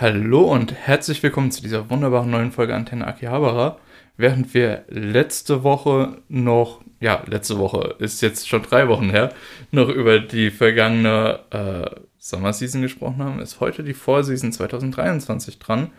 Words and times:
Hallo 0.00 0.42
und 0.42 0.72
herzlich 0.72 1.24
willkommen 1.24 1.50
zu 1.50 1.60
dieser 1.60 1.90
wunderbaren 1.90 2.30
neuen 2.30 2.52
Folge 2.52 2.72
Antenne 2.72 3.04
Akihabara. 3.04 3.78
Während 4.16 4.54
wir 4.54 4.84
letzte 4.86 5.64
Woche 5.64 6.18
noch, 6.28 6.82
ja, 7.00 7.24
letzte 7.26 7.58
Woche 7.58 7.96
ist 7.98 8.20
jetzt 8.20 8.48
schon 8.48 8.62
drei 8.62 8.86
Wochen 8.86 9.10
her, 9.10 9.34
noch 9.72 9.88
über 9.88 10.20
die 10.20 10.52
vergangene 10.52 11.40
äh, 11.50 12.00
Sommerseason 12.16 12.80
gesprochen 12.80 13.24
haben, 13.24 13.40
ist 13.40 13.58
heute 13.58 13.82
die 13.82 13.92
Vorseason 13.92 14.52
2023 14.52 15.58
dran. 15.58 15.90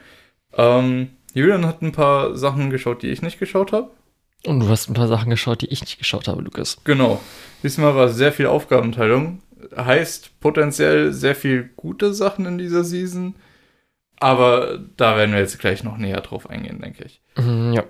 Ähm, 0.53 1.09
Julian 1.33 1.65
hat 1.65 1.81
ein 1.81 1.91
paar 1.91 2.37
Sachen 2.37 2.69
geschaut, 2.69 3.03
die 3.03 3.09
ich 3.09 3.21
nicht 3.21 3.37
geschaut 3.37 3.73
habe. 3.73 3.91
Und 4.45 4.61
du 4.61 4.69
hast 4.69 4.89
ein 4.89 4.93
paar 4.93 5.09
Sachen 5.09 5.29
geschaut, 5.29 5.59
die 5.59 5.67
ich 5.67 5.81
nicht 5.81 5.99
geschaut 5.99 6.29
habe, 6.29 6.41
Lukas. 6.41 6.77
Genau. 6.85 7.21
Diesmal 7.63 7.95
war 7.95 8.07
sehr 8.07 8.31
viel 8.31 8.45
Aufgabenteilung. 8.45 9.41
Heißt 9.75 10.39
potenziell 10.39 11.11
sehr 11.11 11.35
viel 11.35 11.71
gute 11.75 12.13
Sachen 12.13 12.45
in 12.45 12.57
dieser 12.57 12.85
Season. 12.85 13.35
Aber 14.19 14.79
da 14.97 15.15
werden 15.17 15.31
wir 15.33 15.39
jetzt 15.39 15.59
gleich 15.59 15.83
noch 15.83 15.97
näher 15.97 16.21
drauf 16.21 16.49
eingehen, 16.49 16.79
denke 16.81 17.05
ich. 17.05 17.21
Mhm, 17.37 17.73
ja. 17.73 17.83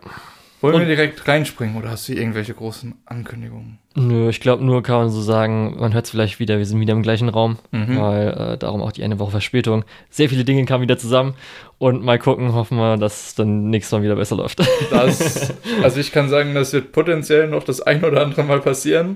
Wollen 0.61 0.75
Und- 0.75 0.81
wir 0.81 0.87
direkt 0.87 1.25
reinspringen 1.25 1.77
oder 1.77 1.89
hast 1.91 2.09
du 2.09 2.13
irgendwelche 2.13 2.53
großen 2.53 2.95
Ankündigungen? 3.05 3.79
Nö, 3.95 4.29
ich 4.29 4.41
glaube 4.41 4.63
nur, 4.63 4.83
kann 4.83 4.97
man 4.97 5.09
so 5.09 5.21
sagen, 5.21 5.77
man 5.79 5.93
hört 5.93 6.03
es 6.05 6.11
vielleicht 6.11 6.39
wieder, 6.39 6.57
wir 6.57 6.65
sind 6.65 6.79
wieder 6.81 6.93
im 6.93 7.01
gleichen 7.01 7.29
Raum, 7.29 7.57
Mhm. 7.71 7.97
weil 7.99 8.27
äh, 8.27 8.57
darum 8.57 8.81
auch 8.81 8.91
die 8.91 9.03
eine 9.03 9.19
Woche 9.19 9.31
Verspätung. 9.31 9.85
Sehr 10.09 10.27
viele 10.27 10.43
Dinge 10.43 10.65
kamen 10.65 10.83
wieder 10.83 10.97
zusammen 10.97 11.33
und 11.77 12.03
mal 12.03 12.19
gucken, 12.19 12.53
hoffen 12.53 12.77
wir, 12.77 12.97
dass 12.97 13.27
es 13.27 13.35
dann 13.35 13.69
nächstes 13.69 13.93
Mal 13.93 14.03
wieder 14.03 14.17
besser 14.17 14.35
läuft. 14.35 14.59
Das, 14.91 15.53
also 15.81 15.99
ich 15.99 16.11
kann 16.11 16.27
sagen, 16.29 16.53
das 16.53 16.73
wird 16.73 16.91
potenziell 16.91 17.47
noch 17.47 17.63
das 17.63 17.81
ein 17.81 18.03
oder 18.03 18.21
andere 18.21 18.43
Mal 18.43 18.59
passieren, 18.59 19.15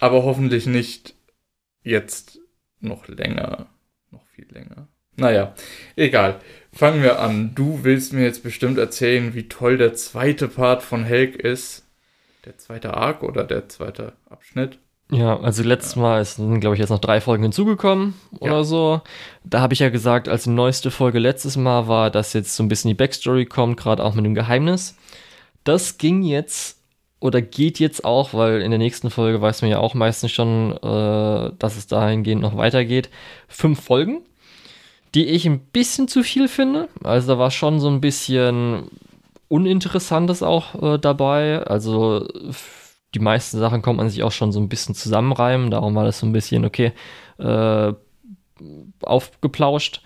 aber 0.00 0.24
hoffentlich 0.24 0.66
nicht 0.66 1.14
jetzt 1.84 2.40
noch 2.80 3.06
länger, 3.06 3.66
noch 4.10 4.26
viel 4.26 4.46
länger. 4.50 4.88
Naja, 5.16 5.54
egal. 5.96 6.40
Fangen 6.72 7.02
wir 7.02 7.20
an. 7.20 7.52
Du 7.54 7.80
willst 7.82 8.12
mir 8.12 8.22
jetzt 8.24 8.42
bestimmt 8.42 8.78
erzählen, 8.78 9.34
wie 9.34 9.48
toll 9.48 9.76
der 9.76 9.94
zweite 9.94 10.48
Part 10.48 10.82
von 10.82 11.04
Helg 11.04 11.36
ist. 11.36 11.84
Der 12.46 12.56
zweite 12.58 12.94
Arc 12.94 13.22
oder 13.22 13.44
der 13.44 13.68
zweite 13.68 14.14
Abschnitt? 14.30 14.78
Ja, 15.10 15.38
also 15.38 15.62
letztes 15.62 15.96
Mal 15.96 16.22
ist- 16.22 16.36
sind, 16.36 16.60
glaube 16.60 16.74
ich, 16.74 16.80
jetzt 16.80 16.88
noch 16.88 16.98
drei 16.98 17.20
Folgen 17.20 17.42
hinzugekommen 17.42 18.14
oder 18.40 18.52
Ja. 18.58 18.64
so. 18.64 19.02
Da 19.44 19.60
habe 19.60 19.74
ich 19.74 19.80
ja 19.80 19.90
gesagt, 19.90 20.28
als 20.28 20.44
die 20.44 20.50
neueste 20.50 20.90
Folge 20.90 21.18
letztes 21.18 21.58
Mal 21.58 21.86
war, 21.86 22.10
dass 22.10 22.32
jetzt 22.32 22.56
so 22.56 22.62
ein 22.62 22.68
bisschen 22.68 22.88
die 22.88 22.94
Backstory 22.94 23.44
kommt, 23.44 23.76
gerade 23.78 24.02
auch 24.02 24.14
mit 24.14 24.24
dem 24.24 24.34
Geheimnis. 24.34 24.96
Das 25.64 25.98
ging 25.98 26.22
jetzt 26.22 26.78
oder 27.20 27.42
geht 27.42 27.78
jetzt 27.78 28.04
auch, 28.06 28.32
weil 28.32 28.62
in 28.62 28.70
der 28.70 28.78
nächsten 28.78 29.10
Folge 29.10 29.40
weiß 29.42 29.60
man 29.60 29.70
ja 29.70 29.78
auch 29.78 29.92
meistens 29.94 30.32
schon, 30.32 30.72
äh, 30.78 31.52
dass 31.58 31.76
es 31.76 31.86
dahingehend 31.86 32.40
noch 32.40 32.56
weitergeht. 32.56 33.10
Fünf 33.48 33.80
Folgen, 33.84 34.22
die 35.14 35.26
ich 35.26 35.46
ein 35.46 35.60
bisschen 35.60 36.08
zu 36.08 36.22
viel 36.22 36.48
finde. 36.48 36.88
Also 37.02 37.34
da 37.34 37.38
war 37.38 37.50
schon 37.50 37.80
so 37.80 37.88
ein 37.88 38.00
bisschen 38.00 38.88
Uninteressantes 39.48 40.42
auch 40.42 40.94
äh, 40.94 40.98
dabei. 40.98 41.62
Also 41.64 42.26
die 43.14 43.18
meisten 43.18 43.58
Sachen 43.58 43.82
kommt 43.82 43.98
man 43.98 44.08
sich 44.08 44.22
auch 44.22 44.32
schon 44.32 44.52
so 44.52 44.60
ein 44.60 44.68
bisschen 44.68 44.94
zusammenreimen. 44.94 45.70
Darum 45.70 45.94
war 45.94 46.04
das 46.04 46.18
so 46.18 46.26
ein 46.26 46.32
bisschen, 46.32 46.64
okay, 46.64 46.92
äh, 47.38 47.92
aufgeplauscht. 49.02 50.02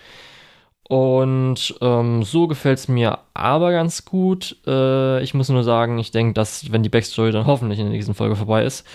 Und 0.89 1.75
ähm, 1.81 2.23
so 2.23 2.47
gefällt 2.47 2.79
es 2.79 2.89
mir 2.89 3.19
aber 3.35 3.73
ganz 3.73 4.05
gut. 4.05 4.57
Äh, 4.67 5.23
ich 5.23 5.35
muss 5.35 5.49
nur 5.49 5.65
sagen, 5.65 5.99
ich 5.99 6.13
denke, 6.13 6.35
dass, 6.35 6.71
wenn 6.71 6.85
die 6.85 6.89
Backstory 6.89 7.33
dann 7.33 7.47
hoffentlich 7.47 7.81
in 7.81 7.87
der 7.87 7.93
nächsten 7.93 8.15
Folge 8.15 8.37
vorbei 8.37 8.65
ist, 8.65 8.87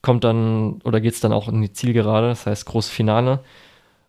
kommt 0.00 0.24
dann 0.24 0.80
oder 0.84 1.00
geht 1.00 1.14
es 1.14 1.20
dann 1.20 1.32
auch 1.32 1.48
in 1.48 1.60
die 1.60 1.72
Zielgerade, 1.72 2.28
das 2.28 2.46
heißt 2.46 2.66
großes 2.66 2.90
Finale. 2.90 3.40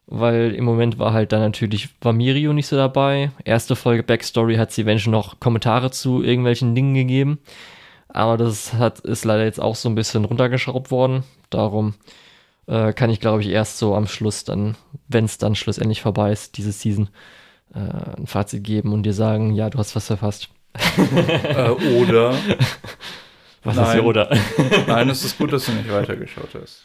Weil 0.07 0.53
im 0.53 0.65
Moment 0.65 0.99
war 0.99 1.13
halt 1.13 1.31
dann 1.31 1.41
natürlich 1.41 1.89
war 2.01 2.13
Mirio 2.13 2.53
nicht 2.53 2.67
so 2.67 2.75
dabei. 2.75 3.31
Erste 3.43 3.75
Folge 3.75 4.03
Backstory 4.03 4.55
hat 4.55 4.71
sie 4.71 4.83
eventuell 4.83 5.11
noch 5.11 5.39
Kommentare 5.39 5.89
zu 5.89 6.21
irgendwelchen 6.21 6.75
Dingen 6.75 6.93
gegeben. 6.93 7.39
Aber 8.07 8.37
das 8.37 8.73
hat, 8.73 8.99
ist 8.99 9.25
leider 9.25 9.43
jetzt 9.43 9.59
auch 9.59 9.75
so 9.75 9.89
ein 9.89 9.95
bisschen 9.95 10.25
runtergeschraubt 10.25 10.91
worden. 10.91 11.23
Darum 11.49 11.95
äh, 12.67 12.93
kann 12.93 13.09
ich, 13.09 13.19
glaube 13.19 13.41
ich, 13.41 13.49
erst 13.49 13.77
so 13.77 13.95
am 13.95 14.07
Schluss 14.07 14.43
dann, 14.43 14.77
wenn 15.07 15.25
es 15.25 15.37
dann 15.37 15.55
schlussendlich 15.55 16.01
vorbei 16.01 16.31
ist, 16.31 16.57
diese 16.57 16.71
Season, 16.71 17.09
äh, 17.73 17.79
ein 18.17 18.27
Fazit 18.27 18.63
geben 18.63 18.93
und 18.93 19.03
dir 19.03 19.13
sagen, 19.13 19.53
ja, 19.53 19.69
du 19.69 19.79
hast 19.79 19.95
was 19.95 20.07
verfasst. 20.07 20.49
äh, 20.97 21.69
oder? 21.69 22.35
Was 23.63 23.75
ist 23.75 23.81
Nein. 23.81 23.91
hier 23.93 24.05
oder? 24.05 24.37
Nein, 24.87 25.09
es 25.09 25.23
ist 25.23 25.37
gut, 25.37 25.51
dass 25.51 25.65
du 25.65 25.71
nicht 25.71 25.91
weitergeschaut 25.91 26.49
hast. 26.61 26.83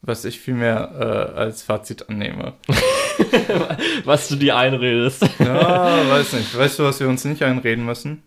Was 0.00 0.24
ich 0.24 0.38
vielmehr 0.38 0.92
äh, 1.34 1.38
als 1.38 1.62
Fazit 1.62 2.08
annehme. 2.08 2.54
was 4.04 4.28
du 4.28 4.36
dir 4.36 4.56
einredest. 4.56 5.24
Ja, 5.40 6.08
weiß 6.08 6.34
nicht. 6.34 6.56
Weißt 6.56 6.78
du, 6.78 6.84
was 6.84 7.00
wir 7.00 7.08
uns 7.08 7.24
nicht 7.24 7.42
einreden 7.42 7.84
müssen? 7.84 8.22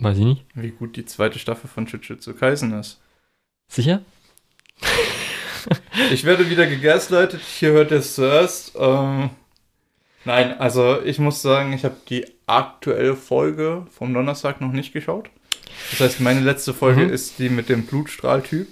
Weiß 0.00 0.18
ich 0.18 0.24
nicht. 0.24 0.44
Wie 0.54 0.70
gut 0.72 0.96
die 0.96 1.04
zweite 1.04 1.38
Staffel 1.38 1.68
von 1.68 1.86
Jujutsu 1.86 2.34
Kaisen 2.34 2.72
ist. 2.78 3.00
Sicher? 3.68 4.02
Ich 6.10 6.24
werde 6.24 6.50
wieder 6.50 6.66
gegaslightet, 6.66 7.40
hier 7.40 7.70
hört 7.70 7.92
ihr 7.92 7.98
es 7.98 8.16
zuerst. 8.16 8.72
Ähm, 8.76 9.30
nein, 10.24 10.58
also 10.58 11.00
ich 11.02 11.20
muss 11.20 11.40
sagen, 11.40 11.72
ich 11.72 11.84
habe 11.84 11.96
die 12.08 12.26
aktuelle 12.46 13.14
Folge 13.14 13.86
vom 13.96 14.12
Donnerstag 14.12 14.60
noch 14.60 14.72
nicht 14.72 14.92
geschaut. 14.92 15.30
Das 15.90 16.00
heißt, 16.00 16.20
meine 16.20 16.40
letzte 16.40 16.74
Folge 16.74 17.02
Mhm. 17.06 17.12
ist 17.12 17.38
die 17.38 17.48
mit 17.48 17.68
dem 17.68 17.86
Blutstrahltyp. 17.86 18.66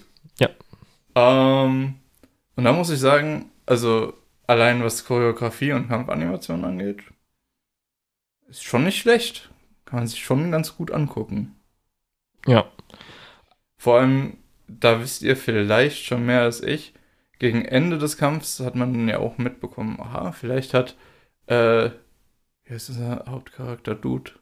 Ähm, 1.15 1.95
und 2.57 2.65
da 2.65 2.73
muss 2.73 2.91
ich 2.91 3.01
sagen, 3.01 3.51
also 3.67 4.15
allein 4.47 4.83
was 4.83 5.05
Choreografie 5.05 5.73
und 5.73 5.89
Kampfanimation 5.89 6.65
angeht, 6.65 7.03
ist 8.49 8.65
schon 8.65 8.85
nicht 8.85 8.99
schlecht. 8.99 9.51
Kann 9.85 10.01
man 10.01 10.07
sich 10.07 10.23
schon 10.23 10.51
ganz 10.51 10.77
gut 10.77 10.91
angucken. 10.91 11.57
Ja. 12.47 12.71
Vor 13.77 13.99
allem, 13.99 14.39
da 14.69 15.01
wisst 15.01 15.23
ihr 15.23 15.37
vielleicht 15.37 16.05
schon 16.05 16.27
mehr 16.27 16.43
als 16.43 16.63
ich. 16.63 16.95
Gegen 17.39 17.65
Ende 17.65 17.97
des 17.97 18.19
Kampfs 18.19 18.61
hat 18.61 18.75
man 18.75 19.09
ja 19.09 19.19
auch 19.19 19.39
mitbekommen, 19.39 19.99
aha, 19.99 20.33
vielleicht 20.33 20.75
hat, 20.75 20.97
äh, 21.47 21.91
wie 22.65 22.75
heißt 22.75 22.91
dieser 22.91 23.25
Hauptcharakter, 23.27 23.95
Dude? 23.95 24.33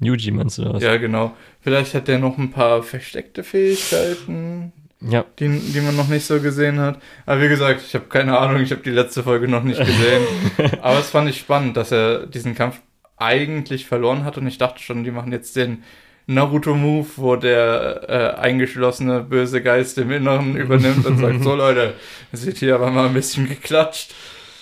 Yuji 0.00 0.30
meinst 0.30 0.58
du 0.58 0.64
das? 0.64 0.82
Ja, 0.82 0.96
genau. 0.96 1.36
Vielleicht 1.60 1.94
hat 1.94 2.08
der 2.08 2.18
noch 2.18 2.38
ein 2.38 2.50
paar 2.50 2.82
versteckte 2.82 3.44
Fähigkeiten, 3.44 4.72
Ja. 5.08 5.24
die, 5.38 5.48
die 5.48 5.80
man 5.80 5.96
noch 5.96 6.08
nicht 6.08 6.26
so 6.26 6.40
gesehen 6.40 6.78
hat. 6.78 7.00
Aber 7.26 7.40
wie 7.40 7.48
gesagt, 7.48 7.82
ich 7.84 7.94
habe 7.94 8.04
keine 8.06 8.38
Ahnung, 8.38 8.62
ich 8.62 8.70
habe 8.70 8.82
die 8.82 8.90
letzte 8.90 9.22
Folge 9.22 9.48
noch 9.48 9.62
nicht 9.62 9.80
gesehen. 9.80 10.22
Aber 10.82 10.98
es 10.98 11.10
fand 11.10 11.28
ich 11.28 11.38
spannend, 11.38 11.76
dass 11.76 11.90
er 11.90 12.26
diesen 12.26 12.54
Kampf 12.54 12.80
eigentlich 13.16 13.86
verloren 13.86 14.24
hat 14.24 14.38
und 14.38 14.46
ich 14.46 14.58
dachte 14.58 14.80
schon, 14.80 15.04
die 15.04 15.10
machen 15.10 15.32
jetzt 15.32 15.56
den 15.56 15.82
Naruto-Move, 16.26 17.08
wo 17.16 17.36
der 17.36 18.04
äh, 18.08 18.40
eingeschlossene 18.40 19.20
böse 19.22 19.62
Geist 19.62 19.98
im 19.98 20.10
Inneren 20.10 20.56
übernimmt 20.56 21.04
und 21.04 21.18
sagt, 21.18 21.42
so 21.42 21.54
Leute, 21.54 21.94
es 22.30 22.46
wird 22.46 22.58
hier 22.58 22.74
aber 22.74 22.90
mal 22.90 23.06
ein 23.06 23.14
bisschen 23.14 23.48
geklatscht. 23.48 24.14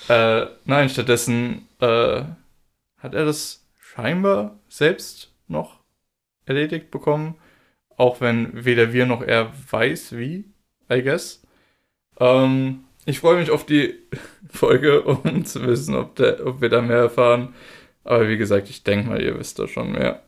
Äh, 0.09 0.47
nein, 0.65 0.89
stattdessen 0.89 1.69
äh, 1.81 2.23
hat 2.99 3.15
er 3.15 3.25
das 3.25 3.67
scheinbar 3.79 4.59
selbst 4.69 5.33
noch 5.49 5.81
erledigt 6.47 6.91
bekommen, 6.91 7.37
auch 8.01 8.21
wenn 8.21 8.65
weder 8.65 8.93
wir 8.93 9.07
noch 9.07 9.23
er 9.23 9.53
weiß, 9.71 10.17
wie, 10.17 10.47
I 10.91 11.03
guess. 11.03 11.43
Ähm, 12.21 12.85
ich 13.07 13.21
freue 13.21 13.39
mich 13.41 13.51
auf 13.51 13.67
die 13.67 13.95
Folge, 14.51 15.03
um 15.03 15.45
zu 15.45 15.63
wissen, 15.67 15.95
ob, 15.97 16.17
der, 16.17 16.47
ob 16.47 16.61
wir 16.61 16.69
da 16.71 16.83
mehr 16.83 16.99
erfahren. 16.99 17.55
Aber 18.05 18.29
wie 18.29 18.39
gesagt, 18.39 18.71
ich 18.71 18.85
denke 18.85 19.09
mal, 19.09 19.23
ihr 19.23 19.39
wisst 19.39 19.59
da 19.59 19.69
schon 19.69 19.93
mehr. 19.93 20.23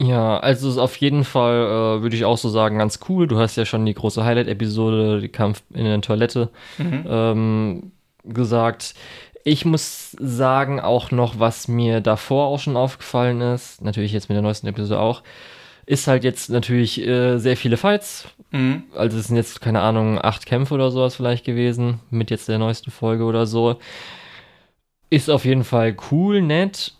Ja, 0.00 0.38
also 0.38 0.68
ist 0.68 0.78
auf 0.78 0.96
jeden 0.96 1.24
Fall 1.24 1.98
äh, 1.98 2.02
würde 2.02 2.16
ich 2.16 2.24
auch 2.24 2.36
so 2.36 2.48
sagen, 2.48 2.78
ganz 2.78 2.98
cool. 3.08 3.26
Du 3.28 3.38
hast 3.38 3.56
ja 3.56 3.64
schon 3.64 3.86
die 3.86 3.94
große 3.94 4.24
Highlight-Episode, 4.24 5.20
die 5.20 5.28
Kampf 5.28 5.62
in 5.72 5.84
der 5.84 6.00
Toilette, 6.00 6.50
Mhm. 6.78 7.04
ähm, 7.08 7.92
gesagt. 8.24 8.94
Ich 9.44 9.64
muss 9.64 10.12
sagen, 10.18 10.80
auch 10.80 11.10
noch, 11.10 11.38
was 11.38 11.68
mir 11.68 12.00
davor 12.00 12.46
auch 12.46 12.58
schon 12.60 12.76
aufgefallen 12.76 13.40
ist, 13.40 13.82
natürlich 13.82 14.12
jetzt 14.12 14.28
mit 14.28 14.36
der 14.36 14.42
neuesten 14.42 14.66
Episode 14.66 14.98
auch, 15.00 15.22
ist 15.86 16.06
halt 16.06 16.24
jetzt 16.24 16.50
natürlich 16.50 17.00
äh, 17.06 17.38
sehr 17.38 17.56
viele 17.56 17.76
Fights. 17.76 18.28
Mhm. 18.50 18.84
Also 18.94 19.18
es 19.18 19.26
sind 19.28 19.36
jetzt, 19.36 19.60
keine 19.60 19.80
Ahnung, 19.82 20.18
acht 20.20 20.46
Kämpfe 20.46 20.74
oder 20.74 20.90
sowas 20.90 21.14
vielleicht 21.16 21.44
gewesen, 21.44 22.00
mit 22.10 22.30
jetzt 22.30 22.48
der 22.48 22.58
neuesten 22.58 22.90
Folge 22.90 23.24
oder 23.24 23.46
so. 23.46 23.76
Ist 25.10 25.30
auf 25.30 25.44
jeden 25.44 25.64
Fall 25.64 25.96
cool, 26.10 26.40
nett. 26.42 26.94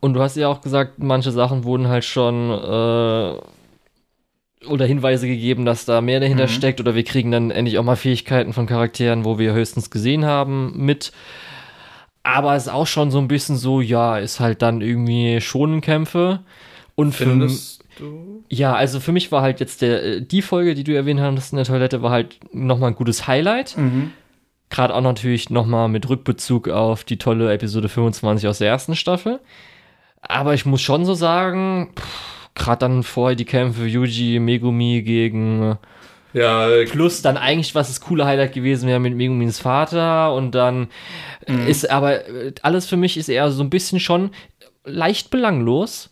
Und 0.00 0.14
du 0.14 0.20
hast 0.20 0.36
ja 0.36 0.48
auch 0.48 0.60
gesagt, 0.60 0.98
manche 0.98 1.30
Sachen 1.30 1.64
wurden 1.64 1.88
halt 1.88 2.04
schon 2.04 2.50
äh, 2.50 3.38
oder 4.66 4.86
Hinweise 4.86 5.26
gegeben, 5.26 5.64
dass 5.64 5.84
da 5.84 6.00
mehr 6.00 6.20
dahinter 6.20 6.44
Mhm. 6.44 6.48
steckt 6.50 6.80
oder 6.80 6.94
wir 6.94 7.04
kriegen 7.04 7.30
dann 7.30 7.50
endlich 7.50 7.78
auch 7.78 7.84
mal 7.84 7.96
Fähigkeiten 7.96 8.52
von 8.52 8.66
Charakteren, 8.66 9.24
wo 9.24 9.38
wir 9.38 9.52
höchstens 9.52 9.90
gesehen 9.90 10.24
haben, 10.24 10.72
mit. 10.76 11.12
Aber 12.22 12.54
es 12.54 12.64
ist 12.64 12.72
auch 12.72 12.86
schon 12.86 13.10
so 13.10 13.18
ein 13.18 13.28
bisschen 13.28 13.56
so, 13.56 13.80
ja, 13.80 14.18
ist 14.18 14.40
halt 14.40 14.62
dann 14.62 14.80
irgendwie 14.80 15.40
Schonenkämpfe. 15.40 16.40
Und 16.94 17.12
für 17.12 17.24
Findest 17.24 17.83
du? 18.00 18.44
ja, 18.48 18.74
also 18.74 19.00
für 19.00 19.12
mich 19.12 19.30
war 19.32 19.42
halt 19.42 19.60
jetzt 19.60 19.82
der, 19.82 20.02
äh, 20.04 20.20
die 20.22 20.42
Folge, 20.42 20.74
die 20.74 20.84
du 20.84 20.94
erwähnt 20.94 21.20
hast 21.20 21.52
in 21.52 21.56
der 21.56 21.64
Toilette, 21.66 22.02
war 22.02 22.10
halt 22.10 22.38
nochmal 22.52 22.90
ein 22.90 22.96
gutes 22.96 23.26
Highlight. 23.26 23.76
Mhm. 23.76 24.12
Gerade 24.70 24.94
auch 24.94 25.00
natürlich 25.02 25.50
nochmal 25.50 25.88
mit 25.88 26.08
Rückbezug 26.08 26.68
auf 26.68 27.04
die 27.04 27.18
tolle 27.18 27.52
Episode 27.52 27.88
25 27.88 28.48
aus 28.48 28.58
der 28.58 28.68
ersten 28.68 28.96
Staffel. 28.96 29.40
Aber 30.20 30.54
ich 30.54 30.64
muss 30.66 30.80
schon 30.80 31.04
so 31.04 31.14
sagen, 31.14 31.90
gerade 32.54 32.78
dann 32.80 33.02
vorher 33.02 33.36
die 33.36 33.44
Kämpfe 33.44 33.84
Yuji, 33.86 34.38
Megumi 34.40 35.02
gegen 35.02 35.76
Ja, 36.32 36.68
Plus 36.90 37.22
dann 37.22 37.36
eigentlich, 37.36 37.74
was 37.74 37.88
das 37.88 38.00
coole 38.00 38.24
Highlight 38.24 38.54
gewesen 38.54 38.88
wäre 38.88 38.98
mit 39.00 39.14
Megumins 39.14 39.58
Vater 39.60 40.34
und 40.34 40.52
dann 40.52 40.88
Mhm. 41.46 41.66
ist 41.66 41.90
aber 41.90 42.26
äh, 42.26 42.52
alles 42.62 42.86
für 42.86 42.96
mich 42.96 43.16
ist 43.18 43.28
eher 43.28 43.50
so 43.50 43.62
ein 43.62 43.68
bisschen 43.70 44.00
schon 44.00 44.30
leicht 44.84 45.30
belanglos. 45.30 46.10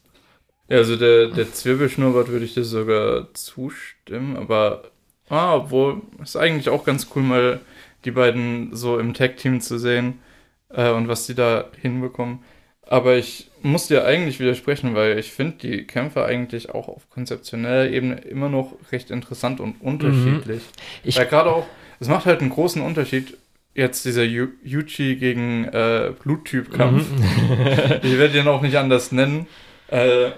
Ja, 0.68 0.78
also 0.78 0.96
der, 0.96 1.28
der 1.28 1.52
Zwirbelschnurrbart 1.52 2.28
würde 2.28 2.44
ich 2.44 2.54
dir 2.54 2.64
sogar 2.64 3.32
zustimmen, 3.34 4.36
aber 4.36 4.84
ah, 5.28 5.56
obwohl, 5.56 6.00
ist 6.22 6.36
eigentlich 6.36 6.68
auch 6.68 6.84
ganz 6.84 7.08
cool, 7.14 7.22
mal 7.22 7.60
die 8.04 8.10
beiden 8.10 8.74
so 8.74 8.98
im 8.98 9.12
Tag-Team 9.14 9.60
zu 9.60 9.78
sehen 9.78 10.20
äh, 10.70 10.90
und 10.90 11.08
was 11.08 11.26
die 11.26 11.34
da 11.34 11.66
hinbekommen. 11.80 12.40
Aber 12.86 13.16
ich 13.16 13.50
muss 13.62 13.86
dir 13.86 14.04
eigentlich 14.04 14.40
widersprechen, 14.40 14.94
weil 14.94 15.18
ich 15.18 15.32
finde 15.32 15.56
die 15.62 15.86
Kämpfe 15.86 16.24
eigentlich 16.24 16.70
auch 16.70 16.88
auf 16.88 17.08
konzeptioneller 17.10 17.88
Ebene 17.90 18.16
immer 18.22 18.48
noch 18.48 18.74
recht 18.90 19.10
interessant 19.10 19.60
und 19.60 19.80
unterschiedlich. 19.80 20.62
Ich- 21.04 21.16
Weil 21.16 21.26
gerade 21.26 21.50
auch, 21.50 21.66
es 22.00 22.08
macht 22.08 22.26
halt 22.26 22.40
einen 22.40 22.50
großen 22.50 22.82
Unterschied, 22.82 23.36
jetzt 23.74 24.04
dieser 24.04 24.24
Yu 24.24 24.48
Yuchi 24.64 25.16
gegen 25.16 25.64
äh, 25.66 26.12
Bluttyp-Kampf. 26.22 27.06
ich 28.02 28.18
werde 28.18 28.38
ihn 28.38 28.48
auch 28.48 28.62
nicht 28.62 28.76
anders 28.76 29.12
nennen. 29.12 29.46
Äh, 29.88 30.32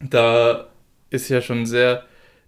da 0.00 0.68
ist 1.10 1.28
ja 1.28 1.40
schon 1.40 1.66
sehr 1.66 2.04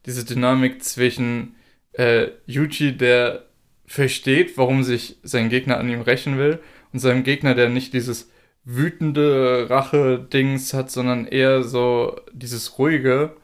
diese 0.07 0.25
Dynamik 0.25 0.83
zwischen 0.83 1.57
äh, 1.93 2.29
Yuji, 2.47 2.97
der 2.97 3.45
versteht, 3.87 4.57
warum 4.57 4.83
sich 4.83 5.17
sein 5.23 5.49
Gegner 5.49 5.79
an 5.79 5.89
ihm 5.89 6.03
rächen 6.03 6.39
will, 6.39 6.61
und 6.93 7.01
seinem 7.01 7.23
Gegner, 7.25 7.55
der 7.55 7.69
nicht 7.69 7.93
dieses 7.93 8.31
wütende 8.65 9.67
Rache-Dings 9.69 10.75
hat, 10.75 10.91
sondern 10.91 11.27
eher 11.27 11.63
so 11.63 12.17
dieses 12.33 12.79
ruhige, 12.79 13.37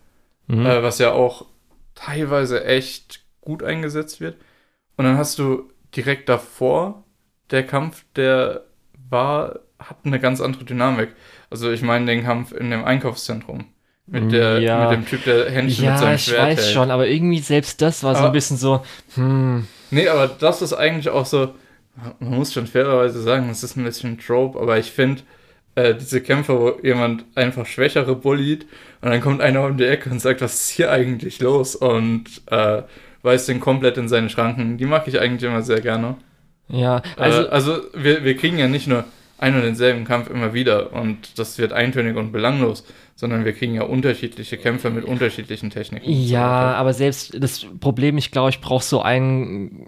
Mhm. 0.46 0.66
äh, 0.66 0.82
was 0.82 0.98
ja 0.98 1.12
auch 1.12 1.46
teilweise 1.94 2.64
echt 2.64 3.24
gut 3.40 3.62
eingesetzt 3.62 4.20
wird. 4.20 4.36
Und 4.96 5.04
dann 5.04 5.16
hast 5.16 5.38
du 5.38 5.70
direkt 5.96 6.28
davor 6.28 7.04
der 7.50 7.66
Kampf, 7.66 8.04
der 8.16 8.64
war, 9.08 9.60
hat 9.78 9.98
eine 10.04 10.20
ganz 10.20 10.40
andere 10.40 10.64
Dynamik. 10.64 11.10
Also 11.50 11.70
ich 11.70 11.82
meine 11.82 12.06
den 12.06 12.24
Kampf 12.24 12.52
in 12.52 12.70
dem 12.70 12.84
Einkaufszentrum. 12.84 13.66
Mit, 14.06 14.32
der, 14.32 14.58
Ja. 14.60 14.90
mit 14.90 14.98
dem 14.98 15.06
Typ, 15.06 15.24
der 15.24 15.50
Händchen 15.50 15.84
mit 15.86 15.94
ja, 15.94 15.98
seinem 15.98 16.14
ich 16.16 16.24
Schwert 16.24 16.42
weiß 16.42 16.58
hält. 16.64 16.74
schon, 16.74 16.90
aber 16.90 17.06
irgendwie 17.08 17.38
selbst 17.38 17.80
das 17.80 18.02
war 18.02 18.14
so 18.14 18.18
ein 18.20 18.24
Aber- 18.26 18.32
bisschen 18.34 18.56
so, 18.58 18.82
hm, 19.14 19.66
Nee, 19.90 20.08
aber 20.08 20.28
das 20.28 20.60
ist 20.60 20.72
eigentlich 20.74 21.08
auch 21.08 21.24
so, 21.24 21.54
man 22.18 22.34
muss 22.38 22.52
schon 22.52 22.66
fairerweise 22.66 23.22
sagen, 23.22 23.48
das 23.48 23.62
ist 23.62 23.76
ein 23.76 23.84
bisschen 23.84 24.18
Trope, 24.18 24.58
aber 24.60 24.76
ich 24.78 24.90
finde, 24.90 25.22
äh, 25.76 25.94
diese 25.94 26.20
Kämpfe, 26.20 26.58
wo 26.60 26.86
jemand 26.86 27.24
einfach 27.34 27.64
Schwächere 27.66 28.14
bullied 28.14 28.66
und 29.00 29.10
dann 29.10 29.20
kommt 29.20 29.40
einer 29.40 29.64
um 29.64 29.76
die 29.78 29.84
Ecke 29.86 30.10
und 30.10 30.20
sagt, 30.20 30.40
was 30.42 30.54
ist 30.54 30.68
hier 30.70 30.90
eigentlich 30.90 31.40
los? 31.40 31.74
Und 31.76 32.24
äh, 32.50 32.82
weist 33.22 33.48
den 33.48 33.58
komplett 33.60 33.96
in 33.96 34.08
seine 34.08 34.28
Schranken. 34.30 34.76
Die 34.76 34.84
mag 34.86 35.08
ich 35.08 35.18
eigentlich 35.18 35.48
immer 35.48 35.62
sehr 35.62 35.80
gerne. 35.80 36.16
ja, 36.68 37.00
Also, 37.16 37.48
also, 37.48 37.72
äh, 37.72 37.76
also 37.78 37.82
wir, 37.94 38.22
wir 38.24 38.36
kriegen 38.36 38.58
ja 38.58 38.68
nicht 38.68 38.86
nur 38.86 39.04
einen 39.38 39.56
und 39.56 39.62
denselben 39.62 40.04
Kampf 40.04 40.28
immer 40.30 40.54
wieder 40.54 40.92
und 40.92 41.38
das 41.38 41.58
wird 41.58 41.72
eintönig 41.72 42.16
und 42.16 42.32
belanglos, 42.32 42.84
sondern 43.16 43.44
wir 43.44 43.52
kriegen 43.52 43.74
ja 43.74 43.82
unterschiedliche 43.82 44.56
Kämpfe 44.58 44.90
mit 44.90 45.04
unterschiedlichen 45.04 45.70
Techniken. 45.70 46.04
so 46.06 46.10
ja, 46.12 46.40
weiter. 46.40 46.76
aber 46.76 46.92
selbst 46.94 47.36
das 47.42 47.66
Problem, 47.80 48.18
ich 48.18 48.30
glaube, 48.30 48.50
ich 48.50 48.60
brauche 48.60 48.82
so 48.84 49.00
ein 49.02 49.86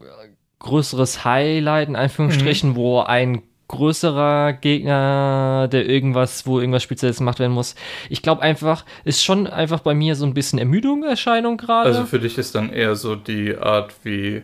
größeres 0.60 1.24
Highlight, 1.24 1.88
in 1.88 1.96
Anführungsstrichen, 1.96 2.70
Mhm. 2.70 2.76
wo 2.76 3.00
ein 3.00 3.42
größerer 3.68 4.52
Gegner, 4.52 5.68
der 5.70 5.88
irgendwas, 5.88 6.46
wo 6.46 6.60
irgendwas 6.60 6.84
Spezielles 6.84 7.18
gemacht 7.18 7.40
werden 7.40 7.52
muss. 7.52 7.74
Ich 8.08 8.22
glaube 8.22 8.42
einfach, 8.42 8.84
ist 9.04 9.24
schon 9.24 9.46
einfach 9.48 9.80
bei 9.80 9.92
mir 9.92 10.14
so 10.14 10.24
ein 10.24 10.34
bisschen 10.34 10.58
Ermüdung, 10.60 11.02
Erscheinung 11.02 11.56
gerade. 11.56 11.88
Also 11.90 12.04
für 12.04 12.20
dich 12.20 12.38
ist 12.38 12.54
dann 12.54 12.72
eher 12.72 12.94
so 12.94 13.16
die 13.16 13.56
Art 13.56 13.92
wie 14.04 14.42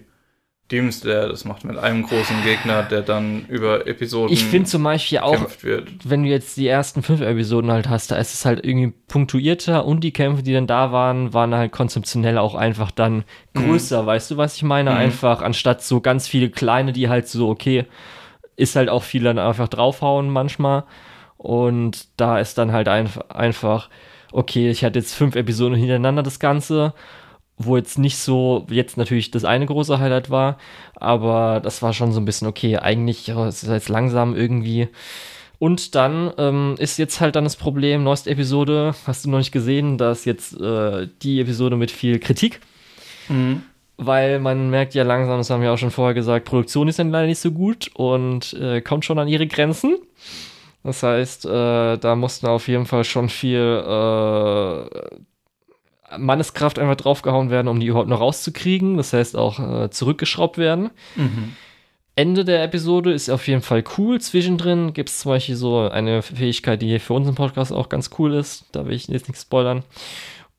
Demon 0.73 0.91
Slayer 0.91 1.29
das 1.29 1.45
macht 1.45 1.65
mit 1.65 1.79
einem 1.79 2.03
großen 2.03 2.43
Gegner, 2.43 2.83
der 2.83 3.03
dann 3.03 3.45
über 3.49 3.87
Episoden 3.87 4.33
ich 4.33 4.45
finde 4.45 4.69
zum 4.69 4.83
Beispiel 4.83 5.19
auch, 5.19 5.39
wenn 6.05 6.23
du 6.23 6.29
jetzt 6.29 6.57
die 6.57 6.67
ersten 6.67 7.03
fünf 7.03 7.21
Episoden 7.21 7.71
halt 7.71 7.89
hast, 7.89 8.11
da 8.11 8.17
ist 8.17 8.35
es 8.35 8.45
halt 8.45 8.65
irgendwie 8.65 8.93
punktuierter 9.09 9.85
und 9.85 10.03
die 10.03 10.13
Kämpfe, 10.13 10.43
die 10.43 10.53
dann 10.53 10.67
da 10.67 10.91
waren, 10.91 11.33
waren 11.35 11.55
halt 11.55 11.71
konzeptionell 11.71 12.39
auch 12.39 12.55
einfach 12.55 12.91
dann 12.91 13.25
größer, 13.55 14.05
weißt 14.07 14.33
du, 14.33 14.37
was 14.39 14.57
ich 14.57 14.63
meine? 14.63 14.91
Mhm. 14.91 14.97
Einfach 14.97 15.43
anstatt 15.43 15.83
so 15.83 16.01
ganz 16.01 16.27
viele 16.27 16.51
kleine, 16.51 16.93
die 16.93 17.09
halt 17.09 17.29
so, 17.29 17.49
okay, 17.49 17.85
ist 18.57 18.77
halt 18.77 18.89
auch 18.89 19.03
viel 19.03 19.23
dann 19.23 19.39
einfach 19.39 19.69
draufhauen 19.69 20.31
manchmal. 20.31 20.85
Und 21.37 22.09
da 22.17 22.39
ist 22.39 22.57
dann 22.59 22.73
halt 22.73 22.89
einf 22.89 23.19
einfach, 23.29 23.89
okay, 24.33 24.71
ich 24.71 24.85
hatte 24.85 24.99
jetzt 24.99 25.15
fünf 25.15 25.37
Episoden 25.37 25.77
hintereinander 25.77 26.23
das 26.23 26.39
Ganze, 26.39 26.95
wo 27.65 27.77
jetzt 27.77 27.99
nicht 27.99 28.17
so, 28.19 28.67
jetzt 28.71 28.97
natürlich 28.97 29.31
das 29.31 29.45
eine 29.45 29.67
große 29.67 29.99
Highlight 29.99 30.31
war, 30.31 30.59
aber 30.97 31.61
das 31.63 31.83
war 31.83 31.93
schon 31.93 32.13
so 32.13 32.21
ein 32.21 32.25
bisschen, 32.25 32.49
okay, 32.49 32.77
eigentlich 32.79 33.27
ja, 33.27 33.47
es 33.47 33.63
ist 33.63 33.69
jetzt 33.71 33.89
langsam 33.89 34.35
irgendwie. 34.37 34.89
Und 35.59 35.95
dann 35.95 36.33
ähm, 36.39 36.75
ist 36.79 36.99
jetzt 36.99 37.21
halt 37.21 37.37
dann 37.37 37.45
das 37.45 37.55
Problem, 37.57 38.03
neueste 38.03 38.31
Episode, 38.31 38.95
hast 39.07 39.25
du 39.25 39.31
noch 39.31 39.39
nicht 39.39 39.53
gesehen, 39.53 39.97
da 39.97 40.11
ist 40.11 40.25
jetzt 40.25 40.61
äh, 40.61 41.07
die 41.23 41.41
Episode 41.41 41.77
mit 41.77 41.91
viel 41.91 42.19
Kritik, 42.19 42.61
Mhm. 43.29 43.63
weil 43.97 44.41
man 44.41 44.71
merkt 44.71 44.95
ja 44.95 45.05
langsam, 45.05 45.39
das 45.39 45.51
haben 45.51 45.63
wir 45.63 45.73
auch 45.73 45.79
schon 45.79 45.93
vorher 45.93 46.15
gesagt, 46.15 46.47
Produktion 46.47 46.89
ist 46.89 46.99
dann 46.99 47.11
leider 47.13 47.29
nicht 47.29 47.39
so 47.39 47.53
gut 47.53 47.91
und 47.95 48.53
äh, 48.55 48.81
kommt 48.81 49.05
schon 49.05 49.21
an 49.21 49.29
ihre 49.29 49.47
Grenzen. 49.47 49.97
Das 50.83 51.05
heißt, 51.05 51.47
äh, 51.47 51.97
da 51.99 52.17
mussten 52.17 52.49
auf 52.49 52.67
jeden 52.67 52.87
Fall 52.87 53.05
schon 53.05 53.29
viel 53.29 53.61
äh, 53.61 55.15
Manneskraft 56.19 56.79
einfach 56.79 56.97
draufgehauen 56.97 57.51
werden, 57.51 57.69
um 57.69 57.81
die 57.81 57.87
überhaupt 57.87 58.09
noch 58.09 58.21
rauszukriegen. 58.21 58.97
Das 58.97 59.13
heißt 59.13 59.37
auch 59.37 59.59
äh, 59.59 59.91
zurückgeschraubt 59.91 60.59
werden. 60.59 60.91
Mhm. 61.17 61.57
Ende 62.15 62.45
der 62.45 62.63
Episode 62.63 63.13
ist 63.13 63.31
auf 63.31 63.49
jeden 63.49 63.63
Fall 63.63 63.83
cool. 63.97 64.21
Zwischendrin 64.21 64.93
gibt 64.93 65.09
es 65.09 65.21
zum 65.21 65.31
Beispiel 65.31 65.57
so 65.57 65.89
eine 65.89 66.21
Fähigkeit, 66.21 66.83
die 66.83 66.99
für 66.99 67.15
unseren 67.15 67.35
Podcast 67.35 67.73
auch 67.73 67.89
ganz 67.89 68.11
cool 68.19 68.35
ist. 68.35 68.67
Da 68.73 68.85
will 68.87 68.95
ich 68.95 69.09
jetzt 69.09 69.29
nichts 69.29 69.43
spoilern. 69.43 69.83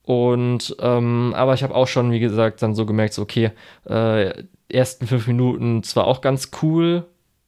Und, 0.02 0.76
ähm, 0.80 1.32
aber 1.36 1.54
ich 1.54 1.62
habe 1.62 1.74
auch 1.74 1.86
schon, 1.86 2.10
wie 2.10 2.20
gesagt, 2.20 2.60
dann 2.60 2.74
so 2.74 2.84
gemerkt, 2.84 3.14
so, 3.14 3.22
okay, 3.22 3.52
äh, 3.88 4.44
ersten 4.68 5.06
fünf 5.06 5.26
Minuten 5.26 5.82
zwar 5.82 6.06
auch 6.06 6.20
ganz 6.20 6.50
cool, 6.62 7.04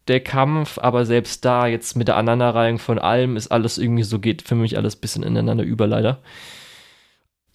der 0.08 0.20
Kampf, 0.20 0.78
aber 0.78 1.04
selbst 1.04 1.44
da 1.44 1.66
jetzt 1.66 1.96
mit 1.96 2.08
der 2.08 2.16
Aneinanderreihung 2.16 2.78
von 2.78 2.98
allem 2.98 3.36
ist 3.36 3.48
alles 3.48 3.76
irgendwie 3.76 4.04
so, 4.04 4.20
geht 4.20 4.42
für 4.42 4.54
mich 4.54 4.76
alles 4.76 4.96
ein 4.96 5.00
bisschen 5.00 5.22
ineinander 5.24 5.64
über, 5.64 5.86
leider. 5.86 6.20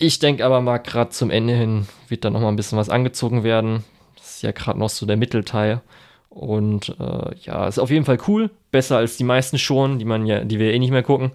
Ich 0.01 0.17
denke 0.17 0.43
aber 0.43 0.61
mal, 0.61 0.79
gerade 0.79 1.11
zum 1.11 1.29
Ende 1.29 1.53
hin 1.53 1.87
wird 2.07 2.25
da 2.25 2.31
noch 2.31 2.41
mal 2.41 2.47
ein 2.47 2.55
bisschen 2.55 2.77
was 2.79 2.89
angezogen 2.89 3.43
werden. 3.43 3.83
Das 4.15 4.31
ist 4.37 4.41
ja 4.41 4.51
gerade 4.51 4.79
noch 4.79 4.89
so 4.89 5.05
der 5.05 5.15
Mittelteil. 5.15 5.81
Und 6.27 6.95
äh, 6.99 7.35
ja, 7.43 7.67
ist 7.67 7.77
auf 7.77 7.91
jeden 7.91 8.05
Fall 8.05 8.17
cool. 8.27 8.49
Besser 8.71 8.97
als 8.97 9.17
die 9.17 9.23
meisten 9.23 9.59
schon, 9.59 9.99
die 9.99 10.05
man 10.05 10.25
ja, 10.25 10.43
die 10.43 10.57
wir 10.57 10.73
eh 10.73 10.79
nicht 10.79 10.89
mehr 10.89 11.03
gucken. 11.03 11.33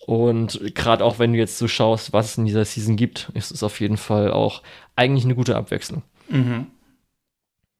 Und 0.00 0.60
gerade 0.74 1.02
auch 1.02 1.18
wenn 1.18 1.32
du 1.32 1.38
jetzt 1.38 1.56
so 1.56 1.68
schaust, 1.68 2.12
was 2.12 2.32
es 2.32 2.38
in 2.38 2.44
dieser 2.44 2.66
Season 2.66 2.96
gibt, 2.96 3.30
ist 3.32 3.50
es 3.50 3.62
auf 3.62 3.80
jeden 3.80 3.96
Fall 3.96 4.30
auch 4.30 4.62
eigentlich 4.94 5.24
eine 5.24 5.34
gute 5.34 5.56
Abwechslung. 5.56 6.02
Mhm. 6.28 6.66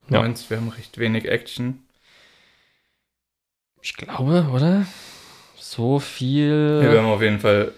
Ja. 0.08 0.22
meinst, 0.22 0.48
wir 0.48 0.56
haben 0.56 0.70
recht 0.70 0.96
wenig 0.96 1.26
Action. 1.26 1.82
Ich 3.82 3.96
glaube, 3.96 4.48
oder? 4.50 4.86
So 5.58 5.98
viel. 5.98 6.80
Ja, 6.84 6.90
wir 6.90 7.02
haben 7.02 7.08
auf 7.10 7.20
jeden 7.20 7.40
Fall 7.40 7.74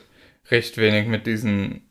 recht 0.53 0.77
wenig 0.79 1.09
mit 1.09 1.27
diesen, 1.27 1.83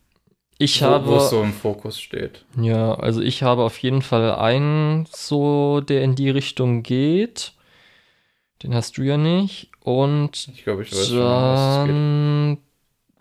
ich 0.61 0.81
wo, 0.81 0.85
habe. 0.85 1.07
wo 1.07 1.15
es 1.17 1.29
so 1.29 1.41
im 1.41 1.53
Fokus 1.53 1.99
steht. 1.99 2.45
Ja, 2.59 2.93
also 2.93 3.21
ich 3.21 3.43
habe 3.43 3.63
auf 3.63 3.77
jeden 3.79 4.01
Fall 4.01 4.33
einen, 4.35 5.07
so, 5.11 5.81
der 5.81 6.03
in 6.03 6.15
die 6.15 6.29
Richtung 6.29 6.83
geht. 6.83 7.53
Den 8.63 8.73
hast 8.75 8.97
du 8.97 9.01
ja 9.03 9.17
nicht. 9.17 9.69
Und 9.83 10.47
Ich 10.53 10.63
glaube, 10.63 10.83
ich 10.83 10.91
weiß 10.91 11.07
schon, 11.09 11.19
was 11.19 11.59
es 11.59 11.85
geht. 11.85 11.89
dann 11.95 12.57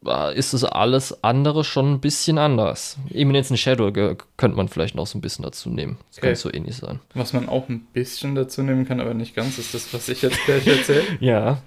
äh, 0.07 0.39
ist 0.39 0.53
es 0.53 0.65
alles 0.65 1.25
andere 1.25 1.65
schon 1.65 1.95
ein 1.95 2.01
bisschen 2.01 2.37
anders. 2.39 2.99
Eminence 3.13 3.51
in 3.51 3.57
Shadow 3.57 3.91
könnte 4.37 4.57
man 4.57 4.69
vielleicht 4.69 4.95
noch 4.95 5.07
so 5.07 5.17
ein 5.19 5.23
bisschen 5.23 5.43
dazu 5.43 5.71
nehmen. 5.71 5.97
Das 6.09 6.19
Okay. 6.19 6.27
könnte 6.29 6.41
so 6.41 6.53
ähnlich 6.53 6.77
sein. 6.77 7.01
Was 7.15 7.33
man 7.33 7.49
auch 7.49 7.69
ein 7.69 7.81
bisschen 7.93 8.35
dazu 8.35 8.63
nehmen 8.63 8.87
kann, 8.87 9.01
aber 9.01 9.15
nicht 9.15 9.35
ganz, 9.35 9.59
ist 9.59 9.73
das, 9.75 9.93
was 9.95 10.09
ich 10.11 10.21
jetzt 10.23 10.45
gleich 10.45 10.67
erzähle. 10.67 11.05
Ja. 11.21 11.63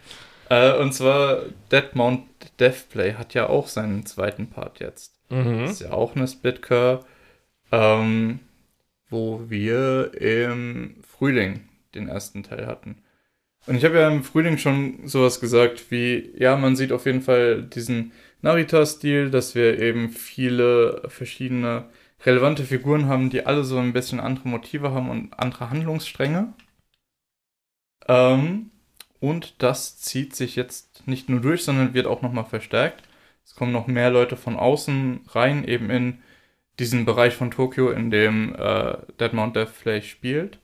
äh, 0.49 0.77
und 0.79 0.93
zwar 0.93 1.37
Dead 1.71 1.95
Mount 1.95 2.21
Deathplay 2.59 3.13
hat 3.13 3.33
ja 3.33 3.49
auch 3.49 3.67
seinen 3.67 4.05
zweiten 4.05 4.47
Part 4.47 4.79
jetzt. 4.79 5.13
Mhm. 5.33 5.65
Ist 5.65 5.81
ja 5.81 5.91
auch 5.91 6.15
eine 6.15 6.27
Splitcar, 6.27 7.05
ähm, 7.71 8.39
wo 9.09 9.49
wir 9.49 10.11
im 10.19 10.95
Frühling 11.07 11.61
den 11.95 12.07
ersten 12.07 12.43
Teil 12.43 12.67
hatten. 12.67 12.97
Und 13.65 13.75
ich 13.75 13.85
habe 13.85 13.99
ja 13.99 14.09
im 14.09 14.23
Frühling 14.23 14.57
schon 14.57 15.07
sowas 15.07 15.39
gesagt 15.39 15.89
wie, 15.89 16.33
ja, 16.37 16.57
man 16.57 16.75
sieht 16.75 16.91
auf 16.91 17.05
jeden 17.05 17.21
Fall 17.21 17.63
diesen 17.63 18.11
Narita-Stil, 18.41 19.31
dass 19.31 19.55
wir 19.55 19.79
eben 19.79 20.09
viele 20.09 21.03
verschiedene 21.07 21.85
relevante 22.25 22.63
Figuren 22.63 23.07
haben, 23.07 23.29
die 23.29 23.45
alle 23.45 23.63
so 23.63 23.77
ein 23.77 23.93
bisschen 23.93 24.19
andere 24.19 24.49
Motive 24.49 24.91
haben 24.91 25.09
und 25.09 25.39
andere 25.39 25.69
Handlungsstränge. 25.69 26.53
Ähm, 28.07 28.71
und 29.19 29.55
das 29.59 29.99
zieht 29.99 30.35
sich 30.35 30.57
jetzt 30.57 31.07
nicht 31.07 31.29
nur 31.29 31.39
durch, 31.39 31.63
sondern 31.63 31.93
wird 31.93 32.07
auch 32.07 32.21
nochmal 32.21 32.45
verstärkt. 32.45 33.03
Es 33.45 33.55
kommen 33.55 33.71
noch 33.71 33.87
mehr 33.87 34.09
Leute 34.09 34.37
von 34.37 34.55
außen 34.55 35.21
rein, 35.29 35.63
eben 35.65 35.89
in 35.89 36.19
diesen 36.79 37.05
Bereich 37.05 37.35
von 37.35 37.51
Tokio, 37.51 37.91
in 37.91 38.09
dem 38.09 38.55
äh, 38.55 38.97
Dead 39.19 39.33
Mount 39.33 39.55
Deathplay 39.55 40.01
spielt. 40.01 40.59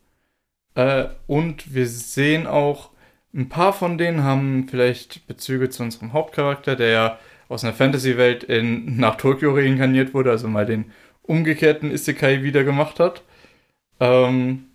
Äh, 0.75 1.07
und 1.27 1.73
wir 1.73 1.87
sehen 1.87 2.47
auch, 2.47 2.91
ein 3.33 3.49
paar 3.49 3.73
von 3.73 3.97
denen 3.97 4.23
haben 4.23 4.67
vielleicht 4.69 5.27
Bezüge 5.27 5.69
zu 5.69 5.83
unserem 5.83 6.13
Hauptcharakter, 6.13 6.75
der 6.75 6.89
ja 6.89 7.19
aus 7.47 7.63
einer 7.63 7.73
Fantasy-Welt 7.73 8.47
nach 8.63 9.15
Tokio 9.17 9.53
reinkarniert 9.53 10.13
wurde, 10.13 10.31
also 10.31 10.47
mal 10.47 10.65
den 10.65 10.91
umgekehrten 11.21 11.91
Isekai 11.91 12.43
wieder 12.43 12.63
gemacht 12.63 12.99
hat. 12.99 13.23
Ähm, 13.99 14.65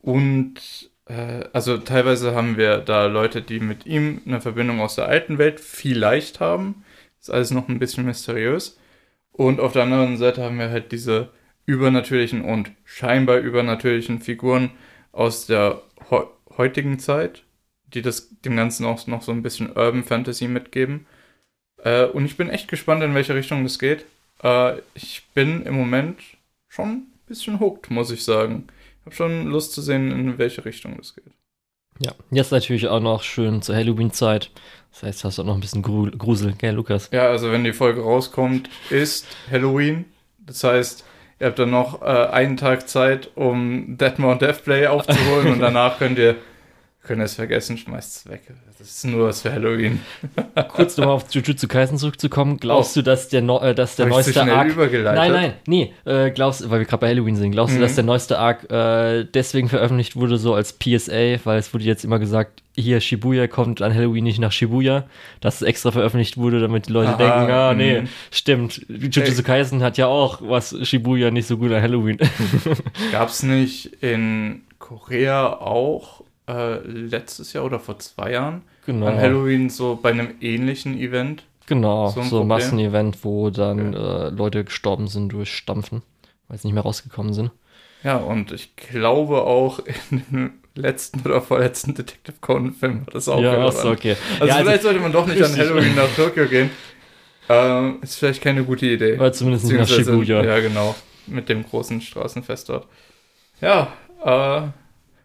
und 0.00 0.90
äh, 1.06 1.44
also 1.52 1.78
teilweise 1.78 2.34
haben 2.34 2.56
wir 2.56 2.78
da 2.78 3.06
Leute, 3.06 3.42
die 3.42 3.60
mit 3.60 3.86
ihm 3.86 4.20
eine 4.26 4.40
Verbindung 4.40 4.80
aus 4.80 4.96
der 4.96 5.08
alten 5.08 5.38
Welt 5.38 5.60
vielleicht 5.60 6.40
haben. 6.40 6.81
Ist 7.22 7.30
alles 7.30 7.52
noch 7.52 7.68
ein 7.68 7.78
bisschen 7.78 8.04
mysteriös. 8.04 8.78
Und 9.30 9.60
auf 9.60 9.72
der 9.72 9.84
anderen 9.84 10.16
Seite 10.16 10.42
haben 10.42 10.58
wir 10.58 10.70
halt 10.70 10.90
diese 10.92 11.30
übernatürlichen 11.64 12.42
und 12.42 12.72
scheinbar 12.84 13.38
übernatürlichen 13.38 14.18
Figuren 14.18 14.72
aus 15.12 15.46
der 15.46 15.82
he 16.10 16.16
heutigen 16.58 16.98
Zeit, 16.98 17.44
die 17.94 18.02
das 18.02 18.28
dem 18.40 18.56
Ganzen 18.56 18.84
auch 18.84 19.06
noch 19.06 19.22
so 19.22 19.32
ein 19.32 19.42
bisschen 19.42 19.68
Urban 19.68 20.02
Fantasy 20.02 20.48
mitgeben. 20.48 21.06
Äh, 21.78 22.06
und 22.06 22.26
ich 22.26 22.36
bin 22.36 22.50
echt 22.50 22.68
gespannt, 22.68 23.02
in 23.02 23.14
welche 23.14 23.34
Richtung 23.34 23.62
das 23.62 23.78
geht. 23.78 24.04
Äh, 24.42 24.80
ich 24.94 25.22
bin 25.32 25.62
im 25.62 25.74
Moment 25.74 26.18
schon 26.68 26.88
ein 26.88 27.06
bisschen 27.26 27.60
hooked, 27.60 27.90
muss 27.90 28.10
ich 28.10 28.24
sagen. 28.24 28.66
Ich 29.00 29.06
habe 29.06 29.14
schon 29.14 29.46
Lust 29.46 29.72
zu 29.72 29.80
sehen, 29.80 30.10
in 30.10 30.38
welche 30.38 30.64
Richtung 30.64 30.96
das 30.98 31.14
geht. 31.14 31.32
Ja, 32.00 32.12
jetzt 32.30 32.52
natürlich 32.52 32.88
auch 32.88 33.00
noch 33.00 33.22
schön 33.22 33.62
zur 33.62 33.76
Halloween-Zeit. 33.76 34.50
Das 34.92 35.02
heißt, 35.02 35.24
hast 35.24 35.38
du 35.38 35.42
auch 35.42 35.46
noch 35.46 35.54
ein 35.54 35.60
bisschen 35.60 35.82
Grusel, 35.82 36.54
gell, 36.56 36.74
Lukas? 36.74 37.08
Ja, 37.12 37.28
also 37.28 37.50
wenn 37.50 37.64
die 37.64 37.72
Folge 37.72 38.02
rauskommt, 38.02 38.68
ist 38.90 39.26
Halloween. 39.50 40.04
Das 40.38 40.62
heißt, 40.62 41.04
ihr 41.40 41.46
habt 41.46 41.58
dann 41.58 41.70
noch 41.70 42.02
äh, 42.02 42.04
einen 42.04 42.56
Tag 42.56 42.88
Zeit, 42.88 43.30
um 43.34 43.96
Deadmore 43.96 44.38
Deathplay 44.38 44.86
aufzuholen 44.86 45.52
und 45.52 45.60
danach 45.60 45.98
könnt 45.98 46.18
ihr 46.18 46.36
können 47.02 47.22
es 47.22 47.34
vergessen, 47.34 47.76
schmeißt 47.76 48.16
es 48.16 48.30
weg. 48.30 48.42
Das 48.78 48.88
ist 48.88 49.04
nur 49.04 49.28
was 49.28 49.42
für 49.42 49.52
Halloween. 49.52 50.00
Kurz 50.68 50.96
nochmal 50.96 51.14
auf 51.16 51.24
Jujutsu 51.32 51.66
Kaisen 51.66 51.98
zurückzukommen. 51.98 52.58
Glaubst 52.58 52.96
oh. 52.96 53.00
du, 53.00 53.04
dass 53.04 53.28
der, 53.28 53.42
no 53.42 53.60
äh, 53.60 53.74
dass 53.74 53.96
der 53.96 54.06
neueste 54.06 54.32
so 54.32 54.40
Arc. 54.40 54.76
Nein, 54.76 55.32
nein, 55.32 55.52
nee. 55.66 55.92
Äh, 56.04 56.30
glaubst 56.30 56.68
weil 56.70 56.80
wir 56.80 56.86
gerade 56.86 57.00
bei 57.00 57.08
Halloween 57.08 57.34
sind, 57.34 57.50
glaubst 57.50 57.74
mhm. 57.74 57.78
du, 57.78 57.82
dass 57.84 57.96
der 57.96 58.04
neueste 58.04 58.38
Arc 58.38 58.70
äh, 58.70 59.24
deswegen 59.24 59.68
veröffentlicht 59.68 60.14
wurde, 60.14 60.36
so 60.36 60.54
als 60.54 60.74
PSA, 60.74 61.44
weil 61.44 61.58
es 61.58 61.74
wurde 61.74 61.84
jetzt 61.84 62.04
immer 62.04 62.20
gesagt, 62.20 62.62
hier 62.76 63.00
Shibuya 63.00 63.48
kommt 63.48 63.82
an 63.82 63.92
Halloween 63.92 64.24
nicht 64.24 64.38
nach 64.38 64.52
Shibuya, 64.52 65.04
dass 65.40 65.56
es 65.56 65.62
extra 65.62 65.90
veröffentlicht 65.90 66.36
wurde, 66.36 66.60
damit 66.60 66.88
die 66.88 66.92
Leute 66.92 67.10
Aha, 67.10 67.16
denken, 67.16 67.52
ah, 67.52 67.74
nee, 67.74 68.00
mh. 68.02 68.08
stimmt. 68.30 68.86
Jujutsu 68.88 69.42
Kaisen 69.42 69.82
hat 69.82 69.98
ja 69.98 70.06
auch 70.06 70.40
was 70.40 70.76
Shibuya 70.82 71.32
nicht 71.32 71.48
so 71.48 71.58
gut 71.58 71.72
an 71.72 71.82
Halloween. 71.82 72.18
Gab's 73.10 73.42
nicht 73.42 73.86
in 74.02 74.62
Korea 74.78 75.52
auch 75.52 76.22
äh, 76.52 76.78
letztes 76.86 77.52
Jahr 77.52 77.64
oder 77.64 77.78
vor 77.78 77.98
zwei 77.98 78.32
Jahren 78.32 78.62
genau. 78.86 79.06
an 79.06 79.16
Halloween 79.16 79.70
so 79.70 79.98
bei 80.00 80.10
einem 80.10 80.34
ähnlichen 80.40 80.98
Event. 80.98 81.44
Genau, 81.66 82.08
so 82.08 82.20
ein 82.20 82.28
so 82.28 82.44
Massenevent, 82.44 83.24
wo 83.24 83.50
dann 83.50 83.94
okay. 83.94 84.26
äh, 84.26 84.30
Leute 84.30 84.64
gestorben 84.64 85.08
sind 85.08 85.32
durch 85.32 85.54
Stampfen, 85.54 86.02
weil 86.48 86.58
sie 86.58 86.68
nicht 86.68 86.74
mehr 86.74 86.82
rausgekommen 86.82 87.32
sind. 87.32 87.50
Ja, 88.02 88.16
und 88.16 88.52
ich 88.52 88.74
glaube 88.76 89.42
auch 89.42 89.80
in 90.10 90.22
dem 90.30 90.50
letzten 90.74 91.20
oder 91.20 91.40
vorletzten 91.40 91.94
Detective 91.94 92.36
Conan-Film 92.40 93.06
war 93.06 93.12
das 93.12 93.28
auch 93.28 93.40
Ja, 93.40 93.68
ist 93.68 93.84
okay. 93.84 94.16
Also 94.40 94.46
ja, 94.46 94.54
vielleicht 94.56 94.68
also, 94.68 94.82
sollte 94.88 95.00
man 95.00 95.12
doch 95.12 95.26
nicht 95.26 95.42
an 95.42 95.56
Halloween 95.56 95.94
nach 95.94 96.08
Tokio 96.16 96.46
gehen. 96.46 96.70
Ähm, 97.48 97.98
ist 98.02 98.16
vielleicht 98.16 98.42
keine 98.42 98.64
gute 98.64 98.86
Idee. 98.86 99.18
Weil 99.18 99.34
zumindest 99.34 99.66
nicht 99.66 99.78
nach 99.78 99.88
Shibuya. 99.88 100.44
Ja, 100.44 100.60
genau. 100.60 100.94
Mit 101.26 101.48
dem 101.48 101.64
großen 101.64 102.00
Straßenfest 102.00 102.68
dort. 102.68 102.86
Ja, 103.60 103.92
äh, 104.24 104.68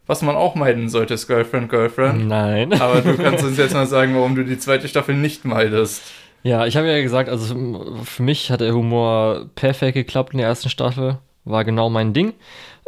was 0.08 0.22
man 0.22 0.34
auch 0.34 0.56
meiden 0.56 0.88
sollte, 0.88 1.14
ist 1.14 1.28
Girlfriend, 1.28 1.68
Girlfriend. 1.68 2.26
Nein. 2.26 2.72
Aber 2.72 3.02
du 3.02 3.16
kannst 3.22 3.44
uns 3.44 3.58
jetzt 3.58 3.74
mal 3.74 3.86
sagen, 3.86 4.16
warum 4.16 4.34
du 4.34 4.44
die 4.44 4.58
zweite 4.58 4.88
Staffel 4.88 5.14
nicht 5.14 5.44
meidest. 5.44 6.02
Ja, 6.42 6.66
ich 6.66 6.76
habe 6.76 6.88
ja 6.88 7.00
gesagt, 7.02 7.28
also 7.28 7.54
für 8.04 8.22
mich 8.22 8.50
hat 8.50 8.60
der 8.60 8.72
Humor 8.72 9.46
perfekt 9.54 9.94
geklappt 9.94 10.32
in 10.32 10.38
der 10.38 10.48
ersten 10.48 10.70
Staffel. 10.70 11.18
War 11.44 11.64
genau 11.64 11.90
mein 11.90 12.14
Ding. 12.14 12.32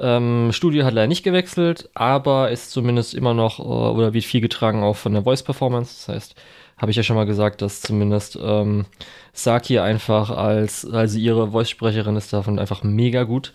Ähm, 0.00 0.50
Studio 0.52 0.84
hat 0.84 0.94
leider 0.94 1.08
nicht 1.08 1.22
gewechselt, 1.22 1.90
aber 1.92 2.50
ist 2.50 2.70
zumindest 2.70 3.12
immer 3.14 3.34
noch 3.34 3.58
äh, 3.58 3.62
oder 3.62 4.14
wird 4.14 4.24
viel 4.24 4.40
getragen 4.40 4.82
auch 4.82 4.96
von 4.96 5.12
der 5.12 5.22
Voice 5.22 5.42
Performance. 5.42 6.06
Das 6.06 6.14
heißt, 6.14 6.34
habe 6.78 6.90
ich 6.90 6.96
ja 6.96 7.02
schon 7.02 7.16
mal 7.16 7.26
gesagt, 7.26 7.60
dass 7.60 7.82
zumindest 7.82 8.38
ähm, 8.42 8.86
Saki 9.34 9.78
einfach 9.78 10.30
als, 10.30 10.88
also 10.90 11.18
ihre 11.18 11.50
Voice-Sprecherin 11.50 12.16
ist 12.16 12.32
davon 12.32 12.58
einfach 12.58 12.82
mega 12.82 13.24
gut. 13.24 13.52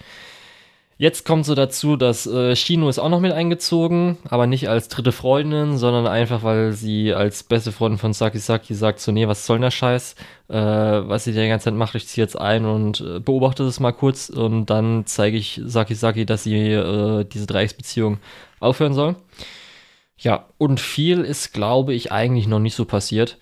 Jetzt 0.98 1.25
kommt 1.25 1.46
so 1.46 1.56
dazu, 1.56 1.98
dass 1.98 2.25
äh, 2.25 2.56
Shino 2.56 2.88
ist 2.88 3.00
auch 3.00 3.10
noch 3.10 3.20
mit 3.20 3.34
eingezogen, 3.34 4.18
aber 4.30 4.48
nicht 4.48 4.70
als 4.70 4.88
dritte 4.88 5.12
Freundin, 5.12 5.78
sondern 5.78 6.08
einfach, 6.08 6.42
weil 6.42 6.72
sie 6.72 7.14
als 7.14 7.44
beste 7.44 7.74
Freundin 7.74 7.98
von 7.98 8.14
Saki 8.14 8.40
Saki 8.40 8.74
sagt 8.74 9.02
so, 9.02 9.12
nee, 9.12 9.28
was 9.28 9.46
soll 9.46 9.58
denn 9.58 9.64
der 9.64 9.72
Scheiß, 9.72 10.16
äh, 10.48 10.56
was 10.56 11.25
sie 11.25 11.34
die 11.34 11.48
ganze 11.50 11.66
Zeit 11.66 11.74
macht, 11.74 11.96
ich 11.96 12.08
ziehe 12.08 12.24
jetzt 12.24 12.40
ein 12.40 12.64
und 12.64 13.02
äh, 13.02 13.20
beobachte 13.20 13.66
das 13.66 13.82
mal 13.82 13.92
kurz 13.92 14.30
und 14.30 14.68
dann 14.68 15.06
zeige 15.06 15.36
ich 15.36 15.60
Saki 15.66 15.96
Saki, 15.96 16.25
dass 16.25 16.44
sie 16.44 16.56
äh, 16.72 17.25
diese 17.25 17.46
Dreiecksbeziehung 17.46 18.20
aufhören 18.62 18.94
soll. 18.94 19.18
Ja, 20.18 20.46
und 20.58 20.80
viel 20.80 21.22
ist, 21.22 21.52
glaube 21.52 21.94
ich, 21.94 22.14
eigentlich 22.14 22.48
noch 22.48 22.60
nicht 22.60 22.75
so 22.75 22.86
passiert. 22.86 23.38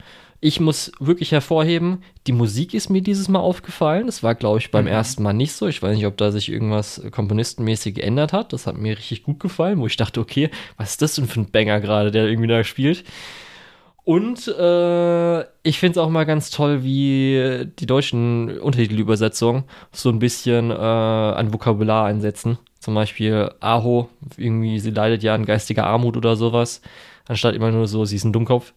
Ich 0.45 0.59
muss 0.59 0.91
wirklich 0.99 1.31
hervorheben, 1.31 2.03
die 2.27 2.33
Musik 2.33 2.73
ist 2.73 2.89
mir 2.89 3.01
dieses 3.01 3.29
Mal 3.29 3.39
aufgefallen. 3.39 4.07
Das 4.07 4.23
war, 4.23 4.35
glaube 4.35 4.59
ich, 4.59 4.71
beim 4.71 4.83
mhm. 4.83 4.91
ersten 4.91 5.23
Mal 5.23 5.31
nicht 5.31 5.53
so. 5.53 5.67
Ich 5.67 5.81
weiß 5.81 5.95
nicht, 5.95 6.05
ob 6.05 6.17
da 6.17 6.33
sich 6.33 6.51
irgendwas 6.51 7.01
komponistenmäßig 7.11 7.95
geändert 7.95 8.33
hat. 8.33 8.51
Das 8.51 8.67
hat 8.67 8.75
mir 8.77 8.97
richtig 8.97 9.23
gut 9.23 9.39
gefallen, 9.39 9.79
wo 9.79 9.87
ich 9.87 9.95
dachte, 9.95 10.19
okay, 10.19 10.49
was 10.75 10.89
ist 10.91 11.01
das 11.01 11.15
denn 11.15 11.27
für 11.27 11.39
ein 11.39 11.49
Banger 11.49 11.79
gerade, 11.79 12.11
der 12.11 12.27
irgendwie 12.27 12.49
da 12.49 12.65
spielt? 12.65 13.05
Und 14.03 14.49
äh, 14.49 15.43
ich 15.63 15.79
finde 15.79 15.91
es 15.91 16.05
auch 16.05 16.09
mal 16.09 16.25
ganz 16.25 16.49
toll, 16.49 16.83
wie 16.83 17.65
die 17.79 17.85
deutschen 17.85 18.59
Untertitelübersetzungen 18.59 19.63
so 19.93 20.09
ein 20.09 20.19
bisschen 20.19 20.71
äh, 20.71 20.73
an 20.73 21.53
Vokabular 21.53 22.05
einsetzen. 22.07 22.57
Zum 22.81 22.95
Beispiel 22.95 23.49
Aho, 23.61 24.09
irgendwie, 24.35 24.77
sie 24.79 24.91
leidet 24.91 25.23
ja 25.23 25.35
an 25.35 25.45
geistiger 25.45 25.87
Armut 25.87 26.17
oder 26.17 26.35
sowas, 26.35 26.81
anstatt 27.29 27.55
immer 27.55 27.71
nur 27.71 27.87
so, 27.87 28.03
sie 28.03 28.17
ist 28.17 28.25
ein 28.25 28.33
Dummkopf. 28.33 28.73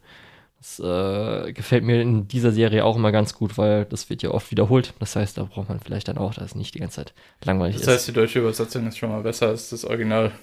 Das 0.67 0.79
äh, 0.79 1.53
gefällt 1.53 1.85
mir 1.85 2.01
in 2.01 2.27
dieser 2.27 2.51
Serie 2.51 2.83
auch 2.83 2.97
immer 2.97 3.13
ganz 3.13 3.33
gut, 3.33 3.57
weil 3.57 3.85
das 3.85 4.09
wird 4.09 4.21
ja 4.21 4.31
oft 4.31 4.51
wiederholt. 4.51 4.93
Das 4.99 5.15
heißt, 5.15 5.37
da 5.37 5.43
braucht 5.43 5.69
man 5.69 5.79
vielleicht 5.79 6.09
dann 6.09 6.17
auch, 6.17 6.33
dass 6.33 6.43
es 6.43 6.55
nicht 6.55 6.75
die 6.75 6.79
ganze 6.79 6.97
Zeit 6.97 7.13
langweilig 7.43 7.75
das 7.75 7.81
ist. 7.81 7.87
Das 7.87 7.95
heißt, 7.95 8.07
die 8.09 8.13
deutsche 8.13 8.39
Übersetzung 8.39 8.85
ist 8.85 8.97
schon 8.97 9.09
mal 9.09 9.21
besser 9.21 9.47
als 9.47 9.69
das 9.69 9.85
Original. 9.85 10.33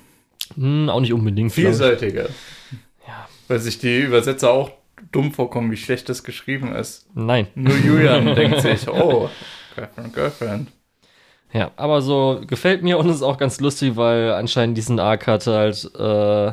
Hm, 0.56 0.88
auch 0.88 1.00
nicht 1.00 1.12
unbedingt. 1.12 1.52
Vielseitiger. 1.52 2.28
Ja. 3.06 3.28
Weil 3.48 3.58
sich 3.58 3.78
die 3.78 4.00
Übersetzer 4.00 4.50
auch 4.50 4.70
dumm 5.12 5.30
vorkommen, 5.30 5.70
wie 5.70 5.76
schlecht 5.76 6.08
das 6.08 6.24
geschrieben 6.24 6.74
ist. 6.74 7.06
Nein. 7.14 7.48
Nur 7.54 7.76
Julian 7.76 8.24
denkt 8.34 8.62
sich, 8.62 8.88
oh, 8.88 9.28
Girlfriend, 9.74 10.14
Girlfriend. 10.14 10.68
Ja, 11.52 11.70
aber 11.76 12.00
so 12.00 12.40
gefällt 12.46 12.82
mir 12.82 12.98
und 12.98 13.10
ist 13.10 13.22
auch 13.22 13.36
ganz 13.36 13.60
lustig, 13.60 13.96
weil 13.96 14.32
anscheinend 14.32 14.78
diesen 14.78 14.98
Arc 14.98 15.26
hatte 15.26 15.52
halt 15.52 15.90
äh, 15.94 16.52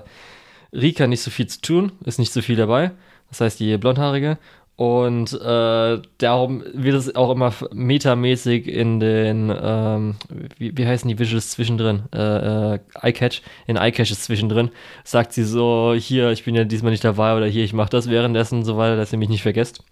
Rika 0.77 1.07
nicht 1.07 1.21
so 1.21 1.31
viel 1.31 1.47
zu 1.47 1.61
tun, 1.61 1.93
ist 2.03 2.19
nicht 2.19 2.33
so 2.33 2.41
viel 2.41 2.57
dabei 2.57 2.91
das 3.31 3.41
heißt 3.41 3.59
die 3.59 3.77
blondhaarige. 3.77 4.37
Und 4.77 5.33
äh, 5.33 6.01
darum 6.17 6.63
wird 6.73 6.95
es 6.95 7.15
auch 7.15 7.29
immer 7.29 7.53
metamäßig 7.71 8.67
in 8.67 8.99
den, 8.99 9.53
ähm, 9.61 10.15
wie, 10.57 10.75
wie 10.75 10.87
heißen 10.87 11.07
die 11.07 11.19
Visuals 11.19 11.51
zwischendrin? 11.51 12.03
Äh, 12.11 12.75
äh, 12.75 12.79
iCatch, 13.03 13.43
in 13.67 13.75
iCatch 13.75 14.09
ist 14.09 14.23
zwischendrin, 14.23 14.71
sagt 15.03 15.33
sie 15.33 15.43
so, 15.43 15.93
hier, 15.95 16.31
ich 16.31 16.45
bin 16.45 16.55
ja 16.55 16.63
diesmal 16.63 16.91
nicht 16.91 17.03
dabei 17.03 17.37
oder 17.37 17.45
hier, 17.45 17.63
ich 17.63 17.73
mache 17.73 17.91
das 17.91 18.09
währenddessen 18.09 18.63
so 18.63 18.75
weiter, 18.75 18.95
dass 18.95 19.11
ihr 19.11 19.19
mich 19.19 19.29
nicht 19.29 19.43
vergesst. 19.43 19.83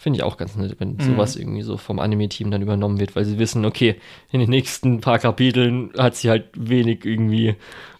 Finde 0.00 0.16
ich 0.16 0.22
auch 0.22 0.38
ganz 0.38 0.56
nett, 0.56 0.76
wenn 0.78 0.94
mhm. 0.94 1.00
sowas 1.02 1.36
irgendwie 1.36 1.60
so 1.60 1.76
vom 1.76 1.98
Anime-Team 1.98 2.50
dann 2.50 2.62
übernommen 2.62 2.98
wird, 2.98 3.14
weil 3.16 3.26
sie 3.26 3.38
wissen, 3.38 3.66
okay, 3.66 4.00
in 4.32 4.40
den 4.40 4.48
nächsten 4.48 5.02
paar 5.02 5.18
Kapiteln 5.18 5.92
hat 5.98 6.16
sie 6.16 6.30
halt 6.30 6.46
wenig 6.56 7.04
irgendwie 7.04 7.56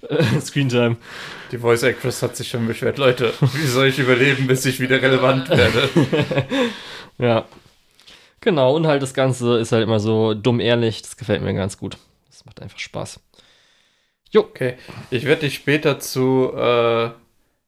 äh, 0.09 0.25
Screentime. 0.41 0.97
Die 1.53 1.59
Voice 1.59 1.83
Actress 1.83 2.23
hat 2.23 2.37
sich 2.37 2.49
schon 2.49 2.67
beschwert, 2.67 2.97
Leute, 2.97 3.35
wie 3.43 3.67
soll 3.67 3.89
ich 3.89 3.99
überleben, 3.99 4.47
bis 4.47 4.65
ich 4.65 4.81
wieder 4.81 5.03
relevant 5.03 5.51
werde? 5.51 5.91
ja. 7.19 7.45
Genau, 8.41 8.75
und 8.75 8.87
halt 8.87 9.03
das 9.03 9.13
Ganze 9.13 9.59
ist 9.59 9.73
halt 9.73 9.83
immer 9.83 10.01
so 10.01 10.33
dumm 10.33 10.59
ehrlich, 10.59 11.03
das 11.03 11.19
gefällt 11.19 11.43
mir 11.43 11.53
ganz 11.53 11.77
gut. 11.77 11.99
Das 12.31 12.47
macht 12.47 12.63
einfach 12.63 12.79
Spaß. 12.79 13.21
Jo. 14.31 14.41
Okay, 14.41 14.77
ich 15.11 15.27
werde 15.27 15.43
dich 15.43 15.57
später 15.57 16.01
zu 16.01 16.51
äh, 16.57 17.11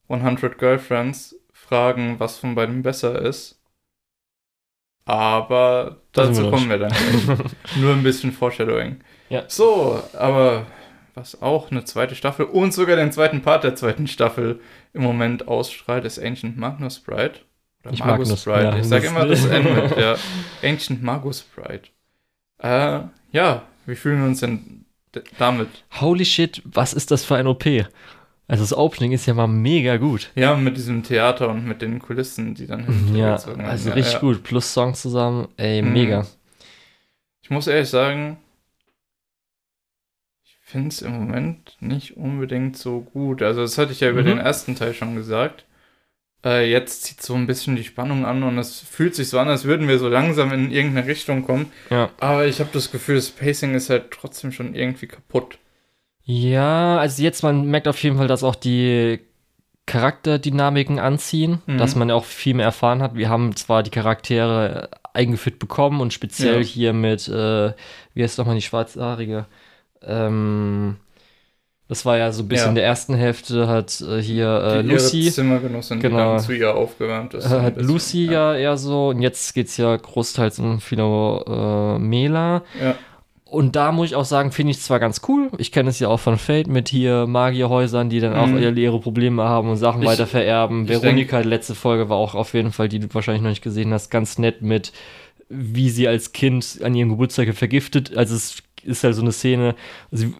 100 0.08 0.56
Girlfriends 0.56 1.36
fragen, 1.52 2.18
was 2.18 2.38
von 2.38 2.54
beiden 2.54 2.82
besser 2.82 3.20
ist. 3.20 3.58
Aber 5.04 5.96
dazu 6.12 6.48
kommen 6.50 6.70
wir 6.70 6.78
dann. 6.78 6.92
Nur 7.76 7.92
ein 7.92 8.02
bisschen 8.02 8.32
Foreshadowing. 8.32 9.00
Ja. 9.28 9.44
So, 9.48 10.02
aber 10.12 10.66
was 11.14 11.42
auch 11.42 11.70
eine 11.70 11.84
zweite 11.84 12.14
Staffel 12.14 12.46
und 12.46 12.72
sogar 12.72 12.96
den 12.96 13.12
zweiten 13.12 13.42
Part 13.42 13.64
der 13.64 13.74
zweiten 13.74 14.06
Staffel 14.06 14.60
im 14.92 15.02
Moment 15.02 15.48
ausstrahlt, 15.48 16.04
ist 16.04 16.18
Ancient 16.18 16.56
Magnus 16.56 17.00
Bride. 17.00 17.34
Oder 17.82 17.92
ich 17.92 18.04
Magus, 18.04 18.28
Magus 18.28 18.44
Bride. 18.44 18.62
Ja, 18.62 18.76
ich 18.76 18.86
sage 18.86 19.06
immer 19.08 19.26
das 19.26 19.42
mit 19.42 19.96
der 19.96 20.18
Ancient 20.62 21.02
Magus 21.02 21.42
Bride. 21.42 21.82
Äh, 22.58 23.00
ja, 23.32 23.62
wie 23.86 23.96
fühlen 23.96 24.20
wir 24.20 24.26
uns 24.26 24.40
denn 24.40 24.84
damit? 25.38 25.68
Holy 26.00 26.24
shit, 26.24 26.62
was 26.64 26.94
ist 26.94 27.10
das 27.10 27.24
für 27.24 27.36
ein 27.36 27.46
OP? 27.46 27.64
Also 28.52 28.64
das 28.64 28.76
Opening 28.76 29.12
ist 29.12 29.24
ja 29.24 29.32
mal 29.32 29.46
mega 29.46 29.96
gut. 29.96 30.30
Ja, 30.34 30.54
mit 30.56 30.76
diesem 30.76 31.02
Theater 31.02 31.48
und 31.48 31.66
mit 31.66 31.80
den 31.80 32.00
Kulissen, 32.00 32.54
die 32.54 32.66
dann 32.66 32.84
Ja, 33.16 33.32
also 33.32 33.88
ja, 33.88 33.94
richtig 33.94 34.12
ja. 34.12 34.18
gut. 34.18 34.42
Plus 34.42 34.74
Song 34.74 34.92
zusammen, 34.92 35.48
ey, 35.56 35.80
mhm. 35.80 35.92
mega. 35.94 36.26
Ich 37.40 37.48
muss 37.48 37.66
ehrlich 37.66 37.88
sagen, 37.88 38.36
ich 40.44 40.54
finde 40.60 40.88
es 40.88 41.00
im 41.00 41.12
Moment 41.12 41.78
nicht 41.80 42.18
unbedingt 42.18 42.76
so 42.76 43.00
gut. 43.00 43.40
Also 43.40 43.62
das 43.62 43.78
hatte 43.78 43.92
ich 43.92 44.00
ja 44.00 44.10
über 44.10 44.20
mhm. 44.20 44.26
den 44.26 44.38
ersten 44.40 44.76
Teil 44.76 44.92
schon 44.92 45.14
gesagt. 45.14 45.64
Äh, 46.44 46.70
jetzt 46.70 47.04
zieht 47.04 47.22
so 47.22 47.34
ein 47.34 47.46
bisschen 47.46 47.74
die 47.74 47.84
Spannung 47.84 48.26
an 48.26 48.42
und 48.42 48.58
es 48.58 48.80
fühlt 48.80 49.14
sich 49.14 49.30
so 49.30 49.38
an, 49.38 49.48
als 49.48 49.64
würden 49.64 49.88
wir 49.88 49.98
so 49.98 50.10
langsam 50.10 50.52
in 50.52 50.70
irgendeine 50.70 51.06
Richtung 51.06 51.46
kommen. 51.46 51.72
Ja. 51.88 52.10
Aber 52.20 52.44
ich 52.44 52.60
habe 52.60 52.68
das 52.74 52.92
Gefühl, 52.92 53.14
das 53.14 53.30
Pacing 53.30 53.74
ist 53.74 53.88
halt 53.88 54.10
trotzdem 54.10 54.52
schon 54.52 54.74
irgendwie 54.74 55.06
kaputt. 55.06 55.56
Ja, 56.24 56.98
also 56.98 57.22
jetzt, 57.22 57.42
man 57.42 57.66
merkt 57.66 57.88
auf 57.88 58.02
jeden 58.02 58.16
Fall, 58.16 58.28
dass 58.28 58.44
auch 58.44 58.54
die 58.54 59.20
Charakterdynamiken 59.86 60.98
anziehen, 60.98 61.60
mhm. 61.66 61.78
dass 61.78 61.96
man 61.96 62.10
auch 62.10 62.24
viel 62.24 62.54
mehr 62.54 62.66
erfahren 62.66 63.02
hat. 63.02 63.16
Wir 63.16 63.28
haben 63.28 63.56
zwar 63.56 63.82
die 63.82 63.90
Charaktere 63.90 64.90
eingeführt 65.12 65.58
bekommen 65.58 66.00
und 66.00 66.12
speziell 66.12 66.58
ja. 66.58 66.66
hier 66.66 66.92
mit, 66.92 67.28
äh, 67.28 67.72
wie 68.14 68.22
heißt 68.22 68.38
nochmal 68.38 68.54
die 68.54 68.62
schwarzhaarige? 68.62 69.46
Ähm, 70.02 70.96
das 71.88 72.06
war 72.06 72.16
ja 72.16 72.32
so 72.32 72.42
ein 72.42 72.48
bisschen 72.48 72.64
ja. 72.64 72.68
in 72.70 72.74
der 72.76 72.84
ersten 72.84 73.14
Hälfte, 73.14 73.68
hat 73.68 74.00
äh, 74.00 74.22
hier 74.22 74.62
äh, 74.62 74.82
die 74.82 74.88
Lucy. 74.88 75.30
Zimmergenossin, 75.30 76.00
genau, 76.00 76.38
die 76.38 76.42
zu 76.42 76.52
ihr 76.52 76.74
aufgewärmt 76.74 77.34
ist. 77.34 77.44
Äh, 77.44 77.60
hat 77.60 77.76
Lucy 77.76 78.26
ja. 78.26 78.54
ja. 78.54 78.58
eher 78.58 78.76
so, 78.78 79.08
und 79.08 79.20
jetzt 79.20 79.52
geht 79.52 79.66
es 79.66 79.76
ja 79.76 79.94
großteils 79.94 80.58
um 80.60 80.80
Philomela. 80.80 82.62
Äh, 82.80 82.84
ja. 82.84 82.94
Und 83.52 83.76
da 83.76 83.92
muss 83.92 84.06
ich 84.06 84.16
auch 84.16 84.24
sagen, 84.24 84.50
finde 84.50 84.70
ich 84.70 84.80
zwar 84.80 84.98
ganz 84.98 85.20
cool. 85.28 85.50
Ich 85.58 85.72
kenne 85.72 85.90
es 85.90 85.98
ja 85.98 86.08
auch 86.08 86.20
von 86.20 86.38
Fate 86.38 86.68
mit 86.68 86.88
hier 86.88 87.26
Magierhäusern, 87.26 88.08
die 88.08 88.18
dann 88.18 88.34
auch 88.34 88.46
mhm. 88.46 88.76
ihre 88.78 88.98
Probleme 88.98 89.42
haben 89.42 89.68
und 89.68 89.76
Sachen 89.76 90.00
ich, 90.00 90.08
weiter 90.08 90.26
vererben. 90.26 90.88
Veronika, 90.88 91.36
denk, 91.36 91.42
die 91.42 91.48
letzte 91.50 91.74
Folge 91.74 92.08
war 92.08 92.16
auch 92.16 92.34
auf 92.34 92.54
jeden 92.54 92.72
Fall, 92.72 92.88
die 92.88 92.98
du 92.98 93.12
wahrscheinlich 93.12 93.42
noch 93.42 93.50
nicht 93.50 93.62
gesehen 93.62 93.92
hast, 93.92 94.08
ganz 94.08 94.38
nett 94.38 94.62
mit, 94.62 94.92
wie 95.50 95.90
sie 95.90 96.08
als 96.08 96.32
Kind 96.32 96.80
an 96.82 96.94
ihrem 96.94 97.10
Geburtstag 97.10 97.52
vergiftet. 97.54 98.16
Also 98.16 98.34
es 98.34 98.62
ist 98.84 99.04
halt 99.04 99.14
so 99.16 99.20
eine 99.20 99.32
Szene, 99.32 99.74
sie, 100.10 100.32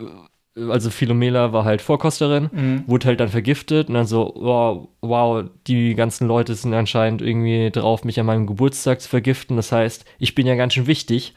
also 0.56 0.88
Philomela 0.88 1.52
war 1.52 1.66
halt 1.66 1.82
Vorkosterin, 1.82 2.48
mhm. 2.50 2.84
wurde 2.86 3.08
halt 3.08 3.20
dann 3.20 3.28
vergiftet 3.28 3.88
und 3.88 3.94
dann 3.94 4.06
so, 4.06 4.32
wow, 4.36 4.88
wow, 5.02 5.44
die 5.66 5.94
ganzen 5.94 6.26
Leute 6.26 6.54
sind 6.54 6.72
anscheinend 6.72 7.20
irgendwie 7.20 7.70
drauf, 7.70 8.04
mich 8.04 8.18
an 8.18 8.24
meinem 8.24 8.46
Geburtstag 8.46 9.02
zu 9.02 9.10
vergiften. 9.10 9.56
Das 9.56 9.70
heißt, 9.70 10.06
ich 10.18 10.34
bin 10.34 10.46
ja 10.46 10.54
ganz 10.54 10.72
schön 10.72 10.86
wichtig. 10.86 11.34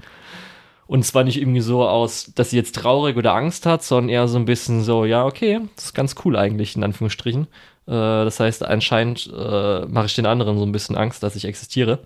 Und 0.87 1.03
zwar 1.03 1.23
nicht 1.23 1.37
irgendwie 1.39 1.61
so 1.61 1.87
aus, 1.87 2.31
dass 2.35 2.51
sie 2.51 2.57
jetzt 2.57 2.75
traurig 2.75 3.17
oder 3.17 3.33
Angst 3.33 3.65
hat, 3.65 3.83
sondern 3.83 4.09
eher 4.09 4.27
so 4.27 4.37
ein 4.37 4.45
bisschen 4.45 4.83
so, 4.83 5.05
ja, 5.05 5.25
okay, 5.25 5.61
das 5.75 5.85
ist 5.85 5.93
ganz 5.93 6.15
cool 6.23 6.35
eigentlich, 6.35 6.75
in 6.75 6.83
Anführungsstrichen. 6.83 7.47
Äh, 7.87 7.91
das 7.91 8.39
heißt, 8.39 8.63
anscheinend 8.63 9.31
äh, 9.35 9.85
mache 9.85 10.05
ich 10.05 10.15
den 10.15 10.25
anderen 10.25 10.59
so 10.59 10.65
ein 10.65 10.71
bisschen 10.71 10.95
Angst, 10.95 11.23
dass 11.23 11.35
ich 11.35 11.45
existiere. 11.45 11.99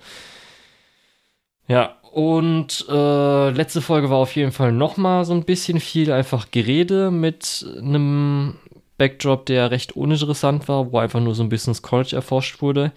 Ja, 1.68 1.98
und 2.12 2.86
äh, 2.90 3.50
letzte 3.52 3.82
Folge 3.82 4.10
war 4.10 4.18
auf 4.18 4.36
jeden 4.36 4.52
Fall 4.52 4.72
noch 4.72 4.98
mal 4.98 5.26
so 5.26 5.34
ein 5.34 5.44
bisschen 5.44 5.80
viel 5.80 6.12
einfach 6.12 6.50
Gerede 6.52 7.12
mit 7.12 7.66
einem 7.78 8.56
Backdrop, 8.98 9.46
der 9.46 9.72
recht 9.72 9.96
uninteressant 9.96 10.68
war, 10.68 10.92
wo 10.92 10.98
einfach 11.00 11.20
nur 11.20 11.36
so 11.36 11.44
ein 11.44 11.50
bisschen 11.50 11.72
das 11.72 11.82
College 11.82 12.16
erforscht 12.16 12.62
wurde. 12.62 12.92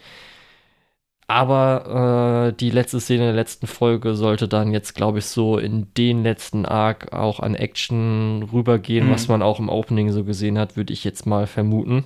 Aber 1.33 2.51
äh, 2.51 2.57
die 2.59 2.68
letzte 2.68 3.01
Szene 3.01 3.25
der 3.25 3.33
letzten 3.33 3.66
Folge 3.66 4.14
sollte 4.14 4.49
dann 4.49 4.71
jetzt, 4.71 4.95
glaube 4.95 5.21
ich, 5.21 5.25
so 5.25 5.57
in 5.57 5.87
den 5.95 6.23
letzten 6.23 6.66
Arc 6.66 7.14
auch 7.14 7.40
an 7.40 7.55
Action 7.55 8.42
rübergehen, 8.53 9.07
mhm. 9.07 9.12
was 9.12 9.29
man 9.29 9.40
auch 9.40 9.59
im 9.59 9.71
Opening 9.71 10.12
so 10.12 10.25
gesehen 10.25 10.59
hat, 10.59 10.77
würde 10.77 10.92
ich 10.92 11.05
jetzt 11.05 11.25
mal 11.25 11.47
vermuten. 11.47 12.05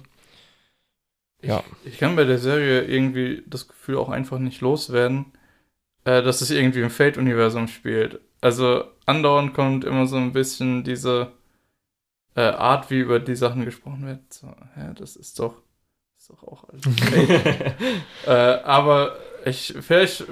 Ja. 1.42 1.64
Ich, 1.82 1.94
ich, 1.94 1.98
kann 1.98 2.14
bei 2.14 2.22
der 2.22 2.38
Serie 2.38 2.82
irgendwie 2.82 3.42
das 3.48 3.66
Gefühl 3.66 3.96
auch 3.96 4.10
einfach 4.10 4.38
nicht 4.38 4.60
loswerden, 4.60 5.26
äh, 6.04 6.22
dass 6.22 6.40
es 6.40 6.52
irgendwie 6.52 6.82
im 6.82 6.90
Fate-Universum 6.90 7.66
spielt. 7.66 8.20
Also 8.40 8.84
andauernd 9.06 9.54
kommt 9.54 9.84
immer 9.84 10.06
so 10.06 10.18
ein 10.18 10.34
bisschen 10.34 10.84
diese 10.84 11.32
äh, 12.36 12.42
Art, 12.42 12.92
wie 12.92 13.00
über 13.00 13.18
die 13.18 13.34
Sachen 13.34 13.64
gesprochen 13.64 14.06
wird. 14.06 14.32
So, 14.32 14.54
ja, 14.76 14.92
das 14.94 15.16
ist 15.16 15.40
doch 15.40 15.56
ist 16.26 16.30
doch 16.30 16.48
auch 16.48 16.64
alles 16.68 16.86
okay. 16.86 17.40
äh, 18.26 18.30
aber 18.30 19.16
ich, 19.44 19.74
vielleicht 19.80 20.24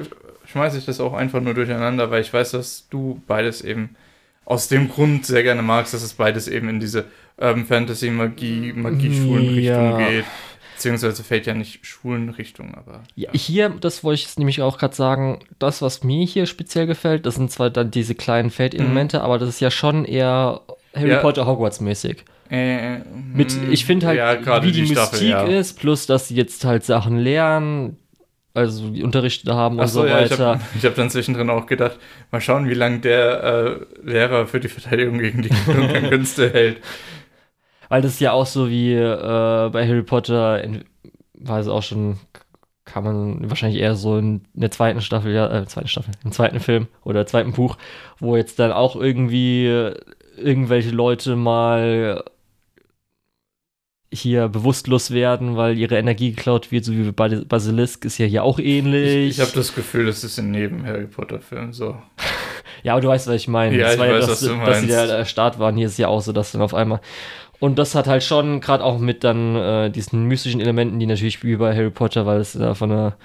schmeiße 0.46 0.78
ich 0.78 0.84
das 0.84 1.00
auch 1.00 1.12
einfach 1.14 1.40
nur 1.40 1.54
durcheinander, 1.54 2.10
weil 2.10 2.22
ich 2.22 2.32
weiß, 2.32 2.52
dass 2.52 2.88
du 2.88 3.22
beides 3.26 3.62
eben 3.62 3.96
aus 4.44 4.68
dem 4.68 4.88
Grund 4.88 5.24
sehr 5.24 5.42
gerne 5.42 5.62
magst, 5.62 5.94
dass 5.94 6.02
es 6.02 6.14
beides 6.14 6.48
eben 6.48 6.68
in 6.68 6.80
diese 6.80 7.04
Urban 7.36 7.64
Fantasy, 7.64 8.10
Magie, 8.10 8.72
Magie-Schulenrichtung 8.72 9.64
ja. 9.64 10.08
geht. 10.08 10.24
Beziehungsweise 10.74 11.22
fällt 11.22 11.46
ja 11.46 11.54
nicht 11.54 11.86
Schulenrichtung, 11.86 12.74
aber. 12.74 13.04
Ja. 13.14 13.30
Hier, 13.32 13.68
das 13.68 14.02
wollte 14.02 14.16
ich 14.16 14.24
jetzt 14.24 14.38
nämlich 14.38 14.60
auch 14.60 14.76
gerade 14.76 14.94
sagen, 14.94 15.38
das, 15.60 15.80
was 15.80 16.02
mir 16.02 16.26
hier 16.26 16.46
speziell 16.46 16.86
gefällt, 16.86 17.24
das 17.24 17.36
sind 17.36 17.50
zwar 17.52 17.70
dann 17.70 17.92
diese 17.92 18.16
kleinen 18.16 18.50
Fate-Elemente, 18.50 19.18
mhm. 19.18 19.22
aber 19.24 19.38
das 19.38 19.48
ist 19.48 19.60
ja 19.60 19.70
schon 19.70 20.04
eher 20.04 20.60
Harry 20.94 21.10
ja. 21.10 21.20
Potter 21.20 21.46
Hogwarts-mäßig. 21.46 22.18
Äh, 22.50 22.98
Mit, 23.32 23.52
hm, 23.52 23.72
ich 23.72 23.84
finde 23.84 24.06
halt, 24.06 24.18
ja, 24.18 24.62
wie 24.62 24.72
die, 24.72 24.82
die 24.82 24.92
Staffel, 24.92 25.18
Mystik 25.18 25.30
ja. 25.30 25.44
ist, 25.44 25.78
plus 25.78 26.06
dass 26.06 26.28
sie 26.28 26.36
jetzt 26.36 26.64
halt 26.64 26.84
Sachen 26.84 27.18
lernen, 27.18 27.96
also 28.52 28.90
die 28.90 29.02
Unterrichte 29.02 29.54
haben 29.54 29.80
und 29.80 29.88
so, 29.88 30.02
so 30.02 30.06
ja, 30.06 30.14
weiter. 30.14 30.60
Ich 30.76 30.84
habe 30.84 30.88
hab 30.88 30.94
dann 30.94 31.10
zwischendrin 31.10 31.50
auch 31.50 31.66
gedacht, 31.66 31.98
mal 32.30 32.40
schauen, 32.40 32.68
wie 32.68 32.74
lange 32.74 33.00
der 33.00 33.42
äh, 33.42 34.08
Lehrer 34.08 34.46
für 34.46 34.60
die 34.60 34.68
Verteidigung 34.68 35.18
gegen 35.18 35.42
die 35.42 35.48
Künste 35.48 36.50
hält. 36.52 36.80
Weil 37.88 38.02
das 38.02 38.12
ist 38.12 38.20
ja 38.20 38.32
auch 38.32 38.46
so 38.46 38.68
wie 38.70 38.94
äh, 38.94 39.70
bei 39.70 39.86
Harry 39.86 40.02
Potter, 40.02 40.62
in, 40.62 40.84
war 41.32 41.58
es 41.58 41.68
auch 41.68 41.82
schon, 41.82 42.18
kann 42.84 43.04
man 43.04 43.50
wahrscheinlich 43.50 43.80
eher 43.80 43.96
so 43.96 44.18
in 44.18 44.42
der 44.52 44.70
zweiten 44.70 45.00
Staffel, 45.00 45.32
ja, 45.32 45.62
äh, 45.62 45.66
zweiten 45.66 45.88
Staffel, 45.88 46.14
im 46.22 46.30
zweiten 46.30 46.60
Film 46.60 46.86
oder 47.02 47.26
zweiten 47.26 47.52
Buch, 47.52 47.76
wo 48.20 48.36
jetzt 48.36 48.58
dann 48.58 48.70
auch 48.70 48.94
irgendwie 48.94 49.92
irgendwelche 50.36 50.90
Leute 50.90 51.36
mal 51.36 52.24
hier 54.14 54.48
bewusstlos 54.48 55.10
werden, 55.10 55.56
weil 55.56 55.76
ihre 55.76 55.98
Energie 55.98 56.32
geklaut 56.32 56.70
wird, 56.70 56.84
so 56.84 56.92
wie 56.92 57.10
bei 57.10 57.28
Basilisk 57.28 58.04
ist 58.04 58.18
ja 58.18 58.26
hier 58.26 58.44
auch 58.44 58.58
ähnlich. 58.58 59.30
Ich, 59.30 59.38
ich 59.38 59.40
habe 59.40 59.50
das 59.54 59.74
Gefühl, 59.74 60.06
das 60.06 60.24
ist 60.24 60.38
in 60.38 60.54
jedem 60.54 60.86
Harry 60.86 61.06
Potter-Film 61.06 61.72
so. 61.72 61.96
ja, 62.82 62.92
aber 62.92 63.00
du 63.00 63.08
weißt, 63.08 63.26
was 63.26 63.34
ich 63.34 63.48
meine. 63.48 63.76
Ja, 63.76 63.86
das 63.86 63.94
ich 63.94 64.00
weiß, 64.00 64.08
ja, 64.08 64.18
dass, 64.18 64.28
was 64.28 64.40
du 64.40 64.56
dass 64.64 64.80
sie 64.80 64.86
der 64.86 65.24
Start 65.24 65.58
waren. 65.58 65.76
Hier 65.76 65.86
ist 65.86 65.98
ja 65.98 66.08
auch 66.08 66.20
so, 66.20 66.32
dass 66.32 66.52
dann 66.52 66.62
auf 66.62 66.74
einmal. 66.74 67.00
Und 67.60 67.78
das 67.78 67.94
hat 67.94 68.06
halt 68.06 68.22
schon, 68.22 68.60
gerade 68.60 68.84
auch 68.84 68.98
mit 68.98 69.24
dann 69.24 69.56
äh, 69.56 69.90
diesen 69.90 70.24
mystischen 70.24 70.60
Elementen, 70.60 70.98
die 70.98 71.06
natürlich 71.06 71.42
wie 71.42 71.56
bei 71.56 71.74
Harry 71.74 71.90
Potter, 71.90 72.26
weil 72.26 72.40
es 72.40 72.54
äh, 72.54 72.74
von 72.74 72.92
einer 72.92 73.16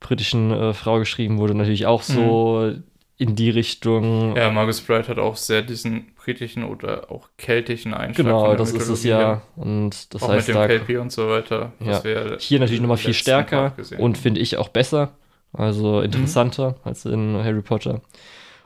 britischen 0.00 0.50
äh, 0.50 0.72
Frau 0.72 0.98
geschrieben 0.98 1.38
wurde, 1.38 1.54
natürlich 1.54 1.86
auch 1.86 2.02
so 2.02 2.70
mhm 2.72 2.84
in 3.18 3.34
die 3.34 3.50
Richtung. 3.50 4.36
Ja, 4.36 4.50
Margus 4.50 4.80
Bright 4.80 5.08
hat 5.08 5.18
auch 5.18 5.36
sehr 5.36 5.62
diesen 5.62 6.14
britischen 6.14 6.64
oder 6.64 7.10
auch 7.10 7.28
keltischen 7.36 7.92
Einschlag. 7.92 8.26
Genau, 8.26 8.54
das 8.54 8.72
ist 8.72 8.88
es 8.88 9.02
ja. 9.02 9.42
Und 9.56 10.14
das 10.14 10.22
auch 10.22 10.28
heißt, 10.28 10.48
mit 10.48 10.56
dem 10.56 10.66
Kelpie 10.66 10.96
und 10.96 11.10
so 11.10 11.28
weiter. 11.28 11.72
Ja. 11.80 12.00
Hier 12.38 12.60
natürlich 12.60 12.80
nochmal 12.80 12.96
viel 12.96 13.14
stärker 13.14 13.74
und 13.98 14.16
finde 14.16 14.40
ich 14.40 14.56
auch 14.56 14.68
besser. 14.68 15.12
Also 15.52 16.00
interessanter 16.02 16.70
mhm. 16.70 16.76
als 16.84 17.04
in 17.04 17.36
Harry 17.42 17.62
Potter. 17.62 18.02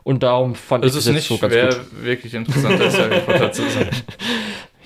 Und 0.02 0.22
darum 0.22 0.54
fand 0.54 0.84
es 0.84 0.92
ich 0.92 0.98
es 0.98 1.06
jetzt 1.06 1.14
nicht 1.14 1.28
so 1.28 1.36
schwer, 1.36 1.68
ganz 1.68 1.78
gut. 1.78 2.04
wirklich 2.04 2.34
interessanter 2.34 2.84
als 2.84 2.98
Harry 2.98 3.20
Potter 3.20 3.52
zu 3.52 3.62
sein. 3.68 3.90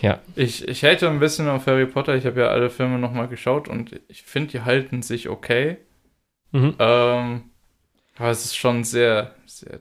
Ja. 0.02 0.20
Ich, 0.34 0.68
ich 0.68 0.84
hate 0.84 1.08
ein 1.08 1.20
bisschen 1.20 1.48
auf 1.48 1.66
Harry 1.66 1.86
Potter. 1.86 2.16
Ich 2.16 2.26
habe 2.26 2.40
ja 2.40 2.48
alle 2.48 2.68
Filme 2.68 2.98
nochmal 2.98 3.28
geschaut 3.28 3.66
und 3.66 3.98
ich 4.08 4.24
finde, 4.24 4.50
die 4.50 4.60
halten 4.60 5.00
sich 5.00 5.30
okay. 5.30 5.78
Mhm. 6.52 6.74
Ähm, 6.78 7.44
aber 8.18 8.30
es 8.30 8.44
ist 8.44 8.56
schon 8.56 8.84
sehr, 8.84 9.34
sehr. 9.46 9.80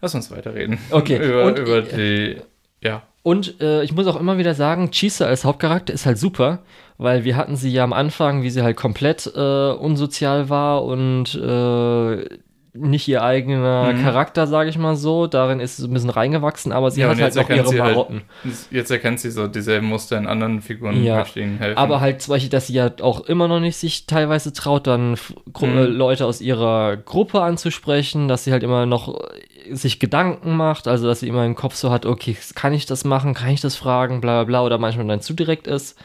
Lass 0.00 0.14
uns 0.14 0.30
weiterreden. 0.30 0.78
Okay. 0.90 1.16
über, 1.28 1.44
und, 1.44 1.58
über 1.58 1.82
die. 1.82 2.40
Ja. 2.80 3.02
Und 3.22 3.60
äh, 3.60 3.82
ich 3.82 3.92
muss 3.92 4.06
auch 4.06 4.18
immer 4.18 4.38
wieder 4.38 4.54
sagen, 4.54 4.90
Chisa 4.90 5.26
als 5.26 5.44
Hauptcharakter 5.44 5.92
ist 5.92 6.06
halt 6.06 6.18
super, 6.18 6.60
weil 6.96 7.24
wir 7.24 7.36
hatten 7.36 7.56
sie 7.56 7.70
ja 7.70 7.84
am 7.84 7.92
Anfang, 7.92 8.42
wie 8.42 8.50
sie 8.50 8.62
halt 8.62 8.76
komplett 8.76 9.30
äh, 9.34 9.70
unsozial 9.72 10.48
war 10.48 10.84
und 10.84 11.34
äh, 11.34 12.38
nicht 12.80 13.08
ihr 13.08 13.22
eigener 13.22 13.92
Mhm. 13.92 14.02
Charakter, 14.02 14.46
sage 14.46 14.70
ich 14.70 14.78
mal 14.78 14.96
so. 14.96 15.26
Darin 15.26 15.60
ist 15.60 15.76
sie 15.76 15.82
so 15.82 15.88
ein 15.88 15.94
bisschen 15.94 16.10
reingewachsen, 16.10 16.72
aber 16.72 16.90
sie 16.90 17.00
Ja, 17.00 17.08
hat 17.08 17.20
halt 17.20 17.34
jetzt 17.34 17.38
auch 17.44 17.50
ihre 17.50 17.66
sie 17.68 17.80
halt- 17.82 17.94
Marotten. 17.94 18.22
Jetzt 18.70 18.90
erkennt 18.90 19.20
sie 19.20 19.30
so 19.30 19.46
dieselben 19.48 19.86
Muster 19.88 20.16
in 20.18 20.26
anderen 20.26 20.60
Figuren, 20.62 21.02
Ja. 21.02 21.24
ihnen 21.34 21.58
helfen. 21.58 21.78
Aber 21.78 22.00
halt 22.00 22.22
zum 22.22 22.32
Beispiel, 22.34 22.50
dass 22.50 22.68
sie 22.68 22.74
ja 22.74 22.90
auch 23.02 23.20
immer 23.22 23.48
noch 23.48 23.60
nicht 23.60 23.76
sich 23.76 24.06
teilweise 24.06 24.52
traut, 24.52 24.86
dann 24.86 25.10
Mhm. 25.12 25.16
äh, 25.62 25.84
Leute 25.84 26.26
aus 26.26 26.40
ihrer 26.40 26.96
Gruppe 26.96 27.42
anzusprechen, 27.42 28.28
dass 28.28 28.44
sie 28.44 28.52
halt 28.52 28.62
immer 28.62 28.86
noch 28.86 29.08
äh, 29.20 29.74
sich 29.74 29.98
Gedanken 30.00 30.56
macht, 30.56 30.88
also 30.88 31.06
dass 31.06 31.20
sie 31.20 31.28
immer 31.28 31.44
im 31.44 31.54
Kopf 31.54 31.74
so 31.74 31.90
hat, 31.90 32.06
okay, 32.06 32.36
kann 32.54 32.72
ich 32.72 32.86
das 32.86 33.04
machen, 33.04 33.34
kann 33.34 33.50
ich 33.50 33.60
das 33.60 33.76
fragen, 33.76 34.20
bla 34.20 34.44
bla 34.44 34.44
bla, 34.44 34.62
oder 34.64 34.78
manchmal 34.78 35.06
dann 35.06 35.20
zu 35.20 35.34
direkt 35.34 35.66
ist. 35.66 35.98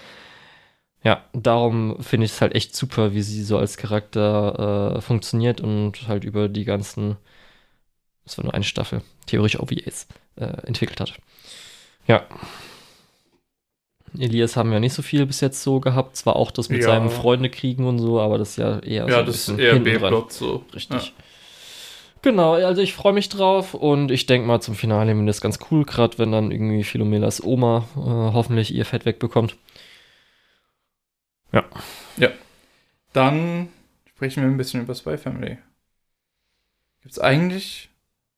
Ja, 1.03 1.23
darum 1.33 1.97
finde 2.01 2.25
ich 2.25 2.31
es 2.31 2.41
halt 2.41 2.55
echt 2.55 2.75
super, 2.75 3.13
wie 3.13 3.21
sie 3.21 3.43
so 3.43 3.57
als 3.57 3.75
Charakter 3.77 4.95
äh, 4.97 5.01
funktioniert 5.01 5.59
und 5.59 6.07
halt 6.07 6.23
über 6.23 6.47
die 6.47 6.63
ganzen, 6.63 7.17
das 8.25 8.37
war 8.37 8.45
nur 8.45 8.53
eine 8.53 8.63
Staffel, 8.63 9.01
theoretisch 9.25 9.59
OVAs, 9.59 10.07
äh, 10.37 10.45
entwickelt 10.65 11.01
hat. 11.01 11.13
Ja. 12.07 12.23
Elias 14.17 14.55
haben 14.55 14.71
wir 14.71 14.79
nicht 14.79 14.93
so 14.93 15.01
viel 15.01 15.25
bis 15.25 15.41
jetzt 15.41 15.63
so 15.63 15.79
gehabt. 15.79 16.15
Zwar 16.15 16.35
auch 16.35 16.51
das 16.51 16.69
mit 16.69 16.81
Ja. 16.81 16.87
seinem 16.87 17.09
Freunde 17.09 17.49
kriegen 17.49 17.85
und 17.87 17.99
so, 17.99 18.21
aber 18.21 18.37
das 18.37 18.51
ist 18.51 18.57
ja 18.57 18.79
eher 18.79 19.05
so 19.05 19.11
ja, 19.11 19.19
ein 19.19 19.25
das 19.25 19.35
ist 19.35 19.45
bisschen 19.57 19.59
eher. 19.59 19.79
B-Plot 19.79 20.31
so. 20.31 20.63
Richtig. 20.73 21.13
Genau, 22.21 22.53
also 22.53 22.81
ich 22.81 22.93
freue 22.93 23.11
mich 23.11 23.27
drauf 23.27 23.73
und 23.73 24.09
ich 24.09 24.25
denke 24.27 24.47
mal 24.47 24.61
zum 24.61 24.75
Finale 24.75 25.11
finde 25.11 25.23
ich 25.29 25.35
das 25.35 25.41
ganz 25.41 25.59
cool, 25.69 25.83
gerade 25.83 26.17
wenn 26.19 26.31
dann 26.31 26.51
irgendwie 26.51 26.83
Philomelas 26.85 27.43
Oma 27.43 27.85
äh, 27.97 27.99
hoffentlich 27.99 28.73
ihr 28.73 28.85
Fett 28.85 29.05
wegbekommt. 29.05 29.57
Dann 33.13 33.69
sprechen 34.09 34.41
wir 34.41 34.49
ein 34.49 34.57
bisschen 34.57 34.81
über 34.81 34.95
Spy 34.95 35.17
Family. 35.17 35.57
Gibt 37.01 37.11
es 37.11 37.19
eigentlich 37.19 37.89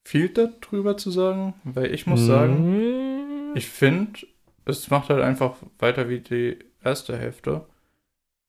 viel 0.04 0.30
darüber 0.30 0.98
zu 0.98 1.12
sagen? 1.12 1.54
Weil 1.64 1.94
ich 1.94 2.08
muss 2.08 2.26
sagen, 2.26 3.52
Mm, 3.54 3.56
ich 3.56 3.68
finde, 3.68 4.20
es 4.66 4.90
macht 4.90 5.10
halt 5.10 5.22
einfach 5.22 5.56
weiter 5.80 6.10
wie 6.10 6.20
die 6.20 6.58
erste 6.84 7.18
Hälfte. 7.18 7.66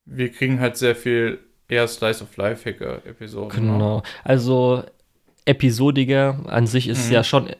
Wir 0.04 0.32
kriegen 0.32 0.58
halt 0.60 0.76
sehr 0.76 0.96
viel 0.96 1.38
eher 1.68 1.86
Slice 1.86 2.22
of 2.22 2.36
Life-Hacker 2.36 3.06
Episoden. 3.06 3.64
Ne? 3.66 3.72
Genau. 3.72 4.02
Also 4.24 4.82
episodiger 5.44 6.40
an 6.46 6.66
sich 6.66 6.88
ist 6.88 7.06
Mhm. 7.06 7.12
ja 7.12 7.24
schon 7.24 7.50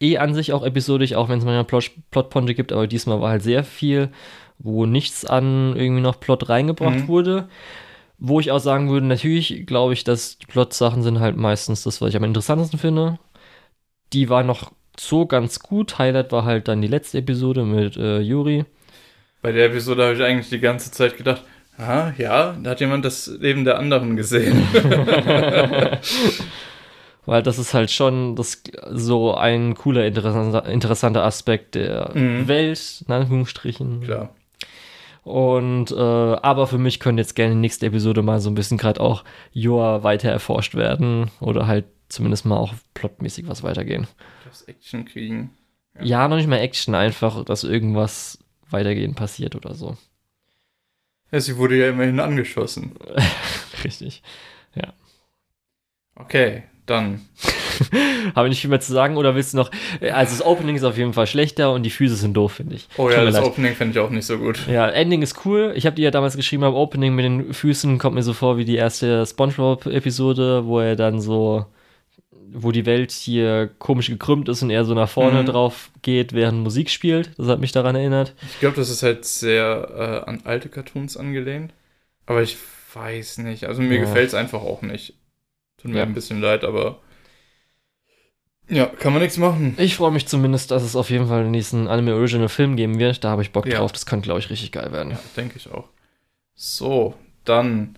eh 0.00 0.18
an 0.18 0.34
sich 0.34 0.52
auch 0.52 0.64
episodisch, 0.64 1.14
auch 1.14 1.28
wenn 1.28 1.38
es 1.38 1.44
manchmal 1.44 1.64
Plot, 1.64 1.90
Plotponte 2.10 2.54
gibt, 2.54 2.72
aber 2.72 2.86
diesmal 2.86 3.20
war 3.20 3.30
halt 3.30 3.42
sehr 3.42 3.64
viel, 3.64 4.10
wo 4.58 4.86
nichts 4.86 5.24
an 5.24 5.74
irgendwie 5.76 6.02
noch 6.02 6.18
Plot 6.20 6.48
reingebracht 6.48 7.00
Mhm. 7.00 7.08
wurde. 7.08 7.48
Wo 8.18 8.40
ich 8.40 8.50
auch 8.50 8.58
sagen 8.60 8.88
würde, 8.90 9.06
natürlich 9.06 9.66
glaube 9.66 9.92
ich, 9.92 10.02
dass 10.04 10.38
die 10.38 10.46
Plot-Sachen 10.46 11.02
sind 11.02 11.20
halt 11.20 11.36
meistens 11.36 11.82
das, 11.82 12.00
was 12.00 12.08
ich 12.10 12.16
am 12.16 12.24
interessantesten 12.24 12.78
finde. 12.78 13.18
Die 14.14 14.28
war 14.30 14.42
noch 14.42 14.72
so 14.98 15.26
ganz 15.26 15.60
gut. 15.60 15.98
Highlight 15.98 16.32
war 16.32 16.44
halt 16.46 16.68
dann 16.68 16.80
die 16.80 16.88
letzte 16.88 17.18
Episode 17.18 17.64
mit 17.64 17.96
äh, 17.98 18.20
Yuri. 18.20 18.64
Bei 19.42 19.52
der 19.52 19.66
Episode 19.66 20.04
habe 20.04 20.14
ich 20.14 20.22
eigentlich 20.22 20.48
die 20.48 20.60
ganze 20.60 20.90
Zeit 20.90 21.18
gedacht, 21.18 21.42
ah, 21.76 22.12
ja, 22.16 22.56
da 22.62 22.70
hat 22.70 22.80
jemand 22.80 23.04
das 23.04 23.26
Leben 23.26 23.66
der 23.66 23.78
anderen 23.78 24.16
gesehen. 24.16 24.66
Weil 27.26 27.42
das 27.42 27.58
ist 27.58 27.74
halt 27.74 27.90
schon 27.90 28.36
das, 28.36 28.62
so 28.92 29.34
ein 29.34 29.74
cooler, 29.74 30.06
interessanter, 30.06 30.64
interessanter 30.66 31.24
Aspekt 31.24 31.74
der 31.74 32.12
Mhm. 32.14 32.46
Welt, 32.48 33.04
in 33.06 33.12
Anführungsstrichen. 33.12 34.02
Klar. 34.02 34.30
Und, 35.26 35.90
äh, 35.90 35.94
aber 35.96 36.68
für 36.68 36.78
mich 36.78 37.00
könnte 37.00 37.20
jetzt 37.20 37.34
gerne 37.34 37.54
die 37.54 37.60
nächste 37.60 37.86
Episode 37.86 38.22
mal 38.22 38.38
so 38.38 38.48
ein 38.48 38.54
bisschen 38.54 38.78
gerade 38.78 39.00
auch 39.00 39.24
Joa 39.50 40.04
weiter 40.04 40.30
erforscht 40.30 40.76
werden 40.76 41.32
oder 41.40 41.66
halt 41.66 41.86
zumindest 42.08 42.46
mal 42.46 42.56
auch 42.56 42.74
plotmäßig 42.94 43.48
was 43.48 43.64
weitergehen. 43.64 44.06
Das 44.44 44.62
Action 44.62 45.04
kriegen. 45.04 45.50
Ja. 45.96 46.04
Ja, 46.04 46.28
noch 46.28 46.36
nicht 46.36 46.46
mal 46.46 46.60
Action, 46.60 46.94
einfach, 46.94 47.44
dass 47.44 47.64
irgendwas 47.64 48.38
weitergehen 48.70 49.16
passiert 49.16 49.56
oder 49.56 49.74
so. 49.74 49.96
Ja, 51.32 51.40
sie 51.40 51.56
wurde 51.56 51.76
ja 51.76 51.88
immerhin 51.88 52.20
angeschossen. 52.20 52.94
Richtig. 53.82 54.22
Okay, 56.14 56.62
dann. 56.86 57.20
Habe 58.34 58.48
ich 58.48 58.52
nicht 58.52 58.60
viel 58.62 58.70
mehr 58.70 58.80
zu 58.80 58.92
sagen 58.92 59.16
oder 59.18 59.34
willst 59.34 59.52
du 59.52 59.58
noch? 59.58 59.70
Also 60.00 60.36
das 60.38 60.42
Opening 60.46 60.76
ist 60.76 60.82
auf 60.84 60.96
jeden 60.96 61.12
Fall 61.12 61.26
schlechter 61.26 61.72
und 61.72 61.82
die 61.82 61.90
Füße 61.90 62.16
sind 62.16 62.34
doof, 62.34 62.52
finde 62.54 62.76
ich. 62.76 62.88
Oh 62.96 63.10
ja, 63.10 63.22
das 63.24 63.34
leid. 63.34 63.44
Opening 63.44 63.74
finde 63.74 63.98
ich 63.98 64.04
auch 64.04 64.10
nicht 64.10 64.24
so 64.24 64.38
gut. 64.38 64.66
Ja, 64.66 64.88
Ending 64.88 65.20
ist 65.22 65.44
cool. 65.44 65.72
Ich 65.76 65.84
habe 65.84 65.94
die 65.96 66.02
ja 66.02 66.10
damals 66.10 66.36
geschrieben 66.36 66.64
am 66.64 66.74
Opening 66.74 67.14
mit 67.14 67.24
den 67.26 67.52
Füßen, 67.52 67.98
kommt 67.98 68.14
mir 68.14 68.22
so 68.22 68.32
vor 68.32 68.56
wie 68.56 68.64
die 68.64 68.76
erste 68.76 69.26
SpongeBob-Episode, 69.26 70.64
wo 70.66 70.80
er 70.80 70.96
dann 70.96 71.20
so, 71.20 71.66
wo 72.50 72.72
die 72.72 72.86
Welt 72.86 73.12
hier 73.12 73.68
komisch 73.78 74.08
gekrümmt 74.08 74.48
ist 74.48 74.62
und 74.62 74.70
er 74.70 74.84
so 74.86 74.94
nach 74.94 75.08
vorne 75.10 75.42
Mhm. 75.42 75.46
drauf 75.46 75.90
geht, 76.02 76.32
während 76.32 76.60
Musik 76.62 76.88
spielt. 76.90 77.30
Das 77.36 77.48
hat 77.48 77.60
mich 77.60 77.72
daran 77.72 77.94
erinnert. 77.94 78.34
Ich 78.54 78.60
glaube, 78.60 78.76
das 78.76 78.88
ist 78.88 79.02
halt 79.02 79.24
sehr 79.26 80.22
äh, 80.24 80.30
an 80.30 80.40
alte 80.44 80.68
Cartoons 80.70 81.16
angelehnt. 81.18 81.72
Aber 82.24 82.42
ich 82.42 82.56
weiß 82.94 83.38
nicht. 83.38 83.64
Also 83.66 83.82
mir 83.82 83.96
Ja. 83.96 84.00
gefällt 84.00 84.28
es 84.28 84.34
einfach 84.34 84.62
auch 84.62 84.80
nicht. 84.82 85.14
Tut 85.78 85.90
mir 85.90 85.98
Ja. 85.98 86.02
ein 86.04 86.14
bisschen 86.14 86.40
leid, 86.40 86.64
aber. 86.64 87.00
Ja, 88.68 88.86
kann 88.86 89.12
man 89.12 89.22
nichts 89.22 89.36
machen. 89.36 89.76
Ich 89.78 89.94
freue 89.96 90.10
mich 90.10 90.26
zumindest, 90.26 90.70
dass 90.72 90.82
es 90.82 90.96
auf 90.96 91.10
jeden 91.10 91.28
Fall 91.28 91.42
den 91.44 91.52
nächsten 91.52 91.86
Anime 91.86 92.14
Original 92.14 92.48
Film 92.48 92.74
geben 92.76 92.98
wird. 92.98 93.22
Da 93.22 93.30
habe 93.30 93.42
ich 93.42 93.52
Bock 93.52 93.66
Ja. 93.66 93.78
drauf. 93.78 93.92
Das 93.92 94.06
könnte, 94.06 94.24
glaube 94.24 94.40
ich, 94.40 94.50
richtig 94.50 94.72
geil 94.72 94.90
werden. 94.92 95.12
Ja, 95.12 95.20
denke 95.36 95.56
ich 95.56 95.70
auch. 95.70 95.88
So, 96.54 97.14
dann. 97.44 97.96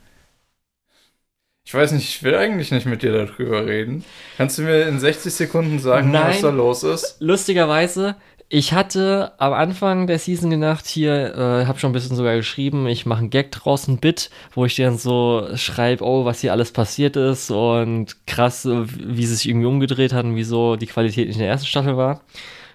Ich 1.64 1.72
weiß 1.74 1.92
nicht, 1.92 2.08
ich 2.08 2.22
will 2.22 2.34
eigentlich 2.34 2.70
nicht 2.70 2.86
mit 2.86 3.02
dir 3.02 3.12
darüber 3.12 3.66
reden. 3.66 4.04
Kannst 4.38 4.56
du 4.58 4.62
mir 4.62 4.86
in 4.88 4.98
60 4.98 5.32
Sekunden 5.32 5.78
sagen, 5.78 6.10
Nein. 6.10 6.28
was 6.30 6.40
da 6.40 6.48
los 6.50 6.82
ist? 6.82 7.16
Lustigerweise, 7.20 8.16
ich 8.50 8.72
hatte 8.72 9.32
am 9.38 9.52
Anfang 9.52 10.06
der 10.06 10.18
Season 10.18 10.50
gedacht, 10.50 10.86
hier, 10.86 11.34
äh, 11.34 11.66
habe 11.66 11.78
schon 11.78 11.90
ein 11.90 11.92
bisschen 11.92 12.16
sogar 12.16 12.34
geschrieben, 12.36 12.86
ich 12.86 13.04
mache 13.04 13.20
einen 13.20 13.30
Gag 13.30 13.52
draus, 13.52 13.88
ein 13.88 13.98
Bit, 13.98 14.30
wo 14.52 14.64
ich 14.64 14.76
dann 14.76 14.96
so 14.96 15.48
schreibe, 15.54 16.04
oh, 16.04 16.24
was 16.24 16.40
hier 16.40 16.52
alles 16.52 16.72
passiert 16.72 17.16
ist 17.16 17.50
und 17.50 18.26
krass, 18.26 18.64
äh, 18.64 18.86
wie 18.86 19.24
es 19.24 19.30
sich 19.30 19.48
irgendwie 19.48 19.66
umgedreht 19.66 20.14
hat 20.14 20.24
und 20.24 20.36
wieso 20.36 20.76
die 20.76 20.86
Qualität 20.86 21.26
nicht 21.26 21.36
in 21.36 21.42
der 21.42 21.50
ersten 21.50 21.66
Staffel 21.66 21.96
war. 21.98 22.22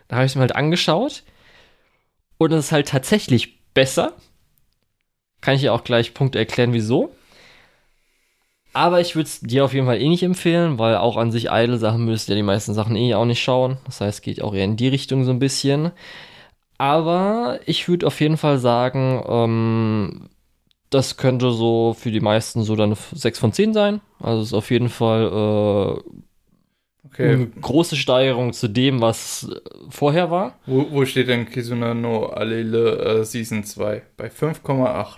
Da 0.07 0.17
habe 0.17 0.25
ich 0.25 0.33
es 0.33 0.35
mir 0.35 0.41
halt 0.41 0.55
angeschaut 0.55 1.23
und 2.37 2.51
es 2.51 2.65
ist 2.65 2.71
halt 2.71 2.89
tatsächlich 2.89 3.59
besser. 3.73 4.13
Kann 5.41 5.55
ich 5.55 5.61
dir 5.61 5.73
auch 5.73 5.83
gleich 5.83 6.13
Punkte 6.13 6.37
erklären, 6.37 6.73
wieso. 6.73 7.15
Aber 8.73 8.99
ich 9.01 9.15
würde 9.15 9.27
es 9.27 9.39
dir 9.39 9.63
auf 9.65 9.73
jeden 9.73 9.85
Fall 9.85 10.01
eh 10.01 10.09
nicht 10.09 10.23
empfehlen, 10.23 10.79
weil 10.79 10.97
auch 10.97 11.15
an 11.17 11.31
sich 11.31 11.47
idle 11.51 11.77
Sachen 11.77 12.05
müsst 12.05 12.27
ihr 12.29 12.35
die 12.35 12.41
meisten 12.41 12.73
Sachen 12.73 12.95
eh 12.95 13.13
auch 13.13 13.25
nicht 13.25 13.41
schauen. 13.41 13.77
Das 13.85 14.01
heißt, 14.01 14.23
geht 14.23 14.41
auch 14.41 14.53
eher 14.55 14.65
in 14.65 14.77
die 14.77 14.87
Richtung 14.87 15.23
so 15.25 15.31
ein 15.31 15.39
bisschen. 15.39 15.91
Aber 16.79 17.59
ich 17.65 17.87
würde 17.87 18.07
auf 18.07 18.19
jeden 18.19 18.37
Fall 18.37 18.57
sagen, 18.57 19.23
ähm, 19.27 20.29
das 20.89 21.17
könnte 21.17 21.51
so 21.51 21.95
für 21.97 22.11
die 22.11 22.19
meisten 22.19 22.63
so 22.63 22.75
dann 22.75 22.95
6 23.13 23.39
von 23.39 23.53
10 23.53 23.73
sein. 23.73 24.01
Also 24.19 24.41
es 24.41 24.47
ist 24.47 24.53
auf 24.53 24.71
jeden 24.71 24.89
Fall 24.89 26.01
äh, 26.05 26.09
Okay, 27.05 27.33
eine 27.33 27.47
große 27.47 27.95
Steigerung 27.95 28.53
zu 28.53 28.67
dem, 28.69 29.01
was 29.01 29.47
äh, 29.51 29.59
vorher 29.89 30.31
war. 30.31 30.57
wo, 30.65 30.87
wo 30.89 31.05
steht 31.05 31.27
denn 31.27 31.47
Kizuna 31.49 31.93
no 31.93 32.27
Alele 32.27 33.19
äh, 33.19 33.23
Season 33.23 33.63
2? 33.63 34.01
Bei 34.17 34.27
5,8. 34.29 35.17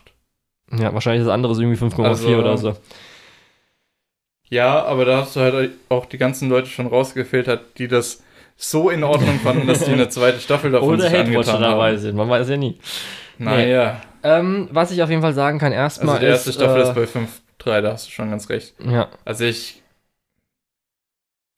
Ja, 0.77 0.93
wahrscheinlich 0.93 1.21
ist 1.21 1.27
das 1.27 1.33
andere 1.33 1.55
so 1.55 1.61
irgendwie 1.61 1.81
5,4 1.83 2.03
Also, 2.03 2.27
oder 2.35 2.57
so. 2.57 2.75
Ja, 4.49 4.83
aber 4.85 5.05
da 5.05 5.17
hast 5.21 5.35
du 5.35 5.39
halt 5.39 5.71
auch 5.89 6.05
die 6.05 6.17
ganzen 6.17 6.49
Leute 6.49 6.67
schon 6.69 6.87
rausgefiltert, 6.87 7.77
die 7.77 7.87
das 7.87 8.23
so 8.57 8.89
in 8.89 9.03
Ordnung 9.03 9.39
fanden, 9.39 9.67
dass 9.67 9.83
die 9.85 9.91
eine 9.91 10.07
zweite 10.09 10.39
Staffel 10.39 10.71
davon 10.71 10.89
Oder 10.95 11.09
sich 11.09 11.19
angetan 11.19 11.61
dabei 11.61 11.91
haben. 11.91 11.97
sind, 11.97 12.15
man 12.15 12.29
weiß 12.29 12.47
ja 12.49 12.57
nie. 12.57 12.77
Naja, 13.37 14.01
Ähm, 14.23 14.69
was 14.71 14.91
ich 14.91 15.03
auf 15.03 15.09
jeden 15.09 15.21
Fall 15.21 15.33
sagen 15.33 15.59
kann, 15.59 15.71
erstmal 15.71 16.15
also 16.15 16.19
die 16.25 16.31
erste 16.31 16.49
ist, 16.51 16.55
Staffel 16.55 16.81
äh, 16.81 16.83
ist 16.83 16.95
bei 16.95 17.03
5,3, 17.03 17.81
da 17.81 17.91
hast 17.93 18.07
du 18.07 18.11
schon 18.11 18.29
ganz 18.29 18.49
recht. 18.49 18.73
Ja, 18.79 19.09
Also 19.25 19.43
ich. 19.45 19.81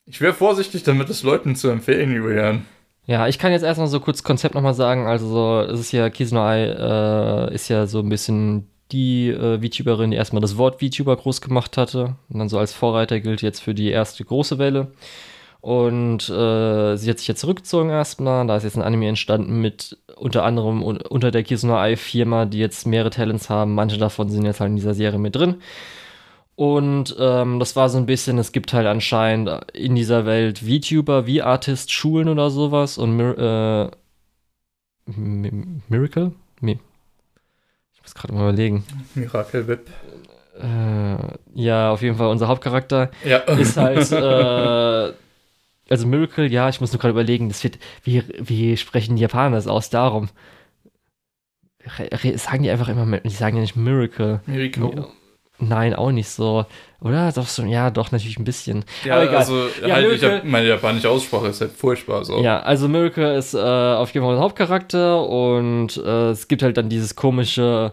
Ich 0.06 0.20
wäre 0.20 0.32
vorsichtig 0.32 0.82
damit, 0.84 1.10
es 1.10 1.22
Leuten 1.22 1.54
zu 1.54 1.68
empfehlen, 1.68 2.12
Julian. 2.14 2.64
Ja, 3.04 3.26
ich 3.28 3.38
kann 3.38 3.52
jetzt 3.52 3.62
erstmal 3.62 3.88
so 3.88 4.00
kurz 4.00 4.22
Konzept 4.22 4.54
nochmal 4.54 4.74
sagen. 4.74 5.06
Also, 5.06 5.28
so, 5.28 5.60
es 5.72 5.80
ist 5.80 5.92
ja, 5.92 6.10
Kizuno 6.10 6.42
Ai 6.42 6.64
äh, 7.50 7.54
ist 7.54 7.68
ja 7.68 7.86
so 7.86 8.00
ein 8.00 8.08
bisschen 8.08 8.70
die 8.92 9.28
äh, 9.28 9.60
VTuberin, 9.60 10.10
die 10.10 10.16
erstmal 10.16 10.40
das 10.40 10.56
Wort 10.56 10.80
VTuber 10.80 11.16
groß 11.16 11.40
gemacht 11.40 11.76
hatte. 11.76 12.16
Und 12.28 12.38
dann 12.38 12.48
so 12.48 12.58
als 12.58 12.72
Vorreiter 12.72 13.20
gilt 13.20 13.42
jetzt 13.42 13.60
für 13.60 13.74
die 13.74 13.90
erste 13.90 14.24
große 14.24 14.58
Welle. 14.58 14.92
Und 15.60 16.28
äh, 16.28 16.96
sie 16.96 17.10
hat 17.10 17.18
sich 17.18 17.28
jetzt 17.28 17.40
zurückgezogen 17.40 17.90
erstmal. 17.90 18.46
Da 18.46 18.56
ist 18.56 18.62
jetzt 18.64 18.76
ein 18.76 18.82
Anime 18.82 19.08
entstanden 19.08 19.60
mit 19.60 19.98
unter 20.16 20.44
anderem 20.44 20.82
un 20.82 20.98
unter 20.98 21.30
der 21.30 21.42
Kizuno 21.42 21.76
Ai 21.76 21.96
Firma, 21.96 22.44
die 22.46 22.58
jetzt 22.58 22.86
mehrere 22.86 23.10
Talents 23.10 23.50
haben. 23.50 23.74
Manche 23.74 23.98
davon 23.98 24.28
sind 24.30 24.44
jetzt 24.44 24.60
halt 24.60 24.70
in 24.70 24.76
dieser 24.76 24.94
Serie 24.94 25.18
mit 25.18 25.36
drin. 25.36 25.56
Und 26.54 27.14
ähm, 27.20 27.60
das 27.60 27.76
war 27.76 27.88
so 27.88 27.98
ein 27.98 28.06
bisschen, 28.06 28.38
es 28.38 28.52
gibt 28.52 28.72
halt 28.72 28.86
anscheinend 28.86 29.48
in 29.74 29.94
dieser 29.94 30.26
Welt 30.26 30.60
VTuber, 30.60 31.24
V-Artist, 31.26 31.92
Schulen 31.92 32.28
oder 32.28 32.50
sowas 32.50 32.98
und 32.98 33.16
Mir 33.16 33.92
äh, 35.06 35.10
Mi- 35.10 35.80
Miracle? 35.88 36.32
Mi 36.60 36.78
muss 38.08 38.14
gerade 38.14 38.32
mal 38.34 38.40
überlegen. 38.48 38.84
Miracle 39.14 39.68
Whip. 39.68 39.88
Äh, 40.60 41.16
Ja, 41.54 41.90
auf 41.92 42.02
jeden 42.02 42.16
Fall 42.16 42.28
unser 42.28 42.48
Hauptcharakter 42.48 43.10
Ja. 43.24 43.38
ist 43.38 43.76
halt, 43.76 44.10
äh, 44.12 45.12
also 45.90 46.06
Miracle, 46.06 46.46
ja, 46.50 46.68
ich 46.68 46.80
muss 46.80 46.92
nur 46.92 47.00
gerade 47.00 47.12
überlegen, 47.12 47.48
das 47.48 47.62
wird, 47.64 47.78
wie, 48.04 48.22
wie 48.38 48.76
sprechen 48.76 49.16
die 49.16 49.22
Japaner 49.22 49.56
das 49.56 49.66
aus? 49.66 49.90
Darum. 49.90 50.28
Re- 51.98 52.08
re- 52.24 52.38
Sagen 52.38 52.62
die 52.64 52.70
einfach 52.70 52.88
immer, 52.88 53.18
die 53.20 53.30
sagen 53.30 53.56
ja 53.56 53.62
nicht 53.62 53.76
Miracle. 53.76 54.40
Miriko. 54.46 55.12
Nein, 55.60 55.94
auch 55.94 56.12
nicht 56.12 56.28
so. 56.28 56.66
Oder? 57.00 57.32
Doch 57.32 57.46
so, 57.46 57.62
ja, 57.62 57.90
doch, 57.90 58.12
natürlich 58.12 58.38
ein 58.38 58.44
bisschen. 58.44 58.84
Ja, 59.04 59.16
also 59.16 59.68
Ja, 59.84 59.94
halt, 59.94 60.12
ich 60.12 60.24
hab, 60.24 60.44
meine 60.44 60.68
japanische 60.68 61.10
Aussprache 61.10 61.48
ist 61.48 61.60
halt 61.60 61.72
furchtbar 61.72 62.24
so. 62.24 62.40
Ja, 62.42 62.60
also 62.60 62.88
Miracle 62.88 63.36
ist 63.36 63.54
äh, 63.54 63.58
auf 63.58 64.12
jeden 64.14 64.24
Fall 64.24 64.34
der 64.34 64.42
Hauptcharakter 64.42 65.26
und 65.26 65.96
äh, 65.96 66.30
es 66.30 66.48
gibt 66.48 66.62
halt 66.62 66.76
dann 66.76 66.88
dieses 66.88 67.16
komische 67.16 67.92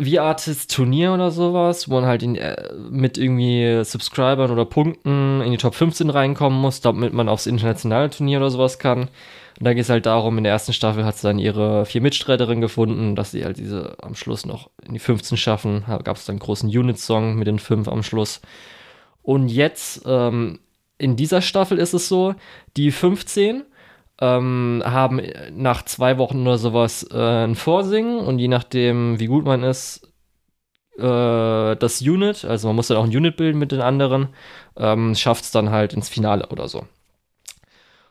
V-Artist-Turnier 0.00 1.14
oder 1.14 1.30
sowas, 1.30 1.88
wo 1.88 1.94
man 1.94 2.06
halt 2.06 2.22
in, 2.22 2.36
äh, 2.36 2.56
mit 2.90 3.16
irgendwie 3.18 3.84
Subscribern 3.84 4.50
oder 4.50 4.64
Punkten 4.64 5.40
in 5.40 5.52
die 5.52 5.58
Top 5.58 5.74
15 5.74 6.10
reinkommen 6.10 6.60
muss, 6.60 6.80
damit 6.80 7.12
man 7.12 7.28
aufs 7.28 7.46
internationale 7.46 8.10
Turnier 8.10 8.38
oder 8.38 8.50
sowas 8.50 8.78
kann. 8.78 9.08
Und 9.58 9.64
da 9.64 9.72
geht 9.72 9.84
es 9.84 9.90
halt 9.90 10.06
darum, 10.06 10.36
in 10.38 10.44
der 10.44 10.52
ersten 10.52 10.72
Staffel 10.72 11.04
hat 11.04 11.16
sie 11.16 11.28
dann 11.28 11.38
ihre 11.38 11.86
vier 11.86 12.00
Mitstreiterinnen 12.00 12.60
gefunden, 12.60 13.14
dass 13.14 13.30
sie 13.30 13.44
halt 13.44 13.58
diese 13.58 13.96
am 14.02 14.14
Schluss 14.14 14.46
noch 14.46 14.70
in 14.84 14.94
die 14.94 14.98
15 14.98 15.36
schaffen. 15.36 15.84
Da 15.86 15.98
gab 15.98 16.16
es 16.16 16.24
dann 16.24 16.34
einen 16.34 16.40
großen 16.40 16.68
Unit-Song 16.68 17.36
mit 17.36 17.46
den 17.46 17.58
fünf 17.58 17.88
am 17.88 18.02
Schluss. 18.02 18.40
Und 19.22 19.48
jetzt, 19.48 20.02
ähm, 20.06 20.58
in 20.98 21.16
dieser 21.16 21.40
Staffel 21.40 21.78
ist 21.78 21.94
es 21.94 22.08
so, 22.08 22.34
die 22.76 22.90
15 22.90 23.64
ähm, 24.20 24.82
haben 24.84 25.20
nach 25.52 25.84
zwei 25.84 26.18
Wochen 26.18 26.42
oder 26.42 26.58
sowas 26.58 27.06
äh, 27.10 27.44
ein 27.44 27.54
Vorsingen 27.54 28.18
und 28.18 28.38
je 28.38 28.48
nachdem, 28.48 29.18
wie 29.18 29.26
gut 29.26 29.44
man 29.44 29.62
ist, 29.62 30.12
äh, 30.98 31.76
das 31.76 32.00
Unit, 32.00 32.44
also 32.44 32.68
man 32.68 32.76
muss 32.76 32.88
dann 32.88 32.98
auch 32.98 33.04
ein 33.04 33.16
Unit 33.16 33.36
bilden 33.36 33.58
mit 33.58 33.72
den 33.72 33.80
anderen, 33.80 34.28
ähm, 34.76 35.14
schafft 35.14 35.44
es 35.44 35.50
dann 35.50 35.70
halt 35.70 35.92
ins 35.94 36.08
Finale 36.08 36.48
oder 36.48 36.68
so. 36.68 36.86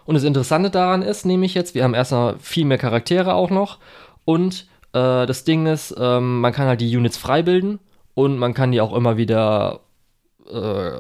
Und 0.06 0.16
das 0.16 0.24
Interessante 0.24 0.70
daran 0.70 1.02
ist, 1.02 1.26
nämlich 1.26 1.54
jetzt, 1.54 1.76
wir 1.76 1.84
haben 1.84 1.94
erstmal 1.94 2.38
viel 2.39 2.66
mehr 2.66 2.78
Charaktere 2.78 3.34
auch 3.36 3.50
noch 3.50 3.80
und 4.26 4.68
äh, 4.94 5.26
das 5.26 5.44
Ding 5.44 5.66
ist, 5.66 5.96
ähm, 5.98 6.42
man 6.42 6.54
kann 6.54 6.68
halt 6.68 6.82
die 6.82 6.96
Units 6.96 7.18
frei 7.18 7.42
bilden 7.42 7.80
und 8.13 8.38
man 8.38 8.54
kann 8.54 8.72
die 8.72 8.82
auch 8.82 8.94
immer 8.94 9.18
wieder 9.18 9.82
äh, 10.52 10.92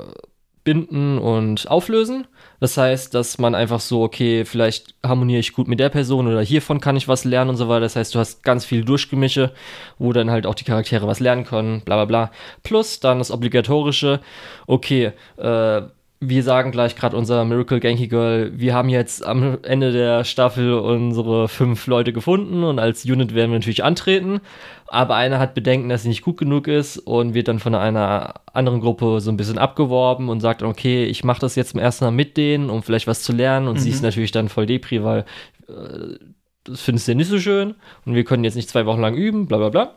binden 0.63 1.17
und 1.17 1.69
auflösen. 1.69 2.27
Das 2.59 2.77
heißt, 2.77 3.13
dass 3.13 3.37
man 3.37 3.55
einfach 3.55 3.81
so, 3.81 4.03
okay, 4.03 4.45
vielleicht 4.45 4.95
harmoniere 5.05 5.39
ich 5.39 5.53
gut 5.53 5.67
mit 5.67 5.79
der 5.79 5.89
Person 5.89 6.27
oder 6.27 6.41
hiervon 6.41 6.79
kann 6.79 6.95
ich 6.95 7.07
was 7.07 7.25
lernen 7.25 7.49
und 7.51 7.57
so 7.57 7.67
weiter. 7.67 7.81
Das 7.81 7.95
heißt, 7.97 8.15
du 8.15 8.19
hast 8.19 8.43
ganz 8.43 8.63
viel 8.63 8.85
Durchgemische, 8.85 9.51
wo 9.99 10.13
dann 10.13 10.31
halt 10.31 10.45
auch 10.45 10.55
die 10.55 10.63
Charaktere 10.63 11.05
was 11.05 11.19
lernen 11.19 11.43
können, 11.43 11.81
bla 11.81 11.97
bla 11.97 12.05
bla. 12.05 12.31
Plus 12.63 12.99
dann 13.01 13.17
das 13.19 13.31
obligatorische, 13.31 14.21
okay, 14.65 15.11
äh, 15.37 15.81
wir 16.29 16.43
sagen 16.43 16.71
gleich 16.71 16.95
gerade 16.95 17.17
unser 17.17 17.43
Miracle 17.45 17.79
Genki 17.79 18.07
Girl, 18.07 18.51
wir 18.55 18.73
haben 18.73 18.89
jetzt 18.89 19.25
am 19.25 19.57
Ende 19.63 19.91
der 19.91 20.23
Staffel 20.23 20.73
unsere 20.73 21.47
fünf 21.47 21.87
Leute 21.87 22.13
gefunden 22.13 22.63
und 22.63 22.79
als 22.79 23.05
Unit 23.05 23.33
werden 23.33 23.51
wir 23.51 23.59
natürlich 23.59 23.83
antreten. 23.83 24.41
Aber 24.87 25.15
einer 25.15 25.39
hat 25.39 25.55
Bedenken, 25.55 25.89
dass 25.89 26.03
sie 26.03 26.09
nicht 26.09 26.21
gut 26.21 26.37
genug 26.37 26.67
ist 26.67 26.97
und 26.97 27.33
wird 27.33 27.47
dann 27.47 27.59
von 27.59 27.73
einer 27.75 28.35
anderen 28.53 28.79
Gruppe 28.79 29.19
so 29.21 29.31
ein 29.31 29.37
bisschen 29.37 29.57
abgeworben 29.57 30.29
und 30.29 30.39
sagt, 30.39 30.61
okay, 30.61 31.05
ich 31.05 31.23
mache 31.23 31.41
das 31.41 31.55
jetzt 31.55 31.71
zum 31.71 31.79
ersten 31.79 32.05
Mal 32.05 32.11
mit 32.11 32.37
denen, 32.37 32.69
um 32.69 32.83
vielleicht 32.83 33.07
was 33.07 33.23
zu 33.23 33.33
lernen. 33.33 33.67
Und 33.67 33.79
sie 33.79 33.89
ist 33.89 34.03
natürlich 34.03 34.31
dann 34.31 34.49
voll 34.49 34.65
Depri, 34.65 35.03
weil 35.03 35.25
äh, 35.67 36.17
das 36.63 36.81
findest 36.81 37.07
du 37.07 37.11
ja 37.11 37.15
nicht 37.15 37.29
so 37.29 37.39
schön 37.39 37.75
und 38.05 38.15
wir 38.15 38.23
können 38.23 38.43
jetzt 38.43 38.55
nicht 38.55 38.69
zwei 38.69 38.85
Wochen 38.85 39.01
lang 39.01 39.15
üben, 39.15 39.47
bla 39.47 39.57
bla 39.57 39.69
bla. 39.69 39.95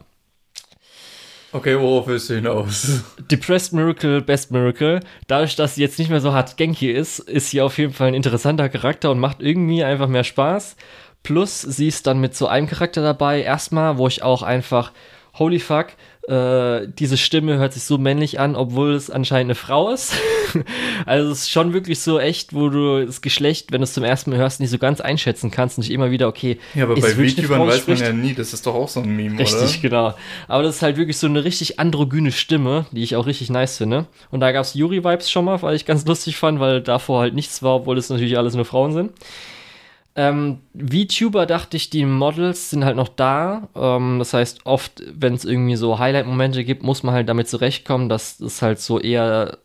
Okay, 1.53 1.79
worauf 1.79 2.07
willst 2.07 2.29
du 2.29 2.35
hinaus? 2.35 3.03
Depressed 3.31 3.73
Miracle, 3.73 4.21
Best 4.21 4.51
Miracle. 4.51 5.01
Dadurch, 5.27 5.57
dass 5.57 5.77
sie 5.77 5.83
jetzt 5.83 5.99
nicht 5.99 6.11
mehr 6.11 6.21
so 6.21 6.33
hart 6.33 6.57
Genki 6.57 6.91
ist, 6.91 7.21
ist 7.21 7.51
sie 7.51 7.61
auf 7.61 7.79
jeden 7.79 7.93
Fall 7.93 8.09
ein 8.09 8.15
interessanter 8.15 8.69
Charakter 8.69 9.11
und 9.11 9.21
macht 9.21 9.41
irgendwie 9.41 9.85
einfach 9.85 10.09
mehr 10.09 10.25
Spaß. 10.25 10.77
Plus, 11.23 11.63
sie 11.63 11.89
ist 11.89 12.07
dann 12.07 12.21
mit 12.21 12.35
so 12.35 12.47
einem 12.47 12.67
Charakter 12.67 13.03
dabei. 13.03 13.43
Erstmal, 13.43 13.97
wo 13.99 14.07
ich 14.07 14.23
auch 14.23 14.43
einfach, 14.43 14.93
holy 15.35 15.59
fuck, 15.59 15.89
äh, 16.29 16.89
diese 16.99 17.17
Stimme 17.17 17.57
hört 17.59 17.73
sich 17.73 17.85
so 17.85 17.99
männlich 17.99 18.41
an, 18.41 18.57
obwohl 18.57 18.95
es 18.95 19.11
anscheinend 19.11 19.51
eine 19.51 19.55
Frau 19.55 19.91
ist. 19.91 20.12
also 21.07 21.31
es 21.31 21.43
ist 21.43 21.51
schon 21.51 21.73
wirklich 21.73 22.01
so 22.01 22.19
echt, 22.19 22.53
wo 22.53 22.69
du 22.69 23.07
das 23.07 23.21
Geschlecht, 23.21 23.71
wenn 23.71 23.81
du 23.81 23.85
es 23.85 23.95
zum 23.95 24.03
ersten 24.03 24.31
Mal 24.31 24.39
hörst, 24.39 24.59
nicht 24.61 24.71
so 24.71 24.79
ganz 24.79 25.01
einschätzen 25.01 25.51
kannst 25.51 25.79
und 25.79 25.83
nicht 25.83 25.93
immer 25.93 26.11
wieder, 26.11 26.27
okay, 26.27 26.59
Ja, 26.75 26.85
aber 26.85 26.95
bei 26.95 27.11
VTubern 27.11 27.67
weiß 27.67 27.87
man 27.87 27.97
ja 27.99 28.12
nie, 28.12 28.35
das 28.35 28.53
ist 28.53 28.67
doch 28.67 28.75
auch 28.75 28.89
so 28.89 29.01
ein 29.01 29.15
Meme, 29.15 29.39
Richtig, 29.39 29.79
oder? 29.79 29.83
genau. 29.83 30.15
Aber 30.49 30.62
das 30.65 30.77
ist 30.77 30.83
halt 30.83 30.97
wirklich 30.97 31.19
so 31.19 31.29
eine 31.29 31.45
richtig 31.45 31.79
androgyne 31.79 32.33
Stimme, 32.33 32.87
die 32.91 33.05
ich 33.05 33.15
auch 33.15 33.27
richtig 33.27 33.51
nice 33.51 33.77
finde. 33.77 34.07
Und 34.31 34.41
da 34.41 34.51
gab 34.51 34.65
es 34.65 34.75
Yuri-Vibes 34.75 35.31
schon 35.31 35.45
mal, 35.45 35.62
weil 35.62 35.77
ich 35.77 35.87
ganz 35.87 36.05
lustig 36.07 36.37
fand, 36.37 36.59
weil 36.59 36.81
davor 36.81 37.21
halt 37.21 37.35
nichts 37.35 37.62
war, 37.62 37.77
obwohl 37.77 37.99
es 37.99 38.11
natürlich 38.11 38.37
alles 38.37 38.55
nur 38.55 38.65
Frauen 38.65 38.93
sind. 38.93 39.12
Ähm, 40.16 40.61
VTuber 40.74 41.44
dachte 41.44 41.76
ich, 41.76 41.90
die 41.90 42.07
Models 42.07 42.70
sind 42.70 42.85
halt 42.85 42.96
noch 42.96 43.09
da. 43.09 43.68
Ähm, 43.76 44.18
das 44.18 44.33
heißt, 44.33 44.64
oft, 44.64 45.02
wenn 45.14 45.35
es 45.35 45.44
irgendwie 45.44 45.76
so 45.76 45.98
Highlight-Momente 45.98 46.64
gibt, 46.64 46.83
muss 46.83 47.02
man 47.02 47.14
halt 47.14 47.29
damit 47.29 47.48
zurechtkommen, 47.48 48.09
dass 48.09 48.40
es 48.40 48.62
halt 48.62 48.81
so 48.81 48.98
eher 48.98 49.59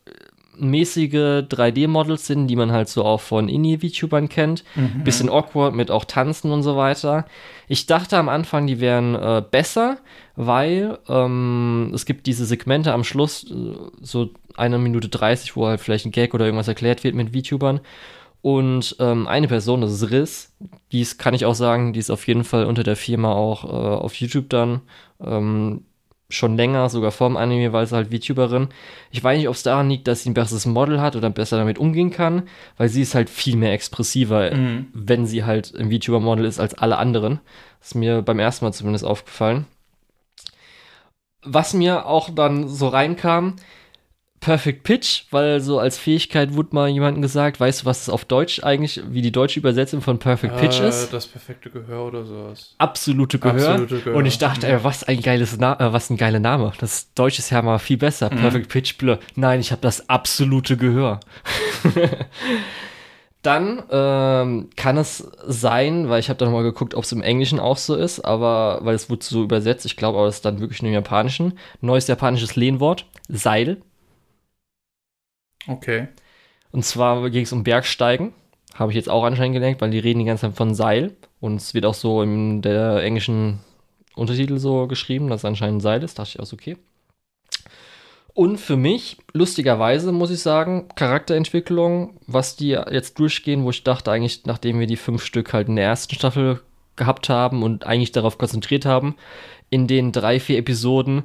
mäßige 0.57 1.43
3D-Models 1.49 2.27
sind, 2.27 2.47
die 2.47 2.55
man 2.55 2.71
halt 2.71 2.89
so 2.89 3.03
auch 3.03 3.21
von 3.21 3.49
Indie-VTubern 3.49 4.29
kennt. 4.29 4.63
Bisschen 5.03 5.29
awkward 5.29 5.73
mit 5.73 5.89
auch 5.89 6.05
Tanzen 6.05 6.51
und 6.51 6.63
so 6.63 6.75
weiter. 6.75 7.25
Ich 7.67 7.85
dachte 7.87 8.17
am 8.17 8.29
Anfang, 8.29 8.67
die 8.67 8.79
wären 8.79 9.15
äh, 9.15 9.41
besser, 9.49 9.97
weil 10.35 10.99
ähm, 11.07 11.91
es 11.95 12.05
gibt 12.05 12.27
diese 12.27 12.45
Segmente 12.45 12.93
am 12.93 13.03
Schluss, 13.03 13.49
äh, 13.49 13.75
so 14.01 14.29
eine 14.55 14.77
Minute 14.77 15.09
30, 15.09 15.55
wo 15.55 15.67
halt 15.67 15.79
vielleicht 15.79 16.05
ein 16.05 16.11
Gag 16.11 16.33
oder 16.33 16.45
irgendwas 16.45 16.67
erklärt 16.67 17.03
wird 17.03 17.15
mit 17.15 17.35
VTubern. 17.35 17.79
Und 18.41 18.95
ähm, 18.99 19.27
eine 19.27 19.47
Person, 19.47 19.82
das 19.82 19.91
ist 19.91 20.10
Riss, 20.10 20.51
die 20.91 21.01
ist, 21.01 21.19
kann 21.19 21.34
ich 21.36 21.45
auch 21.45 21.54
sagen, 21.54 21.93
die 21.93 21.99
ist 21.99 22.10
auf 22.10 22.27
jeden 22.27 22.43
Fall 22.43 22.65
unter 22.65 22.84
der 22.84 22.95
Firma 22.95 23.34
auch 23.34 23.63
äh, 23.65 23.67
auf 23.67 24.15
YouTube 24.15 24.49
dann 24.49 24.82
ähm, 25.23 25.86
schon 26.27 26.56
länger, 26.56 26.89
sogar 26.89 27.12
vor 27.12 27.27
dem 27.27 27.38
Anime, 27.38 27.71
weil 27.73 27.86
sie 27.86 27.95
halt 27.95 28.10
VTuberin. 28.12 28.69
Ich 29.12 29.23
weiß 29.23 29.38
nicht, 29.38 29.47
ob 29.47 29.54
es 29.56 29.63
daran 29.63 29.89
liegt, 29.89 30.08
dass 30.08 30.23
sie 30.23 30.30
ein 30.32 30.34
besseres 30.34 30.65
Model 30.65 30.99
hat 31.01 31.15
oder 31.15 31.30
besser 31.30 31.58
damit 31.58 31.77
umgehen 31.77 32.10
kann, 32.10 32.43
weil 32.77 32.89
sie 32.89 33.01
ist 33.01 33.13
halt 33.15 33.30
viel 33.30 33.58
mehr 33.58 33.73
expressiver, 33.73 34.49
Mhm. 34.56 34.88
wenn 34.93 35.25
sie 35.27 35.43
halt 35.43 35.75
ein 35.75 35.91
VTuber-Model 35.91 36.45
ist 36.45 36.60
als 36.60 36.73
alle 36.73 36.97
anderen. 36.97 37.41
Das 37.80 37.89
ist 37.89 37.95
mir 37.95 38.21
beim 38.21 38.39
ersten 38.39 38.65
Mal 38.65 38.71
zumindest 38.71 39.06
aufgefallen. 39.06 39.65
Was 41.43 41.73
mir 41.73 42.06
auch 42.06 42.30
dann 42.30 42.67
so 42.67 42.88
reinkam, 42.88 43.56
Perfect 44.41 44.82
Pitch, 44.84 45.25
weil 45.30 45.62
so 45.62 45.77
als 45.77 45.99
Fähigkeit 45.99 46.56
wurde 46.56 46.69
mal 46.73 46.89
jemandem 46.89 47.21
gesagt, 47.21 47.60
weißt 47.60 47.82
du, 47.84 47.86
was 47.86 48.01
es 48.01 48.10
auf 48.10 48.25
Deutsch 48.25 48.63
eigentlich, 48.63 48.99
wie 49.08 49.21
die 49.21 49.32
deutsche 49.32 49.60
Übersetzung 49.60 50.01
von 50.01 50.17
Perfect 50.17 50.58
Pitch 50.58 50.80
Äh, 50.80 50.89
ist? 50.89 51.13
Das 51.13 51.27
perfekte 51.27 51.69
Gehör 51.69 52.08
oder 52.08 52.25
sowas. 52.25 52.73
Absolute 52.80 53.38
Gehör. 53.38 53.69
Absolute 53.69 53.99
Gehör. 53.99 54.15
Und 54.15 54.25
ich 54.25 54.39
dachte, 54.39 54.67
ey, 54.67 54.84
was 54.84 55.04
ein 55.04 55.21
geiles 55.21 55.56
Na 55.60 55.80
äh, 55.80 55.93
was 55.93 56.10
ein 56.10 56.17
geiler 56.17 56.39
Name. 56.39 56.73
Das 56.80 57.13
Deutsch 57.13 57.38
ist 57.38 57.51
ja 57.51 57.62
mal 57.62 57.77
viel 57.77 57.97
besser. 57.97 58.30
Perfect 58.30 58.69
Pitch 58.69 58.97
Blur. 58.97 59.19
Nein, 59.36 59.60
ich 59.60 59.71
habe 59.71 59.82
das 59.84 60.10
absolute 60.10 60.75
Gehör. 60.75 61.19
Dann 63.43 63.84
ähm, 63.91 64.69
kann 64.75 64.97
es 64.97 65.27
sein, 65.47 66.10
weil 66.10 66.19
ich 66.19 66.30
habe 66.30 66.38
da 66.38 66.45
nochmal 66.45 66.63
geguckt, 66.63 66.93
ob 66.93 67.04
es 67.04 67.12
im 67.12 67.23
Englischen 67.23 67.60
auch 67.60 67.77
so 67.77 67.95
ist, 67.95 68.19
aber 68.19 68.80
weil 68.84 68.93
es 68.93 69.10
wurde 69.10 69.23
so 69.23 69.43
übersetzt, 69.43 69.86
ich 69.86 69.97
glaube 69.97 70.19
aber, 70.19 70.27
es 70.27 70.36
ist 70.36 70.45
dann 70.45 70.60
wirklich 70.60 70.82
nur 70.84 70.89
im 70.89 70.95
Japanischen. 70.95 71.54
Neues 71.80 72.08
japanisches 72.08 72.56
Lehnwort, 72.56 73.06
Seil. 73.27 73.77
Okay. 75.67 76.08
Und 76.71 76.86
zwar 76.86 77.30
ging 77.30 77.43
es 77.43 77.54
um 77.54 77.63
Bergsteigen. 77.63 78.34
Habe 78.74 78.91
ich 78.91 78.95
jetzt 78.95 79.10
auch 79.10 79.24
anscheinend 79.24 79.56
gelernt, 79.56 79.82
weil 79.82 79.91
die 79.91 80.00
reden 80.00 80.19
die 80.19 80.26
ganze 80.26 80.47
Zeit 80.47 80.56
von 80.56 80.74
Seil. 80.74 81.15
Und 81.39 81.58
es 81.58 81.74
wird 81.74 81.86
auch 81.86 81.93
so 81.93 82.21
in 82.21 82.62
der 82.62 83.04
englischen 83.04 83.60
Untertitel 84.15 84.58
so 84.58 84.88
geschrieben, 84.88 85.28
dass 85.28 85.41
es 85.41 85.45
anscheinend 85.45 85.78
ein 85.78 85.82
Seil 85.82 86.04
ist. 86.04 86.17
Dachte 86.17 86.32
ich 86.36 86.39
auch 86.39 86.45
so, 86.45 86.56
okay. 86.56 86.78
Und 88.34 88.60
für 88.60 88.78
mich, 88.78 89.17
lustigerweise, 89.34 90.13
muss 90.13 90.32
ich 90.32 90.39
sagen, 90.39 90.88
Charakterentwicklung, 90.95 92.17
was 92.28 92.56
die 92.56 92.69
jetzt 92.69 93.19
durchgehen, 93.19 93.65
wo 93.65 93.71
ich 93.71 93.84
dachte 93.84 94.10
eigentlich, 94.12 94.45
nachdem 94.45 94.80
wir 94.80 94.88
die 94.88 94.95
fünf 94.95 95.26
Stück 95.26 95.52
halt 95.52 95.67
in 95.67 95.76
der 95.76 95.86
ersten 95.86 96.15
Staffel 96.15 96.62
gehabt 96.95 97.28
haben 97.28 97.62
und 97.62 97.86
eigentlich 97.86 98.13
darauf 98.13 98.38
konzentriert 98.38 98.86
haben, 98.86 99.15
in 99.69 99.88
den 99.88 100.13
drei, 100.13 100.39
vier 100.39 100.58
Episoden 100.58 101.24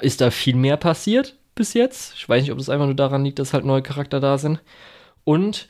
ist 0.00 0.20
da 0.20 0.30
viel 0.30 0.56
mehr 0.56 0.76
passiert 0.76 1.37
bis 1.58 1.74
jetzt. 1.74 2.14
Ich 2.14 2.28
weiß 2.28 2.42
nicht, 2.42 2.52
ob 2.52 2.58
das 2.58 2.70
einfach 2.70 2.86
nur 2.86 2.94
daran 2.94 3.24
liegt, 3.24 3.38
dass 3.38 3.52
halt 3.52 3.64
neue 3.64 3.82
Charakter 3.82 4.20
da 4.20 4.38
sind. 4.38 4.60
Und 5.24 5.68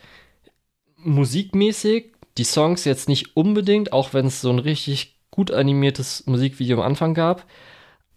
musikmäßig, 0.97 2.13
die 2.37 2.45
Songs 2.45 2.85
jetzt 2.85 3.09
nicht 3.09 3.37
unbedingt, 3.37 3.93
auch 3.93 4.15
wenn 4.15 4.27
es 4.27 4.41
so 4.41 4.51
ein 4.51 4.61
richtig 4.61 5.17
gut 5.31 5.51
animiertes 5.51 6.27
Musikvideo 6.27 6.79
am 6.79 6.85
Anfang 6.85 7.15
gab, 7.15 7.45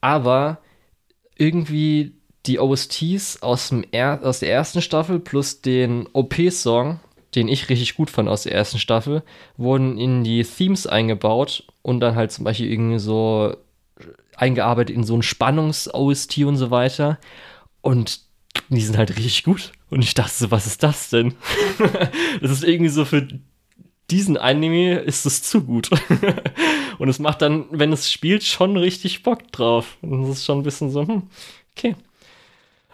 aber 0.01 0.59
irgendwie 1.35 2.15
die 2.45 2.59
OSTs 2.59 3.41
aus, 3.41 3.69
dem 3.69 3.85
er 3.91 4.21
aus 4.23 4.39
der 4.39 4.51
ersten 4.51 4.81
Staffel 4.81 5.19
plus 5.19 5.61
den 5.61 6.07
OP-Song, 6.13 6.99
den 7.35 7.47
ich 7.47 7.69
richtig 7.69 7.95
gut 7.95 8.09
fand 8.09 8.27
aus 8.27 8.43
der 8.43 8.53
ersten 8.53 8.79
Staffel, 8.79 9.23
wurden 9.57 9.97
in 9.97 10.23
die 10.23 10.43
Themes 10.43 10.87
eingebaut 10.87 11.63
und 11.81 11.99
dann 11.99 12.15
halt 12.15 12.31
zum 12.31 12.45
Beispiel 12.45 12.71
irgendwie 12.71 12.99
so 12.99 13.55
eingearbeitet 14.35 14.95
in 14.95 15.03
so 15.03 15.15
ein 15.15 15.21
Spannungs-OST 15.21 16.39
und 16.45 16.57
so 16.57 16.71
weiter. 16.71 17.19
Und 17.81 18.21
die 18.69 18.81
sind 18.81 18.97
halt 18.97 19.11
richtig 19.11 19.43
gut. 19.43 19.71
Und 19.89 20.03
ich 20.03 20.13
dachte 20.13 20.33
so, 20.33 20.51
was 20.51 20.67
ist 20.67 20.83
das 20.83 21.09
denn? 21.09 21.33
das 22.41 22.51
ist 22.51 22.63
irgendwie 22.63 22.89
so 22.89 23.05
für 23.05 23.27
diesen 24.09 24.37
Anime 24.37 24.99
ist 24.99 25.25
es 25.25 25.41
zu 25.41 25.63
gut. 25.63 25.89
und 26.99 27.09
es 27.09 27.19
macht 27.19 27.41
dann, 27.41 27.65
wenn 27.71 27.93
es 27.93 28.11
spielt, 28.11 28.43
schon 28.43 28.77
richtig 28.77 29.23
Bock 29.23 29.51
drauf. 29.51 29.97
Und 30.01 30.23
es 30.23 30.29
ist 30.29 30.45
schon 30.45 30.59
ein 30.59 30.63
bisschen 30.63 30.89
so, 30.91 31.07
hm, 31.07 31.23
okay. 31.75 31.95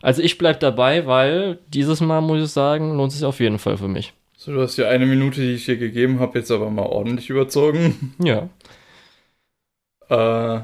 Also 0.02 0.22
ich 0.22 0.38
bleib 0.38 0.60
dabei, 0.60 1.08
weil 1.08 1.60
dieses 1.68 2.02
Mal, 2.02 2.22
muss 2.22 2.44
ich 2.44 2.52
sagen, 2.52 2.96
lohnt 2.96 3.12
sich 3.12 3.26
auf 3.26 3.40
jeden 3.40 3.58
Fall 3.58 3.78
für 3.78 3.88
mich. 3.88 4.14
So, 4.38 4.54
du 4.54 4.62
hast 4.62 4.78
ja 4.78 4.88
eine 4.88 5.08
Minute, 5.08 5.42
die 5.42 5.54
ich 5.54 5.66
dir 5.66 5.78
gegeben 5.78 6.20
habe, 6.20 6.38
jetzt 6.38 6.52
aber 6.52 6.70
mal 6.70 6.86
ordentlich 6.86 7.30
überzogen. 7.30 8.14
Ja. 8.20 8.50
Äh, 10.10 10.62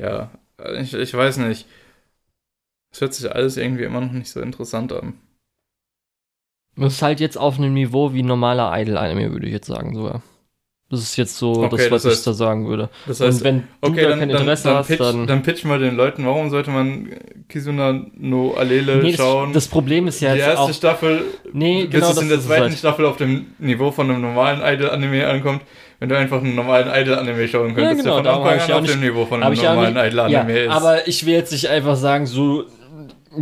ja, 0.00 0.30
ich, 0.80 0.94
ich 0.94 1.14
weiß 1.14 1.38
nicht. 1.38 1.66
Es 2.92 3.00
hört 3.00 3.14
sich 3.14 3.30
alles 3.30 3.56
irgendwie 3.56 3.84
immer 3.84 4.00
noch 4.00 4.12
nicht 4.12 4.30
so 4.30 4.40
interessant 4.40 4.92
an. 4.92 5.14
Das 6.76 6.94
ist 6.94 7.02
halt 7.02 7.20
jetzt 7.20 7.36
auf 7.36 7.58
einem 7.58 7.74
Niveau 7.74 8.12
wie 8.14 8.22
normaler 8.22 8.72
Idol-Anime, 8.80 9.32
würde 9.32 9.46
ich 9.46 9.52
jetzt 9.52 9.66
sagen 9.66 9.94
sogar. 9.94 10.22
Das 10.90 11.00
ist 11.00 11.16
jetzt 11.16 11.36
so 11.36 11.64
Okay, 11.64 11.76
das, 11.76 11.90
was 11.90 12.02
das 12.02 12.12
heißt- 12.14 12.18
ich 12.20 12.24
da 12.24 12.32
sagen 12.32 12.66
würde. 12.66 12.88
Das 13.06 13.20
heißt, 13.20 13.38
Und 13.38 13.44
wenn 13.44 13.58
du 13.60 13.88
okay, 13.88 14.02
da 14.04 14.08
dann, 14.08 14.18
kein 14.20 14.28
dann, 14.30 14.40
Interesse 14.40 14.68
dann, 14.68 14.76
hast, 14.76 14.86
pitch, 14.86 15.00
dann... 15.00 15.26
dann 15.26 15.42
pitch 15.42 15.64
mal 15.64 15.78
den 15.78 15.96
Leuten, 15.96 16.24
warum 16.24 16.48
sollte 16.48 16.70
man 16.70 17.10
Kizuna 17.46 18.06
no 18.16 18.54
Alele 18.54 19.02
nee, 19.02 19.14
schauen? 19.14 19.52
das, 19.52 19.64
das 19.64 19.70
Problem 19.70 20.06
ist 20.06 20.20
ja 20.20 20.32
die 20.32 20.38
jetzt 20.38 20.48
erste 20.48 20.60
auch... 20.62 20.72
Staffel, 20.72 21.24
Nee, 21.52 21.82
bis 21.82 21.90
genau 21.90 22.08
es 22.08 22.14
das 22.14 22.22
in 22.22 22.28
der 22.30 22.40
zweiten 22.40 22.62
halt. 22.62 22.78
Staffel 22.78 23.04
auf 23.04 23.18
dem 23.18 23.48
Niveau 23.58 23.90
von 23.90 24.08
einem 24.08 24.22
normalen 24.22 24.62
Idol-Anime 24.62 25.26
ankommt, 25.26 25.60
wenn 25.98 26.08
du 26.08 26.16
einfach 26.16 26.38
einen 26.38 26.54
normalen 26.54 26.88
Idol-Anime 26.88 27.48
schauen 27.48 27.74
könntest, 27.74 28.04
genau, 28.04 28.14
der 28.22 28.22
darum 28.22 28.44
von 28.44 28.52
hab 28.52 28.60
Anfang 28.60 28.76
an 28.76 28.82
auf 28.84 28.90
dem 28.90 29.00
Niveau 29.00 29.26
von 29.26 29.42
einem 29.42 29.56
normalen 29.56 29.96
Idol-Anime 29.96 30.58
ja, 30.58 30.64
ist. 30.64 30.70
Aber 30.70 31.06
ich 31.06 31.26
will 31.26 31.34
jetzt 31.34 31.52
nicht 31.52 31.68
einfach 31.68 31.96
sagen, 31.96 32.24
so, 32.24 32.64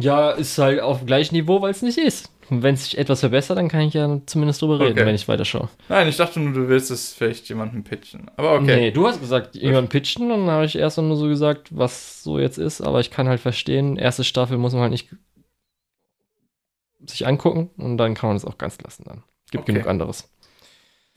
ja, 0.01 0.31
ist 0.31 0.59
halt 0.59 0.81
auf 0.81 0.99
dem 0.99 1.07
gleichen 1.07 1.35
Niveau, 1.35 1.61
weil 1.63 1.71
es 1.71 1.83
nicht 1.83 1.99
ist. 1.99 2.31
Und 2.49 2.63
wenn 2.63 2.75
es 2.75 2.85
sich 2.85 2.97
etwas 2.99 3.21
verbessert, 3.21 3.59
dann 3.59 3.69
kann 3.69 3.81
ich 3.81 3.95
ja 3.95 4.21
zumindest 4.27 4.63
drüber 4.63 4.79
reden, 4.79 4.93
Okay. 4.93 5.05
wenn 5.07 5.15
ich 5.17 5.27
weiterschaue. 5.27 5.69
Nein, 5.89 6.07
ich 6.07 6.17
dachte 6.17 6.39
nur, 6.39 6.53
du 6.53 6.69
willst 6.69 6.93
es 6.93 7.13
vielleicht 7.13 7.49
jemandem 7.49 7.83
pitchen. 7.83 8.31
Aber 8.37 8.53
okay. 8.55 8.77
Nee, 8.77 8.91
du 8.93 9.07
hast 9.09 9.19
gesagt, 9.21 9.57
jemand 9.57 9.89
pitchen, 9.91 10.31
und 10.31 10.47
dann 10.47 10.51
habe 10.51 10.65
ich 10.65 10.77
erst 10.77 10.99
nur 10.99 11.17
so 11.17 11.27
gesagt, 11.27 11.77
was 11.77 12.23
so 12.23 12.39
jetzt 12.39 12.59
ist, 12.59 12.81
aber 12.83 13.01
ich 13.01 13.11
kann 13.11 13.29
halt 13.29 13.41
verstehen, 13.41 13.97
erste 13.97 14.23
Staffel 14.23 14.59
muss 14.59 14.75
man 14.75 14.83
halt 14.83 14.93
nicht 14.93 15.09
sich 17.05 17.27
angucken 17.27 17.71
und 17.77 17.99
dann 17.99 18.15
kann 18.15 18.29
man 18.29 18.37
es 18.37 18.45
auch 18.45 18.59
ganz 18.59 18.81
lassen 18.81 19.05
dann. 19.07 19.23
Gibt 19.51 19.63
Okay. 19.65 19.73
genug 19.75 19.87
anderes. 19.89 20.31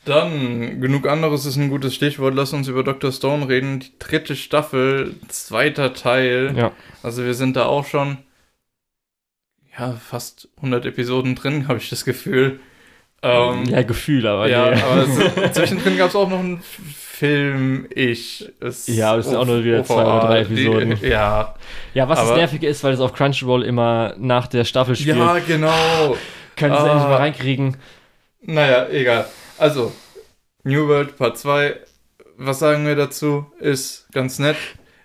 Dann, 0.05 0.79
genug 0.81 1.07
anderes 1.07 1.45
ist 1.45 1.57
ein 1.57 1.69
gutes 1.69 1.93
Stichwort. 1.93 2.33
Lass 2.33 2.53
uns 2.53 2.67
über 2.67 2.83
Dr. 2.83 3.11
Stone 3.11 3.47
reden. 3.49 3.79
Die 3.81 3.99
dritte 3.99 4.35
Staffel, 4.35 5.15
zweiter 5.27 5.93
Teil. 5.93 6.53
Ja. 6.55 6.71
Also 7.03 7.25
wir 7.25 7.33
sind 7.33 7.55
da 7.55 7.65
auch 7.65 7.85
schon 7.85 8.17
ja, 9.79 9.93
fast 9.93 10.49
100 10.57 10.85
Episoden 10.85 11.35
drin, 11.35 11.67
habe 11.67 11.77
ich 11.79 11.89
das 11.89 12.05
Gefühl. 12.05 12.59
Ähm, 13.21 13.65
ja, 13.65 13.81
Gefühl, 13.81 14.25
aber 14.27 14.47
ja, 14.47 14.71
nee. 14.71 14.81
aber 14.81 15.01
es, 15.45 15.51
zwischendrin 15.53 15.97
gab 15.97 16.09
es 16.09 16.15
auch 16.15 16.29
noch 16.29 16.39
einen 16.39 16.61
Film, 16.61 17.85
ich. 17.93 18.49
Es, 18.61 18.87
Ja, 18.87 19.11
aber 19.11 19.19
es 19.19 19.25
sind 19.27 19.35
auch 19.35 19.45
nur 19.45 19.63
wieder 19.63 19.83
zwei 19.83 20.03
oder 20.03 20.19
drei 20.21 20.39
Episoden. 20.41 20.95
Die, 21.01 21.07
ja. 21.07 21.53
Ja, 21.93 22.07
was 22.07 22.19
das 22.19 22.29
aber- 22.29 22.37
Nervige 22.37 22.67
ist, 22.67 22.81
weil 22.83 22.93
es 22.93 23.01
auf 23.01 23.11
Crunchyroll 23.13 23.63
immer 23.63 24.13
nach 24.17 24.47
der 24.47 24.63
Staffel 24.63 24.95
spielt, 24.95 25.17
ja, 25.17 25.37
genau. 25.39 26.15
können 26.55 26.73
sie 26.73 26.79
Ah. 26.79 26.87
endlich 26.91 27.07
mal 27.09 27.15
reinkriegen. 27.15 27.77
Naja, 28.41 28.87
egal. 28.89 29.25
Also, 29.57 29.91
New 30.63 30.87
World 30.87 31.17
Part 31.17 31.37
2, 31.37 31.75
was 32.37 32.59
sagen 32.59 32.85
wir 32.87 32.95
dazu? 32.95 33.45
Ist 33.59 34.07
ganz 34.13 34.39
nett. 34.39 34.55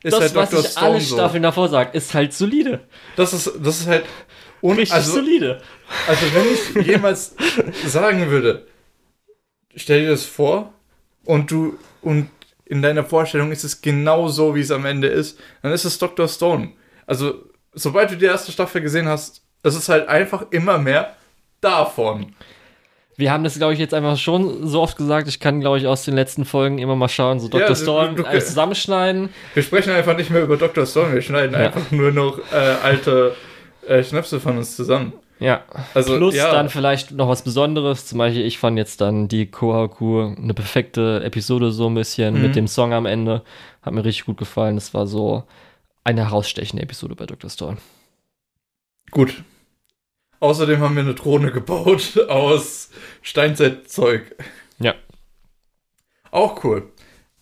Ist 0.04 0.12
das, 0.12 0.20
halt 0.20 0.34
was 0.36 0.50
Dr. 0.50 0.64
ich 0.64 0.70
Stone 0.70 0.86
alle 0.86 1.00
so. 1.00 1.16
Staffeln 1.16 1.42
davor 1.42 1.68
sage, 1.68 1.90
ist 1.96 2.14
halt 2.14 2.32
solide. 2.32 2.80
Das 3.16 3.32
ist, 3.32 3.50
das 3.60 3.80
ist 3.80 3.88
halt. 3.88 4.04
Un 4.64 4.76
Richtig 4.76 4.94
also, 4.94 5.12
solide. 5.12 5.60
also, 6.08 6.22
wenn 6.34 6.80
ich 6.80 6.86
jemals 6.86 7.36
sagen 7.86 8.30
würde, 8.30 8.66
stell 9.76 10.00
dir 10.04 10.10
das 10.10 10.24
vor 10.24 10.72
und 11.26 11.50
du 11.50 11.78
und 12.00 12.30
in 12.64 12.80
deiner 12.80 13.04
Vorstellung 13.04 13.52
ist 13.52 13.62
es 13.62 13.82
genau 13.82 14.28
so, 14.28 14.54
wie 14.54 14.60
es 14.60 14.70
am 14.70 14.86
Ende 14.86 15.08
ist, 15.08 15.38
dann 15.62 15.70
ist 15.72 15.84
es 15.84 15.98
Dr. 15.98 16.26
Stone. 16.28 16.70
Also, 17.06 17.34
sobald 17.74 18.10
du 18.10 18.16
die 18.16 18.24
erste 18.24 18.52
Staffel 18.52 18.80
gesehen 18.80 19.06
hast, 19.06 19.42
es 19.62 19.74
ist 19.76 19.90
halt 19.90 20.08
einfach 20.08 20.46
immer 20.50 20.78
mehr 20.78 21.14
davon. 21.60 22.34
Wir 23.16 23.30
haben 23.32 23.44
das, 23.44 23.58
glaube 23.58 23.74
ich, 23.74 23.78
jetzt 23.78 23.92
einfach 23.92 24.16
schon 24.16 24.66
so 24.66 24.80
oft 24.80 24.96
gesagt. 24.96 25.28
Ich 25.28 25.40
kann, 25.40 25.60
glaube 25.60 25.76
ich, 25.76 25.86
aus 25.86 26.06
den 26.06 26.14
letzten 26.14 26.46
Folgen 26.46 26.78
immer 26.78 26.96
mal 26.96 27.08
schauen, 27.08 27.38
so 27.38 27.48
Dr. 27.48 27.60
Ja, 27.60 27.68
du- 27.68 27.74
Storm 27.76 28.16
du- 28.16 28.24
alles 28.24 28.46
zusammenschneiden. 28.46 29.28
Wir 29.52 29.62
sprechen 29.62 29.92
einfach 29.92 30.16
nicht 30.16 30.30
mehr 30.30 30.42
über 30.42 30.56
Dr. 30.56 30.86
Stone, 30.86 31.12
wir 31.12 31.20
schneiden 31.22 31.52
Ja. 31.52 31.66
einfach 31.66 31.90
nur 31.90 32.12
noch 32.12 32.38
äh, 32.50 32.56
alte 32.82 33.34
äh, 33.88 34.02
Schnäpse 34.04 34.40
von 34.40 34.56
uns 34.58 34.76
zusammen. 34.76 35.12
Ja. 35.40 35.64
Also, 35.94 36.16
Plus 36.16 36.34
ja. 36.34 36.52
dann 36.52 36.68
vielleicht 36.68 37.10
noch 37.10 37.28
was 37.28 37.42
Besonderes. 37.42 38.06
Zum 38.06 38.18
Beispiel, 38.18 38.44
ich 38.46 38.58
fand 38.58 38.78
jetzt 38.78 39.00
dann 39.00 39.26
die 39.28 39.46
Kohaku 39.50 40.34
eine 40.36 40.54
perfekte 40.54 41.22
Episode 41.24 41.72
so 41.72 41.88
ein 41.88 41.94
bisschen 41.94 42.34
Mhm. 42.36 42.42
mit 42.42 42.56
dem 42.56 42.68
Song 42.68 42.92
am 42.92 43.04
Ende. 43.06 43.42
Hat 43.82 43.92
mir 43.92 44.04
richtig 44.04 44.26
gut 44.26 44.36
gefallen. 44.38 44.76
Das 44.76 44.94
war 44.94 45.06
so 45.06 45.44
eine 46.04 46.24
herausstechende 46.24 46.82
Episode 46.82 47.14
bei 47.16 47.26
Dr. 47.26 47.50
Storm. 47.50 47.78
Gut. 49.10 49.42
Außerdem 50.40 50.80
haben 50.80 50.94
wir 50.94 51.02
eine 51.02 51.14
Drohne 51.14 51.50
gebaut 51.50 52.18
aus 52.28 52.90
Steinzeitzeug. 53.22 54.36
Ja. 54.78 54.94
Auch 56.30 56.62
cool. 56.64 56.90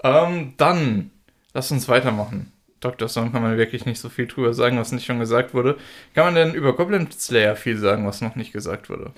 Ähm, 0.02 0.54
dann, 0.56 1.10
lass 1.54 1.70
uns 1.70 1.88
weitermachen. 1.88 2.51
Dr. 2.82 3.08
Stone 3.08 3.30
kann 3.30 3.42
man 3.42 3.56
wirklich 3.56 3.86
nicht 3.86 4.00
so 4.00 4.08
viel 4.08 4.26
drüber 4.26 4.52
sagen, 4.52 4.78
was 4.78 4.92
nicht 4.92 5.06
schon 5.06 5.20
gesagt 5.20 5.54
wurde. 5.54 5.76
Kann 6.14 6.26
man 6.26 6.34
denn 6.34 6.54
über 6.54 6.74
Goblin 6.74 7.10
Slayer 7.10 7.56
viel 7.56 7.78
sagen, 7.78 8.06
was 8.06 8.20
noch 8.20 8.36
nicht 8.36 8.52
gesagt 8.52 8.90
wurde? 8.90 9.12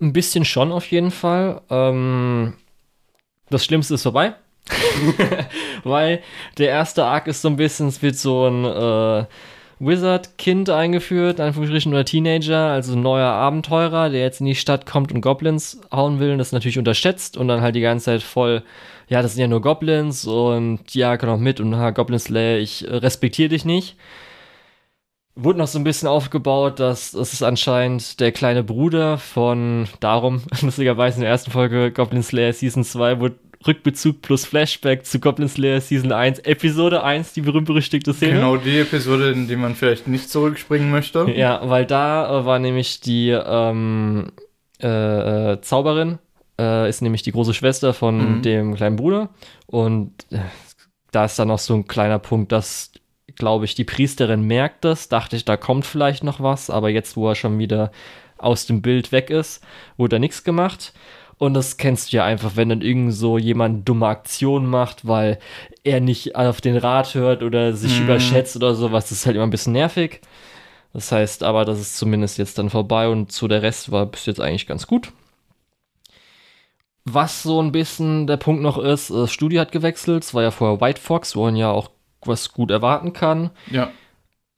Ein 0.00 0.12
bisschen 0.12 0.44
schon 0.44 0.72
auf 0.72 0.90
jeden 0.90 1.12
Fall. 1.12 1.62
Ähm, 1.70 2.54
das 3.50 3.64
Schlimmste 3.64 3.94
ist 3.94 4.02
vorbei. 4.02 4.34
Weil 5.84 6.22
der 6.58 6.68
erste 6.68 7.04
Arc 7.04 7.28
ist 7.28 7.42
so 7.42 7.48
ein 7.48 7.56
bisschen, 7.56 7.88
es 7.88 8.02
wird 8.02 8.16
so 8.16 8.46
ein 8.48 8.64
äh, 8.64 9.26
Wizard-Kind 9.78 10.70
eingeführt, 10.70 11.38
in 11.38 11.46
Anführungsstrichen, 11.46 11.92
oder 11.92 12.04
Teenager, 12.04 12.68
also 12.68 12.94
ein 12.94 13.02
neuer 13.02 13.30
Abenteurer, 13.30 14.10
der 14.10 14.20
jetzt 14.20 14.40
in 14.40 14.46
die 14.46 14.54
Stadt 14.54 14.86
kommt 14.86 15.12
und 15.12 15.20
Goblins 15.20 15.80
hauen 15.90 16.20
will 16.20 16.32
und 16.32 16.38
das 16.38 16.52
natürlich 16.52 16.78
unterschätzt 16.78 17.36
und 17.36 17.48
dann 17.48 17.62
halt 17.62 17.74
die 17.74 17.80
ganze 17.80 18.06
Zeit 18.06 18.22
voll, 18.22 18.62
ja, 19.08 19.22
das 19.22 19.34
sind 19.34 19.40
ja 19.40 19.48
nur 19.48 19.60
Goblins 19.60 20.26
und 20.26 20.94
ja, 20.94 21.16
komm 21.16 21.28
auch 21.28 21.38
mit 21.38 21.60
und 21.60 21.76
ha, 21.76 21.90
Goblin 21.90 22.18
Slayer, 22.18 22.58
ich 22.58 22.86
äh, 22.86 22.96
respektiere 22.96 23.50
dich 23.50 23.64
nicht. 23.64 23.96
Wurde 25.34 25.58
noch 25.58 25.66
so 25.66 25.78
ein 25.78 25.84
bisschen 25.84 26.08
aufgebaut, 26.08 26.78
dass 26.78 27.12
das 27.12 27.32
ist 27.32 27.42
anscheinend 27.42 28.20
der 28.20 28.32
kleine 28.32 28.62
Bruder 28.62 29.16
von 29.18 29.88
darum, 30.00 30.42
lustigerweise 30.62 31.16
in 31.16 31.22
der 31.22 31.30
ersten 31.30 31.50
Folge 31.50 31.90
Goblin 31.90 32.22
Slayer 32.22 32.52
Season 32.52 32.84
2 32.84 33.20
wurde 33.20 33.36
Rückbezug 33.66 34.22
plus 34.22 34.44
Flashback 34.44 35.06
zu 35.06 35.20
Goblin 35.20 35.48
Slayer 35.48 35.80
Season 35.80 36.12
1, 36.12 36.40
Episode 36.40 37.02
1, 37.02 37.32
die 37.32 37.42
berühmt-berüchtigte 37.42 38.12
Szene. 38.12 38.34
Genau 38.34 38.56
die 38.56 38.78
Episode, 38.78 39.30
in 39.30 39.48
die 39.48 39.56
man 39.56 39.74
vielleicht 39.74 40.08
nicht 40.08 40.30
zurückspringen 40.30 40.90
möchte. 40.90 41.30
Ja, 41.34 41.60
weil 41.64 41.86
da 41.86 42.40
äh, 42.40 42.44
war 42.44 42.58
nämlich 42.58 43.00
die 43.00 43.30
ähm, 43.30 44.32
äh, 44.82 45.52
äh, 45.52 45.60
Zauberin, 45.60 46.18
äh, 46.58 46.88
ist 46.88 47.02
nämlich 47.02 47.22
die 47.22 47.32
große 47.32 47.54
Schwester 47.54 47.94
von 47.94 48.38
Mhm. 48.38 48.42
dem 48.42 48.74
kleinen 48.74 48.96
Bruder. 48.96 49.30
Und 49.66 50.12
äh, 50.30 50.38
da 51.10 51.24
ist 51.24 51.38
dann 51.38 51.48
noch 51.48 51.58
so 51.58 51.74
ein 51.74 51.86
kleiner 51.86 52.18
Punkt, 52.18 52.52
dass, 52.52 52.92
glaube 53.36 53.64
ich, 53.64 53.74
die 53.74 53.84
Priesterin 53.84 54.42
merkt 54.42 54.84
das. 54.84 55.08
Dachte 55.08 55.36
ich, 55.36 55.44
da 55.44 55.56
kommt 55.56 55.84
vielleicht 55.86 56.24
noch 56.24 56.40
was, 56.40 56.70
aber 56.70 56.88
jetzt, 56.90 57.16
wo 57.16 57.28
er 57.28 57.34
schon 57.34 57.58
wieder 57.58 57.90
aus 58.38 58.66
dem 58.66 58.82
Bild 58.82 59.12
weg 59.12 59.30
ist, 59.30 59.62
wurde 59.96 60.16
da 60.16 60.18
nichts 60.18 60.42
gemacht. 60.44 60.92
Und 61.38 61.54
das 61.54 61.76
kennst 61.76 62.12
du 62.12 62.16
ja 62.18 62.24
einfach, 62.24 62.52
wenn 62.54 62.68
dann 62.68 62.82
irgend 62.82 63.12
so 63.14 63.36
jemand 63.36 63.88
dumme 63.88 64.06
Aktionen 64.06 64.66
macht, 64.66 65.06
weil 65.08 65.38
er 65.82 66.00
nicht 66.00 66.36
auf 66.36 66.60
den 66.60 66.76
Rat 66.76 67.14
hört 67.14 67.42
oder 67.42 67.72
sich 67.74 67.98
Mhm. 67.98 68.04
überschätzt 68.06 68.54
oder 68.56 68.74
sowas. 68.74 69.08
Das 69.08 69.18
ist 69.18 69.26
halt 69.26 69.34
immer 69.36 69.46
ein 69.46 69.50
bisschen 69.50 69.72
nervig. 69.72 70.20
Das 70.92 71.10
heißt 71.10 71.42
aber, 71.42 71.64
das 71.64 71.80
ist 71.80 71.96
zumindest 71.96 72.38
jetzt 72.38 72.58
dann 72.58 72.70
vorbei 72.70 73.08
und 73.08 73.32
so 73.32 73.48
der 73.48 73.62
Rest 73.62 73.90
war 73.90 74.06
bis 74.06 74.26
jetzt 74.26 74.40
eigentlich 74.40 74.66
ganz 74.66 74.86
gut. 74.86 75.10
Was 77.04 77.42
so 77.42 77.60
ein 77.60 77.72
bisschen 77.72 78.26
der 78.26 78.36
Punkt 78.36 78.62
noch 78.62 78.78
ist, 78.78 79.10
das 79.10 79.32
Studio 79.32 79.60
hat 79.60 79.72
gewechselt. 79.72 80.22
Es 80.22 80.34
war 80.34 80.42
ja 80.42 80.50
vorher 80.50 80.80
White 80.80 81.00
Fox, 81.00 81.34
wo 81.34 81.44
man 81.44 81.56
ja 81.56 81.70
auch 81.70 81.90
was 82.24 82.52
gut 82.52 82.70
erwarten 82.70 83.12
kann. 83.12 83.50
Ja. 83.70 83.90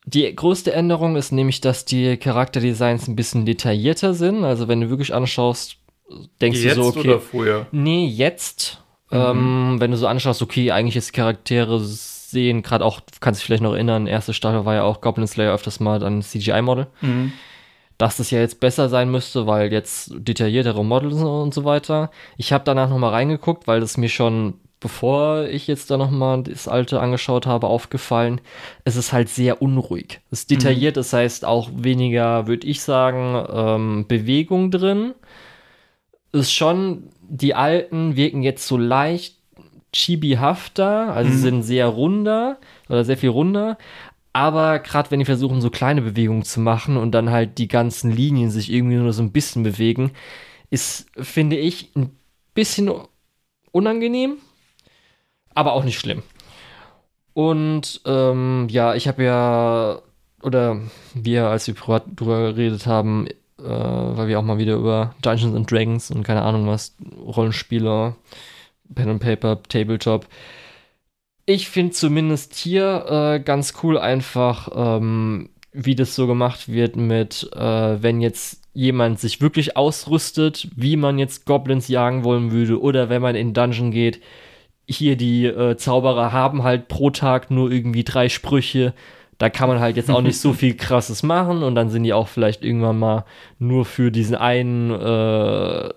Die 0.06 0.34
größte 0.34 0.72
Änderung 0.72 1.16
ist 1.16 1.32
nämlich, 1.32 1.62
dass 1.62 1.86
die 1.86 2.18
Charakterdesigns 2.18 3.08
ein 3.08 3.16
bisschen 3.16 3.46
detaillierter 3.46 4.12
sind. 4.12 4.44
Also 4.44 4.68
wenn 4.68 4.82
du 4.82 4.90
wirklich 4.90 5.14
anschaust, 5.14 5.76
denkst 6.42 6.60
Jetzt 6.62 6.76
du 6.76 6.82
so, 6.82 6.88
okay. 6.90 7.08
oder 7.08 7.20
früher? 7.20 7.66
Nee, 7.72 8.06
jetzt. 8.06 8.82
Mhm. 9.10 9.18
Ähm, 9.18 9.76
wenn 9.80 9.90
du 9.90 9.96
so 9.96 10.06
anschaust, 10.06 10.42
okay, 10.42 10.70
eigentlich 10.70 10.96
ist 10.96 11.14
Charaktere 11.14 11.80
sehen, 11.80 12.62
gerade 12.62 12.84
auch, 12.84 13.00
kannst 13.20 13.40
dich 13.40 13.46
vielleicht 13.46 13.62
noch 13.62 13.72
erinnern, 13.72 14.06
erste 14.06 14.34
Staffel 14.34 14.66
war 14.66 14.74
ja 14.74 14.82
auch 14.82 15.00
Goblin 15.00 15.26
Slayer 15.26 15.54
öfters 15.54 15.80
mal 15.80 15.98
dann 15.98 16.20
CGI-Model, 16.20 16.88
Mhm. 17.00 17.32
Dass 17.98 18.16
das 18.16 18.30
ja 18.30 18.40
jetzt 18.40 18.60
besser 18.60 18.88
sein 18.88 19.10
müsste, 19.10 19.46
weil 19.46 19.72
jetzt 19.72 20.12
detailliertere 20.16 20.84
Models 20.84 21.14
und 21.22 21.54
so 21.54 21.64
weiter. 21.64 22.10
Ich 22.36 22.52
habe 22.52 22.64
danach 22.64 22.88
nochmal 22.88 23.10
reingeguckt, 23.10 23.66
weil 23.66 23.80
das 23.80 23.96
mir 23.96 24.08
schon 24.08 24.54
bevor 24.80 25.44
ich 25.46 25.66
jetzt 25.66 25.90
da 25.90 25.96
nochmal 25.96 26.42
das 26.42 26.68
alte 26.68 27.00
angeschaut 27.00 27.46
habe, 27.46 27.68
aufgefallen. 27.68 28.42
Es 28.84 28.96
ist 28.96 29.14
halt 29.14 29.30
sehr 29.30 29.62
unruhig. 29.62 30.20
Es 30.30 30.40
ist 30.40 30.50
detailliert, 30.50 30.98
das 30.98 31.10
heißt 31.14 31.46
auch 31.46 31.70
weniger, 31.74 32.46
würde 32.46 32.66
ich 32.66 32.82
sagen, 32.82 33.42
ähm, 33.50 34.04
Bewegung 34.08 34.70
drin. 34.70 35.14
Ist 36.32 36.52
schon, 36.52 37.04
die 37.22 37.54
alten 37.54 38.16
wirken 38.16 38.42
jetzt 38.42 38.66
so 38.66 38.76
leicht 38.76 39.38
chibihafter, 39.94 41.14
also 41.14 41.30
Mhm. 41.30 41.38
sind 41.38 41.62
sehr 41.62 41.86
runder 41.86 42.58
oder 42.90 43.04
sehr 43.04 43.16
viel 43.16 43.30
runder. 43.30 43.78
Aber 44.34 44.80
gerade 44.80 45.12
wenn 45.12 45.20
die 45.20 45.24
versuchen, 45.24 45.60
so 45.60 45.70
kleine 45.70 46.02
Bewegungen 46.02 46.42
zu 46.42 46.58
machen 46.60 46.96
und 46.96 47.12
dann 47.12 47.30
halt 47.30 47.56
die 47.58 47.68
ganzen 47.68 48.10
Linien 48.10 48.50
sich 48.50 48.70
irgendwie 48.70 48.96
nur 48.96 49.12
so 49.12 49.22
ein 49.22 49.30
bisschen 49.30 49.62
bewegen, 49.62 50.10
ist, 50.70 51.06
finde 51.16 51.56
ich, 51.56 51.94
ein 51.94 52.10
bisschen 52.52 52.90
unangenehm, 53.70 54.38
aber 55.54 55.72
auch 55.72 55.84
nicht 55.84 56.00
schlimm. 56.00 56.24
Und 57.32 58.00
ähm, 58.06 58.66
ja, 58.70 58.94
ich 58.96 59.06
habe 59.06 59.22
ja, 59.22 60.02
oder 60.42 60.80
wir, 61.14 61.46
als 61.46 61.68
wir 61.68 61.74
privat 61.74 62.02
drüber 62.16 62.52
geredet 62.52 62.86
haben, 62.86 63.28
äh, 63.28 63.62
weil 63.62 64.26
wir 64.26 64.40
auch 64.40 64.44
mal 64.44 64.58
wieder 64.58 64.74
über 64.74 65.14
Dungeons 65.22 65.54
and 65.54 65.70
Dragons 65.70 66.10
und 66.10 66.24
keine 66.24 66.42
Ahnung 66.42 66.66
was, 66.66 66.96
Rollenspieler, 67.16 68.16
Pen 68.92 69.10
and 69.10 69.22
Paper, 69.22 69.62
Tabletop. 69.62 70.26
Ich 71.46 71.68
finde 71.68 71.92
zumindest 71.92 72.54
hier 72.54 73.06
äh, 73.08 73.40
ganz 73.40 73.74
cool 73.82 73.98
einfach, 73.98 74.68
ähm, 74.74 75.50
wie 75.72 75.94
das 75.94 76.14
so 76.14 76.26
gemacht 76.26 76.68
wird 76.68 76.96
mit, 76.96 77.50
äh, 77.54 78.02
wenn 78.02 78.20
jetzt 78.20 78.62
jemand 78.72 79.20
sich 79.20 79.40
wirklich 79.40 79.76
ausrüstet, 79.76 80.68
wie 80.74 80.96
man 80.96 81.18
jetzt 81.18 81.44
Goblins 81.44 81.88
jagen 81.88 82.24
wollen 82.24 82.50
würde, 82.50 82.80
oder 82.80 83.08
wenn 83.08 83.22
man 83.22 83.36
in 83.36 83.52
Dungeon 83.52 83.90
geht. 83.90 84.20
Hier 84.86 85.16
die 85.16 85.46
äh, 85.46 85.76
Zauberer 85.76 86.32
haben 86.32 86.62
halt 86.62 86.88
pro 86.88 87.10
Tag 87.10 87.50
nur 87.50 87.70
irgendwie 87.70 88.04
drei 88.04 88.28
Sprüche. 88.28 88.94
Da 89.38 89.50
kann 89.50 89.68
man 89.68 89.80
halt 89.80 89.96
jetzt 89.96 90.10
auch 90.10 90.22
nicht 90.22 90.40
so 90.40 90.52
viel 90.54 90.74
Krasses 90.74 91.22
machen 91.22 91.62
und 91.62 91.74
dann 91.74 91.90
sind 91.90 92.04
die 92.04 92.12
auch 92.12 92.28
vielleicht 92.28 92.64
irgendwann 92.64 92.98
mal 92.98 93.24
nur 93.58 93.84
für 93.84 94.10
diesen 94.10 94.34
einen 94.34 94.90
äh, 94.90 95.90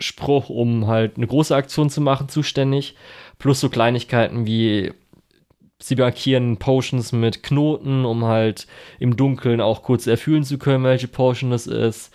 Spruch, 0.00 0.48
um 0.48 0.86
halt 0.86 1.16
eine 1.16 1.26
große 1.26 1.54
Aktion 1.54 1.90
zu 1.90 2.00
machen, 2.00 2.28
zuständig. 2.28 2.96
Plus 3.44 3.60
so 3.60 3.68
Kleinigkeiten 3.68 4.46
wie 4.46 4.90
sie 5.78 5.96
markieren 5.96 6.56
Potions 6.56 7.12
mit 7.12 7.42
Knoten, 7.42 8.06
um 8.06 8.24
halt 8.24 8.66
im 8.98 9.18
Dunkeln 9.18 9.60
auch 9.60 9.82
kurz 9.82 10.06
erfühlen 10.06 10.44
zu 10.44 10.56
können, 10.56 10.82
welche 10.82 11.08
Potion 11.08 11.52
es 11.52 11.66
ist. 11.66 12.10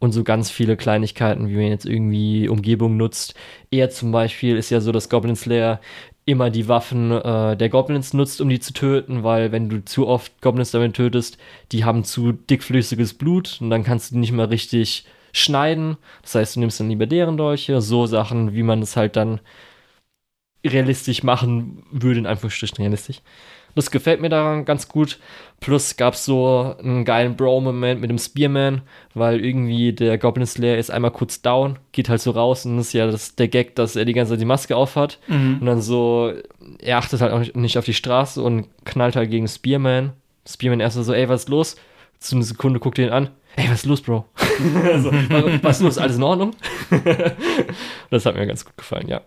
Und 0.00 0.10
so 0.10 0.24
ganz 0.24 0.50
viele 0.50 0.76
Kleinigkeiten, 0.76 1.48
wie 1.48 1.54
man 1.54 1.68
jetzt 1.68 1.86
irgendwie 1.86 2.48
Umgebung 2.48 2.96
nutzt. 2.96 3.36
Er 3.70 3.90
zum 3.90 4.10
Beispiel 4.10 4.56
ist 4.56 4.70
ja 4.70 4.80
so, 4.80 4.90
dass 4.90 5.08
Goblin 5.08 5.36
Slayer 5.36 5.80
immer 6.24 6.50
die 6.50 6.66
Waffen 6.66 7.12
äh, 7.12 7.56
der 7.56 7.68
Goblins 7.68 8.12
nutzt, 8.12 8.40
um 8.40 8.48
die 8.48 8.58
zu 8.58 8.72
töten, 8.72 9.22
weil 9.22 9.52
wenn 9.52 9.68
du 9.68 9.84
zu 9.84 10.08
oft 10.08 10.40
Goblins 10.40 10.72
damit 10.72 10.96
tötest, 10.96 11.38
die 11.70 11.84
haben 11.84 12.02
zu 12.02 12.32
dickflüssiges 12.32 13.14
Blut 13.14 13.58
und 13.60 13.70
dann 13.70 13.84
kannst 13.84 14.10
du 14.10 14.14
die 14.16 14.20
nicht 14.20 14.32
mehr 14.32 14.50
richtig 14.50 15.04
schneiden. 15.30 15.96
Das 16.22 16.34
heißt, 16.34 16.56
du 16.56 16.60
nimmst 16.60 16.80
dann 16.80 16.88
lieber 16.88 17.06
deren 17.06 17.36
Dolche, 17.36 17.80
so 17.80 18.06
Sachen, 18.06 18.52
wie 18.52 18.64
man 18.64 18.82
es 18.82 18.96
halt 18.96 19.14
dann 19.14 19.38
realistisch 20.66 21.22
machen 21.22 21.82
würde, 21.90 22.20
in 22.20 22.26
Anführungsstrichen 22.26 22.78
realistisch. 22.78 23.20
Das 23.76 23.90
gefällt 23.90 24.22
mir 24.22 24.30
daran 24.30 24.64
ganz 24.64 24.88
gut. 24.88 25.18
Plus 25.60 25.96
gab 25.96 26.14
es 26.14 26.24
so 26.24 26.74
einen 26.82 27.04
geilen 27.04 27.36
Bro-Moment 27.36 28.00
mit 28.00 28.08
dem 28.08 28.18
Spearman, 28.18 28.80
weil 29.12 29.44
irgendwie 29.44 29.92
der 29.92 30.16
Goblin 30.16 30.46
Slayer 30.46 30.78
ist 30.78 30.90
einmal 30.90 31.10
kurz 31.10 31.42
down, 31.42 31.78
geht 31.92 32.08
halt 32.08 32.22
so 32.22 32.30
raus 32.30 32.64
und 32.64 32.78
ist 32.78 32.94
ja 32.94 33.06
das, 33.06 33.36
der 33.36 33.48
Gag, 33.48 33.74
dass 33.74 33.94
er 33.94 34.06
die 34.06 34.14
ganze 34.14 34.32
Zeit 34.32 34.40
die 34.40 34.46
Maske 34.46 34.74
aufhat. 34.74 35.18
Mhm. 35.28 35.58
Und 35.60 35.66
dann 35.66 35.82
so, 35.82 36.32
er 36.80 36.96
achtet 36.96 37.20
halt 37.20 37.32
auch 37.32 37.38
nicht, 37.38 37.54
nicht 37.54 37.76
auf 37.76 37.84
die 37.84 37.92
Straße 37.92 38.42
und 38.42 38.66
knallt 38.86 39.14
halt 39.14 39.30
gegen 39.30 39.46
Spearman. 39.46 40.14
Spearman 40.48 40.80
erst 40.80 40.96
so, 40.96 41.12
ey, 41.12 41.28
was 41.28 41.42
ist 41.42 41.48
los? 41.50 41.76
Zu 42.18 42.36
einer 42.36 42.44
Sekunde 42.44 42.80
guckt 42.80 42.98
er 42.98 43.08
ihn 43.08 43.12
an. 43.12 43.28
Ey, 43.56 43.66
was 43.68 43.80
ist 43.80 43.86
los, 43.86 44.00
Bro? 44.00 44.24
also, 44.84 45.10
was 45.62 45.76
ist 45.76 45.82
los? 45.82 45.98
Alles 45.98 46.16
in 46.16 46.22
Ordnung? 46.22 46.56
das 48.10 48.24
hat 48.24 48.36
mir 48.36 48.46
ganz 48.46 48.64
gut 48.64 48.76
gefallen, 48.78 49.08
ja. 49.08 49.20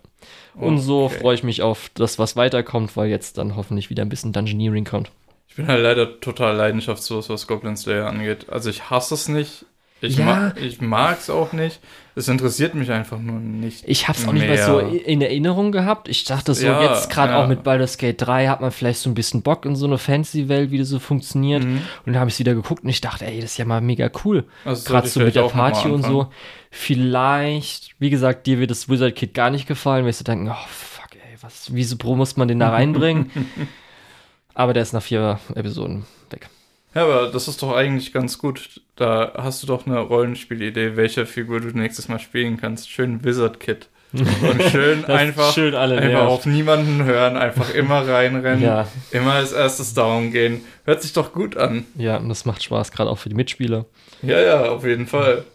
Und 0.60 0.80
so 0.80 1.05
Okay. 1.05 1.20
freue 1.20 1.36
ich 1.36 1.43
mich 1.43 1.62
auf 1.62 1.89
das, 1.93 2.20
was 2.20 2.36
weiterkommt, 2.36 2.97
weil 2.97 3.10
jetzt 3.10 3.38
dann 3.38 3.55
hoffentlich 3.55 3.89
wieder 3.89 4.03
ein 4.03 4.10
bisschen 4.10 4.34
Dungeoneering 4.34 4.86
kommt. 4.86 5.12
Ich 5.47 5.55
bin 5.55 5.68
halt 5.68 5.82
leider 5.82 6.20
total 6.20 6.55
leidenschaftslos, 6.55 7.30
was 7.30 7.47
Goblin 7.47 7.76
Slayer 7.78 8.07
angeht. 8.07 8.49
Also 8.49 8.70
ich 8.70 8.89
hasse 8.89 9.14
es 9.16 9.28
nicht. 9.28 9.66
Ich, 10.02 10.18
Ja. 10.18 10.26
ma 10.26 10.54
ich 10.56 10.80
mag 10.82 11.18
es 11.20 11.30
auch 11.30 11.52
nicht. 11.52 11.80
Es 12.16 12.28
interessiert 12.28 12.74
mich 12.76 12.91
einfach 12.91 13.20
nur 13.20 13.39
nicht. 13.39 13.84
Ich 13.88 14.08
hab's 14.08 14.28
auch 14.28 14.34
nicht 14.34 14.47
mehr 14.47 14.66
so 14.66 14.80
in 14.80 15.22
Erinnerung 15.22 15.72
gehabt. 15.72 16.10
Ich 16.10 16.26
dachte 16.26 16.54
so, 16.54 16.66
Ja, 16.66 16.84
jetzt 16.84 17.10
gerade 17.10 17.34
ja. 17.34 17.43
auch 17.43 17.47
mit 17.47 17.64
Baldur's 17.64 17.97
Gate 17.97 18.22
3 18.22 18.47
hat 18.47 18.60
man 18.62 18.72
vielleicht 18.72 19.00
so 19.00 19.10
ein 19.10 19.14
bisschen 19.14 19.41
Bock 19.41 19.66
in 19.66 19.76
so 19.76 19.86
eine 19.86 19.97
Fantasy-Welt, 19.97 20.72
wie 20.72 20.78
das 20.80 20.89
so 20.89 21.00
funktioniert. 21.00 21.64
Mhm. 21.64 21.82
Und 22.06 22.14
dann 22.14 22.20
habe 22.20 22.30
ich 22.30 22.39
wieder 22.39 22.56
geguckt 22.56 22.84
und 22.84 22.89
ich 22.89 23.00
dachte, 23.02 23.26
ey, 23.26 23.39
das 23.39 23.52
ist 23.52 23.58
ja 23.58 23.66
mal 23.66 23.80
mega 23.82 24.10
cool. 24.26 24.45
Also 24.66 24.89
Gerade 24.89 25.08
so 25.08 25.20
mit 25.22 25.36
der 25.36 25.43
Party 25.43 25.88
und 25.89 26.04
so. 26.04 26.28
Vielleicht, 26.72 27.95
wie 28.00 28.10
gesagt, 28.10 28.47
dir 28.47 28.60
wird 28.60 28.72
das 28.72 28.89
Wizard 28.89 29.16
Kid 29.16 29.34
gar 29.34 29.50
nicht 29.50 29.68
gefallen, 29.68 30.06
wirst 30.06 30.20
du 30.22 30.24
denken, 30.24 30.50
oh 30.50 30.68
fuck, 30.68 31.10
ey, 31.16 31.38
was, 31.41 31.74
wieso 31.74 31.97
Pro 31.97 32.16
muss 32.16 32.36
man 32.38 32.47
den 32.47 32.60
da 32.60 32.70
reinbringen? 32.70 33.32
Aber 34.54 34.74
der 34.74 34.84
ist 34.84 34.93
nach 34.93 35.02
vier 35.04 35.39
Episoden 35.56 36.06
weg. 36.32 36.50
Ja, 36.96 37.04
aber 37.04 37.28
das 37.28 37.48
ist 37.48 37.62
doch 37.62 37.76
eigentlich 37.76 38.14
ganz 38.14 38.38
gut. 38.38 38.82
Da 38.96 39.34
hast 39.38 39.62
du 39.62 39.68
doch 39.68 39.86
eine 39.86 40.00
Rollenspielidee, 40.00 40.96
welche 40.96 41.26
Figur 41.26 41.60
du 41.62 41.68
nächstes 41.68 42.08
Mal 42.08 42.20
spielen 42.20 42.58
kannst. 42.58 42.90
Schön 42.90 43.24
Wizard 43.24 43.60
Kid. 43.60 43.90
Und 44.12 44.64
schön 44.72 45.06
einfach, 45.06 45.54
schön 45.54 45.76
alle 45.76 45.98
einfach 45.98 46.10
nervt. 46.10 46.32
auf 46.32 46.46
niemanden 46.48 47.04
hören, 47.04 47.38
einfach 47.38 47.72
immer 47.76 48.08
reinrennen, 48.08 48.64
Ja, 48.64 48.88
immer 49.12 49.34
als 49.34 49.52
erstes 49.52 49.94
down 49.94 50.32
gehen. 50.32 50.62
Hört 50.86 51.04
sich 51.04 51.14
doch 51.14 51.32
gut 51.32 51.56
an. 51.58 51.86
ja, 51.96 52.18
und 52.18 52.28
das 52.28 52.44
macht 52.44 52.64
Spaß, 52.64 52.92
gerade 52.92 53.12
auch 53.12 53.20
für 53.20 53.30
die 53.30 53.36
Mitspieler. 53.36 53.86
Ja, 54.24 54.40
ja, 54.40 54.64
auf 54.72 54.84
jeden 54.84 55.06
Fall. 55.06 55.46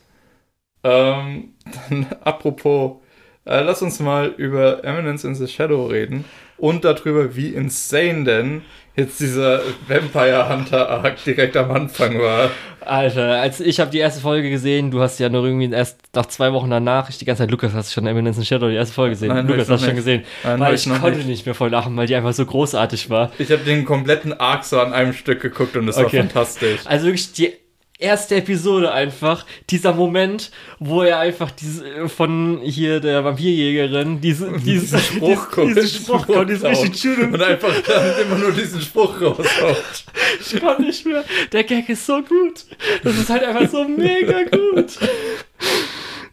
Ähm, 0.84 1.54
dann 1.88 2.06
apropos, 2.22 2.98
äh, 3.44 3.60
lass 3.60 3.82
uns 3.82 3.98
mal 3.98 4.28
über 4.36 4.84
Eminence 4.84 5.24
in 5.24 5.34
the 5.34 5.48
Shadow 5.48 5.86
reden 5.86 6.24
und 6.56 6.84
darüber, 6.84 7.34
wie 7.36 7.48
insane 7.48 8.24
denn 8.24 8.62
jetzt 8.96 9.18
dieser 9.18 9.60
Vampire 9.88 10.48
Hunter 10.48 10.88
Arc 10.88 11.22
direkt 11.24 11.56
am 11.56 11.70
Anfang 11.72 12.20
war. 12.20 12.50
Alter, 12.80 13.40
als 13.40 13.60
ich 13.60 13.80
habe 13.80 13.90
die 13.90 13.98
erste 13.98 14.20
Folge 14.20 14.50
gesehen, 14.50 14.90
du 14.90 15.00
hast 15.00 15.18
ja 15.18 15.28
nur 15.28 15.44
irgendwie 15.44 15.70
erst 15.72 15.98
nach 16.14 16.26
zwei 16.26 16.52
Wochen 16.52 16.70
danach, 16.70 17.08
ich 17.08 17.18
die 17.18 17.24
ganze 17.24 17.42
Zeit, 17.42 17.50
Lukas, 17.50 17.72
hast 17.72 17.90
du 17.90 17.94
schon 17.94 18.06
Eminence 18.06 18.36
in 18.38 18.44
Shadow 18.44 18.68
die 18.68 18.74
erste 18.76 18.94
Folge 18.94 19.10
gesehen? 19.14 19.28
Nein, 19.28 19.48
Lukas, 19.48 19.68
hast 19.68 19.82
du 19.82 19.86
schon 19.86 19.96
gesehen? 19.96 20.22
Nein, 20.44 20.60
weil 20.60 20.74
ich, 20.74 20.86
ich 20.86 20.92
konnte 21.00 21.18
nicht. 21.18 21.26
nicht. 21.28 21.46
mehr 21.46 21.54
voll 21.54 21.70
lachen, 21.70 21.96
weil 21.96 22.06
die 22.06 22.14
einfach 22.14 22.34
so 22.34 22.44
großartig 22.46 23.10
war. 23.10 23.32
Ich 23.38 23.50
habe 23.50 23.64
den 23.64 23.84
kompletten 23.84 24.32
Arc 24.32 24.64
so 24.64 24.78
an 24.78 24.92
einem 24.92 25.12
Stück 25.12 25.40
geguckt 25.40 25.76
und 25.76 25.88
es 25.88 25.96
Okay. 25.96 26.18
war 26.18 26.24
fantastisch. 26.24 26.80
Also 26.84 27.06
wirklich 27.06 27.32
die 27.32 27.52
erste 27.98 28.36
Episode 28.36 28.92
einfach, 28.92 29.46
dieser 29.70 29.92
Moment, 29.92 30.50
wo 30.78 31.02
er 31.02 31.18
einfach 31.20 31.50
diese, 31.50 32.08
von 32.08 32.60
hier 32.62 33.00
der 33.00 33.24
Vampirjägerin, 33.24 34.20
diese, 34.20 34.52
Diesen 34.58 34.98
Spruch 34.98 35.50
kommt. 35.50 35.76
diesen 35.76 36.02
Spruch 36.02 36.26
kommt, 36.26 36.50
die 36.50 36.54
ist 36.54 36.64
richtig 36.64 36.98
schön 37.00 37.32
Und 37.32 37.42
einfach 37.42 37.72
immer 38.22 38.36
nur 38.36 38.52
diesen 38.52 38.80
Spruch 38.80 39.20
raushaut. 39.20 40.04
Ich 40.40 40.60
kann 40.60 40.82
nicht 40.82 41.06
mehr. 41.06 41.24
Der 41.52 41.64
Gag 41.64 41.88
ist 41.88 42.04
so 42.04 42.20
gut. 42.22 42.64
Das 43.02 43.16
ist 43.16 43.30
halt 43.30 43.44
einfach 43.44 43.70
so 43.70 43.84
mega 43.86 44.42
gut. 44.44 44.98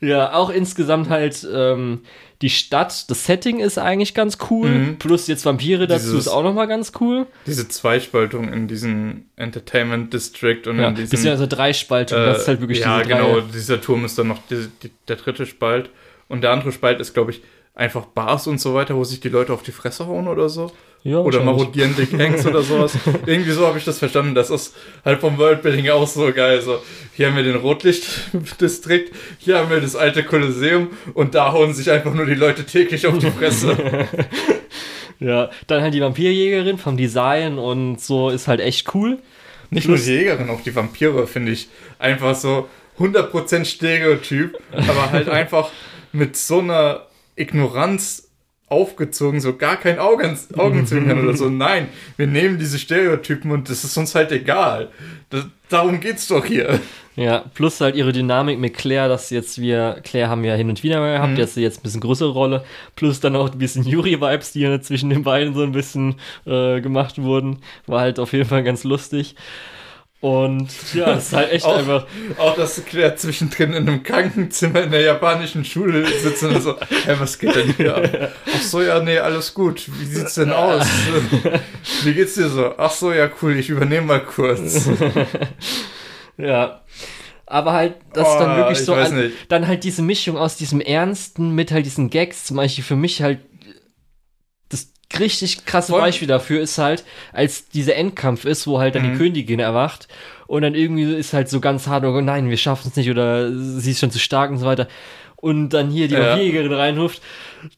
Ja, 0.01 0.33
auch 0.33 0.49
insgesamt 0.49 1.09
halt 1.09 1.47
ähm, 1.53 2.01
die 2.41 2.49
Stadt, 2.49 3.09
das 3.11 3.25
Setting 3.27 3.59
ist 3.59 3.77
eigentlich 3.77 4.15
ganz 4.15 4.39
cool. 4.49 4.67
Mhm. 4.69 4.97
Plus 4.97 5.27
jetzt 5.27 5.45
Vampire 5.45 5.85
dazu 5.85 6.05
Dieses- 6.05 6.25
ist 6.25 6.27
auch 6.27 6.41
nochmal 6.41 6.67
ganz 6.67 6.91
cool. 6.99 7.27
Diese 7.45 7.67
Zweispaltung 7.67 8.51
in 8.51 8.67
diesem 8.67 9.25
Entertainment 9.35 10.11
District 10.11 10.61
und 10.67 10.79
Ja, 10.79 10.87
in 10.89 10.95
diesem 10.95 11.09
bisschen 11.11 11.29
also 11.29 11.45
Dreispaltung, 11.45 12.17
Äh, 12.17 12.25
das 12.25 12.41
ist 12.41 12.47
halt 12.47 12.61
wirklich 12.61 12.79
ja, 12.79 12.97
diese 13.03 13.09
drei. 13.13 13.17
genau. 13.21 13.41
Dieser 13.41 13.79
Turm 13.79 14.03
ist 14.05 14.17
dann 14.17 14.27
noch 14.29 14.39
die, 14.49 14.67
die, 14.81 14.89
der 15.07 15.17
dritte 15.17 15.45
Spalt. 15.45 15.91
Und 16.27 16.41
der 16.41 16.49
andere 16.51 16.71
Spalt 16.71 16.99
ist, 16.99 17.13
glaube 17.13 17.29
ich, 17.31 17.41
einfach 17.75 18.05
Bars 18.05 18.47
und 18.47 18.59
so 18.59 18.73
weiter, 18.73 18.95
wo 18.95 19.03
sich 19.03 19.19
die 19.19 19.29
Leute 19.29 19.53
auf 19.53 19.61
die 19.63 19.71
Fresse 19.71 20.07
hauen 20.07 20.27
oder 20.27 20.49
so. 20.49 20.71
Ja, 21.03 21.17
Oder 21.17 21.39
wahrscheinlich. 21.39 21.45
marodierende 21.45 22.05
Gangs 22.05 22.45
oder 22.45 22.61
sowas. 22.61 22.93
Irgendwie 23.25 23.51
so 23.51 23.65
habe 23.65 23.79
ich 23.79 23.85
das 23.85 23.97
verstanden. 23.97 24.35
Das 24.35 24.51
ist 24.51 24.75
halt 25.03 25.19
vom 25.19 25.37
Worldbuilding 25.39 25.89
auch 25.89 26.05
so 26.05 26.31
geil. 26.31 26.61
So, 26.61 26.79
hier 27.13 27.27
haben 27.27 27.35
wir 27.35 27.43
den 27.43 27.55
Rotlichtdistrikt, 27.55 29.11
hier 29.39 29.57
haben 29.57 29.71
wir 29.71 29.81
das 29.81 29.95
alte 29.95 30.23
Kolosseum 30.23 30.89
und 31.15 31.33
da 31.33 31.53
hauen 31.53 31.73
sich 31.73 31.89
einfach 31.89 32.13
nur 32.13 32.27
die 32.27 32.35
Leute 32.35 32.65
täglich 32.65 33.07
auf 33.07 33.17
die 33.17 33.31
Fresse. 33.31 33.75
Ja, 35.19 35.51
dann 35.67 35.83
halt 35.83 35.93
die 35.93 36.01
Vampirjägerin 36.01 36.79
vom 36.79 36.97
Design 36.97 37.59
und 37.59 38.01
so 38.01 38.31
ist 38.31 38.47
halt 38.47 38.59
echt 38.59 38.95
cool. 38.95 39.19
Nicht 39.69 39.87
nur 39.87 39.95
die 39.97 40.03
Jägerin, 40.03 40.49
auch 40.49 40.61
die 40.61 40.75
Vampire 40.75 41.27
finde 41.27 41.51
ich 41.51 41.69
einfach 41.99 42.33
so 42.33 42.67
100% 42.97 43.65
Stereotyp, 43.65 44.57
aber 44.71 45.11
halt 45.11 45.29
einfach 45.29 45.69
mit 46.11 46.35
so 46.35 46.57
einer 46.57 47.05
Ignoranz 47.35 48.30
aufgezogen, 48.71 49.41
so 49.41 49.55
gar 49.57 49.75
kein 49.75 49.99
Augen, 49.99 50.37
Augenzwinkern 50.55 51.19
oder 51.23 51.35
so. 51.35 51.49
Nein, 51.49 51.89
wir 52.15 52.25
nehmen 52.25 52.57
diese 52.57 52.79
Stereotypen 52.79 53.51
und 53.51 53.69
das 53.69 53.83
ist 53.83 53.97
uns 53.97 54.15
halt 54.15 54.31
egal. 54.31 54.89
Das, 55.29 55.45
darum 55.69 55.99
geht's 55.99 56.27
doch 56.27 56.45
hier. 56.45 56.79
Ja, 57.17 57.43
plus 57.53 57.81
halt 57.81 57.95
ihre 57.95 58.13
Dynamik 58.13 58.57
mit 58.57 58.73
Claire, 58.73 59.09
dass 59.09 59.29
jetzt 59.29 59.59
wir, 59.59 59.99
Claire 60.03 60.29
haben 60.29 60.43
wir 60.43 60.55
hin 60.55 60.69
und 60.69 60.81
wieder 60.83 61.01
mal 61.01 61.15
gehabt, 61.15 61.33
mhm. 61.33 61.37
jetzt 61.37 61.57
jetzt 61.57 61.81
ein 61.81 61.83
bisschen 61.83 61.99
größere 61.99 62.31
Rolle, 62.31 62.63
plus 62.95 63.19
dann 63.19 63.35
auch 63.35 63.51
ein 63.51 63.57
bisschen 63.57 63.85
Yuri-Vibes, 63.85 64.53
die 64.53 64.61
ja 64.61 64.79
zwischen 64.79 65.09
den 65.09 65.23
beiden 65.23 65.53
so 65.53 65.63
ein 65.63 65.73
bisschen 65.73 66.15
äh, 66.45 66.79
gemacht 66.79 67.21
wurden, 67.21 67.59
war 67.87 67.99
halt 67.99 68.19
auf 68.19 68.31
jeden 68.31 68.45
Fall 68.45 68.63
ganz 68.63 68.85
lustig. 68.85 69.35
Und 70.21 70.69
ja, 70.93 71.05
das 71.05 71.27
ist 71.27 71.33
halt 71.33 71.51
echt 71.51 71.65
auch, 71.65 71.77
einfach. 71.77 72.05
Auch, 72.37 72.55
dass 72.55 72.85
Claire 72.85 73.15
zwischendrin 73.15 73.73
in 73.73 73.89
einem 73.89 74.03
Krankenzimmer 74.03 74.83
in 74.83 74.91
der 74.91 75.01
japanischen 75.01 75.65
Schule 75.65 76.05
sitzt 76.05 76.43
und 76.43 76.61
so, 76.61 76.75
hey, 77.05 77.19
was 77.19 77.39
geht 77.39 77.55
denn 77.55 77.73
hier 77.73 77.97
ab? 77.97 78.31
Ach 78.45 78.61
so, 78.61 78.83
ja, 78.83 79.01
nee, 79.01 79.17
alles 79.17 79.51
gut. 79.55 79.89
Wie 79.99 80.05
sieht's 80.05 80.35
denn 80.35 80.51
aus? 80.51 80.85
Wie 82.03 82.13
geht's 82.13 82.35
dir 82.35 82.49
so? 82.49 82.75
Ach 82.77 82.91
so, 82.91 83.11
ja, 83.11 83.31
cool, 83.41 83.57
ich 83.57 83.69
übernehme 83.69 84.05
mal 84.05 84.23
kurz. 84.23 84.87
ja. 86.37 86.81
Aber 87.47 87.73
halt, 87.73 87.95
das 88.13 88.27
oh, 88.27 88.39
dann 88.39 88.57
wirklich 88.57 88.85
so, 88.85 88.93
an, 88.93 89.31
dann 89.49 89.67
halt 89.67 89.83
diese 89.83 90.03
Mischung 90.03 90.37
aus 90.37 90.55
diesem 90.55 90.81
Ernsten 90.81 91.55
mit 91.55 91.71
halt 91.71 91.87
diesen 91.87 92.11
Gags, 92.11 92.45
zum 92.45 92.57
Beispiel 92.57 92.83
für 92.83 92.95
mich 92.95 93.23
halt 93.23 93.39
richtig 95.19 95.65
krasse 95.65 95.91
Voll. 95.91 96.01
Beispiel 96.01 96.27
dafür 96.27 96.61
ist 96.61 96.77
halt, 96.77 97.03
als 97.33 97.67
dieser 97.69 97.95
Endkampf 97.95 98.45
ist, 98.45 98.67
wo 98.67 98.79
halt 98.79 98.95
dann 98.95 99.07
mhm. 99.07 99.11
die 99.11 99.17
Königin 99.17 99.59
erwacht 99.59 100.07
und 100.47 100.63
dann 100.63 100.75
irgendwie 100.75 101.13
ist 101.13 101.33
halt 101.33 101.49
so 101.49 101.61
ganz 101.61 101.87
hart, 101.87 102.03
oh 102.03 102.21
nein, 102.21 102.49
wir 102.49 102.57
schaffen 102.57 102.89
es 102.89 102.95
nicht 102.95 103.09
oder 103.09 103.51
sie 103.53 103.91
ist 103.91 103.99
schon 103.99 104.11
zu 104.11 104.19
stark 104.19 104.51
und 104.51 104.57
so 104.57 104.65
weiter. 104.65 104.87
Und 105.41 105.69
dann 105.69 105.89
hier 105.89 106.07
die 106.07 106.13
ja. 106.13 106.37
Jägerin 106.37 106.71
reinruft, 106.71 107.19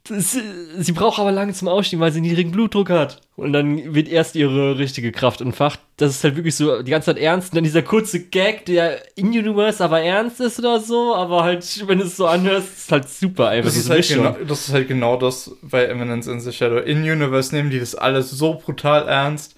sie, 0.09 0.41
sie 0.77 0.91
braucht 0.91 1.17
aber 1.17 1.31
lange 1.31 1.53
zum 1.53 1.69
Ausstieg, 1.69 1.99
weil 1.99 2.11
sie 2.11 2.19
niedrigen 2.19 2.51
Blutdruck 2.51 2.89
hat. 2.89 3.21
Und 3.37 3.53
dann 3.53 3.95
wird 3.95 4.09
erst 4.09 4.35
ihre 4.35 4.77
richtige 4.77 5.13
Kraft 5.13 5.39
entfacht. 5.39 5.79
Das 5.95 6.11
ist 6.11 6.23
halt 6.25 6.35
wirklich 6.35 6.55
so 6.55 6.83
die 6.83 6.91
ganze 6.91 7.07
Zeit 7.07 7.17
ernst. 7.17 7.51
Und 7.51 7.55
dann 7.55 7.63
dieser 7.63 7.81
kurze 7.81 8.19
Gag, 8.19 8.65
der 8.65 9.01
in-universe 9.17 9.81
aber 9.81 10.01
ernst 10.01 10.41
ist 10.41 10.59
oder 10.59 10.81
so. 10.81 11.15
Aber 11.15 11.43
halt, 11.43 11.87
wenn 11.87 11.99
du 11.99 12.05
es 12.05 12.17
so 12.17 12.27
anhörst, 12.27 12.67
ist 12.77 12.91
halt 12.91 13.09
super 13.09 13.47
einfach. 13.47 13.69
Das 13.69 13.77
ist 13.77 13.89
halt, 13.89 14.07
genau, 14.07 14.35
das 14.45 14.67
ist 14.67 14.73
halt 14.73 14.87
genau 14.89 15.17
das 15.17 15.51
bei 15.61 15.85
Eminence 15.85 16.27
in 16.27 16.41
the 16.41 16.51
Shadow. 16.51 16.79
In-universe 16.79 17.55
nehmen 17.55 17.69
die 17.69 17.79
das 17.79 17.95
alles 17.95 18.29
so 18.29 18.55
brutal 18.55 19.07
ernst. 19.07 19.55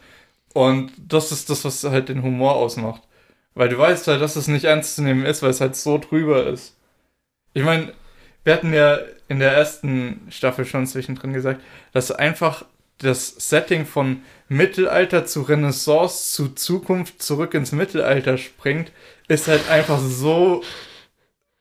Und 0.53 0.91
das 0.97 1.31
ist 1.31 1.49
das, 1.49 1.65
was 1.65 1.83
halt 1.83 2.09
den 2.09 2.21
Humor 2.21 2.55
ausmacht. 2.55 3.01
Weil 3.55 3.69
du 3.69 3.77
weißt 3.77 4.07
halt, 4.07 4.21
dass 4.21 4.35
es 4.35 4.47
nicht 4.47 4.65
ernst 4.65 4.95
zu 4.95 5.01
nehmen 5.01 5.25
ist, 5.25 5.41
weil 5.41 5.49
es 5.49 5.59
halt 5.59 5.75
so 5.75 5.97
drüber 5.97 6.45
ist. 6.45 6.74
Ich 7.55 7.63
meine, 7.63 7.93
wir 8.43 8.53
hatten 8.53 8.73
ja 8.73 8.99
in 9.29 9.39
der 9.39 9.53
ersten 9.53 10.27
Staffel 10.29 10.65
schon 10.65 10.85
zwischendrin 10.85 11.33
gesagt, 11.33 11.61
dass 11.93 12.11
einfach 12.11 12.65
das 12.99 13.29
Setting 13.29 13.85
von 13.85 14.21
Mittelalter 14.49 15.25
zu 15.25 15.41
Renaissance 15.41 16.33
zu 16.33 16.49
Zukunft 16.49 17.23
zurück 17.23 17.53
ins 17.53 17.71
Mittelalter 17.71 18.37
springt, 18.37 18.91
ist 19.29 19.47
halt 19.47 19.69
einfach 19.69 19.99
so 19.99 20.61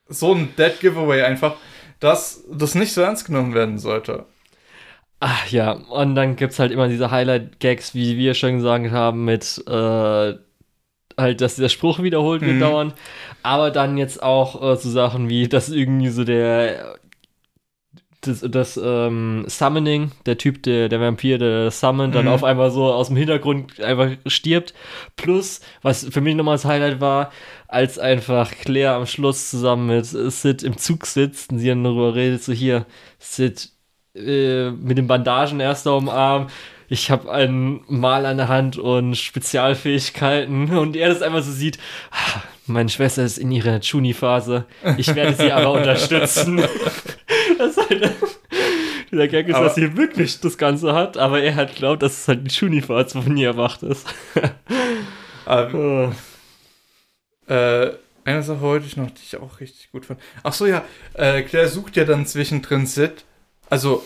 so 0.09 0.35
ein 0.35 0.55
Dead 0.57 0.79
Giveaway 0.81 1.23
einfach, 1.23 1.57
dass 2.01 2.45
das 2.51 2.75
nicht 2.75 2.93
so 2.93 3.01
ernst 3.01 3.25
genommen 3.25 3.55
werden 3.55 3.79
sollte. 3.79 4.27
Ach 5.21 5.47
ja, 5.49 5.73
und 5.73 6.17
dann 6.17 6.37
gibt 6.37 6.53
es 6.53 6.59
halt 6.59 6.73
immer 6.73 6.89
diese 6.89 7.11
Highlight-Gags, 7.11 7.95
wie 7.95 8.19
wir 8.19 8.35
schon 8.35 8.57
gesagt 8.57 8.91
haben, 8.91 9.25
mit 9.25 9.63
äh, 9.67 10.35
halt, 11.19 11.41
dass 11.41 11.57
der 11.57 11.69
Spruch 11.69 12.03
wiederholt 12.03 12.43
wird 12.43 12.57
mhm. 12.57 12.61
dauernd. 12.61 12.95
Aber 13.43 13.71
dann 13.71 13.97
jetzt 13.97 14.23
auch 14.23 14.63
äh, 14.63 14.77
so 14.77 14.91
Sachen 14.91 15.29
wie, 15.29 15.49
dass 15.49 15.69
irgendwie 15.69 16.09
so 16.09 16.25
der 16.25 16.97
das, 18.27 18.41
das 18.49 18.81
ähm, 18.83 19.45
Summoning, 19.47 20.13
der 20.27 20.39
Typ, 20.39 20.63
der, 20.63 20.89
der 20.89 21.01
Vampir, 21.01 21.39
der 21.39 21.71
Summon, 21.71 22.13
dann 22.13 22.27
mhm. 22.27 22.33
auf 22.33 22.45
einmal 22.45 22.71
so 22.71 22.93
aus 22.93 23.09
dem 23.09 23.17
Hintergrund 23.17 23.81
einfach 23.81 24.11
stirbt. 24.27 24.75
Plus, 25.17 25.61
was 25.83 26.05
für 26.05 26.21
mich 26.21 26.35
nochmal 26.35 26.55
das 26.55 26.65
Highlight 26.65 27.01
war, 27.01 27.31
als 27.69 27.99
einfach 27.99 28.51
Claire 28.51 28.95
am 28.95 29.07
Schluss 29.07 29.51
zusammen 29.51 29.89
mit 29.89 30.07
Sid 30.07 30.63
im 30.63 30.77
Zug 30.77 31.07
sitzt 31.07 31.53
und 31.53 31.59
sie 31.59 31.69
dann 31.69 31.85
darüber 31.85 32.15
redet, 32.15 32.43
so 32.43 32.53
hier, 32.53 32.87
Sid, 33.19 33.71
äh, 34.15 34.71
mit 34.71 34.99
den 34.99 35.07
Bandagen 35.07 35.61
erst 35.61 35.87
dem 35.87 36.09
Arm, 36.09 36.49
ich 36.95 37.11
habe 37.11 37.31
ein 37.31 37.81
Mal 37.89 38.25
an 38.25 38.37
der 38.37 38.47
Hand 38.47 38.79
und 38.79 39.17
Spezialfähigkeiten 39.17 40.77
und 40.79 40.95
er 40.95 41.09
das 41.09 41.23
einfach 41.23 41.43
so 41.43 41.51
sieht, 41.51 41.79
ah, 42.13 42.41
meine 42.67 42.89
Schwester 42.89 43.25
ist 43.25 43.37
in 43.37 43.51
ihrer 43.51 43.81
Chuni-Phase, 43.81 44.65
ich 44.97 45.13
werde 45.15 45.35
sie 45.35 45.51
aber 45.51 45.73
unterstützen. 45.73 46.59
das 47.59 47.77
ist 47.77 47.91
halt, 47.91 48.13
der 49.11 49.29
Gag 49.29 49.49
ist, 49.49 49.57
aber, 49.57 49.67
dass 49.67 49.75
sie 49.75 49.97
wirklich 49.97 50.41
das 50.41 50.57
Ganze 50.57 50.95
hat, 50.95 51.17
aber 51.17 51.43
er 51.43 51.57
hat 51.57 51.75
glaubt, 51.75 52.03
dass 52.03 52.13
es 52.13 52.29
halt 52.29 52.45
die 52.45 52.55
Chuni-Phase 52.55 53.21
von 53.21 53.37
ihr 53.37 53.49
erwacht 53.49 53.83
ist. 53.83 54.07
ähm, 55.49 56.15
oh. 57.49 57.53
äh, 57.53 57.93
eine 58.25 58.43
Sache 58.45 58.61
wollte 58.61 58.87
ich 58.87 58.97
noch, 58.97 59.11
die 59.11 59.23
ich 59.23 59.37
auch 59.37 59.59
richtig 59.59 59.91
gut 59.91 60.07
fand. 60.07 60.21
Ach 60.45 60.53
so, 60.53 60.67
ja, 60.67 60.85
äh, 61.15 61.43
Claire 61.43 61.69
sucht 61.69 61.97
ja 61.97 62.05
dann 62.05 62.25
zwischendrin 62.25 62.87
Sid. 62.87 63.25
Also 63.69 64.05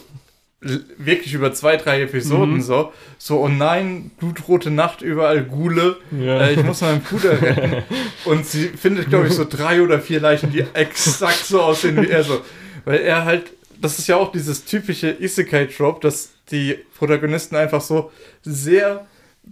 wirklich 0.60 1.34
über 1.34 1.52
zwei, 1.52 1.76
drei 1.76 2.02
Episoden 2.02 2.54
mhm. 2.54 2.62
so, 2.62 2.92
so, 3.16 3.40
oh 3.40 3.48
nein, 3.48 4.10
blutrote 4.18 4.70
Nacht, 4.70 5.02
überall 5.02 5.44
Gule, 5.44 5.96
ja. 6.10 6.46
äh, 6.46 6.54
ich 6.54 6.64
muss 6.64 6.80
meinen 6.80 7.00
Bruder 7.00 7.40
retten. 7.40 7.82
Und 8.24 8.44
sie 8.44 8.68
findet, 8.68 9.08
glaube 9.08 9.28
ich, 9.28 9.34
so 9.34 9.44
drei 9.48 9.82
oder 9.82 10.00
vier 10.00 10.20
Leichen, 10.20 10.50
die 10.50 10.64
exakt 10.74 11.44
so 11.44 11.62
aussehen 11.62 12.02
wie 12.02 12.10
er 12.10 12.24
so. 12.24 12.40
Weil 12.84 13.00
er 13.00 13.24
halt, 13.24 13.52
das 13.80 14.00
ist 14.00 14.08
ja 14.08 14.16
auch 14.16 14.32
dieses 14.32 14.64
typische 14.64 15.10
Isekai-Trope, 15.10 16.00
dass 16.00 16.30
die 16.50 16.76
Protagonisten 16.96 17.54
einfach 17.54 17.80
so 17.80 18.10
sehr 18.42 19.06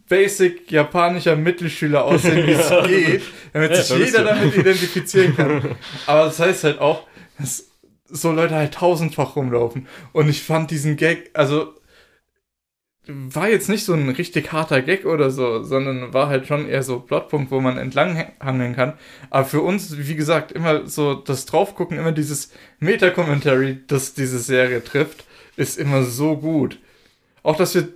basic 0.08 0.70
japanischer 0.70 1.36
Mittelschüler 1.36 2.04
aussehen, 2.04 2.46
wie 2.46 2.52
es 2.52 2.68
ja. 2.68 2.86
geht, 2.86 3.22
damit 3.52 3.70
ja, 3.70 3.82
sich 3.82 4.06
jeder 4.06 4.24
damit 4.24 4.56
identifizieren 4.56 5.36
kann. 5.36 5.76
Aber 6.06 6.24
das 6.24 6.40
heißt 6.40 6.64
halt 6.64 6.80
auch, 6.80 7.04
dass 7.38 7.64
so 8.08 8.32
Leute 8.32 8.54
halt 8.54 8.74
tausendfach 8.74 9.36
rumlaufen. 9.36 9.86
Und 10.12 10.28
ich 10.28 10.42
fand 10.42 10.70
diesen 10.70 10.96
Gag, 10.96 11.30
also 11.34 11.74
war 13.08 13.48
jetzt 13.48 13.68
nicht 13.68 13.84
so 13.84 13.92
ein 13.92 14.08
richtig 14.08 14.52
harter 14.52 14.82
Gag 14.82 15.06
oder 15.06 15.30
so, 15.30 15.62
sondern 15.62 16.12
war 16.12 16.28
halt 16.28 16.46
schon 16.46 16.68
eher 16.68 16.82
so 16.82 16.98
Plotpunkt, 16.98 17.52
wo 17.52 17.60
man 17.60 17.78
entlanghangeln 17.78 18.74
kann. 18.74 18.94
Aber 19.30 19.44
für 19.44 19.60
uns, 19.60 19.96
wie 19.96 20.16
gesagt, 20.16 20.50
immer 20.50 20.86
so 20.86 21.14
das 21.14 21.46
Draufgucken, 21.46 21.98
immer 21.98 22.12
dieses 22.12 22.50
Meta-Commentary, 22.80 23.78
das 23.86 24.14
diese 24.14 24.40
Serie 24.40 24.82
trifft, 24.82 25.24
ist 25.56 25.78
immer 25.78 26.02
so 26.02 26.36
gut. 26.36 26.80
Auch, 27.44 27.56
dass 27.56 27.76
wir 27.76 27.88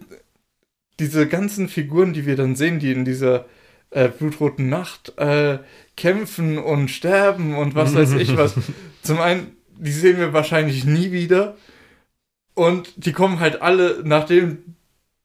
diese 1.00 1.26
ganzen 1.26 1.68
Figuren, 1.68 2.12
die 2.12 2.26
wir 2.26 2.36
dann 2.36 2.54
sehen, 2.54 2.78
die 2.78 2.92
in 2.92 3.04
dieser 3.04 3.46
äh, 3.90 4.08
blutroten 4.08 4.68
Nacht 4.68 5.18
äh, 5.18 5.58
kämpfen 5.96 6.58
und 6.58 6.88
sterben 6.88 7.56
und 7.56 7.74
was 7.74 7.94
weiß 7.94 8.12
ich 8.12 8.36
was. 8.36 8.54
Zum 9.02 9.18
einen 9.18 9.56
die 9.80 9.92
sehen 9.92 10.18
wir 10.18 10.32
wahrscheinlich 10.32 10.84
nie 10.84 11.10
wieder. 11.12 11.56
Und 12.54 12.92
die 12.96 13.12
kommen 13.12 13.40
halt 13.40 13.62
alle, 13.62 14.00
nachdem 14.04 14.76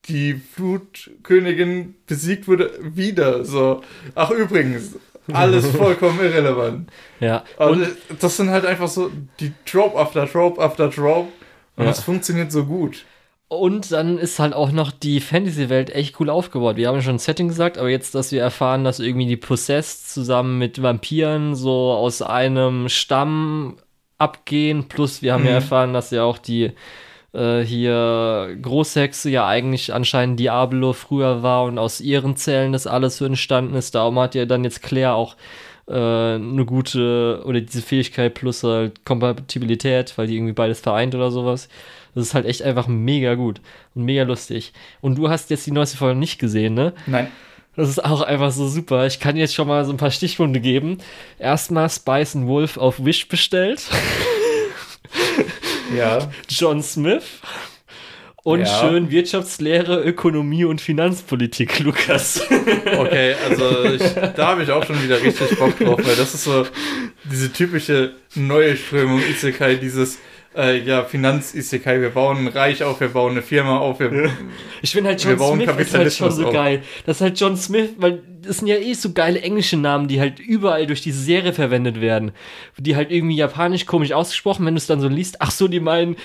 die 0.08 0.36
Flutkönigin 0.36 1.96
besiegt 2.08 2.48
wurde, 2.48 2.72
wieder. 2.82 3.44
So, 3.44 3.82
ach 4.14 4.32
übrigens, 4.32 4.96
alles 5.34 5.68
vollkommen 5.76 6.20
irrelevant. 6.20 6.90
Ja. 7.20 7.44
Und 7.58 7.88
das 8.20 8.38
sind 8.38 8.50
halt 8.50 8.66
einfach 8.66 8.88
so 8.88 9.12
die 9.40 9.52
Trope 9.66 9.98
after 9.98 10.32
Trope 10.32 10.62
after 10.62 10.90
Trope. 10.90 11.30
Und 11.76 11.86
ja. 11.86 11.94
funktioniert 11.94 12.52
so 12.52 12.66
gut. 12.66 13.06
Und 13.48 13.92
dann 13.92 14.18
ist 14.18 14.40
halt 14.40 14.54
auch 14.54 14.72
noch 14.72 14.92
die 14.92 15.20
Fantasy-Welt 15.20 15.94
echt 15.94 16.20
cool 16.20 16.30
aufgebaut. 16.30 16.78
Wir 16.78 16.88
haben 16.88 17.02
schon 17.02 17.16
ein 17.16 17.20
Setting 17.20 17.48
gesagt, 17.48 17.78
aber 17.78 17.90
jetzt, 17.90 18.16
dass 18.16 18.32
wir 18.32 18.42
erfahren, 18.42 18.84
dass 18.84 19.00
irgendwie 19.00 19.28
die 19.28 19.38
Possessed 19.38 20.10
zusammen 20.10 20.58
mit 20.58 20.82
Vampiren 20.82 21.54
so 21.54 21.92
aus 21.92 22.22
einem 22.22 22.90
Stamm 22.90 23.78
abgehen. 24.18 24.88
Plus, 24.88 25.22
wir 25.22 25.34
haben 25.34 25.42
mhm. 25.42 25.50
ja 25.50 25.54
erfahren, 25.56 25.94
dass 25.94 26.12
ja 26.12 26.24
auch 26.24 26.38
die 26.38 26.72
äh, 27.34 27.62
hier 27.62 28.58
Großhexe 28.62 29.30
ja 29.30 29.48
eigentlich 29.48 29.94
anscheinend 29.94 30.40
Diablo 30.40 30.94
früher 30.94 31.44
war 31.44 31.66
und 31.66 31.78
aus 31.78 32.02
ihren 32.02 32.36
Zellen 32.36 32.72
das 32.72 32.88
alles 32.88 33.18
so 33.18 33.26
entstanden 33.26 33.76
ist. 33.76 33.96
Darum 33.96 34.18
hat 34.20 34.36
ja 34.36 34.46
dann 34.46 34.64
jetzt 34.64 34.82
Claire 34.82 35.16
auch 35.16 35.36
äh, 35.88 35.94
eine 35.94 36.66
gute 36.66 37.44
oder 37.46 37.62
diese 37.62 37.82
Fähigkeit 37.82 38.34
plus 38.34 38.64
halt 38.64 39.06
Kompatibilität, 39.06 40.18
weil 40.18 40.28
die 40.28 40.36
irgendwie 40.36 40.54
beides 40.54 40.80
vereint 40.80 41.14
oder 41.14 41.32
sowas. 41.32 41.68
Das 42.16 42.28
ist 42.28 42.34
halt 42.34 42.46
echt 42.46 42.62
einfach 42.64 42.88
mega 42.88 43.36
gut 43.36 43.60
und 43.94 44.06
mega 44.06 44.24
lustig. 44.24 44.72
Und 45.02 45.18
du 45.18 45.30
hast 45.30 45.50
jetzt 45.50 45.68
die 45.68 45.72
neueste 45.72 45.98
Folge 45.98 46.18
nicht 46.18 46.40
gesehen, 46.40 46.74
ne? 46.74 46.94
Nein. 47.06 47.28
Das 47.76 47.90
ist 47.90 48.04
auch 48.04 48.22
einfach 48.22 48.52
so 48.52 48.68
super. 48.68 49.06
Ich 49.06 49.20
kann 49.20 49.36
jetzt 49.36 49.54
schon 49.54 49.68
mal 49.68 49.84
so 49.86 49.92
ein 49.92 49.98
paar 49.98 50.12
Stichwunde 50.12 50.60
geben. 50.60 51.00
Erstmal 51.40 51.90
Spice 51.90 52.36
and 52.36 52.48
Wolf 52.48 52.78
auf 52.78 53.04
Wish 53.04 53.28
bestellt. 53.28 53.84
ja. 55.96 56.20
John 56.50 56.82
Smith. 56.82 57.24
Und 58.44 58.60
ja. 58.60 58.80
schön 58.80 59.10
Wirtschaftslehre, 59.10 60.04
Ökonomie 60.04 60.66
und 60.66 60.80
Finanzpolitik, 60.80 61.80
Lukas. 61.80 62.42
Okay, 62.98 63.36
also 63.50 63.84
ich, 63.86 64.04
da 64.36 64.48
habe 64.48 64.64
ich 64.64 64.72
auch 64.72 64.86
schon 64.86 65.02
wieder 65.04 65.22
richtig 65.22 65.58
Bock 65.58 65.78
drauf, 65.80 66.00
weil 66.04 66.16
das 66.16 66.34
ist 66.36 66.44
so 66.44 66.66
diese 67.24 67.52
typische 67.52 68.14
neue 68.36 68.78
Strömung 68.78 69.20
Isekai, 69.20 69.76
dieses 69.76 70.20
äh, 70.56 70.80
ja, 70.80 71.04
Finanz-Isekai, 71.04 72.02
wir 72.02 72.10
bauen 72.10 72.38
ein 72.40 72.48
Reich 72.48 72.84
auf, 72.84 73.00
wir 73.00 73.10
bauen 73.10 73.32
eine 73.32 73.42
Firma 73.42 73.78
auf, 73.78 74.00
wir, 74.00 74.32
Ich 74.82 74.92
finde 74.92 75.12
halt 75.12 75.24
John 75.24 75.38
Smith 75.38 75.70
ist 75.78 75.94
halt 75.94 76.14
schon 76.14 76.32
so 76.32 76.48
auf. 76.48 76.54
geil. 76.54 76.84
Das 77.06 77.18
ist 77.18 77.22
halt 77.22 77.40
John 77.40 77.58
Smith, 77.58 77.92
weil 77.98 78.22
das 78.42 78.58
sind 78.58 78.68
ja 78.68 78.76
eh 78.76 78.94
so 78.94 79.12
geile 79.12 79.42
englische 79.42 79.78
Namen, 79.78 80.08
die 80.08 80.20
halt 80.20 80.40
überall 80.40 80.86
durch 80.88 81.02
diese 81.02 81.20
Serie 81.20 81.54
verwendet 81.54 82.00
werden. 82.00 82.32
Die 82.78 82.96
halt 82.96 83.12
irgendwie 83.12 83.36
japanisch 83.36 83.86
komisch 83.86 84.12
ausgesprochen, 84.12 84.66
wenn 84.66 84.76
du 84.76 84.80
es 84.80 84.88
dann 84.88 85.02
so 85.02 85.08
liest, 85.08 85.42
ach 85.42 85.52
so, 85.52 85.68
die 85.68 85.80
meinen, 85.80 86.16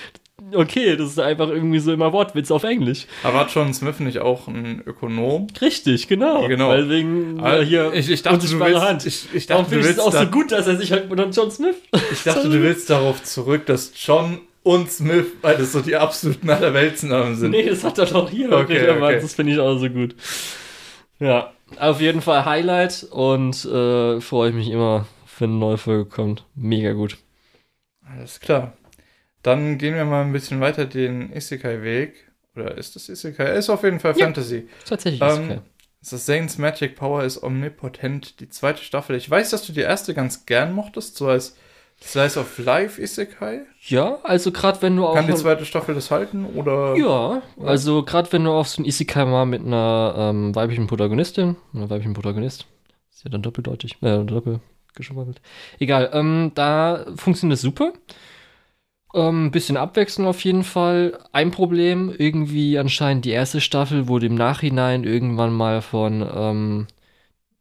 okay, 0.53 0.95
das 0.95 1.09
ist 1.09 1.19
einfach 1.19 1.49
irgendwie 1.49 1.79
so 1.79 1.91
immer 1.93 2.11
Wortwitz 2.13 2.51
auf 2.51 2.63
Englisch. 2.63 3.07
aber 3.23 3.39
hat 3.39 3.53
John 3.53 3.73
Smith 3.73 3.99
nicht 3.99 4.19
auch 4.19 4.47
ein 4.47 4.81
Ökonom? 4.85 5.47
Richtig, 5.61 6.07
genau. 6.07 6.47
Genau. 6.47 6.69
Weil 6.69 6.89
wegen 6.89 7.39
äh, 7.43 7.63
hier 7.65 7.93
ich, 7.93 8.09
ich 8.09 8.21
dachte, 8.21 8.37
du 8.37 8.43
unsichtbare 8.43 8.71
willst, 8.71 8.85
Hand. 8.85 9.05
ich, 9.05 9.27
ich 9.33 9.47
dachte, 9.47 9.63
du 9.63 9.69
finde 9.69 9.89
ich 9.89 9.97
es 9.97 9.99
auch 9.99 10.13
so 10.13 10.25
gut, 10.27 10.51
dass 10.51 10.67
er 10.67 10.77
sich 10.77 10.91
halt 10.91 11.09
unter 11.09 11.29
John 11.29 11.51
Smith. 11.51 11.75
ich 12.11 12.23
dachte, 12.23 12.49
du 12.49 12.61
willst 12.61 12.89
darauf 12.89 13.23
zurück, 13.23 13.65
dass 13.65 13.91
John 13.95 14.39
und 14.63 14.91
Smith, 14.91 15.25
weil 15.41 15.57
das 15.57 15.71
so 15.71 15.81
die 15.81 15.95
absoluten 15.95 16.49
Allerweltsnamen 16.49 17.35
sind. 17.35 17.51
Nee, 17.51 17.67
das 17.67 17.83
hat 17.83 17.97
er 17.97 18.05
doch 18.05 18.29
hier. 18.29 18.51
Okay, 18.51 18.61
Okay, 18.77 18.89
aber 18.89 19.07
okay. 19.07 19.19
Das 19.21 19.33
finde 19.33 19.53
ich 19.53 19.59
auch 19.59 19.77
so 19.77 19.89
gut. 19.89 20.15
Ja, 21.19 21.51
auf 21.79 22.01
jeden 22.01 22.21
Fall 22.21 22.45
Highlight 22.45 23.07
und 23.09 23.63
äh, 23.65 24.19
freue 24.21 24.49
ich 24.49 24.55
mich 24.55 24.69
immer, 24.69 25.07
wenn 25.39 25.51
eine 25.51 25.59
neue 25.59 25.77
Folge 25.77 26.05
kommt. 26.05 26.45
Mega 26.55 26.93
gut. 26.93 27.17
Alles 28.07 28.39
klar. 28.39 28.73
Dann 29.43 29.77
gehen 29.77 29.95
wir 29.95 30.05
mal 30.05 30.21
ein 30.23 30.31
bisschen 30.33 30.59
weiter 30.59 30.85
den 30.85 31.33
Isekai-Weg. 31.33 32.31
Oder 32.55 32.77
ist 32.77 32.95
das 32.95 33.09
Isekai? 33.09 33.57
Ist 33.57 33.69
auf 33.69 33.83
jeden 33.83 33.99
Fall 33.99 34.17
Ja. 34.17 34.25
Fantasy. 34.25 34.67
Tatsächlich 34.85 35.21
Ähm. 35.21 35.61
Das 36.01 36.13
ist 36.13 36.25
Zane's 36.25 36.57
Magic 36.57 36.95
Power 36.95 37.23
ist 37.23 37.43
omnipotent. 37.43 38.39
Die 38.39 38.49
zweite 38.49 38.83
Staffel. 38.83 39.15
Ich 39.15 39.29
weiß, 39.29 39.51
dass 39.51 39.65
du 39.67 39.71
die 39.71 39.81
erste 39.81 40.15
ganz 40.15 40.47
gern 40.47 40.73
mochtest, 40.73 41.15
so 41.15 41.27
als 41.27 41.55
Slice 42.01 42.39
of 42.39 42.57
Life 42.57 42.99
Isekai. 42.99 43.61
Ja, 43.81 44.17
also 44.23 44.51
gerade 44.51 44.81
wenn 44.81 44.95
du 44.95 45.05
auch. 45.05 45.13
Kann 45.13 45.27
die 45.27 45.35
zweite 45.35 45.63
Staffel 45.65 45.93
das 45.93 46.09
halten? 46.09 46.45
Oder? 46.55 46.95
ja, 46.95 47.43
also 47.63 48.03
gerade 48.03 48.31
wenn 48.33 48.43
du 48.43 48.51
auf 48.51 48.67
so 48.67 48.81
ein 48.81 48.85
Isekai 48.85 49.25
mal 49.25 49.45
mit 49.45 49.61
einer 49.63 50.15
ähm, 50.17 50.55
weiblichen 50.55 50.87
Protagonistin, 50.87 51.55
einer 51.73 51.89
weiblichen 51.91 52.13
Protagonist, 52.13 52.65
ist 53.11 53.23
ja 53.23 53.29
dann 53.29 53.43
doppeldeutig, 53.43 54.01
äh, 54.01 54.23
doppel 54.23 54.59
geschummelt. 54.95 55.39
Egal, 55.79 56.09
ähm, 56.13 56.51
da 56.55 57.05
funktioniert 57.15 57.57
es 57.57 57.61
super. 57.61 57.93
Ähm, 59.13 59.45
ein 59.47 59.51
bisschen 59.51 59.77
Abwechslung 59.77 60.27
auf 60.27 60.43
jeden 60.43 60.63
Fall. 60.63 61.19
Ein 61.31 61.51
Problem, 61.51 62.13
irgendwie 62.17 62.77
anscheinend 62.77 63.25
die 63.25 63.31
erste 63.31 63.59
Staffel 63.61 64.07
wurde 64.07 64.25
im 64.27 64.35
Nachhinein 64.35 65.03
irgendwann 65.03 65.53
mal 65.53 65.81
von 65.81 66.25
ähm, 66.33 66.87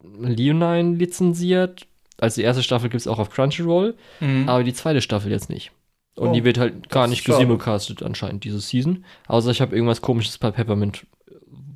Leonine 0.02 0.94
lizenziert. 0.94 1.86
Also 2.18 2.40
die 2.40 2.44
erste 2.44 2.62
Staffel 2.62 2.90
gibt 2.90 3.00
es 3.00 3.06
auch 3.08 3.18
auf 3.18 3.30
Crunchyroll, 3.30 3.96
Mhm. 4.20 4.48
aber 4.48 4.62
die 4.64 4.74
zweite 4.74 5.00
Staffel 5.00 5.30
jetzt 5.30 5.48
nicht. 5.50 5.72
Und 6.16 6.28
Oh, 6.28 6.32
die 6.32 6.44
wird 6.44 6.58
halt 6.58 6.88
gar 6.90 7.06
nicht 7.06 7.24
gesimulcastet 7.24 8.02
anscheinend 8.02 8.44
diese 8.44 8.60
Season. 8.60 9.04
Außer 9.26 9.50
ich 9.50 9.60
habe 9.60 9.74
irgendwas 9.74 10.02
komisches 10.02 10.36
bei 10.38 10.50
Peppermint, 10.50 11.06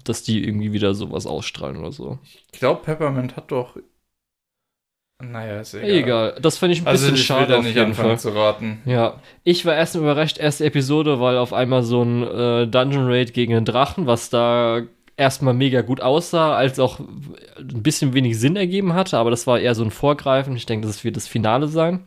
dass 0.04 0.22
die 0.22 0.44
irgendwie 0.44 0.72
wieder 0.72 0.94
sowas 0.94 1.26
ausstrahlen 1.26 1.78
oder 1.78 1.92
so. 1.92 2.18
Ich 2.52 2.58
glaube, 2.58 2.82
Peppermint 2.82 3.36
hat 3.36 3.50
doch. 3.50 3.76
Naja, 5.32 5.60
ist 5.60 5.74
egal. 5.74 5.90
Egal, 5.90 6.36
das 6.40 6.58
fände 6.58 6.74
ich 6.74 6.82
ein 6.82 6.86
Also 6.86 7.04
bisschen 7.06 7.16
ich 7.16 7.24
schade 7.26 7.56
auf 7.58 7.64
jeden 7.66 7.78
anfangen 7.78 8.08
Fall. 8.10 8.18
zu 8.18 8.30
raten. 8.30 8.82
Ja, 8.84 9.20
ich 9.44 9.64
war 9.66 9.74
erst 9.74 9.94
überrascht, 9.96 10.38
erste 10.38 10.64
Episode, 10.64 11.20
weil 11.20 11.36
auf 11.38 11.52
einmal 11.52 11.82
so 11.82 12.02
ein 12.02 12.22
äh, 12.22 12.66
Dungeon 12.66 13.06
Raid 13.06 13.34
gegen 13.34 13.54
einen 13.54 13.64
Drachen, 13.64 14.06
was 14.06 14.30
da 14.30 14.82
erstmal 15.16 15.54
mega 15.54 15.80
gut 15.82 16.00
aussah, 16.00 16.56
als 16.56 16.78
auch 16.80 16.98
ein 16.98 17.82
bisschen 17.82 18.14
wenig 18.14 18.38
Sinn 18.38 18.56
ergeben 18.56 18.94
hatte, 18.94 19.16
aber 19.18 19.30
das 19.30 19.46
war 19.46 19.60
eher 19.60 19.74
so 19.74 19.84
ein 19.84 19.90
Vorgreifen. 19.92 20.56
Ich 20.56 20.66
denke, 20.66 20.86
das 20.86 21.04
wird 21.04 21.16
das 21.16 21.28
Finale 21.28 21.68
sein. 21.68 22.04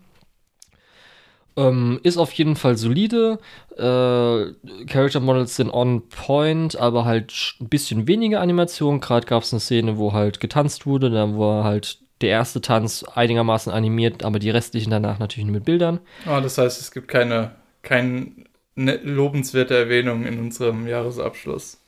Ähm, 1.56 2.00
ist 2.04 2.18
auf 2.18 2.32
jeden 2.34 2.56
Fall 2.56 2.78
solide. 2.78 3.40
Äh, 3.76 4.54
Character 4.86 5.20
Models 5.20 5.56
sind 5.56 5.72
on 5.72 6.08
point, 6.10 6.76
aber 6.80 7.06
halt 7.06 7.56
ein 7.60 7.70
bisschen 7.70 8.08
weniger 8.08 8.42
Animation. 8.42 9.00
Gerade 9.00 9.26
gab 9.26 9.42
es 9.42 9.52
eine 9.54 9.60
Szene, 9.60 9.98
wo 9.98 10.14
halt 10.14 10.40
getanzt 10.40 10.86
wurde. 10.86 11.10
Da 11.10 11.36
war 11.38 11.64
halt 11.64 11.98
der 12.22 12.30
erste 12.30 12.62
Tanz 12.62 13.04
einigermaßen 13.04 13.72
animiert, 13.72 14.24
aber 14.24 14.40
die 14.40 14.50
restlichen 14.50 14.92
danach 14.92 15.20
natürlich 15.20 15.46
nur 15.46 15.56
mit 15.56 15.66
Bildern. 15.66 16.00
Ah, 16.26 16.42
das 16.42 16.58
heißt, 16.58 16.80
es 16.82 16.92
gibt 16.92 17.08
keine, 17.08 17.52
keine 17.84 18.32
ne- 18.76 19.00
lobenswerte 19.04 19.78
Erwähnung 19.78 20.26
in 20.26 20.40
unserem 20.40 20.88
Jahresabschluss. 20.88 21.80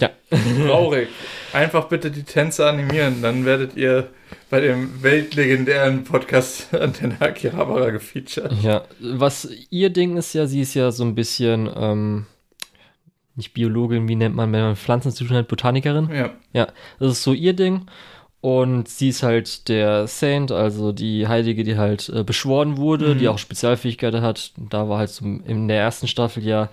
Ja. 0.00 0.10
Traurig. 0.66 1.08
Einfach 1.52 1.84
bitte 1.88 2.10
die 2.10 2.24
Tänze 2.24 2.68
animieren, 2.68 3.22
dann 3.22 3.44
werdet 3.44 3.76
ihr 3.76 4.08
bei 4.50 4.60
dem 4.60 5.02
weltlegendären 5.02 6.04
Podcast 6.04 6.74
Antenne 6.74 7.16
Akihabara 7.20 7.90
gefeatured. 7.90 8.52
Ja, 8.62 8.82
was 9.00 9.48
ihr 9.70 9.90
Ding 9.90 10.16
ist 10.16 10.32
ja, 10.32 10.46
sie 10.46 10.62
ist 10.62 10.74
ja 10.74 10.90
so 10.90 11.04
ein 11.04 11.14
bisschen, 11.14 11.70
ähm, 11.76 12.26
nicht 13.36 13.52
Biologin, 13.54 14.08
wie 14.08 14.16
nennt 14.16 14.34
man, 14.34 14.52
wenn 14.52 14.62
man 14.62 14.76
Pflanzen 14.76 15.12
zu 15.12 15.24
tun 15.24 15.36
hat, 15.36 15.48
Botanikerin. 15.48 16.08
Ja. 16.12 16.30
Ja, 16.52 16.68
das 16.98 17.12
ist 17.12 17.22
so 17.22 17.32
ihr 17.32 17.52
Ding. 17.52 17.86
Und 18.44 18.88
sie 18.88 19.08
ist 19.08 19.22
halt 19.22 19.68
der 19.70 20.06
Saint, 20.06 20.52
also 20.52 20.92
die 20.92 21.26
Heilige, 21.28 21.64
die 21.64 21.78
halt 21.78 22.10
äh, 22.10 22.24
beschworen 22.24 22.76
wurde, 22.76 23.14
Mhm. 23.14 23.18
die 23.18 23.28
auch 23.28 23.38
Spezialfähigkeiten 23.38 24.20
hat. 24.20 24.52
Da 24.58 24.86
war 24.86 24.98
halt 24.98 25.08
so 25.08 25.24
in 25.24 25.66
der 25.66 25.80
ersten 25.80 26.08
Staffel 26.08 26.44
ja, 26.44 26.68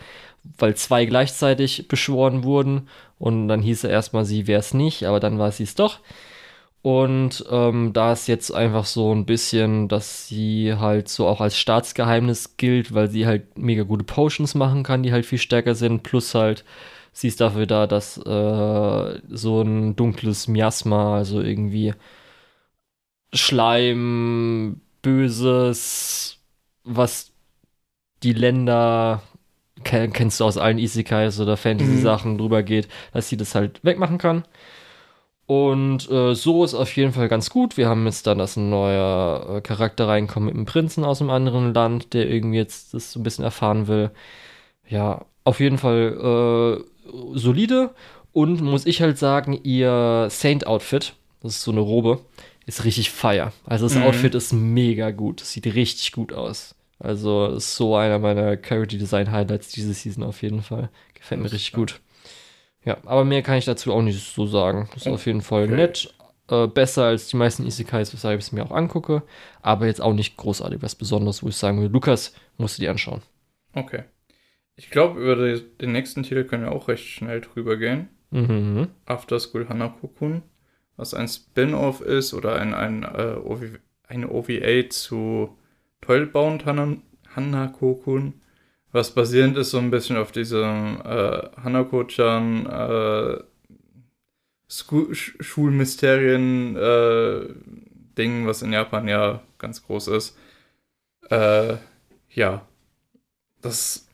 weil 0.57 0.75
zwei 0.75 1.05
gleichzeitig 1.05 1.87
beschworen 1.87 2.43
wurden. 2.43 2.89
Und 3.19 3.47
dann 3.47 3.61
hieß 3.61 3.85
er 3.85 3.91
erstmal, 3.91 4.25
sie 4.25 4.47
wäre 4.47 4.59
es 4.59 4.73
nicht, 4.73 5.05
aber 5.05 5.21
dann 5.21 5.39
war 5.39 5.49
sie 5.53 5.63
es 5.63 5.75
doch. 5.75 5.99
Und 6.81 7.45
ähm, 7.49 7.93
da 7.93 8.11
ist 8.11 8.27
jetzt 8.27 8.51
einfach 8.53 8.83
so 8.83 9.13
ein 9.15 9.25
bisschen, 9.25 9.87
dass 9.87 10.27
sie 10.27 10.73
halt 10.77 11.07
so 11.07 11.25
auch 11.25 11.39
als 11.39 11.55
Staatsgeheimnis 11.57 12.57
gilt, 12.57 12.93
weil 12.93 13.07
sie 13.09 13.25
halt 13.27 13.57
mega 13.57 13.83
gute 13.83 14.03
Potions 14.03 14.55
machen 14.55 14.83
kann, 14.83 15.03
die 15.03 15.13
halt 15.13 15.25
viel 15.25 15.37
stärker 15.37 15.75
sind. 15.75 16.03
Plus 16.03 16.35
halt, 16.35 16.65
sie 17.11 17.27
ist 17.27 17.41
dafür 17.41 17.65
da, 17.67 17.87
dass 17.87 18.17
äh, 18.17 19.21
so 19.29 19.61
ein 19.61 19.95
dunkles 19.95 20.47
Miasma, 20.47 21.15
also 21.17 21.41
irgendwie 21.41 21.93
Schleim, 23.33 24.81
Böses, 25.01 26.37
was 26.83 27.31
die 28.23 28.33
Länder, 28.33 29.23
ken- 29.83 30.13
kennst 30.13 30.39
du 30.39 30.45
aus 30.45 30.57
allen 30.57 30.79
Isekais 30.79 31.39
oder 31.39 31.57
Fantasy-Sachen 31.57 32.37
drüber 32.37 32.63
geht, 32.63 32.89
dass 33.13 33.29
sie 33.29 33.37
das 33.37 33.55
halt 33.55 33.83
wegmachen 33.85 34.17
kann. 34.17 34.45
Und 35.47 36.09
äh, 36.09 36.33
so 36.33 36.63
ist 36.63 36.73
auf 36.73 36.95
jeden 36.95 37.11
Fall 37.11 37.27
ganz 37.27 37.49
gut. 37.49 37.75
Wir 37.75 37.89
haben 37.89 38.05
jetzt 38.05 38.25
dann, 38.25 38.37
dass 38.37 38.55
ein 38.55 38.69
neuer 38.69 39.57
äh, 39.57 39.61
Charakter 39.61 40.07
reinkommt 40.07 40.45
mit 40.45 40.55
einem 40.55 40.65
Prinzen 40.65 41.03
aus 41.03 41.19
einem 41.21 41.29
anderen 41.29 41.73
Land, 41.73 42.13
der 42.13 42.29
irgendwie 42.29 42.57
jetzt 42.57 42.93
das 42.93 43.11
so 43.11 43.19
ein 43.19 43.23
bisschen 43.23 43.43
erfahren 43.43 43.87
will. 43.87 44.11
Ja, 44.89 45.25
auf 45.45 45.59
jeden 45.59 45.77
Fall 45.79 46.81
äh, 46.81 46.90
solide. 47.33 47.91
Und 48.33 48.61
muss 48.61 48.85
ich 48.85 49.01
halt 49.01 49.17
sagen, 49.17 49.59
ihr 49.63 50.27
Saint-Outfit, 50.29 51.13
das 51.41 51.55
ist 51.55 51.63
so 51.63 51.71
eine 51.71 51.81
Robe, 51.81 52.19
ist 52.65 52.85
richtig 52.85 53.11
fire. 53.11 53.51
Also 53.65 53.85
das 53.87 53.95
Mhm. 53.95 54.03
Outfit 54.03 54.35
ist 54.35 54.53
mega 54.53 55.11
gut. 55.11 55.41
Das 55.41 55.51
sieht 55.51 55.65
richtig 55.65 56.11
gut 56.13 56.31
aus. 56.31 56.75
Also 56.99 57.47
ist 57.47 57.75
so 57.75 57.95
einer 57.95 58.19
meiner 58.19 58.55
Character 58.57 58.97
Design 58.97 59.31
Highlights 59.31 59.69
diese 59.69 59.93
Season 59.93 60.23
auf 60.23 60.41
jeden 60.43 60.61
Fall. 60.61 60.89
Gefällt 61.15 61.41
mir 61.41 61.51
richtig 61.51 61.73
gut. 61.73 61.99
Ja, 62.85 62.97
aber 63.05 63.25
mehr 63.25 63.41
kann 63.41 63.57
ich 63.57 63.65
dazu 63.65 63.91
auch 63.93 64.01
nicht 64.01 64.33
so 64.33 64.45
sagen. 64.47 64.87
Das 64.93 65.03
ist 65.03 65.07
Oh, 65.07 65.15
auf 65.15 65.25
jeden 65.25 65.41
Fall 65.41 65.65
okay. 65.65 65.75
nett. 65.75 66.13
Äh, 66.49 66.67
besser 66.67 67.05
als 67.05 67.27
die 67.27 67.37
meisten 67.37 67.65
Isekais, 67.65 68.13
weshalb 68.13 68.39
ich 68.39 68.45
es 68.45 68.51
mir 68.51 68.63
auch 68.65 68.71
angucke. 68.71 69.23
Aber 69.61 69.87
jetzt 69.87 70.01
auch 70.01 70.13
nicht 70.13 70.37
großartig 70.37 70.81
was 70.81 70.95
Besonderes, 70.95 71.43
wo 71.43 71.49
ich 71.49 71.55
sagen 71.57 71.79
würde, 71.79 71.93
Lukas, 71.93 72.33
musst 72.57 72.77
du 72.77 72.81
dir 72.83 72.91
anschauen. 72.91 73.21
Okay. 73.73 74.03
Ich 74.81 74.89
glaube, 74.89 75.21
über 75.21 75.35
die, 75.35 75.61
den 75.77 75.91
nächsten 75.91 76.23
Titel 76.23 76.43
können 76.43 76.63
wir 76.63 76.71
auch 76.71 76.87
recht 76.87 77.05
schnell 77.05 77.39
drüber 77.39 77.77
gehen. 77.77 78.09
Mhm. 78.31 78.87
After 79.05 79.39
School 79.39 79.69
Hanako-kun, 79.69 80.41
was 80.97 81.13
ein 81.13 81.27
Spin-off 81.27 82.01
ist 82.01 82.33
oder 82.33 82.55
ein, 82.55 82.73
ein, 82.73 83.03
äh, 83.03 83.35
OV, 83.43 83.77
eine 84.07 84.31
OVA 84.31 84.89
zu 84.89 85.55
Toilbound 86.01 86.65
Han 86.65 87.03
Hanako-kun, 87.35 88.33
was 88.91 89.13
basierend 89.13 89.55
ist 89.55 89.69
so 89.69 89.77
ein 89.77 89.91
bisschen 89.91 90.17
auf 90.17 90.31
diesem 90.31 90.99
äh, 91.05 91.49
Hanako-chan 91.63 92.65
äh, 92.65 93.43
Schu- 94.67 95.11
Sch- 95.11 95.43
Schulmysterien 95.43 96.75
äh, 96.75 97.49
was 98.47 98.63
in 98.63 98.73
Japan 98.73 99.07
ja 99.07 99.43
ganz 99.59 99.83
groß 99.83 100.07
ist. 100.07 100.37
Äh, 101.29 101.77
ja, 102.29 102.65
das 103.61 104.07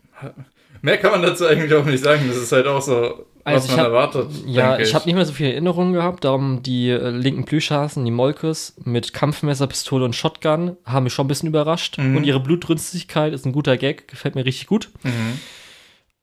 mehr 0.82 0.98
kann 0.98 1.12
man 1.12 1.22
dazu 1.22 1.46
eigentlich 1.46 1.74
auch 1.74 1.86
nicht 1.86 2.04
sagen. 2.04 2.24
Das 2.28 2.38
ist 2.38 2.52
halt 2.52 2.68
auch 2.68 2.82
so, 2.82 2.94
Also 2.96 3.26
was 3.44 3.66
ich 3.66 3.72
man 3.72 3.80
hab- 3.80 3.88
erwartet. 3.88 4.28
Ja, 4.46 4.70
denke 4.72 4.84
ich 4.84 4.94
habe 4.96 5.06
nicht 5.06 5.16
mehr 5.16 5.26
so 5.26 5.34
viele 5.34 5.52
Erinnerungen 5.52 5.94
gehabt, 5.94 6.24
darum 6.26 6.62
die 6.64 6.90
äh, 6.90 7.10
linken 7.10 7.46
Plüschhasen, 7.46 8.04
die 8.06 8.12
Molkes 8.12 8.76
mit 8.84 9.14
Kampfmesser, 9.14 9.68
Pistole 9.68 10.06
und 10.06 10.16
Shotgun 10.16 10.78
haben 10.86 11.04
mich 11.06 11.14
schon 11.14 11.26
ein 11.26 11.30
bisschen 11.30 11.50
überrascht. 11.50 11.98
Mhm. 11.98 12.18
Und 12.18 12.24
ihre 12.26 12.40
Blutrünstigkeit 12.40 13.34
ist 13.34 13.46
ein 13.46 13.54
guter 13.54 13.78
Gag, 13.78 14.08
gefällt 14.08 14.36
mir 14.36 14.46
richtig 14.46 14.68
gut. 14.68 14.90
Mhm. 15.04 15.40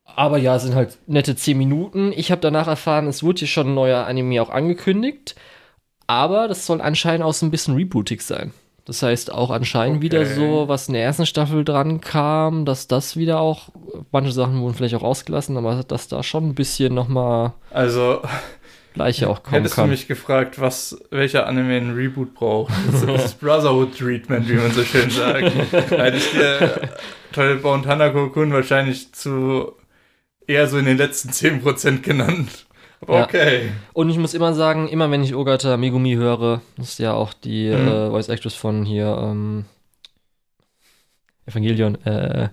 Aber 0.05 0.39
ja, 0.39 0.55
es 0.57 0.63
sind 0.63 0.75
halt 0.75 0.99
nette 1.07 1.35
10 1.35 1.59
Minuten. 1.59 2.13
Ich 2.15 2.31
habe 2.31 2.41
danach 2.41 2.69
erfahren, 2.69 3.07
es 3.09 3.23
wurde 3.23 3.41
hier 3.41 3.49
schon 3.49 3.69
ein 3.69 3.75
neuer 3.75 4.07
Anime 4.07 4.41
auch 4.41 4.51
angekündigt. 4.51 5.35
Aber 6.07 6.49
das 6.49 6.67
soll 6.67 6.81
anscheinend 6.83 7.25
auch 7.25 7.33
so 7.33 7.47
ein 7.47 7.51
bisschen 7.51 7.75
rebootig 7.75 8.21
sein. 8.23 8.53
Das 8.87 9.03
heißt 9.03 9.33
auch 9.33 9.51
anscheinend 9.51 10.03
wieder 10.03 10.21
Okay. 10.21 10.35
so, 10.35 10.69
was 10.69 10.89
in 10.89 10.95
der 10.95 11.03
ersten 11.05 11.25
Staffel 11.27 11.65
dran 11.65 12.01
kam, 12.03 12.67
dass 12.67 12.87
das 12.87 13.17
wieder 13.17 13.41
auch, 13.41 13.71
manche 14.13 14.33
Sachen 14.33 14.61
wurden 14.61 14.75
vielleicht 14.75 14.95
auch 14.95 15.03
ausgelassen, 15.03 15.57
aber 15.57 15.83
dass 15.85 16.09
da 16.09 16.23
schon 16.23 16.49
ein 16.51 16.55
bisschen 16.55 16.93
nochmal 16.95 17.55
Also, 17.71 18.21
Leiche 18.95 19.29
auch 19.29 19.43
kommen 19.43 19.57
hättest 19.57 19.77
du 19.77 19.81
kann. 19.83 19.91
mich 19.91 20.07
gefragt, 20.07 20.61
was, 20.61 20.99
welcher 21.11 21.47
Anime 21.47 21.77
ein 21.79 21.95
Reboot 21.95 22.35
braucht, 22.35 22.73
das 22.93 23.05
das 23.07 23.35
Brotherhood 23.35 23.97
Treatment, 23.99 24.49
wie 24.49 24.55
man 24.55 24.71
so 24.71 24.85
schön 24.85 25.09
sagt. 25.11 25.51
Hätte 25.91 26.17
ich 26.19 26.31
dir 26.31 26.91
Toilet 27.33 27.63
Bound 27.63 27.87
Hanako-kun 27.87 28.53
wahrscheinlich 28.53 29.13
zu 29.13 29.73
eher 30.47 30.69
so 30.69 30.77
in 30.79 30.85
den 30.85 30.99
letzten 30.99 31.31
10% 31.31 32.03
genannt. 32.03 32.67
Aber 33.07 33.19
Ja. 33.19 33.25
okay. 33.25 33.71
Und 33.93 34.11
ich 34.11 34.19
muss 34.19 34.35
immer 34.35 34.55
sagen, 34.55 34.89
immer 34.89 35.11
wenn 35.11 35.23
ich 35.23 35.35
Ogata 35.35 35.77
Megumi 35.77 36.15
höre, 36.15 36.61
das 36.77 36.91
ist 36.91 36.99
ja 36.99 37.13
auch 37.15 37.33
die 37.35 37.69
Mhm. 37.69 37.89
äh, 37.89 38.11
Voice 38.11 38.29
Actress 38.29 38.55
von 38.55 38.85
hier, 38.85 39.17
ähm, 39.23 39.65
Evangelion, 41.47 42.03
äh, 42.07 42.49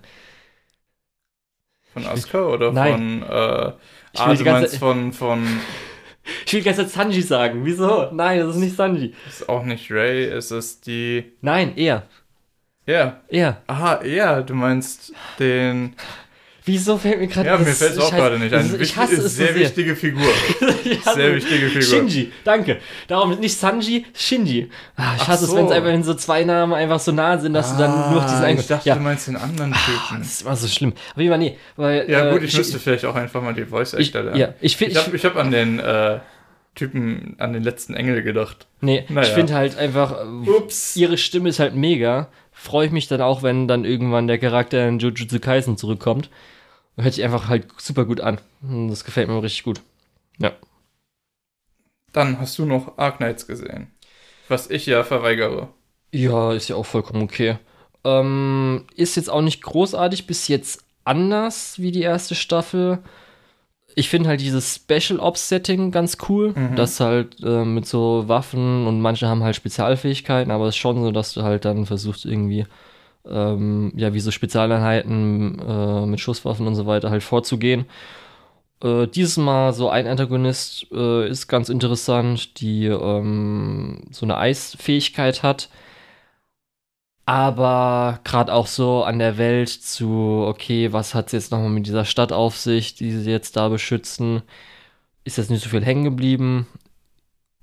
Von 1.93 2.05
Asuka 2.05 2.45
oder 2.45 2.71
Nein. 2.71 2.93
von, 2.93 3.29
äh, 3.29 3.71
Ich 4.13 4.19
ah, 4.19 4.29
will 4.29 4.37
du 4.37 4.43
meinst 4.45 4.77
von, 4.77 5.11
von, 5.13 5.43
ich 6.45 6.53
will 6.53 6.59
die 6.61 6.65
ganze 6.65 6.83
Zeit 6.83 6.91
Sanji 6.91 7.21
sagen. 7.21 7.65
Wieso? 7.65 8.09
Nein, 8.11 8.39
das 8.39 8.55
ist 8.55 8.61
nicht 8.61 8.75
Sanji. 8.75 9.13
ist 9.27 9.47
auch 9.49 9.63
nicht 9.63 9.91
Ray, 9.91 10.25
es 10.25 10.51
ist 10.51 10.85
die, 10.87 11.31
Nein, 11.41 11.73
er. 11.77 12.03
ja, 12.85 13.21
Er. 13.29 13.61
aha, 13.67 14.03
ja, 14.05 14.41
du 14.41 14.53
meinst 14.55 15.13
den, 15.39 15.95
Wieso 16.63 16.97
fällt 16.99 17.19
mir 17.19 17.27
gerade 17.27 17.47
ja, 17.49 17.57
mir 17.57 17.65
das- 17.65 17.79
fällt 17.79 17.93
es 17.93 17.97
auch 17.99 18.11
gerade 18.11 18.37
nicht 18.37 18.53
das 18.53 18.71
ein. 18.73 18.79
Ich 18.81 18.95
hasse 18.95 19.13
ist 19.13 19.19
es 19.23 19.31
so 19.35 19.43
sehr 19.43 19.53
sehr. 19.53 19.61
wichtige 19.61 19.95
Figur. 19.95 20.21
Ich 20.83 21.03
Sehr 21.03 21.35
wichtige 21.35 21.67
Figur. 21.67 21.81
Shinji, 21.81 22.31
danke. 22.43 22.77
Darum 23.07 23.39
nicht 23.39 23.57
Sanji, 23.57 24.05
Shinji. 24.13 24.69
Ah, 24.95 25.13
ich 25.15 25.21
Ach 25.23 25.27
hasse 25.29 25.45
es, 25.45 25.51
so. 25.51 25.57
wenn 25.57 25.65
es 25.65 25.71
einfach 25.71 25.89
wenn 25.89 26.03
so 26.03 26.13
zwei 26.13 26.43
Namen 26.43 26.73
einfach 26.73 26.99
so 26.99 27.11
nah 27.11 27.37
sind, 27.39 27.53
dass 27.53 27.71
du 27.73 27.79
dann 27.79 28.11
nur 28.11 28.19
auf 28.19 28.25
diesen 28.25 28.41
Ah, 28.43 28.47
einen. 28.47 28.59
Ich 28.59 28.67
dachte, 28.67 28.87
ja, 28.89 28.95
du 28.95 29.01
meinst 29.01 29.27
den 29.27 29.37
anderen 29.37 29.73
Ah, 29.73 29.77
Typen. 29.85 30.19
das 30.21 30.27
ist 30.33 30.41
immer 30.43 30.55
so 30.55 30.67
schlimm. 30.67 30.93
Aber 31.13 31.21
immer 31.23 31.37
nee, 31.37 31.57
weil 31.77 32.09
Ja, 32.09 32.27
äh, 32.29 32.33
gut, 32.33 32.43
ich 32.43 32.55
müsste 32.55 32.77
vielleicht 32.79 33.05
auch 33.05 33.15
einfach 33.15 33.41
mal 33.41 33.53
die 33.53 33.65
Voice 33.65 33.93
ich, 33.93 34.09
Actor 34.09 34.23
lernen. 34.23 34.39
ja, 34.39 34.49
ich 34.59 34.73
Ich 34.73 34.77
finde 34.77 35.03
habe 35.03 35.15
ich 35.15 35.25
hab 35.25 35.35
an 35.37 35.49
den 35.51 35.79
äh, 35.79 36.19
Typen, 36.75 37.35
an 37.39 37.53
den 37.53 37.63
letzten 37.63 37.93
Engel 37.95 38.21
gedacht. 38.21 38.67
nee, 38.81 39.03
naja. 39.09 39.27
ich 39.27 39.33
finde 39.33 39.53
halt 39.55 39.77
einfach 39.77 40.11
äh, 40.21 40.49
Ups. 40.49 40.95
ihre 40.95 41.17
Stimme 41.17 41.49
ist 41.49 41.59
halt 41.59 41.75
mega. 41.75 42.27
Freue 42.53 42.85
ich 42.87 42.91
mich 42.91 43.07
dann 43.07 43.21
auch, 43.21 43.43
wenn 43.43 43.67
dann 43.67 43.85
irgendwann 43.85 44.27
der 44.27 44.37
Charakter 44.37 44.87
in 44.87 44.99
Jujutsu 44.99 45.39
Kaisen 45.39 45.77
zurückkommt. 45.77 46.29
Hört 46.97 47.13
sich 47.13 47.23
einfach 47.23 47.47
halt 47.47 47.67
super 47.77 48.05
gut 48.05 48.21
an. 48.21 48.39
Das 48.61 49.03
gefällt 49.03 49.27
mir 49.27 49.41
richtig 49.41 49.63
gut. 49.63 49.81
Ja. 50.39 50.51
Dann 52.13 52.39
hast 52.39 52.57
du 52.59 52.65
noch 52.65 52.97
Arknights 52.97 53.47
gesehen. 53.47 53.91
Was 54.49 54.69
ich 54.69 54.85
ja 54.85 55.03
verweigere. 55.03 55.69
Ja, 56.11 56.51
ist 56.53 56.67
ja 56.67 56.75
auch 56.75 56.85
vollkommen 56.85 57.23
okay. 57.23 57.57
Ähm, 58.03 58.85
ist 58.95 59.15
jetzt 59.15 59.29
auch 59.29 59.41
nicht 59.41 59.61
großartig 59.63 60.27
bis 60.27 60.47
jetzt 60.47 60.83
anders 61.05 61.79
wie 61.79 61.91
die 61.91 62.01
erste 62.01 62.35
Staffel. 62.35 62.99
Ich 63.95 64.09
finde 64.09 64.29
halt 64.29 64.41
dieses 64.41 64.75
Special 64.75 65.19
Ops 65.19 65.47
Setting 65.47 65.91
ganz 65.91 66.17
cool, 66.27 66.53
Mhm. 66.53 66.75
das 66.75 66.99
halt 66.99 67.37
äh, 67.43 67.63
mit 67.65 67.85
so 67.85 68.27
Waffen 68.27 68.87
und 68.87 69.01
manche 69.01 69.27
haben 69.27 69.43
halt 69.43 69.55
Spezialfähigkeiten, 69.55 70.51
aber 70.51 70.65
es 70.67 70.75
ist 70.75 70.79
schon 70.79 71.01
so, 71.01 71.11
dass 71.11 71.33
du 71.33 71.43
halt 71.43 71.63
dann 71.65 71.85
versuchst 71.85 72.25
irgendwie 72.25 72.65
ähm, 73.25 73.91
ja 73.95 74.13
wie 74.13 74.19
so 74.19 74.31
Spezialeinheiten 74.31 75.59
äh, 75.59 76.05
mit 76.05 76.19
Schusswaffen 76.19 76.67
und 76.67 76.75
so 76.75 76.85
weiter 76.85 77.09
halt 77.09 77.23
vorzugehen. 77.23 77.85
Äh, 78.83 79.07
dieses 79.07 79.37
Mal 79.37 79.73
so 79.73 79.89
ein 79.89 80.07
Antagonist 80.07 80.87
äh, 80.91 81.29
ist 81.29 81.47
ganz 81.47 81.69
interessant, 81.69 82.59
die 82.61 82.85
ähm, 82.87 84.01
so 84.11 84.25
eine 84.25 84.37
Eisfähigkeit 84.37 85.43
hat. 85.43 85.69
Aber 87.25 88.19
gerade 88.23 88.53
auch 88.53 88.67
so 88.67 89.03
an 89.03 89.19
der 89.19 89.37
Welt 89.37 89.69
zu, 89.69 90.43
okay, 90.47 90.91
was 90.91 91.13
hat 91.13 91.27
es 91.27 91.31
jetzt 91.33 91.51
nochmal 91.51 91.69
mit 91.69 91.85
dieser 91.85 92.03
Stadt 92.05 92.33
auf 92.33 92.57
sich, 92.57 92.95
die 92.95 93.11
sie 93.11 93.29
jetzt 93.31 93.55
da 93.55 93.69
beschützen, 93.69 94.41
ist 95.23 95.37
jetzt 95.37 95.51
nicht 95.51 95.63
so 95.63 95.69
viel 95.69 95.85
hängen 95.85 96.03
geblieben. 96.03 96.67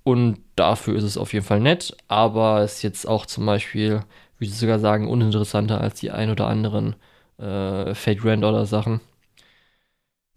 Und 0.05 0.39
dafür 0.57 0.97
ist 0.97 1.05
es 1.05 1.19
auf 1.19 1.33
jeden 1.35 1.45
Fall 1.45 1.61
nett, 1.61 1.97
aber 2.09 2.63
ist 2.63 2.83
jetzt 2.83 3.07
auch 3.07 3.27
zum 3.27 3.45
Beispiel, 3.47 4.05
würde 4.39 4.51
ich 4.51 4.59
sogar 4.59 4.79
sagen, 4.79 5.09
uninteressanter 5.09 5.81
als 5.81 6.01
die 6.01 6.11
ein 6.11 6.31
oder 6.31 6.47
anderen 6.47 6.97
äh, 7.39 7.95
Fate 7.95 8.21
Grand 8.21 8.45
oder 8.45 8.67
Sachen. 8.67 9.01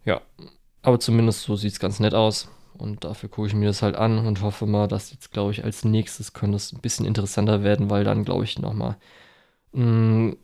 Ja, 0.05 0.21
aber 0.81 0.99
zumindest 0.99 1.43
so 1.43 1.55
sieht 1.55 1.73
es 1.73 1.79
ganz 1.79 1.99
nett 1.99 2.13
aus. 2.13 2.49
Und 2.77 3.03
dafür 3.03 3.29
gucke 3.29 3.47
ich 3.47 3.53
mir 3.53 3.67
das 3.67 3.83
halt 3.83 3.95
an 3.95 4.25
und 4.25 4.41
hoffe 4.41 4.65
mal, 4.65 4.87
dass 4.87 5.11
jetzt, 5.11 5.31
glaube 5.31 5.51
ich, 5.51 5.63
als 5.63 5.85
nächstes 5.85 6.33
könnte 6.33 6.55
es 6.55 6.73
ein 6.73 6.81
bisschen 6.81 7.05
interessanter 7.05 7.63
werden, 7.63 7.91
weil 7.91 8.03
dann, 8.03 8.25
glaube 8.25 8.43
ich, 8.43 8.57
nochmal 8.57 8.97
ein 9.73 10.35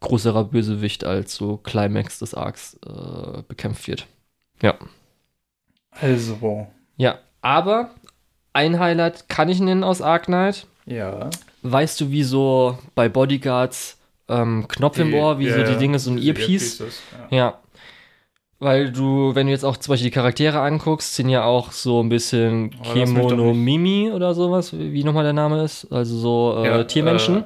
größerer 0.00 0.44
Bösewicht 0.44 1.04
als 1.04 1.34
so 1.36 1.56
Climax 1.58 2.18
des 2.18 2.34
Arcs 2.34 2.74
äh, 2.84 3.42
bekämpft 3.46 3.86
wird. 3.86 4.06
Ja. 4.62 4.74
Also, 5.90 6.66
Ja, 6.96 7.18
aber 7.40 7.90
ein 8.52 8.78
Highlight 8.80 9.28
kann 9.28 9.48
ich 9.48 9.60
nennen 9.60 9.84
aus 9.84 10.02
Arc 10.02 10.24
Knight. 10.24 10.66
ja. 10.86 11.30
Weißt 11.64 12.00
du, 12.00 12.10
wie 12.10 12.22
so 12.22 12.78
bei 12.94 13.08
Bodyguards 13.08 13.98
ähm, 14.28 14.66
Knopf 14.68 14.98
im 14.98 15.08
Die- 15.10 15.14
Ohr, 15.16 15.38
wie 15.38 15.46
ja, 15.46 15.56
so 15.56 15.62
die 15.64 15.72
ja, 15.72 15.78
Dinge, 15.78 15.98
so 15.98 16.10
ein 16.10 16.18
Earpiece? 16.18 16.80
Earpieces, 16.80 17.02
Ja. 17.30 17.36
Ja. 17.36 17.58
Weil 18.60 18.92
du, 18.92 19.34
wenn 19.34 19.46
du 19.46 19.52
jetzt 19.52 19.64
auch 19.64 19.76
zum 19.76 19.92
Beispiel 19.92 20.10
die 20.10 20.14
Charaktere 20.14 20.60
anguckst, 20.60 21.16
sind 21.16 21.28
ja 21.28 21.44
auch 21.44 21.72
so 21.72 22.02
ein 22.02 22.08
bisschen 22.08 22.70
Oh, 22.74 22.86
lass 22.94 22.94
mich 22.94 23.04
doch 23.22 23.28
Kemono 23.30 23.46
nicht- 23.52 23.56
Mimi 23.64 24.10
oder 24.12 24.32
sowas, 24.34 24.72
wie 24.72 24.92
wie 24.92 25.04
nochmal 25.04 25.24
der 25.24 25.32
Name 25.32 25.62
ist. 25.64 25.86
Also 25.90 26.16
so 26.16 26.62
äh, 26.62 26.66
Ja, 26.68 26.84
Tiermenschen. 26.84 27.38
äh, 27.38 27.44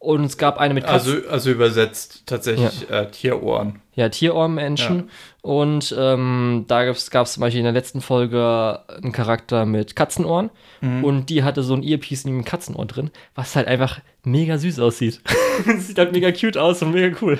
Und 0.00 0.24
es 0.24 0.36
gab 0.38 0.58
eine 0.58 0.74
mit 0.74 0.84
Katzen. 0.86 1.14
Also, 1.16 1.28
also 1.28 1.50
übersetzt 1.50 2.22
tatsächlich 2.26 2.90
äh, 2.90 3.08
Tierohren. 3.10 3.80
Ja, 3.94 4.08
Tierohrmenschen. 4.08 5.10
Und 5.48 5.96
ähm, 5.98 6.66
da 6.68 6.84
gab 6.84 6.94
es 6.94 7.32
zum 7.32 7.40
Beispiel 7.40 7.60
in 7.60 7.64
der 7.64 7.72
letzten 7.72 8.02
Folge 8.02 8.80
einen 9.02 9.12
Charakter 9.12 9.64
mit 9.64 9.96
Katzenohren. 9.96 10.50
Mhm. 10.82 11.02
Und 11.02 11.30
die 11.30 11.42
hatte 11.42 11.62
so 11.62 11.72
ein 11.72 11.82
Earpiece 11.82 12.26
in 12.26 12.32
dem 12.32 12.44
Katzenohr 12.44 12.84
drin, 12.84 13.10
was 13.34 13.56
halt 13.56 13.66
einfach 13.66 13.98
mega 14.24 14.58
süß 14.58 14.78
aussieht. 14.78 15.22
Sieht 15.78 15.96
halt 15.96 16.12
mega 16.12 16.32
cute 16.32 16.58
aus 16.58 16.82
und 16.82 16.92
mega 16.92 17.16
cool. 17.22 17.38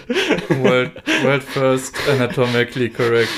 World, 0.49 0.93
world 1.23 1.43
first 1.43 1.97
anatomically 2.09 2.89
correct. 2.89 3.29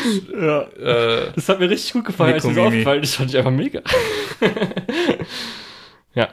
Ja. 0.40 0.60
Äh, 0.60 1.32
Das 1.34 1.48
hat 1.48 1.58
mir 1.58 1.68
richtig 1.68 1.92
gut 1.92 2.04
gefallen, 2.04 2.34
als 2.34 2.44
mir 2.44 2.54
das 2.54 2.64
aufgefallen 2.64 3.02
ist. 3.02 3.10
Das 3.10 3.16
fand 3.16 3.30
ich 3.30 3.38
einfach 3.38 3.50
mega. 3.50 3.80
ja. 6.14 6.28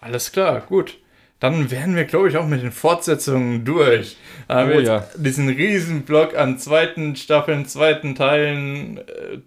alles 0.00 0.32
klar, 0.32 0.62
gut. 0.62 0.96
Dann 1.38 1.70
wären 1.70 1.94
wir, 1.96 2.04
glaube 2.04 2.28
ich, 2.28 2.36
auch 2.36 2.46
mit 2.46 2.62
den 2.62 2.72
Fortsetzungen 2.72 3.64
durch. 3.64 4.16
Haben 4.48 4.72
Oh 4.72 4.80
ja. 4.80 5.06
diesen 5.16 5.48
riesen 5.48 6.02
Block 6.04 6.34
an 6.36 6.58
zweiten 6.58 7.14
Staffeln, 7.16 7.66
zweiten 7.66 8.14
Teilen, 8.14 8.98
äh, 8.98 9.40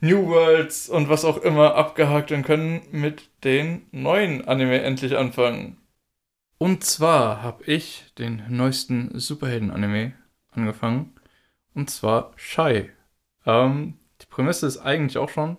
New 0.00 0.26
Worlds 0.28 0.88
und 0.88 1.08
was 1.08 1.24
auch 1.24 1.38
immer 1.38 1.74
abgehakt 1.74 2.30
und 2.32 2.42
können 2.44 2.82
mit 2.92 3.28
den 3.44 3.86
neuen 3.92 4.46
Anime 4.46 4.80
endlich 4.82 5.16
anfangen. 5.16 5.76
Und 6.58 6.84
zwar 6.84 7.42
habe 7.42 7.64
ich 7.64 8.12
den 8.18 8.42
neuesten 8.48 9.18
Superhelden-Anime 9.18 10.12
angefangen. 10.50 11.14
Und 11.74 11.90
zwar 11.90 12.32
Shy. 12.36 12.90
Ähm, 13.46 13.94
die 14.20 14.26
Prämisse 14.26 14.66
ist 14.66 14.78
eigentlich 14.78 15.18
auch 15.18 15.28
schon. 15.28 15.56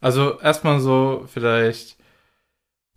Also 0.00 0.40
erstmal 0.40 0.80
so 0.80 1.24
vielleicht 1.26 1.96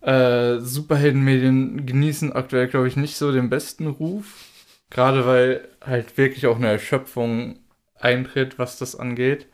äh, 0.08 0.62
Superheldenmedien 0.62 1.86
genießen 1.86 2.32
aktuell, 2.32 2.68
glaube 2.68 2.88
ich, 2.88 2.96
nicht 2.96 3.18
so 3.18 3.34
den 3.34 3.50
besten 3.50 3.88
Ruf. 3.88 4.46
Gerade 4.90 5.26
weil 5.26 5.68
halt 5.82 6.18
wirklich 6.18 6.48
auch 6.48 6.56
eine 6.56 6.70
Erschöpfung 6.70 7.60
eintritt, 7.96 8.58
was 8.58 8.78
das 8.78 8.96
angeht. 8.96 9.48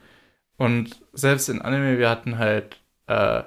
Und 0.58 1.02
selbst 1.14 1.50
in 1.50 1.62
Anime, 1.62 1.98
wir 1.98 2.10
hatten 2.10 2.38
halt 2.38 2.80
äh, 3.08 3.44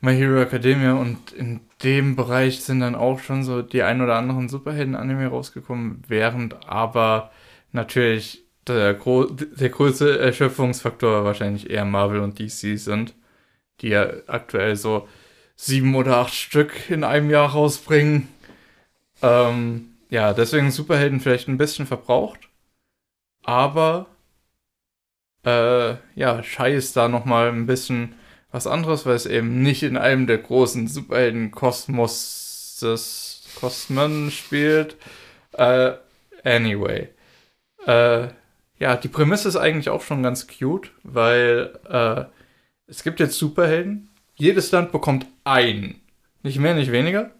My 0.00 0.14
Hero 0.16 0.40
Academia 0.40 0.94
und 0.94 1.32
in 1.32 1.60
dem 1.82 2.14
Bereich 2.14 2.62
sind 2.62 2.80
dann 2.80 2.94
auch 2.94 3.18
schon 3.18 3.42
so 3.42 3.60
die 3.60 3.82
ein 3.82 4.00
oder 4.00 4.16
anderen 4.16 4.48
Superhelden-Anime 4.48 5.26
rausgekommen, 5.26 6.02
während 6.06 6.68
aber 6.68 7.32
natürlich 7.72 8.46
der, 8.68 8.94
gro 8.94 9.24
der 9.26 9.68
größte 9.68 10.20
Erschöpfungsfaktor 10.20 11.24
wahrscheinlich 11.24 11.70
eher 11.70 11.84
Marvel 11.84 12.20
und 12.20 12.38
DC 12.38 12.78
sind, 12.78 13.14
die 13.80 13.88
ja 13.88 14.08
aktuell 14.28 14.76
so 14.76 15.08
sieben 15.60 15.94
oder 15.94 16.16
acht 16.16 16.34
Stück 16.34 16.90
in 16.90 17.04
einem 17.04 17.30
Jahr 17.30 17.50
rausbringen. 17.50 18.28
Ähm, 19.22 19.92
ja, 20.08 20.32
deswegen 20.32 20.70
Superhelden 20.70 21.20
vielleicht 21.20 21.48
ein 21.48 21.58
bisschen 21.58 21.86
verbraucht, 21.86 22.48
aber 23.44 24.06
äh, 25.44 25.94
ja, 26.14 26.42
Shai 26.42 26.74
ist 26.74 26.96
da 26.96 27.08
nochmal 27.08 27.50
ein 27.50 27.66
bisschen 27.66 28.14
was 28.50 28.66
anderes, 28.66 29.06
weil 29.06 29.14
es 29.14 29.26
eben 29.26 29.62
nicht 29.62 29.82
in 29.82 29.96
einem 29.96 30.26
der 30.26 30.38
großen 30.38 30.88
Superhelden-Kosmoses 30.88 33.42
Kosmen 33.54 34.30
spielt. 34.30 34.96
Äh, 35.52 35.92
anyway. 36.44 37.08
Äh, 37.86 38.28
ja, 38.78 38.96
die 38.96 39.08
Prämisse 39.08 39.48
ist 39.48 39.56
eigentlich 39.56 39.90
auch 39.90 40.02
schon 40.02 40.22
ganz 40.22 40.46
cute, 40.46 40.90
weil 41.02 41.78
äh, 41.88 42.24
es 42.86 43.02
gibt 43.02 43.20
jetzt 43.20 43.38
Superhelden, 43.38 44.08
jedes 44.36 44.70
Land 44.72 44.92
bekommt 44.92 45.26
einen. 45.50 46.00
Nicht 46.42 46.58
mehr, 46.58 46.74
nicht 46.74 46.92
weniger. 46.92 47.32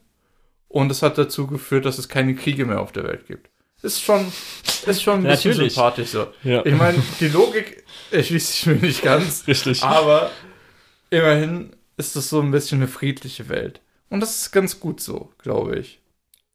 Und 0.68 0.90
es 0.90 1.02
hat 1.02 1.18
dazu 1.18 1.46
geführt, 1.46 1.84
dass 1.84 1.98
es 1.98 2.08
keine 2.08 2.34
Kriege 2.34 2.66
mehr 2.66 2.80
auf 2.80 2.92
der 2.92 3.04
Welt 3.04 3.26
gibt. 3.26 3.50
Ist 3.82 4.02
schon, 4.02 4.30
ist 4.86 5.02
schon 5.02 5.20
ein 5.20 5.22
bisschen 5.22 5.52
Natürlich. 5.52 5.74
sympathisch 5.74 6.10
so. 6.10 6.28
Ja. 6.44 6.64
Ich 6.66 6.74
meine, 6.74 7.02
die 7.18 7.28
Logik 7.28 7.82
erschließt 8.10 8.52
sich 8.52 8.66
mir 8.66 8.74
nicht 8.74 9.02
ganz. 9.02 9.44
Richtig. 9.46 9.82
Aber 9.82 10.30
immerhin 11.08 11.74
ist 11.96 12.14
es 12.14 12.28
so 12.28 12.40
ein 12.40 12.50
bisschen 12.50 12.80
eine 12.80 12.88
friedliche 12.88 13.48
Welt. 13.48 13.80
Und 14.10 14.20
das 14.20 14.36
ist 14.42 14.52
ganz 14.52 14.80
gut 14.80 15.00
so, 15.00 15.32
glaube 15.38 15.78
ich. 15.78 15.98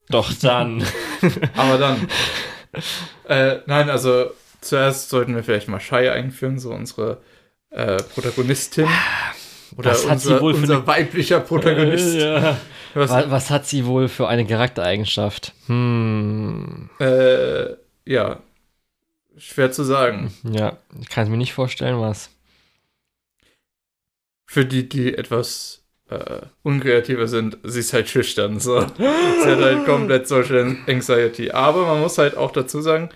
Doch 0.10 0.32
dann. 0.34 0.84
Aber 1.56 1.78
dann. 1.78 2.08
äh, 3.28 3.60
nein, 3.66 3.90
also 3.90 4.30
zuerst 4.62 5.10
sollten 5.10 5.36
wir 5.36 5.44
vielleicht 5.44 5.68
mal 5.68 5.80
Shai 5.80 6.12
einführen, 6.12 6.60
so 6.60 6.72
unsere 6.72 7.22
äh, 7.72 7.98
Protagonistin. 7.98 8.88
Oder 9.78 9.92
Was 9.92 10.10
hat 10.10 10.20
sie 10.22 10.30
unser, 10.30 10.42
wohl 10.42 10.54
für 10.54 10.62
unser 10.62 10.76
eine- 10.78 10.88
weiblicher 10.88 11.40
Protagonist. 11.40 12.16
ja. 12.20 12.58
Was, 12.94 13.10
was, 13.12 13.50
hat 13.50 13.66
sie 13.66 13.86
wohl 13.86 14.08
für 14.08 14.28
eine 14.28 14.46
Charaktereigenschaft? 14.46 15.54
Hm. 15.68 16.90
äh, 17.00 17.74
ja, 18.06 18.40
schwer 19.38 19.72
zu 19.72 19.84
sagen. 19.84 20.34
Ja, 20.44 20.78
ich 21.02 21.10
kann 21.10 21.26
es 21.26 21.30
mir 21.30 21.38
nicht 21.38 21.54
vorstellen, 21.54 22.00
was. 22.00 22.30
Für 24.46 24.66
die, 24.66 24.88
die 24.88 25.18
etwas 25.18 25.84
äh, 26.10 26.42
unkreativer 26.64 27.28
sind, 27.28 27.58
sie 27.64 27.80
ist 27.80 27.94
halt 27.94 28.08
schüchtern. 28.10 28.60
So. 28.60 28.80
sie 28.98 29.04
hat 29.50 29.60
halt 29.60 29.86
komplett 29.86 30.28
Social 30.28 30.78
Anxiety. 30.88 31.52
Aber 31.52 31.86
man 31.88 32.00
muss 32.00 32.18
halt 32.18 32.38
auch 32.38 32.52
dazu 32.52 32.80
sagen, 32.82 33.10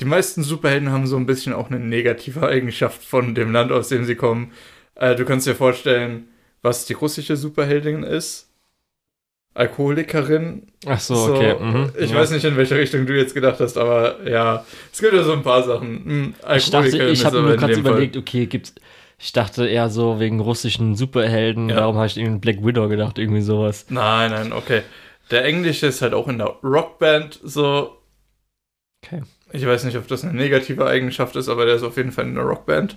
die 0.00 0.04
meisten 0.04 0.44
Superhelden 0.44 0.92
haben 0.92 1.06
so 1.06 1.16
ein 1.16 1.26
bisschen 1.26 1.52
auch 1.52 1.70
eine 1.70 1.80
negative 1.80 2.46
Eigenschaft 2.46 3.02
von 3.02 3.34
dem 3.34 3.50
Land, 3.50 3.72
aus 3.72 3.88
dem 3.88 4.04
sie 4.04 4.14
kommen. 4.14 4.52
Äh, 4.98 5.14
du 5.16 5.24
kannst 5.24 5.46
dir 5.46 5.54
vorstellen, 5.54 6.28
was 6.62 6.84
die 6.84 6.92
russische 6.92 7.36
Superheldin 7.36 8.02
ist. 8.02 8.50
Alkoholikerin. 9.54 10.68
Ach 10.86 11.00
so, 11.00 11.34
okay. 11.34 11.56
mhm, 11.58 11.90
Ich 11.98 12.10
ja. 12.10 12.16
weiß 12.16 12.30
nicht, 12.30 12.44
in 12.44 12.56
welche 12.56 12.76
Richtung 12.76 13.06
du 13.06 13.16
jetzt 13.16 13.34
gedacht 13.34 13.58
hast, 13.60 13.76
aber 13.76 14.28
ja, 14.28 14.64
es 14.92 15.00
gibt 15.00 15.14
ja 15.14 15.22
so 15.24 15.32
ein 15.32 15.42
paar 15.42 15.64
Sachen. 15.64 16.04
Hm, 16.04 16.34
Ich 16.56 16.64
dachte, 16.70 16.76
Alkoholikerin 16.76 17.12
ich 17.12 17.24
habe 17.24 17.42
mir 17.42 17.56
gerade 17.56 17.72
Fall- 17.74 17.80
überlegt, 17.80 18.16
okay, 18.16 18.46
gibt's. 18.46 18.74
Ich 19.20 19.32
dachte 19.32 19.66
eher 19.66 19.90
so 19.90 20.20
wegen 20.20 20.38
russischen 20.38 20.94
Superhelden, 20.94 21.70
Ja. 21.70 21.76
darum 21.76 21.96
habe 21.96 22.06
ich 22.06 22.16
irgendwie 22.16 22.38
Black 22.38 22.64
Widow 22.64 22.88
gedacht, 22.88 23.18
irgendwie 23.18 23.40
sowas. 23.40 23.86
Nein, 23.88 24.30
nein, 24.30 24.52
okay. 24.52 24.82
Der 25.32 25.44
Englische 25.44 25.88
ist 25.88 26.02
halt 26.02 26.14
auch 26.14 26.28
in 26.28 26.38
der 26.38 26.54
Rockband 26.62 27.40
so. 27.42 27.98
Okay. 29.04 29.22
Ich 29.52 29.66
weiß 29.66 29.82
nicht, 29.84 29.96
ob 29.96 30.06
das 30.06 30.22
eine 30.22 30.34
negative 30.34 30.86
Eigenschaft 30.86 31.34
ist, 31.34 31.48
aber 31.48 31.66
der 31.66 31.74
ist 31.74 31.82
auf 31.82 31.96
jeden 31.96 32.12
Fall 32.12 32.26
in 32.26 32.36
der 32.36 32.44
Rockband. 32.44 32.96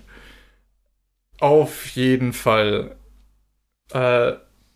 Auf 1.41 1.87
jeden 1.95 2.33
Fall. 2.33 2.95
Äh, 3.91 4.33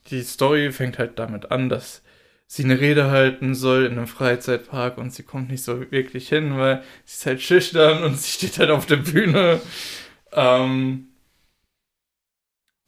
die 0.07 0.23
Story 0.23 0.71
fängt 0.71 0.99
halt 0.99 1.19
damit 1.19 1.51
an, 1.51 1.69
dass 1.69 2.03
sie 2.47 2.63
eine 2.63 2.79
Rede 2.79 3.11
halten 3.11 3.55
soll 3.55 3.85
in 3.85 3.93
einem 3.93 4.07
Freizeitpark 4.07 4.97
und 4.97 5.13
sie 5.13 5.23
kommt 5.23 5.49
nicht 5.49 5.63
so 5.63 5.91
wirklich 5.91 6.29
hin, 6.29 6.57
weil 6.57 6.83
sie 7.05 7.15
ist 7.15 7.25
halt 7.27 7.41
schüchtern 7.41 8.03
und 8.03 8.17
sie 8.19 8.31
steht 8.31 8.59
halt 8.59 8.71
auf 8.71 8.87
der 8.87 8.97
Bühne. 8.97 9.61
Ähm, 10.33 11.09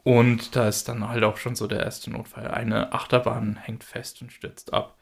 und 0.04 0.56
da 0.56 0.68
ist 0.70 0.88
dann 0.90 1.08
halt 1.08 1.24
auch 1.24 1.38
schon 1.38 1.56
so 1.56 1.68
der 1.68 1.82
erste 1.82 2.10
Notfall. 2.12 2.48
Eine 2.48 2.94
Achterbahn 2.94 3.58
hängt 3.58 3.84
fest 3.84 4.22
und 4.22 4.32
stürzt 4.32 4.74
ab. 4.74 4.98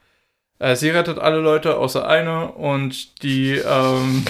Äh, 0.58 0.76
sie 0.76 0.90
rettet 0.90 1.18
alle 1.18 1.38
Leute 1.40 1.76
außer 1.78 2.06
eine 2.08 2.52
und 2.52 3.22
die, 3.22 3.52
ähm, 3.56 4.24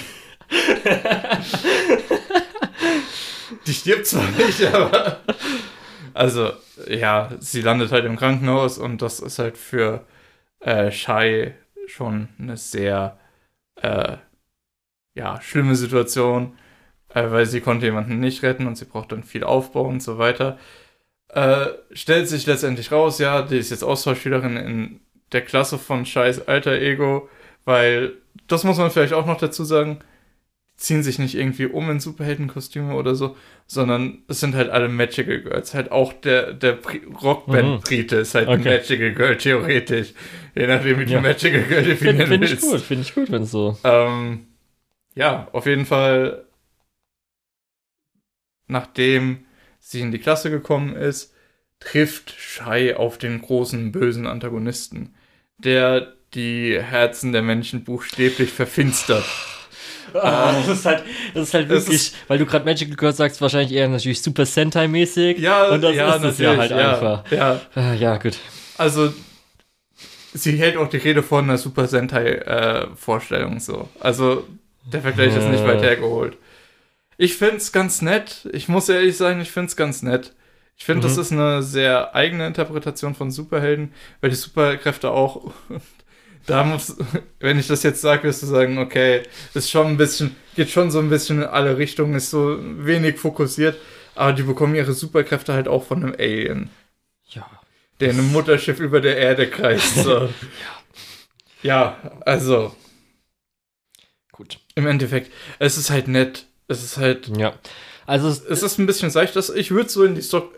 die 3.66 3.74
stirbt 3.74 4.06
zwar 4.06 4.28
nicht, 4.30 4.64
aber 4.74 5.20
also 6.14 6.52
ja, 6.88 7.30
sie 7.40 7.62
landet 7.62 7.92
halt 7.92 8.04
im 8.04 8.16
Krankenhaus 8.16 8.78
und 8.78 9.02
das 9.02 9.20
ist 9.20 9.38
halt 9.38 9.58
für 9.58 10.04
äh, 10.60 10.90
Shai 10.90 11.54
schon 11.86 12.28
eine 12.38 12.56
sehr 12.56 13.18
äh, 13.76 14.16
ja, 15.14 15.40
schlimme 15.40 15.76
Situation, 15.76 16.58
äh, 17.10 17.30
weil 17.30 17.46
sie 17.46 17.60
konnte 17.60 17.86
jemanden 17.86 18.20
nicht 18.20 18.42
retten 18.42 18.66
und 18.66 18.76
sie 18.76 18.84
braucht 18.84 19.12
dann 19.12 19.24
viel 19.24 19.44
Aufbau 19.44 19.82
und 19.86 20.02
so 20.02 20.18
weiter. 20.18 20.58
Äh, 21.28 21.66
stellt 21.92 22.28
sich 22.28 22.46
letztendlich 22.46 22.92
raus, 22.92 23.18
ja, 23.18 23.42
die 23.42 23.58
ist 23.58 23.70
jetzt 23.70 23.84
Austauschschülerin 23.84 24.56
in 24.56 25.00
der 25.32 25.42
Klasse 25.42 25.78
von 25.78 26.06
Scheiß 26.06 26.48
Alter 26.48 26.72
Ego, 26.72 27.28
weil, 27.64 28.12
das 28.46 28.64
muss 28.64 28.78
man 28.78 28.90
vielleicht 28.90 29.12
auch 29.12 29.26
noch 29.26 29.38
dazu 29.38 29.64
sagen, 29.64 30.00
ziehen 30.76 31.02
sich 31.02 31.18
nicht 31.18 31.34
irgendwie 31.34 31.66
um 31.66 31.90
in 31.90 32.00
Superheldenkostüme 32.00 32.94
oder 32.94 33.14
so, 33.14 33.34
sondern 33.66 34.18
es 34.28 34.40
sind 34.40 34.54
halt 34.54 34.68
alle 34.70 34.88
Magical 34.88 35.40
Girls. 35.40 35.72
Halt 35.74 35.90
auch 35.90 36.12
der, 36.12 36.52
der 36.52 36.72
Pri 36.74 37.00
Rockband 37.22 37.68
Mhm. 37.68 37.80
Brite 37.80 38.16
ist 38.16 38.34
halt 38.34 38.48
ein 38.48 38.60
Okay. 38.60 38.76
Magical 38.78 39.12
Girl, 39.14 39.36
theoretisch. 39.38 40.12
Je 40.54 40.66
nachdem, 40.66 40.98
wie 40.98 41.06
du 41.06 41.12
Ja. 41.12 41.20
Magical 41.22 41.62
Girl 41.62 41.82
Finde 41.84 42.24
definieren 42.24 42.26
find 42.28 42.44
ich 42.44 42.60
gut, 42.60 42.80
finde 42.82 43.02
ich 43.04 43.14
gut, 43.14 43.30
wenn 43.30 43.42
es 43.42 43.50
so. 43.50 43.76
Ähm, 43.84 44.46
ja, 45.14 45.48
auf 45.52 45.64
jeden 45.66 45.86
Fall, 45.86 46.44
nachdem 48.66 49.44
sie 49.80 50.00
in 50.00 50.10
die 50.12 50.18
Klasse 50.18 50.50
gekommen 50.50 50.94
ist, 50.94 51.32
trifft 51.80 52.32
Shai 52.38 52.96
auf 52.96 53.16
den 53.18 53.40
großen 53.40 53.92
bösen 53.92 54.26
Antagonisten, 54.26 55.14
der 55.58 56.12
die 56.34 56.78
Herzen 56.80 57.32
der 57.32 57.42
Menschen 57.42 57.84
buchstäblich 57.84 58.50
verfinstert. 58.52 59.24
Ah, 60.14 60.52
das 60.66 60.68
ist 60.78 60.84
halt, 60.86 61.04
das 61.34 61.48
ist 61.48 61.54
halt 61.54 61.70
Es 61.70 61.86
wirklich, 61.86 62.12
weil 62.28 62.38
du 62.38 62.46
gerade 62.46 62.64
Magical 62.64 62.96
Girls 62.96 63.16
sagst, 63.16 63.40
wahrscheinlich 63.40 63.72
eher 63.72 63.88
natürlich 63.88 64.22
Super 64.22 64.44
Sentai-mäßig. 64.46 65.38
Ja, 65.38 65.68
und 65.68 65.82
das 65.82 65.94
ja, 65.94 66.14
ist 66.16 66.24
es 66.24 66.38
ja 66.38 66.56
halt 66.56 66.70
natürlich, 66.70 66.86
einfach. 66.86 67.30
Ja, 67.30 67.60
Ah, 67.74 67.92
ja, 67.94 68.16
gut. 68.16 68.36
also 68.78 69.12
sie 70.34 70.52
hält 70.58 70.76
auch 70.76 70.88
die 70.88 70.98
Rede 70.98 71.22
von 71.22 71.44
einer 71.44 71.58
Super 71.58 71.86
Sentai-Vorstellung 71.88 73.60
so. 73.60 73.88
Also 74.00 74.46
der 74.84 75.02
Vergleich 75.02 75.34
ist 75.36 75.48
nicht 75.48 75.62
Äh. 75.64 75.66
weit 75.68 75.82
hergeholt. 75.82 76.36
Ich 77.18 77.36
find's 77.36 77.72
ganz 77.72 78.02
nett. 78.02 78.48
Ich 78.52 78.68
muss 78.68 78.88
ehrlich 78.88 79.16
sagen, 79.16 79.40
ich 79.40 79.50
find's 79.50 79.76
ganz 79.76 80.02
nett. 80.02 80.34
Ich 80.76 80.84
finde, 80.84 81.04
das 81.04 81.16
Mhm. 81.16 81.22
ist 81.22 81.32
eine 81.32 81.62
sehr 81.62 82.14
eigene 82.14 82.46
Interpretation 82.46 83.14
von 83.14 83.30
Superhelden, 83.30 83.94
weil 84.20 84.30
die 84.30 84.36
Superkräfte 84.36 85.10
auch. 85.10 85.52
Da 86.46 86.64
muss, 86.64 86.96
wenn 87.40 87.58
ich 87.58 87.66
das 87.66 87.82
jetzt 87.82 88.00
sage, 88.00 88.24
wirst 88.24 88.42
du 88.42 88.46
sagen, 88.46 88.78
okay, 88.78 89.22
ist 89.54 89.70
schon 89.70 89.86
ein 89.88 89.96
bisschen, 89.96 90.36
geht 90.54 90.70
schon 90.70 90.90
so 90.90 90.98
ein 91.00 91.10
bisschen 91.10 91.42
in 91.42 91.48
alle 91.48 91.76
Richtungen, 91.76 92.14
ist 92.14 92.30
so 92.30 92.56
wenig 92.60 93.18
fokussiert, 93.18 93.76
aber 94.14 94.32
die 94.32 94.42
bekommen 94.44 94.74
ihre 94.74 94.92
Superkräfte 94.92 95.52
halt 95.52 95.68
auch 95.68 95.84
von 95.84 96.02
einem 96.04 96.14
Alien 96.18 96.70
Ja. 97.30 97.46
der 98.00 98.10
in 98.10 98.18
einem 98.18 98.32
Mutterschiff 98.32 98.78
über 98.80 99.00
der 99.00 99.16
Erde 99.16 99.48
kreist. 99.50 99.96
So. 99.96 100.28
ja, 101.62 101.96
also 102.24 102.74
Gut. 104.32 104.58
im 104.74 104.86
Endeffekt, 104.86 105.32
es 105.58 105.78
ist 105.78 105.90
halt 105.90 106.08
nett. 106.08 106.46
Es 106.68 106.82
ist 106.82 106.96
halt, 106.96 107.28
Ja. 107.36 107.54
Also, 108.06 108.28
es, 108.28 108.40
es 108.44 108.62
ist 108.62 108.78
ein 108.78 108.86
bisschen 108.86 109.10
seicht, 109.10 109.34
dass 109.34 109.50
ich 109.50 109.72
würde 109.72 109.88
so 109.88 110.04
in 110.04 110.14
die 110.14 110.22
Stock, 110.22 110.52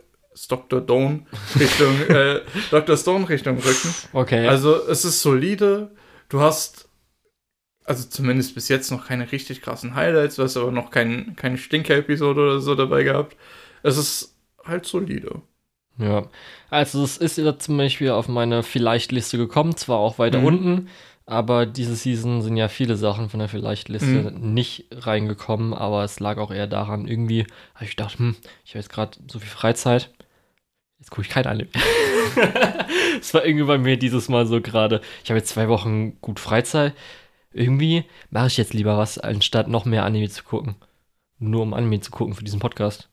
Dr. 0.47 0.83
Stone 0.83 1.27
Richtung, 1.59 2.01
äh, 2.09 2.41
Dr. 2.71 2.97
Stone 2.97 3.29
Richtung 3.29 3.59
rücken. 3.59 3.95
okay. 4.13 4.47
Also 4.47 4.87
es 4.89 5.05
ist 5.05 5.21
solide. 5.23 5.91
Du 6.29 6.41
hast 6.41 6.89
also 7.85 8.07
zumindest 8.07 8.55
bis 8.55 8.69
jetzt 8.69 8.91
noch 8.91 9.07
keine 9.07 9.33
richtig 9.33 9.63
krassen 9.63 9.95
Highlights, 9.95 10.37
du 10.37 10.43
hast 10.43 10.59
aber 10.59 10.71
noch 10.71 10.91
kein, 10.91 11.35
keine 11.37 11.57
Stinker-Episode 11.57 12.41
oder 12.41 12.61
so 12.61 12.75
dabei 12.75 13.03
gehabt. 13.03 13.35
Es 13.83 13.97
ist 13.97 14.37
halt 14.63 14.85
solide. 14.85 15.41
Ja, 15.97 16.29
also 16.69 17.03
es 17.03 17.17
ist 17.17 17.39
ja 17.39 17.59
zum 17.59 17.79
Beispiel 17.79 18.11
auf 18.11 18.29
meine 18.29 18.63
Vielleicht-Liste 18.63 19.39
gekommen, 19.39 19.75
zwar 19.77 19.97
auch 19.99 20.19
weiter 20.19 20.39
Mhm. 20.41 20.45
unten, 20.45 20.89
aber 21.25 21.65
diese 21.65 21.97
Season 21.97 22.43
sind 22.43 22.59
ja 22.59 22.69
viele 22.69 22.97
Sachen 22.97 23.31
von 23.31 23.41
der 23.41 23.49
Vielleicht-Liste 23.49 24.33
Mhm. 24.33 24.53
nicht 24.53 24.87
reingekommen, 24.93 25.73
aber 25.73 26.05
es 26.05 26.21
lag 26.21 26.37
auch 26.37 26.51
eher 26.51 26.67
daran, 26.67 27.09
irgendwie 27.09 27.47
habe 27.75 27.85
ich 27.87 27.91
gedacht, 27.97 28.19
hm, 28.19 28.37
ich 28.67 28.73
habe 28.73 28.81
jetzt 28.81 28.91
gerade 28.93 29.19
so 29.33 29.39
viel 29.39 29.49
Freizeit, 29.49 30.11
jetzt 30.99 31.11
gucke 31.11 31.23
ich 31.23 31.29
kein 31.29 31.47
Anime. 31.47 31.69
Es 33.21 33.35
war 33.35 33.45
irgendwie 33.45 33.65
bei 33.65 33.79
mir 33.79 33.97
dieses 33.99 34.29
Mal 34.29 34.47
so 34.47 34.61
gerade, 34.61 35.01
ich 35.25 35.31
habe 35.31 35.39
jetzt 35.39 35.49
zwei 35.49 35.69
Wochen 35.69 36.21
gut 36.21 36.39
Freizeit, 36.39 36.95
irgendwie 37.53 38.05
mache 38.31 38.47
ich 38.47 38.57
jetzt 38.57 38.75
lieber 38.75 38.97
was, 38.97 39.19
anstatt 39.19 39.67
noch 39.67 39.85
mehr 39.85 40.05
Anime 40.05 40.29
zu 40.29 40.45
gucken. 40.45 40.77
Nur 41.39 41.63
um 41.63 41.75
Anime 41.75 42.01
zu 42.01 42.13
gucken 42.13 42.35
für 42.35 42.45
diesen 42.45 42.61
Podcast. 42.61 43.09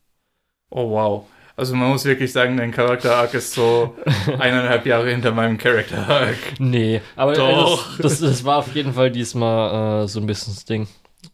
Oh 0.70 0.92
wow. 0.92 1.26
Also 1.58 1.76
man 1.76 1.90
muss 1.90 2.04
wirklich 2.06 2.32
sagen, 2.32 2.58
dein 2.58 2.72
Charakter-Arc 2.72 3.34
ist 3.34 3.54
so 3.54 3.96
eineinhalb 4.40 4.86
Jahre 4.86 5.10
hinter 5.10 5.32
meinem 5.32 5.58
Charakter-Arc. 5.58 6.60
Nee, 6.60 7.02
aber 7.16 7.34
Doch. 7.34 7.98
Das, 7.98 8.20
das, 8.20 8.30
das 8.30 8.44
war 8.44 8.58
auf 8.58 8.76
jeden 8.76 8.94
Fall 8.94 9.10
diesmal 9.10 10.04
äh, 10.04 10.08
so 10.08 10.20
ein 10.20 10.26
bisschen 10.26 10.54
das 10.54 10.66
Ding. 10.66 10.88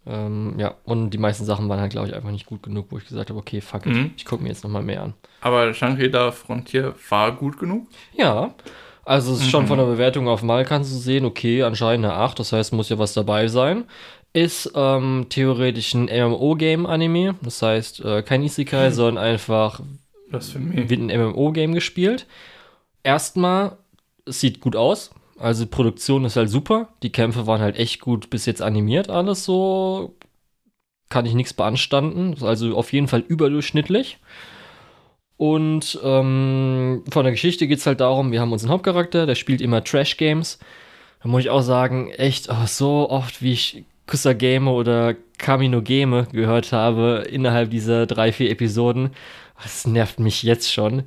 Ähm, 0.05 0.55
ja, 0.57 0.75
und 0.83 1.11
die 1.11 1.17
meisten 1.17 1.45
Sachen 1.45 1.67
waren 1.69 1.79
halt, 1.79 1.91
glaube 1.91 2.07
ich, 2.07 2.13
einfach 2.15 2.31
nicht 2.31 2.45
gut 2.45 2.63
genug, 2.63 2.87
wo 2.89 2.97
ich 2.97 3.07
gesagt 3.07 3.29
habe, 3.29 3.39
okay, 3.39 3.61
fuck 3.61 3.85
it, 3.85 3.93
Mhm. 3.95 4.11
ich 4.17 4.25
gucke 4.25 4.43
mir 4.43 4.49
jetzt 4.49 4.63
nochmal 4.63 4.83
mehr 4.83 5.03
an. 5.03 5.13
Aber 5.41 5.73
Shangri-La 5.73 6.31
Frontier 6.31 6.93
war 7.09 7.31
gut 7.35 7.57
genug? 7.59 7.87
Ja, 8.15 8.53
also 9.05 9.33
es 9.33 9.41
ist 9.41 9.49
schon 9.49 9.63
Mhm. 9.63 9.67
von 9.67 9.77
der 9.79 9.85
Bewertung 9.85 10.27
auf 10.27 10.43
mal 10.43 10.63
kannst 10.65 10.91
du 10.93 10.97
sehen, 10.97 11.25
okay, 11.25 11.63
anscheinend 11.63 12.05
eine 12.05 12.13
8, 12.15 12.39
das 12.39 12.51
heißt, 12.53 12.73
muss 12.73 12.89
ja 12.89 12.97
was 12.99 13.13
dabei 13.13 13.47
sein. 13.47 13.85
Ist 14.33 14.71
ähm, 14.75 15.25
theoretisch 15.29 15.93
ein 15.93 16.05
MMO-Game-Anime, 16.07 17.35
das 17.41 17.61
heißt, 17.61 17.99
äh, 18.05 18.21
kein 18.23 18.43
Isekai, 18.43 18.91
sondern 18.91 19.17
einfach 19.23 19.81
wird 20.29 20.99
ein 20.99 21.09
MMO-Game 21.09 21.73
gespielt. 21.73 22.27
Erstmal, 23.03 23.77
es 24.25 24.39
sieht 24.39 24.61
gut 24.61 24.75
aus. 24.75 25.11
Also 25.41 25.63
die 25.65 25.69
Produktion 25.69 26.25
ist 26.25 26.35
halt 26.35 26.49
super. 26.49 26.89
Die 27.03 27.11
Kämpfe 27.11 27.47
waren 27.47 27.61
halt 27.61 27.77
echt 27.77 27.99
gut 27.99 28.29
bis 28.29 28.45
jetzt 28.45 28.61
animiert, 28.61 29.09
alles 29.09 29.43
so. 29.43 30.15
Kann 31.09 31.25
ich 31.25 31.33
nichts 31.33 31.53
beanstanden. 31.53 32.35
Also 32.41 32.75
auf 32.77 32.93
jeden 32.93 33.07
Fall 33.07 33.21
überdurchschnittlich. 33.27 34.19
Und 35.37 35.99
ähm, 36.03 37.03
von 37.09 37.23
der 37.23 37.31
Geschichte 37.31 37.67
geht 37.67 37.79
es 37.79 37.87
halt 37.87 37.99
darum, 37.99 38.31
wir 38.31 38.39
haben 38.39 38.51
unseren 38.51 38.69
Hauptcharakter, 38.69 39.25
der 39.25 39.35
spielt 39.35 39.59
immer 39.59 39.83
Trash-Games. 39.83 40.59
Da 41.23 41.29
muss 41.29 41.41
ich 41.41 41.49
auch 41.49 41.63
sagen, 41.63 42.11
echt 42.11 42.49
oh, 42.49 42.65
so 42.67 43.09
oft, 43.09 43.41
wie 43.41 43.53
ich 43.53 43.83
Kusagame 44.07 44.69
oder 44.71 45.15
Kamino 45.39 45.81
Game 45.81 46.27
gehört 46.31 46.71
habe 46.71 47.25
innerhalb 47.29 47.71
dieser 47.71 48.05
drei, 48.05 48.31
vier 48.31 48.51
Episoden. 48.51 49.11
Das 49.61 49.87
nervt 49.87 50.19
mich 50.19 50.43
jetzt 50.43 50.71
schon. 50.71 51.03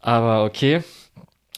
Aber 0.00 0.44
okay. 0.44 0.82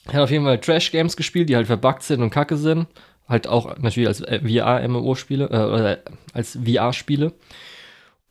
Er 0.09 0.15
hat 0.15 0.23
auf 0.23 0.31
jeden 0.31 0.45
Fall 0.45 0.59
Trash-Games 0.59 1.17
gespielt, 1.17 1.49
die 1.49 1.57
halt 1.57 1.67
verbuggt 1.67 2.03
sind 2.03 2.23
und 2.23 2.31
kacke 2.31 2.57
sind. 2.57 2.87
Halt 3.29 3.47
auch 3.47 3.77
natürlich 3.79 4.09
als 4.09 4.21
VR-MMO-Spiele, 4.21 5.45
äh, 5.51 5.57
oder 5.57 5.99
als 6.33 6.59
VR-Spiele. 6.65 7.33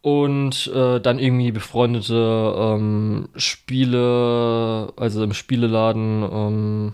Und 0.01 0.67
äh, 0.73 0.99
dann 0.99 1.19
irgendwie 1.19 1.51
befreundete 1.51 2.55
ähm, 2.57 3.29
Spiele, 3.35 4.93
also 4.95 5.23
im 5.23 5.33
Spieleladen, 5.33 6.23
ähm, 6.23 6.93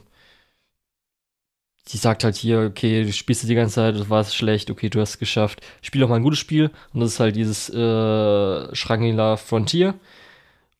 die 1.90 1.98
sagt 1.98 2.24
halt 2.24 2.36
hier, 2.36 2.62
okay, 2.62 3.04
du 3.04 3.14
spielst 3.14 3.48
die 3.48 3.56
ganze 3.56 3.76
Zeit, 3.76 3.96
das 3.96 4.10
war 4.10 4.24
schlecht, 4.24 4.72
okay, 4.72 4.90
du 4.90 5.02
hast 5.02 5.12
es 5.12 5.20
geschafft. 5.20 5.62
Spiel 5.82 6.02
doch 6.02 6.10
mal 6.10 6.16
ein 6.16 6.24
gutes 6.24 6.40
Spiel. 6.40 6.72
Und 6.94 7.02
das 7.02 7.14
ist 7.14 7.20
halt 7.20 7.36
dieses 7.36 7.70
äh, 7.70 8.76
Shrangila 8.76 9.38
Frontier. 9.38 9.96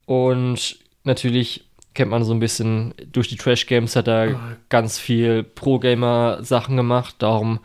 Und 0.06 0.80
natürlich 1.04 1.66
kennt 1.94 2.12
man 2.12 2.24
so 2.24 2.34
ein 2.34 2.40
bisschen, 2.40 2.94
durch 3.12 3.28
die 3.28 3.36
Trash-Games 3.36 3.96
hat 3.96 4.08
er 4.08 4.32
oh. 4.36 4.56
ganz 4.70 5.00
viel 5.00 5.44
Pro-Gamer-Sachen 5.44 6.76
gemacht. 6.76 7.16
Darum 7.20 7.60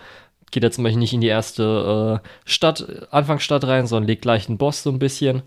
geht 0.50 0.64
er 0.64 0.70
zum 0.70 0.84
Beispiel 0.84 0.98
nicht 0.98 1.12
in 1.12 1.20
die 1.20 1.28
erste 1.28 2.22
äh, 2.22 2.28
Stadt, 2.44 3.08
Anfangsstadt 3.10 3.64
rein, 3.64 3.86
sondern 3.86 4.08
legt 4.08 4.22
gleich 4.22 4.48
einen 4.48 4.58
Boss 4.58 4.82
so 4.82 4.90
ein 4.90 4.98
bisschen. 4.98 5.42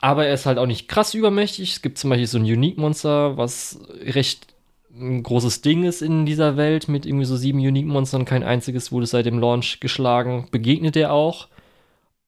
Aber 0.00 0.26
er 0.26 0.34
ist 0.34 0.46
halt 0.46 0.58
auch 0.58 0.66
nicht 0.66 0.88
krass 0.88 1.14
übermächtig. 1.14 1.72
Es 1.72 1.82
gibt 1.82 1.98
zum 1.98 2.10
Beispiel 2.10 2.26
so 2.26 2.38
ein 2.38 2.44
Unique-Monster, 2.44 3.36
was 3.36 3.80
recht 4.02 4.54
ein 4.94 5.22
großes 5.22 5.60
Ding 5.60 5.84
ist 5.84 6.02
in 6.02 6.26
dieser 6.26 6.56
Welt, 6.56 6.88
mit 6.88 7.06
irgendwie 7.06 7.24
so 7.24 7.36
sieben 7.36 7.58
Unique-Monstern. 7.58 8.24
Kein 8.24 8.42
einziges 8.42 8.90
wurde 8.92 9.06
seit 9.06 9.26
dem 9.26 9.38
Launch 9.38 9.80
geschlagen. 9.80 10.48
Begegnet 10.50 10.96
er 10.96 11.12
auch. 11.12 11.48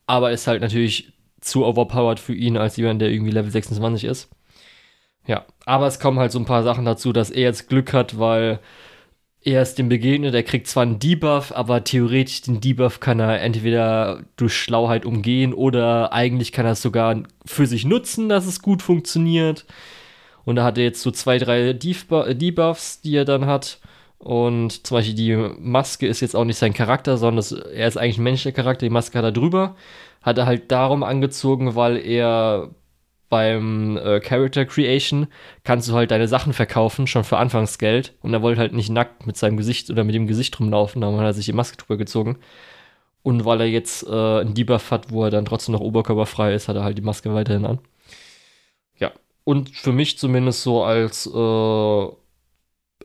Aber 0.06 0.32
ist 0.32 0.46
halt 0.46 0.60
natürlich 0.60 1.12
zu 1.40 1.64
overpowered 1.64 2.20
für 2.20 2.34
ihn, 2.34 2.56
als 2.56 2.76
jemand, 2.76 3.00
der 3.00 3.10
irgendwie 3.10 3.30
Level 3.30 3.50
26 3.50 4.04
ist. 4.04 4.28
Ja, 5.30 5.44
aber 5.64 5.86
es 5.86 6.00
kommen 6.00 6.18
halt 6.18 6.32
so 6.32 6.40
ein 6.40 6.44
paar 6.44 6.64
Sachen 6.64 6.84
dazu, 6.84 7.12
dass 7.12 7.30
er 7.30 7.42
jetzt 7.42 7.68
Glück 7.68 7.92
hat, 7.92 8.18
weil 8.18 8.58
er 9.42 9.62
ist 9.62 9.76
dem 9.76 9.88
begegnet, 9.88 10.34
er 10.34 10.42
kriegt 10.42 10.66
zwar 10.66 10.82
einen 10.82 10.98
Debuff, 10.98 11.52
aber 11.52 11.84
theoretisch 11.84 12.42
den 12.42 12.60
Debuff 12.60 12.98
kann 12.98 13.20
er 13.20 13.40
entweder 13.40 14.24
durch 14.34 14.56
Schlauheit 14.56 15.06
umgehen 15.06 15.54
oder 15.54 16.12
eigentlich 16.12 16.50
kann 16.50 16.66
er 16.66 16.72
es 16.72 16.82
sogar 16.82 17.22
für 17.46 17.66
sich 17.68 17.84
nutzen, 17.84 18.28
dass 18.28 18.44
es 18.44 18.60
gut 18.60 18.82
funktioniert. 18.82 19.66
Und 20.44 20.56
da 20.56 20.64
hat 20.64 20.78
er 20.78 20.84
jetzt 20.84 21.00
so 21.02 21.12
zwei, 21.12 21.38
drei 21.38 21.74
Debuffs, 21.74 23.00
die 23.02 23.14
er 23.14 23.24
dann 23.24 23.46
hat. 23.46 23.78
Und 24.18 24.84
zum 24.84 24.96
Beispiel 24.96 25.14
die 25.14 25.36
Maske 25.60 26.08
ist 26.08 26.22
jetzt 26.22 26.34
auch 26.34 26.44
nicht 26.44 26.58
sein 26.58 26.74
Charakter, 26.74 27.16
sondern 27.18 27.44
er 27.72 27.86
ist 27.86 27.96
eigentlich 27.96 28.18
ein 28.18 28.24
menschlicher 28.24 28.56
Charakter. 28.56 28.84
Die 28.84 28.90
Maske 28.90 29.16
hat 29.16 29.24
er 29.24 29.32
drüber. 29.32 29.76
Hat 30.22 30.38
er 30.38 30.46
halt 30.46 30.72
darum 30.72 31.04
angezogen, 31.04 31.76
weil 31.76 31.98
er 31.98 32.70
beim 33.30 33.96
äh, 33.96 34.20
Character 34.20 34.66
Creation 34.66 35.28
kannst 35.64 35.88
du 35.88 35.94
halt 35.94 36.10
deine 36.10 36.28
Sachen 36.28 36.52
verkaufen, 36.52 37.06
schon 37.06 37.24
für 37.24 37.38
Anfangsgeld. 37.38 38.14
Und 38.20 38.34
er 38.34 38.42
wollte 38.42 38.60
halt 38.60 38.74
nicht 38.74 38.90
nackt 38.90 39.26
mit 39.26 39.36
seinem 39.38 39.56
Gesicht 39.56 39.88
oder 39.88 40.04
mit 40.04 40.14
dem 40.14 40.26
Gesicht 40.26 40.58
rumlaufen, 40.60 41.00
da 41.00 41.10
hat 41.10 41.20
er 41.24 41.32
sich 41.32 41.46
die 41.46 41.52
Maske 41.54 41.78
drüber 41.78 41.96
gezogen. 41.96 42.38
Und 43.22 43.44
weil 43.44 43.60
er 43.60 43.68
jetzt 43.68 44.06
äh, 44.06 44.40
einen 44.40 44.54
Debuff 44.54 44.90
hat, 44.90 45.10
wo 45.10 45.24
er 45.24 45.30
dann 45.30 45.44
trotzdem 45.44 45.72
noch 45.72 45.80
oberkörperfrei 45.80 46.54
ist, 46.54 46.68
hat 46.68 46.76
er 46.76 46.84
halt 46.84 46.98
die 46.98 47.02
Maske 47.02 47.32
weiterhin 47.32 47.64
an. 47.66 47.78
Ja, 48.98 49.12
und 49.44 49.70
für 49.70 49.92
mich 49.92 50.18
zumindest 50.18 50.62
so 50.62 50.82
als 50.82 51.26
äh, 51.26 52.08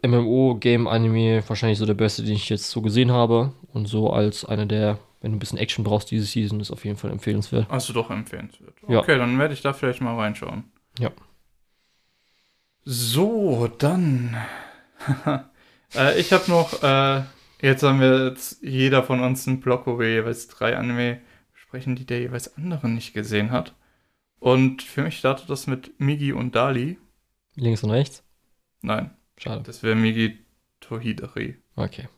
MMO-Game-Anime 0.08 1.44
wahrscheinlich 1.48 1.80
so 1.80 1.86
der 1.86 1.94
beste, 1.94 2.24
den 2.24 2.36
ich 2.36 2.50
jetzt 2.50 2.70
so 2.72 2.82
gesehen 2.82 3.12
habe. 3.12 3.54
Und 3.74 3.88
so 3.88 4.10
als 4.10 4.46
einer 4.46 4.66
der 4.66 5.00
wenn 5.26 5.32
du 5.32 5.38
ein 5.38 5.40
bisschen 5.40 5.58
Action 5.58 5.84
brauchst, 5.84 6.12
diese 6.12 6.24
Season 6.24 6.60
ist 6.60 6.70
auf 6.70 6.86
jeden 6.86 6.98
Fall 6.98 7.10
empfehlenswert. 7.10 7.68
Also 7.72 7.94
doch 7.94 8.12
empfehlenswert. 8.12 8.76
Ja. 8.88 9.00
Okay, 9.00 9.18
dann 9.18 9.40
werde 9.40 9.56
ich 9.56 9.64
da 9.64 9.74
vielleicht 9.74 10.00
mal 10.00 10.16
reinschauen. 10.16 10.66
Ja. 11.00 11.12
So, 12.84 13.68
dann. 13.80 14.38
äh, 15.96 16.20
ich 16.20 16.32
habe 16.32 16.44
noch, 16.48 16.84
äh, 16.84 17.24
jetzt 17.60 17.82
haben 17.82 18.02
wir 18.02 18.28
jetzt 18.28 18.62
jeder 18.62 19.02
von 19.02 19.20
uns 19.20 19.48
einen 19.48 19.62
Block, 19.62 19.88
wo 19.88 19.98
wir 19.98 20.12
jeweils 20.12 20.48
drei 20.48 20.78
Anime 20.78 21.22
besprechen, 21.54 21.96
die 21.96 22.06
der 22.06 22.20
jeweils 22.20 22.56
andere 22.56 22.88
nicht 22.88 23.16
gesehen 23.16 23.50
hat. 23.50 23.74
Und 24.38 24.84
für 24.84 25.02
mich 25.02 25.18
startet 25.18 25.50
das 25.50 25.66
mit 25.66 26.00
Migi 26.00 26.34
und 26.34 26.54
Dali. 26.54 27.00
Links 27.56 27.82
und 27.82 27.90
rechts? 27.90 28.24
Nein. 28.84 29.10
Schade. 29.40 29.64
Das 29.64 29.82
wäre 29.82 29.96
Migi 29.96 30.46
Tohidari. 30.82 31.58
Okay. 31.76 32.10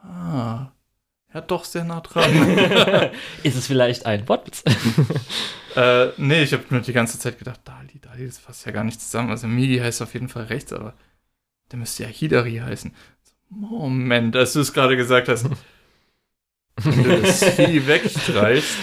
Ah. 0.00 0.70
Ja, 1.34 1.40
doch 1.40 1.64
sehr 1.64 1.82
nah 1.82 2.00
dran. 2.00 2.30
ist 3.42 3.56
es 3.56 3.66
vielleicht 3.66 4.06
ein 4.06 4.28
Wortwitz? 4.28 4.62
äh, 5.76 6.06
nee, 6.16 6.44
ich 6.44 6.52
habe 6.52 6.62
nur 6.70 6.80
die 6.80 6.92
ganze 6.92 7.18
Zeit 7.18 7.40
gedacht, 7.40 7.60
Dali, 7.64 7.98
Dali, 8.00 8.24
das 8.24 8.38
passt 8.38 8.64
ja 8.66 8.72
gar 8.72 8.84
nicht 8.84 9.00
zusammen. 9.00 9.30
Also 9.30 9.48
Migi 9.48 9.78
heißt 9.78 10.00
auf 10.00 10.14
jeden 10.14 10.28
Fall 10.28 10.44
rechts, 10.44 10.72
aber 10.72 10.94
der 11.72 11.80
müsste 11.80 12.04
ja 12.04 12.08
Hidari 12.08 12.62
heißen. 12.64 12.94
Moment, 13.50 14.36
als 14.36 14.52
du 14.52 14.60
es 14.60 14.72
gerade 14.72 14.96
gesagt 14.96 15.28
hast, 15.28 15.46
wenn 16.76 17.02
du 17.02 17.22
das 17.22 17.42
Vieh 17.42 17.84
wegstreichst, 17.84 18.78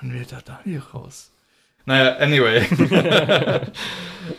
dann 0.00 0.14
wird 0.14 0.32
da 0.32 0.40
Dali 0.40 0.78
raus. 0.78 1.32
Naja, 1.84 2.16
anyway. 2.16 2.62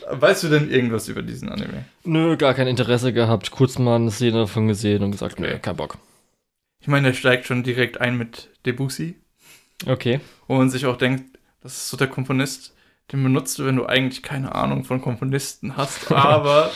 weißt 0.10 0.44
du 0.44 0.50
denn 0.50 0.70
irgendwas 0.72 1.08
über 1.08 1.22
diesen 1.22 1.50
Anime? 1.50 1.86
Nö, 2.04 2.38
gar 2.38 2.56
kein 2.56 2.68
Interesse 2.68 3.14
gehabt. 3.14 3.52
Kurz 3.52 3.78
mal 3.78 3.98
eine 3.98 4.12
Szene 4.12 4.40
davon 4.40 4.68
gesehen 4.68 5.04
und 5.04 5.12
gesagt, 5.12 5.40
okay. 5.40 5.54
nö, 5.54 5.60
kein 5.60 5.76
Bock. 5.76 5.98
Ich 6.80 6.88
meine, 6.88 7.10
er 7.10 7.14
steigt 7.14 7.46
schon 7.46 7.64
direkt 7.64 8.00
ein 8.00 8.18
mit 8.18 8.50
Debussy. 8.66 9.16
Okay. 9.86 10.20
Wo 10.48 10.56
man 10.56 10.70
sich 10.70 10.86
auch 10.86 10.98
denkt, 10.98 11.38
das 11.62 11.74
ist 11.74 11.90
so 11.90 11.98
der 11.98 12.08
Komponist, 12.08 12.76
den 13.12 13.24
benutzt 13.24 13.60
du, 13.60 13.66
wenn 13.66 13.76
du 13.76 13.86
eigentlich 13.86 14.24
keine 14.24 14.56
Ahnung 14.56 14.84
von 14.84 15.02
Komponisten 15.02 15.78
hast, 15.78 16.12
aber 16.12 16.72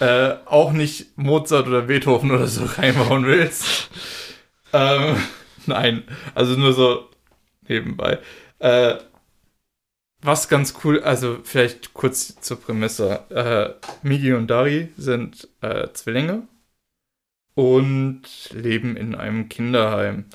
äh, 0.00 0.34
auch 0.46 0.72
nicht 0.72 1.16
Mozart 1.16 1.66
oder 1.66 1.82
Beethoven 1.82 2.30
oder 2.30 2.46
so 2.46 2.64
reinbauen 2.64 3.26
willst. 3.26 3.90
ähm, 4.72 5.16
nein, 5.66 6.04
also 6.34 6.54
nur 6.56 6.72
so 6.72 7.08
nebenbei. 7.68 8.18
Äh, 8.58 8.96
was 10.20 10.48
ganz 10.48 10.74
cool, 10.82 11.02
also 11.02 11.38
vielleicht 11.44 11.92
kurz 11.92 12.40
zur 12.40 12.58
Prämisse. 12.58 13.20
Äh, 13.30 13.86
Migi 14.02 14.32
und 14.32 14.48
Dari 14.48 14.88
sind 14.96 15.48
äh, 15.60 15.88
Zwillinge 15.92 16.48
und 17.54 18.22
leben 18.52 18.96
in 18.96 19.14
einem 19.14 19.48
Kinderheim, 19.48 20.26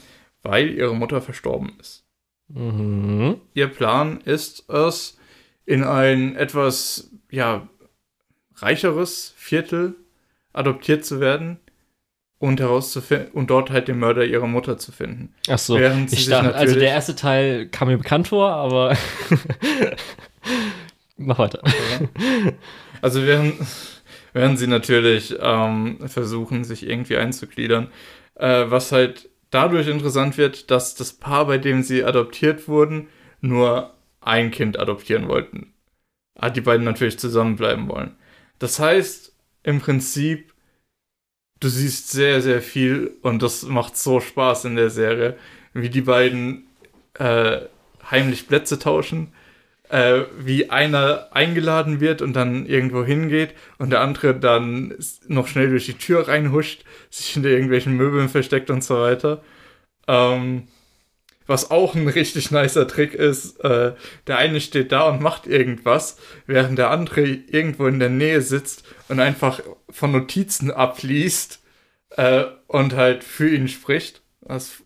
weil 0.41 0.69
ihre 0.69 0.95
Mutter 0.95 1.21
verstorben 1.21 1.73
ist. 1.79 2.05
Mhm. 2.47 3.41
Ihr 3.53 3.67
Plan 3.67 4.21
ist 4.21 4.69
es, 4.69 5.17
in 5.65 5.83
ein 5.83 6.35
etwas 6.35 7.11
ja 7.29 7.67
reicheres 8.55 9.33
Viertel 9.37 9.95
adoptiert 10.53 11.05
zu 11.05 11.19
werden 11.19 11.59
und 12.39 12.59
herauszufinden 12.59 13.31
und 13.33 13.49
dort 13.49 13.69
halt 13.69 13.87
den 13.87 13.99
Mörder 13.99 14.25
ihrer 14.25 14.47
Mutter 14.47 14.77
zu 14.77 14.91
finden. 14.91 15.33
Ach 15.47 15.59
so. 15.59 15.77
ich 15.77 16.27
dachte, 16.27 16.55
also 16.55 16.75
der 16.75 16.89
erste 16.89 17.15
Teil 17.15 17.67
kam 17.67 17.89
mir 17.89 17.97
bekannt 17.97 18.29
vor, 18.29 18.49
aber 18.51 18.97
mach 21.17 21.37
weiter. 21.37 21.59
Okay. 21.61 22.53
Also 23.01 23.25
während 23.25 23.55
werden 24.33 24.57
sie 24.57 24.67
natürlich 24.67 25.35
ähm, 25.39 26.07
versuchen, 26.07 26.63
sich 26.63 26.87
irgendwie 26.87 27.17
einzugliedern. 27.17 27.87
Äh, 28.35 28.65
was 28.67 28.91
halt 28.91 29.29
dadurch 29.49 29.87
interessant 29.87 30.37
wird, 30.37 30.71
dass 30.71 30.95
das 30.95 31.13
Paar, 31.13 31.45
bei 31.45 31.57
dem 31.57 31.83
sie 31.83 32.03
adoptiert 32.03 32.67
wurden, 32.67 33.07
nur 33.41 33.93
ein 34.21 34.51
Kind 34.51 34.79
adoptieren 34.79 35.27
wollten. 35.27 35.73
Ah, 36.35 36.49
die 36.49 36.61
beiden 36.61 36.85
natürlich 36.85 37.19
zusammenbleiben 37.19 37.89
wollen. 37.89 38.15
Das 38.59 38.79
heißt, 38.79 39.33
im 39.63 39.81
Prinzip, 39.81 40.53
du 41.59 41.67
siehst 41.67 42.11
sehr, 42.11 42.41
sehr 42.41 42.61
viel 42.61 43.17
und 43.21 43.41
das 43.41 43.63
macht 43.63 43.97
so 43.97 44.19
Spaß 44.19 44.65
in 44.65 44.75
der 44.75 44.89
Serie, 44.89 45.37
wie 45.73 45.89
die 45.89 46.01
beiden 46.01 46.67
äh, 47.15 47.61
heimlich 48.09 48.47
Plätze 48.47 48.79
tauschen 48.79 49.33
äh, 49.89 50.21
wie 50.37 50.69
einer 50.69 51.27
eingeladen 51.31 51.99
wird 51.99 52.21
und 52.21 52.33
dann 52.33 52.65
irgendwo 52.65 53.03
hingeht 53.03 53.53
und 53.77 53.89
der 53.89 54.01
andere 54.01 54.35
dann 54.35 54.95
noch 55.27 55.47
schnell 55.47 55.69
durch 55.69 55.85
die 55.85 55.97
Tür 55.97 56.27
reinhuscht, 56.27 56.83
sich 57.09 57.27
hinter 57.29 57.49
irgendwelchen 57.49 57.93
Möbeln 57.93 58.29
versteckt 58.29 58.69
und 58.69 58.83
so 58.83 58.99
weiter. 58.99 59.41
Ähm, 60.07 60.67
was 61.47 61.71
auch 61.71 61.95
ein 61.95 62.07
richtig 62.07 62.51
nicer 62.51 62.87
Trick 62.87 63.15
ist. 63.15 63.59
Äh, 63.61 63.93
der 64.27 64.37
eine 64.37 64.61
steht 64.61 64.91
da 64.91 65.09
und 65.09 65.19
macht 65.21 65.47
irgendwas, 65.47 66.17
während 66.45 66.77
der 66.77 66.91
andere 66.91 67.21
irgendwo 67.21 67.87
in 67.87 67.99
der 67.99 68.09
Nähe 68.09 68.41
sitzt 68.41 68.83
und 69.07 69.19
einfach 69.19 69.59
von 69.89 70.11
Notizen 70.11 70.69
abliest 70.69 71.61
äh, 72.11 72.43
und 72.67 72.93
halt 72.95 73.23
für 73.23 73.49
ihn 73.49 73.67
spricht. 73.67 74.21
Das, 74.41 74.83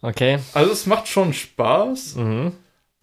Okay. 0.00 0.38
also 0.54 0.72
es 0.72 0.86
macht 0.86 1.06
schon 1.08 1.32
Spaß. 1.32 2.16
Mhm. 2.16 2.52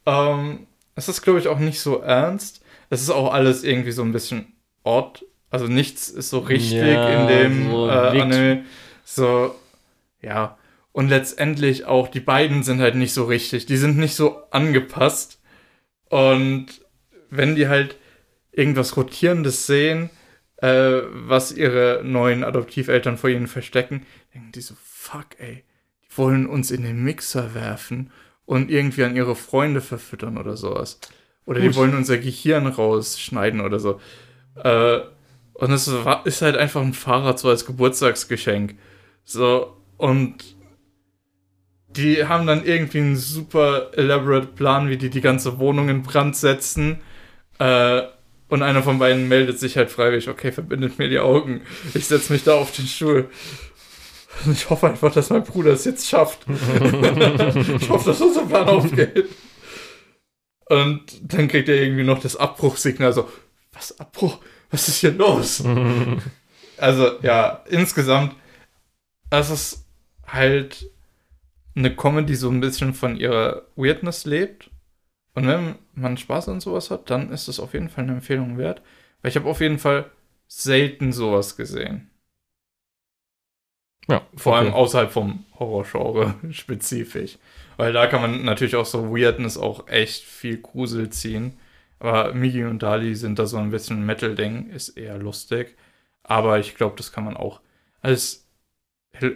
Ähm, 0.06 0.68
es 0.96 1.10
ist, 1.10 1.22
glaube 1.22 1.40
ich, 1.40 1.48
auch 1.48 1.60
nicht 1.60 1.80
so 1.80 2.00
ernst. 2.00 2.64
Es 2.90 3.02
ist 3.02 3.10
auch 3.10 3.34
alles 3.34 3.64
irgendwie 3.64 3.92
so 3.92 4.04
ein 4.04 4.12
bisschen 4.12 4.54
odd. 4.84 5.26
Also 5.50 5.68
nichts 5.68 6.10
ist 6.10 6.30
so 6.30 6.40
richtig 6.40 6.74
Ja, 6.74 7.10
in 7.10 7.28
dem 7.28 7.72
so 7.72 7.88
äh, 7.88 8.22
Anime. 8.22 8.66
So, 9.04 9.56
ja. 10.22 10.58
Und 10.92 11.10
letztendlich 11.10 11.86
auch, 11.86 12.08
die 12.08 12.22
beiden 12.22 12.64
sind 12.64 12.80
halt 12.80 12.96
nicht 12.96 13.14
so 13.14 13.26
richtig. 13.26 13.66
Die 13.66 13.78
sind 13.78 13.98
nicht 13.98 14.16
so 14.16 14.44
angepasst. 14.52 15.42
Und 16.10 16.68
wenn 17.30 17.56
die 17.56 17.68
halt 17.68 17.98
irgendwas 18.52 18.96
Rotierendes 18.96 19.68
sehen, 19.68 20.10
äh, 20.58 21.02
was 21.12 21.52
ihre 21.52 22.02
neuen 22.04 22.44
Adoptiveltern 22.44 23.18
vor 23.18 23.30
ihnen 23.30 23.48
verstecken, 23.48 24.06
denken 24.34 24.54
die 24.54 24.62
so, 24.62 24.76
fuck, 24.82 25.28
ey, 25.38 25.64
die 26.04 26.18
wollen 26.18 26.48
uns 26.48 26.72
in 26.72 26.84
den 26.84 27.04
Mixer 27.04 27.54
werfen 27.54 28.12
und 28.46 28.70
irgendwie 28.70 29.04
an 29.04 29.16
ihre 29.16 29.36
Freunde 29.36 29.82
verfüttern 29.82 30.38
oder 30.38 30.58
sowas. 30.58 31.00
Oder 31.46 31.60
die 31.60 31.68
Gut. 31.68 31.76
wollen 31.76 31.96
unser 31.96 32.18
Gehirn 32.18 32.68
rausschneiden 32.68 33.62
oder 33.62 33.80
so. 33.80 34.00
Äh, 34.56 35.00
und 35.54 35.72
es 35.72 35.88
ist 36.26 36.42
halt 36.42 36.58
einfach 36.58 36.82
ein 36.82 36.94
Fahrrad 36.94 37.40
so 37.40 37.50
als 37.50 37.66
Geburtstagsgeschenk. 37.66 38.76
So, 39.24 39.76
und 39.98 40.56
die 41.88 42.26
haben 42.26 42.46
dann 42.46 42.66
irgendwie 42.66 43.00
einen 43.00 43.16
super 43.16 43.92
elaborate 43.94 44.48
Plan, 44.48 44.90
wie 44.90 44.98
die 44.98 45.10
die 45.10 45.22
ganze 45.22 45.60
Wohnung 45.60 45.90
in 45.90 46.04
Brand 46.04 46.36
setzen. 46.36 47.00
Äh, 47.60 48.02
und 48.48 48.62
einer 48.62 48.84
von 48.84 49.00
beiden 49.00 49.28
meldet 49.28 49.60
sich 49.60 49.78
halt 49.78 49.90
freiwillig, 49.90 50.30
okay, 50.30 50.52
verbindet 50.52 51.00
mir 51.00 51.10
die 51.10 51.20
Augen. 51.20 51.62
Ich 51.94 52.06
setze 52.06 52.32
mich 52.32 52.44
da 52.44 52.56
auf 52.56 52.72
den 52.72 52.86
Stuhl. 52.86 53.30
Ich 54.52 54.70
hoffe 54.70 54.90
einfach, 54.90 55.14
dass 55.14 55.30
mein 55.30 55.44
Bruder 55.44 55.72
es 55.74 55.86
jetzt 55.86 56.08
schafft. 56.08 56.46
ich 56.48 57.90
hoffe, 57.90 58.10
dass 58.10 58.22
unser 58.22 58.46
Plan 58.46 58.68
aufgeht. 58.68 59.26
Und 60.68 61.04
dann 61.22 61.48
kriegt 61.48 61.70
er 61.70 61.82
irgendwie 61.82 62.04
noch 62.04 62.20
das 62.20 62.36
Abbruchsignal. 62.36 63.14
So, 63.14 63.30
was 63.72 64.00
Abbruch? 64.00 64.40
Was 64.72 64.88
ist 64.88 64.98
hier 64.98 65.12
los? 65.12 65.64
Also, 66.78 67.22
ja, 67.22 67.64
insgesamt, 67.70 68.36
es 69.30 69.50
ist 69.50 69.86
halt 70.28 70.92
eine 71.74 71.96
Comedy 71.96 72.36
so 72.36 72.50
ein 72.50 72.60
bisschen 72.60 72.94
von 72.94 73.16
ihrer 73.16 73.62
Weirdness 73.78 74.26
lebt. 74.26 74.72
Und 75.36 75.48
wenn 75.48 75.76
man 75.94 76.18
Spaß 76.18 76.50
an 76.50 76.60
sowas 76.60 76.92
hat, 76.92 77.10
dann 77.10 77.32
ist 77.32 77.48
es 77.48 77.62
auf 77.62 77.74
jeden 77.74 77.88
Fall 77.88 78.04
eine 78.04 78.16
Empfehlung 78.16 78.58
wert. 78.58 78.82
Weil 79.22 79.30
ich 79.30 79.38
habe 79.38 79.48
auf 79.50 79.62
jeden 79.62 79.80
Fall 79.80 80.12
selten 80.48 81.14
sowas 81.14 81.56
gesehen. 81.56 82.10
Ja, 84.08 84.22
Vor 84.36 84.56
allem 84.56 84.68
okay. 84.68 84.76
außerhalb 84.78 85.12
vom 85.12 85.46
Horrorgenre 85.60 86.36
spezifisch. 86.52 87.38
Weil 87.78 87.92
da 87.94 88.08
kann 88.08 88.22
man 88.22 88.46
natürlich 88.46 88.76
auch 88.76 88.86
so 88.86 89.12
Weirdness 89.16 89.58
auch 89.58 89.88
echt 89.88 90.24
viel 90.24 90.58
Grusel 90.62 91.10
ziehen. 91.10 91.58
Aber 92.00 92.34
Migi 92.34 92.64
und 92.66 92.84
Dali 92.84 93.16
sind 93.16 93.40
da 93.40 93.46
so 93.48 93.58
ein 93.58 93.72
bisschen 93.72 94.06
Metal-Ding, 94.06 94.70
ist 94.70 94.90
eher 94.90 95.18
lustig. 95.18 95.76
Aber 96.24 96.60
ich 96.60 96.76
glaube, 96.76 96.96
das 96.98 97.12
kann 97.12 97.24
man 97.26 97.36
auch 97.38 97.62
als 98.02 98.44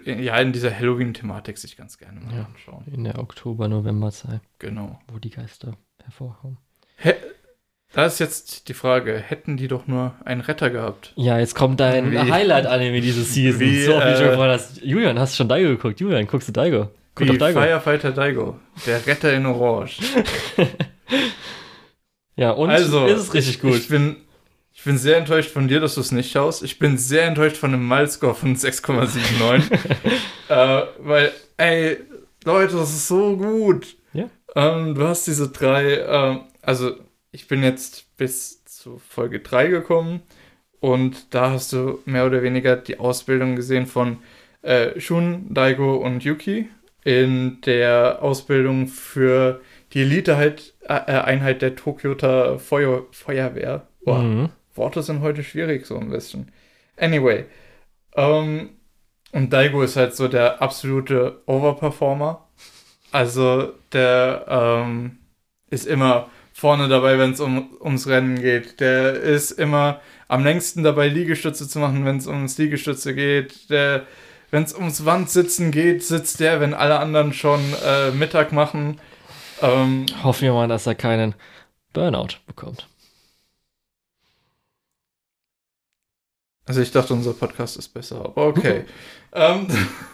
ja, 0.06 0.38
in 0.38 0.52
dieser 0.52 0.78
Halloween-Thematik 0.78 1.58
sich 1.58 1.78
ganz 1.78 1.98
gerne 1.98 2.20
mal 2.20 2.36
Ja. 2.36 2.46
anschauen. 2.46 2.84
In 2.94 3.06
der 3.06 3.18
Oktober-November-Zeit, 3.18 4.42
Genau. 4.60 5.00
wo 5.12 5.20
die 5.20 5.30
Geister 5.30 5.78
hervorkommen. 6.04 6.58
Hä 6.98 7.14
da 7.94 8.06
ist 8.06 8.20
jetzt 8.20 8.68
die 8.70 8.74
Frage, 8.74 9.18
hätten 9.18 9.58
die 9.58 9.68
doch 9.68 9.88
nur 9.88 10.14
einen 10.26 10.42
Retter 10.42 10.70
gehabt? 10.70 11.14
Ja, 11.16 11.40
jetzt 11.40 11.56
kommt 11.56 11.80
dein 11.80 12.32
Highlight-Anime 12.32 13.02
diese 13.02 13.24
Season. 13.24 13.60
Wie, 13.60 13.84
so, 13.84 13.94
wie 13.94 13.96
äh, 13.96 14.38
hast. 14.38 14.82
Julian, 14.84 15.20
hast 15.20 15.34
du 15.34 15.38
schon 15.38 15.50
Daigo 15.50 15.70
geguckt? 15.70 16.00
Julian, 16.00 16.28
guckst 16.28 16.48
du 16.48 16.52
Daigo? 16.52 16.90
Guck 17.16 17.28
Wie 17.28 17.32
doch 17.32 17.38
Daigo. 17.38 17.60
Firefighter 17.60 18.12
Daigo, 18.12 18.60
der 18.86 19.06
Retter 19.06 19.34
in 19.34 19.46
Orange. 19.46 20.00
Ja, 22.40 22.52
und 22.52 22.70
also, 22.70 23.06
ist 23.06 23.18
es 23.18 23.34
richtig 23.34 23.60
gut. 23.60 23.76
Ich 23.76 23.90
bin, 23.90 24.16
ich 24.72 24.82
bin 24.86 24.98
sehr 24.98 25.18
enttäuscht 25.18 25.52
von 25.52 25.68
dir, 25.68 25.82
dass 25.82 25.96
du 25.96 26.02
es 26.02 26.14
nicht 26.14 26.32
schaust. 26.32 26.64
Ich 26.64 26.80
bin 26.80 26.98
sehr 26.98 27.26
enttäuscht 27.26 27.58
von 27.58 27.74
einem 27.74 27.86
Milescore 27.86 28.34
von 28.34 28.56
6,79. 28.56 29.74
äh, 30.48 30.86
weil, 31.00 31.34
ey, 31.58 31.98
Leute, 32.46 32.78
das 32.78 32.92
ist 32.92 33.10
so 33.10 33.36
gut. 33.36 33.98
Ja. 34.14 34.30
Ähm, 34.56 34.96
du 34.96 35.06
hast 35.06 35.28
diese 35.28 35.50
drei, 35.50 36.00
ähm, 36.00 36.44
also 36.62 36.96
ich 37.32 37.48
bin 37.48 37.64
jetzt 37.64 38.16
bis 38.18 38.64
zu 38.66 38.98
Folge 38.98 39.40
3 39.40 39.68
gekommen 39.68 40.22
und 40.80 41.34
da 41.34 41.52
hast 41.52 41.74
du 41.74 42.00
mehr 42.06 42.26
oder 42.26 42.42
weniger 42.42 42.76
die 42.76 43.00
Ausbildung 43.00 43.56
gesehen 43.56 43.86
von 43.86 44.18
äh, 44.62 45.00
Shun, 45.00 45.54
Daigo 45.54 45.96
und 45.98 46.24
Yuki 46.24 46.70
in 47.04 47.62
der 47.62 48.22
Ausbildung 48.22 48.88
für 48.88 49.62
die 49.94 50.02
Elite-Einheit 50.02 51.62
der 51.62 51.76
Tokyota 51.76 52.58
Feuer 52.58 53.06
Feuerwehr. 53.12 53.88
Boah, 54.04 54.20
Mhm. 54.20 54.50
Worte 54.76 55.04
sind 55.04 55.22
heute 55.22 55.44
schwierig, 55.44 55.86
so 55.86 55.98
ein 55.98 56.10
bisschen. 56.10 56.52
Anyway. 56.98 57.46
Ähm, 58.16 58.70
und 59.32 59.54
Daigo 59.54 59.82
ist 59.84 59.96
halt 59.96 60.16
so 60.16 60.28
der 60.28 60.62
absolute 60.62 61.42
Overperformer. 61.46 62.48
Also 63.12 63.74
der 63.92 64.46
ähm, 64.48 65.18
ist 65.70 65.86
immer 65.88 66.30
vorne 66.60 66.90
dabei, 66.90 67.18
wenn 67.18 67.32
es 67.32 67.40
um, 67.40 67.78
ums 67.80 68.08
Rennen 68.08 68.42
geht. 68.42 68.82
Der 68.82 69.14
ist 69.14 69.52
immer 69.52 70.02
am 70.28 70.44
längsten 70.44 70.84
dabei, 70.84 71.08
Liegestütze 71.08 71.70
zu 71.70 71.80
machen, 71.80 72.04
wenn 72.04 72.18
es 72.18 72.28
ums 72.28 72.58
Liegestütze 72.58 73.16
geht. 73.16 73.70
Der, 73.70 74.06
wenn 74.52 74.64
es 74.64 74.76
ums 74.76 75.06
Wandsitzen 75.06 75.72
geht, 75.72 76.04
sitzt 76.04 76.42
der, 76.42 76.60
wenn 76.60 76.74
alle 76.74 77.00
anderen 77.00 77.32
schon 77.32 77.62
äh, 77.86 78.12
Mittag 78.12 78.52
machen. 78.52 79.00
Ähm, 79.62 80.06
Hoffen 80.22 80.42
wir 80.44 80.54
mal, 80.54 80.68
dass 80.68 80.86
er 80.86 80.96
keinen 80.96 81.34
Burnout 81.94 82.36
bekommt. 82.46 82.90
Also 86.66 86.82
ich 86.82 86.92
dachte, 86.92 87.14
unser 87.14 87.34
Podcast 87.34 87.78
ist 87.78 87.90
besser, 87.90 88.26
aber 88.26 88.48
okay. 88.48 88.84
ähm, 89.34 89.68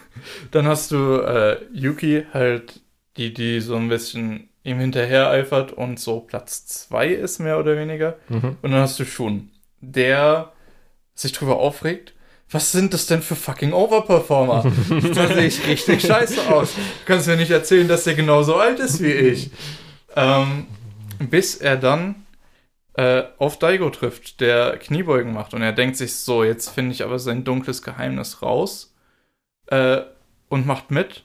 dann 0.52 0.66
hast 0.68 0.92
du 0.92 1.20
äh, 1.20 1.58
Yuki 1.72 2.24
halt, 2.32 2.80
die, 3.16 3.34
die 3.34 3.60
so 3.60 3.74
ein 3.74 3.88
bisschen 3.88 4.48
ihm 4.66 4.80
hinterher 4.80 5.30
eifert 5.30 5.72
und 5.72 6.00
so 6.00 6.20
Platz 6.20 6.66
2 6.66 7.08
ist, 7.08 7.38
mehr 7.38 7.58
oder 7.58 7.76
weniger. 7.76 8.16
Mhm. 8.28 8.56
Und 8.60 8.70
dann 8.72 8.80
hast 8.80 8.98
du 8.98 9.04
Shun, 9.04 9.50
der 9.80 10.52
sich 11.14 11.32
drüber 11.32 11.56
aufregt. 11.58 12.12
Was 12.50 12.72
sind 12.72 12.94
das 12.94 13.06
denn 13.06 13.22
für 13.22 13.36
fucking 13.36 13.72
Overperformer? 13.72 14.70
da 15.14 15.28
sehe 15.28 15.46
ich 15.46 15.66
richtig 15.66 16.02
scheiße 16.02 16.48
aus. 16.48 16.74
Du 16.74 16.80
kannst 17.06 17.26
mir 17.26 17.36
nicht 17.36 17.50
erzählen, 17.50 17.88
dass 17.88 18.04
der 18.04 18.14
genauso 18.14 18.56
alt 18.56 18.78
ist 18.78 19.02
wie 19.02 19.12
ich. 19.12 19.50
Ähm, 20.14 20.66
bis 21.18 21.56
er 21.56 21.76
dann 21.76 22.26
äh, 22.94 23.24
auf 23.38 23.58
Daigo 23.58 23.90
trifft, 23.90 24.40
der 24.40 24.78
Kniebeugen 24.78 25.32
macht. 25.32 25.54
Und 25.54 25.62
er 25.62 25.72
denkt 25.72 25.96
sich 25.96 26.14
so, 26.14 26.44
jetzt 26.44 26.68
finde 26.68 26.92
ich 26.92 27.02
aber 27.02 27.18
sein 27.18 27.44
dunkles 27.44 27.82
Geheimnis 27.82 28.42
raus. 28.42 28.94
Äh, 29.66 30.02
und 30.48 30.66
macht 30.66 30.90
mit. 30.90 31.24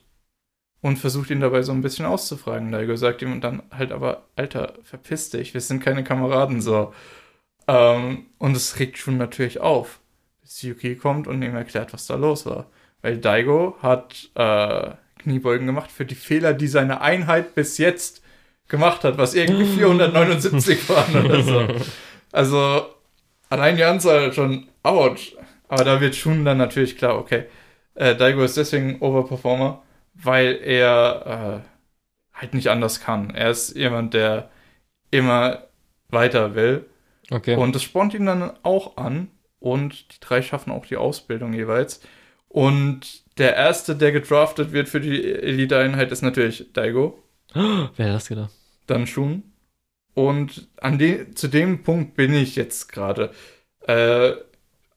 Und 0.81 0.97
versucht 0.97 1.29
ihn 1.29 1.39
dabei 1.39 1.61
so 1.61 1.71
ein 1.71 1.81
bisschen 1.81 2.05
auszufragen. 2.05 2.71
Daigo 2.71 2.95
sagt 2.95 3.21
ihm 3.21 3.39
dann 3.39 3.61
halt 3.71 3.91
aber, 3.91 4.23
Alter, 4.35 4.73
verpiss 4.83 5.29
dich, 5.29 5.53
wir 5.53 5.61
sind 5.61 5.83
keine 5.83 6.03
Kameraden 6.03 6.59
so. 6.59 6.93
Ähm, 7.67 8.25
und 8.39 8.55
es 8.57 8.79
regt 8.79 8.97
schon 8.97 9.17
natürlich 9.17 9.59
auf, 9.59 9.99
bis 10.41 10.61
Yuki 10.63 10.95
kommt 10.95 11.27
und 11.27 11.41
ihm 11.43 11.55
erklärt, 11.55 11.93
was 11.93 12.07
da 12.07 12.15
los 12.15 12.47
war. 12.47 12.65
Weil 13.03 13.17
Daigo 13.17 13.77
hat 13.81 14.31
äh, 14.35 14.91
Kniebeugen 15.19 15.67
gemacht 15.67 15.91
für 15.91 16.05
die 16.05 16.15
Fehler, 16.15 16.53
die 16.53 16.67
seine 16.67 17.01
Einheit 17.01 17.53
bis 17.53 17.77
jetzt 17.77 18.23
gemacht 18.67 19.03
hat, 19.03 19.17
was 19.17 19.35
irgendwie 19.35 19.65
479 19.77 20.89
waren 20.89 21.25
oder 21.25 21.43
so. 21.43 21.67
Also, 22.31 22.85
allein 23.49 23.75
die 23.75 23.83
Anzahl 23.83 24.33
schon 24.33 24.67
ouch. 24.83 25.35
Aber 25.67 25.83
da 25.83 26.01
wird 26.01 26.15
schon 26.15 26.43
dann 26.43 26.57
natürlich 26.57 26.97
klar, 26.97 27.17
okay, 27.17 27.45
äh, 27.95 28.15
Daigo 28.15 28.43
ist 28.43 28.57
deswegen 28.57 28.99
Overperformer, 28.99 29.81
weil 30.13 30.59
er 30.63 31.63
äh, 31.63 32.37
halt 32.39 32.53
nicht 32.53 32.69
anders 32.69 32.99
kann. 32.99 33.31
Er 33.31 33.51
ist 33.51 33.75
jemand, 33.75 34.13
der 34.13 34.49
immer 35.09 35.67
weiter 36.09 36.55
will. 36.55 36.85
Okay. 37.29 37.55
Und 37.55 37.75
das 37.75 37.83
spornt 37.83 38.13
ihn 38.13 38.25
dann 38.25 38.51
auch 38.63 38.97
an. 38.97 39.29
Und 39.59 40.13
die 40.13 40.19
drei 40.19 40.41
schaffen 40.41 40.71
auch 40.71 40.85
die 40.85 40.97
Ausbildung 40.97 41.53
jeweils. 41.53 42.01
Und 42.47 43.23
der 43.37 43.55
erste, 43.55 43.95
der 43.95 44.11
gedraftet 44.11 44.71
wird 44.73 44.89
für 44.89 44.99
die 44.99 45.23
Elite-Einheit, 45.23 46.11
ist 46.11 46.21
natürlich 46.21 46.73
Daigo, 46.73 47.21
Wer 47.53 47.91
hätte 47.97 48.13
das 48.13 48.27
gedacht? 48.27 48.51
dann 48.87 49.07
Shun. 49.07 49.43
Und 50.13 50.69
an 50.77 50.97
de 50.97 51.33
zu 51.33 51.47
dem 51.47 51.83
Punkt 51.83 52.15
bin 52.15 52.33
ich 52.33 52.55
jetzt 52.55 52.91
gerade. 52.91 53.31
Äh, 53.87 54.33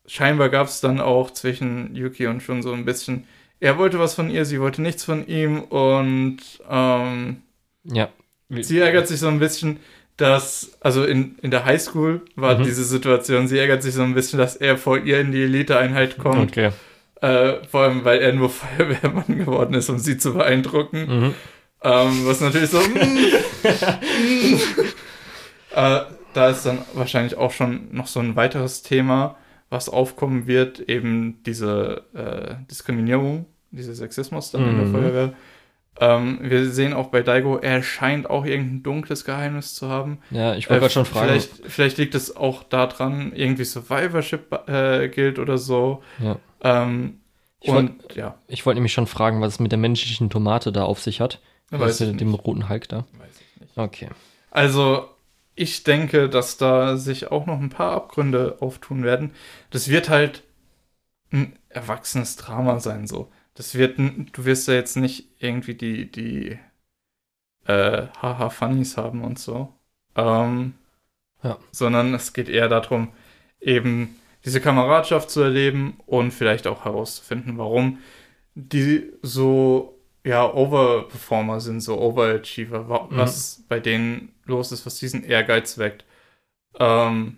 scheinbar 0.06 0.48
gab 0.50 0.66
es 0.66 0.80
dann 0.80 1.00
auch 1.00 1.30
zwischen 1.30 1.94
Yuki 1.94 2.26
und 2.26 2.42
Shun 2.42 2.62
so 2.62 2.72
ein 2.72 2.84
bisschen 2.84 3.26
er 3.60 3.78
wollte 3.78 3.98
was 3.98 4.14
von 4.14 4.30
ihr, 4.30 4.44
sie 4.44 4.60
wollte 4.60 4.82
nichts 4.82 5.04
von 5.04 5.26
ihm 5.26 5.60
und 5.62 6.38
ähm, 6.68 7.42
Ja. 7.84 8.08
sie 8.50 8.78
ärgert 8.78 9.08
sich 9.08 9.20
so 9.20 9.28
ein 9.28 9.38
bisschen, 9.38 9.78
dass, 10.16 10.76
also 10.80 11.04
in, 11.04 11.36
in 11.42 11.50
der 11.50 11.64
Highschool 11.64 12.22
war 12.36 12.58
Mhm. 12.58 12.64
diese 12.64 12.84
Situation, 12.84 13.48
sie 13.48 13.58
ärgert 13.58 13.82
sich 13.82 13.94
so 13.94 14.02
ein 14.02 14.14
bisschen, 14.14 14.38
dass 14.38 14.56
er 14.56 14.76
vor 14.78 14.98
ihr 14.98 15.20
in 15.20 15.32
die 15.32 15.42
Eliteeinheit 15.42 16.18
kommt, 16.18 16.52
Okay. 16.56 16.70
äh, 17.20 17.64
vor 17.68 17.82
allem 17.82 18.04
weil 18.04 18.20
er 18.20 18.32
nur 18.32 18.50
Feuerwehrmann 18.78 19.38
geworden 19.38 19.74
ist, 19.74 19.88
um 19.88 19.98
sie 19.98 20.18
zu 20.18 20.34
beeindrucken. 20.34 21.06
Mhm. 21.06 21.34
Ähm, 21.82 22.26
was 22.26 22.40
natürlich 22.40 22.70
so. 22.70 22.78
mm, 22.80 23.64
äh, 25.74 26.00
da 26.32 26.48
ist 26.50 26.64
dann 26.66 26.78
wahrscheinlich 26.94 27.36
auch 27.36 27.52
schon 27.52 27.88
noch 27.92 28.06
so 28.06 28.20
ein 28.20 28.36
weiteres 28.36 28.82
Thema, 28.82 29.36
was 29.74 29.88
aufkommen 29.90 30.46
wird, 30.46 30.80
eben 30.80 31.42
diese 31.44 32.04
äh, 32.14 32.54
Diskriminierung, 32.70 33.44
dieser 33.72 33.94
Sexismus 33.94 34.50
dann 34.52 34.68
in 34.68 34.76
der 34.78 34.86
Mhm. 34.86 34.92
Feuerwehr. 34.92 35.32
Ähm, 36.00 36.38
wir 36.42 36.70
sehen 36.70 36.92
auch 36.92 37.08
bei 37.08 37.22
Daigo, 37.22 37.56
er 37.58 37.82
scheint 37.82 38.28
auch 38.28 38.44
irgendein 38.44 38.82
dunkles 38.82 39.24
Geheimnis 39.24 39.74
zu 39.74 39.88
haben. 39.88 40.18
Ja, 40.30 40.54
ich 40.56 40.68
wollte 40.68 40.80
gerade 40.80 40.92
schon 40.92 41.04
fragen. 41.04 41.26
Vielleicht, 41.28 41.50
vielleicht 41.66 41.98
liegt 41.98 42.14
es 42.16 42.34
auch 42.36 42.62
daran, 42.64 43.32
irgendwie 43.34 43.64
Survivorship 43.64 44.52
äh, 44.68 45.08
gilt 45.08 45.38
oder 45.38 45.56
so. 45.58 46.02
Ja. 46.20 46.36
Ähm, 46.62 47.20
Ich 47.60 47.70
wollt- 47.70 47.90
und 47.90 48.16
ja, 48.16 48.34
Ich 48.48 48.66
wollte 48.66 48.76
nämlich 48.76 48.92
schon 48.92 49.06
fragen, 49.06 49.40
was 49.40 49.54
es 49.54 49.60
mit 49.60 49.70
der 49.72 49.78
menschlichen 49.78 50.30
Tomate 50.30 50.72
da 50.72 50.82
auf 50.84 51.00
sich 51.00 51.20
hat. 51.20 51.40
weiß 51.70 51.80
Was 51.80 52.00
mit 52.00 52.20
dem 52.20 52.34
roten 52.34 52.68
Hulk 52.68 52.88
da. 52.88 52.98
Weiß 53.18 53.40
ich 53.54 53.60
nicht. 53.60 53.78
Okay. 53.78 54.08
Also, 54.50 55.08
ich 55.56 55.84
denke, 55.84 56.28
dass 56.28 56.56
da 56.58 56.96
sich 56.96 57.30
auch 57.30 57.46
noch 57.46 57.60
ein 57.60 57.70
paar 57.70 57.92
Abgründe 57.92 58.58
auftun 58.60 59.04
werden. 59.04 59.32
Das 59.70 59.88
wird 59.88 60.08
halt 60.08 60.44
ein 61.32 61.58
erwachsenes 61.68 62.36
Drama 62.36 62.80
sein, 62.80 63.06
so. 63.06 63.32
Das 63.54 63.74
wird, 63.76 63.98
du 63.98 64.44
wirst 64.44 64.68
ja 64.68 64.74
jetzt 64.74 64.96
nicht 64.96 65.28
irgendwie 65.40 65.74
die, 65.74 66.10
die, 66.10 66.58
äh, 67.66 68.06
Haha-Funnies 68.20 68.96
haben 68.96 69.22
und 69.24 69.38
so. 69.38 69.72
Ähm, 70.16 70.74
Ja. 71.42 71.58
Sondern 71.72 72.14
es 72.14 72.32
geht 72.32 72.48
eher 72.48 72.68
darum, 72.68 73.12
eben 73.60 74.16
diese 74.44 74.60
Kameradschaft 74.60 75.30
zu 75.30 75.42
erleben 75.42 75.98
und 76.06 76.32
vielleicht 76.32 76.66
auch 76.66 76.84
herauszufinden, 76.84 77.58
warum 77.58 77.98
die 78.54 79.12
so, 79.22 79.93
ja, 80.24 80.50
Overperformer 80.52 81.60
sind, 81.60 81.80
so 81.80 81.98
Overachiever, 82.00 82.80
Mhm. 83.10 83.16
was 83.16 83.62
bei 83.68 83.80
denen 83.80 84.30
los 84.46 84.72
ist, 84.72 84.86
was 84.86 84.96
diesen 84.98 85.22
Ehrgeiz 85.24 85.78
weckt. 85.78 86.04
Ähm, 86.78 87.36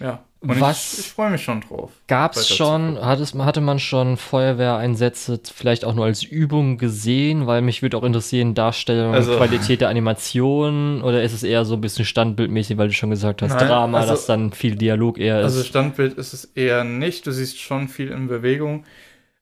ja, 0.00 0.24
und 0.40 0.60
Was- 0.60 0.94
ich, 0.94 0.98
ich 1.00 1.12
freue 1.12 1.30
mich 1.30 1.42
schon 1.42 1.60
drauf. 1.62 1.90
Gab 2.06 2.36
es 2.36 2.48
schon, 2.54 2.98
hat 3.00 3.20
es, 3.20 3.34
hatte 3.34 3.60
man 3.62 3.78
schon 3.78 4.16
Feuerwehreinsätze 4.16 5.40
vielleicht 5.54 5.84
auch 5.84 5.94
nur 5.94 6.04
als 6.06 6.22
Übung 6.22 6.76
gesehen? 6.76 7.46
Weil 7.46 7.62
mich 7.62 7.80
würde 7.82 7.96
auch 7.96 8.02
interessieren, 8.02 8.54
Darstellung, 8.54 9.14
Also- 9.14 9.36
Qualität 9.36 9.80
der 9.80 9.88
Animation 9.88 11.02
oder 11.02 11.22
ist 11.22 11.32
es 11.32 11.42
eher 11.44 11.64
so 11.64 11.74
ein 11.74 11.80
bisschen 11.80 12.04
standbildmäßig, 12.04 12.76
weil 12.76 12.88
du 12.88 12.94
schon 12.94 13.10
gesagt 13.10 13.42
hast, 13.42 13.54
Nein, 13.54 13.68
Drama, 13.68 13.98
also- 14.00 14.10
dass 14.12 14.26
dann 14.26 14.50
viel 14.52 14.76
Dialog 14.76 15.18
eher 15.18 15.38
ist. 15.40 15.44
Also 15.44 15.62
Standbild 15.64 16.14
ist 16.14 16.32
es 16.34 16.44
eher 16.46 16.84
nicht. 16.84 17.26
Du 17.26 17.32
siehst 17.32 17.58
schon 17.60 17.88
viel 17.88 18.10
in 18.10 18.28
Bewegung. 18.28 18.84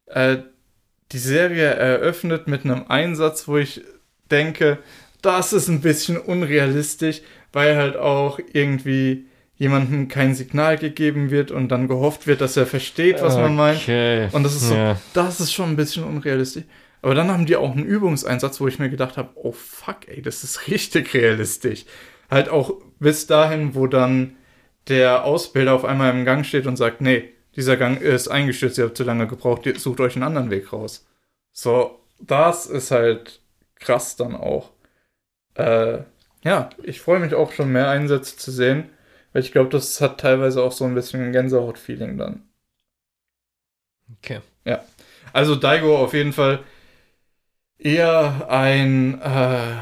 Äh, 0.07 0.39
die 1.13 1.19
Serie 1.19 1.67
eröffnet 1.67 2.49
mit 2.49 2.65
einem 2.65 2.85
Einsatz, 2.89 3.47
wo 3.49 3.59
ich 3.59 3.83
denke, 4.31 4.79
das 5.21 5.53
ist 5.53 5.69
ein 5.69 5.81
bisschen 5.81 6.17
unrealistisch, 6.19 7.21
weil 7.53 7.77
halt 7.77 7.97
auch 7.97 8.39
irgendwie 8.53 9.27
jemandem 9.57 10.09
kein 10.09 10.35
Signal 10.35 10.77
gegeben 10.79 11.31
wird 11.31 11.51
und 11.51 11.69
dann 11.69 11.87
gehofft 11.87 12.27
wird, 12.27 12.41
dass 12.41 12.57
er 12.57 12.67
versteht, 12.67 13.23
was 13.23 13.37
man 13.37 13.55
meint. 13.55 13.83
Okay. 13.83 14.29
Und 14.33 14.43
das 14.43 14.55
ist 14.57 14.69
so, 14.69 14.75
Ja. 14.75 15.01
das 15.13 15.39
ist 15.39 15.53
schon 15.53 15.71
ein 15.71 15.77
bisschen 15.77 16.03
unrealistisch. 16.05 16.65
Aber 17.03 17.15
dann 17.15 17.31
haben 17.31 17.47
die 17.47 17.57
auch 17.57 17.73
einen 17.73 17.85
Übungseinsatz, 17.85 18.61
wo 18.61 18.69
ich 18.69 18.79
mir 18.79 18.89
gedacht 18.91 19.17
habe, 19.17 19.31
oh 19.35 19.53
fuck, 19.53 20.09
ey, 20.09 20.23
das 20.23 20.43
ist 20.43 20.67
richtig 20.69 21.15
realistisch. 21.15 21.85
Halt 22.31 22.49
auch 22.49 22.75
bis 22.99 23.27
dahin, 23.27 23.75
wo 23.75 23.87
dann 23.87 24.37
der 24.89 25.25
Ausbilder 25.25 25.75
auf 25.75 25.85
einmal 25.85 26.11
im 26.13 26.25
Gang 26.25 26.45
steht 26.45 26.67
und 26.67 26.77
sagt, 26.77 27.01
nee, 27.01 27.29
dieser 27.57 27.77
Gang 27.77 28.01
ist 28.01 28.29
eingestürzt, 28.29 28.79
ihr 28.79 28.85
habt 28.85 28.97
zu 28.97 29.05
lange 29.05 29.27
gebraucht, 29.27 29.67
ihr 29.67 29.79
sucht 29.79 30.01
euch 30.01 30.17
einen 30.17 30.25
anderen 30.25 30.51
Weg 30.51 30.73
raus. 30.73 31.07
So, 31.53 32.01
das 32.19 32.67
ist 32.67 32.91
halt 32.91 33.41
krass 33.77 34.17
dann 34.17 34.35
auch. 34.37 34.71
Äh, 35.55 35.99
ja, 36.45 36.71
ich 36.83 37.01
freue 37.01 37.21
mich 37.21 37.35
auch 37.35 37.53
schon 37.53 37.73
mehr 37.73 37.89
Einsätze 37.91 38.37
zu 38.37 38.51
sehen, 38.51 38.91
weil 39.33 39.43
ich 39.43 39.53
glaube, 39.53 39.71
das 39.71 40.01
hat 40.01 40.21
teilweise 40.21 40.63
auch 40.63 40.73
so 40.73 40.85
ein 40.85 40.95
bisschen 40.95 41.23
ein 41.25 41.33
Gänsehaut-Feeling 41.33 42.19
dann. 42.19 42.43
Okay. 44.19 44.41
Also 45.33 45.57
Daigo 45.57 45.97
auf 45.97 46.15
jeden 46.15 46.33
Fall 46.33 46.61
eher 47.79 48.49
ein 48.51 49.21
äh, 49.21 49.77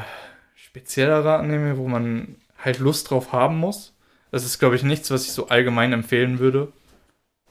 speziellerer 0.55 1.39
Anime, 1.39 1.77
wo 1.77 1.87
man 1.87 2.35
halt 2.57 2.79
Lust 2.79 3.09
drauf 3.09 3.33
haben 3.33 3.57
muss. 3.57 3.93
Das 4.31 4.45
ist, 4.45 4.59
glaube 4.59 4.75
ich, 4.75 4.83
nichts, 4.83 5.11
was 5.11 5.25
ich 5.25 5.33
so 5.33 5.49
allgemein 5.49 5.93
empfehlen 5.93 6.39
würde. 6.39 6.71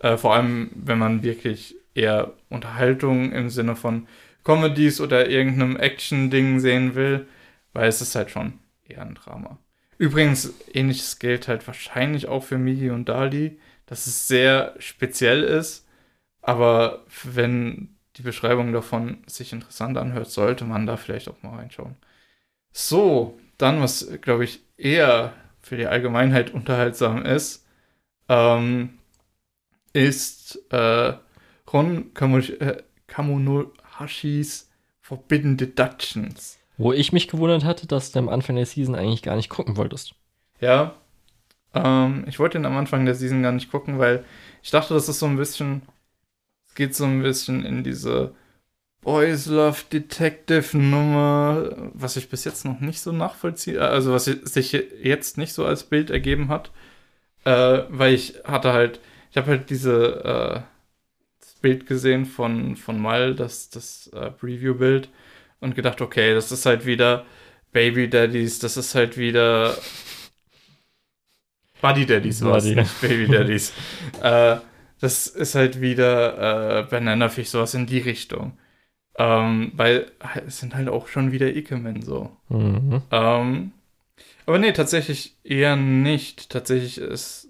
Äh, 0.00 0.16
vor 0.16 0.34
allem, 0.34 0.70
wenn 0.74 0.98
man 0.98 1.22
wirklich 1.22 1.76
eher 1.94 2.32
Unterhaltung 2.48 3.32
im 3.32 3.50
Sinne 3.50 3.76
von 3.76 4.06
Comedies 4.42 5.00
oder 5.00 5.28
irgendeinem 5.28 5.76
Action-Ding 5.76 6.60
sehen 6.60 6.94
will, 6.94 7.26
weil 7.72 7.88
es 7.88 8.00
ist 8.00 8.14
halt 8.14 8.30
schon 8.30 8.54
eher 8.88 9.02
ein 9.02 9.14
Drama. 9.14 9.58
Übrigens, 9.98 10.54
ähnliches 10.72 11.18
gilt 11.18 11.46
halt 11.46 11.66
wahrscheinlich 11.66 12.26
auch 12.26 12.42
für 12.42 12.58
Migi 12.58 12.90
und 12.90 13.08
Dali, 13.08 13.60
dass 13.86 14.06
es 14.06 14.28
sehr 14.28 14.74
speziell 14.78 15.42
ist. 15.42 15.86
Aber 16.40 17.04
wenn 17.22 17.96
die 18.16 18.22
Beschreibung 18.22 18.72
davon 18.72 19.18
sich 19.26 19.52
interessant 19.52 19.98
anhört, 19.98 20.30
sollte 20.30 20.64
man 20.64 20.86
da 20.86 20.96
vielleicht 20.96 21.28
auch 21.28 21.42
mal 21.42 21.56
reinschauen. 21.56 21.96
So, 22.72 23.38
dann, 23.58 23.82
was, 23.82 24.08
glaube 24.22 24.44
ich, 24.44 24.60
eher 24.78 25.34
für 25.60 25.76
die 25.76 25.86
Allgemeinheit 25.86 26.50
unterhaltsam 26.54 27.24
ist, 27.24 27.66
ähm, 28.28 28.99
ist 29.92 30.60
äh, 30.70 31.14
Ron 31.72 32.10
äh, 32.14 32.82
Kamonohashis 33.06 34.70
Forbidden 35.00 35.56
Deductions. 35.56 36.58
Wo 36.76 36.92
ich 36.92 37.12
mich 37.12 37.28
gewundert 37.28 37.64
hatte, 37.64 37.86
dass 37.86 38.12
du 38.12 38.18
am 38.20 38.28
Anfang 38.28 38.56
der 38.56 38.66
Season 38.66 38.94
eigentlich 38.94 39.22
gar 39.22 39.36
nicht 39.36 39.50
gucken 39.50 39.76
wolltest. 39.76 40.14
Ja, 40.60 40.94
ähm, 41.74 42.24
ich 42.26 42.38
wollte 42.38 42.58
ihn 42.58 42.66
am 42.66 42.76
Anfang 42.76 43.04
der 43.04 43.14
Season 43.14 43.42
gar 43.42 43.52
nicht 43.52 43.70
gucken, 43.70 43.98
weil 43.98 44.24
ich 44.62 44.70
dachte, 44.70 44.94
das 44.94 45.08
ist 45.08 45.18
so 45.18 45.26
ein 45.26 45.36
bisschen, 45.36 45.82
es 46.68 46.74
geht 46.74 46.94
so 46.94 47.04
ein 47.04 47.22
bisschen 47.22 47.64
in 47.64 47.84
diese 47.84 48.34
Boys 49.02 49.46
Love 49.46 49.78
Detective 49.92 50.76
Nummer, 50.76 51.90
was 51.94 52.16
ich 52.16 52.28
bis 52.28 52.44
jetzt 52.44 52.64
noch 52.64 52.80
nicht 52.80 53.00
so 53.00 53.12
nachvollziehe, 53.12 53.80
also 53.80 54.12
was 54.12 54.24
sich 54.26 54.72
jetzt 54.72 55.38
nicht 55.38 55.54
so 55.54 55.64
als 55.64 55.84
Bild 55.84 56.10
ergeben 56.10 56.48
hat, 56.48 56.70
äh, 57.44 57.82
weil 57.88 58.14
ich 58.14 58.34
hatte 58.44 58.72
halt, 58.72 59.00
ich 59.30 59.36
habe 59.36 59.48
halt 59.48 59.70
diese 59.70 60.24
äh, 60.24 60.60
das 61.40 61.54
Bild 61.60 61.86
gesehen 61.86 62.26
von 62.26 62.76
von 62.76 63.00
Mal, 63.00 63.34
das 63.34 63.70
das 63.70 64.08
äh, 64.08 64.30
Preview-Bild 64.30 65.08
und 65.60 65.74
gedacht, 65.74 66.00
okay, 66.00 66.34
das 66.34 66.52
ist 66.52 66.66
halt 66.66 66.86
wieder 66.86 67.24
Baby 67.72 68.08
Daddies, 68.08 68.58
das 68.58 68.76
ist 68.76 68.94
halt 68.94 69.16
wieder 69.16 69.76
Buddy 71.80 72.06
Daddies 72.06 72.44
war 72.44 72.56
es, 72.56 72.64
nicht 72.64 73.00
Baby 73.00 73.26
Daddies. 73.26 73.72
äh, 74.22 74.56
das 75.00 75.26
ist 75.26 75.54
halt 75.54 75.80
wieder 75.80 76.80
äh, 76.80 76.82
Bananafisch, 76.82 77.48
sowas 77.48 77.74
in 77.74 77.86
die 77.86 77.98
Richtung. 77.98 78.58
Ähm, 79.18 79.72
weil 79.74 80.12
es 80.46 80.60
sind 80.60 80.74
halt 80.74 80.88
auch 80.88 81.08
schon 81.08 81.32
wieder 81.32 81.54
Ikemen 81.54 82.02
so. 82.02 82.36
Mhm. 82.48 83.02
Ähm, 83.10 83.72
aber 84.46 84.58
nee, 84.58 84.72
tatsächlich 84.72 85.36
eher 85.42 85.76
nicht. 85.76 86.50
Tatsächlich 86.50 86.98
ist 86.98 87.49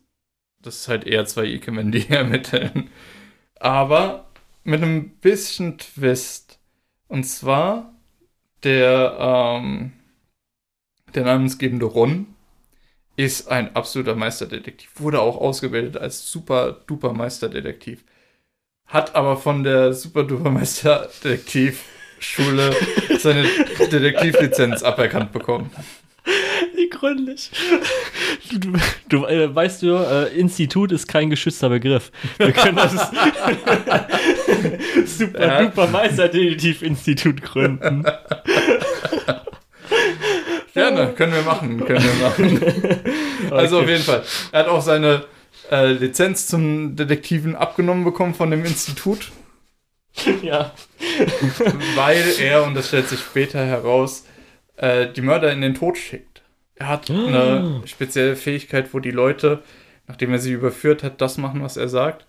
das 0.62 0.88
halt 0.88 1.06
eher 1.06 1.26
zwei 1.26 1.44
Ikemen, 1.44 1.92
die 1.92 2.08
ermitteln. 2.08 2.88
Aber 3.58 4.26
mit 4.64 4.82
einem 4.82 5.10
bisschen 5.10 5.78
Twist. 5.78 6.58
Und 7.08 7.24
zwar 7.24 7.92
der, 8.62 9.16
ähm, 9.18 9.92
der 11.14 11.24
namensgebende 11.24 11.86
Ron 11.86 12.26
ist 13.16 13.48
ein 13.48 13.74
absoluter 13.74 14.14
Meisterdetektiv. 14.14 14.90
Wurde 14.96 15.20
auch 15.20 15.36
ausgebildet 15.36 15.96
als 15.96 16.30
super 16.30 16.72
duper 16.86 17.12
Meisterdetektiv. 17.12 18.04
Hat 18.86 19.14
aber 19.14 19.36
von 19.36 19.62
der 19.62 19.92
super 19.92 20.24
duper 20.24 20.50
Meisterdetektivschule 20.50 22.74
seine 23.18 23.42
Detektivlizenz 23.78 24.82
aberkannt 24.82 25.32
bekommen. 25.32 25.70
Gründlich. 26.90 27.50
Du, 28.50 28.58
du, 28.58 28.72
du 29.08 29.24
äh, 29.26 29.54
weißt 29.54 29.82
du, 29.82 29.94
äh, 29.94 30.26
Institut 30.38 30.90
ist 30.92 31.06
kein 31.06 31.30
geschützter 31.30 31.68
Begriff. 31.68 32.10
Wir 32.38 32.52
können 32.52 32.76
das 32.76 32.92
super 35.06 35.40
Ja. 35.46 35.62
duper 35.64 35.86
Meisterdetektiv-Institut 35.88 37.42
gründen. 37.42 38.04
Gerne, 40.74 41.12
können 41.14 41.34
wir 41.34 41.42
machen, 41.42 41.84
können 41.84 42.04
wir 42.04 42.14
machen. 42.28 42.60
Also 43.50 43.78
auf 43.78 43.82
Okay. 43.82 43.92
jeden 43.92 44.04
Fall. 44.04 44.22
Er 44.52 44.60
hat 44.60 44.68
auch 44.68 44.80
seine 44.82 45.24
äh, 45.72 45.92
Lizenz 45.92 46.46
zum 46.46 46.94
Detektiven 46.94 47.56
abgenommen 47.56 48.04
bekommen 48.04 48.34
von 48.34 48.50
dem 48.50 48.64
Institut. 48.64 49.32
ja. 50.42 50.72
weil 51.96 52.22
er, 52.38 52.64
und 52.64 52.74
das 52.74 52.88
stellt 52.88 53.08
sich 53.08 53.18
später 53.20 53.64
heraus, 53.64 54.24
äh, 54.76 55.08
die 55.08 55.22
Mörder 55.22 55.50
in 55.52 55.60
den 55.62 55.74
Tod 55.74 55.96
schickt. 55.98 56.29
Er 56.80 56.88
hat 56.88 57.10
eine 57.10 57.82
spezielle 57.84 58.36
Fähigkeit, 58.36 58.94
wo 58.94 59.00
die 59.00 59.10
Leute, 59.10 59.62
nachdem 60.08 60.32
er 60.32 60.38
sie 60.38 60.52
überführt 60.52 61.02
hat, 61.02 61.20
das 61.20 61.36
machen, 61.36 61.62
was 61.62 61.76
er 61.76 61.90
sagt. 61.90 62.26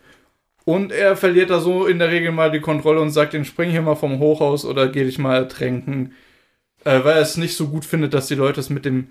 Und 0.65 0.91
er 0.91 1.15
verliert 1.15 1.49
da 1.49 1.61
so 1.61 1.85
in 1.87 1.99
der 1.99 2.09
Regel 2.09 2.33
mal 2.33 2.51
die 2.51 2.59
Kontrolle 2.59 2.99
und 2.99 3.11
sagt, 3.11 3.31
den 3.31 3.45
spring 3.45 3.71
hier 3.71 3.81
mal 3.81 3.95
vom 3.95 4.19
Hochhaus 4.19 4.65
oder 4.65 4.89
geh 4.89 5.05
dich 5.05 5.17
mal 5.17 5.37
ertränken. 5.37 6.13
Äh, 6.83 7.01
weil 7.05 7.15
er 7.15 7.21
es 7.21 7.37
nicht 7.37 7.55
so 7.55 7.69
gut 7.69 7.85
findet, 7.85 8.13
dass 8.13 8.27
die 8.27 8.35
Leute 8.35 8.59
es 8.59 8.69
mit 8.69 8.83
dem 8.83 9.07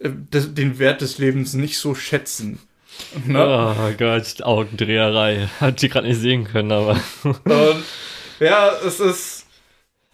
äh, 0.00 0.10
des, 0.10 0.54
den 0.54 0.80
Wert 0.80 1.02
des 1.02 1.18
Lebens 1.18 1.54
nicht 1.54 1.78
so 1.78 1.94
schätzen. 1.94 2.58
Ne? 3.26 3.44
Oh 3.78 3.92
Gott, 3.96 4.42
Augendreherei. 4.42 5.48
Hat 5.60 5.82
die 5.82 5.88
gerade 5.88 6.08
nicht 6.08 6.18
sehen 6.18 6.44
können, 6.44 6.72
aber. 6.72 6.98
Und 7.22 7.84
ja, 8.40 8.72
es 8.84 8.98
ist. 8.98 9.46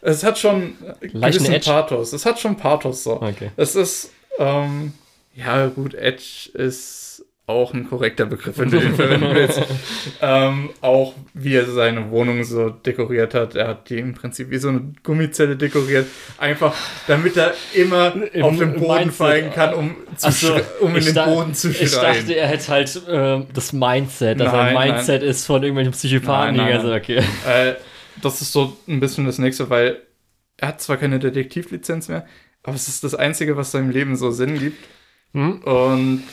Es 0.02 0.22
hat 0.22 0.38
schon 0.38 0.76
gewissen? 1.00 1.60
Pathos. 1.60 2.12
Es 2.12 2.26
hat 2.26 2.38
schon 2.38 2.56
Pathos 2.56 3.04
so. 3.04 3.20
Okay. 3.22 3.50
Es 3.56 3.74
ist. 3.74 4.12
Ähm, 4.38 4.92
ja, 5.34 5.66
gut, 5.66 5.94
Edge 5.94 6.50
ist 6.54 7.24
auch 7.46 7.74
ein 7.74 7.88
korrekter 7.90 8.26
Begriff, 8.26 8.58
wenn 8.58 8.70
du 8.70 8.78
den 8.78 8.94
verwenden 8.94 9.34
willst. 9.34 9.60
ähm, 10.22 10.70
auch 10.82 11.14
wie 11.34 11.56
er 11.56 11.66
seine 11.66 12.10
Wohnung 12.12 12.44
so 12.44 12.70
dekoriert 12.70 13.34
hat. 13.34 13.56
Er 13.56 13.66
hat 13.68 13.90
die 13.90 13.98
im 13.98 14.14
Prinzip 14.14 14.50
wie 14.50 14.58
so 14.58 14.68
eine 14.68 14.92
Gummizelle 15.02 15.56
dekoriert. 15.56 16.06
Einfach, 16.38 16.76
damit 17.08 17.36
er 17.36 17.52
immer 17.74 18.14
Im- 18.32 18.44
auf 18.44 18.56
den 18.56 18.76
Boden 18.78 19.10
fallen 19.10 19.50
kann, 19.52 19.74
um, 19.74 19.96
zu 20.16 20.28
Ach 20.28 20.32
so, 20.32 20.54
schre- 20.54 20.62
um 20.80 20.90
in 20.92 20.98
ich 20.98 21.12
den 21.12 21.24
Boden 21.24 21.52
zu 21.54 21.70
Ich 21.70 21.90
schreien. 21.90 22.18
dachte, 22.18 22.36
er 22.36 22.46
hätte 22.46 22.68
halt 22.68 23.02
ähm, 23.08 23.46
das 23.52 23.72
Mindset, 23.72 24.38
dass 24.38 24.52
Nein, 24.52 24.74
er 24.76 24.78
ein 24.80 24.88
Mindset 24.94 25.22
ist 25.24 25.44
von 25.44 25.60
irgendwelchen 25.60 25.92
Psychopathen. 25.92 26.54
Nein, 26.56 26.66
nein, 26.66 26.76
also, 26.76 26.88
nein. 26.88 27.00
okay. 27.00 27.18
Äh, 27.48 27.74
das 28.22 28.40
ist 28.42 28.52
so 28.52 28.76
ein 28.86 29.00
bisschen 29.00 29.26
das 29.26 29.38
nächste, 29.38 29.68
weil 29.70 29.96
er 30.56 30.68
hat 30.68 30.80
zwar 30.80 30.98
keine 30.98 31.18
Detektivlizenz 31.18 32.06
mehr, 32.08 32.26
aber 32.62 32.76
es 32.76 32.88
ist 32.88 33.04
das 33.04 33.14
Einzige, 33.14 33.56
was 33.56 33.70
seinem 33.70 33.90
Leben 33.90 34.16
so 34.16 34.30
Sinn 34.30 34.58
gibt. 34.58 34.84
Hm? 35.32 35.62
Und 35.62 36.24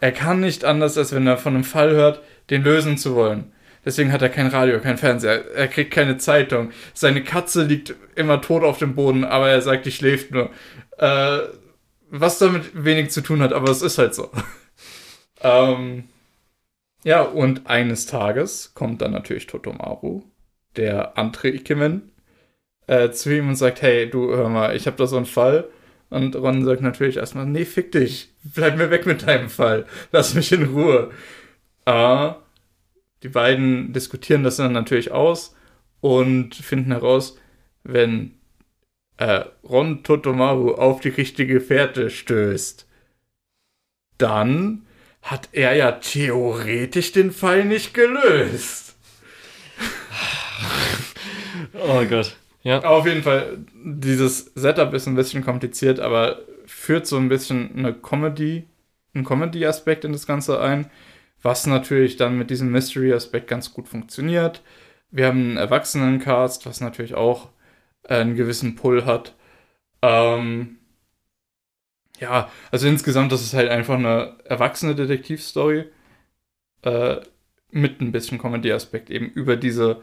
er 0.00 0.12
kann 0.12 0.40
nicht 0.40 0.64
anders, 0.64 0.98
als 0.98 1.14
wenn 1.14 1.26
er 1.26 1.38
von 1.38 1.54
einem 1.54 1.64
Fall 1.64 1.90
hört, 1.90 2.22
den 2.50 2.62
lösen 2.62 2.98
zu 2.98 3.14
wollen. 3.14 3.52
Deswegen 3.84 4.12
hat 4.12 4.22
er 4.22 4.28
kein 4.28 4.46
Radio, 4.46 4.78
kein 4.80 4.98
Fernseher, 4.98 5.50
er 5.54 5.68
kriegt 5.68 5.90
keine 5.90 6.16
Zeitung. 6.16 6.70
Seine 6.94 7.24
Katze 7.24 7.64
liegt 7.64 7.94
immer 8.14 8.40
tot 8.40 8.62
auf 8.62 8.78
dem 8.78 8.94
Boden, 8.94 9.24
aber 9.24 9.48
er 9.48 9.60
sagt, 9.60 9.86
die 9.86 9.92
schläft 9.92 10.30
nur. 10.30 10.50
Äh, 10.98 11.38
was 12.10 12.38
damit 12.38 12.84
wenig 12.84 13.10
zu 13.10 13.22
tun 13.22 13.40
hat, 13.40 13.52
aber 13.52 13.70
es 13.70 13.82
ist 13.82 13.98
halt 13.98 14.14
so. 14.14 14.30
ähm, 15.40 16.04
ja, 17.04 17.22
und 17.22 17.66
eines 17.66 18.06
Tages 18.06 18.72
kommt 18.74 19.02
dann 19.02 19.12
natürlich 19.12 19.46
Totomaru, 19.46 20.22
der 20.76 21.18
andere 21.18 21.48
Ikemen, 21.48 22.11
äh, 22.92 23.10
zu 23.10 23.34
ihm 23.34 23.48
und 23.48 23.56
sagt, 23.56 23.80
hey, 23.80 24.08
du, 24.08 24.34
hör 24.34 24.50
mal, 24.50 24.76
ich 24.76 24.86
habe 24.86 24.98
da 24.98 25.06
so 25.06 25.16
einen 25.16 25.26
Fall. 25.26 25.68
Und 26.10 26.36
Ron 26.36 26.64
sagt 26.64 26.82
natürlich 26.82 27.16
erstmal, 27.16 27.46
nee, 27.46 27.64
fick 27.64 27.90
dich, 27.92 28.34
bleib 28.42 28.76
mir 28.76 28.90
weg 28.90 29.06
mit 29.06 29.26
deinem 29.26 29.48
Fall, 29.48 29.86
lass 30.12 30.34
mich 30.34 30.52
in 30.52 30.64
Ruhe. 30.64 31.10
Äh, 31.86 32.32
die 33.22 33.30
beiden 33.30 33.94
diskutieren 33.94 34.44
das 34.44 34.56
dann 34.56 34.72
natürlich 34.72 35.10
aus 35.10 35.56
und 36.02 36.54
finden 36.54 36.92
heraus, 36.92 37.38
wenn 37.82 38.34
äh, 39.16 39.44
Ron 39.64 40.02
Totomaru 40.02 40.72
auf 40.72 41.00
die 41.00 41.08
richtige 41.08 41.62
Fährte 41.62 42.10
stößt, 42.10 42.86
dann 44.18 44.86
hat 45.22 45.48
er 45.52 45.74
ja 45.76 45.92
theoretisch 45.92 47.12
den 47.12 47.30
Fall 47.30 47.64
nicht 47.64 47.94
gelöst. 47.94 48.96
Oh 51.74 52.04
Gott. 52.04 52.36
Ja. 52.62 52.82
Auf 52.84 53.06
jeden 53.06 53.22
Fall, 53.22 53.58
dieses 53.74 54.52
Setup 54.54 54.94
ist 54.94 55.06
ein 55.06 55.16
bisschen 55.16 55.44
kompliziert, 55.44 56.00
aber 56.00 56.40
führt 56.66 57.06
so 57.06 57.16
ein 57.16 57.28
bisschen 57.28 57.76
eine 57.76 57.92
Comedy, 57.92 58.68
einen 59.14 59.24
Comedy-Aspekt 59.24 60.04
in 60.04 60.12
das 60.12 60.26
Ganze 60.26 60.60
ein, 60.60 60.90
was 61.42 61.66
natürlich 61.66 62.16
dann 62.16 62.38
mit 62.38 62.50
diesem 62.50 62.70
Mystery-Aspekt 62.70 63.48
ganz 63.48 63.72
gut 63.74 63.88
funktioniert. 63.88 64.62
Wir 65.10 65.26
haben 65.26 65.40
einen 65.40 65.56
Erwachsenen-Cast, 65.56 66.66
was 66.66 66.80
natürlich 66.80 67.14
auch 67.14 67.48
einen 68.08 68.36
gewissen 68.36 68.76
Pull 68.76 69.04
hat. 69.04 69.34
Ähm, 70.00 70.78
ja, 72.18 72.50
also 72.70 72.86
insgesamt, 72.86 73.32
das 73.32 73.42
ist 73.42 73.54
halt 73.54 73.68
einfach 73.70 73.94
eine 73.94 74.36
erwachsene 74.44 74.94
Detektivstory 74.94 75.86
äh, 76.82 77.16
mit 77.70 78.00
ein 78.00 78.12
bisschen 78.12 78.38
Comedy-Aspekt 78.38 79.10
eben 79.10 79.26
über 79.26 79.56
diese 79.56 80.02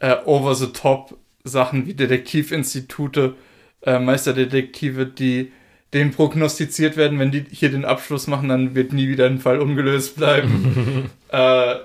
äh, 0.00 0.16
over-the-top 0.24 1.18
Sachen 1.44 1.86
wie 1.86 1.94
Detektivinstitute, 1.94 3.34
äh, 3.82 3.98
Meisterdetektive, 3.98 5.06
die 5.06 5.52
denen 5.92 6.12
prognostiziert 6.12 6.96
werden, 6.96 7.18
wenn 7.18 7.32
die 7.32 7.44
hier 7.50 7.70
den 7.70 7.84
Abschluss 7.84 8.26
machen, 8.26 8.48
dann 8.48 8.74
wird 8.74 8.92
nie 8.92 9.08
wieder 9.08 9.26
ein 9.26 9.40
Fall 9.40 9.60
ungelöst 9.60 10.16
bleiben. 10.16 11.10
äh, 11.28 11.76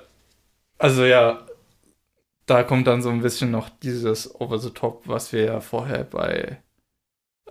also 0.77 1.05
ja, 1.05 1.45
da 2.45 2.63
kommt 2.63 2.87
dann 2.87 3.01
so 3.01 3.09
ein 3.09 3.21
bisschen 3.21 3.51
noch 3.51 3.69
dieses 3.69 4.39
Over 4.39 4.59
the 4.59 4.69
Top, 4.69 5.03
was 5.07 5.33
wir 5.33 5.45
ja 5.45 5.59
vorher 5.59 6.03
bei 6.03 6.59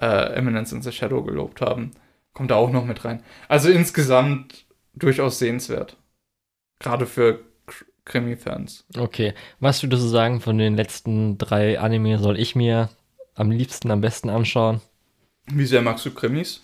äh, 0.01 0.35
Eminence 0.35 0.73
in 0.73 0.83
the 0.83 0.93
Shadow 0.93 1.23
gelobt 1.23 1.61
haben, 1.61 1.93
kommt 2.33 2.51
da 2.51 2.57
auch 2.57 2.71
noch 2.71 2.85
mit 2.85 3.05
rein. 3.05 3.23
Also 3.49 3.71
insgesamt 3.71 4.67
durchaus 4.95 5.39
sehenswert. 5.39 5.97
Gerade 6.79 7.07
für 7.07 7.41
Krimi-Fans. 8.05 8.85
Okay. 8.97 9.35
Was 9.61 9.83
würdest 9.83 10.03
du 10.03 10.09
sagen, 10.09 10.41
von 10.41 10.59
den 10.59 10.77
letzten 10.77 11.39
drei 11.39 11.79
Anime 11.79 12.19
soll 12.19 12.39
ich 12.39 12.55
mir 12.55 12.91
am 13.35 13.51
liebsten, 13.51 13.91
am 13.91 14.01
besten 14.01 14.29
anschauen? 14.29 14.81
Wie 15.47 15.67
sehr 15.67 15.83
magst 15.83 16.07
du 16.07 16.13
Krimis? 16.13 16.61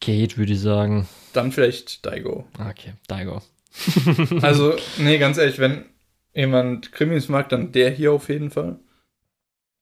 Geht, 0.00 0.38
würde 0.38 0.52
ich 0.52 0.60
sagen. 0.60 1.08
Dann 1.32 1.52
vielleicht 1.52 2.04
Daigo. 2.04 2.46
Okay, 2.58 2.94
Daigo. 3.08 3.42
Also, 4.42 4.76
nee, 4.98 5.18
ganz 5.18 5.38
ehrlich, 5.38 5.58
wenn 5.58 5.86
jemand 6.34 6.92
Krimis 6.92 7.28
mag, 7.28 7.48
dann 7.48 7.72
der 7.72 7.90
hier 7.90 8.12
auf 8.12 8.28
jeden 8.28 8.50
Fall. 8.50 8.78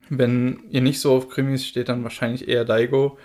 Wenn 0.09 0.65
ihr 0.71 0.83
nicht 0.83 1.01
so 1.01 1.15
auf 1.17 1.29
Krimis 1.29 1.67
steht, 1.67 1.89
dann 1.89 2.05
wahrscheinlich 2.05 2.49
eher 2.49 2.65
Daigo. 2.65 3.19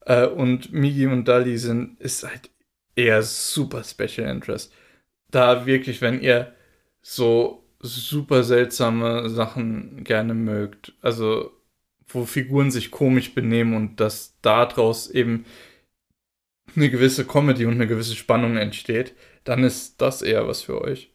Äh, 0.00 0.26
und 0.26 0.72
Migi 0.72 1.06
und 1.06 1.26
Dali 1.26 1.58
sind, 1.58 2.00
ist 2.00 2.24
halt 2.24 2.50
eher 2.96 3.22
super 3.22 3.84
Special 3.84 4.28
Interest. 4.28 4.72
Da 5.34 5.66
wirklich, 5.66 6.00
wenn 6.00 6.20
ihr 6.20 6.52
so 7.02 7.64
super 7.80 8.44
seltsame 8.44 9.28
Sachen 9.28 10.04
gerne 10.04 10.34
mögt, 10.34 10.94
also 11.02 11.50
wo 12.06 12.24
Figuren 12.24 12.70
sich 12.70 12.90
komisch 12.90 13.34
benehmen 13.34 13.74
und 13.74 13.98
dass 13.98 14.38
daraus 14.42 15.10
eben 15.10 15.44
eine 16.76 16.88
gewisse 16.90 17.26
Comedy 17.26 17.66
und 17.66 17.74
eine 17.74 17.86
gewisse 17.86 18.14
Spannung 18.14 18.56
entsteht, 18.56 19.14
dann 19.44 19.64
ist 19.64 20.00
das 20.00 20.22
eher 20.22 20.46
was 20.46 20.62
für 20.62 20.80
euch. 20.80 21.10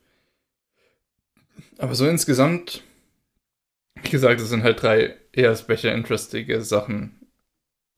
Aber 1.77 1.95
so 1.95 2.07
insgesamt, 2.07 2.83
wie 4.01 4.09
gesagt, 4.09 4.41
es 4.41 4.49
sind 4.49 4.63
halt 4.63 4.81
drei 4.81 5.15
eher 5.31 5.55
special 5.55 5.95
interestige 5.95 6.61
Sachen. 6.61 7.27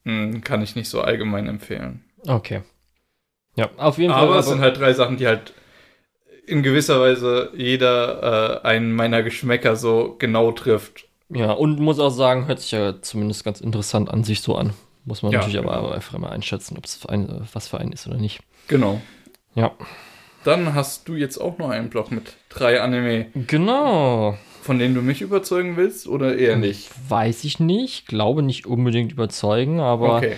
Hm, 0.05 0.41
Kann 0.43 0.61
ich 0.61 0.75
nicht 0.75 0.89
so 0.89 1.01
allgemein 1.01 1.47
empfehlen. 1.47 2.05
Okay. 2.27 2.61
Ja, 3.55 3.69
auf 3.77 3.97
jeden 3.97 4.13
Fall. 4.13 4.21
Aber 4.21 4.39
es 4.39 4.47
sind 4.47 4.61
halt 4.61 4.77
drei 4.77 4.93
Sachen, 4.93 5.17
die 5.17 5.27
halt 5.27 5.53
in 6.47 6.63
gewisser 6.63 6.99
Weise 6.99 7.51
jeder 7.55 8.61
äh, 8.63 8.67
einen 8.67 8.93
meiner 8.93 9.23
Geschmäcker 9.23 9.75
so 9.75 10.15
genau 10.19 10.51
trifft. 10.51 11.05
Ja, 11.29 11.51
und 11.51 11.79
muss 11.79 11.99
auch 11.99 12.09
sagen, 12.09 12.47
hört 12.47 12.59
sich 12.59 12.71
ja 12.71 13.01
zumindest 13.01 13.43
ganz 13.45 13.61
interessant 13.61 14.09
an 14.09 14.23
sich 14.23 14.41
so 14.41 14.55
an. 14.55 14.73
Muss 15.05 15.23
man 15.23 15.31
Ja, 15.31 15.39
natürlich 15.39 15.57
aber 15.57 15.75
genau. 15.77 15.89
einfach 15.91 16.13
immer 16.13 16.31
einschätzen, 16.31 16.77
ob 16.77 16.85
es 16.85 17.05
ein, 17.07 17.47
was 17.53 17.67
für 17.67 17.79
einen 17.79 17.91
ist 17.93 18.05
oder 18.07 18.17
nicht. 18.17 18.41
Genau. 18.67 19.01
Ja. 19.55 19.71
Dann 20.43 20.73
hast 20.73 21.07
du 21.07 21.13
jetzt 21.15 21.37
auch 21.37 21.57
noch 21.57 21.69
einen 21.69 21.89
Block 21.89 22.11
mit 22.11 22.33
drei 22.49 22.81
Anime, 22.81 23.27
Genau. 23.47 24.37
von 24.61 24.77
denen 24.79 24.93
du 24.95 25.01
mich 25.01 25.21
überzeugen 25.21 25.77
willst 25.77 26.07
oder 26.07 26.35
eher 26.37 26.55
nicht? 26.57 26.89
Weiß 27.09 27.43
ich 27.45 27.59
nicht. 27.59 28.07
Glaube 28.07 28.43
nicht 28.43 28.65
unbedingt 28.65 29.11
überzeugen, 29.11 29.79
aber. 29.79 30.17
Okay. 30.17 30.35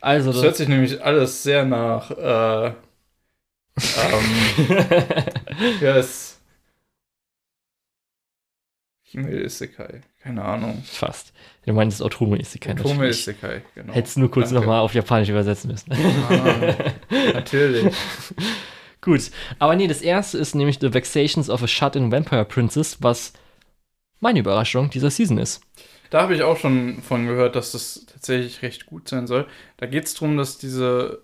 Also, 0.00 0.32
Das 0.32 0.42
hört 0.42 0.56
sich 0.56 0.68
nämlich 0.68 1.04
alles 1.04 1.42
sehr 1.42 1.64
nach. 1.64 2.10
Äh, 2.10 2.72
ähm, 3.76 4.86
ja, 5.80 5.96
es. 5.96 6.40
Female 9.04 9.44
Isekai. 9.44 10.02
Keine 10.22 10.44
Ahnung. 10.44 10.82
fast. 10.84 11.32
Du 11.66 11.72
meinst 11.72 12.00
Otome 12.00 12.38
Isekai 12.38 12.74
natürlich. 12.74 13.20
Isekai, 13.20 13.62
genau. 13.74 13.92
Hättest 13.92 14.18
nur 14.18 14.30
kurz 14.30 14.50
nochmal 14.50 14.80
auf 14.80 14.94
Japanisch 14.94 15.28
übersetzen 15.30 15.70
müssen. 15.70 15.92
Ah, 15.92 16.74
natürlich. 17.32 17.92
Gut. 19.00 19.30
Aber 19.58 19.74
nee, 19.76 19.88
das 19.88 20.02
erste 20.02 20.38
ist 20.38 20.54
nämlich 20.54 20.78
The 20.80 20.92
Vexations 20.92 21.48
of 21.48 21.62
a 21.62 21.66
Shut-in 21.66 22.12
Vampire 22.12 22.44
Princess, 22.44 22.98
was 23.00 23.32
meine 24.20 24.40
Überraschung 24.40 24.90
dieser 24.90 25.10
Season 25.10 25.38
ist. 25.38 25.62
Da 26.10 26.22
habe 26.22 26.34
ich 26.34 26.42
auch 26.42 26.58
schon 26.58 27.02
von 27.02 27.26
gehört, 27.26 27.56
dass 27.56 27.72
das 27.72 28.06
tatsächlich 28.12 28.62
recht 28.62 28.86
gut 28.86 29.08
sein 29.08 29.26
soll. 29.26 29.46
Da 29.78 29.86
geht 29.86 30.04
es 30.06 30.14
darum, 30.14 30.36
dass 30.36 30.58
diese 30.58 31.22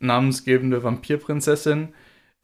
namensgebende 0.00 0.82
Vampirprinzessin 0.82 1.88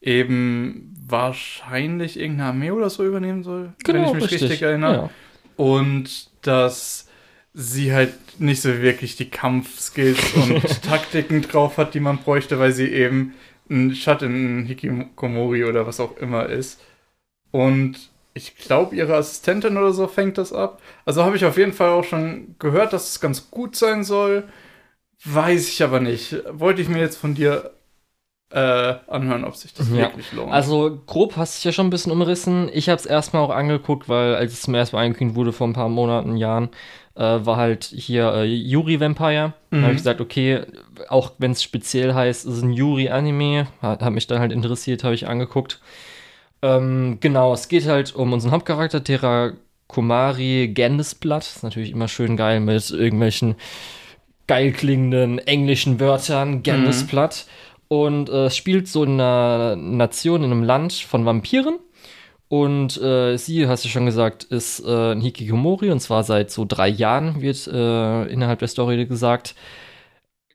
eben 0.01 0.95
wahrscheinlich 1.07 2.19
irgendeine 2.19 2.51
Armee 2.51 2.71
oder 2.71 2.91
so 2.91 3.05
übernehmen 3.05 3.43
soll, 3.43 3.73
Genau, 3.85 4.01
wenn 4.01 4.09
ich 4.09 4.15
mich 4.15 4.23
richtig. 4.25 4.43
richtig, 4.43 4.63
erinnere. 4.63 4.95
Ja. 4.95 5.11
Und 5.57 6.31
dass 6.43 7.09
sie 7.55 7.93
halt 7.93 8.13
nicht 8.39 8.61
so 8.61 8.83
wirklich 8.83 9.17
die 9.17 9.31
Kampfskills 9.31 10.19
und 10.35 10.83
Taktiken 10.83 11.43
drauf 11.43 11.79
hat, 11.79 11.95
die 11.95 12.01
man 12.01 12.19
bräuchte, 12.19 12.59
weil 12.59 12.73
sie 12.73 12.89
eben 12.89 13.35
ein 13.71 13.95
Schatten, 13.95 14.61
ein 14.61 14.67
Hikikomori 14.67 15.65
oder 15.65 15.87
was 15.87 16.01
auch 16.01 16.17
immer 16.19 16.47
ist. 16.49 16.81
Und 17.51 18.11
ich 18.35 18.57
glaube, 18.57 18.97
ihre 18.97 19.15
Assistentin 19.15 19.77
oder 19.77 19.93
so 19.93 20.09
fängt 20.09 20.39
das 20.39 20.53
ab. 20.53 20.83
Also 21.05 21.23
habe 21.25 21.37
ich 21.37 21.45
auf 21.45 21.57
jeden 21.57 21.73
Fall 21.73 21.91
auch 21.91 22.05
schon 22.05 22.57
gehört, 22.59 22.93
dass 22.93 23.11
es 23.11 23.21
ganz 23.21 23.51
gut 23.51 23.77
sein 23.77 24.03
soll. 24.05 24.45
Weiß 25.25 25.69
ich 25.69 25.83
aber 25.83 26.01
nicht. 26.01 26.37
Wollte 26.51 26.83
ich 26.83 26.89
mir 26.89 26.99
jetzt 26.99 27.17
von 27.17 27.35
dir 27.35 27.71
äh, 28.51 28.95
anhören, 29.09 29.45
ob 29.45 29.57
sich 29.57 29.75
das 29.75 29.89
Ja. 29.91 30.09
wirklich 30.11 30.33
lohnt. 30.33 30.53
Also 30.53 31.01
grob 31.07 31.37
hast 31.37 31.57
du 31.57 31.59
es 31.59 31.65
ja 31.65 31.73
schon 31.73 31.87
ein 31.87 31.91
bisschen 31.91 32.13
umrissen. 32.13 32.71
Ich 32.73 32.89
habe 32.89 32.99
es 32.99 33.07
erstmal 33.07 33.43
auch 33.43 33.51
angeguckt, 33.51 34.09
weil 34.09 34.35
als 34.37 34.53
es 34.53 34.63
zum 34.63 34.75
ersten 34.75 34.97
Mal 34.97 35.05
angekündigt 35.05 35.37
wurde 35.37 35.53
vor 35.53 35.67
ein 35.67 35.73
paar 35.73 35.89
Monaten, 35.89 36.37
Jahren, 36.37 36.69
äh, 37.17 37.21
war 37.23 37.57
halt 37.57 37.85
hier 37.85 38.33
äh, 38.35 38.45
Yuri 38.45 39.01
Vampire. 39.01 39.55
Da 39.71 39.77
habe 39.79 39.87
Mhm. 39.87 39.91
ich 39.93 39.97
gesagt, 39.99 40.21
okay, 40.21 40.61
auch 41.09 41.33
wenn 41.39 41.53
es 41.53 41.63
speziell 41.63 42.15
heißt, 42.15 42.47
es 42.47 42.59
ist 42.59 42.63
ein 42.63 42.73
Yuri-Anime, 42.73 43.67
hat, 43.83 44.03
hat 44.03 44.13
mich 44.13 44.27
dann 44.27 44.39
halt 44.41 44.53
interessiert, 44.53 45.05
habe 45.05 45.15
ich 45.15 45.27
angeguckt. 45.27 45.81
Ähm, 46.63 47.19
genau, 47.21 47.53
es 47.55 47.69
geht 47.69 47.87
halt 47.87 48.15
um 48.15 48.33
unseren 48.33 48.53
Hauptcharakter, 48.53 49.03
Terra 49.05 49.53
Kumari 49.89 50.69
Gendesblatt. 50.73 51.43
Ist 51.45 51.63
natürlich 51.63 51.91
immer 51.93 52.09
schön 52.09 52.37
geil 52.37 52.61
mit 52.61 52.91
irgendwelchen 52.91 53.57
geil 54.47 54.73
klingenden 54.73 55.39
englischen 55.39 56.01
Wörtern, 56.01 56.63
Gendesblatt. 56.63 57.47
Und 57.89 58.29
äh, 58.29 58.47
es 58.47 58.57
spielt 58.57 58.89
so 58.89 59.05
in 59.05 59.21
einer 59.21 59.77
Nation, 59.77 60.43
in 60.43 60.51
einem 60.51 60.63
Land 60.63 60.93
von 60.93 61.25
Vampiren. 61.25 61.79
Und 62.49 63.01
äh, 63.01 63.37
sie, 63.37 63.67
hast 63.67 63.85
du 63.85 63.89
schon 63.89 64.07
gesagt, 64.07 64.45
ist 64.45 64.81
äh, 64.85 65.13
ein 65.13 65.21
Hikikomori 65.21 65.91
und 65.91 66.01
zwar 66.01 66.23
seit 66.25 66.51
so 66.51 66.65
drei 66.65 66.89
Jahren, 66.89 67.41
wird 67.41 67.67
äh, 67.67 68.25
innerhalb 68.27 68.59
der 68.61 68.69
Story 68.69 69.07
gesagt. 69.07 69.55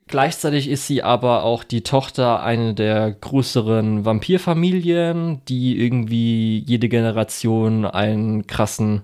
Gleichzeitig 0.07 0.70
ist 0.70 0.88
sie 0.88 1.03
aber 1.03 1.44
auch 1.44 1.64
die 1.64 1.84
Tochter 1.84 2.41
einer 2.41 2.74
der 2.74 3.11
größeren 3.11 4.06
Vampirfamilien, 4.06 5.41
die 5.48 5.80
irgendwie 5.80 6.60
jede 6.66 6.90
Generation 6.90 7.86
einen 7.86 8.48
krassen 8.48 9.03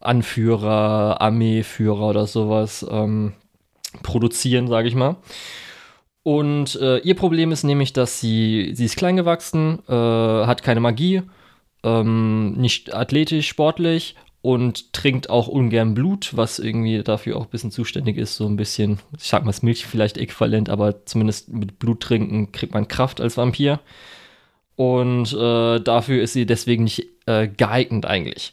Anführer, 0.00 1.20
Armeeführer 1.20 2.08
oder 2.10 2.26
sowas 2.26 2.86
ähm, 2.90 3.32
produzieren, 4.02 4.68
sage 4.68 4.88
ich 4.88 4.94
mal. 4.94 5.16
Und 6.22 6.76
äh, 6.80 6.98
ihr 6.98 7.14
Problem 7.14 7.52
ist 7.52 7.64
nämlich, 7.64 7.92
dass 7.92 8.20
sie, 8.20 8.72
sie 8.74 8.84
ist 8.84 8.96
klein 8.96 9.16
gewachsen, 9.16 9.78
äh, 9.88 9.92
hat 9.92 10.62
keine 10.62 10.80
Magie, 10.80 11.22
ähm, 11.82 12.52
nicht 12.52 12.94
athletisch, 12.94 13.48
sportlich 13.48 14.14
und 14.42 14.92
trinkt 14.92 15.30
auch 15.30 15.48
ungern 15.48 15.94
Blut, 15.94 16.36
was 16.36 16.58
irgendwie 16.58 17.02
dafür 17.02 17.36
auch 17.36 17.44
ein 17.44 17.50
bisschen 17.50 17.70
zuständig 17.70 18.16
ist, 18.18 18.36
so 18.36 18.46
ein 18.46 18.56
bisschen, 18.56 18.98
ich 19.16 19.28
sag 19.28 19.44
mal, 19.44 19.50
ist 19.50 19.62
Milch 19.62 19.86
vielleicht 19.86 20.18
äquivalent, 20.18 20.68
aber 20.68 21.06
zumindest 21.06 21.52
mit 21.52 21.78
Blut 21.78 22.00
trinken 22.00 22.52
kriegt 22.52 22.74
man 22.74 22.88
Kraft 22.88 23.20
als 23.20 23.36
Vampir. 23.36 23.80
Und 24.76 25.32
äh, 25.32 25.80
dafür 25.80 26.22
ist 26.22 26.34
sie 26.34 26.46
deswegen 26.46 26.84
nicht 26.84 27.06
äh, 27.26 27.48
geeignet 27.48 28.06
eigentlich. 28.06 28.52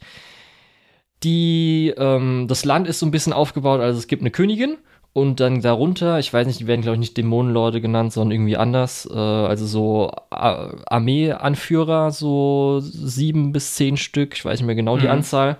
Die, 1.24 1.94
ähm, 1.98 2.48
das 2.48 2.66
Land 2.66 2.88
ist 2.88 3.00
so 3.00 3.06
ein 3.06 3.12
bisschen 3.12 3.34
aufgebaut, 3.34 3.80
also 3.80 4.00
es 4.00 4.08
gibt 4.08 4.22
eine 4.22 4.32
Königin 4.32 4.78
und 5.16 5.40
dann 5.40 5.62
darunter, 5.62 6.20
ich 6.20 6.34
weiß 6.34 6.46
nicht, 6.46 6.60
die 6.60 6.68
werden 6.68 6.82
glaube 6.82 6.96
ich 6.96 7.00
nicht 7.00 7.16
Dämonenlorde 7.16 7.80
genannt, 7.80 8.12
sondern 8.12 8.34
irgendwie 8.34 8.58
anders, 8.58 9.08
äh, 9.10 9.18
also 9.18 9.66
so 9.66 10.12
A- 10.30 10.72
Armeeanführer, 10.88 12.12
so 12.12 12.80
sieben 12.82 13.54
bis 13.54 13.76
zehn 13.76 13.96
Stück, 13.96 14.34
ich 14.36 14.44
weiß 14.44 14.60
nicht 14.60 14.66
mehr 14.68 14.76
genau 14.76 14.98
die 14.98 15.06
Mhm. 15.06 15.12
Anzahl. 15.12 15.56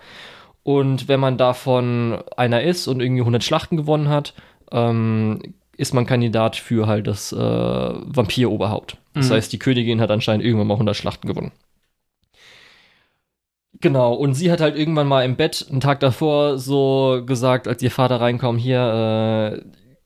Und 0.64 1.08
wenn 1.08 1.22
man 1.22 1.38
davon 1.38 2.18
einer 2.36 2.64
ist 2.64 2.88
und 2.90 3.00
irgendwie 3.00 3.22
100 3.22 3.44
Schlachten 3.46 3.78
gewonnen 3.78 4.10
hat, 4.10 4.34
ähm, 4.74 5.40
ist 5.78 5.94
man 5.94 6.06
Kandidat 6.06 6.58
für 6.58 6.86
halt 6.88 7.08
das 7.08 7.32
äh, 7.32 7.38
Vampiroberhaupt. 7.38 8.98
Das 9.14 9.30
Mhm. 9.30 9.34
heißt, 9.36 9.54
die 9.54 9.60
Königin 9.60 10.02
hat 10.02 10.12
anscheinend 10.12 10.44
irgendwann 10.44 10.68
mal 10.68 10.76
100 10.78 10.98
Schlachten 10.98 11.28
gewonnen. 11.30 11.52
Genau, 13.86 14.16
und 14.16 14.34
sie 14.34 14.52
hat 14.52 14.62
halt 14.62 14.76
irgendwann 14.76 15.08
mal 15.08 15.24
im 15.24 15.36
Bett 15.36 15.68
einen 15.70 15.80
Tag 15.80 16.00
davor 16.00 16.58
so 16.58 17.22
gesagt, 17.24 17.68
als 17.68 17.84
ihr 17.84 17.92
Vater 17.92 18.20
reinkommt, 18.20 18.60
hier, 18.60 19.60
äh, 19.60 19.62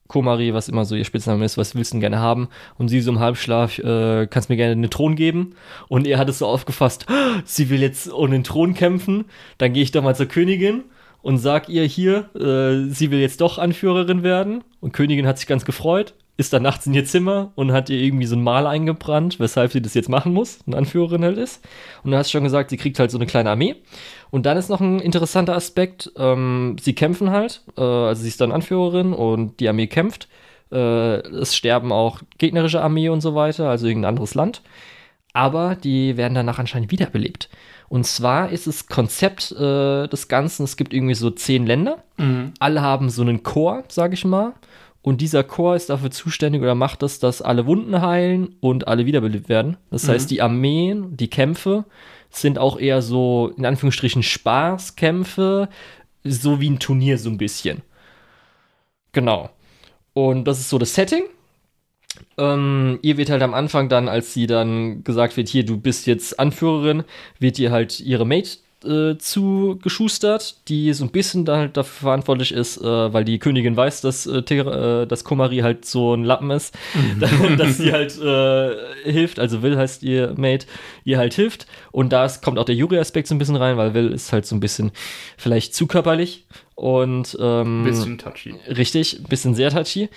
Komari, 0.08 0.54
was 0.54 0.68
immer 0.68 0.84
so 0.84 0.96
ihr 0.96 1.06
Spitzname 1.06 1.46
ist, 1.46 1.58
was 1.58 1.76
willst 1.76 1.92
du 1.92 1.96
denn 1.96 2.02
gerne 2.02 2.20
haben? 2.20 2.50
Und 2.78 2.90
sie 2.90 3.00
so 3.00 3.10
im 3.10 3.22
Halbschlaf, 3.22 3.80
äh, 3.80 4.28
kannst 4.28 4.50
mir 4.50 4.58
gerne 4.58 4.74
einen 4.74 4.90
Thron 4.90 5.16
geben. 5.16 5.56
Und 5.88 6.08
er 6.08 6.18
hat 6.18 6.28
es 6.28 6.40
so 6.40 6.48
aufgefasst, 6.48 7.06
"Ah, 7.08 7.42
sie 7.46 7.70
will 7.70 7.82
jetzt 7.82 8.12
um 8.12 8.30
den 8.32 8.44
Thron 8.44 8.74
kämpfen. 8.74 9.24
Dann 9.60 9.72
gehe 9.72 9.84
ich 9.84 9.92
doch 9.92 10.04
mal 10.04 10.14
zur 10.14 10.26
Königin 10.26 10.84
und 11.22 11.38
sag 11.38 11.70
ihr 11.70 11.86
hier, 11.86 12.30
äh, 12.36 12.92
sie 12.92 13.12
will 13.12 13.20
jetzt 13.22 13.40
doch 13.40 13.60
Anführerin 13.60 14.24
werden. 14.24 14.66
Und 14.82 14.92
Königin 14.92 15.26
hat 15.26 15.38
sich 15.38 15.48
ganz 15.48 15.64
gefreut, 15.64 16.16
ist 16.40 16.54
dann 16.54 16.64
nachts 16.64 16.88
in 16.88 16.94
ihr 16.94 17.04
Zimmer 17.04 17.52
und 17.56 17.74
hat 17.74 17.90
ihr 17.90 18.00
irgendwie 18.00 18.26
so 18.26 18.38
ein 18.38 18.42
Mal 18.42 18.66
eingebrannt, 18.66 19.42
weshalb 19.42 19.74
sie 19.74 19.82
das 19.82 19.94
jetzt 19.94 20.08
machen 20.08 20.32
muss, 20.32 20.60
eine 20.66 20.78
Anführerin 20.78 21.22
halt 21.22 21.38
ist. 21.38 21.62
Und 22.02 22.12
dann 22.12 22.18
hast 22.18 22.28
du 22.28 22.38
schon 22.38 22.46
gesagt, 22.46 22.70
sie 22.70 22.78
kriegt 22.78 22.98
halt 22.98 23.12
so 23.12 23.18
eine 23.18 23.26
kleine 23.26 23.50
Armee. 23.50 23.76
Und 24.32 24.46
dann 24.46 24.56
ist 24.56 24.70
noch 24.70 24.80
ein 24.80 25.02
interessanter 25.02 25.54
Aspekt, 25.54 26.14
ähm, 26.16 26.78
sie 26.80 26.96
kämpfen 26.96 27.32
halt, 27.32 27.62
äh, 27.78 27.82
also 27.82 28.22
sie 28.22 28.30
ist 28.30 28.40
dann 28.40 28.54
Anführerin 28.54 29.12
und 29.12 29.60
die 29.60 29.68
Armee 29.68 29.88
kämpft. 29.88 30.30
Äh, 30.72 30.78
es 30.78 31.58
sterben 31.58 31.92
auch 31.92 32.22
gegnerische 32.38 32.82
Armee 32.82 33.10
und 33.10 33.20
so 33.20 33.36
weiter, 33.36 33.70
also 33.70 33.86
irgendein 33.86 34.12
anderes 34.12 34.34
Land. 34.34 34.62
Aber 35.34 35.76
die 35.76 36.16
werden 36.16 36.36
danach 36.36 36.58
anscheinend 36.58 36.90
wiederbelebt. 36.90 37.50
Und 37.90 38.06
zwar 38.06 38.50
ist 38.50 38.66
das 38.66 38.88
Konzept 38.88 39.52
äh, 39.52 40.08
des 40.08 40.30
Ganzen, 40.30 40.64
es 40.64 40.78
gibt 40.78 40.94
irgendwie 40.94 41.16
so 41.16 41.32
zehn 41.32 41.66
Länder. 41.66 42.02
Mhm. 42.16 42.54
Alle 42.60 42.82
haben 42.82 43.10
so 43.10 43.24
einen 43.24 43.44
Chor, 43.44 43.84
sage 43.90 44.14
ich 44.14 44.24
mal. 44.24 44.54
Und 45.02 45.22
dieser 45.22 45.44
Chor 45.44 45.76
ist 45.76 45.90
dafür 45.90 46.12
zuständig 46.12 46.62
oder 46.62 46.76
macht 46.76 47.04
es, 47.04 47.20
dass 47.20 47.42
alle 47.42 47.66
Wunden 47.66 48.02
heilen 48.02 48.56
und 48.60 48.88
alle 48.88 49.06
wiederbelebt 49.06 49.48
werden. 49.48 49.78
Das 49.92 50.04
Mhm. 50.06 50.12
heißt, 50.12 50.32
die 50.32 50.42
Armeen, 50.42 51.16
die 51.16 51.30
Kämpfe 51.30 51.86
sind 52.30 52.60
auch 52.60 52.78
eher 52.80 53.02
so, 53.02 53.52
in 53.58 53.66
Anführungsstrichen, 53.66 54.24
Spaßkämpfe, 54.24 55.70
so 56.24 56.60
wie 56.60 56.70
ein 56.70 56.80
Turnier 56.80 57.18
so 57.18 57.30
ein 57.30 57.38
bisschen. 57.38 57.82
Genau. 59.14 59.50
Und 60.14 60.46
das 60.46 60.60
ist 60.60 60.70
so 60.70 60.78
das 60.78 60.94
Setting. 60.94 61.24
Ähm, 62.38 63.00
ihr 63.02 63.18
wird 63.18 63.30
halt 63.30 63.42
am 63.42 63.54
Anfang 63.54 63.90
dann, 63.90 64.10
als 64.10 64.34
sie 64.34 64.48
dann 64.48 65.04
gesagt 65.04 65.38
wird, 65.38 65.48
hier, 65.48 65.66
du 65.66 65.78
bist 65.80 66.08
jetzt 66.08 66.40
Anführerin, 66.40 67.04
wird 67.40 67.58
ihr 67.60 67.72
halt 67.72 68.00
ihre 68.00 68.26
Mate 68.26 68.58
äh, 68.86 69.18
zugeschustert, 69.18 70.56
die 70.70 70.94
so 70.94 71.04
ein 71.04 71.12
bisschen 71.12 71.46
da 71.46 71.58
halt 71.58 71.78
dafür 71.78 72.08
verantwortlich 72.08 72.52
ist, 72.54 72.78
äh, 72.78 72.84
weil 73.14 73.26
die 73.26 73.40
Königin 73.40 73.76
weiß, 73.76 74.02
dass, 74.02 74.26
äh, 74.26 74.42
Ter- 74.44 75.02
äh, 75.02 75.08
dass 75.08 75.24
Komari 75.24 75.58
halt 75.58 75.86
so 75.86 76.14
ein 76.14 76.24
Lappen 76.24 76.50
ist, 76.52 76.74
dass 77.58 77.78
sie 77.78 77.92
halt 77.92 78.18
äh, 78.22 79.12
hilft, 79.12 79.40
also 79.40 79.62
Will 79.62 79.78
heißt 79.78 80.04
ihr 80.04 80.34
Mate, 80.38 80.66
ihr 81.04 81.18
halt 81.18 81.34
hilft. 81.34 81.68
Und 81.92 82.14
da 82.14 82.28
kommt 82.44 82.58
auch 82.60 82.66
der 82.66 82.76
Yuri-Aspekt 82.76 83.28
so 83.28 83.36
ein 83.36 83.40
bisschen 83.40 83.56
rein, 83.58 83.78
weil 83.78 83.94
Will 83.94 84.12
ist 84.12 84.32
halt 84.32 84.46
so 84.46 84.56
ein 84.56 84.60
bisschen 84.60 84.92
vielleicht 85.38 85.74
zu 85.76 85.88
körperlich 85.88 86.46
und 86.76 87.38
ähm, 87.42 87.84
Bisschen 87.84 88.18
touchy. 88.18 88.56
Richtig, 88.68 89.24
bisschen 89.28 89.56
sehr 89.56 89.70
touchy. 89.72 90.10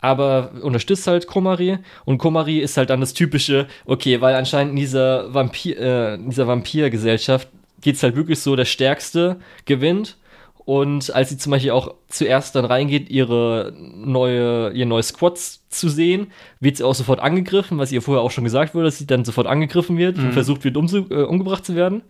Aber 0.00 0.52
unterstützt 0.62 1.08
halt 1.08 1.26
Komari. 1.26 1.78
Und 2.04 2.18
Komari 2.18 2.60
ist 2.60 2.76
halt 2.76 2.90
dann 2.90 3.00
das 3.00 3.14
typische, 3.14 3.66
okay, 3.84 4.20
weil 4.20 4.36
anscheinend 4.36 4.70
in 4.72 4.76
dieser 4.76 5.34
Vampir, 5.34 5.76
äh, 5.80 6.14
in 6.14 6.30
dieser 6.30 6.46
Vampirgesellschaft 6.46 7.48
geht 7.80 7.96
es 7.96 8.02
halt 8.02 8.16
wirklich 8.16 8.40
so, 8.40 8.56
der 8.56 8.64
Stärkste 8.64 9.38
gewinnt. 9.64 10.16
Und 10.64 11.14
als 11.14 11.30
sie 11.30 11.38
zum 11.38 11.52
Beispiel 11.52 11.70
auch 11.70 11.94
zuerst 12.08 12.54
dann 12.54 12.66
reingeht, 12.66 13.08
ihre 13.08 13.72
neue, 13.74 14.70
ihr 14.72 14.84
neues 14.84 15.08
Squads 15.08 15.66
zu 15.70 15.88
sehen, 15.88 16.26
wird 16.60 16.76
sie 16.76 16.84
auch 16.84 16.94
sofort 16.94 17.20
angegriffen, 17.20 17.78
was 17.78 17.90
ihr 17.90 18.02
vorher 18.02 18.22
auch 18.22 18.30
schon 18.30 18.44
gesagt 18.44 18.74
wurde, 18.74 18.84
dass 18.84 18.98
sie 18.98 19.06
dann 19.06 19.24
sofort 19.24 19.46
angegriffen 19.46 19.96
wird 19.96 20.18
und 20.18 20.32
versucht 20.32 20.64
wird, 20.64 20.76
umzu, 20.76 21.06
äh, 21.08 21.22
umgebracht 21.22 21.64
zu 21.64 21.74
werden. 21.74 22.02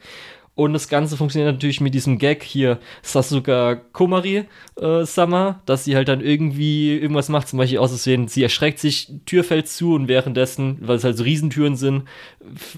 Und 0.59 0.73
das 0.73 0.89
Ganze 0.89 1.17
funktioniert 1.17 1.55
natürlich 1.55 1.81
mit 1.81 1.95
diesem 1.95 2.19
Gag 2.19 2.43
hier, 2.43 2.81
Sasuka 3.03 3.77
Komari 3.77 4.47
äh, 4.75 5.05
Summer, 5.05 5.63
dass 5.67 5.85
sie 5.85 5.95
halt 5.95 6.09
dann 6.09 6.21
irgendwie 6.21 6.99
irgendwas 6.99 7.29
macht, 7.29 7.47
zum 7.47 7.61
Beispiel 7.61 7.79
auszusehen, 7.79 8.27
sie 8.27 8.43
erschreckt 8.43 8.81
sich, 8.81 9.09
Tür 9.25 9.45
fällt 9.45 9.69
zu 9.69 9.95
und 9.95 10.09
währenddessen, 10.09 10.79
weil 10.81 10.97
es 10.97 11.05
halt 11.05 11.17
so 11.17 11.23
Riesentüren 11.23 11.77
sind, 11.77 12.09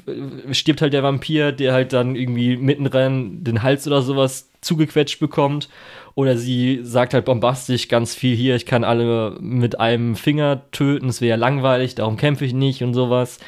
äh, 0.06 0.52
stirbt 0.52 0.82
halt 0.82 0.92
der 0.92 1.02
Vampir, 1.02 1.52
der 1.52 1.72
halt 1.72 1.94
dann 1.94 2.16
irgendwie 2.16 2.58
mittendrin 2.58 3.44
den 3.44 3.62
Hals 3.62 3.86
oder 3.86 4.02
sowas 4.02 4.50
zugequetscht 4.60 5.18
bekommt. 5.18 5.70
Oder 6.14 6.36
sie 6.36 6.80
sagt 6.82 7.14
halt 7.14 7.24
bombastisch 7.24 7.88
ganz 7.88 8.14
viel 8.14 8.36
hier, 8.36 8.56
ich 8.56 8.66
kann 8.66 8.84
alle 8.84 9.38
mit 9.40 9.80
einem 9.80 10.16
Finger 10.16 10.70
töten, 10.70 11.08
es 11.08 11.22
wäre 11.22 11.30
ja 11.30 11.36
langweilig, 11.36 11.94
darum 11.94 12.18
kämpfe 12.18 12.44
ich 12.44 12.52
nicht 12.52 12.82
und 12.82 12.92
sowas. 12.92 13.38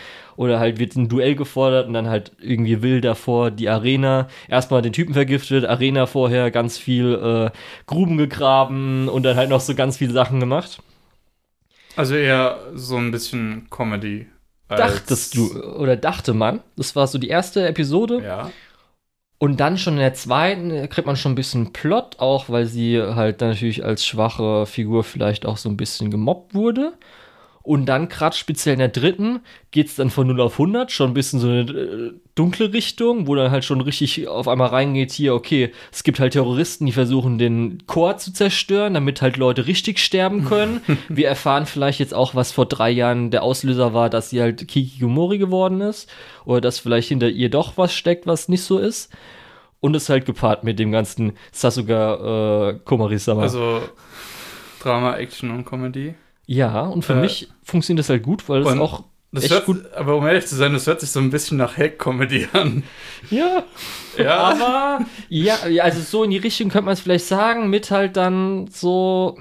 Oder 0.42 0.58
halt 0.58 0.80
wird 0.80 0.96
ein 0.96 1.08
Duell 1.08 1.36
gefordert 1.36 1.86
und 1.86 1.94
dann 1.94 2.08
halt 2.08 2.32
irgendwie 2.40 2.82
will 2.82 3.00
davor 3.00 3.52
die 3.52 3.68
Arena. 3.68 4.26
Erstmal 4.48 4.82
den 4.82 4.92
Typen 4.92 5.14
vergiftet, 5.14 5.64
Arena 5.64 6.06
vorher 6.06 6.50
ganz 6.50 6.78
viel 6.78 7.14
äh, 7.14 7.56
Gruben 7.86 8.18
gegraben 8.18 9.08
und 9.08 9.22
dann 9.22 9.36
halt 9.36 9.50
noch 9.50 9.60
so 9.60 9.76
ganz 9.76 9.98
viele 9.98 10.12
Sachen 10.12 10.40
gemacht. 10.40 10.82
Also 11.94 12.16
eher 12.16 12.58
so 12.74 12.96
ein 12.96 13.12
bisschen 13.12 13.68
Comedy 13.70 14.26
dachtest 14.76 15.36
du, 15.36 15.62
oder 15.76 15.96
dachte 15.96 16.34
man, 16.34 16.60
das 16.76 16.96
war 16.96 17.06
so 17.06 17.18
die 17.18 17.28
erste 17.28 17.66
Episode. 17.66 18.22
Ja. 18.24 18.50
Und 19.38 19.58
dann 19.58 19.76
schon 19.76 19.94
in 19.94 20.00
der 20.00 20.14
zweiten 20.14 20.88
kriegt 20.88 21.06
man 21.06 21.16
schon 21.16 21.32
ein 21.32 21.36
bisschen 21.36 21.72
Plot, 21.72 22.20
auch 22.20 22.48
weil 22.48 22.66
sie 22.66 23.00
halt 23.00 23.40
natürlich 23.40 23.84
als 23.84 24.06
schwache 24.06 24.66
Figur 24.66 25.04
vielleicht 25.04 25.46
auch 25.46 25.56
so 25.56 25.68
ein 25.68 25.76
bisschen 25.76 26.10
gemobbt 26.10 26.54
wurde. 26.54 26.92
Und 27.62 27.86
dann, 27.86 28.08
gerade 28.08 28.36
speziell 28.36 28.72
in 28.72 28.80
der 28.80 28.88
dritten, 28.88 29.40
geht 29.70 29.86
es 29.86 29.94
dann 29.94 30.10
von 30.10 30.26
0 30.26 30.40
auf 30.40 30.54
100, 30.54 30.90
schon 30.90 31.10
ein 31.10 31.14
bisschen 31.14 31.38
so 31.38 31.48
eine 31.48 31.60
äh, 31.60 32.12
dunkle 32.34 32.72
Richtung, 32.72 33.28
wo 33.28 33.36
dann 33.36 33.52
halt 33.52 33.64
schon 33.64 33.80
richtig 33.80 34.26
auf 34.26 34.48
einmal 34.48 34.68
reingeht, 34.68 35.12
hier, 35.12 35.34
okay, 35.34 35.72
es 35.92 36.02
gibt 36.02 36.18
halt 36.18 36.32
Terroristen, 36.32 36.86
die 36.86 36.92
versuchen, 36.92 37.38
den 37.38 37.84
Chor 37.86 38.16
zu 38.16 38.32
zerstören, 38.32 38.94
damit 38.94 39.22
halt 39.22 39.36
Leute 39.36 39.66
richtig 39.68 40.00
sterben 40.00 40.44
können. 40.44 40.80
Wir 41.08 41.28
erfahren 41.28 41.66
vielleicht 41.66 42.00
jetzt 42.00 42.14
auch, 42.14 42.34
was 42.34 42.50
vor 42.50 42.66
drei 42.66 42.90
Jahren 42.90 43.30
der 43.30 43.44
Auslöser 43.44 43.94
war, 43.94 44.10
dass 44.10 44.30
sie 44.30 44.40
halt 44.40 44.66
Kikigomori 44.66 45.38
geworden 45.38 45.80
ist. 45.80 46.10
Oder 46.44 46.60
dass 46.60 46.80
vielleicht 46.80 47.08
hinter 47.08 47.28
ihr 47.28 47.48
doch 47.48 47.76
was 47.76 47.94
steckt, 47.94 48.26
was 48.26 48.48
nicht 48.48 48.62
so 48.62 48.78
ist. 48.78 49.12
Und 49.80 49.94
es 49.94 50.08
halt 50.08 50.26
gepaart 50.26 50.64
mit 50.64 50.78
dem 50.78 50.92
ganzen 50.92 51.32
Sasuga 51.52 52.70
äh, 52.70 52.78
Komari-sama. 52.84 53.42
Also 53.42 53.80
Drama, 54.80 55.16
Action 55.16 55.50
und 55.50 55.64
Comedy. 55.64 56.14
Ja, 56.52 56.82
und 56.82 57.04
für 57.04 57.14
Äh, 57.14 57.20
mich 57.20 57.48
funktioniert 57.64 58.00
das 58.00 58.10
halt 58.10 58.22
gut, 58.22 58.48
weil 58.48 58.62
es 58.62 58.78
auch 58.78 59.04
Das 59.32 59.44
echt 59.44 59.52
hört, 59.54 59.64
gut. 59.66 59.84
Aber 59.94 60.16
um 60.16 60.26
ehrlich 60.26 60.46
zu 60.46 60.54
sein, 60.56 60.72
das 60.74 60.86
hört 60.86 61.00
sich 61.00 61.10
so 61.10 61.18
ein 61.20 61.30
bisschen 61.30 61.56
nach 61.56 61.78
Hack-Comedy 61.78 62.48
an. 62.52 62.82
Ja, 63.30 63.64
Ja. 64.18 64.36
aber 64.38 65.06
ja, 65.30 65.66
ja, 65.68 65.84
also 65.84 66.00
so 66.02 66.24
in 66.24 66.30
die 66.30 66.36
Richtung 66.36 66.68
könnte 66.68 66.84
man 66.84 66.92
es 66.92 67.00
vielleicht 67.00 67.24
sagen, 67.24 67.70
mit 67.70 67.90
halt 67.90 68.16
dann 68.18 68.66
so, 68.70 69.38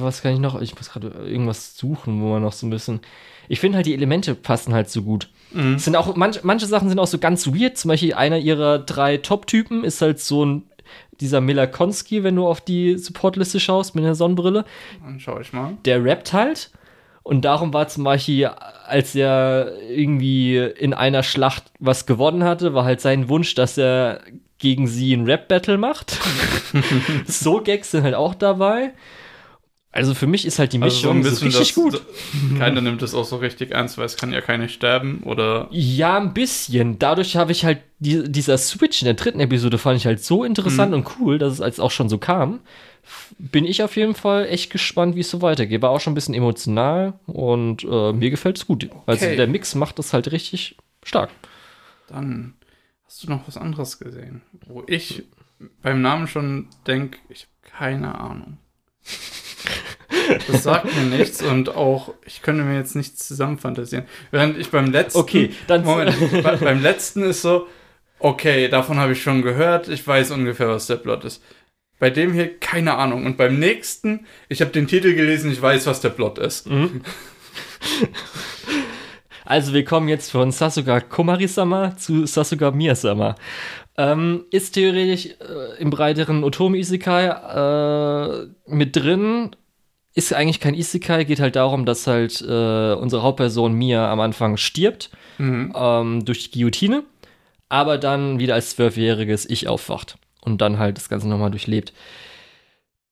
was 0.00 0.22
kann 0.22 0.32
ich 0.32 0.40
noch? 0.40 0.58
Ich 0.62 0.74
muss 0.74 0.90
gerade 0.90 1.08
irgendwas 1.08 1.76
suchen, 1.76 2.22
wo 2.22 2.28
man 2.32 2.42
noch 2.42 2.54
so 2.54 2.66
ein 2.66 2.70
bisschen. 2.70 3.00
Ich 3.48 3.60
finde 3.60 3.76
halt 3.76 3.86
die 3.86 3.92
Elemente 3.92 4.34
passen 4.34 4.72
halt 4.72 4.88
so 4.88 5.02
gut. 5.02 5.28
Mhm. 5.52 5.78
Sind 5.78 5.96
auch 5.96 6.16
manch, 6.16 6.42
manche 6.42 6.64
Sachen 6.66 6.88
sind 6.88 6.98
auch 6.98 7.06
so 7.06 7.18
ganz 7.18 7.46
weird. 7.48 7.76
Zum 7.76 7.90
Beispiel 7.90 8.14
einer 8.14 8.38
ihrer 8.38 8.78
drei 8.78 9.18
Top-Typen 9.18 9.84
ist 9.84 10.00
halt 10.00 10.18
so 10.20 10.46
ein 10.46 10.62
dieser 11.20 11.40
Miller 11.40 11.66
Konski, 11.66 12.22
wenn 12.24 12.36
du 12.36 12.46
auf 12.46 12.60
die 12.60 12.98
Supportliste 12.98 13.60
schaust 13.60 13.94
mit 13.94 14.04
der 14.04 14.14
Sonnenbrille. 14.14 14.64
Dann 15.02 15.20
schau 15.20 15.40
ich 15.40 15.52
mal. 15.52 15.76
der 15.84 16.04
rappt 16.04 16.32
halt. 16.32 16.70
Und 17.22 17.46
darum 17.46 17.72
war 17.72 17.88
zum 17.88 18.04
Beispiel, 18.04 18.46
als 18.46 19.14
er 19.14 19.72
irgendwie 19.88 20.58
in 20.58 20.92
einer 20.92 21.22
Schlacht 21.22 21.64
was 21.78 22.04
gewonnen 22.04 22.44
hatte, 22.44 22.74
war 22.74 22.84
halt 22.84 23.00
sein 23.00 23.30
Wunsch, 23.30 23.54
dass 23.54 23.78
er 23.78 24.20
gegen 24.58 24.86
sie 24.86 25.14
ein 25.14 25.24
Rap-Battle 25.24 25.78
macht. 25.78 26.18
so 27.26 27.62
Gags 27.62 27.90
sind 27.92 28.04
halt 28.04 28.14
auch 28.14 28.34
dabei. 28.34 28.92
Also 29.96 30.12
für 30.14 30.26
mich 30.26 30.44
ist 30.44 30.58
halt 30.58 30.72
die 30.72 30.82
Also 30.82 31.12
Mischung 31.12 31.22
so 31.22 31.44
richtig 31.44 31.74
gut. 31.76 32.02
Keiner 32.58 32.80
nimmt 32.80 33.00
es 33.02 33.14
auch 33.14 33.24
so 33.24 33.36
richtig 33.36 33.70
ernst, 33.70 33.96
weil 33.96 34.06
es 34.06 34.16
kann 34.16 34.32
ja 34.32 34.40
keine 34.40 34.68
sterben 34.68 35.22
oder. 35.22 35.68
Ja, 35.70 36.18
ein 36.18 36.34
bisschen. 36.34 36.98
Dadurch 36.98 37.36
habe 37.36 37.52
ich 37.52 37.64
halt 37.64 37.78
die, 38.00 38.24
dieser 38.30 38.58
Switch 38.58 39.02
in 39.02 39.06
der 39.06 39.14
dritten 39.14 39.38
Episode 39.38 39.78
fand 39.78 39.96
ich 39.96 40.06
halt 40.06 40.22
so 40.22 40.42
interessant 40.42 40.90
Mhm. 40.90 40.98
und 40.98 41.08
cool, 41.20 41.38
dass 41.38 41.52
es 41.52 41.60
als 41.60 41.78
auch 41.78 41.92
schon 41.92 42.08
so 42.08 42.18
kam. 42.18 42.58
Bin 43.38 43.64
ich 43.64 43.82
auf 43.84 43.94
jeden 43.96 44.14
Fall 44.16 44.46
echt 44.48 44.70
gespannt, 44.72 45.14
wie 45.14 45.20
es 45.20 45.30
so 45.30 45.42
weitergeht. 45.42 45.80
War 45.80 45.90
auch 45.90 46.00
schon 46.00 46.12
ein 46.12 46.16
bisschen 46.16 46.34
emotional 46.34 47.12
und 47.26 47.84
äh, 47.84 48.12
mir 48.12 48.30
gefällt 48.30 48.56
es 48.58 48.66
gut. 48.66 48.88
Also 49.06 49.24
Okay. 49.26 49.36
der 49.36 49.46
Mix 49.46 49.76
macht 49.76 49.98
das 50.00 50.12
halt 50.12 50.32
richtig 50.32 50.76
stark. 51.04 51.30
Dann 52.08 52.54
hast 53.06 53.22
du 53.22 53.28
noch 53.30 53.46
was 53.46 53.56
anderes 53.56 53.98
gesehen, 54.00 54.42
wo 54.66 54.82
ich 54.88 55.22
beim 55.82 56.02
Namen 56.02 56.26
schon 56.26 56.66
denke, 56.86 57.18
ich 57.28 57.42
habe 57.70 57.76
keine 57.78 58.18
Ahnung. 58.18 58.58
Das 60.48 60.62
sagt 60.62 60.86
mir 60.96 61.16
nichts 61.16 61.42
und 61.42 61.74
auch, 61.74 62.14
ich 62.24 62.40
könnte 62.42 62.62
mir 62.64 62.76
jetzt 62.76 62.96
nichts 62.96 63.26
zusammenfantasieren. 63.26 64.04
Während 64.30 64.58
ich 64.58 64.70
beim 64.70 64.90
letzten. 64.90 65.18
Okay, 65.18 65.50
dann- 65.66 65.84
Moment, 65.84 66.16
bei, 66.42 66.56
beim 66.56 66.82
letzten 66.82 67.22
ist 67.24 67.42
so, 67.42 67.66
okay, 68.18 68.68
davon 68.68 68.98
habe 68.98 69.12
ich 69.12 69.22
schon 69.22 69.42
gehört, 69.42 69.88
ich 69.88 70.06
weiß 70.06 70.30
ungefähr, 70.30 70.68
was 70.68 70.86
der 70.86 70.96
Plot 70.96 71.24
ist. 71.24 71.42
Bei 71.98 72.10
dem 72.10 72.32
hier 72.32 72.58
keine 72.58 72.96
Ahnung. 72.96 73.24
Und 73.26 73.36
beim 73.36 73.58
nächsten, 73.58 74.26
ich 74.48 74.60
habe 74.60 74.70
den 74.72 74.86
Titel 74.86 75.14
gelesen, 75.14 75.50
ich 75.52 75.60
weiß, 75.62 75.86
was 75.86 76.00
der 76.00 76.10
Plot 76.10 76.38
ist. 76.38 76.66
Also 79.44 79.74
wir 79.74 79.84
kommen 79.84 80.08
jetzt 80.08 80.30
von 80.30 80.50
Sasuga 80.52 81.00
Komari-sama 81.00 81.96
zu 81.96 82.26
Sasuga 82.26 82.70
Miyasama. 82.70 83.34
Ähm, 83.96 84.44
ist 84.50 84.72
theoretisch 84.72 85.26
äh, 85.26 85.80
im 85.80 85.90
breiteren 85.90 86.42
Otomi-Isekai 86.42 87.26
äh, 87.28 88.46
mit 88.66 88.96
drin. 88.96 89.54
Ist 90.14 90.32
eigentlich 90.32 90.60
kein 90.60 90.74
Isekai, 90.74 91.24
geht 91.24 91.40
halt 91.40 91.56
darum, 91.56 91.86
dass 91.86 92.06
halt 92.06 92.40
äh, 92.40 92.94
unsere 92.94 93.22
Hauptperson 93.22 93.72
Mia 93.72 94.10
am 94.10 94.20
Anfang 94.20 94.56
stirbt 94.56 95.10
Mhm. 95.38 95.72
ähm, 95.76 96.24
durch 96.24 96.50
die 96.50 96.58
Guillotine, 96.58 97.02
aber 97.68 97.98
dann 97.98 98.38
wieder 98.38 98.54
als 98.54 98.70
zwölfjähriges 98.70 99.48
Ich 99.50 99.66
aufwacht 99.66 100.16
und 100.42 100.60
dann 100.60 100.78
halt 100.78 100.96
das 100.96 101.08
Ganze 101.08 101.28
nochmal 101.28 101.50
durchlebt. 101.50 101.92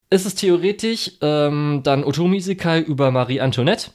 Es 0.09 0.25
ist 0.27 0.37
theoretisch 0.37 1.13
ähm, 1.21 1.81
dann 1.83 2.05
Otomi 2.05 2.37
Isekai 2.37 2.81
über 2.81 3.11
Marie 3.11 3.41
Antoinette. 3.41 3.91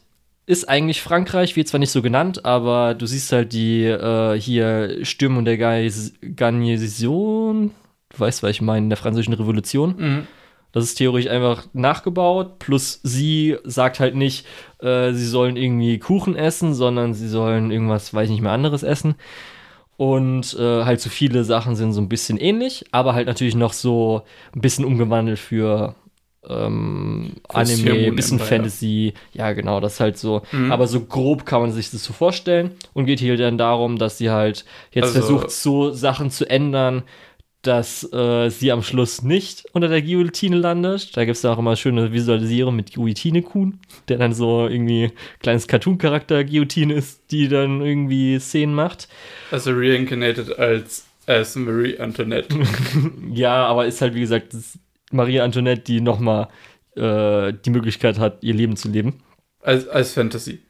Ist 0.47 0.69
eigentlich 0.69 1.01
Frankreich, 1.01 1.57
wird 1.57 1.67
zwar 1.67 1.79
nicht 1.79 1.91
so 1.91 2.01
genannt, 2.01 2.45
aber 2.45 2.95
du 2.95 3.05
siehst 3.05 3.33
halt 3.33 3.51
die 3.51 3.83
äh, 3.83 4.39
hier 4.39 5.05
Stürmung 5.05 5.43
der 5.43 5.57
Garnison, 5.57 7.71
du 8.09 8.19
weißt, 8.19 8.43
was 8.43 8.51
ich 8.51 8.61
meine, 8.61 8.85
in 8.85 8.89
der 8.89 8.97
französischen 8.97 9.33
Revolution. 9.33 9.95
Mhm. 9.97 10.27
Das 10.71 10.85
ist 10.85 10.95
theoretisch 10.95 11.29
einfach 11.29 11.65
nachgebaut. 11.73 12.59
Plus 12.59 13.01
sie 13.03 13.57
sagt 13.65 13.99
halt 13.99 14.15
nicht, 14.15 14.45
äh, 14.79 15.11
sie 15.11 15.25
sollen 15.25 15.57
irgendwie 15.57 15.99
Kuchen 15.99 16.35
essen, 16.35 16.73
sondern 16.73 17.13
sie 17.13 17.27
sollen 17.27 17.69
irgendwas, 17.69 18.13
weiß 18.13 18.25
ich 18.25 18.31
nicht 18.31 18.41
mehr, 18.41 18.51
anderes 18.51 18.83
essen. 18.83 19.15
Und 19.97 20.55
äh, 20.59 20.85
halt 20.85 21.01
so 21.01 21.09
viele 21.09 21.43
Sachen 21.43 21.75
sind 21.75 21.91
so 21.91 21.99
ein 21.99 22.09
bisschen 22.09 22.37
ähnlich, 22.37 22.85
aber 22.91 23.15
halt 23.15 23.27
natürlich 23.27 23.55
noch 23.55 23.73
so 23.73 24.21
ein 24.55 24.61
bisschen 24.61 24.85
umgewandelt 24.85 25.39
für 25.39 25.95
ähm, 26.49 27.33
Anime, 27.49 28.11
bisschen 28.13 28.39
Empire. 28.39 28.57
Fantasy. 28.59 29.13
Ja, 29.33 29.53
genau, 29.53 29.79
das 29.79 29.93
ist 29.95 29.99
halt 29.99 30.17
so. 30.17 30.41
Mhm. 30.51 30.71
Aber 30.71 30.87
so 30.87 31.01
grob 31.01 31.45
kann 31.45 31.61
man 31.61 31.71
sich 31.71 31.91
das 31.91 32.03
so 32.03 32.13
vorstellen. 32.13 32.71
Und 32.93 33.05
geht 33.05 33.19
hier 33.19 33.37
dann 33.37 33.57
darum, 33.57 33.97
dass 33.97 34.17
sie 34.17 34.29
halt 34.29 34.65
jetzt 34.91 35.05
Also- 35.15 35.19
versucht, 35.19 35.51
so 35.51 35.91
Sachen 35.91 36.31
zu 36.31 36.49
ändern, 36.49 37.03
dass 37.63 38.03
äh, 38.13 38.49
sie 38.49 38.71
am 38.71 38.81
Schluss 38.81 39.23
nicht 39.23 39.65
unter 39.73 39.89
der 39.89 40.01
Guillotine 40.01 40.55
landet. 40.55 41.17
Da 41.17 41.25
gibt 41.25 41.35
es 41.37 41.43
auch 41.43 41.57
immer 41.57 41.75
schöne 41.75 42.13
Visualisierung 42.13 42.75
mit 42.77 42.93
Guillotine-Kuhn, 42.93 43.79
der 44.07 44.17
dann 44.19 44.31
so 44.33 44.67
irgendwie 44.67 45.11
kleines 45.41 45.67
Cartoon-Charakter 45.67 46.45
Guillotine 46.45 46.93
ist, 46.93 47.29
die 47.31 47.49
dann 47.49 47.81
irgendwie 47.81 48.39
Szenen 48.39 48.73
macht. 48.73 49.09
Also 49.51 49.71
reincarnated 49.73 50.57
als, 50.57 51.07
als 51.25 51.55
Marie 51.57 51.99
Antoinette. 51.99 52.55
Ja, 53.33 53.65
aber 53.65 53.85
ist 53.85 54.01
halt, 54.01 54.13
wie 54.15 54.21
gesagt, 54.21 54.53
das 54.53 54.77
ist 55.07 55.13
Maria 55.13 55.43
Antoinette, 55.43 55.81
die 55.81 56.01
nochmal 56.01 56.47
äh, 56.95 57.53
die 57.65 57.69
Möglichkeit 57.69 58.19
hat, 58.19 58.39
ihr 58.43 58.53
Leben 58.53 58.75
zu 58.75 58.89
leben. 58.89 59.21
als, 59.61 59.87
als 59.87 60.13
Fantasy. 60.13 60.61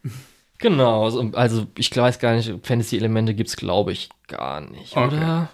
Genau, 0.59 1.05
also, 1.05 1.29
also 1.33 1.67
ich 1.77 1.95
weiß 1.95 2.17
gar 2.19 2.35
nicht, 2.35 2.51
Fantasy-Elemente 2.63 3.35
gibt 3.35 3.49
es, 3.49 3.57
glaube 3.57 3.91
ich, 3.91 4.09
gar 4.27 4.61
nicht, 4.61 4.97
Okay. 4.97 5.15
oder? 5.17 5.49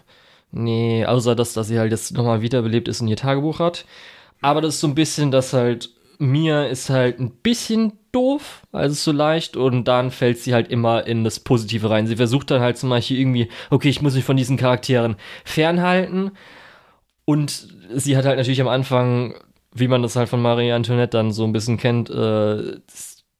Nee, 0.51 1.05
außer 1.05 1.35
dass, 1.35 1.53
dass 1.53 1.68
sie 1.68 1.80
halt 1.80 1.91
jetzt 1.91 2.14
nochmal 2.15 2.41
wiederbelebt 2.41 2.88
ist 2.88 3.01
und 3.01 3.07
ihr 3.07 3.18
Tagebuch 3.18 3.60
hat. 3.60 3.85
Aber 4.41 4.61
das 4.61 4.76
ist 4.76 4.81
so 4.81 4.88
ein 4.88 4.95
bisschen, 4.95 5.31
dass 5.31 5.51
halt 5.51 5.89
Mia 6.19 6.65
ist 6.65 6.89
halt 6.89 7.19
ein 7.19 7.31
bisschen 7.31 7.93
doof, 8.11 8.61
also 8.72 8.93
so 8.93 9.11
leicht, 9.11 9.57
und 9.57 9.85
dann 9.88 10.11
fällt 10.11 10.38
sie 10.38 10.53
halt 10.53 10.69
immer 10.69 11.05
in 11.07 11.23
das 11.23 11.39
Positive 11.39 11.89
rein. 11.89 12.05
Sie 12.07 12.15
versucht 12.15 12.51
dann 12.51 12.61
halt 12.61 12.77
zum 12.77 12.89
Beispiel 12.91 13.19
irgendwie, 13.19 13.49
okay, 13.72 13.89
ich 13.89 14.01
muss 14.01 14.14
mich 14.15 14.23
von 14.23 14.38
diesen 14.38 14.55
Charakteren 14.55 15.15
fernhalten. 15.43 16.31
Und 17.26 17.68
sie 17.95 18.18
hat 18.18 18.26
halt 18.26 18.38
natürlich 18.38 18.62
am 18.62 18.68
Anfang, 18.68 19.36
wie 19.74 19.88
man 19.88 20.02
das 20.02 20.16
halt 20.16 20.30
von 20.30 20.41
Marie 20.41 20.72
Antoinette 20.72 21.18
dann 21.18 21.32
so 21.32 21.44
ein 21.45 21.54
bisschen 21.54 21.78
kennt, 21.78 22.10
äh, 22.10 22.80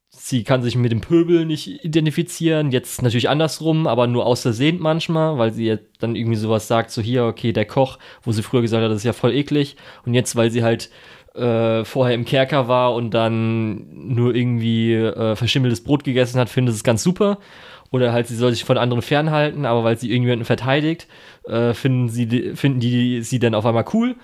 sie 0.10 0.44
kann 0.46 0.64
sich 0.64 0.78
mit 0.78 0.92
dem 0.92 1.02
Pöbel 1.02 1.46
nicht 1.46 1.84
identifizieren. 1.84 2.72
Jetzt 2.72 3.02
natürlich 3.02 3.30
andersrum, 3.30 3.88
aber 3.88 4.08
nur 4.08 4.26
außersehen 4.26 4.80
manchmal, 4.80 5.38
weil 5.38 5.52
sie 5.52 5.66
jetzt 5.66 5.86
dann 6.00 6.16
irgendwie 6.16 6.38
sowas 6.38 6.68
sagt, 6.68 6.92
so 6.92 7.02
hier, 7.02 7.26
okay, 7.26 7.52
der 7.52 7.66
Koch, 7.66 8.00
wo 8.22 8.32
sie 8.32 8.42
früher 8.42 8.62
gesagt 8.62 8.84
hat, 8.84 8.90
das 8.90 9.00
ist 9.00 9.04
ja 9.04 9.14
voll 9.14 9.34
eklig. 9.34 9.76
Und 10.06 10.14
jetzt, 10.14 10.38
weil 10.38 10.50
sie 10.50 10.64
halt 10.64 10.90
äh, 11.36 11.84
vorher 11.84 12.16
im 12.16 12.24
Kerker 12.26 12.70
war 12.70 12.94
und 12.94 13.12
dann 13.12 13.88
nur 13.92 14.34
irgendwie 14.34 14.94
äh, 14.94 15.36
verschimmeltes 15.36 15.84
Brot 15.84 16.06
gegessen 16.06 16.40
hat, 16.40 16.50
findet 16.50 16.76
es 16.76 16.84
ganz 16.84 17.04
super. 17.04 17.40
Oder 17.94 18.12
halt, 18.12 18.28
sie 18.28 18.36
soll 18.36 18.52
sich 18.52 18.66
von 18.66 18.78
anderen 18.78 19.02
fernhalten, 19.02 19.66
aber 19.66 19.84
weil 19.86 19.98
sie 19.98 20.10
irgendjemanden 20.10 20.46
verteidigt, 20.46 21.08
äh, 21.46 21.74
finden, 21.74 22.10
sie, 22.10 22.54
finden 22.56 22.80
die 22.82 23.22
sie 23.22 23.40
dann 23.40 23.54
auf 23.56 23.66
einmal 23.66 23.86
cool. 23.94 24.16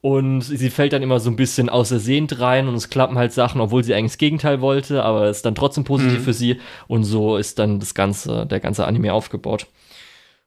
Und 0.00 0.40
sie 0.40 0.70
fällt 0.70 0.94
dann 0.94 1.02
immer 1.02 1.20
so 1.20 1.28
ein 1.28 1.36
bisschen 1.36 1.68
außersehend 1.68 2.40
rein 2.40 2.68
und 2.68 2.74
es 2.74 2.88
klappen 2.88 3.18
halt 3.18 3.32
Sachen, 3.34 3.60
obwohl 3.60 3.84
sie 3.84 3.92
eigentlich 3.94 4.12
das 4.12 4.18
Gegenteil 4.18 4.62
wollte, 4.62 5.02
aber 5.04 5.24
es 5.24 5.38
ist 5.38 5.44
dann 5.44 5.54
trotzdem 5.54 5.84
positiv 5.84 6.20
Mhm. 6.20 6.24
für 6.24 6.32
sie. 6.32 6.60
Und 6.88 7.04
so 7.04 7.36
ist 7.36 7.58
dann 7.58 7.80
das 7.80 7.92
ganze, 7.94 8.46
der 8.46 8.60
ganze 8.60 8.86
Anime 8.86 9.12
aufgebaut. 9.12 9.66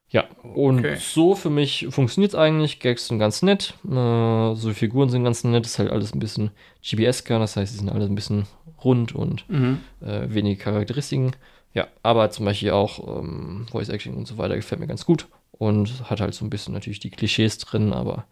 Ja, 0.08 0.24
und 0.54 0.78
Okay. 0.80 0.96
so 0.98 1.34
für 1.34 1.50
mich 1.50 1.86
funktioniert 1.90 2.32
es 2.32 2.38
eigentlich. 2.38 2.80
Gags 2.80 3.08
sind 3.08 3.18
ganz 3.18 3.42
nett. 3.42 3.74
Äh, 3.84 4.54
so 4.54 4.68
die 4.68 4.74
Figuren 4.74 5.08
sind 5.10 5.22
ganz 5.24 5.44
nett. 5.44 5.66
Ist 5.66 5.78
halt 5.78 5.90
alles 5.90 6.14
ein 6.14 6.18
bisschen 6.20 6.50
GBS-ker, 6.82 7.38
das 7.38 7.56
heißt, 7.56 7.72
sie 7.72 7.78
sind 7.78 7.90
alle 7.90 8.06
ein 8.06 8.14
bisschen 8.14 8.46
rund 8.82 9.14
und 9.14 9.44
Mhm. 9.48 9.80
äh, 10.04 10.22
wenige 10.28 10.56
Charakteristiken. 10.62 11.32
Ja, 11.74 11.88
aber 12.02 12.30
zum 12.30 12.44
Beispiel 12.44 12.70
auch 12.70 13.18
ähm, 13.18 13.66
Voice 13.70 13.88
Acting 13.88 14.14
und 14.14 14.26
so 14.26 14.38
weiter 14.38 14.56
gefällt 14.56 14.80
mir 14.80 14.86
ganz 14.86 15.04
gut 15.04 15.28
und 15.50 16.08
hat 16.08 16.20
halt 16.20 16.34
so 16.34 16.44
ein 16.44 16.50
bisschen 16.50 16.72
natürlich 16.72 17.00
die 17.00 17.10
Klischees 17.10 17.58
drin, 17.58 17.92
aber 17.92 18.26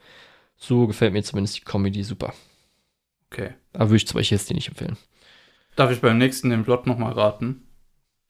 so 0.57 0.87
gefällt 0.87 1.13
mir 1.13 1.23
zumindest 1.23 1.59
die 1.59 1.65
Comedy 1.65 2.05
super. 2.05 2.35
Okay. 3.31 3.55
Aber 3.73 3.91
würde 3.91 3.97
ich 3.97 4.07
zum 4.07 4.19
Beispiel 4.19 4.39
jetzt 4.39 4.49
die 4.49 4.55
nicht 4.55 4.69
empfehlen. 4.69 4.97
Darf 5.75 5.91
ich 5.91 6.01
beim 6.01 6.19
nächsten 6.19 6.51
den 6.51 6.65
Plot 6.65 6.87
nochmal 6.87 7.13
raten? 7.13 7.67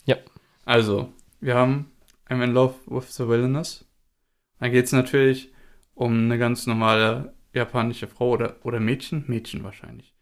Ja. 0.07 0.17
Also, 0.65 1.13
wir 1.41 1.57
haben 1.57 1.91
I'm 2.29 2.43
in 2.43 2.53
Love 2.53 2.75
with 2.87 3.15
the 3.17 3.29
Villainous. 3.29 3.85
Da 4.61 4.69
geht 4.69 4.87
es 4.87 4.93
natürlich 4.93 5.53
um 5.95 6.25
eine 6.25 6.39
ganz 6.39 6.67
normale 6.67 7.35
japanische 7.53 8.07
Frau 8.07 8.31
oder, 8.31 8.57
oder 8.63 8.81
Mädchen, 8.81 9.25
Mädchen 9.27 9.65
wahrscheinlich, 9.65 10.15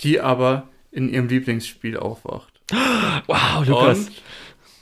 die 0.00 0.20
aber 0.20 0.70
in 0.90 1.08
ihrem 1.08 1.28
Lieblingsspiel 1.28 1.96
aufwacht. 1.96 2.53
Wow, 2.70 3.66
Lukas. 3.66 4.08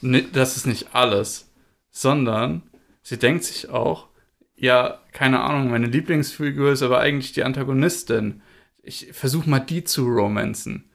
Und 0.03 0.37
das 0.37 0.57
ist 0.57 0.67
nicht 0.67 0.95
alles, 0.95 1.51
sondern 1.91 2.63
sie 3.03 3.19
denkt 3.19 3.45
sich 3.45 3.69
auch, 3.71 4.09
ja, 4.57 5.01
keine 5.13 5.41
Ahnung, 5.41 5.71
meine 5.71 5.87
Lieblingsfigur 5.87 6.73
ist 6.73 6.83
aber 6.83 7.01
eigentlich 7.01 7.33
die 7.33 7.45
Antagonistin. 7.45 8.43
Ich 8.83 9.09
versuche 9.13 9.49
mal 9.49 9.61
die 9.61 9.85
zu 9.85 10.07
romanzen. 10.07 10.91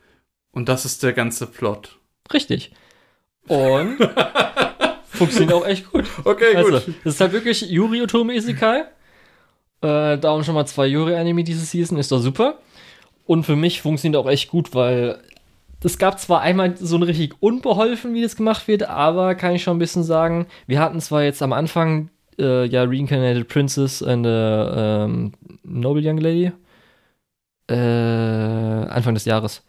Und 0.51 0.69
das 0.69 0.85
ist 0.85 1.03
der 1.03 1.13
ganze 1.13 1.47
Plot. 1.47 1.99
Richtig. 2.33 2.71
Und 3.47 3.97
funktioniert 5.09 5.53
auch 5.53 5.65
echt 5.65 5.91
gut. 5.91 6.05
Okay, 6.23 6.55
Also, 6.55 6.71
gut. 6.79 6.95
das 7.03 7.13
ist 7.15 7.21
halt 7.21 7.31
wirklich 7.33 7.61
Yuri 7.61 8.01
Otome 8.01 8.35
Isekai. 8.35 8.85
Äh, 9.81 10.17
darum 10.17 10.43
schon 10.43 10.55
mal 10.55 10.65
zwei 10.65 10.87
Yuri-Anime 10.87 11.43
diese 11.43 11.63
Season, 11.65 11.97
ist 11.97 12.11
doch 12.11 12.19
super. 12.19 12.59
Und 13.25 13.43
für 13.45 13.55
mich 13.55 13.81
funktioniert 13.81 14.19
auch 14.21 14.29
echt 14.29 14.49
gut, 14.49 14.73
weil 14.73 15.21
es 15.83 15.97
gab 15.97 16.19
zwar 16.19 16.41
einmal 16.41 16.75
so 16.77 16.95
ein 16.95 17.03
richtig 17.03 17.33
unbeholfen, 17.39 18.13
wie 18.13 18.21
das 18.21 18.35
gemacht 18.35 18.67
wird, 18.67 18.83
aber 18.89 19.35
kann 19.35 19.53
ich 19.55 19.63
schon 19.63 19.77
ein 19.77 19.79
bisschen 19.79 20.03
sagen, 20.03 20.47
wir 20.65 20.79
hatten 20.79 20.99
zwar 20.99 21.23
jetzt 21.23 21.41
am 21.43 21.53
Anfang 21.53 22.09
äh, 22.39 22.65
ja 22.65 22.83
Reincarnated 22.83 23.47
Princess 23.47 24.01
and 24.03 24.25
a 24.27 25.05
ähm, 25.05 25.31
Noble 25.63 26.01
Young 26.07 26.17
Lady. 26.17 26.51
Äh, 27.69 27.73
Anfang 27.75 29.13
des 29.13 29.25
Jahres. 29.25 29.63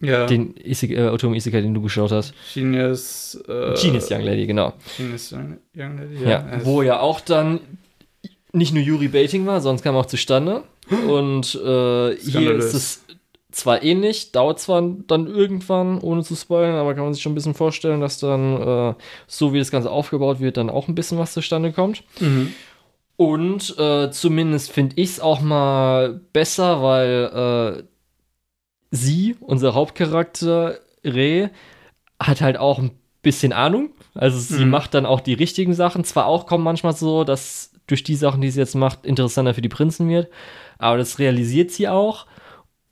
Ja, 0.00 0.26
Den 0.26 0.54
Isek, 0.56 0.90
äh, 0.92 1.08
Otome 1.08 1.36
Isekai, 1.36 1.60
den 1.60 1.74
du 1.74 1.82
geschaut 1.82 2.12
hast. 2.12 2.32
Genius. 2.54 3.34
Äh, 3.48 3.74
Genius 3.74 4.10
Young 4.10 4.20
Lady, 4.22 4.46
genau. 4.46 4.74
Genius 4.96 5.32
Young 5.32 5.58
Lady, 5.74 6.24
Ja, 6.24 6.46
es- 6.52 6.64
wo 6.64 6.82
ja 6.82 7.00
auch 7.00 7.20
dann 7.20 7.60
nicht 8.52 8.72
nur 8.74 8.82
Yuri 8.82 9.08
Baiting 9.08 9.46
war, 9.46 9.60
sonst 9.60 9.82
kam 9.82 9.96
auch 9.96 10.06
zustande. 10.06 10.62
Und 11.08 11.54
äh, 11.56 12.16
hier 12.16 12.54
ist 12.54 12.74
es 12.74 13.04
zwar 13.58 13.82
ähnlich, 13.82 14.32
dauert 14.32 14.58
zwar 14.60 14.82
dann 14.82 15.26
irgendwann, 15.26 16.00
ohne 16.00 16.22
zu 16.22 16.34
spoilern, 16.34 16.76
aber 16.76 16.94
kann 16.94 17.04
man 17.04 17.12
sich 17.14 17.22
schon 17.22 17.32
ein 17.32 17.34
bisschen 17.34 17.54
vorstellen, 17.54 18.00
dass 18.00 18.18
dann, 18.18 18.60
äh, 18.62 18.94
so 19.26 19.52
wie 19.52 19.58
das 19.58 19.70
Ganze 19.70 19.90
aufgebaut 19.90 20.40
wird, 20.40 20.56
dann 20.56 20.70
auch 20.70 20.88
ein 20.88 20.94
bisschen 20.94 21.18
was 21.18 21.32
zustande 21.34 21.72
kommt. 21.72 22.02
Mhm. 22.20 22.54
Und 23.16 23.76
äh, 23.78 24.10
zumindest 24.10 24.70
finde 24.70 24.94
ich 24.96 25.10
es 25.10 25.20
auch 25.20 25.40
mal 25.40 26.20
besser, 26.32 26.82
weil 26.82 27.78
äh, 27.80 27.82
sie, 28.90 29.36
unser 29.40 29.74
Hauptcharakter, 29.74 30.78
Re, 31.04 31.50
hat 32.20 32.40
halt 32.40 32.56
auch 32.58 32.78
ein 32.78 32.92
bisschen 33.22 33.52
Ahnung. 33.52 33.90
Also 34.14 34.38
sie 34.38 34.64
Mhm. 34.64 34.70
macht 34.70 34.94
dann 34.94 35.06
auch 35.06 35.20
die 35.20 35.34
richtigen 35.34 35.74
Sachen. 35.74 36.04
Zwar 36.04 36.26
auch 36.26 36.46
kommt 36.46 36.64
manchmal 36.64 36.94
so, 36.94 37.24
dass 37.24 37.72
durch 37.86 38.02
die 38.02 38.16
Sachen, 38.16 38.40
die 38.40 38.50
sie 38.50 38.60
jetzt 38.60 38.74
macht, 38.74 39.06
interessanter 39.06 39.54
für 39.54 39.62
die 39.62 39.68
Prinzen 39.68 40.08
wird. 40.08 40.28
Aber 40.78 40.98
das 40.98 41.18
realisiert 41.18 41.70
sie 41.70 41.88
auch 41.88 42.26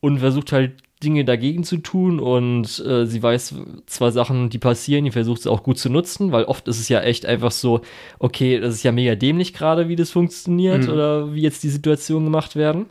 und 0.06 0.18
versucht 0.20 0.52
halt 0.52 0.72
Dinge 1.02 1.24
dagegen 1.26 1.62
zu 1.62 1.76
tun 1.76 2.20
und 2.20 2.78
äh, 2.86 3.04
sie 3.04 3.22
weiß 3.22 3.54
zwar 3.84 4.12
Sachen, 4.12 4.48
die 4.48 4.58
passieren, 4.58 5.04
die 5.04 5.10
versucht 5.10 5.42
sie 5.42 5.50
auch 5.50 5.62
gut 5.62 5.78
zu 5.78 5.90
nutzen, 5.90 6.32
weil 6.32 6.44
oft 6.44 6.66
ist 6.68 6.80
es 6.80 6.88
ja 6.88 7.02
echt 7.02 7.26
einfach 7.26 7.50
so, 7.50 7.82
okay, 8.18 8.58
das 8.60 8.74
ist 8.74 8.82
ja 8.82 8.92
mega 8.92 9.14
dämlich 9.14 9.52
gerade, 9.52 9.88
wie 9.88 9.96
das 9.96 10.10
funktioniert 10.10 10.84
Mhm. 10.86 10.92
oder 10.92 11.34
wie 11.34 11.42
jetzt 11.42 11.62
die 11.64 11.68
Situationen 11.68 12.24
gemacht 12.24 12.56
werden. 12.56 12.86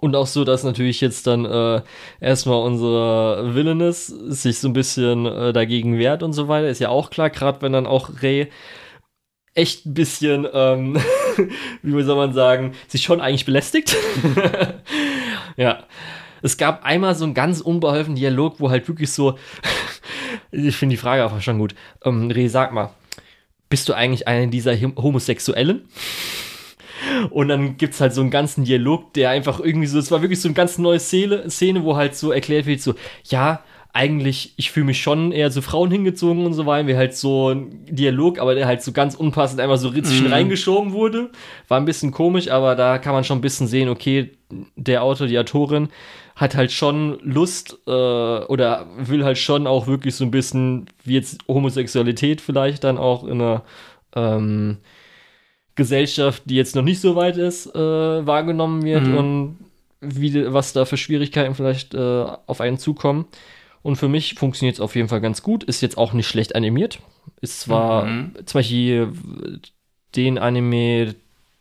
Und 0.00 0.16
auch 0.16 0.26
so, 0.26 0.44
dass 0.44 0.64
natürlich 0.64 1.00
jetzt 1.00 1.26
dann 1.26 1.46
äh, 1.46 1.80
erstmal 2.20 2.62
unsere 2.62 3.54
Villainess 3.54 4.08
sich 4.08 4.58
so 4.58 4.68
ein 4.68 4.74
bisschen 4.74 5.24
äh, 5.24 5.52
dagegen 5.54 5.98
wehrt 5.98 6.22
und 6.22 6.34
so 6.34 6.46
weiter, 6.48 6.68
ist 6.68 6.80
ja 6.80 6.90
auch 6.90 7.08
klar, 7.08 7.30
gerade 7.30 7.62
wenn 7.62 7.72
dann 7.72 7.86
auch 7.86 8.10
Ray 8.22 8.48
echt 9.54 9.86
ein 9.86 9.94
bisschen, 9.94 10.46
ähm, 10.52 10.98
wie 11.82 12.02
soll 12.02 12.16
man 12.16 12.34
sagen, 12.34 12.72
sich 12.88 13.02
schon 13.02 13.22
eigentlich 13.22 13.46
belästigt. 13.46 13.96
ja. 15.56 15.84
Es 16.44 16.56
gab 16.58 16.84
einmal 16.84 17.14
so 17.14 17.24
einen 17.24 17.34
ganz 17.34 17.60
unbeholfenen 17.60 18.16
Dialog, 18.16 18.60
wo 18.60 18.70
halt 18.70 18.86
wirklich 18.88 19.10
so, 19.10 19.38
ich 20.52 20.76
finde 20.76 20.92
die 20.94 21.00
Frage 21.00 21.24
einfach 21.24 21.40
schon 21.42 21.58
gut. 21.58 21.74
Ähm, 22.04 22.30
Ray, 22.30 22.48
sag 22.48 22.72
mal, 22.72 22.90
bist 23.68 23.88
du 23.88 23.94
eigentlich 23.94 24.28
einer 24.28 24.46
dieser 24.48 24.74
Hom- 24.76 24.96
Homosexuellen? 24.96 25.88
Und 27.30 27.48
dann 27.48 27.76
gibt 27.76 27.94
es 27.94 28.00
halt 28.00 28.14
so 28.14 28.20
einen 28.20 28.30
ganzen 28.30 28.64
Dialog, 28.64 29.12
der 29.14 29.30
einfach 29.30 29.60
irgendwie 29.60 29.86
so, 29.86 29.98
es 29.98 30.10
war 30.10 30.22
wirklich 30.22 30.40
so 30.40 30.48
eine 30.48 30.54
ganz 30.54 30.78
neue 30.78 31.00
Szene, 31.00 31.50
Szene, 31.50 31.84
wo 31.84 31.96
halt 31.96 32.14
so 32.16 32.30
erklärt 32.32 32.66
wird, 32.66 32.80
so, 32.80 32.94
ja, 33.24 33.60
eigentlich, 33.92 34.54
ich 34.56 34.72
fühle 34.72 34.86
mich 34.86 35.00
schon 35.00 35.30
eher 35.30 35.50
zu 35.52 35.62
Frauen 35.62 35.90
hingezogen 35.90 36.44
und 36.46 36.52
so 36.54 36.66
weiter, 36.66 36.88
wie 36.88 36.96
halt 36.96 37.14
so 37.16 37.50
ein 37.50 37.84
Dialog, 37.86 38.40
aber 38.40 38.54
der 38.56 38.66
halt 38.66 38.82
so 38.82 38.90
ganz 38.90 39.14
unpassend 39.14 39.60
einfach 39.60 39.76
so 39.76 39.90
zwischen 39.92 40.26
Mhm. 40.26 40.32
reingeschoben 40.32 40.92
wurde. 40.92 41.30
War 41.68 41.78
ein 41.78 41.84
bisschen 41.84 42.10
komisch, 42.10 42.48
aber 42.50 42.74
da 42.74 42.98
kann 42.98 43.12
man 43.12 43.22
schon 43.22 43.38
ein 43.38 43.42
bisschen 43.42 43.68
sehen, 43.68 43.88
okay, 43.88 44.32
der 44.74 45.02
Autor, 45.04 45.28
die 45.28 45.38
Autorin 45.38 45.88
hat 46.36 46.54
halt 46.56 46.72
schon 46.72 47.18
Lust 47.22 47.78
äh, 47.86 47.90
oder 47.90 48.86
will 48.96 49.24
halt 49.24 49.38
schon 49.38 49.66
auch 49.66 49.86
wirklich 49.86 50.14
so 50.16 50.24
ein 50.24 50.30
bisschen, 50.30 50.86
wie 51.04 51.14
jetzt 51.14 51.38
Homosexualität 51.48 52.40
vielleicht 52.40 52.82
dann 52.84 52.98
auch 52.98 53.24
in 53.24 53.40
einer 53.40 53.62
ähm, 54.16 54.78
Gesellschaft, 55.76 56.42
die 56.46 56.54
jetzt 56.56 56.76
noch 56.76 56.82
nicht 56.82 57.00
so 57.00 57.16
weit 57.16 57.36
ist, 57.36 57.66
äh, 57.74 57.78
wahrgenommen 58.26 58.82
wird 58.84 59.06
Mhm. 59.08 59.14
und 59.16 59.58
wie, 60.00 60.52
was 60.52 60.72
da 60.72 60.84
für 60.84 60.96
Schwierigkeiten 60.96 61.54
vielleicht 61.54 61.94
äh, 61.94 62.24
auf 62.46 62.60
einen 62.60 62.78
zukommen. 62.78 63.26
Und 63.82 63.96
für 63.96 64.08
mich 64.08 64.34
funktioniert 64.34 64.76
es 64.76 64.80
auf 64.80 64.94
jeden 64.96 65.08
Fall 65.08 65.20
ganz 65.20 65.42
gut. 65.42 65.64
Ist 65.64 65.80
jetzt 65.82 65.98
auch 65.98 66.12
nicht 66.14 66.26
schlecht 66.28 66.54
animiert. 66.54 67.00
Ist 67.40 67.60
zwar 67.60 68.04
Mhm. 68.06 68.32
zum 68.46 68.58
Beispiel 68.58 69.12
den 70.16 70.38
Anime, 70.38 71.14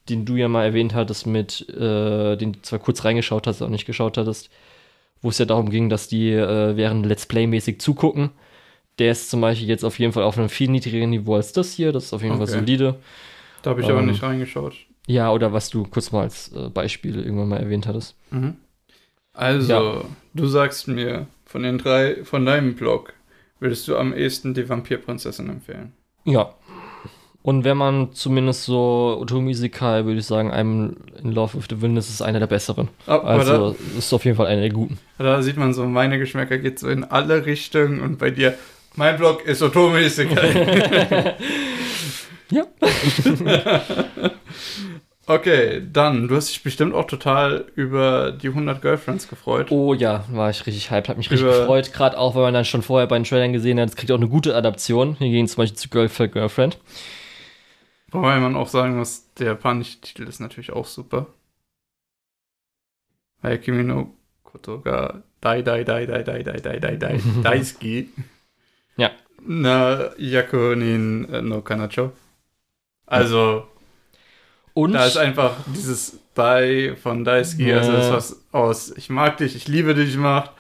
den 0.10 0.26
du 0.26 0.36
ja 0.36 0.48
mal 0.48 0.66
erwähnt 0.66 0.94
hattest, 0.94 1.26
mit, 1.28 1.68
äh, 1.70 2.36
den 2.36 2.54
du 2.54 2.62
zwar 2.62 2.80
kurz 2.80 3.04
reingeschaut 3.06 3.48
hast, 3.48 3.62
aber 3.62 3.72
nicht 3.72 3.86
geschaut 3.86 4.18
hattest, 4.18 4.50
wo 5.22 5.30
es 5.30 5.38
ja 5.38 5.46
darum 5.46 5.70
ging, 5.70 5.90
dass 5.90 6.08
die 6.08 6.32
äh, 6.32 6.76
während 6.76 7.06
Let's 7.06 7.26
Play-mäßig 7.26 7.80
zugucken. 7.80 8.32
Der 9.00 9.12
ist 9.12 9.30
zum 9.30 9.42
Beispiel 9.42 9.68
jetzt 9.68 9.84
auf 9.84 9.98
jeden 10.00 10.14
Fall 10.14 10.24
auf 10.24 10.38
einem 10.38 10.50
viel 10.50 10.70
niedrigeren 10.70 11.10
Niveau 11.10 11.36
als 11.36 11.54
das 11.54 11.74
hier. 11.74 11.92
Das 11.92 12.06
ist 12.06 12.14
auf 12.14 12.22
jeden 12.22 12.36
Fall 12.36 12.44
Okay. 12.48 12.60
solide. 12.60 12.96
Da 13.62 13.72
habe 13.72 13.82
ich 13.82 13.90
aber 13.90 14.00
Ähm, 14.00 14.08
nicht 14.08 14.22
reingeschaut. 14.22 14.76
Ja, 15.08 15.32
oder 15.32 15.52
was 15.52 15.70
du 15.70 15.84
kurz 15.84 16.12
mal 16.12 16.22
als 16.22 16.52
äh, 16.54 16.70
Beispiel 16.70 17.20
irgendwann 17.20 17.50
mal 17.50 17.60
erwähnt 17.60 17.88
hattest. 17.88 18.16
Mhm. 18.32 18.58
Also, 19.34 19.74
Ja. 19.74 20.02
du 20.34 20.46
sagst 20.46 20.88
mir, 20.88 21.28
von 21.46 21.64
den 21.64 21.78
drei, 21.78 22.24
von 22.24 22.46
deinem 22.46 22.76
Blog, 22.76 23.14
würdest 23.60 23.88
du 23.88 23.98
am 23.98 24.14
ehesten 24.14 24.54
die 24.54 24.68
Vampirprinzessin 24.70 25.50
empfehlen? 25.50 25.94
Ja. 26.26 26.54
Und 27.44 27.66
wenn 27.66 27.76
man 27.78 28.14
zumindest 28.14 28.64
so 28.64 29.24
Isekai, 29.30 30.06
würde 30.06 30.20
ich 30.20 30.26
sagen, 30.26 30.52
I'm 30.54 30.96
in 31.22 31.34
Love 31.34 31.56
with 31.58 31.66
the 31.70 31.82
Wilderness 31.82 32.10
ist 32.10 32.22
einer 32.22 32.40
der 32.40 32.48
besseren. 32.48 32.88
Aber 33.06 33.26
Also 33.26 33.76
ist 33.98 34.14
auf 34.14 34.24
jeden 34.24 34.38
Fall 34.38 34.48
einer 34.48 34.62
der 34.62 34.70
guten. 34.70 34.98
da, 35.18 35.26
da 35.26 35.42
sieht 35.42 35.58
man 35.58 35.74
so, 35.74 35.86
meine 35.86 36.18
Geschmäcker 36.20 36.58
geht 36.58 36.80
so 36.80 36.88
in 36.88 37.04
alle 37.04 37.46
Richtungen 37.46 38.00
und 38.00 38.18
bei 38.18 38.32
dir, 38.32 38.54
mein 38.96 39.18
Blog 39.18 39.46
ist 39.46 39.62
Isekai. 39.62 41.36
Ja. 42.52 42.66
okay, 45.28 45.82
dann, 45.92 46.28
du 46.28 46.36
hast 46.36 46.50
dich 46.50 46.62
bestimmt 46.62 46.94
auch 46.94 47.06
total 47.08 47.66
über 47.76 48.32
die 48.32 48.50
100 48.50 48.82
Girlfriends 48.82 49.28
gefreut. 49.28 49.72
Oh 49.72 49.94
ja, 49.94 50.24
war 50.32 50.50
ich 50.50 50.66
richtig 50.68 50.92
hyped, 50.92 51.10
hat 51.10 51.18
mich 51.18 51.32
richtig 51.32 51.48
Über- 51.48 51.60
gefreut, 51.62 51.94
gerade 51.94 52.18
auch, 52.18 52.36
weil 52.36 52.44
man 52.44 52.54
dann 52.54 52.66
schon 52.66 52.82
vorher 52.84 53.08
bei 53.08 53.18
den 53.18 53.24
Trailern 53.24 53.54
gesehen 53.54 53.80
hat, 53.80 53.90
es 53.90 53.96
kriegt 53.96 54.12
auch 54.12 54.18
eine 54.18 54.28
gute 54.28 54.56
Adaption. 54.56 55.16
Hier 55.18 55.30
gehen 55.30 55.48
zum 55.48 55.58
Beispiel 55.64 55.78
zu 55.78 55.90
Girlfriend, 55.90 56.34
Girlfriend. 56.34 56.78
Wobei 58.14 58.40
man 58.40 58.56
auch 58.56 58.68
sagen 58.68 58.98
muss, 58.98 59.34
der 59.36 59.48
japanische 59.48 60.00
Titel 60.02 60.24
ist 60.28 60.40
natürlich 60.40 60.72
auch 60.72 60.86
super. 60.86 61.28
Hayakimi 63.42 63.84
no 63.84 64.14
Koto 64.44 64.80
ga 64.82 65.22
Dai 65.42 65.62
Dai 65.62 65.84
Dai 65.84 66.06
Dai 66.06 66.24
Dai 66.24 66.44
Dai 66.44 66.60
Dai 66.62 66.80
Dai 66.80 66.96
Dai 66.98 67.22
Daisuki. 67.44 68.10
Ja. 68.98 69.12
Na 69.46 70.12
Yaku 70.18 70.76
nin 70.76 71.26
äh, 71.34 71.42
no 71.42 71.62
Kanacho. 71.62 72.12
Also, 73.06 73.68
Und 74.74 74.94
da 74.94 75.06
ist 75.06 75.18
einfach 75.18 75.58
dieses 75.68 76.20
Dai 76.36 76.96
von 77.02 77.24
Daisuki, 77.26 77.68
Ja. 77.70 77.78
also 77.80 77.92
das, 77.92 78.12
was 78.12 78.44
aus 78.54 78.92
Ich 78.98 79.10
mag 79.10 79.38
dich, 79.38 79.56
ich 79.56 79.68
liebe 79.68 79.94
dich 79.94 80.16
macht, 80.18 80.52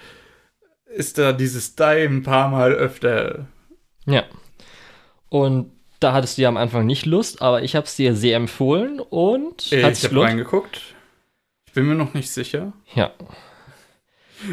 ist 0.87 1.17
da 1.17 1.31
dieses 1.33 1.75
Dai 1.75 2.03
ein 2.05 2.23
paar 2.23 2.49
Mal 2.49 2.73
öfter. 2.73 3.47
ja. 4.05 4.23
Und 5.29 5.71
da 6.03 6.13
hattest 6.13 6.37
du 6.37 6.41
ja 6.41 6.49
am 6.49 6.57
Anfang 6.57 6.85
nicht 6.85 7.05
Lust, 7.05 7.41
aber 7.41 7.63
ich 7.63 7.75
habe 7.75 7.85
es 7.85 7.95
dir 7.95 8.15
sehr 8.15 8.35
empfohlen 8.35 8.99
und 8.99 9.61
hat's 9.71 10.03
ich 10.03 10.09
habe 10.09 10.21
reingeguckt. 10.21 10.81
Ich 11.65 11.73
bin 11.73 11.87
mir 11.87 11.95
noch 11.95 12.13
nicht 12.13 12.29
sicher. 12.29 12.73
Ja. 12.93 13.11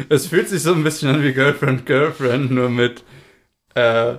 Es 0.09 0.27
fühlt 0.27 0.47
sich 0.47 0.63
so 0.63 0.73
ein 0.73 0.83
bisschen 0.83 1.09
an 1.09 1.23
wie 1.23 1.33
Girlfriend, 1.33 1.85
Girlfriend, 1.85 2.51
nur 2.51 2.69
mit 2.69 3.03
äh, 3.75 4.15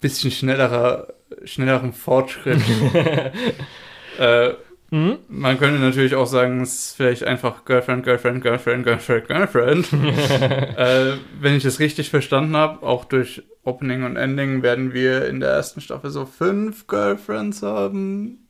bisschen 0.00 0.30
schnellerer, 0.30 1.14
schnellerem 1.44 1.94
Fortschritt. 1.94 2.60
äh, 4.18 4.52
mhm. 4.90 5.18
Man 5.28 5.58
könnte 5.58 5.80
natürlich 5.80 6.14
auch 6.14 6.26
sagen, 6.26 6.60
es 6.60 6.74
ist 6.74 6.96
vielleicht 6.96 7.24
einfach 7.24 7.64
Girlfriend, 7.64 8.04
Girlfriend, 8.04 8.42
Girlfriend, 8.42 8.84
Girlfriend, 8.84 9.28
Girlfriend. 9.28 9.92
äh, 10.78 11.18
wenn 11.40 11.56
ich 11.56 11.62
das 11.62 11.78
richtig 11.78 12.10
verstanden 12.10 12.56
habe, 12.56 12.86
auch 12.86 13.04
durch 13.04 13.42
Opening 13.64 14.04
und 14.04 14.16
Ending 14.16 14.62
werden 14.62 14.92
wir 14.92 15.26
in 15.26 15.40
der 15.40 15.50
ersten 15.50 15.80
Staffel 15.80 16.10
so 16.10 16.26
fünf 16.26 16.86
Girlfriends 16.86 17.62
haben. 17.62 18.48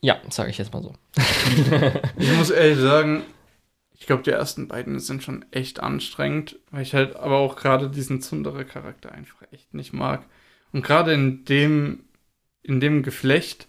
Ja, 0.00 0.18
sage 0.28 0.50
ich 0.50 0.58
jetzt 0.58 0.72
mal 0.72 0.82
so. 0.82 0.94
ich 2.18 2.32
muss 2.36 2.50
ehrlich 2.50 2.78
sagen, 2.78 3.22
ich 3.98 4.06
glaube, 4.06 4.22
die 4.22 4.30
ersten 4.30 4.68
beiden 4.68 4.98
sind 5.00 5.22
schon 5.22 5.44
echt 5.50 5.80
anstrengend, 5.80 6.58
weil 6.70 6.82
ich 6.82 6.94
halt 6.94 7.16
aber 7.16 7.38
auch 7.38 7.56
gerade 7.56 7.88
diesen 7.88 8.20
Zundere-Charakter 8.20 9.12
einfach 9.12 9.42
echt 9.52 9.74
nicht 9.74 9.92
mag. 9.92 10.26
Und 10.72 10.84
gerade 10.84 11.14
in 11.14 11.44
dem, 11.44 12.04
in 12.62 12.80
dem 12.80 13.02
Geflecht, 13.02 13.68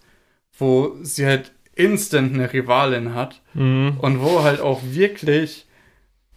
wo 0.58 0.96
sie 1.02 1.24
halt 1.24 1.52
instant 1.78 2.34
eine 2.34 2.52
Rivalin 2.52 3.14
hat 3.14 3.40
mhm. 3.54 3.96
und 4.00 4.20
wo 4.20 4.42
halt 4.42 4.60
auch 4.60 4.82
wirklich 4.84 5.66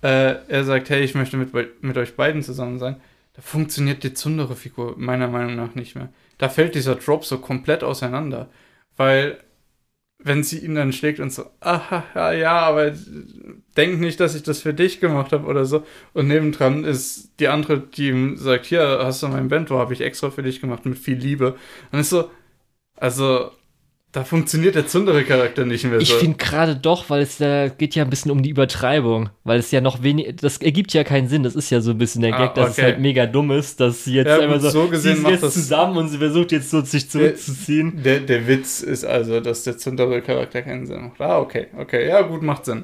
äh, 0.02 0.36
er 0.48 0.64
sagt, 0.64 0.90
hey, 0.90 1.04
ich 1.04 1.16
möchte 1.16 1.38
mit, 1.38 1.54
mit 1.84 1.98
euch 1.98 2.16
beiden 2.16 2.42
zusammen 2.42 2.80
sein, 2.80 2.96
da 3.34 3.42
funktioniert 3.42 4.04
die 4.04 4.14
Zundere-Figur 4.14 4.96
meiner 4.98 5.28
Meinung 5.28 5.56
nach 5.56 5.76
nicht 5.76 5.96
mehr. 5.96 6.10
Da 6.38 6.50
fällt 6.50 6.76
dieser 6.76 6.96
Drop 6.96 7.24
so 7.24 7.38
komplett 7.38 7.84
auseinander, 7.84 8.50
weil 8.98 9.38
wenn 10.24 10.44
sie 10.44 10.60
ihn 10.60 10.76
dann 10.76 10.94
schlägt 10.94 11.20
und 11.20 11.34
so, 11.34 11.46
aha, 11.62 12.04
ja, 12.14 12.32
ja, 12.32 12.60
aber 12.60 12.94
denk 13.76 14.00
nicht, 14.00 14.20
dass 14.20 14.36
ich 14.36 14.44
das 14.44 14.62
für 14.62 14.74
dich 14.74 15.00
gemacht 15.00 15.32
habe 15.32 15.48
oder 15.48 15.66
so. 15.66 15.84
Und 16.14 16.28
nebendran 16.28 16.84
ist 16.84 17.32
die 17.40 17.48
andere, 17.48 17.80
die 17.80 18.10
ihm 18.10 18.38
sagt, 18.38 18.68
hier, 18.68 19.00
hast 19.04 19.24
du 19.24 19.28
mein 19.28 19.48
Bento, 19.48 19.80
habe 19.80 19.94
ich 19.94 20.02
extra 20.02 20.30
für 20.30 20.44
dich 20.44 20.62
gemacht 20.62 20.86
mit 20.86 21.00
viel 21.00 21.18
Liebe. 21.18 21.56
Und 21.92 22.00
ist 22.00 22.12
so, 22.12 22.30
also, 22.98 23.52
da 24.12 24.26
funktioniert 24.26 24.76
der 24.76 24.88
Zundere-Charakter 24.88 25.66
nicht 25.66 25.86
mehr 25.86 26.00
so. 26.00 26.02
Ich 26.02 26.14
finde 26.14 26.38
gerade 26.38 26.76
doch, 26.76 27.10
weil 27.10 27.22
es 27.22 27.38
da 27.38 27.70
geht 27.70 27.96
ja 27.96 28.04
ein 28.04 28.10
bisschen 28.10 28.30
um 28.32 28.44
die 28.44 28.50
Übertreibung, 28.50 29.30
weil 29.46 29.60
es 29.60 29.72
ja 29.72 29.80
noch 29.80 30.04
wenig, 30.04 30.36
das 30.36 30.58
ergibt 30.58 30.94
ja 30.94 31.06
keinen 31.06 31.30
Sinn. 31.30 31.44
Das 31.44 31.56
ist 31.56 31.70
ja 31.70 31.80
so 31.80 31.92
ein 31.92 31.98
bisschen 31.98 32.22
der 32.22 32.34
ah, 32.34 32.38
Gag, 32.38 32.48
ah, 32.50 32.52
okay. 32.52 32.62
dass 32.62 32.78
es 32.78 32.84
halt 32.84 33.00
mega 33.00 33.26
dumm 33.26 33.52
ist, 33.52 33.80
dass 33.80 34.04
sie 34.04 34.16
jetzt 34.16 34.28
ja, 34.28 34.40
einfach 34.40 34.60
so, 34.60 34.70
so 34.70 34.88
gesehen 34.88 35.18
sie 35.18 35.32
ist 35.32 35.42
jetzt 35.42 35.54
zusammen 35.54 35.98
und 35.98 36.10
sie 36.10 36.18
versucht 36.18 36.52
jetzt 36.52 36.70
so 36.70 36.82
sich 36.82 37.10
zurückzuziehen. 37.10 38.04
Der, 38.04 38.20
der, 38.20 38.40
der 38.40 38.48
Witz 38.48 38.82
ist 38.82 39.06
also, 39.06 39.40
dass 39.40 39.64
der 39.64 39.78
Zundere-Charakter 39.78 40.62
keinen 40.62 40.86
Sinn 40.86 41.04
macht. 41.04 41.22
Ah, 41.22 41.40
okay, 41.40 41.68
okay, 41.78 42.08
ja 42.08 42.22
gut, 42.22 42.42
macht 42.42 42.66
Sinn. 42.66 42.84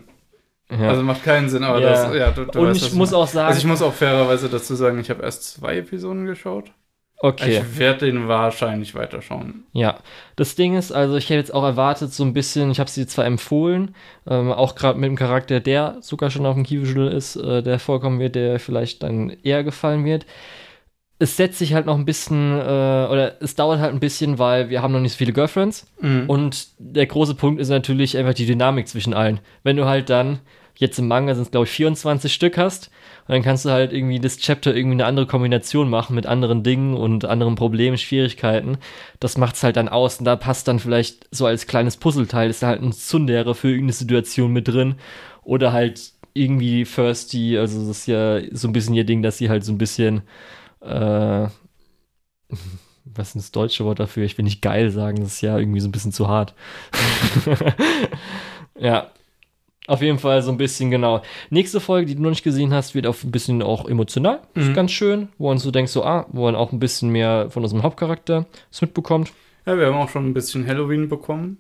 Ja. 0.69 0.89
Also 0.89 1.03
macht 1.03 1.23
keinen 1.23 1.49
Sinn, 1.49 1.63
aber 1.63 1.81
ja. 1.81 1.89
das, 1.89 2.15
ja, 2.15 2.31
du, 2.31 2.45
du 2.45 2.59
Und 2.59 2.69
weißt, 2.69 2.87
ich 2.87 2.93
muss 2.93 3.13
auch 3.13 3.27
sagen. 3.27 3.47
Also 3.47 3.59
ich 3.59 3.65
muss 3.65 3.81
auch 3.81 3.93
fairerweise 3.93 4.47
dazu 4.49 4.75
sagen, 4.75 4.99
ich 4.99 5.09
habe 5.09 5.23
erst 5.23 5.43
zwei 5.43 5.77
Episoden 5.77 6.25
geschaut. 6.25 6.71
Okay. 7.19 7.63
Ich 7.63 7.79
werde 7.79 8.05
den 8.05 8.27
wahrscheinlich 8.27 8.93
weiterschauen. 8.93 9.63
Ja, 9.73 9.97
das 10.35 10.55
Ding 10.55 10.75
ist, 10.77 10.91
also 10.91 11.15
ich 11.15 11.25
hätte 11.25 11.39
jetzt 11.39 11.53
auch 11.53 11.63
erwartet, 11.63 12.13
so 12.13 12.23
ein 12.23 12.33
bisschen, 12.33 12.69
ich 12.69 12.79
habe 12.79 12.89
sie 12.89 13.07
zwar 13.07 13.25
empfohlen, 13.25 13.95
ähm, 14.29 14.51
auch 14.51 14.75
gerade 14.75 14.99
mit 14.99 15.09
dem 15.09 15.15
Charakter, 15.15 15.59
der 15.59 15.97
sogar 16.01 16.29
schon 16.29 16.45
auf 16.45 16.53
dem 16.53 16.63
Keyvisual 16.63 17.07
ist, 17.07 17.35
äh, 17.35 17.63
der 17.63 17.79
vorkommen 17.79 18.19
wird, 18.19 18.35
der 18.35 18.59
vielleicht 18.59 19.01
dann 19.01 19.31
eher 19.43 19.63
gefallen 19.63 20.05
wird. 20.05 20.27
Es 21.17 21.35
setzt 21.35 21.57
sich 21.57 21.73
halt 21.73 21.87
noch 21.87 21.97
ein 21.97 22.05
bisschen, 22.05 22.51
äh, 22.51 22.61
oder 23.09 23.41
es 23.41 23.55
dauert 23.55 23.79
halt 23.79 23.93
ein 23.93 23.99
bisschen, 23.99 24.37
weil 24.37 24.69
wir 24.69 24.83
haben 24.83 24.93
noch 24.93 24.99
nicht 24.99 25.13
so 25.13 25.17
viele 25.17 25.33
Girlfriends. 25.33 25.91
Mhm. 25.99 26.25
Und 26.27 26.67
der 26.77 27.07
große 27.07 27.33
Punkt 27.33 27.59
ist 27.59 27.69
natürlich 27.69 28.15
einfach 28.15 28.35
die 28.35 28.45
Dynamik 28.45 28.87
zwischen 28.87 29.15
allen. 29.15 29.39
Wenn 29.63 29.77
du 29.77 29.85
halt 29.85 30.11
dann, 30.11 30.39
jetzt 30.75 30.99
im 30.99 31.07
Manga 31.07 31.33
sind 31.33 31.45
es 31.45 31.51
glaube 31.51 31.65
ich 31.65 31.71
24 31.71 32.31
Stück 32.31 32.59
hast, 32.59 32.91
und 33.27 33.33
dann 33.33 33.43
kannst 33.43 33.65
du 33.65 33.71
halt 33.71 33.91
irgendwie 33.91 34.19
das 34.19 34.37
Chapter 34.37 34.73
irgendwie 34.73 34.95
eine 34.95 35.05
andere 35.05 35.27
Kombination 35.27 35.89
machen 35.89 36.15
mit 36.15 36.25
anderen 36.25 36.63
Dingen 36.63 36.95
und 36.95 37.25
anderen 37.25 37.55
Problemen, 37.55 37.97
Schwierigkeiten. 37.97 38.77
Das 39.19 39.37
macht's 39.37 39.63
halt 39.63 39.75
dann 39.75 39.89
aus. 39.89 40.19
Und 40.19 40.25
da 40.25 40.37
passt 40.37 40.67
dann 40.69 40.79
vielleicht 40.79 41.27
so 41.31 41.45
als 41.45 41.67
kleines 41.67 41.97
Puzzleteil, 41.97 42.49
ist 42.49 42.63
da 42.63 42.67
halt 42.67 42.81
ein 42.81 42.93
Zundere 42.93 43.53
für 43.53 43.67
irgendeine 43.67 43.93
Situation 43.93 44.53
mit 44.53 44.69
drin. 44.69 44.95
Oder 45.43 45.73
halt 45.73 46.13
irgendwie 46.33 46.85
Firsty, 46.85 47.57
also 47.57 47.79
das 47.79 47.99
ist 47.99 48.07
ja 48.07 48.39
so 48.55 48.69
ein 48.69 48.73
bisschen 48.73 48.95
ihr 48.95 49.05
Ding, 49.05 49.21
dass 49.21 49.37
sie 49.37 49.49
halt 49.49 49.65
so 49.65 49.73
ein 49.73 49.77
bisschen, 49.77 50.21
äh, 50.81 51.47
was 53.03 53.29
ist 53.29 53.35
das 53.35 53.51
deutsche 53.51 53.83
Wort 53.83 53.99
dafür? 53.99 54.23
Ich 54.23 54.37
will 54.37 54.45
nicht 54.45 54.61
geil 54.61 54.89
sagen, 54.89 55.19
das 55.19 55.33
ist 55.33 55.41
ja 55.41 55.57
irgendwie 55.57 55.81
so 55.81 55.89
ein 55.89 55.91
bisschen 55.91 56.13
zu 56.13 56.29
hart. 56.29 56.53
ja, 58.79 59.11
auf 59.87 60.01
jeden 60.01 60.19
Fall 60.19 60.41
so 60.41 60.51
ein 60.51 60.57
bisschen 60.57 60.91
genau. 60.91 61.21
Nächste 61.49 61.79
Folge, 61.79 62.05
die 62.05 62.15
du 62.15 62.21
noch 62.21 62.29
nicht 62.29 62.43
gesehen 62.43 62.73
hast, 62.73 62.93
wird 62.93 63.07
auch 63.07 63.15
ein 63.23 63.31
bisschen 63.31 63.63
auch 63.63 63.87
emotional. 63.87 64.41
Mhm. 64.53 64.61
Ist 64.61 64.73
ganz 64.73 64.91
schön, 64.91 65.29
wo 65.37 65.47
man 65.47 65.57
so 65.57 65.71
denkt, 65.71 65.89
so, 65.89 66.03
ah, 66.03 66.27
wo 66.29 66.43
man 66.43 66.55
auch 66.55 66.71
ein 66.71 66.79
bisschen 66.79 67.09
mehr 67.09 67.49
von 67.49 67.63
unserem 67.63 67.83
Hauptcharakter 67.83 68.45
mitbekommt. 68.81 69.31
Ja, 69.65 69.77
wir 69.77 69.87
haben 69.87 69.95
auch 69.95 70.09
schon 70.09 70.27
ein 70.27 70.33
bisschen 70.33 70.67
Halloween 70.67 71.09
bekommen. 71.09 71.57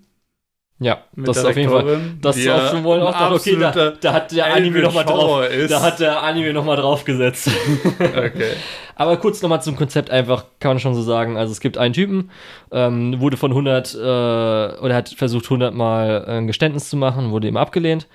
Ja, 0.79 1.05
das 1.15 1.37
ist 1.37 1.45
auf 1.45 1.57
jeden 1.57 1.71
Fall. 1.71 1.99
Das 2.21 2.37
ist 2.37 2.47
auch 2.47 2.69
schon 2.69 2.83
wohl 2.83 3.01
auch 3.01 3.11
dann, 3.11 3.33
okay, 3.33 3.57
da, 3.59 3.91
da, 3.91 4.13
hat 4.13 4.31
der 4.31 4.53
Anime 4.53 4.81
nochmal 4.81 5.05
drauf. 5.05 5.49
Ist. 5.49 5.71
Da 5.71 5.81
hat 5.81 5.99
der 5.99 6.21
Anime 6.21 6.53
noch 6.53 6.65
mal 6.65 6.75
draufgesetzt. 6.75 7.49
okay. 7.99 8.53
Aber 8.97 9.17
kurz 9.17 9.41
nochmal 9.41 9.61
zum 9.61 9.75
Konzept 9.75 10.09
einfach, 10.09 10.45
kann 10.59 10.71
man 10.71 10.79
schon 10.79 10.95
so 10.95 11.03
sagen. 11.03 11.37
Also 11.37 11.51
es 11.51 11.59
gibt 11.59 11.77
einen 11.77 11.93
Typen, 11.93 12.31
ähm, 12.71 13.19
wurde 13.19 13.37
von 13.37 13.51
100, 13.51 13.93
äh, 13.93 13.97
oder 13.97 14.95
hat 14.95 15.09
versucht 15.09 15.45
100 15.45 15.73
Mal 15.73 16.25
ein 16.25 16.47
Geständnis 16.47 16.89
zu 16.89 16.97
machen, 16.97 17.31
wurde 17.31 17.47
ihm 17.47 17.57
abgelehnt. 17.57 18.07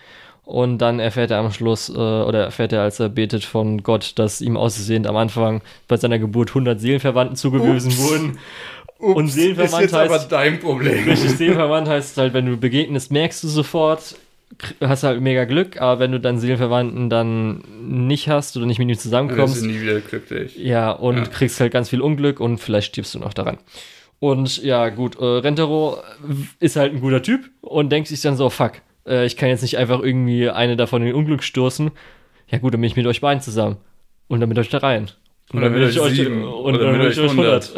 Und 0.45 0.79
dann 0.79 0.99
erfährt 0.99 1.31
er 1.31 1.39
am 1.39 1.53
Schluss, 1.53 1.89
äh, 1.89 1.93
oder 1.93 2.45
erfährt 2.45 2.73
er, 2.73 2.83
als 2.83 2.99
er 2.99 3.09
betet 3.09 3.45
von 3.45 3.85
Gott, 3.85 4.15
dass 4.17 4.41
ihm 4.41 4.57
aussehend 4.57 5.07
am 5.07 5.17
Anfang 5.17 5.63
bei 5.87 5.97
seiner 5.97 6.19
Geburt 6.19 6.51
100 6.51 6.81
Seelenverwandten 6.81 7.37
zugewiesen 7.37 7.93
Ups. 7.93 8.03
wurden. 8.03 8.39
Ups, 8.99 9.17
und 9.17 9.29
Seelenverwandt 9.29 9.73
ist 9.73 9.81
jetzt 9.81 9.95
heißt, 9.95 10.11
aber 10.13 10.25
dein 10.29 10.59
Problem. 10.59 11.05
Richtig, 11.09 11.31
Seelenverwandt 11.37 11.89
heißt 11.89 12.19
halt, 12.19 12.35
wenn 12.35 12.47
du 12.47 12.57
begegnest, 12.57 13.13
merkst 13.13 13.45
du 13.45 13.49
sofort, 13.49 14.17
hast 14.81 15.03
halt 15.03 15.21
mega 15.21 15.45
Glück, 15.45 15.81
aber 15.81 16.01
wenn 16.01 16.13
du 16.13 16.21
dann 16.21 16.39
Seelenverwandten 16.39 17.11
dann 17.11 17.63
nicht 17.83 18.29
hast 18.29 18.57
oder 18.57 18.67
nicht 18.67 18.79
mit 18.79 18.89
ihm 18.89 18.99
zusammenkommst, 18.99 19.41
dann 19.41 19.47
bist 19.49 19.63
du 19.63 19.67
nie 19.67 19.81
wieder 19.81 20.01
glücklich. 20.01 20.57
Ja, 20.57 20.91
und 20.91 21.17
ja. 21.17 21.25
kriegst 21.25 21.61
halt 21.61 21.73
ganz 21.73 21.89
viel 21.89 22.01
Unglück 22.01 22.41
und 22.41 22.59
vielleicht 22.59 22.89
stirbst 22.89 23.15
du 23.15 23.19
noch 23.19 23.35
daran. 23.35 23.59
Und 24.19 24.63
ja, 24.63 24.89
gut, 24.91 25.19
äh, 25.19 25.25
Rentero 25.25 25.99
ist 26.61 26.77
halt 26.77 26.93
ein 26.93 27.01
guter 27.01 27.23
Typ 27.23 27.51
und 27.61 27.91
denkt 27.91 28.09
sich 28.09 28.21
dann 28.21 28.37
so, 28.37 28.51
fuck, 28.51 28.75
äh, 29.07 29.27
ich 29.27 29.37
kann 29.37 29.49
jetzt 29.49 29.63
nicht 29.63 29.79
einfach 29.79 30.01
irgendwie 30.01 30.49
eine 30.49 30.77
davon 30.77 31.03
in 31.03 31.09
den 31.09 31.17
Unglück 31.17 31.43
stoßen. 31.43 31.91
Ja 32.49 32.59
gut, 32.59 32.75
dann 32.75 32.81
bin 32.81 32.89
ich 32.89 32.97
mit 32.97 33.07
euch 33.07 33.21
beiden 33.21 33.43
zusammen. 33.43 33.79
Und 34.29 34.41
dann 34.41 34.49
mit 34.49 34.59
euch 34.59 34.69
da 34.69 34.79
rein. 34.79 35.11
Und 35.53 35.63
dann 35.63 35.73
mit 35.73 35.83
euch 35.83 36.15
sieben. 36.15 36.45
Und 36.45 36.79
dann 36.79 36.99
mit 36.99 37.07
euch 37.07 37.19
100. 37.19 37.73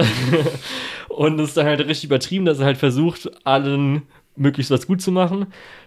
und 1.08 1.40
es 1.40 1.48
ist 1.48 1.56
dann 1.56 1.66
halt 1.66 1.80
richtig 1.80 2.04
übertrieben, 2.04 2.44
dass 2.44 2.58
er 2.58 2.66
halt 2.66 2.76
versucht, 2.76 3.30
allen 3.44 4.02
möglichst 4.36 4.70
was 4.70 4.86
gut 4.86 5.00
zu 5.00 5.12
machen 5.12 5.46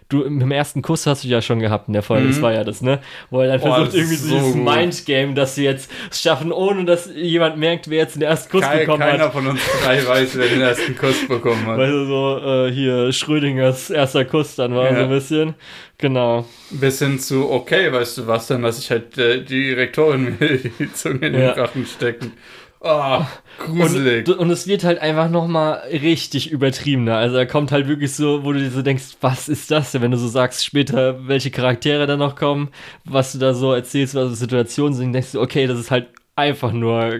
du 0.09 0.23
im 0.23 0.51
ersten 0.51 0.81
Kuss 0.81 1.05
hast 1.05 1.23
du 1.23 1.27
ja 1.27 1.41
schon 1.41 1.59
gehabt 1.59 1.87
in 1.87 1.93
der 1.93 2.01
Folge, 2.01 2.25
mhm. 2.25 2.31
das 2.31 2.41
war 2.41 2.53
ja 2.53 2.63
das, 2.63 2.81
ne? 2.81 2.99
Wo 3.29 3.41
er 3.41 3.57
dann 3.57 3.61
oh, 3.61 3.73
versucht, 3.73 3.95
irgendwie 3.95 4.15
so 4.15 4.35
dieses 4.35 4.55
Mindgame, 4.55 5.33
dass 5.33 5.55
sie 5.55 5.63
jetzt 5.63 5.91
schaffen, 6.11 6.51
ohne 6.51 6.85
dass 6.85 7.09
jemand 7.13 7.57
merkt, 7.57 7.89
wer 7.89 7.99
jetzt 7.99 8.15
den 8.15 8.21
ersten 8.21 8.49
Kuss 8.49 8.61
Kein, 8.61 8.79
bekommen 8.79 8.99
keiner 8.99 9.11
hat. 9.13 9.19
Keiner 9.19 9.31
von 9.31 9.47
uns 9.47 9.61
drei 9.83 10.07
weiß, 10.07 10.37
wer 10.37 10.47
den 10.47 10.61
ersten 10.61 10.95
Kuss 10.95 11.27
bekommen 11.27 11.65
hat. 11.65 11.77
Weil 11.77 12.05
so 12.05 12.39
äh, 12.43 12.71
hier 12.71 13.11
Schrödingers 13.11 13.89
erster 13.89 14.25
Kuss 14.25 14.55
dann 14.55 14.75
war, 14.75 14.85
ja. 14.85 14.95
so 14.95 15.01
ein 15.01 15.09
bisschen. 15.09 15.55
Genau. 15.97 16.45
Bis 16.69 16.99
hin 16.99 17.19
zu, 17.19 17.49
okay, 17.49 17.91
weißt 17.91 18.19
du 18.19 18.27
was, 18.27 18.47
dann 18.47 18.61
lasse 18.61 18.81
ich 18.81 18.91
halt 18.91 19.17
äh, 19.17 19.43
die 19.43 19.73
Rektorin 19.73 20.37
mir 20.39 20.57
die 20.79 20.93
Zunge 20.93 21.27
in 21.27 21.33
den 21.33 21.49
Rachen 21.49 21.85
stecken. 21.85 22.33
Oh, 22.79 23.21
gruselig. 23.65 24.27
Und, 24.27 24.37
und, 24.37 24.49
es 24.51 24.67
wird 24.67 24.83
halt 24.83 24.99
einfach 24.99 25.29
nochmal 25.29 25.81
richtig 25.91 26.51
übertriebener. 26.51 27.17
Also 27.17 27.37
er 27.37 27.47
kommt 27.47 27.71
halt 27.71 27.87
wirklich 27.87 28.13
so, 28.13 28.43
wo 28.43 28.53
du 28.53 28.59
dir 28.59 28.69
so 28.69 28.83
denkst, 28.83 29.17
was 29.19 29.49
ist 29.49 29.71
das 29.71 29.91
denn, 29.91 30.03
wenn 30.03 30.11
du 30.11 30.17
so 30.17 30.27
sagst 30.27 30.63
später, 30.63 31.27
welche 31.27 31.49
Charaktere 31.49 32.05
da 32.05 32.17
noch 32.17 32.35
kommen, 32.35 32.69
was 33.03 33.31
du 33.31 33.39
da 33.39 33.53
so 33.55 33.73
erzählst, 33.73 34.13
was 34.13 34.29
so 34.29 34.35
Situationen 34.35 34.93
sind, 34.93 35.13
denkst 35.13 35.31
du, 35.31 35.41
okay, 35.41 35.65
das 35.65 35.79
ist 35.79 35.89
halt 35.89 36.07
einfach 36.35 36.71
nur 36.71 37.19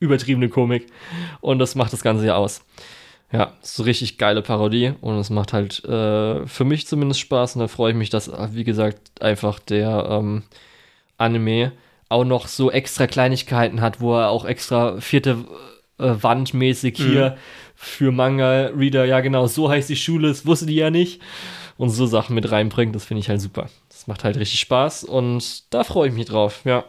übertriebene 0.00 0.50
Komik. 0.50 0.86
Und 1.40 1.58
das 1.58 1.74
macht 1.74 1.92
das 1.92 2.02
Ganze 2.02 2.26
ja 2.26 2.36
aus. 2.36 2.64
Ja, 3.32 3.54
so 3.62 3.82
richtig 3.82 4.18
geile 4.18 4.42
Parodie 4.42 4.92
und 5.00 5.18
es 5.18 5.28
macht 5.28 5.52
halt 5.52 5.84
äh, 5.84 6.46
für 6.46 6.64
mich 6.64 6.86
zumindest 6.86 7.20
Spaß 7.20 7.56
und 7.56 7.62
da 7.62 7.68
freue 7.68 7.90
ich 7.90 7.96
mich, 7.96 8.10
dass, 8.10 8.30
wie 8.52 8.62
gesagt, 8.62 9.20
einfach 9.20 9.58
der 9.58 10.06
ähm, 10.08 10.44
Anime 11.18 11.72
auch 12.08 12.24
noch 12.24 12.46
so 12.46 12.70
extra 12.70 13.06
Kleinigkeiten 13.06 13.80
hat, 13.80 14.00
wo 14.00 14.14
er 14.16 14.30
auch 14.30 14.44
extra 14.44 15.00
vierte 15.00 15.44
äh, 15.98 16.14
Wand 16.20 16.54
mäßig 16.54 16.96
hier 16.96 17.30
mhm. 17.30 17.36
für 17.74 18.12
Manga-Reader, 18.12 19.04
ja 19.04 19.20
genau, 19.20 19.46
so 19.46 19.70
heißt 19.70 19.88
die 19.88 19.96
Schule, 19.96 20.28
das 20.28 20.46
wusste 20.46 20.66
die 20.66 20.76
ja 20.76 20.90
nicht. 20.90 21.20
Und 21.76 21.90
so 21.90 22.06
Sachen 22.06 22.36
mit 22.36 22.52
reinbringt, 22.52 22.94
das 22.94 23.04
finde 23.04 23.20
ich 23.20 23.28
halt 23.28 23.40
super. 23.40 23.68
Das 23.88 24.06
macht 24.06 24.22
halt 24.22 24.36
richtig 24.36 24.60
Spaß 24.60 25.04
und 25.04 25.74
da 25.74 25.82
freue 25.82 26.08
ich 26.08 26.14
mich 26.14 26.26
drauf, 26.26 26.60
ja. 26.64 26.84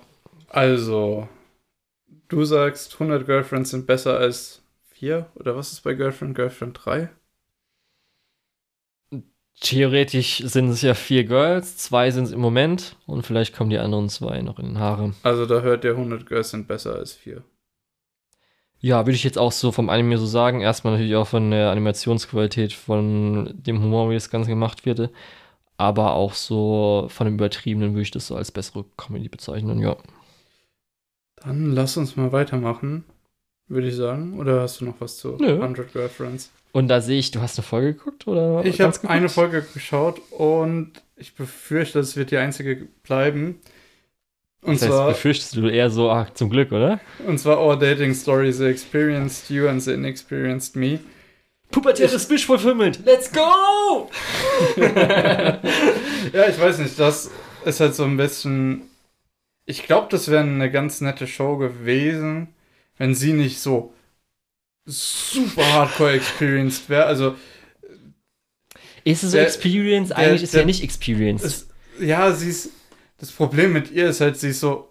Also, 0.48 1.28
du 2.28 2.46
sagst, 2.46 2.94
100 2.94 3.26
Girlfriends 3.26 3.72
sind 3.72 3.88
besser 3.88 4.18
als 4.18 4.62
4? 4.94 5.26
Oder 5.36 5.56
was 5.56 5.72
ist 5.72 5.82
bei 5.82 5.96
Girlfriend, 5.96 6.36
Girlfriend 6.36 6.80
3? 6.84 7.10
Theoretisch 9.62 10.44
sind 10.46 10.70
es 10.70 10.82
ja 10.82 10.94
vier 10.94 11.24
Girls, 11.24 11.78
zwei 11.78 12.12
sind 12.12 12.26
es 12.26 12.32
im 12.32 12.42
Moment 12.42 12.98
und 13.06 13.26
vielleicht 13.26 13.56
kommen 13.56 13.70
die 13.70 13.78
anderen 13.78 14.10
zwei 14.10 14.42
noch 14.42 14.60
in 14.60 14.66
den 14.66 14.80
Haare. 14.80 15.14
Also 15.24 15.46
da 15.46 15.62
hört 15.62 15.84
der 15.84 15.92
100 15.92 16.26
Girls 16.26 16.50
sind 16.50 16.68
besser 16.68 16.96
als 16.96 17.14
vier. 17.14 17.44
Ja, 18.80 19.06
würde 19.06 19.16
ich 19.16 19.24
jetzt 19.24 19.38
auch 19.38 19.52
so 19.52 19.72
vom 19.72 19.90
Anime 19.90 20.18
so 20.18 20.26
sagen. 20.26 20.62
Erstmal 20.62 20.94
natürlich 20.94 21.16
auch 21.16 21.28
von 21.28 21.50
der 21.50 21.72
Animationsqualität, 21.72 22.74
von 22.74 23.52
dem 23.56 23.82
Humor, 23.82 24.10
wie 24.10 24.14
das 24.14 24.30
Ganze 24.30 24.50
gemacht 24.50 24.86
wird. 24.86 25.10
Aber 25.78 26.14
auch 26.14 26.34
so 26.34 27.08
von 27.10 27.26
dem 27.26 27.36
Übertriebenen 27.36 27.94
würde 27.94 28.04
ich 28.04 28.12
das 28.12 28.28
so 28.28 28.36
als 28.36 28.52
bessere 28.52 28.86
Comedy 28.98 29.30
bezeichnen, 29.30 29.80
ja. 29.80 29.98
Dann 31.38 31.72
lass 31.72 31.98
uns 31.98 32.16
mal 32.16 32.32
weitermachen, 32.32 33.06
würde 33.68 33.88
ich 33.88 33.96
sagen. 33.96 34.38
Oder 34.40 34.62
hast 34.62 34.82
du 34.82 34.86
noch 34.86 35.00
was 35.00 35.18
zu 35.18 35.38
Nö. 35.40 35.62
100 35.62 35.92
Girlfriends? 35.92 36.52
Und 36.76 36.90
da 36.90 37.00
sehe 37.00 37.18
ich, 37.20 37.32
du 37.32 37.40
hast 37.40 37.58
eine 37.58 37.64
Folge 37.66 37.94
geguckt, 37.94 38.28
oder? 38.28 38.66
Ich 38.66 38.82
habe 38.82 38.94
eine 39.08 39.30
Folge 39.30 39.66
geschaut 39.74 40.22
und 40.32 40.92
ich 41.16 41.34
befürchte, 41.34 42.00
es 42.00 42.18
wird 42.18 42.32
die 42.32 42.38
einzige 42.38 42.90
bleiben. 43.02 43.62
Und 44.62 44.74
Das 44.74 44.82
heißt, 44.82 44.92
zwar, 44.92 45.08
befürchtest 45.08 45.56
du 45.56 45.70
eher 45.70 45.90
so, 45.90 46.12
ach, 46.12 46.34
zum 46.34 46.50
Glück, 46.50 46.74
oder? 46.74 47.00
und 47.26 47.40
zwar 47.40 47.66
Our 47.66 47.80
Dating 47.80 48.14
Story, 48.14 48.52
The 48.52 48.66
Experienced 48.66 49.50
You 49.50 49.70
and 49.70 49.82
The 49.82 49.94
Inexperienced 49.94 50.76
Me. 50.76 51.00
Pubertäres 51.72 52.30
Wish 52.30 52.46
Fulfillment, 52.46 53.00
let's 53.06 53.32
go! 53.32 54.10
Ja, 56.34 56.50
ich 56.50 56.60
weiß 56.60 56.80
nicht, 56.80 57.00
das 57.00 57.32
ist 57.64 57.80
halt 57.80 57.96
so 57.96 58.04
ein 58.04 58.18
bisschen. 58.18 58.82
Ich 59.66 59.84
glaube, 59.84 60.08
das 60.10 60.30
wäre 60.30 60.44
eine 60.44 60.70
ganz 60.70 61.00
nette 61.00 61.26
Show 61.26 61.56
gewesen, 61.56 62.50
wenn 62.98 63.16
sie 63.16 63.32
nicht 63.32 63.62
so 63.62 63.94
super 64.86 65.66
hardcore 65.74 66.14
experienced 66.14 66.90
wäre. 66.90 67.06
Also, 67.06 67.36
Ist 69.04 69.24
es 69.24 69.32
so 69.32 69.38
Der- 69.38 69.46
Experience? 69.46 70.10
der- 70.10 70.18
Eigentlich 70.18 70.44
ist 70.44 70.54
der- 70.54 70.62
ja 70.62 70.66
nicht 70.66 70.84
Experience. 70.84 71.44
es, 71.44 71.68
ja, 72.00 72.32
sie 72.32 72.50
ist. 72.50 72.70
Das 73.18 73.32
Problem 73.32 73.72
mit 73.72 73.92
ihr 73.92 74.10
ist 74.10 74.20
halt, 74.20 74.38
sie 74.38 74.50
ist 74.50 74.60
so 74.60 74.90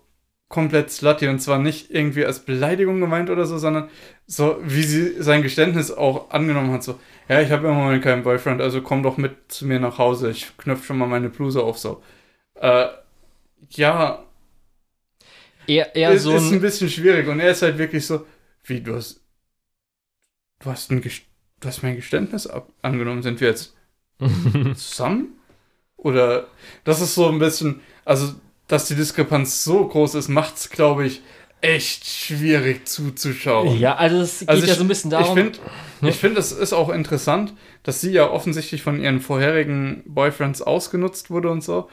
komplett 0.49 0.91
slutty 0.91 1.27
und 1.29 1.41
zwar 1.41 1.59
nicht 1.59 1.91
irgendwie 1.91 2.25
als 2.25 2.41
Beleidigung 2.45 3.01
gemeint 3.01 3.29
oder 3.29 3.45
so, 3.45 3.59
sondern 3.59 3.91
so, 4.27 4.59
wie 4.63 4.83
sie 4.85 5.21
sein 5.23 5.43
Geständnis 5.43 5.91
auch 5.91 6.31
angenommen 6.31 6.71
hat. 6.73 6.85
So, 6.85 6.99
ja, 7.29 7.41
ich 7.41 7.51
habe 7.51 7.67
im 7.69 7.75
Moment 7.75 8.03
keinen 8.05 8.23
Boyfriend, 8.23 8.61
also 8.63 8.81
komm 8.83 9.03
doch 9.03 9.17
mit 9.17 9.33
zu 9.49 9.67
mir 9.67 9.81
nach 9.81 9.99
Hause, 9.99 10.31
ich 10.31 10.57
knöpfe 10.57 10.85
schon 10.87 10.99
mal 10.99 11.07
meine 11.09 11.29
Bluse 11.29 11.61
auf, 11.63 11.79
so. 11.79 12.03
Äh, 12.55 12.87
ja, 13.71 14.25
eher, 15.67 15.95
eher 15.97 16.13
ist, 16.13 16.23
so 16.23 16.37
ist 16.37 16.45
ein 16.45 16.55
ein, 16.55 16.61
bisschen 16.61 16.89
schwierig 16.89 17.27
und 17.27 17.41
er 17.41 17.51
ist 17.51 17.63
halt 17.63 17.79
wirklich 17.79 18.07
so, 18.07 18.25
wie 18.65 18.81
du 18.81 18.95
hast, 18.95 19.21
du 20.61 20.71
hast 20.71 20.91
ein 20.91 21.01
Gest- 21.03 21.25
du 21.61 21.69
hast 21.69 21.83
mein 21.83 21.97
Geständnis 21.97 22.47
ab 22.47 22.71
angenommen, 22.83 23.23
sind 23.23 23.41
wir 23.41 23.49
jetzt 23.49 23.75
zusammen? 24.75 25.35
Oder 25.97 26.49
das 26.85 27.01
ist 27.01 27.15
so 27.15 27.29
ein 27.29 27.39
bisschen, 27.39 27.81
also 28.05 28.35
dass 28.69 28.87
die 28.89 28.95
Diskrepanz 28.95 29.65
so 29.65 29.87
groß 29.87 30.15
ist, 30.17 30.29
macht 30.29 30.57
es, 30.57 30.71
glaube 30.71 31.07
ich, 31.07 31.23
echt 31.61 32.05
schwierig 32.07 32.87
zuzuschauen. 32.87 33.79
Ja, 33.79 33.97
also 33.97 34.21
es 34.21 34.41
geht 34.41 34.49
Also 34.51 34.67
ja 34.67 34.73
ich- 34.73 34.79
so 34.79 34.85
ein 34.85 34.89
bisschen 34.89 35.11
darum. 35.11 35.37
Ich 35.39 35.43
finde, 35.45 35.59
Ja. 36.03 36.09
ich 36.09 36.17
finde, 36.17 36.41
es 36.41 36.53
ist 36.53 36.73
auch 36.75 36.91
interessant, 36.91 37.55
dass 37.83 38.01
sie 38.03 38.11
ja 38.13 38.29
offensichtlich 38.31 38.83
von 38.83 39.01
ihren 39.01 39.21
vorherigen 39.21 40.03
Boyfriends 40.07 40.61
ausgenutzt 40.61 41.31
wurde 41.31 41.51
und 41.51 41.63
so. 41.65 41.89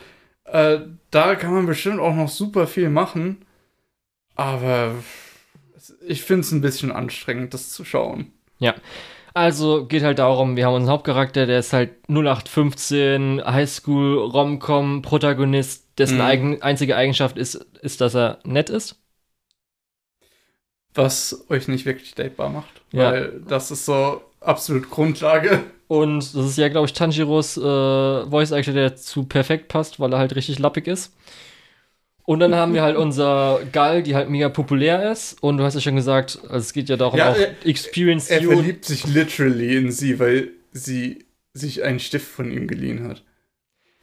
Äh, 0.45 0.79
da 1.11 1.35
kann 1.35 1.53
man 1.53 1.65
bestimmt 1.67 1.99
auch 1.99 2.13
noch 2.15 2.27
super 2.29 2.67
viel 2.67 2.89
machen, 2.89 3.45
aber 4.35 4.95
ich 6.05 6.23
finde 6.23 6.41
es 6.41 6.51
ein 6.51 6.61
bisschen 6.61 6.91
anstrengend, 6.91 7.53
das 7.53 7.69
zu 7.71 7.85
schauen. 7.85 8.33
Also 9.33 9.85
geht 9.85 10.03
halt 10.03 10.19
darum, 10.19 10.57
wir 10.57 10.65
haben 10.65 10.73
unseren 10.73 10.91
Hauptcharakter, 10.91 11.45
der 11.45 11.59
ist 11.59 11.71
halt 11.71 11.91
0815 12.09 13.41
Highschool 13.45 14.17
Romcom 14.17 15.01
Protagonist, 15.01 15.87
dessen 15.97 16.15
Mhm. 16.17 16.21
eigen, 16.21 16.61
einzige 16.61 16.97
Eigenschaft 16.97 17.37
ist, 17.37 17.55
ist, 17.81 18.01
dass 18.01 18.13
er 18.13 18.39
nett 18.43 18.69
ist. 18.69 18.97
Was 20.93 21.45
euch 21.49 21.67
nicht 21.69 21.85
wirklich 21.85 22.13
datebar 22.15 22.49
macht, 22.49 22.81
Ja. 22.91 23.11
weil 23.13 23.41
das 23.47 23.71
ist 23.71 23.85
so 23.85 24.21
absolut 24.41 24.89
Grundlage. 24.89 25.63
Und 25.87 26.19
das 26.35 26.45
ist 26.45 26.57
ja, 26.57 26.67
glaube 26.67 26.87
ich, 26.87 26.93
Tanjiros 26.93 27.55
äh, 27.57 27.61
Voice 28.29 28.51
Actor, 28.51 28.73
der 28.73 28.95
zu 28.97 29.23
perfekt 29.23 29.69
passt, 29.69 29.99
weil 29.99 30.11
er 30.13 30.19
halt 30.19 30.35
richtig 30.35 30.59
lappig 30.59 30.87
ist. 30.87 31.13
Und 32.25 32.39
dann 32.39 32.55
haben 32.55 32.73
wir 32.73 32.81
halt 32.83 32.95
unser 32.97 33.59
Gal, 33.71 34.03
die 34.03 34.15
halt 34.15 34.29
mega 34.29 34.49
populär 34.49 35.11
ist. 35.11 35.41
Und 35.41 35.57
du 35.57 35.63
hast 35.63 35.73
ja 35.75 35.81
schon 35.81 35.95
gesagt, 35.95 36.39
also 36.43 36.57
es 36.57 36.71
geht 36.73 36.87
ja 36.89 36.97
darum, 36.97 37.17
Ja, 37.19 37.31
auch 37.31 37.37
er- 37.37 37.53
Experience 37.65 38.29
Er 38.29 38.41
You. 38.41 38.51
verliebt 38.53 38.85
sich 38.85 39.05
literally 39.07 39.75
in 39.77 39.91
sie, 39.91 40.19
weil 40.19 40.49
sie 40.71 41.25
sich 41.53 41.83
einen 41.83 41.99
Stift 41.99 42.27
von 42.27 42.51
ihm 42.51 42.67
geliehen 42.67 43.07
hat. 43.07 43.23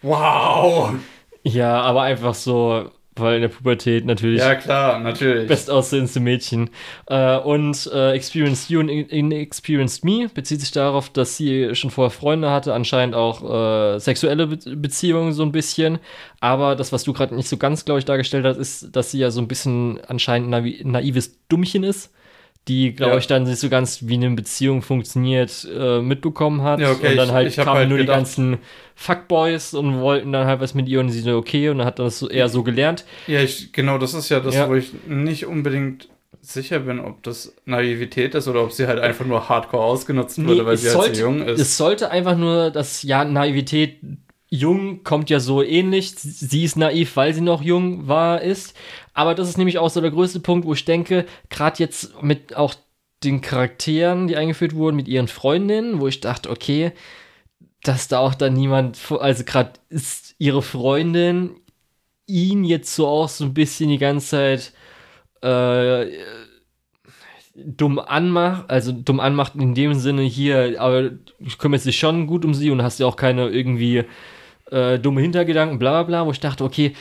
Wow! 0.02 0.94
Ja, 1.42 1.80
aber 1.80 2.02
einfach 2.02 2.34
so, 2.34 2.90
weil 3.20 3.36
in 3.36 3.42
der 3.42 3.48
Pubertät 3.48 4.04
natürlich 4.04 4.40
Ja, 4.40 4.54
klar, 4.54 4.98
natürlich. 5.00 5.48
bestaussehendste 5.48 6.20
Mädchen. 6.20 6.70
Äh, 7.06 7.38
und 7.38 7.90
äh, 7.92 8.12
Experienced 8.12 8.70
You 8.70 8.80
und 8.80 8.88
In- 8.88 9.08
Inexperienced 9.08 10.04
Me 10.04 10.28
bezieht 10.32 10.60
sich 10.60 10.70
darauf, 10.70 11.10
dass 11.10 11.36
sie 11.36 11.74
schon 11.74 11.90
vorher 11.90 12.10
Freunde 12.10 12.50
hatte, 12.50 12.74
anscheinend 12.74 13.14
auch 13.14 13.94
äh, 13.94 13.98
sexuelle 13.98 14.46
Be 14.46 14.58
Beziehungen 14.76 15.32
so 15.32 15.42
ein 15.42 15.52
bisschen. 15.52 15.98
Aber 16.40 16.76
das, 16.76 16.92
was 16.92 17.04
du 17.04 17.12
gerade 17.12 17.34
nicht 17.34 17.48
so 17.48 17.56
ganz, 17.56 17.84
glaube 17.84 17.98
ich, 17.98 18.04
dargestellt 18.04 18.44
hast, 18.44 18.58
ist, 18.58 18.94
dass 18.94 19.10
sie 19.10 19.18
ja 19.18 19.30
so 19.30 19.40
ein 19.40 19.48
bisschen 19.48 20.00
anscheinend 20.06 20.50
naiv 20.50 20.84
naives 20.84 21.38
Dummchen 21.48 21.82
ist, 21.84 22.12
die, 22.66 22.92
glaube 22.92 23.12
Ja. 23.12 23.18
ich, 23.18 23.26
dann 23.26 23.44
nicht 23.44 23.58
so 23.60 23.68
ganz, 23.70 24.00
wie 24.06 24.14
eine 24.14 24.30
Beziehung 24.30 24.82
funktioniert, 24.82 25.66
äh, 25.74 26.00
mitbekommen 26.02 26.62
hat. 26.62 26.80
Ja, 26.80 26.90
okay, 26.90 27.12
und 27.12 27.16
dann 27.16 27.28
ich- 27.28 27.34
halt 27.34 27.48
ich 27.48 27.58
hab 27.58 27.64
kamen 27.66 27.78
halt 27.78 27.88
nur 27.88 27.98
die 27.98 28.04
gedacht- 28.04 28.16
ganzen 28.18 28.58
Fuckboys 28.94 29.74
und 29.74 30.00
wollten 30.00 30.32
dann 30.32 30.46
halt 30.46 30.60
was 30.60 30.74
mit 30.74 30.88
ihr 30.88 31.00
und 31.00 31.08
sie 31.10 31.20
so, 31.20 31.36
okay, 31.36 31.68
und 31.70 31.78
dann 31.78 31.86
hat 31.86 31.98
das 31.98 32.18
so 32.18 32.28
eher 32.28 32.48
so 32.48 32.62
gelernt. 32.62 33.04
Ja, 33.26 33.40
ich, 33.40 33.72
genau, 33.72 33.96
das 33.96 34.12
ist 34.12 34.28
ja 34.28 34.40
das, 34.40 34.54
Ja. 34.54 34.68
wo 34.68 34.74
ich 34.74 34.90
nicht 35.06 35.46
unbedingt 35.46 36.08
sicher 36.40 36.80
bin, 36.80 37.00
ob 37.00 37.22
das 37.22 37.54
Naivität 37.64 38.34
ist 38.34 38.48
oder 38.48 38.62
ob 38.62 38.72
sie 38.72 38.86
halt 38.86 39.00
einfach 39.00 39.24
nur 39.24 39.48
hardcore 39.48 39.82
ausgenutzt 39.82 40.44
wurde, 40.46 40.64
weil 40.66 40.76
sie 40.76 40.90
halt 40.94 41.16
so 41.16 41.22
jung 41.22 41.42
ist. 41.42 41.60
Es 41.60 41.76
sollte 41.76 42.10
einfach 42.10 42.36
nur, 42.36 42.70
dass 42.70 43.02
ja, 43.02 43.24
Naivität 43.24 43.98
jung 44.50 45.02
kommt 45.04 45.30
ja 45.30 45.40
so 45.40 45.62
ähnlich. 45.62 46.14
Sie 46.16 46.64
ist 46.64 46.76
naiv, 46.76 47.16
weil 47.16 47.34
sie 47.34 47.40
noch 47.40 47.62
jung 47.62 48.08
war, 48.08 48.40
ist. 48.40 48.76
Aber 49.14 49.34
das 49.34 49.48
ist 49.48 49.58
nämlich 49.58 49.78
auch 49.78 49.90
so 49.90 50.00
der 50.00 50.10
größte 50.10 50.40
Punkt, 50.40 50.66
wo 50.66 50.72
ich 50.72 50.84
denke, 50.84 51.26
gerade 51.50 51.78
jetzt 51.78 52.22
mit 52.22 52.56
auch 52.56 52.74
den 53.24 53.40
Charakteren, 53.40 54.28
die 54.28 54.36
eingeführt 54.36 54.74
wurden, 54.74 54.96
mit 54.96 55.08
ihren 55.08 55.28
Freundinnen, 55.28 56.00
wo 56.00 56.06
ich 56.06 56.20
dachte, 56.20 56.50
okay, 56.50 56.92
dass 57.82 58.08
da 58.08 58.18
auch 58.20 58.34
dann 58.34 58.54
niemand, 58.54 58.98
also 59.10 59.44
gerade 59.44 59.72
ist 59.88 60.34
ihre 60.38 60.62
Freundin 60.62 61.56
ihn 62.26 62.64
jetzt 62.64 62.94
so 62.94 63.06
auch 63.06 63.28
so 63.28 63.44
ein 63.44 63.54
bisschen 63.54 63.88
die 63.88 63.98
ganze 63.98 64.28
Zeit 64.28 64.72
äh, 65.42 66.12
dumm 67.54 67.98
anmacht, 67.98 68.70
also 68.70 68.92
dumm 68.92 69.20
anmacht 69.20 69.54
in 69.56 69.74
dem 69.74 69.94
Sinne 69.94 70.22
hier, 70.22 70.80
aber 70.80 71.10
du 71.10 71.56
kümmerst 71.58 71.86
dich 71.86 71.98
schon 71.98 72.26
gut 72.26 72.44
um 72.44 72.54
sie 72.54 72.70
und 72.70 72.82
hast 72.82 73.00
ja 73.00 73.06
auch 73.06 73.16
keine 73.16 73.48
irgendwie 73.48 74.04
äh, 74.70 74.98
dumme 74.98 75.20
Hintergedanken, 75.20 75.78
bla 75.78 75.90
bla 75.92 76.02
bla, 76.22 76.26
wo 76.26 76.30
ich 76.32 76.40
dachte, 76.40 76.64
okay, 76.64 76.94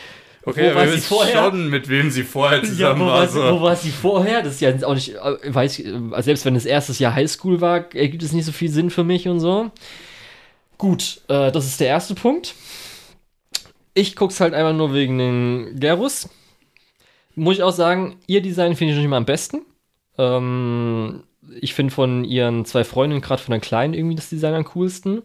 okay, 0.44 0.72
wo 0.72 0.76
war 0.76 0.88
sie 0.88 1.00
vorher? 1.02 1.52
schon, 1.52 1.70
mit 1.70 1.90
wem 1.90 2.10
sie 2.12 2.24
vorher 2.24 2.60
Ja, 2.60 2.64
zusammen 2.64 3.02
wo, 3.02 3.06
war. 3.06 3.20
war 3.20 3.28
sie, 3.28 3.34
so. 3.34 3.52
wo 3.52 3.62
war 3.62 3.76
sie 3.76 3.92
vorher? 3.92 4.42
Das 4.42 4.54
ist 4.56 4.62
ja 4.62 4.74
auch 4.88 4.96
nicht, 4.96 5.16
äh, 5.16 5.54
weiß, 5.54 5.80
äh, 5.80 6.22
selbst 6.22 6.46
wenn 6.46 6.56
es 6.56 6.66
erstes 6.66 7.00
Jahr 7.00 7.14
Highschool 7.16 7.62
war, 7.62 7.94
ergibt 7.96 8.24
es 8.24 8.32
nicht 8.34 8.46
so 8.46 8.52
viel 8.52 8.70
Sinn 8.70 8.90
für 8.90 9.04
mich 9.04 9.28
und 9.28 9.40
so. 9.40 9.72
Gut, 10.78 11.22
äh, 11.28 11.52
das 11.52 11.66
ist 11.66 11.80
der 11.80 11.88
erste 11.88 12.14
Punkt. 12.16 12.54
Ich 13.94 14.16
guck's 14.16 14.40
halt 14.40 14.54
einfach 14.54 14.74
nur 14.74 14.94
wegen 14.94 15.18
den 15.18 15.80
Gerus. 15.80 16.30
Muss 17.36 17.56
ich 17.58 17.64
auch 17.64 17.72
sagen, 17.72 18.18
ihr 18.28 18.42
Design 18.42 18.76
finde 18.76 18.92
ich 18.92 18.98
noch 18.98 19.02
nicht 19.02 19.10
mal 19.10 19.18
am 19.18 19.26
besten. 19.26 19.62
Ähm, 20.18 21.24
ich 21.62 21.74
finde 21.74 21.94
von 21.94 22.24
ihren 22.24 22.66
zwei 22.66 22.84
Freundinnen, 22.84 23.22
gerade 23.22 23.42
von 23.42 23.52
der 23.52 23.60
Kleinen, 23.62 23.94
irgendwie 23.94 24.16
das 24.16 24.30
Design 24.30 24.54
am 24.54 24.66
coolsten. 24.66 25.24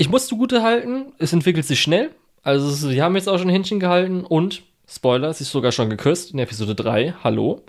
Ich 0.00 0.08
muss 0.08 0.26
zugute 0.26 0.62
halten, 0.62 1.12
es 1.18 1.34
entwickelt 1.34 1.66
sich 1.66 1.82
schnell. 1.82 2.08
Also, 2.42 2.70
sie 2.70 3.02
haben 3.02 3.16
jetzt 3.16 3.28
auch 3.28 3.38
schon 3.38 3.50
Händchen 3.50 3.80
gehalten 3.80 4.24
und, 4.24 4.62
Spoiler, 4.88 5.34
sie 5.34 5.44
ist 5.44 5.50
sogar 5.50 5.72
schon 5.72 5.90
geküsst 5.90 6.32
in 6.32 6.38
Episode 6.38 6.74
3. 6.74 7.16
Hallo. 7.22 7.60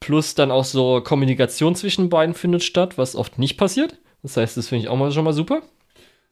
Plus 0.00 0.34
dann 0.34 0.50
auch 0.50 0.64
so 0.64 1.02
Kommunikation 1.02 1.74
zwischen 1.74 2.08
beiden 2.08 2.34
findet 2.34 2.64
statt, 2.64 2.96
was 2.96 3.14
oft 3.14 3.38
nicht 3.38 3.58
passiert. 3.58 3.98
Das 4.22 4.38
heißt, 4.38 4.56
das 4.56 4.68
finde 4.68 4.84
ich 4.84 4.88
auch 4.88 4.96
mal 4.96 5.12
schon 5.12 5.24
mal 5.24 5.34
super. 5.34 5.60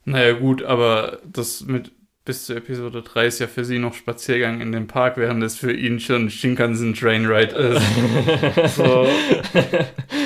Naja, 0.06 0.32
gut, 0.32 0.62
aber 0.62 1.18
das 1.30 1.60
mit 1.60 1.92
bis 2.24 2.46
zur 2.46 2.56
Episode 2.56 3.02
3 3.02 3.26
ist 3.26 3.38
ja 3.38 3.46
für 3.46 3.66
sie 3.66 3.78
noch 3.78 3.92
Spaziergang 3.92 4.62
in 4.62 4.72
den 4.72 4.86
Park, 4.86 5.18
während 5.18 5.42
es 5.42 5.56
für 5.56 5.74
ihn 5.74 6.00
schon 6.00 6.30
Shinkansen 6.30 6.94
Trainride 6.94 7.54
ist. 7.54 8.76
so. 8.76 9.06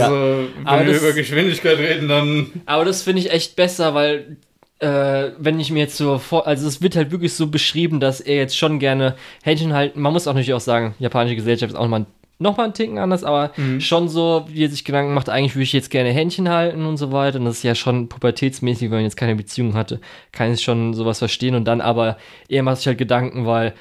Also, 0.00 0.48
aber 0.64 0.80
wenn 0.80 0.86
wir 0.86 0.92
das- 0.94 1.02
über 1.02 1.12
Geschwindigkeit 1.12 1.78
reden, 1.78 2.08
dann. 2.08 2.46
Aber 2.66 2.84
das 2.84 3.02
finde 3.02 3.20
ich 3.20 3.30
echt 3.32 3.56
besser, 3.56 3.94
weil 3.94 4.36
äh, 4.80 5.30
wenn 5.38 5.60
ich 5.60 5.70
mir 5.70 5.78
jetzt 5.80 5.96
so 5.96 6.18
vor, 6.18 6.46
also 6.46 6.66
es 6.66 6.82
wird 6.82 6.96
halt 6.96 7.12
wirklich 7.12 7.34
so 7.34 7.46
beschrieben, 7.46 8.00
dass 8.00 8.20
er 8.20 8.34
jetzt 8.36 8.56
schon 8.58 8.80
gerne 8.80 9.14
Händchen 9.44 9.72
halten. 9.74 10.00
Man 10.00 10.12
muss 10.12 10.26
auch 10.26 10.32
natürlich 10.34 10.54
auch 10.54 10.60
sagen, 10.60 10.94
japanische 10.98 11.36
Gesellschaft 11.36 11.72
ist 11.72 11.78
auch 11.78 11.82
nochmal 11.84 12.06
noch 12.40 12.56
mal 12.56 12.64
einen 12.64 12.74
Ticken 12.74 12.98
anders, 12.98 13.22
aber 13.22 13.52
Mhm. 13.56 13.80
schon 13.80 14.08
so, 14.08 14.44
wie 14.48 14.64
er 14.64 14.68
sich 14.68 14.84
Gedanken 14.84 15.14
macht, 15.14 15.28
eigentlich 15.28 15.54
würde 15.54 15.62
ich 15.62 15.72
jetzt 15.72 15.90
gerne 15.90 16.10
Händchen 16.10 16.48
halten 16.48 16.84
und 16.86 16.96
so 16.96 17.12
weiter. 17.12 17.38
Und 17.38 17.44
das 17.44 17.58
ist 17.58 17.62
ja 17.62 17.76
schon 17.76 18.08
pubertätsmäßig, 18.08 18.90
wenn 18.90 18.96
man 18.96 19.04
jetzt 19.04 19.16
keine 19.16 19.36
Beziehung 19.36 19.74
hatte, 19.74 20.00
kann 20.32 20.52
ich 20.52 20.60
schon 20.62 20.92
sowas 20.94 21.20
verstehen. 21.20 21.54
Und 21.54 21.66
dann 21.66 21.80
aber, 21.80 22.16
er 22.48 22.64
macht 22.64 22.78
sich 22.78 22.88
halt 22.88 22.98
Gedanken, 22.98 23.46
weil 23.46 23.74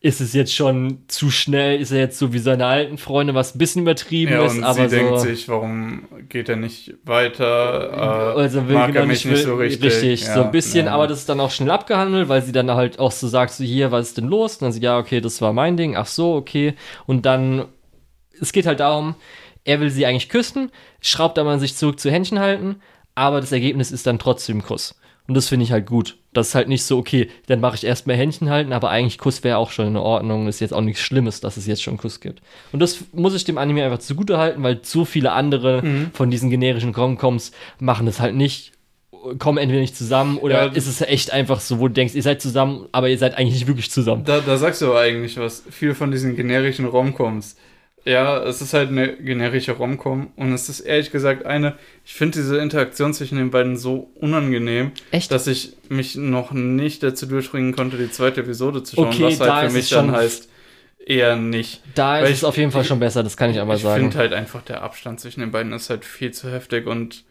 ist 0.00 0.20
es 0.20 0.32
jetzt 0.32 0.54
schon 0.54 1.02
zu 1.08 1.30
schnell? 1.30 1.80
Ist 1.80 1.90
er 1.90 1.98
jetzt 1.98 2.18
so 2.18 2.32
wie 2.32 2.38
seine 2.38 2.66
alten 2.66 2.98
Freunde, 2.98 3.34
was 3.34 3.54
ein 3.54 3.58
bisschen 3.58 3.82
übertrieben 3.82 4.32
Ja, 4.32 4.46
ist, 4.46 4.56
und 4.56 4.64
aber 4.64 4.88
sie 4.88 4.96
so. 4.96 5.02
denkt 5.02 5.20
sich, 5.20 5.48
warum 5.48 6.06
geht 6.28 6.48
er 6.48 6.54
nicht 6.54 6.94
weiter? 7.04 8.34
Äh, 8.36 8.40
also 8.40 8.68
will 8.68 8.74
mag 8.74 8.88
genau 8.88 9.00
er 9.00 9.06
mich 9.06 9.24
nicht 9.24 9.42
so 9.42 9.56
richtig. 9.56 10.24
so 10.24 10.42
ein 10.44 10.52
bisschen, 10.52 10.86
ja. 10.86 10.92
aber 10.92 11.08
das 11.08 11.20
ist 11.20 11.28
dann 11.28 11.40
auch 11.40 11.50
schnell 11.50 11.72
abgehandelt, 11.72 12.28
weil 12.28 12.42
sie 12.42 12.52
dann 12.52 12.70
halt 12.70 13.00
auch 13.00 13.10
so 13.10 13.26
sagt, 13.26 13.52
so 13.52 13.64
hier, 13.64 13.90
was 13.90 14.08
ist 14.08 14.18
denn 14.18 14.28
los? 14.28 14.54
Und 14.56 14.62
dann 14.62 14.72
sie, 14.72 14.80
ja, 14.80 14.98
okay, 14.98 15.20
das 15.20 15.42
war 15.42 15.52
mein 15.52 15.76
Ding, 15.76 15.96
ach 15.96 16.06
so, 16.06 16.34
okay. 16.34 16.74
Und 17.06 17.26
dann, 17.26 17.64
es 18.40 18.52
geht 18.52 18.66
halt 18.66 18.78
darum, 18.78 19.16
er 19.64 19.80
will 19.80 19.90
sie 19.90 20.06
eigentlich 20.06 20.28
küssen, 20.28 20.70
schraubt 21.00 21.40
aber 21.40 21.58
sich 21.58 21.74
zurück 21.74 21.98
zu 21.98 22.08
Händchen 22.08 22.38
halten, 22.38 22.76
aber 23.16 23.40
das 23.40 23.50
Ergebnis 23.50 23.90
ist 23.90 24.06
dann 24.06 24.20
trotzdem 24.20 24.62
Kuss. 24.62 24.94
Und 25.28 25.34
das 25.36 25.48
finde 25.48 25.64
ich 25.64 25.72
halt 25.72 25.86
gut. 25.86 26.16
Das 26.32 26.48
ist 26.48 26.54
halt 26.54 26.68
nicht 26.68 26.82
so, 26.84 26.96
okay, 26.98 27.28
dann 27.48 27.60
mache 27.60 27.74
ich 27.76 27.84
erstmal 27.84 28.16
Händchen 28.16 28.48
halten, 28.48 28.72
aber 28.72 28.88
eigentlich 28.88 29.18
Kuss 29.18 29.44
wäre 29.44 29.58
auch 29.58 29.70
schon 29.70 29.86
in 29.88 29.96
Ordnung. 29.96 30.48
Ist 30.48 30.60
jetzt 30.60 30.72
auch 30.72 30.80
nichts 30.80 31.02
Schlimmes, 31.02 31.40
dass 31.40 31.58
es 31.58 31.66
jetzt 31.66 31.82
schon 31.82 31.98
Kuss 31.98 32.20
gibt. 32.20 32.40
Und 32.72 32.80
das 32.80 33.04
muss 33.12 33.34
ich 33.34 33.44
dem 33.44 33.58
Anime 33.58 33.84
einfach 33.84 33.98
zugute 33.98 34.38
halten, 34.38 34.62
weil 34.62 34.80
so 34.82 35.04
viele 35.04 35.32
andere 35.32 35.82
Mhm. 35.82 36.10
von 36.14 36.30
diesen 36.30 36.48
generischen 36.48 36.94
Romcoms 36.94 37.52
machen 37.78 38.06
das 38.06 38.20
halt 38.20 38.34
nicht, 38.34 38.72
kommen 39.38 39.58
entweder 39.58 39.80
nicht 39.82 39.96
zusammen 39.96 40.38
oder 40.38 40.66
Ja. 40.66 40.72
ist 40.72 40.86
es 40.86 41.02
echt 41.02 41.30
einfach 41.32 41.60
so, 41.60 41.78
wo 41.78 41.88
du 41.88 41.94
denkst, 41.94 42.14
ihr 42.14 42.22
seid 42.22 42.40
zusammen, 42.40 42.86
aber 42.92 43.10
ihr 43.10 43.18
seid 43.18 43.36
eigentlich 43.36 43.54
nicht 43.54 43.66
wirklich 43.66 43.90
zusammen. 43.90 44.24
Da, 44.24 44.40
da 44.40 44.56
sagst 44.56 44.80
du 44.80 44.94
eigentlich 44.94 45.36
was. 45.36 45.62
Viel 45.70 45.94
von 45.94 46.10
diesen 46.10 46.36
generischen 46.36 46.86
Romcoms. 46.86 47.56
Ja, 48.04 48.42
es 48.44 48.62
ist 48.62 48.72
halt 48.72 48.88
eine 48.88 49.16
generische 49.16 49.72
Romcom 49.72 50.32
und 50.36 50.52
es 50.52 50.68
ist 50.68 50.80
ehrlich 50.80 51.10
gesagt 51.10 51.44
eine, 51.44 51.76
ich 52.06 52.14
finde 52.14 52.38
diese 52.38 52.56
Interaktion 52.58 53.12
zwischen 53.12 53.36
den 53.36 53.50
beiden 53.50 53.76
so 53.76 54.10
unangenehm, 54.14 54.92
Echt? 55.10 55.30
dass 55.30 55.46
ich 55.46 55.76
mich 55.90 56.14
noch 56.16 56.52
nicht 56.52 57.02
dazu 57.02 57.26
durchringen 57.26 57.74
konnte, 57.74 57.98
die 57.98 58.10
zweite 58.10 58.40
Episode 58.40 58.82
zu 58.82 58.96
schauen, 58.96 59.08
Okay, 59.08 59.24
was 59.24 59.40
halt 59.40 59.70
für 59.70 59.76
mich 59.76 59.90
dann 59.90 60.06
schon- 60.06 60.14
heißt, 60.16 60.48
eher 61.04 61.36
nicht. 61.36 61.82
Da 61.94 62.20
ist 62.20 62.30
ich- 62.30 62.36
es 62.36 62.44
auf 62.44 62.56
jeden 62.56 62.70
Fall 62.70 62.82
ich- 62.82 62.88
schon 62.88 63.00
besser, 63.00 63.22
das 63.22 63.36
kann 63.36 63.50
ich 63.50 63.60
aber 63.60 63.74
ich 63.74 63.82
sagen. 63.82 64.00
finde 64.04 64.18
halt 64.18 64.32
einfach, 64.32 64.62
der 64.62 64.82
Abstand 64.82 65.20
zwischen 65.20 65.40
den 65.40 65.50
beiden 65.50 65.72
ist 65.72 65.90
halt 65.90 66.04
viel 66.04 66.30
zu 66.32 66.50
heftig 66.50 66.86
und 66.86 67.24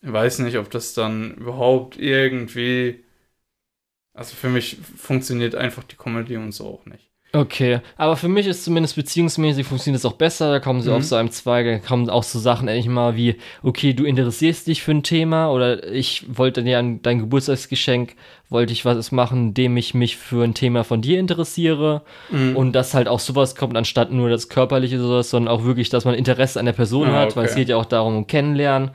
ich 0.00 0.12
weiß 0.12 0.38
nicht, 0.40 0.56
ob 0.58 0.70
das 0.70 0.94
dann 0.94 1.34
überhaupt 1.34 1.98
irgendwie. 1.98 3.04
Also 4.14 4.34
für 4.34 4.48
mich 4.48 4.76
funktioniert 4.96 5.54
einfach 5.54 5.84
die 5.84 5.96
Comedy 5.96 6.36
und 6.36 6.52
so 6.52 6.66
auch 6.66 6.86
nicht. 6.86 7.11
Okay, 7.34 7.80
aber 7.96 8.16
für 8.16 8.28
mich 8.28 8.46
ist 8.46 8.62
zumindest 8.62 8.94
beziehungsmäßig 8.94 9.66
funktioniert 9.66 10.00
es 10.00 10.04
auch 10.04 10.12
besser. 10.18 10.50
Da 10.50 10.60
kommen 10.60 10.82
sie 10.82 10.90
Mhm. 10.90 10.96
auf 10.96 11.04
so 11.04 11.16
einem 11.16 11.30
Zweig, 11.30 11.64
da 11.66 11.78
kommen 11.78 12.10
auch 12.10 12.24
so 12.24 12.38
Sachen 12.38 12.68
endlich 12.68 12.88
mal 12.88 13.16
wie, 13.16 13.36
okay, 13.62 13.94
du 13.94 14.04
interessierst 14.04 14.66
dich 14.66 14.82
für 14.82 14.90
ein 14.90 15.02
Thema 15.02 15.50
oder 15.50 15.90
ich 15.90 16.26
wollte 16.36 16.62
dir 16.62 16.78
an 16.78 17.00
dein 17.00 17.20
Geburtstagsgeschenk, 17.20 18.16
wollte 18.50 18.74
ich 18.74 18.84
was 18.84 19.12
machen, 19.12 19.48
indem 19.48 19.78
ich 19.78 19.94
mich 19.94 20.18
für 20.18 20.44
ein 20.44 20.52
Thema 20.52 20.84
von 20.84 21.00
dir 21.00 21.18
interessiere 21.18 22.02
Mhm. 22.30 22.54
und 22.54 22.72
dass 22.74 22.92
halt 22.92 23.08
auch 23.08 23.20
sowas 23.20 23.54
kommt, 23.56 23.78
anstatt 23.78 24.12
nur 24.12 24.28
das 24.28 24.50
Körperliche 24.50 24.98
sowas, 25.00 25.30
sondern 25.30 25.54
auch 25.54 25.64
wirklich, 25.64 25.88
dass 25.88 26.04
man 26.04 26.14
Interesse 26.14 26.60
an 26.60 26.66
der 26.66 26.74
Person 26.74 27.08
Ah, 27.08 27.20
hat, 27.22 27.36
weil 27.36 27.46
es 27.46 27.52
okay. 27.52 27.60
geht 27.60 27.70
ja 27.70 27.78
auch 27.78 27.86
darum, 27.86 28.14
um 28.14 28.26
Kennenlernen. 28.26 28.90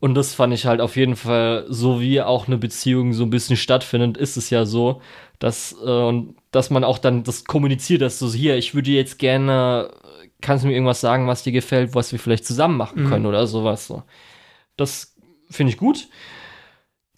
Und 0.00 0.14
das 0.16 0.34
fand 0.34 0.52
ich 0.54 0.66
halt 0.66 0.80
auf 0.80 0.96
jeden 0.96 1.14
Fall, 1.14 1.66
so 1.68 2.00
wie 2.00 2.20
auch 2.20 2.48
eine 2.48 2.56
Beziehung 2.58 3.12
so 3.12 3.22
ein 3.22 3.30
bisschen 3.30 3.56
stattfindet, 3.56 4.16
ist 4.16 4.36
es 4.36 4.50
ja 4.50 4.64
so, 4.64 5.02
dass, 5.38 5.76
äh, 5.84 5.88
und 5.88 6.34
dass 6.50 6.70
man 6.70 6.84
auch 6.84 6.98
dann 6.98 7.22
das 7.22 7.44
kommuniziert, 7.44 8.02
dass 8.02 8.18
so 8.18 8.32
hier, 8.32 8.56
ich 8.56 8.74
würde 8.74 8.90
jetzt 8.90 9.18
gerne, 9.18 9.90
kannst 10.40 10.64
du 10.64 10.68
mir 10.68 10.74
irgendwas 10.74 11.00
sagen, 11.00 11.26
was 11.26 11.42
dir 11.42 11.52
gefällt, 11.52 11.94
was 11.94 12.12
wir 12.12 12.18
vielleicht 12.18 12.44
zusammen 12.44 12.76
machen 12.76 13.04
Mhm. 13.04 13.08
können 13.08 13.26
oder 13.26 13.46
sowas 13.46 13.86
so. 13.86 14.02
Das 14.76 15.14
finde 15.50 15.72
ich 15.72 15.78
gut. 15.78 16.08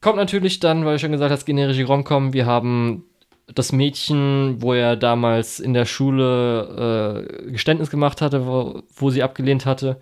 Kommt 0.01 0.17
natürlich 0.17 0.61
dann, 0.61 0.85
weil 0.85 0.95
du 0.95 0.99
schon 0.99 1.13
gesagt 1.13 1.31
hast, 1.33 1.45
generische 1.47 1.85
Romcom, 1.85 2.33
wir 2.33 2.45
haben 2.47 3.05
das 3.47 3.73
Mädchen, 3.73 4.61
wo 4.61 4.73
er 4.75 4.97
damals 4.97 5.61
in 5.61 5.75
der 5.75 5.85
Schule 5.85 7.27
äh, 7.47 7.51
Geständnis 7.53 7.91
gemacht 7.91 8.21
hatte, 8.21 8.47
wo, 8.47 8.83
wo 8.95 9.11
sie 9.11 9.23
abgelehnt 9.23 9.67
hatte, 9.67 10.01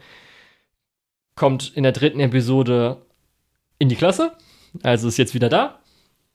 kommt 1.35 1.73
in 1.75 1.83
der 1.83 1.93
dritten 1.93 2.21
Episode 2.21 2.99
in 3.79 3.89
die 3.89 3.97
Klasse, 3.97 4.33
also 4.83 5.09
ist 5.09 5.17
jetzt 5.19 5.35
wieder 5.35 5.49
da. 5.49 5.80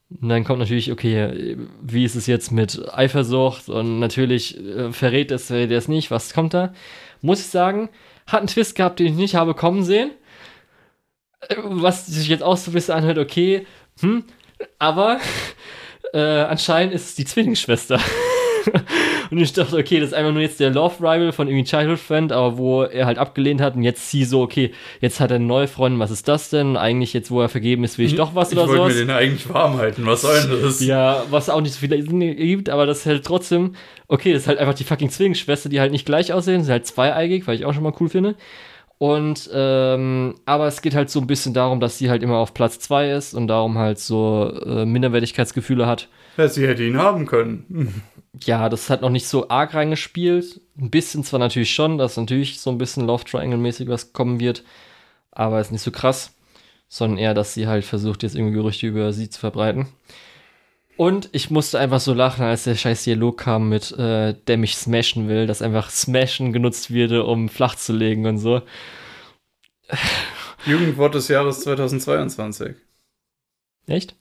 Und 0.09 0.29
dann 0.29 0.43
kommt 0.43 0.59
natürlich, 0.59 0.91
okay, 0.91 1.57
wie 1.81 2.05
ist 2.05 2.15
es 2.15 2.27
jetzt 2.27 2.51
mit 2.51 2.81
Eifersucht? 2.93 3.69
Und 3.69 3.99
natürlich 3.99 4.57
äh, 4.57 4.91
verrät 4.91 5.31
es, 5.31 5.47
verrät 5.47 5.71
er 5.71 5.77
es 5.77 5.87
nicht. 5.87 6.11
Was 6.11 6.33
kommt 6.33 6.53
da? 6.53 6.73
Muss 7.21 7.39
ich 7.39 7.47
sagen, 7.47 7.89
hat 8.27 8.39
einen 8.39 8.47
Twist 8.47 8.75
gehabt, 8.75 8.99
den 8.99 9.07
ich 9.07 9.13
nicht 9.13 9.35
habe 9.35 9.55
kommen 9.55 9.83
sehen. 9.83 10.11
Äh, 11.49 11.55
Was 11.63 12.05
sich 12.05 12.27
jetzt 12.27 12.43
auch 12.43 12.57
so 12.57 12.71
ein 12.71 12.75
bisschen 12.75 12.95
anhört, 12.95 13.17
okay, 13.17 13.65
hm, 13.99 14.25
aber 14.79 15.19
äh, 16.13 16.19
anscheinend 16.19 16.93
ist 16.93 17.09
es 17.09 17.15
die 17.15 17.25
Zwillingsschwester. 17.25 17.99
und 19.31 19.37
ich 19.39 19.53
dachte, 19.53 19.75
okay, 19.77 19.99
das 19.99 20.09
ist 20.09 20.13
einfach 20.13 20.31
nur 20.31 20.41
jetzt 20.41 20.59
der 20.59 20.69
Love 20.69 20.99
Rival 20.99 21.31
von 21.31 21.47
irgendwie 21.47 21.65
Childhood 21.65 21.99
Friend, 21.99 22.31
aber 22.31 22.57
wo 22.57 22.83
er 22.83 23.05
halt 23.05 23.17
abgelehnt 23.17 23.61
hat 23.61 23.75
und 23.75 23.83
jetzt 23.83 24.09
sie 24.09 24.23
so, 24.23 24.41
okay, 24.41 24.71
jetzt 25.01 25.19
hat 25.19 25.31
er 25.31 25.35
eine 25.35 25.45
neue 25.45 25.67
Freundin, 25.67 25.99
was 25.99 26.11
ist 26.11 26.27
das 26.27 26.49
denn? 26.49 26.77
Eigentlich 26.77 27.13
jetzt, 27.13 27.31
wo 27.31 27.41
er 27.41 27.49
vergeben 27.49 27.83
ist, 27.83 27.97
will 27.97 28.05
ich 28.05 28.15
doch 28.15 28.35
was 28.35 28.51
ich 28.51 28.57
oder 28.57 28.67
wollte 28.67 28.81
sowas. 28.81 28.93
mir 28.93 28.99
den 29.01 29.09
eigentlich 29.11 29.49
warm 29.53 29.77
halten. 29.77 30.05
Was 30.05 30.21
soll 30.21 30.41
denn 30.41 30.61
das? 30.61 30.79
Ja, 30.83 31.23
was 31.29 31.49
auch 31.49 31.61
nicht 31.61 31.73
so 31.73 31.79
viel 31.79 32.01
Sinn 32.01 32.19
gibt, 32.19 32.69
aber 32.69 32.85
das 32.85 32.99
ist 32.99 33.05
halt 33.05 33.25
trotzdem, 33.25 33.75
okay, 34.07 34.33
das 34.33 34.43
ist 34.43 34.47
halt 34.47 34.59
einfach 34.59 34.73
die 34.73 34.83
fucking 34.83 35.09
Zwillingsschwester, 35.09 35.69
die 35.69 35.79
halt 35.79 35.91
nicht 35.91 36.05
gleich 36.05 36.33
aussehen, 36.33 36.63
sind 36.63 36.71
halt 36.71 36.85
zweieigig, 36.85 37.47
weil 37.47 37.55
ich 37.55 37.65
auch 37.65 37.73
schon 37.73 37.83
mal 37.83 37.93
cool 37.99 38.09
finde. 38.09 38.35
Und, 38.97 39.49
ähm, 39.53 40.35
aber 40.45 40.67
es 40.67 40.81
geht 40.81 40.95
halt 40.95 41.09
so 41.09 41.19
ein 41.19 41.27
bisschen 41.27 41.53
darum, 41.53 41.79
dass 41.79 41.97
sie 41.97 42.09
halt 42.09 42.23
immer 42.23 42.37
auf 42.37 42.53
Platz 42.53 42.79
zwei 42.79 43.11
ist 43.11 43.33
und 43.33 43.47
darum 43.47 43.77
halt 43.77 43.99
so 43.99 44.51
äh, 44.65 44.85
Minderwertigkeitsgefühle 44.85 45.85
hat. 45.85 46.07
Ja, 46.37 46.47
sie 46.47 46.67
hätte 46.67 46.83
ihn 46.83 46.97
haben 46.97 47.25
können. 47.25 48.03
Ja, 48.43 48.67
das 48.67 48.89
hat 48.89 49.01
noch 49.01 49.11
nicht 49.11 49.29
so 49.29 49.47
arg 49.47 49.73
reingespielt. 49.73 50.59
Ein 50.77 50.89
bisschen 50.89 51.23
zwar 51.23 51.39
natürlich 51.39 51.73
schon, 51.73 51.97
dass 51.97 52.17
natürlich 52.17 52.59
so 52.59 52.69
ein 52.69 52.77
bisschen 52.77 53.07
Love 53.07 53.23
Triangle-mäßig 53.23 53.87
was 53.87 54.11
kommen 54.11 54.41
wird, 54.41 54.65
aber 55.31 55.61
ist 55.61 55.71
nicht 55.71 55.83
so 55.83 55.91
krass, 55.91 56.35
sondern 56.89 57.17
eher, 57.17 57.33
dass 57.33 57.53
sie 57.53 57.67
halt 57.67 57.85
versucht, 57.85 58.23
jetzt 58.23 58.35
irgendwie 58.35 58.55
Gerüchte 58.55 58.87
über 58.87 59.13
sie 59.13 59.29
zu 59.29 59.39
verbreiten. 59.39 59.87
Und 60.97 61.29
ich 61.33 61.49
musste 61.49 61.79
einfach 61.79 61.99
so 61.99 62.13
lachen, 62.13 62.43
als 62.43 62.63
der 62.63 62.75
scheiß 62.75 63.03
Dialog 63.03 63.37
kam 63.37 63.67
mit, 63.69 63.91
äh, 63.97 64.33
der 64.47 64.57
mich 64.57 64.75
smashen 64.77 65.27
will, 65.27 65.45
dass 65.45 65.61
einfach 65.61 65.89
smashen 65.89 66.53
genutzt 66.53 66.91
würde, 66.91 67.25
um 67.25 67.49
flach 67.49 67.75
zu 67.75 67.93
legen 67.93 68.25
und 68.25 68.37
so. 68.37 68.61
Jugendwort 70.65 71.15
des 71.15 71.27
Jahres 71.27 71.61
2022. 71.61 72.75
Echt? 73.87 74.15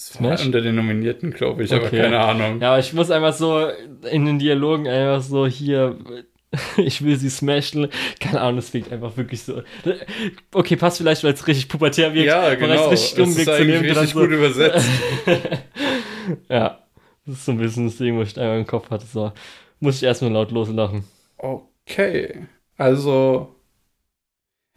Es 0.00 0.14
war 0.14 0.36
Smash? 0.38 0.46
unter 0.46 0.62
den 0.62 0.76
Nominierten, 0.76 1.30
glaube 1.30 1.62
ich, 1.62 1.74
aber 1.74 1.84
Okay. 1.84 1.98
keine 1.98 2.20
Ahnung. 2.20 2.58
Ja, 2.60 2.70
aber 2.70 2.78
ich 2.78 2.94
muss 2.94 3.10
einfach 3.10 3.34
so 3.34 3.68
in 4.10 4.24
den 4.24 4.38
Dialogen 4.38 4.88
einfach 4.88 5.20
so 5.20 5.46
hier, 5.46 5.98
ich 6.78 7.04
will 7.04 7.16
sie 7.16 7.28
smashen. 7.28 7.88
Keine 8.18 8.40
Ahnung, 8.40 8.56
das 8.56 8.70
klingt 8.70 8.90
einfach 8.90 9.14
wirklich 9.18 9.42
so. 9.42 9.62
Okay, 10.54 10.76
passt 10.76 10.96
vielleicht, 10.98 11.22
weil 11.22 11.34
es 11.34 11.46
richtig 11.46 11.68
pubertär 11.68 12.14
wirkt. 12.14 12.26
Ja, 12.28 12.54
genau. 12.54 12.86
es 12.86 12.92
richtig 12.92 13.14
dumm 13.16 13.28
Es 13.28 13.36
ist 13.36 13.44
zu 13.44 13.64
nehmen, 13.64 13.84
richtig 13.84 14.10
so, 14.10 14.20
gut 14.20 14.30
übersetzt. 14.30 14.88
ja, 16.48 16.78
das 17.26 17.34
ist 17.36 17.44
so 17.44 17.52
ein 17.52 17.58
bisschen 17.58 17.86
das 17.86 17.98
Ding, 17.98 18.16
wo 18.16 18.22
ich 18.22 18.38
einmal 18.40 18.58
im 18.58 18.66
Kopf 18.66 18.88
hatte. 18.90 19.04
So, 19.04 19.32
muss 19.80 19.96
ich 19.96 20.02
erstmal 20.04 20.32
laut 20.32 20.50
loslachen. 20.50 21.04
Okay. 21.36 22.46
Also, 22.78 23.54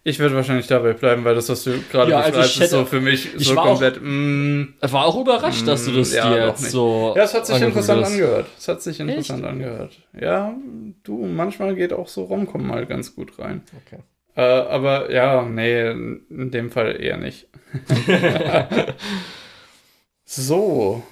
ich 0.06 0.20
würde 0.20 0.36
wahrscheinlich 0.36 0.68
dabei 0.68 0.94
bleiben, 0.94 1.24
weil 1.24 1.34
das, 1.36 1.48
was 1.50 1.64
du 1.64 1.82
gerade 1.92 2.12
Ja, 2.12 2.18
also 2.20 2.32
beschreibst, 2.32 2.56
ich 2.58 2.62
ist 2.64 2.70
so 2.72 2.86
für 2.86 3.00
mich 3.02 3.36
ich 3.36 3.48
so 3.48 3.56
war 3.56 3.64
auch- 3.64 3.70
komplett. 3.80 4.02
mm, 4.02 4.64
war 4.82 5.06
auch 5.06 5.20
überrascht, 5.22 5.66
dass 5.68 5.86
du 5.86 5.92
das 5.92 6.12
Mm, 6.12 6.16
ja, 6.16 6.30
dir 6.34 6.48
jetzt 6.48 6.72
so. 6.72 7.14
ja, 7.16 7.24
es 7.24 7.34
hat 7.34 7.46
sich 7.48 7.62
interessant 7.62 8.02
hast. 8.04 8.12
angehört. 8.12 8.48
Es 8.58 8.68
hat 8.68 8.82
sich 8.82 9.00
interessant 9.00 9.46
angehört. 9.46 9.98
Ja, 10.20 10.54
du, 11.04 11.26
manchmal 11.26 11.76
geht 11.76 11.94
auch 11.94 12.08
so 12.10 12.24
Romcom 12.26 12.68
mal 12.68 12.86
ganz 12.86 13.16
gut 13.16 13.40
rein. 13.40 13.64
Okay. 13.86 14.00
Äh, 14.36 14.42
aber 14.42 15.12
ja, 15.12 15.44
nee, 15.44 15.90
in 15.92 16.50
dem 16.52 16.72
Fall 16.72 17.00
eher 17.02 17.18
nicht. 17.18 17.48
so. 20.26 21.04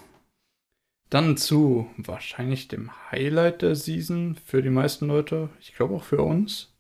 Dann 1.10 1.36
zu 1.36 1.88
wahrscheinlich 1.98 2.70
dem 2.70 2.90
Highlight 3.12 3.62
der 3.64 3.76
Season 3.76 4.38
für 4.46 4.62
die 4.62 4.70
meisten 4.70 5.08
Leute, 5.08 5.50
ich 5.60 5.76
glaube 5.76 5.96
auch 5.96 6.04
für 6.04 6.22
uns. 6.22 6.74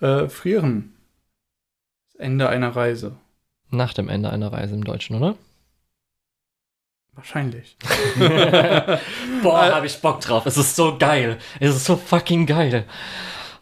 Äh, 0.00 0.28
frieren. 0.28 0.95
Ende 2.18 2.48
einer 2.48 2.74
Reise. 2.74 3.16
Nach 3.70 3.92
dem 3.92 4.08
Ende 4.08 4.30
einer 4.30 4.52
Reise 4.52 4.74
im 4.74 4.84
Deutschen, 4.84 5.16
oder? 5.16 5.36
Wahrscheinlich. 7.14 7.76
Boah, 9.42 9.74
hab 9.74 9.84
ich 9.84 10.00
Bock 10.00 10.20
drauf. 10.20 10.44
Es 10.44 10.56
ist 10.58 10.76
so 10.76 10.98
geil. 10.98 11.38
Es 11.60 11.74
ist 11.74 11.86
so 11.86 11.96
fucking 11.96 12.46
geil. 12.46 12.84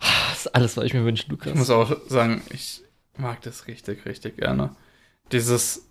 Das 0.01 0.47
ist 0.47 0.55
alles, 0.55 0.76
was 0.76 0.85
ich 0.85 0.94
mir 0.94 1.05
wünsche, 1.05 1.31
Lukas. 1.31 1.52
Ich 1.52 1.55
muss 1.55 1.70
auch 1.70 1.97
sagen, 2.09 2.43
ich 2.51 2.82
mag 3.16 3.40
das 3.43 3.68
richtig, 3.68 4.05
richtig 4.06 4.39
gerne. 4.39 4.74
Dieses 5.31 5.89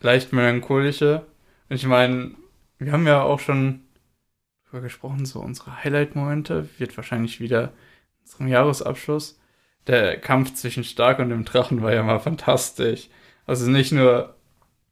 leicht 0.00 0.32
melancholische. 0.32 1.26
Und 1.68 1.76
ich 1.76 1.86
meine, 1.86 2.32
wir 2.78 2.92
haben 2.92 3.06
ja 3.06 3.22
auch 3.22 3.38
schon 3.38 3.82
drüber 4.68 4.82
gesprochen, 4.82 5.26
so 5.26 5.40
unsere 5.40 5.84
Highlight-Momente 5.84 6.68
wird 6.78 6.96
wahrscheinlich 6.96 7.38
wieder 7.38 7.64
in 7.64 8.22
unserem 8.22 8.48
Jahresabschluss. 8.48 9.38
Der 9.86 10.18
Kampf 10.18 10.54
zwischen 10.54 10.84
Stark 10.84 11.18
und 11.18 11.28
dem 11.30 11.44
Drachen 11.44 11.82
war 11.82 11.92
ja 11.92 12.02
mal 12.02 12.20
fantastisch. 12.20 13.08
Also 13.46 13.70
nicht 13.70 13.92
nur 13.92 14.34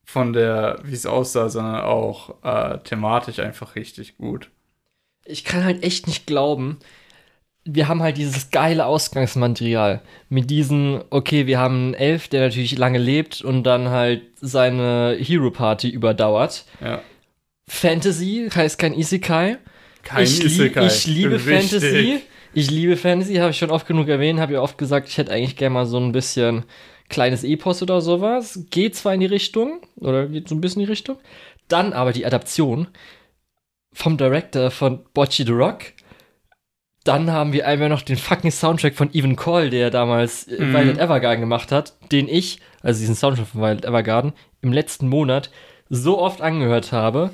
von 0.05 0.33
der, 0.33 0.81
wie 0.83 0.95
es 0.95 1.07
aussah, 1.07 1.49
sondern 1.49 1.83
auch 1.83 2.43
äh, 2.43 2.79
thematisch 2.81 3.39
einfach 3.39 3.77
richtig 3.77 4.17
gut. 4.19 4.51
ich 5.25 5.45
kann 5.45 5.65
halt 5.65 5.83
echt 5.85 6.07
nicht 6.07 6.27
glauben, 6.27 6.79
wir 7.65 7.89
haben 7.89 8.03
halt 8.03 8.17
dieses 8.17 8.51
geile 8.51 8.87
Ausgangsmaterial 8.87 10.03
mit 10.29 10.51
diesen, 10.51 11.03
okay, 11.11 11.47
wir 11.47 11.59
haben 11.59 11.77
einen 11.77 11.95
Elf, 11.95 12.29
der 12.29 12.41
natürlich 12.41 12.77
lange 12.77 12.99
lebt 12.99 13.43
und 13.43 13.63
dann 13.63 13.89
halt 13.89 14.23
seine 14.41 15.17
Hero 15.21 15.51
Party 15.51 15.89
überdauert. 15.89 16.65
Ja. 16.81 17.03
Fantasy 17.69 18.51
heißt 18.53 18.79
kein 18.79 18.95
Isekai. 18.95 19.59
Kein 20.03 20.25
ich, 20.25 20.45
Isekai. 20.45 20.87
ich 20.87 21.07
liebe 21.07 21.35
Richtig. 21.35 21.71
Fantasy. 21.71 22.21
Ich 22.55 22.71
liebe 22.71 22.97
Fantasy, 22.97 23.37
habe 23.37 23.51
ich 23.51 23.59
schon 23.59 23.71
oft 23.71 23.87
genug 23.87 24.09
erwähnt, 24.09 24.39
habe 24.39 24.55
ja 24.55 24.61
oft 24.61 24.77
gesagt, 24.77 25.09
ich 25.09 25.17
hätte 25.17 25.33
eigentlich 25.33 25.57
gerne 25.57 25.75
mal 25.75 25.87
so 25.87 25.99
ein 25.99 26.13
bisschen 26.13 26.65
kleines 27.09 27.45
Epos 27.45 27.83
oder 27.83 28.01
sowas. 28.01 28.67
Geht 28.71 28.95
zwar 28.95 29.15
in 29.15 29.21
die 29.21 29.27
Richtung, 29.27 29.81
oder 29.97 30.27
geht 30.27 30.49
so 30.49 30.55
ein 30.55 30.61
bisschen 30.61 30.81
in 30.81 30.87
die 30.87 30.93
Richtung. 30.93 31.17
Dann 31.69 31.93
aber 31.93 32.13
die 32.13 32.27
Adaption 32.27 32.89
vom 33.95 34.17
Director 34.17 34.71
von 34.71 35.01
Bocce 35.15 35.45
the 35.47 35.53
Rock. 35.53 35.85
Dann 37.05 37.31
haben 37.31 37.53
wir 37.53 37.67
einmal 37.67 37.89
noch 37.89 38.03
den 38.03 38.17
fucking 38.17 38.51
Soundtrack 38.51 38.95
von 38.95 39.13
Evan 39.13 39.37
Cole, 39.37 39.71
der 39.71 39.91
damals 39.91 40.47
äh, 40.47 40.63
Mhm. 40.63 40.73
Violet 40.75 40.99
Evergarden 40.99 41.41
gemacht 41.41 41.73
hat, 41.73 41.95
den 42.13 42.29
ich, 42.29 42.61
also 42.83 43.01
diesen 43.01 43.15
Soundtrack 43.15 43.47
von 43.49 43.61
Violet 43.63 43.85
Evergarden, 43.85 44.33
im 44.61 44.73
letzten 44.73 45.09
Monat 45.09 45.51
so 45.89 46.19
oft 46.19 46.41
angehört 46.41 46.93
habe. 46.93 47.31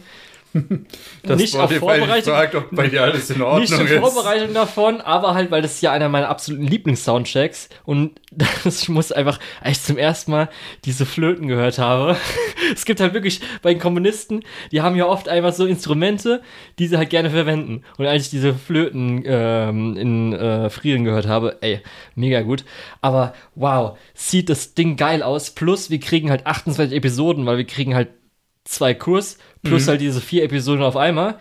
Das 1.23 1.39
nicht 1.39 1.57
auf 1.57 1.73
Vorbereitung, 1.73 2.33
fragt, 2.33 2.55
ob 2.55 2.71
bei 2.71 2.89
dir 2.89 3.03
alles 3.03 3.29
in 3.31 3.43
Ordnung 3.43 3.61
nicht 3.61 3.73
in 3.73 3.87
ist. 3.87 3.99
Vorbereitung 3.99 4.55
davon, 4.55 5.01
aber 5.01 5.35
halt, 5.35 5.51
weil 5.51 5.63
das 5.63 5.81
ja 5.81 5.93
einer 5.93 6.09
meiner 6.09 6.29
absoluten 6.29 6.67
Lieblings-Soundtracks 6.67 7.69
und 7.85 8.19
das, 8.31 8.83
ich 8.83 8.89
muss 8.89 9.13
einfach, 9.13 9.39
als 9.61 9.79
ich 9.79 9.85
zum 9.85 9.99
ersten 9.99 10.31
Mal 10.31 10.49
diese 10.85 11.07
Flöten 11.07 11.49
gehört 11.49 11.79
habe, 11.79 12.17
es 12.75 12.85
gibt 12.85 13.01
halt 13.01 13.15
wirklich 13.15 13.41
bei 13.63 13.73
den 13.73 13.81
Komponisten, 13.81 14.43
die 14.73 14.81
haben 14.81 14.97
ja 14.97 15.07
oft 15.07 15.29
einfach 15.29 15.53
so 15.53 15.67
Instrumente, 15.67 16.43
die 16.79 16.87
sie 16.87 16.97
halt 16.97 17.11
gerne 17.11 17.31
verwenden. 17.31 17.83
Und 17.97 18.07
als 18.07 18.25
ich 18.25 18.31
diese 18.31 18.55
Flöten 18.55 19.23
ähm, 19.27 19.97
in 19.97 20.33
äh, 20.33 20.71
Frieren 20.71 21.05
gehört 21.05 21.27
habe, 21.27 21.59
ey, 21.61 21.81
mega 22.15 22.43
gut. 22.43 22.65
Aber 23.01 23.35
wow, 23.55 23.99
sieht 24.15 24.49
das 24.49 24.75
Ding 24.75 24.97
geil 24.97 25.23
aus. 25.23 25.51
Plus, 25.51 25.91
wir 25.91 26.01
kriegen 26.01 26.31
halt 26.31 26.47
28 26.47 26.97
Episoden, 26.97 27.47
weil 27.47 27.59
wir 27.59 27.67
kriegen 27.67 27.95
halt 27.95 28.09
zwei 28.69 28.95
Kurs, 28.95 29.39
plus 29.63 29.85
Mhm. 29.87 29.89
halt 29.91 30.01
diese 30.01 30.21
vier 30.21 30.45
Episoden 30.45 30.83
auf 30.83 30.97
einmal. 30.97 31.39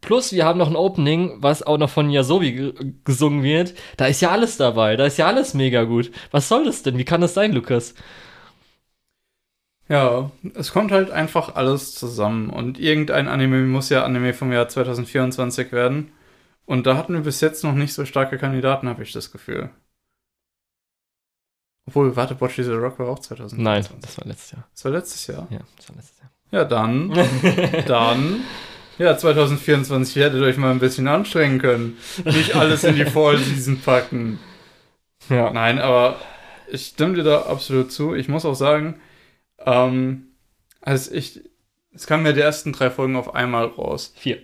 Plus, 0.00 0.32
wir 0.32 0.44
haben 0.44 0.58
noch 0.58 0.68
ein 0.68 0.76
Opening, 0.76 1.38
was 1.42 1.62
auch 1.64 1.76
noch 1.78 1.90
von 1.90 2.08
Yasobi 2.10 2.52
ge 2.52 2.92
gesungen 3.04 3.42
wird. 3.42 3.74
Da 3.96 4.06
ist 4.06 4.20
ja 4.20 4.30
alles 4.30 4.56
dabei. 4.56 4.94
Da 4.96 5.06
ist 5.06 5.16
ja 5.18 5.26
alles 5.26 5.54
mega 5.54 5.82
gut. 5.84 6.12
Was 6.30 6.48
soll 6.48 6.64
das 6.66 6.82
denn? 6.84 6.98
Wie 6.98 7.04
kann 7.04 7.20
das 7.20 7.34
sein, 7.34 7.52
Lukas? 7.52 7.94
Ja, 9.88 10.30
es 10.54 10.70
kommt 10.72 10.92
halt 10.92 11.10
einfach 11.10 11.54
alles 11.56 11.94
zusammen. 11.94 12.50
Und 12.50 12.78
irgendein 12.78 13.26
Anime 13.26 13.62
muss 13.62 13.88
ja 13.88 14.04
Anime 14.04 14.34
vom 14.34 14.52
Jahr 14.52 14.68
2024 14.68 15.72
werden. 15.72 16.12
Und 16.66 16.86
da 16.86 16.96
hatten 16.96 17.14
wir 17.14 17.22
bis 17.22 17.40
jetzt 17.40 17.64
noch 17.64 17.72
nicht 17.74 17.94
so 17.94 18.04
starke 18.04 18.36
Kandidaten, 18.38 18.88
habe 18.88 19.02
ich 19.02 19.12
das 19.12 19.32
Gefühl. 19.32 19.70
Obwohl, 21.86 22.14
warte, 22.16 22.34
Bocce 22.34 22.62
the 22.62 22.70
Rock 22.72 22.98
war 22.98 23.08
auch 23.08 23.18
2024. 23.18 23.58
Nein, 23.58 24.00
das 24.02 24.18
war 24.18 24.26
letztes 24.26 24.50
Jahr. 24.52 24.68
Das 24.74 24.84
war 24.84 24.92
letztes 24.92 25.26
Jahr. 25.26 25.48
Ja, 25.50 25.60
das 25.76 25.88
war 25.88 25.96
letztes 25.96 26.18
Jahr. 26.20 26.30
Ja, 26.50 26.64
dann, 26.64 27.12
dann, 27.86 28.40
ja, 28.98 29.16
2024 29.16 30.16
hättet 30.16 30.40
ihr 30.40 30.46
euch 30.46 30.56
mal 30.56 30.70
ein 30.70 30.78
bisschen 30.78 31.08
anstrengen 31.08 31.58
können. 31.58 31.98
Nicht 32.24 32.56
alles 32.56 32.84
in 32.84 32.96
die 32.96 33.04
Fall-Season 33.04 33.80
packen. 33.80 34.38
Ja. 35.28 35.52
Nein, 35.52 35.78
aber 35.78 36.16
ich 36.70 36.86
stimme 36.86 37.14
dir 37.14 37.22
da 37.24 37.42
absolut 37.42 37.92
zu. 37.92 38.14
Ich 38.14 38.28
muss 38.28 38.44
auch 38.44 38.54
sagen, 38.54 39.00
ähm, 39.64 40.28
als 40.80 41.10
ich, 41.10 41.40
es 41.92 42.06
kamen 42.06 42.24
ja 42.24 42.32
die 42.32 42.40
ersten 42.40 42.72
drei 42.72 42.90
Folgen 42.90 43.16
auf 43.16 43.34
einmal 43.34 43.66
raus. 43.66 44.12
Vier. 44.16 44.38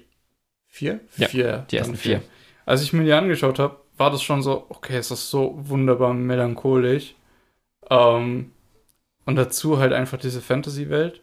Vier? 0.66 1.00
Ja, 1.16 1.28
vier. 1.28 1.66
die 1.70 1.76
ersten 1.76 1.96
vier. 1.96 2.22
Als 2.66 2.82
ich 2.82 2.92
mir 2.92 3.04
die 3.04 3.12
angeschaut 3.12 3.58
habe, 3.58 3.80
war 3.96 4.10
das 4.10 4.22
schon 4.22 4.42
so, 4.42 4.66
okay, 4.68 4.96
es 4.96 5.10
ist 5.10 5.30
so 5.30 5.54
wunderbar 5.56 6.14
melancholisch. 6.14 7.14
Ähm, 7.90 8.52
und 9.24 9.36
dazu 9.36 9.78
halt 9.78 9.92
einfach 9.92 10.18
diese 10.18 10.40
Fantasy-Welt 10.40 11.22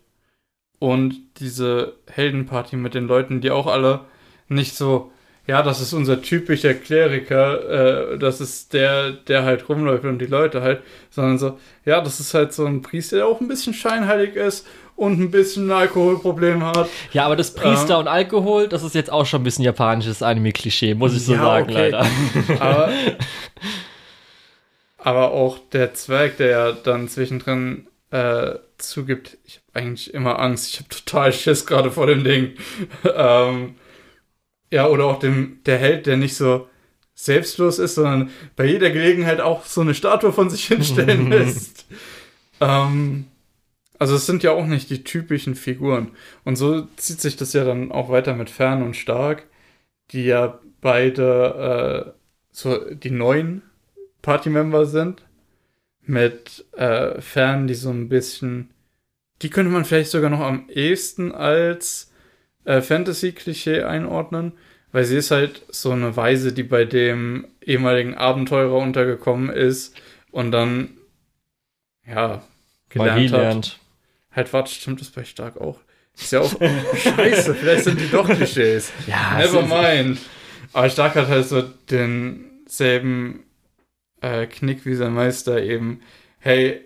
und 0.82 1.16
diese 1.40 1.94
Heldenparty 2.10 2.76
mit 2.76 2.96
den 2.96 3.06
Leuten, 3.06 3.40
die 3.40 3.52
auch 3.52 3.68
alle 3.68 4.00
nicht 4.48 4.76
so, 4.76 5.12
ja, 5.46 5.62
das 5.62 5.80
ist 5.80 5.94
unser 5.94 6.24
typischer 6.24 6.74
Kleriker, 6.74 8.14
äh, 8.14 8.18
das 8.18 8.42
ist 8.42 8.74
der, 8.74 9.12
der 9.12 9.44
halt 9.44 9.70
rumläuft 9.70 10.06
und 10.06 10.18
die 10.18 10.26
Leute 10.26 10.62
halt, 10.64 10.82
sondern 11.12 11.38
so, 11.38 11.60
ja, 11.86 12.02
das 12.02 12.20
ist 12.20 12.34
halt 12.34 12.52
so 12.52 12.66
ein 12.66 12.82
Priester, 12.82 13.18
der 13.18 13.28
auch 13.28 13.40
ein 13.42 13.48
bisschen 13.48 13.76
scheinheilig 13.76 14.36
ist 14.36 14.66
und 14.96 15.20
ein 15.20 15.30
bisschen 15.30 15.68
ein 15.68 15.72
Alkoholproblem 15.82 16.64
hat. 16.66 16.90
Ja, 17.12 17.26
aber 17.28 17.36
das 17.36 17.54
Priester 17.54 17.94
Ähm. 17.94 18.00
und 18.02 18.08
Alkohol, 18.08 18.68
das 18.68 18.82
ist 18.82 18.96
jetzt 18.96 19.12
auch 19.12 19.28
schon 19.28 19.42
ein 19.42 19.44
bisschen 19.44 19.66
japanisches 19.66 20.24
Anime-Klischee, 20.24 20.96
muss 20.96 21.16
ich 21.16 21.24
so 21.26 21.36
Ja, 21.36 21.44
sagen, 21.44 21.70
okay. 21.70 21.92
leider. 21.92 22.06
Aber, 22.60 22.90
aber 24.98 25.32
auch 25.32 25.58
der 25.74 25.94
Zwerg, 25.94 26.38
der 26.38 26.48
ja 26.50 26.72
dann 26.72 27.08
zwischendrin 27.08 27.88
äh, 28.12 28.56
zugibt, 28.78 29.38
ich 29.46 29.61
eigentlich 29.74 30.14
immer 30.14 30.40
Angst, 30.40 30.74
ich 30.74 30.80
habe 30.80 30.90
total 30.90 31.32
Schiss 31.34 31.66
gerade 31.66 31.92
vor 31.92 32.08
dem 32.08 32.24
Ding. 32.24 32.54
ähm, 33.16 33.76
ja, 34.72 34.88
oder 34.88 35.06
auch 35.06 35.20
dem, 35.20 35.60
der 35.66 35.78
Held, 35.78 36.06
der 36.06 36.18
nicht 36.18 36.36
so 36.36 36.68
selbstlos 37.14 37.78
ist, 37.80 37.96
sondern 37.96 38.32
bei 38.56 38.66
jeder 38.66 38.90
Gelegenheit 38.90 39.42
auch 39.42 39.66
so 39.66 39.82
eine 39.82 39.94
Statue 39.94 40.34
von 40.34 40.50
sich 40.50 40.66
hinstellen 40.66 41.28
lässt. 41.30 41.86
ähm, 42.60 43.26
also 44.00 44.16
es 44.16 44.26
sind 44.26 44.42
ja 44.42 44.52
auch 44.52 44.66
nicht 44.66 44.90
die 44.90 45.04
typischen 45.04 45.54
Figuren. 45.54 46.14
Und 46.44 46.56
so 46.56 46.88
zieht 46.96 47.22
sich 47.22 47.36
das 47.36 47.54
ja 47.54 47.64
dann 47.64 47.92
auch 47.92 48.10
weiter 48.10 48.34
mit 48.34 48.50
Fern 48.50 48.82
und 48.82 48.96
Stark, 48.96 49.44
die 50.10 50.26
ja 50.26 50.60
beide 50.82 52.14
äh, 52.16 52.20
so 52.52 52.80
die 52.96 53.12
neuen 53.12 53.62
Party-Member 54.24 54.88
sind. 54.88 55.24
Mit 56.04 56.66
äh, 56.72 57.22
Fern, 57.22 57.68
die 57.68 57.76
so 57.76 57.92
ein 57.92 58.10
bisschen. 58.10 58.72
Die 59.42 59.50
könnte 59.50 59.72
man 59.72 59.86
vielleicht 59.86 60.12
sogar 60.12 60.30
noch 60.30 60.42
am 60.42 60.70
ehesten 60.70 61.32
als 61.32 62.12
äh, 62.66 62.82
Fantasy-Klischee 62.82 63.84
einordnen, 63.84 64.54
weil 64.92 65.06
sie 65.06 65.18
ist 65.18 65.32
halt 65.32 65.64
so 65.70 65.92
eine 65.92 66.16
Weise, 66.16 66.54
die 66.54 66.64
bei 66.64 66.86
dem 66.86 67.48
ehemaligen 67.62 68.16
Abenteurer 68.16 68.78
untergekommen 68.78 69.50
ist 69.50 69.96
und 70.32 70.52
dann, 70.52 70.98
ja, 72.06 72.44
Magie 72.94 73.28
gelernt 73.28 73.32
hat. 73.34 73.42
lernt. 73.42 73.80
Halt, 74.32 74.54
warte, 74.54 74.72
stimmt 74.72 75.02
das 75.02 75.10
bei 75.10 75.24
Stark 75.24 75.58
auch? 75.60 75.80
Ist 76.16 76.32
ja 76.32 76.42
auch 76.42 76.52
scheiße, 76.96 77.56
vielleicht 77.56 77.86
sind 77.86 78.00
die 78.00 78.10
doch 78.10 78.28
Klischees. 78.30 78.92
Ja, 79.08 79.38
Never 79.38 79.64
mind. 79.64 80.20
Aber 80.74 80.90
Stark 80.90 81.16
hat 81.16 81.28
halt 81.28 81.48
so 81.48 81.64
denselben 81.90 83.44
äh, 84.22 84.46
Knick 84.46 84.86
wie 84.86 84.96
sein 84.96 85.14
Meister 85.14 85.62
eben. 85.62 86.02
Hey, 86.40 86.82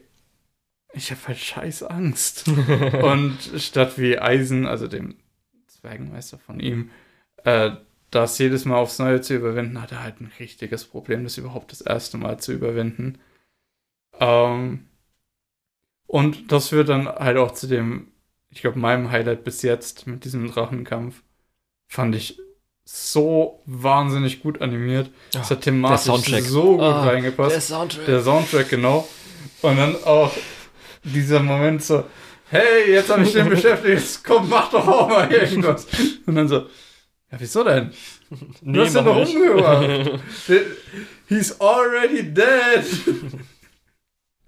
ich 0.95 1.11
habe 1.11 1.21
halt 1.27 1.37
scheiß 1.37 1.83
Angst. 1.83 2.47
Und 3.01 3.37
statt 3.57 3.97
wie 3.97 4.17
Eisen, 4.19 4.65
also 4.65 4.87
dem 4.87 5.15
Zwergenmeister 5.67 6.37
von 6.37 6.59
ihm, 6.59 6.89
äh, 7.43 7.71
das 8.11 8.37
jedes 8.37 8.65
Mal 8.65 8.77
aufs 8.77 8.99
Neue 8.99 9.21
zu 9.21 9.35
überwinden, 9.35 9.81
hat 9.81 9.91
er 9.91 10.03
halt 10.03 10.21
ein 10.21 10.31
richtiges 10.39 10.85
Problem, 10.85 11.23
das 11.23 11.37
überhaupt 11.37 11.71
das 11.71 11.81
erste 11.81 12.17
Mal 12.17 12.39
zu 12.39 12.53
überwinden. 12.53 13.17
Ähm, 14.19 14.87
und 16.07 16.51
das 16.51 16.69
führt 16.69 16.89
dann 16.89 17.07
halt 17.07 17.37
auch 17.37 17.51
zu 17.51 17.67
dem, 17.67 18.11
ich 18.49 18.61
glaube, 18.61 18.79
meinem 18.79 19.11
Highlight 19.11 19.43
bis 19.43 19.61
jetzt 19.63 20.07
mit 20.07 20.23
diesem 20.23 20.49
Drachenkampf. 20.49 21.23
Fand 21.87 22.15
ich 22.15 22.39
so 22.85 23.61
wahnsinnig 23.65 24.41
gut 24.41 24.61
animiert. 24.61 25.09
Das 25.31 25.49
hat 25.51 25.61
thematisch 25.61 26.41
so 26.43 26.73
gut 26.73 26.81
Ah, 26.81 27.05
reingepasst. 27.05 27.55
Der 27.55 27.61
Soundtrack. 27.61 28.05
Der 28.05 28.21
Soundtrack, 28.21 28.69
genau. 28.69 29.07
Und 29.61 29.77
dann 29.77 29.95
auch 30.03 30.31
dieser 31.05 31.39
Moment 31.39 31.83
so, 31.83 32.03
hey, 32.49 32.91
jetzt 32.91 33.09
habe 33.09 33.23
ich 33.23 33.31
den 33.33 33.49
beschäftigt, 33.49 33.93
jetzt 33.99 34.23
komm, 34.23 34.49
mach 34.49 34.69
doch 34.71 34.87
auch 34.87 35.07
mal 35.09 35.31
irgendwas. 35.31 35.87
Und 36.25 36.35
dann 36.35 36.47
so, 36.47 36.55
ja, 37.31 37.37
wieso 37.39 37.63
denn? 37.63 37.91
Du 38.61 38.81
hast 38.81 38.95
doch 38.95 39.15
nicht. 39.15 39.35
umgebracht. 39.35 40.19
He's 41.27 41.59
already 41.59 42.23
dead. 42.33 42.85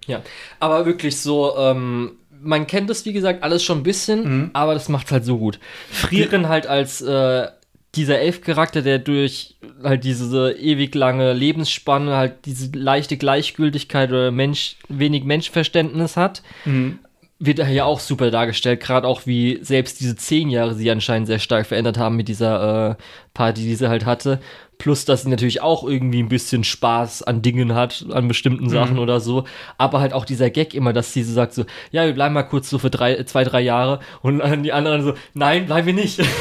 Ja, 0.06 0.22
aber 0.60 0.86
wirklich 0.86 1.20
so, 1.20 1.54
ähm, 1.58 2.12
man 2.40 2.66
kennt 2.66 2.88
das, 2.88 3.04
wie 3.04 3.12
gesagt, 3.12 3.42
alles 3.42 3.62
schon 3.62 3.78
ein 3.78 3.82
bisschen, 3.82 4.22
Mhm. 4.24 4.50
aber 4.52 4.74
das 4.74 4.88
macht 4.88 5.10
halt 5.10 5.24
so 5.24 5.38
gut. 5.38 5.58
Frieren 5.90 6.48
halt 6.48 6.66
als 6.66 7.00
äh, 7.00 7.48
dieser 7.94 8.18
Elfcharakter, 8.18 8.82
der 8.82 8.98
durch 8.98 9.56
halt 9.82 10.04
diese 10.04 10.52
ewig 10.52 10.94
lange 10.94 11.32
Lebensspanne 11.32 12.16
halt 12.16 12.44
diese 12.44 12.70
leichte 12.72 13.16
Gleichgültigkeit 13.16 14.10
oder 14.10 14.30
Mensch, 14.30 14.76
wenig 14.88 15.24
Menschenverständnis 15.24 16.16
hat, 16.16 16.42
wird 17.38 17.60
er 17.60 17.68
ja 17.68 17.84
auch 17.84 18.00
super 18.00 18.30
dargestellt, 18.30 18.80
gerade 18.80 19.06
auch 19.06 19.24
wie 19.24 19.58
selbst 19.62 20.00
diese 20.00 20.16
zehn 20.16 20.50
Jahre 20.50 20.74
sie 20.74 20.90
anscheinend 20.90 21.28
sehr 21.28 21.38
stark 21.38 21.66
verändert 21.66 21.96
haben 21.96 22.16
mit 22.16 22.28
dieser 22.28 22.90
äh, 22.90 22.94
Party, 23.32 23.62
die 23.62 23.74
sie 23.76 23.88
halt 23.88 24.04
hatte. 24.04 24.40
Plus, 24.78 25.04
dass 25.04 25.22
sie 25.22 25.28
natürlich 25.28 25.60
auch 25.60 25.82
irgendwie 25.82 26.22
ein 26.22 26.28
bisschen 26.28 26.62
Spaß 26.62 27.24
an 27.24 27.42
Dingen 27.42 27.74
hat, 27.74 28.06
an 28.12 28.28
bestimmten 28.28 28.70
Sachen 28.70 28.98
oder 29.00 29.18
so. 29.18 29.44
Aber 29.76 29.98
halt 29.98 30.12
auch 30.12 30.24
dieser 30.24 30.50
Gag 30.50 30.72
immer, 30.72 30.92
dass 30.92 31.12
sie 31.12 31.24
so 31.24 31.32
sagt 31.32 31.52
so, 31.52 31.64
ja, 31.90 32.06
wir 32.06 32.12
bleiben 32.14 32.32
mal 32.34 32.44
kurz 32.44 32.70
so 32.70 32.78
für 32.78 32.90
drei, 32.90 33.24
zwei, 33.24 33.42
drei 33.42 33.60
Jahre. 33.60 33.98
Und 34.22 34.38
dann 34.38 34.62
die 34.62 34.72
anderen 34.72 35.02
so, 35.02 35.14
nein, 35.34 35.66
bleiben 35.66 35.86
wir 35.88 35.94
nicht. 35.94 36.22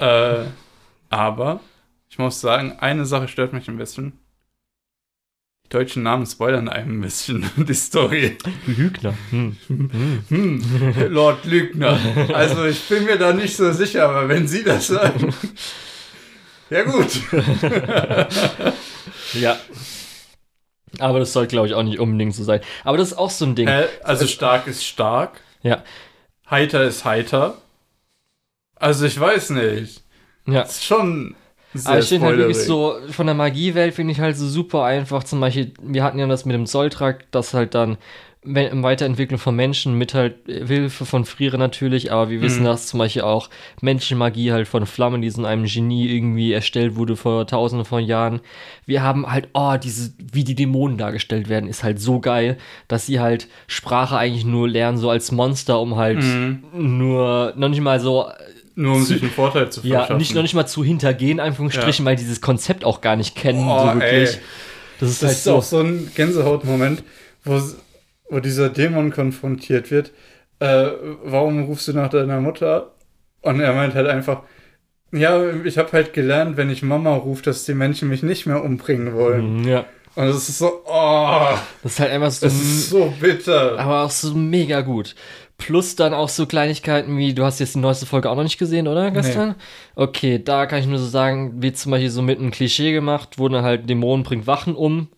Äh, 0.00 0.44
aber 1.10 1.60
ich 2.08 2.18
muss 2.18 2.40
sagen, 2.40 2.76
eine 2.78 3.04
Sache 3.04 3.28
stört 3.28 3.52
mich 3.52 3.68
ein 3.68 3.78
bisschen. 3.78 4.12
Die 5.64 5.68
deutschen 5.70 6.02
Namen 6.02 6.24
spoilern 6.24 6.68
einem 6.68 6.98
ein 6.98 7.02
bisschen 7.02 7.44
die 7.56 7.74
Story. 7.74 8.38
Lügner. 8.66 9.14
Hm. 9.30 9.56
Hm, 10.28 10.62
Lord 11.10 11.44
Lügner. 11.44 11.98
Also 12.32 12.64
ich 12.64 12.88
bin 12.88 13.04
mir 13.04 13.18
da 13.18 13.32
nicht 13.32 13.56
so 13.56 13.72
sicher, 13.72 14.08
aber 14.08 14.28
wenn 14.28 14.46
Sie 14.46 14.62
das 14.64 14.86
sagen. 14.86 15.34
Ja, 16.70 16.82
gut. 16.82 17.20
Ja. 19.34 19.58
Aber 20.98 21.18
das 21.18 21.32
soll, 21.32 21.46
glaube 21.46 21.68
ich, 21.68 21.74
auch 21.74 21.82
nicht 21.82 21.98
unbedingt 22.00 22.34
so 22.34 22.44
sein. 22.44 22.60
Aber 22.84 22.96
das 22.96 23.08
ist 23.08 23.18
auch 23.18 23.30
so 23.30 23.44
ein 23.44 23.54
Ding. 23.54 23.68
Hä? 23.68 23.84
Also 24.02 24.26
stark 24.26 24.66
ist 24.66 24.84
stark. 24.84 25.40
Ja. 25.62 25.82
Heiter 26.50 26.84
ist 26.84 27.04
heiter. 27.04 27.58
Also 28.76 29.04
ich 29.06 29.18
weiß 29.18 29.50
nicht. 29.50 30.02
Ja. 30.46 30.62
Das 30.62 30.72
ist 30.72 30.84
schon 30.84 31.36
sehr 31.74 31.90
Aber 31.90 32.00
ich 32.00 32.08
finde 32.08 32.26
halt 32.26 32.38
wirklich 32.38 32.58
so, 32.58 32.98
von 33.10 33.26
der 33.26 33.34
Magiewelt 33.34 33.94
finde 33.94 34.12
ich 34.12 34.20
halt 34.20 34.36
so 34.36 34.48
super 34.48 34.84
einfach. 34.84 35.24
Zum 35.24 35.40
Beispiel, 35.40 35.74
wir 35.82 36.02
hatten 36.02 36.18
ja 36.18 36.26
das 36.26 36.46
mit 36.46 36.54
dem 36.54 36.66
Zolltrakt, 36.66 37.26
das 37.32 37.52
halt 37.52 37.74
dann 37.74 37.98
Weiterentwicklung 38.44 39.38
von 39.38 39.56
Menschen 39.56 39.94
mit 39.94 40.14
halt 40.14 40.36
Hilfe 40.46 41.04
von 41.04 41.24
Friere 41.24 41.58
natürlich, 41.58 42.12
aber 42.12 42.30
wir 42.30 42.40
wissen, 42.40 42.60
Mhm. 42.62 42.66
dass 42.66 42.86
zum 42.86 42.98
Beispiel 42.98 43.22
auch 43.22 43.50
Menschenmagie 43.80 44.52
halt 44.52 44.68
von 44.68 44.86
Flammen, 44.86 45.20
die 45.22 45.30
so 45.30 45.40
in 45.40 45.46
einem 45.46 45.64
Genie 45.64 46.08
irgendwie 46.08 46.52
erstellt 46.52 46.94
wurde 46.96 47.16
vor 47.16 47.46
tausenden 47.46 47.84
von 47.84 48.02
Jahren. 48.04 48.40
Wir 48.86 49.02
haben 49.02 49.30
halt, 49.30 49.48
oh, 49.54 49.74
diese, 49.82 50.12
wie 50.32 50.44
die 50.44 50.54
Dämonen 50.54 50.98
dargestellt 50.98 51.48
werden, 51.48 51.68
ist 51.68 51.82
halt 51.82 52.00
so 52.00 52.20
geil, 52.20 52.58
dass 52.86 53.06
sie 53.06 53.18
halt 53.20 53.48
Sprache 53.66 54.16
eigentlich 54.16 54.44
nur 54.44 54.68
lernen, 54.68 54.98
so 54.98 55.10
als 55.10 55.32
Monster, 55.32 55.80
um 55.80 55.96
halt 55.96 56.18
Mhm. 56.22 56.62
nur, 56.72 57.52
noch 57.56 57.68
nicht 57.68 57.80
mal 57.80 57.98
so 58.00 58.28
Nur 58.76 58.94
um 58.94 59.04
sich 59.04 59.20
einen 59.20 59.32
Vorteil 59.32 59.68
zu 59.70 59.80
ja, 59.84 59.98
verschaffen. 59.98 60.18
nicht, 60.18 60.34
noch 60.36 60.42
nicht 60.42 60.54
mal 60.54 60.66
zu 60.66 60.84
hintergehen, 60.84 61.40
Anführungsstrichen, 61.40 62.04
weil 62.06 62.14
die 62.14 62.22
dieses 62.22 62.40
Konzept 62.40 62.84
auch 62.84 63.00
gar 63.00 63.16
nicht 63.16 63.34
kennen, 63.34 63.66
Oh, 63.68 63.80
so 63.80 63.86
wirklich. 64.00 64.30
ey. 64.36 64.38
Das 65.00 65.10
ist 65.10 65.22
Das 65.22 65.28
halt 65.28 65.36
ist 65.38 65.44
so. 65.44 65.54
auch 65.56 65.62
so 65.64 65.80
ein 65.80 66.10
Gänsehautmoment, 66.14 67.02
wo, 67.44 67.60
wo 68.30 68.40
dieser 68.40 68.68
Dämon 68.68 69.10
konfrontiert 69.10 69.90
wird. 69.90 70.12
Äh, 70.60 70.88
warum 71.24 71.64
rufst 71.64 71.88
du 71.88 71.92
nach 71.92 72.08
deiner 72.10 72.40
Mutter? 72.40 72.92
Und 73.42 73.60
er 73.60 73.72
meint 73.72 73.94
halt 73.94 74.08
einfach, 74.08 74.42
ja, 75.12 75.42
ich 75.64 75.78
habe 75.78 75.92
halt 75.92 76.12
gelernt, 76.12 76.56
wenn 76.56 76.70
ich 76.70 76.82
Mama 76.82 77.14
rufe, 77.14 77.42
dass 77.42 77.64
die 77.64 77.74
Menschen 77.74 78.08
mich 78.08 78.22
nicht 78.22 78.46
mehr 78.46 78.62
umbringen 78.62 79.14
wollen. 79.14 79.60
Mhm, 79.60 79.68
ja. 79.68 79.84
Und 80.14 80.26
das 80.26 80.48
ist 80.48 80.58
so, 80.58 80.82
oh, 80.84 81.48
Das 81.82 81.92
ist 81.92 82.00
halt 82.00 82.10
einfach 82.10 82.30
so, 82.30 82.46
das 82.46 82.54
ist 82.54 82.90
so 82.90 83.14
bitter. 83.20 83.78
aber 83.78 84.02
auch 84.04 84.10
so 84.10 84.34
mega 84.34 84.80
gut. 84.80 85.14
Plus 85.58 85.96
dann 85.96 86.14
auch 86.14 86.28
so 86.28 86.46
Kleinigkeiten 86.46 87.16
wie, 87.18 87.34
du 87.34 87.44
hast 87.44 87.58
jetzt 87.60 87.74
die 87.74 87.80
neueste 87.80 88.06
Folge 88.06 88.30
auch 88.30 88.36
noch 88.36 88.42
nicht 88.42 88.58
gesehen, 88.58 88.86
oder, 88.88 89.10
gestern? 89.10 89.54
Okay, 89.96 90.40
da 90.42 90.66
kann 90.66 90.80
ich 90.80 90.86
nur 90.86 90.98
so 90.98 91.06
sagen, 91.06 91.54
wie 91.62 91.72
zum 91.72 91.90
Beispiel 91.90 92.10
so 92.10 92.22
mit 92.22 92.38
einem 92.38 92.50
Klischee 92.50 92.92
gemacht, 92.92 93.38
wo 93.38 93.48
dann 93.48 93.64
halt 93.64 93.88
Dämonen 93.88 94.24
bringt 94.24 94.46
Wachen 94.46 94.74
um. 94.74 95.08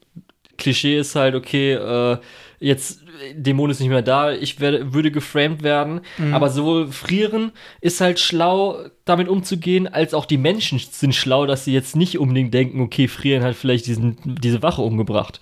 Klischee 0.56 0.98
ist 0.98 1.14
halt, 1.14 1.34
okay, 1.34 1.72
äh, 1.74 2.18
jetzt 2.58 2.99
Dämon 3.34 3.70
ist 3.70 3.80
nicht 3.80 3.88
mehr 3.88 4.02
da, 4.02 4.32
ich 4.32 4.60
werde, 4.60 4.92
würde 4.92 5.10
geframed 5.10 5.62
werden. 5.62 6.00
Aber 6.32 6.50
sowohl 6.50 6.88
Frieren 6.88 7.52
ist 7.80 8.00
halt 8.00 8.20
schlau, 8.20 8.78
damit 9.04 9.28
umzugehen, 9.28 9.88
als 9.88 10.14
auch 10.14 10.24
die 10.24 10.38
Menschen 10.38 10.78
sind 10.78 11.14
schlau, 11.14 11.46
dass 11.46 11.64
sie 11.64 11.72
jetzt 11.72 11.96
nicht 11.96 12.18
unbedingt 12.18 12.54
denken, 12.54 12.80
okay, 12.80 13.08
Frieren 13.08 13.42
hat 13.42 13.56
vielleicht 13.56 13.86
diesen, 13.86 14.16
diese 14.24 14.62
Wache 14.62 14.82
umgebracht. 14.82 15.40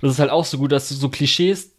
Das 0.00 0.12
ist 0.12 0.18
halt 0.18 0.30
auch 0.30 0.44
so 0.44 0.58
gut, 0.58 0.72
dass 0.72 0.88
so 0.88 1.08
Klischees 1.08 1.71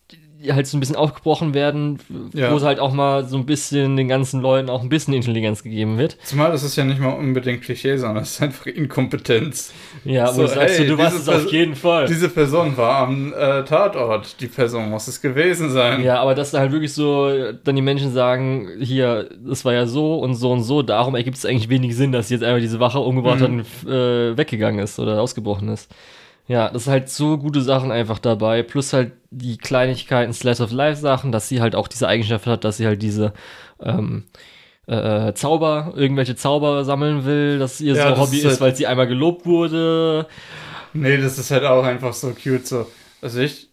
halt 0.52 0.68
so 0.68 0.76
ein 0.78 0.80
bisschen 0.80 0.95
aufgebrochen 0.95 1.53
werden, 1.53 1.99
Ja. 2.34 2.52
wo 2.52 2.57
es 2.57 2.64
halt 2.64 2.80
auch 2.80 2.91
mal 2.94 3.26
so 3.26 3.38
ein 3.38 3.45
bisschen 3.45 3.95
den 3.95 4.07
ganzen 4.07 4.41
Leuten 4.41 4.70
auch 4.70 4.82
ein 4.82 4.90
bisschen 4.90 5.14
Intelligenz 5.14 5.64
gegeben 5.64 5.98
wird. 5.98 6.18
Zumal 6.24 6.52
das 6.52 6.64
ist 6.64 6.76
ja 6.76 6.84
nicht 6.84 6.99
mal 6.99 7.10
unbedingt 7.11 7.61
Klischee, 7.61 7.95
sondern 7.98 8.24
es 8.24 8.32
ist 8.32 8.41
einfach 8.41 8.65
Inkompetenz. 8.65 9.74
Ja, 10.06 10.28
wo 10.30 10.32
So, 10.34 10.41
du 10.44 10.48
sagst, 10.49 10.80
ey, 10.80 10.88
du, 10.88 10.95
du 10.95 11.03
warst 11.03 11.18
es 11.20 11.30
auf 11.30 11.52
jeden 11.52 11.76
Fall. 11.76 12.07
Diese 12.07 12.30
Person 12.30 12.76
war 12.78 13.07
am 13.07 13.34
äh, 13.34 13.64
Tatort. 13.64 14.40
Die 14.41 14.48
Person 14.48 14.90
muss 14.90 15.07
es 15.07 15.22
gewesen 15.22 15.70
sein. 15.72 16.03
Ja, 16.03 16.20
aber 16.22 16.36
dass 16.36 16.52
da 16.52 16.60
halt 16.60 16.72
wirklich 16.72 16.94
so 16.94 17.30
dann 17.64 17.76
die 17.76 17.82
Menschen 17.82 18.11
sagen, 18.11 18.68
hier, 18.80 19.30
das 19.45 19.64
war 19.65 19.74
ja 19.74 19.86
so 19.86 20.20
und 20.20 20.36
so 20.36 20.52
und 20.52 20.64
so, 20.64 20.82
darum 20.82 21.15
ergibt 21.15 21.38
es 21.38 21.45
eigentlich 21.45 21.70
wenig 21.70 21.95
Sinn, 21.95 22.11
dass 22.11 22.30
jetzt 22.30 22.44
einfach 22.44 22.60
diese 22.61 22.80
Wache 22.80 22.99
umgebracht 22.99 23.40
Mhm. 23.40 23.44
hat 23.44 23.49
und 23.86 23.91
äh, 23.91 24.38
weggegangen 24.38 24.80
ist 24.84 24.99
oder 24.99 25.22
ausgebrochen 25.22 25.70
ist. 25.70 25.90
Ja, 26.48 26.70
das 26.70 26.84
ist 26.84 26.88
halt 26.90 27.10
so 27.10 27.38
gute 27.38 27.61
Sachen 27.61 27.91
einfach 27.91 28.20
dabei, 28.20 28.64
plus 28.64 28.91
halt 28.94 29.14
die 29.32 29.57
Kleinigkeiten 29.57 30.34
Slice 30.34 30.61
of 30.61 30.72
Life 30.72 30.99
Sachen, 30.99 31.32
dass 31.32 31.48
sie 31.48 31.61
halt 31.61 31.76
auch 31.76 31.88
diese 31.88 32.07
Eigenschaft 32.07 32.45
hat, 32.48 32.64
dass 32.65 32.78
sie 32.78 32.86
halt 32.86 33.02
diese 33.02 33.34
ähm, 33.82 34.26
äh, 34.88 35.34
Zauber, 35.34 35.94
irgendwelche 35.95 36.36
Zauber 36.36 36.84
sammeln 36.84 37.24
will, 37.26 37.60
dass 37.60 37.80
ihr 37.80 37.95
Ja, 37.95 38.03
so 38.03 38.10
das 38.10 38.20
Hobby 38.20 38.38
ist 38.40 38.44
ist, 38.44 38.49
halt- 38.52 38.61
weil 38.61 38.76
sie 38.76 38.88
einmal 38.88 39.07
gelobt 39.07 39.45
wurde. 39.45 40.28
Nee, 40.94 41.18
das 41.18 41.38
ist 41.40 41.49
halt 41.49 41.64
auch 41.64 41.84
einfach 41.84 42.14
so 42.14 42.32
cute. 42.34 42.68
So. 42.68 42.88
Also 43.22 43.40
ich, 43.40 43.70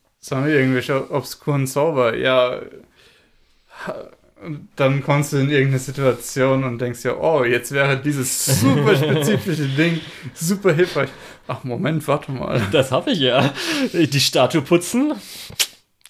wir 0.46 0.54
irgendwelche 0.54 1.10
obskuren 1.10 1.66
Zauber. 1.66 2.16
Ja, 2.16 2.60
und 4.44 4.68
dann 4.76 5.02
kommst 5.02 5.32
du 5.32 5.36
in 5.36 5.50
irgendeine 5.50 5.78
Situation 5.78 6.64
und 6.64 6.80
denkst 6.80 7.04
ja, 7.04 7.16
oh, 7.16 7.44
jetzt 7.44 7.72
wäre 7.72 7.96
dieses 7.96 8.60
super 8.60 8.96
spezifische 8.96 9.68
Ding 9.76 10.00
super 10.34 10.72
hilfreich. 10.72 11.10
Ach, 11.46 11.64
Moment, 11.64 12.06
warte 12.08 12.32
mal. 12.32 12.60
Das 12.72 12.92
habe 12.92 13.10
ich 13.10 13.18
ja. 13.18 13.52
Die 13.92 14.20
Statue 14.20 14.62
putzen. 14.62 15.12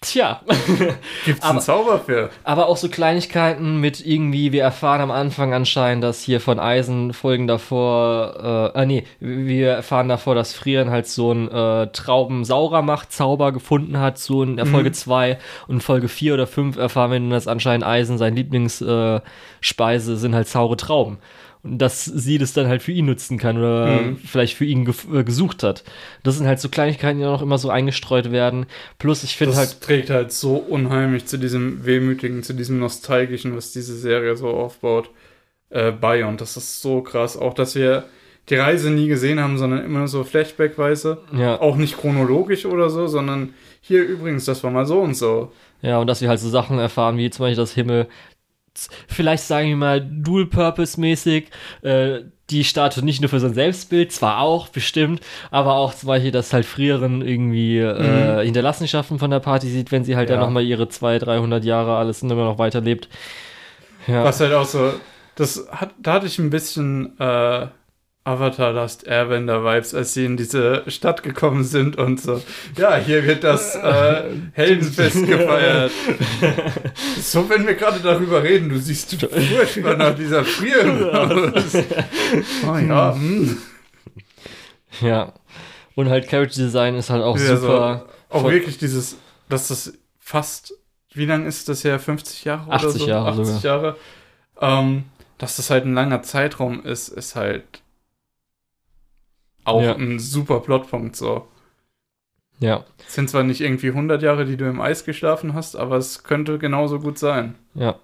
Tja. 0.03 0.41
Gibt's 1.27 1.43
Aber- 1.43 1.51
einen 1.51 1.61
Zauber 1.61 1.99
für? 1.99 2.31
Aber 2.43 2.69
auch 2.69 2.79
so 2.79 2.89
Kleinigkeiten 2.89 3.81
mit 3.81 4.05
irgendwie, 4.05 4.51
wir 4.51 4.63
erfahren 4.63 5.03
am 5.03 5.11
Anfang 5.11 5.53
anscheinend, 5.53 6.03
dass 6.03 6.23
hier 6.23 6.41
von 6.41 6.59
Eisen 6.59 7.13
Folgen 7.13 7.47
davor, 7.47 8.73
äh, 8.75 8.81
äh 8.81 8.87
nee, 8.87 9.05
wir 9.21 9.73
erfahren 9.73 10.09
davor, 10.09 10.35
dass 10.35 10.55
Frieren 10.55 10.89
halt 10.89 11.07
so 11.07 11.33
ein 11.33 11.51
äh, 11.51 11.89
Trauben-Saurer-Macht-Zauber 11.89 13.53
gefunden 13.53 13.99
hat, 13.99 14.19
so 14.19 14.43
in 14.43 14.57
der 14.57 14.65
Folge 14.65 14.91
2 14.93 15.39
und 15.69 15.75
in 15.77 15.81
Folge 15.83 16.09
4 16.09 16.33
oder 16.33 16.47
5 16.47 16.79
erfahren 16.79 17.11
wir, 17.11 17.21
dann, 17.21 17.31
dass 17.31 17.47
anscheinend 17.47 17.85
Eisen 17.85 18.17
sein 18.17 18.35
Lieblingsspeise 18.35 20.13
äh, 20.13 20.17
sind 20.17 20.35
halt 20.35 20.49
saure 20.49 20.79
Trauben. 20.79 21.19
Und 21.63 21.79
dass 21.79 22.05
sie 22.07 22.39
das 22.39 22.53
dann 22.55 22.69
halt 22.69 22.83
für 22.83 22.93
ihn 22.93 23.05
nutzen 23.07 23.37
kann 23.39 23.59
oder 23.59 23.87
Mhm. 24.01 24.17
vielleicht 24.17 24.57
für 24.57 24.65
ihn 24.65 24.89
äh, 25.13 25.25
gesucht 25.25 25.63
hat. 25.63 25.85
Das 26.23 26.37
sind 26.39 26.47
halt 26.47 26.59
so 26.59 26.69
Kleinigkeiten, 26.71 27.19
die 27.19 27.25
auch 27.27 27.33
noch 27.33 27.43
immer 27.43 27.59
so 27.59 27.69
eingestreut 27.71 28.33
werden. 28.33 28.67
Plus, 28.99 29.25
ich 29.25 29.37
finde 29.37 29.51
Das 29.55 29.59
halt, 29.59 29.81
trägt 29.83 30.09
halt 30.11 30.33
so 30.33 30.55
unheimlich 30.57 31.27
zu 31.27 31.39
diesem 31.39 31.85
wehmütigen, 31.85 32.43
zu 32.43 32.55
diesem 32.55 32.79
nostalgischen, 32.79 33.55
was 33.57 33.73
diese 33.73 33.95
Serie 33.97 34.37
so 34.37 34.49
aufbaut, 34.49 35.11
äh, 35.69 35.93
bei. 35.93 36.25
Und 36.25 36.41
das 36.41 36.57
ist 36.57 36.81
so 36.81 37.03
krass. 37.03 37.37
Auch, 37.37 37.53
dass 37.55 37.75
wir 37.75 38.05
die 38.49 38.57
Reise 38.57 38.91
nie 38.91 39.07
gesehen 39.07 39.39
haben, 39.39 39.59
sondern 39.59 39.85
immer 39.85 39.99
nur 40.01 40.09
so 40.09 40.25
Flashback-weise. 40.25 41.19
ja. 41.37 41.61
Auch 41.61 41.77
nicht 41.77 41.99
chronologisch 41.99 42.65
oder 42.67 42.91
so, 42.91 43.07
sondern 43.07 43.55
hier 43.83 44.03
übrigens, 44.03 44.45
das 44.47 44.65
war 44.65 44.71
mal 44.71 44.87
so 44.87 44.99
und 45.01 45.15
so. 45.15 45.53
Ja, 45.83 45.99
und 45.99 46.07
dass 46.09 46.21
wir 46.21 46.29
halt 46.29 46.41
so 46.41 46.49
Sachen 46.49 46.79
erfahren, 46.79 47.17
wie 47.17 47.31
zum 47.31 47.45
Beispiel 47.45 47.57
das 47.57 47.73
Himmel, 47.73 48.07
vielleicht 49.09 49.45
sagen 49.45 49.69
wir 49.69 49.77
mal 49.77 50.01
Dual-Purpose-mäßig, 50.01 51.47
äh, 51.83 52.21
die 52.51 52.65
Statue 52.65 53.05
nicht 53.05 53.21
nur 53.21 53.29
für 53.31 53.39
sein 53.41 53.55
Selbstbild, 53.55 54.11
zwar 54.13 54.41
auch, 54.41 54.69
bestimmt, 54.69 55.21
aber 55.53 55.75
auch 55.75 55.95
zum 55.95 56.09
Beispiel, 56.09 56.33
dass 56.33 56.53
halt 56.53 56.67
Frieren 56.67 57.23
irgendwie 57.23 57.79
äh, 57.79 58.45
Hinterlassenschaften 58.45 59.19
von 59.21 59.31
der 59.31 59.39
Party 59.41 59.69
sieht, 59.69 59.93
wenn 59.93 60.05
sie 60.05 60.17
halt 60.17 60.29
Ja. 60.31 60.37
dann 60.37 60.45
nochmal 60.47 60.65
ihre 60.65 60.89
200, 60.89 61.27
300 61.29 61.65
Jahre 61.65 61.97
alles 61.97 62.23
immer 62.23 62.35
noch 62.35 62.59
weiterlebt. 62.59 63.09
Ja, 64.07 64.25
Was 64.25 64.41
halt 64.41 64.53
auch 64.53 64.65
so, 64.65 64.95
das 65.37 65.67
hat, 65.71 65.91
da 65.99 66.15
hatte 66.15 66.27
ich 66.27 66.39
ein 66.39 66.51
bisschen 66.51 67.19
äh, 67.21 67.67
Avatar 68.25 68.73
Last 68.73 69.07
Airbender 69.07 69.65
Vibes, 69.65 69.95
als 69.95 70.13
sie 70.13 70.27
in 70.27 70.37
diese 70.37 70.85
Stadt 70.89 71.23
gekommen 71.23 71.65
sind 71.65 71.97
und 71.97 72.21
so, 72.21 72.43
ja, 72.77 72.97
hier 72.97 73.25
wird 73.25 73.45
das 73.45 73.75
äh, 73.77 74.25
Heldenfest 74.53 75.27
gefeiert. 75.27 75.91
so, 77.21 77.49
wenn 77.49 77.67
wir 77.67 77.75
gerade 77.75 78.01
darüber 78.01 78.43
reden, 78.43 78.69
du 78.69 78.79
siehst 78.79 79.15
furchtbar 79.15 79.97
nach 79.97 80.15
dieser 80.15 80.45
Frieren 80.45 81.09
aus. 81.11 81.75
Oh 82.69 82.77
ja, 82.77 83.15
hm. 83.15 83.59
ja. 85.01 85.33
Und 85.95 86.09
halt 86.09 86.29
Character 86.29 86.63
Design 86.63 86.95
ist 86.97 87.11
halt 87.11 87.23
auch 87.23 87.39
Ja, 87.39 87.57
super. 87.57 88.07
so, 88.31 88.37
auch 88.37 88.45
wirklich 88.51 88.79
dieses, 88.79 89.17
dass 89.49 89.69
das 89.69 89.95
fast, 90.19 90.75
wie 91.13 91.27
lang 91.27 91.47
ist 91.47 91.69
das 91.69 91.85
her? 91.85 91.99
50 91.99 92.45
Jahre 92.45 92.67
oder 92.67 92.75
80 92.77 93.03
so? 93.03 93.09
Jahre 93.09 93.41
80 93.41 93.63
Jahre. 93.63 93.97
Ähm, 94.61 95.05
dass 95.39 95.57
das 95.57 95.71
halt 95.71 95.87
ein 95.87 95.95
langer 95.95 96.23
Zeitraum 96.23 96.85
ist, 96.85 97.09
ist 97.09 97.35
halt 97.35 97.65
auch 99.71 99.83
Ja. 99.83 99.95
ein 99.97 100.19
super 100.19 100.61
Plotpunkt 100.61 101.17
so. 101.17 101.47
Ja, 102.59 102.85
Es 103.07 103.15
sind 103.15 103.31
zwar 103.31 103.43
nicht 103.43 103.63
irgendwie 103.63 103.91
100 103.91 104.23
Jahre, 104.23 104.45
die 104.45 104.57
du 104.59 104.67
im 104.69 104.81
Eis 104.83 105.05
geschlafen 105.07 105.55
hast, 105.55 105.77
aber 105.77 105.97
es 105.97 106.25
könnte 106.25 106.59
genauso 106.59 106.99
gut 107.01 107.19
sein. 107.19 107.55
ja. 107.75 107.97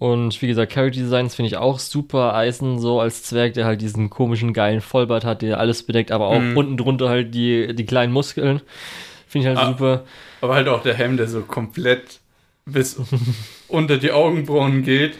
Und 0.00 0.42
wie 0.42 0.48
gesagt, 0.48 0.72
Character 0.72 0.98
Designs 0.98 1.36
finde 1.36 1.46
ich 1.50 1.56
auch 1.56 1.78
super. 1.78 2.34
Eisen 2.34 2.80
so 2.80 2.98
als 3.00 3.22
Zwerg, 3.22 3.54
der 3.54 3.64
halt 3.64 3.80
diesen 3.80 4.10
komischen, 4.10 4.52
geilen 4.52 4.80
Vollbart 4.80 5.24
hat, 5.24 5.40
der 5.40 5.60
alles 5.60 5.84
bedeckt, 5.84 6.10
aber 6.10 6.26
auch 6.26 6.40
Mhm. 6.40 6.56
unten 6.56 6.76
drunter 6.76 7.08
halt 7.08 7.32
die, 7.32 7.72
die 7.76 7.86
kleinen 7.86 8.12
Muskeln. 8.12 8.60
Finde 9.28 9.44
ich 9.52 9.56
halt 9.56 9.64
Ah. 9.64 9.70
super. 9.70 10.04
Aber 10.40 10.56
halt 10.56 10.66
auch 10.66 10.82
der 10.82 10.94
Helm, 10.94 11.16
der 11.16 11.28
so 11.28 11.42
komplett 11.42 12.18
bis 12.66 12.96
unter 13.68 13.98
die 13.98 14.10
Augenbrauen 14.10 14.82
geht. 14.82 15.14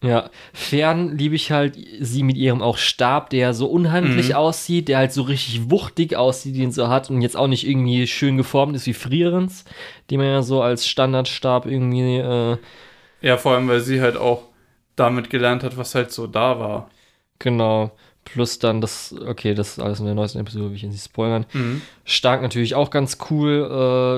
Ja, 0.00 0.30
fern 0.52 1.18
liebe 1.18 1.34
ich 1.34 1.50
halt 1.50 1.76
sie 2.00 2.22
mit 2.22 2.36
ihrem 2.36 2.62
auch 2.62 2.78
Stab, 2.78 3.30
der 3.30 3.52
so 3.52 3.66
unhandlich 3.66 4.28
Mhm. 4.30 4.36
aussieht, 4.36 4.86
der 4.88 4.98
halt 4.98 5.12
so 5.12 5.22
richtig 5.22 5.70
wuchtig 5.70 6.14
aussieht, 6.16 6.56
den 6.56 6.70
sie 6.70 6.88
hat 6.88 7.10
und 7.10 7.20
jetzt 7.20 7.36
auch 7.36 7.48
nicht 7.48 7.66
irgendwie 7.66 8.06
schön 8.06 8.36
geformt 8.36 8.76
ist 8.76 8.86
wie 8.86 8.94
Frierens, 8.94 9.64
die 10.10 10.16
man 10.16 10.26
ja 10.26 10.42
so 10.42 10.62
als 10.62 10.86
Standardstab 10.86 11.66
irgendwie, 11.66 12.18
äh, 12.18 12.58
Ja, 13.20 13.36
vor 13.36 13.52
allem, 13.54 13.68
weil 13.68 13.80
sie 13.80 14.00
halt 14.00 14.16
auch 14.16 14.42
damit 14.96 15.30
gelernt 15.30 15.62
hat, 15.62 15.76
was 15.76 15.94
halt 15.94 16.10
so 16.12 16.26
da 16.26 16.58
war. 16.60 16.90
genau. 17.38 17.92
Plus 18.32 18.58
dann 18.58 18.80
das, 18.80 19.14
okay, 19.26 19.54
das 19.54 19.70
ist 19.70 19.80
alles 19.80 20.00
in 20.00 20.06
der 20.06 20.14
neuesten 20.14 20.38
Episode, 20.38 20.68
will 20.70 20.76
ich 20.76 20.82
jetzt 20.82 20.92
nicht 20.92 21.04
spoilern. 21.04 21.46
Mhm. 21.52 21.82
Stark 22.04 22.42
natürlich 22.42 22.74
auch 22.74 22.90
ganz 22.90 23.18
cool, 23.30 23.68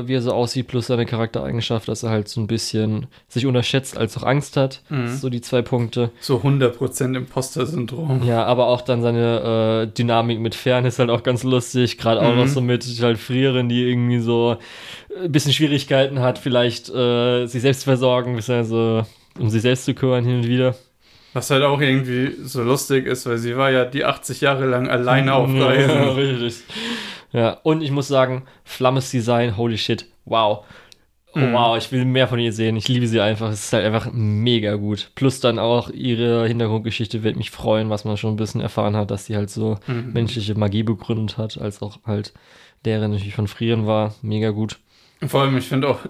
äh, 0.04 0.08
wie 0.08 0.14
er 0.14 0.22
so 0.22 0.32
aussieht, 0.32 0.66
plus 0.68 0.88
seine 0.88 1.06
Charaktereigenschaft, 1.06 1.88
dass 1.88 2.02
er 2.02 2.10
halt 2.10 2.28
so 2.28 2.40
ein 2.40 2.46
bisschen 2.46 3.06
sich 3.28 3.46
unterschätzt, 3.46 3.96
als 3.96 4.16
auch 4.16 4.22
Angst 4.24 4.56
hat. 4.56 4.82
Mhm. 4.88 5.08
So 5.16 5.28
die 5.30 5.40
zwei 5.40 5.62
Punkte. 5.62 6.10
So 6.20 6.38
100% 6.38 7.16
Imposter-Syndrom. 7.16 8.22
Ja, 8.24 8.44
aber 8.44 8.66
auch 8.68 8.80
dann 8.82 9.02
seine 9.02 9.86
äh, 9.90 9.94
Dynamik 9.96 10.40
mit 10.40 10.54
Fern 10.54 10.84
ist 10.84 10.98
halt 10.98 11.10
auch 11.10 11.22
ganz 11.22 11.42
lustig. 11.42 11.98
Gerade 11.98 12.20
auch 12.22 12.30
Mhm. 12.32 12.36
noch 12.38 12.48
so 12.48 12.60
mit 12.60 12.84
halt 13.02 13.18
Frieren, 13.18 13.68
die 13.68 13.82
irgendwie 13.88 14.20
so 14.20 14.56
ein 15.22 15.32
bisschen 15.32 15.52
Schwierigkeiten 15.52 16.20
hat, 16.20 16.38
vielleicht 16.38 16.88
äh, 16.90 17.46
sich 17.46 17.62
selbst 17.62 17.80
zu 17.80 17.84
versorgen, 17.84 18.36
beziehungsweise 18.36 19.06
um 19.38 19.48
sich 19.50 19.62
selbst 19.62 19.84
zu 19.84 19.94
kümmern 19.94 20.24
hin 20.24 20.38
und 20.38 20.46
wieder. 20.48 20.74
Was 21.32 21.50
halt 21.50 21.62
auch 21.62 21.80
irgendwie 21.80 22.32
so 22.42 22.62
lustig 22.62 23.06
ist, 23.06 23.26
weil 23.26 23.38
sie 23.38 23.56
war 23.56 23.70
ja 23.70 23.84
die 23.84 24.04
80 24.04 24.40
Jahre 24.40 24.66
lang 24.66 24.88
alleine 24.88 25.34
auf 25.34 25.48
Ja, 25.52 25.66
Reisen. 25.66 25.90
richtig. 26.16 26.64
Ja, 27.32 27.50
und 27.62 27.82
ich 27.82 27.92
muss 27.92 28.08
sagen, 28.08 28.42
Flammes 28.64 29.10
Design, 29.10 29.56
holy 29.56 29.78
shit, 29.78 30.06
wow. 30.24 30.64
Oh, 31.32 31.38
Mhm. 31.38 31.52
Wow, 31.52 31.76
ich 31.78 31.92
will 31.92 32.04
mehr 32.04 32.26
von 32.26 32.40
ihr 32.40 32.52
sehen. 32.52 32.74
Ich 32.74 32.88
liebe 32.88 33.06
sie 33.06 33.20
einfach. 33.20 33.50
Es 33.52 33.66
ist 33.66 33.72
halt 33.72 33.84
einfach 33.86 34.10
mega 34.12 34.74
gut. 34.74 35.12
Plus 35.14 35.38
dann 35.38 35.60
auch 35.60 35.88
ihre 35.90 36.48
Hintergrundgeschichte 36.48 37.22
wird 37.22 37.36
mich 37.36 37.52
freuen, 37.52 37.88
was 37.88 38.04
man 38.04 38.16
schon 38.16 38.32
ein 38.32 38.36
bisschen 38.36 38.60
erfahren 38.60 38.96
hat, 38.96 39.12
dass 39.12 39.26
sie 39.26 39.36
halt 39.36 39.48
so 39.48 39.78
Mhm. 39.86 40.10
menschliche 40.12 40.56
Magie 40.58 40.82
begründet 40.82 41.38
hat, 41.38 41.56
als 41.56 41.82
auch 41.82 42.00
halt 42.04 42.32
deren 42.84 43.12
natürlich 43.12 43.36
von 43.36 43.46
Frieren 43.46 43.86
war. 43.86 44.16
Mega 44.22 44.50
gut. 44.50 44.80
Vor 45.24 45.42
allem, 45.42 45.56
ich 45.56 45.68
finde 45.68 45.86
auch, 45.86 46.00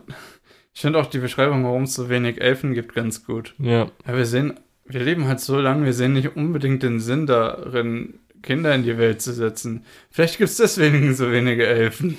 ich 0.73 0.81
finde 0.81 0.99
auch 0.99 1.05
die 1.07 1.19
Beschreibung, 1.19 1.65
warum 1.65 1.83
es 1.83 1.93
so 1.93 2.09
wenig 2.09 2.41
Elfen 2.41 2.73
gibt, 2.73 2.95
ganz 2.95 3.23
gut. 3.27 3.55
Ja, 3.59 3.89
Ja, 4.07 4.17
wir 4.17 4.25
sehen, 4.25 4.55
wir 4.93 5.01
leben 5.03 5.27
halt 5.29 5.41
so 5.41 5.59
lange, 5.61 5.85
wir 5.85 5.93
sehen 5.93 6.13
nicht 6.15 6.37
unbedingt 6.37 6.83
den 6.83 7.01
Sinn 7.01 7.27
darin, 7.27 8.15
Kinder 8.43 8.75
in 8.75 8.83
die 8.85 8.97
Welt 8.99 9.21
zu 9.23 9.33
setzen. 9.33 9.85
Vielleicht 10.11 10.39
gibt 10.39 10.51
es 10.51 10.57
deswegen 10.57 11.15
so 11.15 11.31
wenige 11.31 11.67
Elfen. 11.67 12.17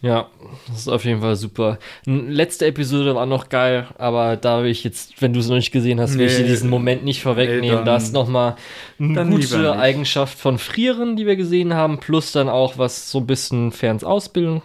ja, 0.00 0.28
das 0.68 0.78
ist 0.80 0.88
auf 0.88 1.04
jeden 1.04 1.20
Fall 1.22 1.34
super. 1.36 1.78
Letzte 2.04 2.66
Episode 2.66 3.14
war 3.14 3.26
noch 3.26 3.48
geil, 3.48 3.86
aber 3.98 4.36
da 4.36 4.62
will 4.62 4.70
ich 4.70 4.84
jetzt, 4.84 5.20
wenn 5.20 5.32
du 5.32 5.40
es 5.40 5.48
noch 5.48 5.56
nicht 5.56 5.72
gesehen 5.72 5.98
hast, 6.00 6.16
will 6.18 6.26
ich 6.26 6.36
Nee. 6.38 6.44
dir 6.44 6.50
diesen 6.50 6.70
Moment 6.70 7.04
nicht 7.04 7.22
vorwegnehmen. 7.22 7.76
dann- 7.78 7.84
da 7.86 7.96
ist 7.96 8.12
nochmal 8.12 8.56
eine 9.00 9.26
gute. 9.26 9.72
Eigenschaft 9.76 10.38
von 10.38 10.58
Frieren, 10.58 11.16
die 11.16 11.26
wir 11.26 11.34
gesehen 11.36 11.74
haben, 11.74 11.98
plus 11.98 12.30
dann 12.32 12.48
auch, 12.48 12.78
was 12.78 13.10
so 13.10 13.18
ein 13.18 13.26
bisschen 13.26 13.72
Ferns 13.72 14.04
Ausbildung 14.04 14.62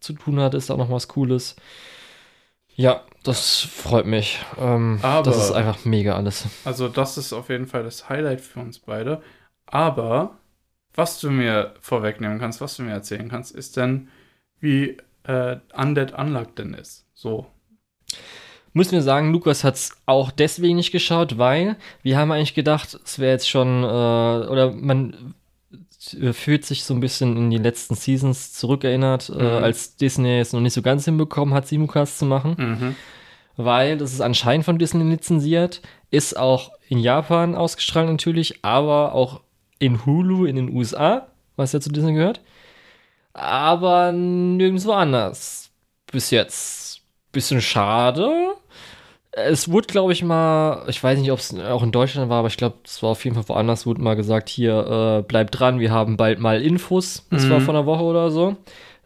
zu 0.00 0.12
tun 0.12 0.38
hat, 0.38 0.54
ist 0.54 0.70
auch 0.70 0.76
noch 0.78 0.90
was 0.90 1.08
Cooles. 1.08 1.56
Ja, 2.76 3.02
das 3.24 3.60
freut 3.60 4.06
mich. 4.06 4.38
Ähm, 4.58 4.98
Aber- 5.02 5.22
das 5.24 5.36
ist 5.44 5.52
einfach 5.52 5.84
mega 5.84 6.14
alles. 6.16 6.46
Also 6.64 6.88
das 6.88 7.18
ist 7.18 7.32
auf 7.32 7.48
jeden 7.48 7.66
Fall 7.66 7.82
das 7.82 8.08
Highlight 8.08 8.40
für 8.40 8.60
uns 8.60 8.78
beide. 8.78 9.22
Aber 9.66 10.38
was 10.94 11.18
du 11.20 11.30
mir 11.30 11.74
vorwegnehmen 11.80 12.38
kannst, 12.38 12.60
was 12.60 12.76
du 12.76 12.82
mir 12.84 12.92
erzählen 12.92 13.28
kannst, 13.28 13.52
ist 13.54 13.76
dann, 13.76 14.08
wie 14.60 14.96
äh, 15.24 15.56
Undead 15.76 16.12
Unluck 16.12 16.54
denn 16.56 16.74
ist. 16.74 17.06
So. 17.14 17.46
Müssen 18.72 18.92
wir 18.92 19.02
sagen, 19.02 19.32
Lukas 19.32 19.64
hat 19.64 19.74
es 19.76 19.96
auch 20.06 20.30
deswegen 20.30 20.76
nicht 20.76 20.92
geschaut, 20.92 21.38
weil 21.38 21.76
wir 22.02 22.18
haben 22.18 22.30
eigentlich 22.32 22.54
gedacht, 22.54 22.98
es 23.04 23.18
wäre 23.18 23.32
jetzt 23.32 23.48
schon, 23.48 23.82
äh, 23.84 23.86
oder 23.86 24.72
man 24.72 25.34
fühlt 26.32 26.64
sich 26.64 26.84
so 26.84 26.94
ein 26.94 27.00
bisschen 27.00 27.36
in 27.36 27.50
die 27.50 27.58
letzten 27.58 27.94
Seasons 27.94 28.52
zurückerinnert, 28.52 29.28
äh, 29.30 29.32
Mhm. 29.58 29.64
als 29.64 29.96
Disney 29.96 30.38
es 30.40 30.52
noch 30.52 30.60
nicht 30.60 30.72
so 30.74 30.82
ganz 30.82 31.04
hinbekommen 31.04 31.54
hat, 31.54 31.66
Simulcast 31.66 32.18
zu 32.18 32.24
machen, 32.26 32.54
Mhm. 32.58 32.96
weil 33.56 33.98
das 33.98 34.12
ist 34.12 34.20
anscheinend 34.20 34.64
von 34.64 34.78
Disney 34.78 35.04
lizenziert, 35.04 35.80
ist 36.10 36.36
auch 36.36 36.70
in 36.88 36.98
Japan 36.98 37.54
ausgestrahlt 37.54 38.08
natürlich, 38.08 38.64
aber 38.64 39.14
auch 39.14 39.40
in 39.78 40.04
Hulu 40.06 40.44
in 40.46 40.56
den 40.56 40.74
USA, 40.74 41.26
was 41.56 41.72
ja 41.72 41.80
zu 41.80 41.90
Disney 41.90 42.14
gehört, 42.14 42.40
aber 43.32 44.12
nirgendwo 44.12 44.92
anders. 44.92 45.70
Bis 46.10 46.30
jetzt. 46.30 47.00
Bisschen 47.32 47.60
schade. 47.60 48.54
Es 49.36 49.68
wurde, 49.70 49.88
glaube 49.88 50.12
ich, 50.12 50.22
mal, 50.22 50.84
ich 50.88 51.02
weiß 51.02 51.18
nicht, 51.18 51.32
ob 51.32 51.40
es 51.40 51.52
auch 51.58 51.82
in 51.82 51.90
Deutschland 51.90 52.30
war, 52.30 52.38
aber 52.38 52.48
ich 52.48 52.56
glaube, 52.56 52.76
es 52.84 53.02
war 53.02 53.10
auf 53.10 53.24
jeden 53.24 53.34
Fall 53.34 53.48
woanders, 53.48 53.84
wurde 53.84 54.00
mal 54.00 54.14
gesagt, 54.14 54.48
hier, 54.48 55.18
äh, 55.20 55.22
bleibt 55.26 55.58
dran, 55.58 55.80
wir 55.80 55.90
haben 55.90 56.16
bald 56.16 56.38
mal 56.38 56.62
Infos. 56.62 57.26
Das 57.30 57.44
Mhm. 57.44 57.50
war 57.50 57.60
vor 57.60 57.74
einer 57.74 57.86
Woche 57.86 58.04
oder 58.04 58.30
so. 58.30 58.56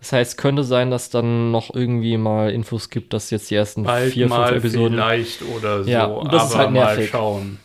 Das 0.01 0.13
heißt, 0.13 0.37
könnte 0.39 0.65
sein, 0.65 0.91
dass 0.91 1.09
dann 1.11 1.51
noch 1.51 1.75
irgendwie 1.75 2.19
mal 2.19 2.51
Infos 2.53 2.91
gibt, 2.91 3.13
dass 3.15 3.31
jetzt 3.31 3.51
die 3.51 3.55
ersten 3.57 3.85
Bald 3.85 4.13
vier, 4.13 4.29
mal 4.29 4.49
fünf 4.53 4.65
Episoden. 4.65 4.93
vielleicht 4.99 5.43
oder 5.43 5.83
so, 5.83 5.91
Ja, 5.91 6.07
das 6.31 6.45
ist 6.47 6.55
aber 6.55 6.59
halt 6.65 6.71
mal 6.73 7.03
schauen. 7.03 7.59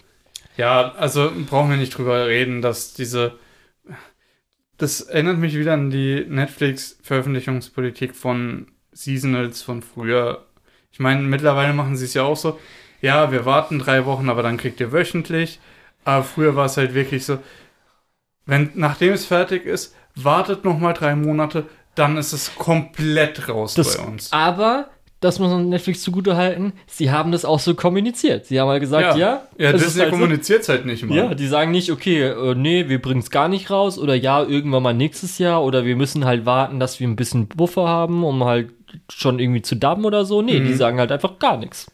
Ja, 0.58 0.94
also 0.98 1.32
brauchen 1.50 1.70
wir 1.70 1.78
nicht 1.78 1.98
drüber 1.98 2.28
reden, 2.28 2.62
dass 2.62 2.94
diese 2.94 3.34
das 4.78 5.02
erinnert 5.02 5.38
mich 5.38 5.56
wieder 5.58 5.74
an 5.74 5.90
die 5.92 6.26
Netflix-Veröffentlichungspolitik 6.28 8.16
von 8.16 8.68
Seasonals 8.92 9.62
von 9.62 9.82
früher. 9.82 10.46
Ich 10.94 11.00
meine, 11.00 11.22
mittlerweile 11.22 11.74
machen 11.74 11.98
sie 11.98 12.06
es 12.06 12.14
ja 12.14 12.24
auch 12.24 12.38
so. 12.38 12.60
Ja, 13.02 13.32
wir 13.32 13.46
warten 13.46 13.80
drei 13.80 14.06
Wochen, 14.06 14.30
aber 14.30 14.44
dann 14.44 14.58
kriegt 14.58 14.80
ihr 14.80 14.92
wöchentlich. 14.94 15.60
Aber 16.06 16.24
früher 16.24 16.56
war 16.56 16.68
es 16.68 16.78
halt 16.78 16.94
wirklich 16.94 17.26
so, 17.26 17.40
wenn 18.46 18.72
nachdem 18.76 19.14
es 19.14 19.26
fertig 19.26 19.66
ist, 19.66 19.96
wartet 20.16 20.64
noch 20.64 20.78
mal 20.78 20.94
drei 20.94 21.16
Monate, 21.16 21.66
dann 21.96 22.18
ist 22.18 22.34
es 22.34 22.56
komplett 22.56 23.50
raus 23.50 23.74
Das- 23.74 23.98
bei 23.98 24.04
uns. 24.04 24.32
Aber, 24.32 24.90
das 25.20 25.40
muss 25.40 25.50
man 25.52 25.70
Netflix 25.70 26.02
zugutehalten, 26.02 26.74
sie 26.86 27.10
haben 27.10 27.32
das 27.32 27.46
auch 27.46 27.60
so 27.60 27.74
kommuniziert. 27.76 28.46
Sie 28.46 28.60
haben 28.60 28.68
halt 28.68 28.82
gesagt, 28.82 29.18
ja, 29.18 29.44
ja 29.58 29.70
ist 29.72 29.86
Disney 29.86 30.02
halt 30.02 30.12
kommuniziert 30.12 30.62
es 30.64 30.70
halt 30.70 30.86
nicht 30.86 31.04
mal. 31.04 31.16
Ja, 31.16 31.34
die 31.34 31.48
sagen 31.48 31.72
nicht, 31.72 31.92
okay, 31.92 32.24
äh, 32.24 32.56
nee, 32.56 32.90
wir 32.90 33.02
bringen 33.02 33.22
es 33.22 33.32
gar 33.32 33.48
nicht 33.48 33.70
raus 33.72 33.98
oder 33.98 34.16
ja, 34.16 34.44
irgendwann 34.44 34.84
mal 34.84 34.94
nächstes 34.94 35.38
Jahr 35.38 35.64
oder 35.64 35.86
wir 35.86 35.96
müssen 35.96 36.26
halt 36.26 36.46
warten, 36.46 36.80
dass 36.80 37.00
wir 37.00 37.08
ein 37.08 37.16
bisschen 37.16 37.48
Buffer 37.48 37.88
haben, 37.88 38.24
um 38.24 38.44
halt 38.44 38.72
schon 39.12 39.40
irgendwie 39.40 39.62
zu 39.62 39.76
dubben 39.76 40.06
oder 40.06 40.26
so. 40.26 40.42
Nee, 40.42 40.60
Mhm. 40.60 40.68
die 40.68 40.74
sagen 40.74 41.00
halt 41.00 41.12
einfach 41.12 41.40
gar 41.40 41.58
nichts. 41.58 41.92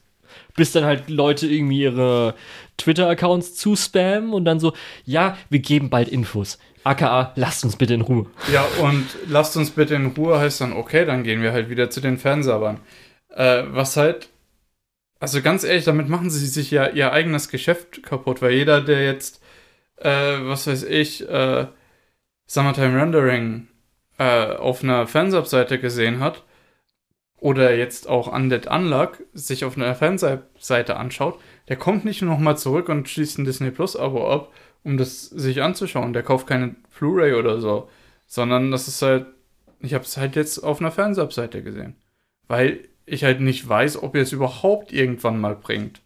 Bis 0.55 0.71
dann 0.71 0.83
halt 0.83 1.09
Leute 1.09 1.47
irgendwie 1.47 1.81
ihre 1.83 2.33
Twitter-Accounts 2.77 3.55
zuspammen 3.55 4.33
und 4.33 4.45
dann 4.45 4.59
so, 4.59 4.73
ja, 5.05 5.37
wir 5.49 5.59
geben 5.59 5.89
bald 5.89 6.07
Infos. 6.09 6.59
AKA, 6.83 7.33
lasst 7.35 7.63
uns 7.65 7.75
bitte 7.75 7.93
in 7.93 8.01
Ruhe. 8.01 8.25
Ja, 8.53 8.65
und 8.81 9.05
lasst 9.27 9.55
uns 9.57 9.71
bitte 9.71 9.95
in 9.95 10.07
Ruhe 10.07 10.39
heißt 10.39 10.61
dann, 10.61 10.73
okay, 10.73 11.05
dann 11.05 11.23
gehen 11.23 11.41
wir 11.41 11.51
halt 11.51 11.69
wieder 11.69 11.89
zu 11.89 11.99
den 12.01 12.17
Fernsehern. 12.17 12.79
Äh, 13.35 13.63
was 13.69 13.95
halt, 13.97 14.29
also 15.19 15.41
ganz 15.41 15.63
ehrlich, 15.63 15.85
damit 15.85 16.07
machen 16.09 16.29
sie 16.29 16.45
sich 16.47 16.71
ja 16.71 16.87
ihr 16.87 17.11
eigenes 17.11 17.49
Geschäft 17.49 18.01
kaputt, 18.03 18.41
weil 18.41 18.53
jeder, 18.53 18.81
der 18.81 19.03
jetzt, 19.05 19.41
äh, 19.97 20.37
was 20.41 20.67
weiß 20.67 20.83
ich, 20.83 21.27
äh, 21.29 21.67
Summertime 22.47 22.99
Rendering 22.99 23.67
äh, 24.17 24.53
auf 24.55 24.83
einer 24.83 25.05
Fansub-Seite 25.05 25.79
gesehen 25.79 26.19
hat 26.21 26.43
oder 27.39 27.75
jetzt 27.75 28.07
auch 28.09 28.31
Undead 28.31 28.67
Unluck 28.67 29.23
sich 29.33 29.63
auf 29.65 29.77
einer 29.77 29.95
Fansub-Seite 29.95 30.97
anschaut, 30.97 31.39
der 31.67 31.77
kommt 31.77 32.05
nicht 32.05 32.21
nochmal 32.21 32.57
zurück 32.57 32.89
und 32.89 33.07
schließt 33.07 33.39
ein 33.39 33.45
Disney 33.45 33.71
Plus-Abo 33.71 34.31
ab, 34.31 34.51
um 34.83 34.97
das 34.97 35.25
sich 35.25 35.61
anzuschauen. 35.61 36.13
Der 36.13 36.23
kauft 36.23 36.47
keine 36.47 36.75
Blu-ray 36.97 37.33
oder 37.33 37.61
so, 37.61 37.89
sondern 38.27 38.71
das 38.71 38.87
ist 38.87 39.01
halt, 39.01 39.27
ich 39.79 39.93
habe 39.93 40.03
es 40.03 40.17
halt 40.17 40.35
jetzt 40.35 40.59
auf 40.59 40.79
einer 40.81 40.91
Fansub-Seite 40.91 41.63
gesehen, 41.63 41.95
weil 42.47 42.89
ich 43.05 43.23
halt 43.23 43.41
nicht 43.41 43.67
weiß, 43.67 44.03
ob 44.03 44.15
ihr 44.15 44.21
es 44.21 44.31
überhaupt 44.31 44.91
irgendwann 44.91 45.39
mal 45.39 45.55
bringt. 45.55 46.01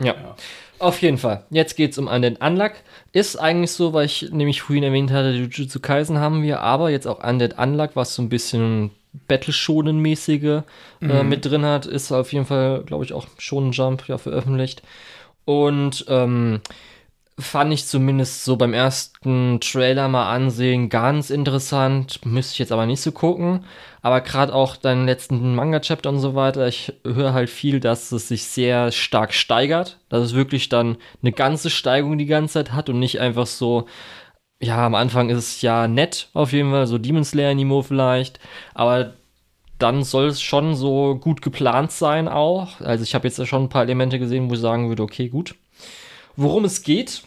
Ja. 0.00 0.36
Auf 0.78 1.00
jeden 1.00 1.16
Fall. 1.16 1.46
Jetzt 1.48 1.74
geht's 1.74 1.96
um 1.96 2.06
Undead 2.06 2.40
Unluck. 2.42 2.72
Ist 3.12 3.36
eigentlich 3.36 3.70
so, 3.70 3.94
weil 3.94 4.04
ich 4.04 4.30
nämlich 4.30 4.60
vorhin 4.60 4.84
erwähnt 4.84 5.10
hatte, 5.10 5.30
Jujutsu 5.30 5.80
Kaisen 5.80 6.18
haben 6.18 6.42
wir, 6.42 6.60
aber 6.60 6.90
jetzt 6.90 7.06
auch 7.06 7.24
Undead 7.26 7.58
Unluck, 7.58 7.92
was 7.94 8.14
so 8.14 8.20
ein 8.20 8.28
bisschen 8.28 8.90
Battle-Shonen-mäßige 9.28 10.62
äh, 11.02 11.22
Mhm. 11.22 11.28
mit 11.28 11.44
drin 11.44 11.64
hat, 11.64 11.86
ist 11.86 12.12
auf 12.12 12.32
jeden 12.32 12.46
Fall, 12.46 12.82
glaube 12.84 13.04
ich, 13.04 13.12
auch 13.12 13.26
Shonen 13.38 13.72
Jump 13.72 14.08
ja 14.08 14.18
veröffentlicht. 14.18 14.82
Und 15.44 16.04
ähm, 16.08 16.60
fand 17.38 17.72
ich 17.72 17.86
zumindest 17.86 18.44
so 18.44 18.56
beim 18.56 18.72
ersten 18.72 19.60
Trailer 19.60 20.08
mal 20.08 20.32
ansehen 20.32 20.88
ganz 20.88 21.28
interessant. 21.28 22.24
Müsste 22.24 22.54
ich 22.54 22.58
jetzt 22.60 22.72
aber 22.72 22.86
nicht 22.86 23.02
so 23.02 23.12
gucken. 23.12 23.64
Aber 24.00 24.22
gerade 24.22 24.54
auch 24.54 24.76
deinen 24.76 25.04
letzten 25.06 25.54
Manga-Chapter 25.54 26.08
und 26.08 26.20
so 26.20 26.34
weiter, 26.34 26.66
ich 26.66 26.94
höre 27.04 27.34
halt 27.34 27.50
viel, 27.50 27.78
dass 27.80 28.10
es 28.12 28.28
sich 28.28 28.44
sehr 28.44 28.90
stark 28.90 29.34
steigert. 29.34 29.98
Dass 30.08 30.22
es 30.22 30.34
wirklich 30.34 30.68
dann 30.70 30.96
eine 31.22 31.32
ganze 31.32 31.68
Steigung 31.68 32.16
die 32.16 32.26
ganze 32.26 32.54
Zeit 32.54 32.72
hat 32.72 32.88
und 32.88 32.98
nicht 33.00 33.20
einfach 33.20 33.46
so, 33.46 33.86
ja, 34.60 34.86
am 34.86 34.94
Anfang 34.94 35.28
ist 35.30 35.38
es 35.38 35.62
ja 35.62 35.86
nett, 35.88 36.28
auf 36.32 36.52
jeden 36.52 36.70
Fall, 36.70 36.86
so 36.86 36.98
Demon 36.98 37.24
Slayer-Niveau 37.24 37.82
vielleicht. 37.82 38.40
Aber 38.74 39.14
dann 39.78 40.02
soll 40.04 40.28
es 40.28 40.40
schon 40.40 40.74
so 40.74 41.16
gut 41.16 41.42
geplant 41.42 41.92
sein 41.92 42.28
auch. 42.28 42.80
Also 42.80 43.04
ich 43.04 43.14
habe 43.14 43.28
jetzt 43.28 43.46
schon 43.46 43.64
ein 43.64 43.68
paar 43.68 43.82
Elemente 43.82 44.18
gesehen, 44.18 44.48
wo 44.48 44.54
ich 44.54 44.60
sagen 44.60 44.88
würde, 44.88 45.02
okay, 45.02 45.28
gut. 45.28 45.54
worum 46.36 46.64
es 46.64 46.82
geht. 46.82 47.22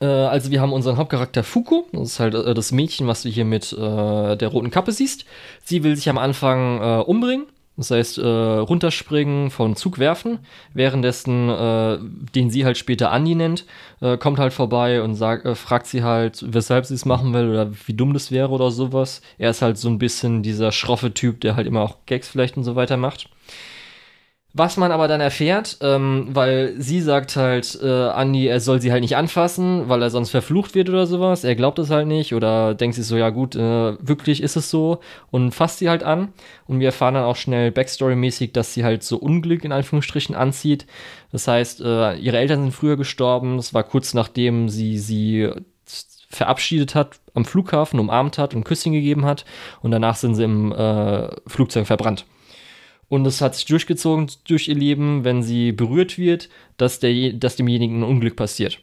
Äh, 0.00 0.06
also 0.06 0.50
wir 0.50 0.60
haben 0.60 0.72
unseren 0.72 0.96
Hauptcharakter 0.96 1.44
Fuko, 1.44 1.86
das 1.92 2.12
ist 2.12 2.20
halt 2.20 2.34
äh, 2.34 2.54
das 2.54 2.72
Mädchen, 2.72 3.06
was 3.06 3.22
du 3.22 3.28
hier 3.28 3.44
mit 3.44 3.72
äh, 3.72 4.36
der 4.36 4.48
roten 4.48 4.70
Kappe 4.70 4.92
siehst. 4.92 5.24
Sie 5.64 5.82
will 5.84 5.96
sich 5.96 6.08
am 6.08 6.18
Anfang 6.18 6.80
äh, 6.80 7.02
umbringen, 7.02 7.46
das 7.76 7.90
heißt 7.90 8.18
äh, 8.18 8.22
runterspringen, 8.22 9.50
von 9.50 9.76
Zug 9.76 9.98
werfen. 9.98 10.38
Währenddessen, 10.72 11.48
äh, 11.48 11.98
den 12.34 12.50
sie 12.50 12.64
halt 12.64 12.78
später 12.78 13.10
Andi 13.10 13.34
nennt, 13.34 13.66
kommt 14.18 14.38
halt 14.38 14.52
vorbei 14.52 15.00
und 15.00 15.14
sagt, 15.14 15.48
fragt 15.56 15.86
sie 15.86 16.02
halt, 16.02 16.44
weshalb 16.46 16.84
sie 16.84 16.94
es 16.94 17.06
machen 17.06 17.32
will 17.32 17.48
oder 17.48 17.70
wie 17.86 17.94
dumm 17.94 18.12
das 18.12 18.30
wäre 18.30 18.50
oder 18.50 18.70
sowas. 18.70 19.22
Er 19.38 19.50
ist 19.50 19.62
halt 19.62 19.78
so 19.78 19.88
ein 19.88 19.98
bisschen 19.98 20.42
dieser 20.42 20.72
schroffe 20.72 21.14
Typ, 21.14 21.40
der 21.40 21.56
halt 21.56 21.66
immer 21.66 21.80
auch 21.80 21.96
Gags 22.04 22.28
vielleicht 22.28 22.58
und 22.58 22.64
so 22.64 22.76
weiter 22.76 22.98
macht. 22.98 23.30
Was 24.56 24.76
man 24.76 24.92
aber 24.92 25.08
dann 25.08 25.20
erfährt, 25.20 25.78
ähm, 25.80 26.28
weil 26.30 26.74
sie 26.78 27.00
sagt 27.00 27.34
halt, 27.34 27.76
äh, 27.82 27.88
Andi, 27.88 28.46
er 28.46 28.60
soll 28.60 28.80
sie 28.80 28.92
halt 28.92 29.02
nicht 29.02 29.16
anfassen, 29.16 29.88
weil 29.88 30.00
er 30.00 30.10
sonst 30.10 30.30
verflucht 30.30 30.76
wird 30.76 30.88
oder 30.88 31.08
sowas. 31.08 31.42
Er 31.42 31.56
glaubt 31.56 31.80
es 31.80 31.90
halt 31.90 32.06
nicht 32.06 32.34
oder 32.34 32.76
denkt 32.76 32.94
sich 32.94 33.04
so, 33.04 33.16
ja 33.16 33.30
gut, 33.30 33.56
äh, 33.56 33.96
wirklich 33.98 34.40
ist 34.40 34.54
es 34.54 34.70
so 34.70 35.00
und 35.32 35.50
fasst 35.50 35.80
sie 35.80 35.88
halt 35.88 36.04
an. 36.04 36.28
Und 36.68 36.78
wir 36.78 36.86
erfahren 36.86 37.14
dann 37.14 37.24
auch 37.24 37.34
schnell 37.34 37.72
Backstory-mäßig, 37.72 38.52
dass 38.52 38.72
sie 38.72 38.84
halt 38.84 39.02
so 39.02 39.16
Unglück 39.16 39.64
in 39.64 39.72
Anführungsstrichen 39.72 40.36
anzieht. 40.36 40.86
Das 41.32 41.48
heißt, 41.48 41.80
äh, 41.80 42.14
ihre 42.14 42.38
Eltern 42.38 42.62
sind 42.62 42.72
früher 42.72 42.96
gestorben. 42.96 43.56
Das 43.56 43.74
war 43.74 43.82
kurz 43.82 44.14
nachdem 44.14 44.68
sie 44.68 44.98
sie 44.98 45.50
verabschiedet 46.30 46.94
hat 46.94 47.18
am 47.34 47.44
Flughafen, 47.44 47.98
umarmt 47.98 48.38
hat 48.38 48.54
und 48.54 48.62
Küsschen 48.62 48.92
gegeben 48.92 49.24
hat. 49.24 49.44
Und 49.82 49.90
danach 49.90 50.14
sind 50.14 50.36
sie 50.36 50.44
im 50.44 50.70
äh, 50.70 51.28
Flugzeug 51.48 51.88
verbrannt. 51.88 52.24
Und 53.08 53.26
es 53.26 53.40
hat 53.40 53.54
sich 53.54 53.66
durchgezogen 53.66 54.30
durch 54.46 54.68
ihr 54.68 54.74
Leben, 54.74 55.24
wenn 55.24 55.42
sie 55.42 55.72
berührt 55.72 56.18
wird, 56.18 56.48
dass, 56.76 57.00
der, 57.00 57.32
dass 57.34 57.56
demjenigen 57.56 58.00
ein 58.00 58.04
Unglück 58.04 58.36
passiert. 58.36 58.80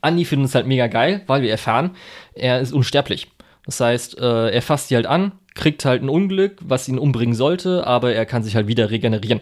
Andi 0.00 0.24
findet 0.24 0.48
es 0.48 0.54
halt 0.54 0.66
mega 0.66 0.86
geil, 0.86 1.22
weil 1.26 1.42
wir 1.42 1.50
erfahren, 1.50 1.90
er 2.34 2.60
ist 2.60 2.72
unsterblich. 2.72 3.28
Das 3.64 3.80
heißt, 3.80 4.18
äh, 4.18 4.50
er 4.50 4.62
fasst 4.62 4.88
sie 4.88 4.94
halt 4.94 5.06
an, 5.06 5.32
kriegt 5.54 5.84
halt 5.84 6.02
ein 6.02 6.08
Unglück, 6.08 6.58
was 6.62 6.88
ihn 6.88 6.98
umbringen 6.98 7.34
sollte, 7.34 7.86
aber 7.86 8.12
er 8.12 8.26
kann 8.26 8.44
sich 8.44 8.54
halt 8.54 8.68
wieder 8.68 8.90
regenerieren. 8.90 9.40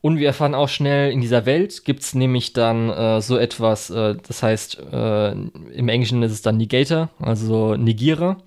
Und 0.00 0.18
wir 0.18 0.26
erfahren 0.26 0.56
auch 0.56 0.68
schnell, 0.68 1.12
in 1.12 1.20
dieser 1.20 1.46
Welt 1.46 1.84
gibt 1.84 2.02
es 2.02 2.14
nämlich 2.14 2.52
dann 2.52 2.90
äh, 2.90 3.20
so 3.20 3.38
etwas, 3.38 3.88
äh, 3.90 4.16
das 4.26 4.42
heißt, 4.42 4.82
äh, 4.92 5.30
im 5.30 5.88
Englischen 5.88 6.24
ist 6.24 6.32
es 6.32 6.42
dann 6.42 6.56
Negator, 6.56 7.10
also 7.20 7.76
Negierer 7.76 8.38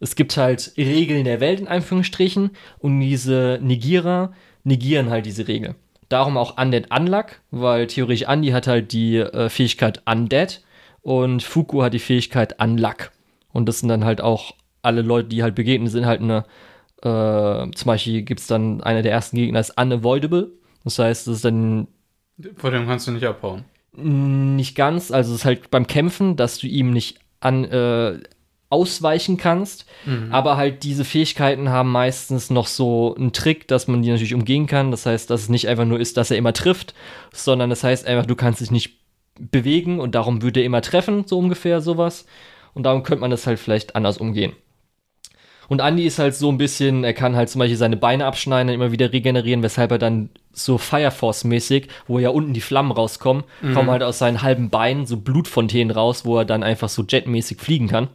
es 0.00 0.16
gibt 0.16 0.36
halt 0.36 0.72
Regeln 0.76 1.24
der 1.24 1.40
Welt 1.40 1.60
in 1.60 1.68
Anführungsstrichen 1.68 2.50
und 2.78 3.00
diese 3.00 3.58
Negierer 3.62 4.32
negieren 4.64 5.10
halt 5.10 5.26
diese 5.26 5.46
Regel. 5.46 5.74
Darum 6.08 6.36
auch 6.36 6.60
Undead 6.60 6.88
Unluck, 6.90 7.40
weil 7.50 7.86
theoretisch 7.86 8.22
Andy 8.22 8.48
hat 8.48 8.66
halt 8.66 8.92
die 8.92 9.18
äh, 9.18 9.48
Fähigkeit 9.48 10.02
Undead 10.06 10.62
und 11.02 11.42
Fuku 11.42 11.82
hat 11.82 11.94
die 11.94 12.00
Fähigkeit 12.00 12.60
Unluck. 12.60 13.12
Und 13.52 13.68
das 13.68 13.80
sind 13.80 13.88
dann 13.88 14.04
halt 14.04 14.20
auch 14.20 14.54
alle 14.82 15.02
Leute, 15.02 15.28
die 15.28 15.42
halt 15.42 15.54
begegnen, 15.54 15.88
sind 15.88 16.06
halt 16.06 16.20
eine, 16.20 16.44
äh, 17.02 17.70
zum 17.70 17.86
Beispiel 17.86 18.22
gibt 18.22 18.40
es 18.40 18.46
dann 18.46 18.82
einer 18.82 19.02
der 19.02 19.12
ersten 19.12 19.36
Gegner 19.36 19.60
ist 19.60 19.78
Unavoidable. 19.80 20.50
Das 20.84 20.98
heißt, 20.98 21.26
das 21.26 21.36
ist 21.36 21.44
dann. 21.44 21.88
Vor 22.56 22.70
dem 22.70 22.86
kannst 22.86 23.06
du 23.06 23.12
nicht 23.12 23.26
abhauen. 23.26 23.64
Nicht 23.92 24.76
ganz, 24.76 25.10
also 25.10 25.32
es 25.32 25.40
ist 25.40 25.44
halt 25.44 25.70
beim 25.70 25.86
Kämpfen, 25.86 26.36
dass 26.36 26.58
du 26.58 26.66
ihm 26.66 26.92
nicht 26.92 27.18
an, 27.40 27.64
äh, 27.64 28.18
ausweichen 28.70 29.36
kannst. 29.36 29.84
Mhm. 30.06 30.28
Aber 30.32 30.56
halt 30.56 30.82
diese 30.84 31.04
Fähigkeiten 31.04 31.68
haben 31.68 31.92
meistens 31.92 32.48
noch 32.48 32.66
so 32.66 33.14
einen 33.16 33.32
Trick, 33.32 33.68
dass 33.68 33.88
man 33.88 34.02
die 34.02 34.10
natürlich 34.10 34.34
umgehen 34.34 34.66
kann. 34.66 34.90
Das 34.90 35.04
heißt, 35.04 35.28
dass 35.28 35.42
es 35.42 35.48
nicht 35.48 35.68
einfach 35.68 35.84
nur 35.84 36.00
ist, 36.00 36.16
dass 36.16 36.30
er 36.30 36.38
immer 36.38 36.52
trifft, 36.52 36.94
sondern 37.32 37.68
das 37.68 37.84
heißt 37.84 38.06
einfach, 38.06 38.26
du 38.26 38.36
kannst 38.36 38.60
dich 38.60 38.70
nicht 38.70 39.00
bewegen 39.38 40.00
und 40.00 40.14
darum 40.14 40.42
würde 40.42 40.60
er 40.60 40.66
immer 40.66 40.82
treffen, 40.82 41.24
so 41.26 41.38
ungefähr 41.38 41.80
sowas. 41.80 42.26
Und 42.72 42.84
darum 42.84 43.02
könnte 43.02 43.20
man 43.20 43.30
das 43.30 43.46
halt 43.46 43.58
vielleicht 43.58 43.96
anders 43.96 44.18
umgehen. 44.18 44.52
Und 45.70 45.80
Andy 45.80 46.04
ist 46.04 46.18
halt 46.18 46.34
so 46.34 46.50
ein 46.50 46.58
bisschen, 46.58 47.04
er 47.04 47.14
kann 47.14 47.36
halt 47.36 47.48
zum 47.48 47.60
Beispiel 47.60 47.76
seine 47.76 47.96
Beine 47.96 48.26
abschneiden 48.26 48.68
und 48.68 48.74
immer 48.74 48.90
wieder 48.90 49.12
regenerieren, 49.12 49.62
weshalb 49.62 49.92
er 49.92 49.98
dann 49.98 50.30
so 50.52 50.78
Fire 50.78 51.12
Force-mäßig, 51.12 51.86
wo 52.08 52.18
ja 52.18 52.30
unten 52.30 52.54
die 52.54 52.60
Flammen 52.60 52.90
rauskommen, 52.90 53.44
mhm. 53.62 53.74
kommen 53.74 53.90
halt 53.90 54.02
aus 54.02 54.18
seinen 54.18 54.42
halben 54.42 54.68
Beinen 54.68 55.06
so 55.06 55.16
Blutfontänen 55.16 55.92
raus, 55.92 56.24
wo 56.24 56.38
er 56.38 56.44
dann 56.44 56.64
einfach 56.64 56.88
so 56.88 57.04
jetmäßig 57.08 57.60
fliegen 57.60 57.86
kann. 57.86 58.08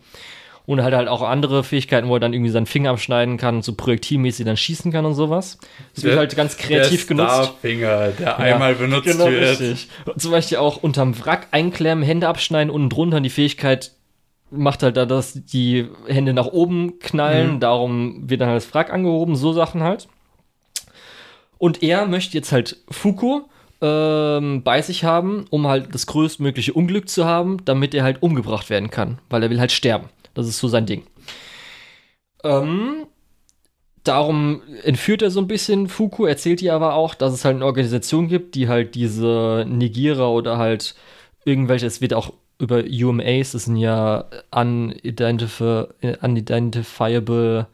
Und 0.65 0.81
halt 0.81 0.95
halt 0.95 1.07
auch 1.07 1.21
andere 1.21 1.63
Fähigkeiten, 1.63 2.07
wo 2.07 2.15
er 2.15 2.19
dann 2.19 2.33
irgendwie 2.33 2.49
seinen 2.51 2.65
Finger 2.65 2.89
abschneiden 2.89 3.37
kann 3.37 3.57
und 3.57 3.63
so 3.63 3.75
projektilmäßig 3.75 4.45
dann 4.45 4.57
schießen 4.57 4.91
kann 4.91 5.05
und 5.05 5.13
sowas. 5.13 5.59
Das 5.93 6.01
der, 6.01 6.11
wird 6.11 6.19
halt 6.19 6.35
ganz 6.35 6.57
kreativ 6.57 7.05
der 7.05 7.15
genutzt. 7.15 7.53
Finger, 7.61 8.07
der 8.07 8.25
ja, 8.25 8.35
einmal 8.37 8.73
benutzt 8.73 9.05
genau 9.05 9.29
wird. 9.29 9.59
Richtig. 9.59 9.89
Zum 10.17 10.31
Beispiel 10.31 10.57
auch 10.57 10.77
unterm 10.77 11.23
Wrack 11.23 11.47
einklemmen, 11.51 12.03
Hände 12.03 12.27
abschneiden, 12.27 12.71
unten 12.71 12.89
drunter. 12.89 13.21
Die 13.21 13.29
Fähigkeit 13.29 13.91
macht 14.49 14.81
halt 14.81 14.97
da, 14.97 15.05
dass 15.05 15.33
die 15.33 15.87
Hände 16.07 16.33
nach 16.33 16.47
oben 16.47 16.97
knallen. 16.99 17.55
Mhm. 17.55 17.59
Darum 17.59 18.29
wird 18.29 18.41
dann 18.41 18.49
halt 18.49 18.57
das 18.57 18.73
Wrack 18.73 18.91
angehoben. 18.91 19.35
So 19.35 19.53
Sachen 19.53 19.83
halt. 19.83 20.07
Und 21.57 21.83
er 21.83 22.07
möchte 22.07 22.35
jetzt 22.35 22.51
halt 22.51 22.77
Fuko 22.89 23.49
ähm, 23.81 24.63
bei 24.63 24.81
sich 24.81 25.03
haben, 25.03 25.45
um 25.49 25.67
halt 25.67 25.93
das 25.93 26.07
größtmögliche 26.07 26.73
Unglück 26.73 27.07
zu 27.09 27.25
haben, 27.25 27.63
damit 27.65 27.93
er 27.93 28.03
halt 28.03 28.21
umgebracht 28.23 28.69
werden 28.69 28.89
kann, 28.89 29.19
weil 29.29 29.43
er 29.43 29.49
will 29.49 29.59
halt 29.59 29.71
sterben. 29.71 30.09
Das 30.35 30.47
ist 30.47 30.59
so 30.59 30.67
sein 30.67 30.85
Ding. 30.85 31.03
Ähm, 32.43 33.07
darum 34.03 34.61
entführt 34.83 35.21
er 35.23 35.31
so 35.31 35.41
ein 35.41 35.47
bisschen 35.47 35.87
Fuku, 35.89 36.25
erzählt 36.25 36.61
ihr 36.61 36.73
aber 36.75 36.93
auch, 36.93 37.15
dass 37.15 37.33
es 37.33 37.43
halt 37.43 37.55
eine 37.55 37.65
Organisation 37.65 38.27
gibt, 38.27 38.55
die 38.55 38.67
halt 38.67 38.95
diese 38.95 39.65
Negierer 39.67 40.31
oder 40.31 40.57
halt 40.57 40.95
irgendwelche, 41.43 41.87
es 41.87 42.01
wird 42.01 42.13
auch 42.13 42.33
über 42.59 42.83
UMAs, 42.83 43.51
das 43.51 43.65
sind 43.65 43.77
ja 43.77 44.25
unidentifi 44.51 45.85
unidentifiable, 46.21 47.67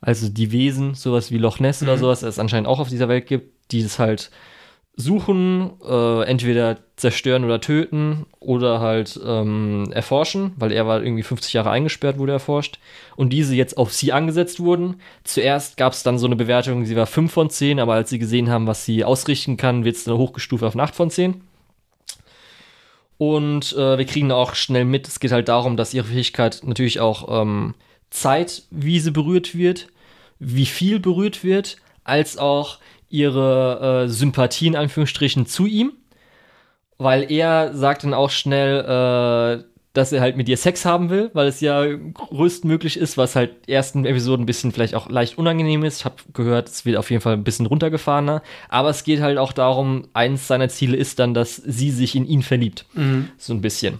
also 0.00 0.28
die 0.28 0.52
Wesen, 0.52 0.94
sowas 0.94 1.30
wie 1.30 1.38
Loch 1.38 1.60
Ness 1.60 1.80
mhm. 1.80 1.88
oder 1.88 1.98
sowas, 1.98 2.22
es 2.22 2.38
anscheinend 2.38 2.68
auch 2.68 2.80
auf 2.80 2.88
dieser 2.88 3.08
Welt 3.08 3.26
gibt, 3.26 3.72
die 3.72 3.80
es 3.80 3.98
halt 3.98 4.30
suchen, 5.00 5.70
äh, 5.86 6.22
entweder 6.24 6.78
zerstören 6.96 7.44
oder 7.44 7.60
töten 7.60 8.26
oder 8.38 8.80
halt 8.80 9.18
ähm, 9.24 9.90
erforschen, 9.92 10.52
weil 10.56 10.70
er 10.70 10.86
war 10.86 11.02
irgendwie 11.02 11.22
50 11.22 11.52
Jahre 11.52 11.70
eingesperrt, 11.70 12.18
wurde 12.18 12.32
erforscht. 12.32 12.78
Und 13.16 13.32
diese 13.32 13.54
jetzt 13.54 13.76
auf 13.78 13.92
sie 13.92 14.12
angesetzt 14.12 14.60
wurden. 14.60 15.00
Zuerst 15.24 15.76
gab 15.76 15.92
es 15.92 16.02
dann 16.02 16.18
so 16.18 16.26
eine 16.26 16.36
Bewertung, 16.36 16.84
sie 16.84 16.96
war 16.96 17.06
5 17.06 17.32
von 17.32 17.50
10, 17.50 17.80
aber 17.80 17.94
als 17.94 18.10
sie 18.10 18.18
gesehen 18.18 18.50
haben, 18.50 18.66
was 18.66 18.84
sie 18.84 19.04
ausrichten 19.04 19.56
kann, 19.56 19.84
wird 19.84 19.96
es 19.96 20.04
dann 20.04 20.16
hochgestuft 20.16 20.62
auf 20.62 20.76
8 20.76 20.94
von 20.94 21.10
10. 21.10 21.40
Und 23.18 23.74
äh, 23.74 23.98
wir 23.98 24.06
kriegen 24.06 24.32
auch 24.32 24.54
schnell 24.54 24.84
mit, 24.84 25.06
es 25.06 25.20
geht 25.20 25.32
halt 25.32 25.48
darum, 25.48 25.76
dass 25.76 25.92
ihre 25.92 26.06
Fähigkeit 26.06 26.62
natürlich 26.64 27.00
auch 27.00 27.42
ähm, 27.42 27.74
Zeit, 28.10 28.62
wie 28.70 28.98
sie 28.98 29.10
berührt 29.10 29.54
wird, 29.54 29.88
wie 30.38 30.66
viel 30.66 31.00
berührt 31.00 31.44
wird, 31.44 31.76
als 32.04 32.38
auch 32.38 32.78
ihre 33.10 34.04
äh, 34.04 34.08
Sympathie 34.08 34.68
in 34.68 34.76
Anführungsstrichen 34.76 35.46
zu 35.46 35.66
ihm, 35.66 35.92
weil 36.98 37.30
er 37.30 37.74
sagt 37.74 38.04
dann 38.04 38.14
auch 38.14 38.30
schnell, 38.30 38.80
äh, 38.80 39.64
dass 39.92 40.12
er 40.12 40.20
halt 40.20 40.36
mit 40.36 40.48
ihr 40.48 40.56
Sex 40.56 40.84
haben 40.84 41.10
will, 41.10 41.30
weil 41.32 41.48
es 41.48 41.60
ja 41.60 41.84
größtmöglich 41.84 42.96
ist, 42.96 43.18
was 43.18 43.34
halt 43.34 43.68
ersten 43.68 44.04
Episoden 44.04 44.44
ein 44.44 44.46
bisschen 44.46 44.70
vielleicht 44.70 44.94
auch 44.94 45.08
leicht 45.10 45.36
unangenehm 45.36 45.82
ist. 45.82 46.00
Ich 46.00 46.04
habe 46.04 46.16
gehört, 46.32 46.68
es 46.68 46.86
wird 46.86 46.96
auf 46.96 47.10
jeden 47.10 47.22
Fall 47.22 47.32
ein 47.32 47.42
bisschen 47.42 47.66
runtergefahrener. 47.66 48.42
Aber 48.68 48.90
es 48.90 49.02
geht 49.02 49.20
halt 49.20 49.38
auch 49.38 49.52
darum, 49.52 50.06
eins 50.12 50.46
seiner 50.46 50.68
Ziele 50.68 50.96
ist 50.96 51.18
dann, 51.18 51.34
dass 51.34 51.56
sie 51.56 51.90
sich 51.90 52.14
in 52.14 52.24
ihn 52.24 52.42
verliebt. 52.42 52.86
Mhm. 52.94 53.30
So 53.36 53.52
ein 53.52 53.60
bisschen. 53.60 53.98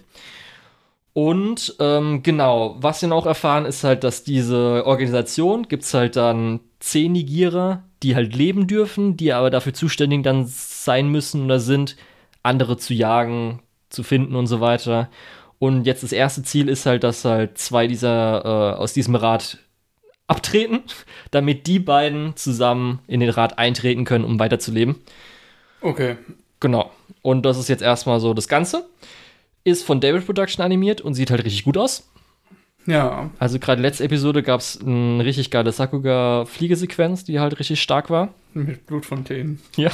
Und 1.12 1.74
ähm, 1.80 2.22
genau, 2.22 2.76
was 2.78 3.02
wir 3.02 3.08
noch 3.08 3.26
erfahren, 3.26 3.66
ist 3.66 3.82
halt, 3.82 4.04
dass 4.04 4.22
diese 4.22 4.86
Organisation 4.86 5.66
gibt 5.66 5.82
es 5.82 5.92
halt 5.92 6.14
dann 6.14 6.60
zehn 6.80 7.12
Nigierer, 7.12 7.84
die 8.02 8.16
halt 8.16 8.34
leben 8.34 8.66
dürfen, 8.66 9.16
die 9.16 9.32
aber 9.32 9.50
dafür 9.50 9.74
zuständig 9.74 10.22
dann 10.22 10.46
sein 10.46 11.08
müssen 11.08 11.44
oder 11.44 11.60
sind, 11.60 11.96
andere 12.42 12.76
zu 12.78 12.94
jagen, 12.94 13.60
zu 13.90 14.02
finden 14.02 14.34
und 14.34 14.46
so 14.46 14.60
weiter. 14.60 15.10
Und 15.58 15.84
jetzt 15.84 16.02
das 16.02 16.12
erste 16.12 16.42
Ziel 16.42 16.68
ist 16.68 16.86
halt, 16.86 17.04
dass 17.04 17.24
halt 17.24 17.58
zwei 17.58 17.86
dieser 17.86 18.44
äh, 18.44 18.78
aus 18.78 18.94
diesem 18.94 19.14
Rat 19.14 19.58
abtreten, 20.26 20.82
damit 21.30 21.66
die 21.66 21.78
beiden 21.78 22.34
zusammen 22.36 23.00
in 23.06 23.20
den 23.20 23.30
Rat 23.30 23.58
eintreten 23.58 24.04
können, 24.04 24.24
um 24.24 24.40
weiterzuleben. 24.40 24.96
Okay. 25.82 26.16
Genau. 26.60 26.90
Und 27.22 27.42
das 27.42 27.58
ist 27.58 27.68
jetzt 27.68 27.82
erstmal 27.82 28.20
so 28.20 28.32
das 28.32 28.48
Ganze. 28.48 28.88
Ist 29.62 29.84
von 29.84 30.00
David 30.00 30.24
Production 30.24 30.64
animiert 30.64 31.02
und 31.02 31.12
sieht 31.12 31.30
halt 31.30 31.44
richtig 31.44 31.64
gut 31.64 31.76
aus. 31.76 32.09
Ja. 32.86 33.30
Also 33.38 33.58
gerade 33.58 33.82
letzte 33.82 34.04
Episode 34.04 34.42
gab 34.42 34.60
es 34.60 34.80
eine 34.80 35.24
richtig 35.24 35.50
geile 35.50 35.72
Sakuga-Fliegesequenz, 35.72 37.24
die 37.24 37.40
halt 37.40 37.58
richtig 37.58 37.80
stark 37.80 38.10
war. 38.10 38.34
Mit 38.54 38.86
Blutfontänen. 38.86 39.60
Ja. 39.76 39.90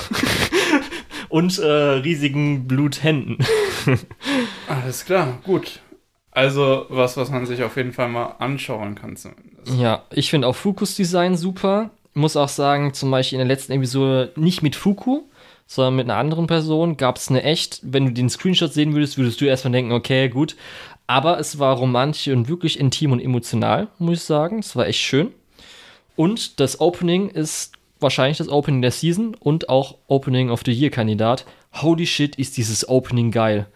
Und 1.29 1.59
äh, 1.59 1.67
riesigen 1.67 2.69
Bluthänden. 2.69 3.39
Alles 4.69 5.05
klar, 5.05 5.39
gut. 5.45 5.81
Also 6.31 6.87
was, 6.89 7.17
was 7.17 7.31
man 7.31 7.47
sich 7.47 7.63
auf 7.63 7.77
jeden 7.77 7.93
Fall 7.93 8.09
mal 8.09 8.37
anschauen 8.39 8.95
kann 8.95 9.17
zumindest. 9.17 9.75
Ja, 9.79 10.05
ich 10.11 10.31
finde 10.31 10.47
auch 10.47 10.55
Fukus 10.55 10.95
Design 10.95 11.37
super. 11.37 11.91
Muss 12.15 12.37
auch 12.37 12.49
sagen, 12.49 12.95
zum 12.95 13.11
Beispiel 13.11 13.39
in 13.41 13.47
der 13.47 13.55
letzten 13.55 13.73
Episode 13.73 14.33
nicht 14.37 14.63
mit 14.63 14.77
Fuku, 14.77 15.23
sondern 15.67 15.97
mit 15.97 16.05
einer 16.05 16.19
anderen 16.19 16.47
Person. 16.47 16.97
Gab 16.97 17.17
es 17.17 17.29
eine 17.29 17.43
echt, 17.43 17.81
wenn 17.83 18.07
du 18.07 18.13
den 18.13 18.31
Screenshot 18.31 18.73
sehen 18.73 18.95
würdest, 18.95 19.19
würdest 19.19 19.41
du 19.41 19.47
erstmal 19.47 19.73
denken, 19.73 19.93
okay, 19.93 20.29
gut. 20.29 20.57
Aber 21.07 21.39
es 21.39 21.59
war 21.59 21.77
romantisch 21.77 22.29
und 22.29 22.49
wirklich 22.49 22.81
intim 22.81 23.13
und 23.13 23.21
emotional, 23.21 23.89
muss 23.99 24.19
ich 24.19 24.25
sagen. 24.25 24.59
Es 24.59 24.75
war 24.75 24.87
echt 24.87 25.01
schön. 25.01 25.33
Und 26.17 26.61
das 26.61 26.81
Opening 26.81 27.29
ist 27.29 27.73
wahrscheinlich 28.01 28.39
das 28.39 28.49
Opening 28.49 28.83
der 28.83 28.91
Season 28.91 29.35
und 29.35 29.69
auch 29.69 29.99
Opening 30.09 30.51
of 30.51 30.63
the 30.65 30.73
Year 30.73 30.91
Kandidat. 30.91 31.47
Holy 31.75 32.07
shit, 32.07 32.37
ist 32.37 32.57
dieses 32.57 32.89
Opening 32.89 33.31
geil. 33.31 33.67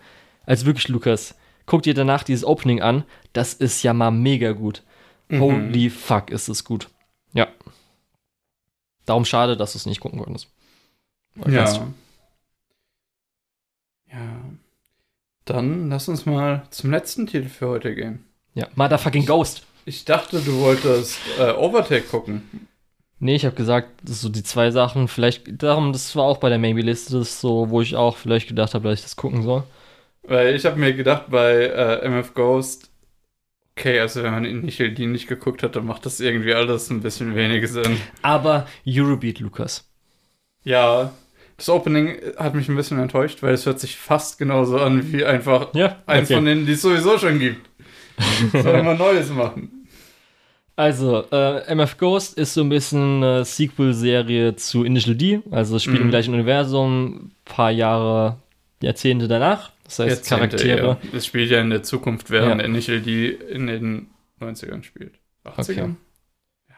Also 0.47 0.67
wirklich, 0.67 0.89
Lukas, 0.89 1.35
guck 1.67 1.83
dir 1.83 1.95
danach 1.95 2.25
dieses 2.25 2.45
Opening 2.45 2.83
an. 2.83 3.05
Das 3.33 3.55
ist 3.55 3.83
ja 3.83 3.93
mal 3.93 4.11
mega 4.11 4.53
gut. 4.53 4.83
Mhm. 5.29 5.41
Holy 5.41 5.91
fuck, 5.91 6.31
ist 6.31 6.49
es 6.49 6.65
gut. 6.65 6.89
Ja. 7.33 7.47
Darum 9.07 9.25
schade, 9.25 9.57
dass 9.57 9.73
du 9.73 9.79
es 9.79 9.87
nicht 9.87 10.01
gucken 10.01 10.21
konntest. 10.21 10.49
Ja. 11.47 11.65
Ja. 14.11 14.50
Dann 15.53 15.89
lass 15.91 16.09
uns 16.09 16.27
mal 16.27 16.63
zum 16.71 16.91
letzten 16.91 17.27
Titel 17.27 17.49
für 17.49 17.69
heute 17.69 17.95
gehen. 17.95 18.25
Ja. 18.55 18.69
Motherfucking 18.75 19.27
Ghost. 19.27 19.65
Ich 19.85 20.05
dachte, 20.05 20.41
du 20.41 20.61
wolltest 20.61 21.19
äh, 21.39 21.53
Overtake 21.53 22.03
gucken. 22.03 22.69
Nee, 23.19 23.37
ich 23.37 23.45
habe 23.45 23.57
gesagt, 23.57 23.89
das 24.03 24.21
so 24.21 24.29
die 24.29 24.43
zwei 24.43 24.71
Sachen. 24.71 25.09
Vielleicht, 25.09 25.63
darum, 25.63 25.93
das 25.93 26.15
war 26.17 26.25
auch 26.25 26.39
bei 26.39 26.49
der 26.49 26.59
Maybe-Liste, 26.59 27.19
das 27.19 27.29
ist 27.29 27.41
so, 27.41 27.71
wo 27.71 27.83
ich 27.83 27.97
auch 27.97 28.17
vielleicht 28.17 28.49
gedacht 28.49 28.75
habe, 28.75 28.89
dass 28.89 29.01
ich 29.01 29.05
das 29.05 29.17
gucken 29.17 29.43
soll. 29.43 29.65
Weil 30.23 30.55
ich 30.55 30.65
habe 30.65 30.79
mir 30.79 30.93
gedacht, 30.95 31.25
bei 31.29 31.65
äh, 31.65 32.05
MF 32.07 32.35
Ghost, 32.35 32.91
okay, 33.77 34.01
also 34.01 34.23
wenn 34.23 34.33
man 34.33 34.45
Initial 34.45 34.93
D 34.93 35.07
nicht 35.07 35.29
geguckt 35.29 35.63
hat, 35.63 35.77
dann 35.77 35.87
macht 35.87 36.07
das 36.07 36.21
irgendwie 36.21 36.55
alles 36.55 36.91
ein 36.91 37.01
bisschen 37.01 37.35
wenig 37.35 37.71
Sinn. 37.71 37.97
Aber 38.23 38.67
Eurobeat, 38.87 39.41
Lukas. 39.41 39.91
Ja, 40.63 41.13
das 41.61 41.69
Opening 41.69 42.17
hat 42.39 42.55
mich 42.55 42.69
ein 42.71 42.75
bisschen 42.77 42.99
enttäuscht, 42.99 43.43
weil 43.43 43.53
es 43.53 43.67
hört 43.67 43.79
sich 43.81 43.97
fast 43.97 44.39
genauso 44.39 44.79
an 44.81 45.13
wie 45.13 45.25
einfach 45.27 45.75
Ja, 45.75 45.99
eins 46.07 46.33
von 46.33 46.45
denen, 46.47 46.65
die 46.65 46.73
es 46.73 46.81
sowieso 46.83 47.19
schon 47.19 47.39
gibt. 47.39 47.69
Soll 48.53 48.83
mal 48.83 48.97
Neues 48.97 49.29
machen. 49.31 49.87
Also, 50.77 51.25
äh, 51.31 51.71
MF 51.75 51.99
Ghost 51.99 52.39
ist 52.39 52.55
so 52.55 52.63
ein 52.63 52.71
bisschen 52.71 53.23
eine 53.23 53.45
Sequel-Serie 53.45 54.57
zu 54.57 54.85
Initial 54.85 55.15
D. 55.15 55.41
Also, 55.51 55.77
es 55.77 55.83
spielt 55.83 55.99
im 56.01 56.07
Mhm. 56.07 56.11
gleichen 56.11 56.33
Universum, 56.33 57.33
paar 57.45 57.71
Jahre, 57.71 58.39
Jahrzehnte 58.83 59.29
danach. 59.29 59.73
Das 59.85 59.99
heißt, 59.99 60.31
Jahrzehnte, 60.31 60.57
Charaktere. 60.57 60.99
Ja. 61.03 61.17
Es 61.19 61.27
spielt 61.27 61.51
ja 61.51 61.61
in 61.61 61.69
der 61.69 61.83
Zukunft, 61.83 62.31
während 62.31 62.63
Ja. 62.63 62.67
Initial 62.67 63.01
D 63.01 63.29
in 63.29 63.67
den 63.67 64.07
90ern 64.41 64.83
spielt. 64.83 65.19
80ern? 65.45 65.83
Okay. 65.83 65.95
Ja, 66.71 66.75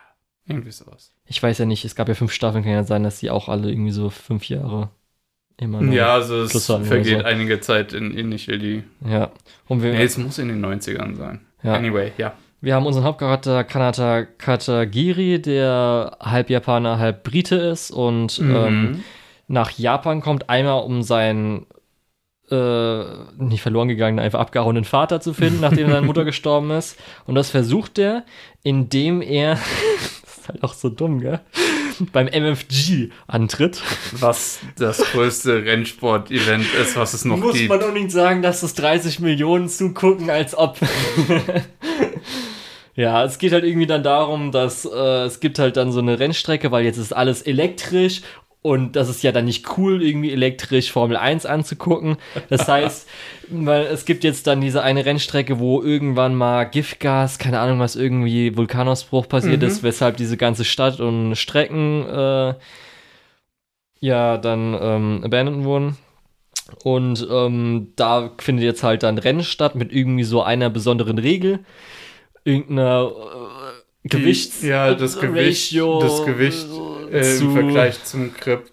irgendwie 0.48 0.72
sowas. 0.72 1.11
Ich 1.26 1.42
weiß 1.42 1.58
ja 1.58 1.64
nicht, 1.64 1.84
es 1.84 1.94
gab 1.94 2.08
ja 2.08 2.14
fünf 2.14 2.32
Staffeln, 2.32 2.64
kann 2.64 2.72
ja 2.72 2.84
sein, 2.84 3.04
dass 3.04 3.20
die 3.20 3.30
auch 3.30 3.48
alle 3.48 3.70
irgendwie 3.70 3.92
so 3.92 4.10
fünf 4.10 4.48
Jahre 4.48 4.90
immer 5.56 5.80
noch. 5.80 5.92
Ja, 5.92 6.14
also 6.14 6.42
es 6.42 6.66
vergeht 6.66 7.20
so. 7.20 7.24
einige 7.24 7.60
Zeit 7.60 7.92
in 7.92 8.12
Initial 8.12 8.58
D. 8.58 8.82
ja. 9.08 9.30
Und 9.68 9.82
wir, 9.82 9.92
Nee, 9.92 10.02
es 10.02 10.18
muss 10.18 10.38
in 10.38 10.48
den 10.48 10.64
90ern 10.64 11.14
sein. 11.16 11.40
Ja. 11.62 11.74
Anyway, 11.74 12.12
ja. 12.18 12.34
wir 12.60 12.74
haben 12.74 12.86
unseren 12.86 13.04
Hauptcharakter 13.04 13.62
Kanata 13.64 14.24
Katagiri, 14.24 15.40
der 15.40 16.16
halb 16.20 16.50
Japaner, 16.50 16.98
halb 16.98 17.22
Brite 17.22 17.56
ist 17.56 17.90
und 17.92 18.40
Mhm. 18.40 18.54
ähm, 18.56 19.04
nach 19.46 19.70
Japan 19.72 20.20
kommt, 20.22 20.48
einmal 20.50 20.82
um 20.82 21.02
seinen 21.02 21.66
äh, 22.50 23.04
nicht 23.38 23.62
verloren 23.62 23.88
gegangenen, 23.88 24.24
einfach 24.24 24.40
abgehauenen 24.40 24.84
Vater 24.84 25.20
zu 25.20 25.32
finden, 25.32 25.60
nachdem 25.60 25.88
seine 25.90 26.04
Mutter 26.06 26.24
gestorben 26.26 26.70
ist. 26.72 26.98
Und 27.26 27.34
das 27.36 27.50
versucht 27.50 27.98
er, 27.98 28.24
indem 28.62 29.22
er, 29.22 29.58
ist 30.42 30.48
halt 30.48 30.62
auch 30.64 30.74
so 30.74 30.88
dumm, 30.88 31.20
gell? 31.20 31.40
Beim 32.12 32.26
MFG 32.26 33.10
antritt. 33.28 33.80
Was 34.12 34.58
das 34.76 34.98
größte 35.12 35.64
Rennsport-Event 35.64 36.66
ist, 36.80 36.96
was 36.96 37.14
es 37.14 37.24
noch 37.24 37.36
Muss 37.36 37.54
gibt. 37.54 37.68
man 37.68 37.82
unbedingt 37.82 38.10
sagen, 38.10 38.42
dass 38.42 38.62
es 38.62 38.74
30 38.74 39.20
Millionen 39.20 39.68
zugucken, 39.68 40.30
als 40.30 40.56
ob. 40.56 40.78
ja, 42.96 43.24
es 43.24 43.38
geht 43.38 43.52
halt 43.52 43.64
irgendwie 43.64 43.86
dann 43.86 44.02
darum, 44.02 44.50
dass 44.50 44.84
äh, 44.84 45.24
es 45.26 45.38
gibt 45.38 45.60
halt 45.60 45.76
dann 45.76 45.92
so 45.92 46.00
eine 46.00 46.18
Rennstrecke, 46.18 46.72
weil 46.72 46.84
jetzt 46.84 46.98
ist 46.98 47.12
alles 47.12 47.42
elektrisch 47.42 48.22
und 48.62 48.94
das 48.94 49.08
ist 49.08 49.22
ja 49.24 49.32
dann 49.32 49.44
nicht 49.46 49.76
cool, 49.76 50.02
irgendwie 50.02 50.30
elektrisch 50.32 50.92
Formel 50.92 51.16
1 51.16 51.46
anzugucken. 51.46 52.16
Das 52.48 52.68
heißt, 52.68 53.08
weil 53.48 53.86
es 53.86 54.04
gibt 54.04 54.22
jetzt 54.24 54.46
dann 54.46 54.60
diese 54.60 54.82
eine 54.82 55.04
Rennstrecke, 55.04 55.58
wo 55.58 55.82
irgendwann 55.82 56.34
mal 56.36 56.64
Giftgas, 56.64 57.38
keine 57.38 57.58
Ahnung 57.60 57.80
was, 57.80 57.96
irgendwie 57.96 58.56
Vulkanausbruch 58.56 59.28
passiert 59.28 59.62
Mhm. 59.62 59.68
ist, 59.68 59.82
weshalb 59.82 60.16
diese 60.16 60.36
ganze 60.36 60.64
Stadt 60.64 61.00
und 61.00 61.34
Strecken 61.34 62.06
äh, 62.08 62.54
ja 64.00 64.38
dann 64.38 64.76
ähm, 64.80 65.20
abandoned 65.24 65.64
wurden. 65.64 65.96
Und 66.84 67.26
ähm, 67.30 67.92
da 67.96 68.30
findet 68.38 68.64
jetzt 68.64 68.82
halt 68.82 69.02
dann 69.02 69.18
Rennen 69.18 69.42
statt 69.42 69.74
mit 69.74 69.92
irgendwie 69.92 70.24
so 70.24 70.42
einer 70.42 70.70
besonderen 70.70 71.18
Regel. 71.18 71.60
Irgendeiner 72.44 73.10
äh, 74.04 74.08
Gewichts 74.08 74.62
ja, 74.62 74.94
das 74.94 75.20
Gewicht, 75.20 75.72
Ratio 75.72 76.00
das 76.00 76.24
Gewicht 76.24 76.66
äh, 77.12 77.36
im 77.38 77.52
Vergleich 77.52 78.02
zum 78.04 78.34
Grip. 78.34 78.70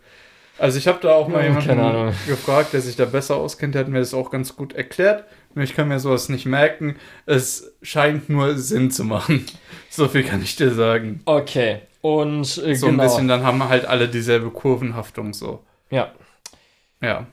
Also 0.57 0.77
ich 0.77 0.87
habe 0.87 0.99
da 1.01 1.13
auch 1.13 1.27
mal 1.29 1.39
Ja, 1.39 1.43
jemanden 1.47 1.67
keine 1.67 1.83
Ahnung. 1.83 2.13
gefragt, 2.27 2.73
der 2.73 2.81
sich 2.81 2.95
da 2.97 3.05
besser 3.05 3.35
auskennt, 3.37 3.75
der 3.75 3.81
hat 3.81 3.87
mir 3.87 3.99
das 3.99 4.13
auch 4.13 4.29
ganz 4.29 4.55
gut 4.55 4.73
erklärt. 4.73 5.23
Nur 5.55 5.63
ich 5.63 5.73
kann 5.75 5.87
mir 5.87 5.99
sowas 5.99 6.27
nicht 6.29 6.45
merken. 6.45 6.97
Es 7.25 7.73
scheint 7.81 8.29
nur 8.29 8.57
Sinn 8.57 8.91
zu 8.91 9.03
machen. 9.03 9.45
So 9.91 10.07
viel 10.07 10.23
kann 10.23 10.41
ich 10.41 10.55
dir 10.55 10.71
sagen. 10.73 11.21
Okay. 11.25 11.81
Und 12.01 12.41
äh, 12.63 12.75
So 12.75 12.87
genau. 12.87 13.01
ein 13.03 13.07
bisschen, 13.07 13.27
dann 13.27 13.43
haben 13.43 13.67
halt 13.67 13.85
alle 13.85 14.07
dieselbe 14.07 14.49
Kurvenhaftung 14.51 15.33
so. 15.33 15.63
Ja. 15.89 16.13
Ja. 17.01 17.25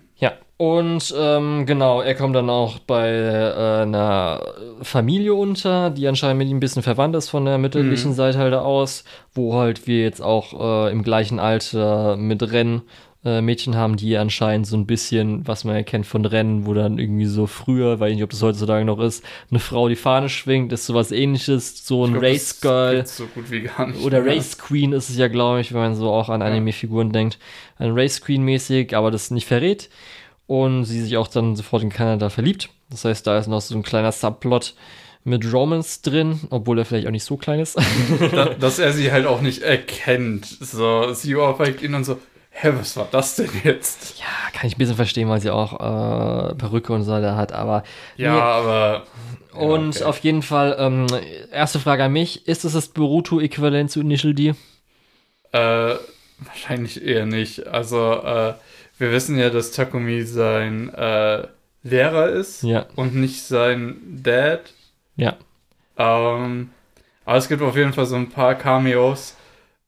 Ja, 0.58 0.66
und 0.66 1.14
ähm, 1.18 1.66
genau, 1.66 2.00
er 2.00 2.14
kommt 2.14 2.34
dann 2.34 2.48
auch 2.50 2.78
bei 2.78 3.08
äh, 3.10 3.82
einer 3.82 4.40
Familie 4.82 5.34
unter, 5.34 5.90
die 5.90 6.08
anscheinend 6.08 6.38
mit 6.38 6.48
ihm 6.48 6.56
ein 6.56 6.60
bisschen 6.60 6.82
verwandt 6.82 7.14
ist 7.16 7.28
von 7.28 7.44
der 7.44 7.58
mütterlichen 7.58 8.12
Mhm. 8.12 8.14
Seite 8.14 8.38
halt 8.38 8.54
aus, 8.54 9.04
wo 9.34 9.54
halt 9.54 9.86
wir 9.86 10.02
jetzt 10.02 10.22
auch 10.22 10.86
äh, 10.86 10.92
im 10.92 11.02
gleichen 11.02 11.38
Alter 11.38 12.16
mit 12.16 12.42
Rennen 12.52 12.82
äh, 13.24 13.40
Mädchen 13.42 13.74
haben, 13.76 13.96
die 13.96 14.16
anscheinend 14.16 14.66
so 14.66 14.76
ein 14.76 14.86
bisschen, 14.86 15.46
was 15.48 15.64
man 15.64 15.74
erkennt 15.74 16.06
von 16.06 16.24
Rennen, 16.24 16.64
wo 16.64 16.72
dann 16.74 16.98
irgendwie 16.98 17.26
so 17.26 17.46
früher, 17.46 17.98
weiß 18.00 18.10
ich 18.10 18.14
nicht, 18.16 18.24
ob 18.24 18.30
das 18.30 18.42
heutzutage 18.42 18.84
noch 18.84 19.00
ist, 19.00 19.24
eine 19.50 19.58
Frau 19.58 19.88
die 19.88 19.96
Fahne 19.96 20.28
schwingt, 20.28 20.72
ist 20.72 20.86
sowas 20.86 21.10
ähnliches, 21.12 21.84
so 21.86 22.04
ein 22.06 22.12
glaub, 22.12 22.22
Race 22.22 22.60
Girl. 22.60 23.04
so 23.04 23.26
gut 23.26 23.50
wie 23.50 23.62
gar 23.62 23.88
nicht. 23.88 24.02
Oder 24.04 24.20
mehr. 24.22 24.36
Race 24.36 24.56
Queen 24.58 24.92
ist 24.92 25.10
es 25.10 25.16
ja, 25.18 25.28
glaube 25.28 25.60
ich, 25.60 25.72
wenn 25.74 25.80
man 25.80 25.94
so 25.96 26.10
auch 26.10 26.28
an 26.28 26.40
Ja. 26.40 26.46
Anime-Figuren 26.46 27.10
denkt. 27.12 27.38
Ein 27.78 27.90
Race 27.98 28.20
Queen 28.22 28.42
mäßig, 28.42 28.96
aber 28.96 29.10
das 29.10 29.30
nicht 29.30 29.46
verrät. 29.46 29.90
Und 30.47 30.85
sie 30.85 31.01
sich 31.02 31.16
auch 31.16 31.28
dann 31.28 31.56
sofort 31.56 31.82
in 31.82 31.90
Kanada 31.90 32.28
verliebt. 32.31 32.68
Das 32.90 33.05
heißt, 33.05 33.27
da 33.27 33.36
ist 33.39 33.48
noch 33.48 33.60
so 33.60 33.74
ein 33.74 33.82
kleiner 33.82 34.12
Subplot 34.12 34.74
mit 35.24 35.52
Romance 35.52 36.02
drin, 36.02 36.40
obwohl 36.51 36.78
er 36.78 36.85
vielleicht 36.85 37.09
auch 37.09 37.12
nicht 37.12 37.24
so 37.24 37.36
klein 37.36 37.59
ist. 37.59 37.77
da, 38.32 38.44
dass 38.60 38.78
er 38.78 38.93
sie 38.93 39.10
halt 39.10 39.27
auch 39.27 39.40
nicht 39.40 39.62
erkennt. 39.62 40.47
So, 40.47 41.12
sie 41.14 41.35
ohrfeigt 41.35 41.82
ihn 41.82 41.94
und 41.94 42.05
so, 42.05 42.18
hä, 42.51 42.70
was 42.78 42.97
war 42.97 43.09
das 43.10 43.35
denn 43.35 43.51
jetzt? 43.64 44.20
ja, 44.20 44.24
kann 44.52 44.68
ich 44.68 44.77
ein 44.77 44.78
bisschen 44.78 44.94
verstehen, 44.94 45.28
weil 45.28 45.40
sie 45.40 45.51
auch 45.51 45.73
äh, 45.73 46.55
Perücke 46.55 46.93
und 46.93 47.02
so 47.02 47.20
da 47.20 47.35
hat, 47.35 47.51
aber. 47.52 47.82
Ja, 48.16 48.35
Nee. 48.35 48.40
aber. 48.40 49.02
Ja, 49.52 49.60
Und 49.60 49.97
okay. 49.97 50.05
auf 50.05 50.18
jeden 50.20 50.43
Fall, 50.43 50.77
ähm, 50.78 51.06
erste 51.51 51.81
Frage 51.81 52.05
an 52.05 52.12
mich: 52.12 52.47
Ist 52.47 52.64
es 52.64 52.74
das 52.74 52.86
Boruto-Äquivalent 52.89 53.90
zu 53.90 54.01
Initial 54.01 54.32
D? 54.32 54.55
Äh, 55.52 55.94
wahrscheinlich 56.39 57.02
eher 57.02 57.27
nicht. 57.27 57.66
Also, 57.66 58.12
äh, 58.23 58.55
wir 58.98 59.12
wissen 59.12 59.39
ja, 59.39 59.51
dass 59.51 59.70
Takumi 59.73 60.23
sein 60.23 60.93
äh, 60.94 61.47
Lehrer 61.82 62.28
ist 62.31 62.62
Ja. 62.62 62.86
und 62.97 63.14
nicht 63.14 63.43
sein 63.43 63.97
Dad. 64.23 64.73
Ja. 65.16 65.36
Ähm, 65.98 66.70
aber 67.24 67.39
es 67.39 67.48
gibt 67.48 67.62
auf 67.62 67.77
jeden 67.77 67.93
Fall 67.93 68.06
so 68.06 68.16
ein 68.16 68.31
paar 68.31 68.55
Cameos, 68.55 69.36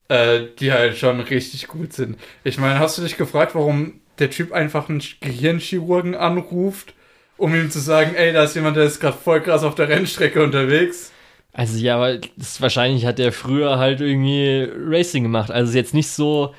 äh, 0.08 0.40
die 0.58 0.72
halt 0.72 0.96
schon 0.96 1.20
richtig 1.20 1.68
gut 1.68 1.92
sind. 1.92 2.18
Ich 2.44 2.58
meine, 2.58 2.78
hast 2.78 2.98
du 2.98 3.02
dich 3.02 3.16
gefragt, 3.16 3.54
warum 3.54 4.00
der 4.18 4.30
Typ 4.30 4.52
einfach 4.52 4.88
einen 4.88 5.02
Gehirnchirurgen 5.20 6.14
anruft, 6.14 6.94
um 7.36 7.54
ihm 7.54 7.70
zu 7.70 7.78
sagen, 7.78 8.14
ey, 8.16 8.32
da 8.32 8.42
ist 8.44 8.56
jemand, 8.56 8.76
der 8.76 8.84
ist 8.84 9.00
gerade 9.00 9.16
voll 9.16 9.40
krass 9.40 9.62
auf 9.62 9.74
der 9.76 9.88
Rennstrecke 9.88 10.42
unterwegs? 10.42 11.12
Also 11.52 11.78
ja, 11.78 11.96
aber 11.96 12.18
das 12.36 12.60
wahrscheinlich 12.60 13.06
hat 13.06 13.18
er 13.20 13.32
früher 13.32 13.78
halt 13.78 14.00
irgendwie 14.00 14.68
Racing 14.76 15.22
gemacht. 15.24 15.50
Also 15.50 15.70
ist 15.70 15.76
jetzt 15.76 15.94
nicht 15.94 16.10
so 16.10 16.54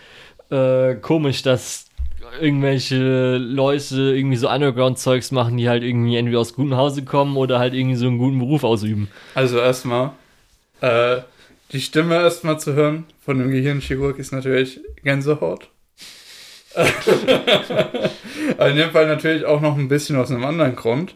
äh, 0.51 0.95
komisch, 0.95 1.41
dass 1.41 1.85
irgendwelche 2.39 3.37
Leute 3.37 4.13
irgendwie 4.15 4.37
so 4.37 4.49
Underground-Zeugs 4.49 5.31
machen, 5.31 5.57
die 5.57 5.69
halt 5.69 5.83
irgendwie 5.83 6.17
entweder 6.17 6.39
aus 6.39 6.53
gutem 6.53 6.75
Hause 6.75 7.03
kommen 7.03 7.37
oder 7.37 7.59
halt 7.59 7.73
irgendwie 7.73 7.95
so 7.95 8.07
einen 8.07 8.17
guten 8.17 8.39
Beruf 8.39 8.63
ausüben. 8.63 9.09
Also 9.35 9.59
erstmal, 9.59 10.11
äh, 10.81 11.17
die 11.71 11.81
Stimme 11.81 12.15
erstmal 12.15 12.59
zu 12.59 12.73
hören 12.73 13.05
von 13.21 13.39
dem 13.39 13.51
Gehirnchirurg 13.51 14.17
ist 14.19 14.31
natürlich 14.31 14.79
Gänsehaut. 15.03 15.69
In 18.59 18.75
dem 18.75 18.91
Fall 18.91 19.07
natürlich 19.07 19.45
auch 19.45 19.61
noch 19.61 19.77
ein 19.77 19.87
bisschen 19.87 20.15
aus 20.15 20.31
einem 20.31 20.45
anderen 20.45 20.75
Grund, 20.75 21.15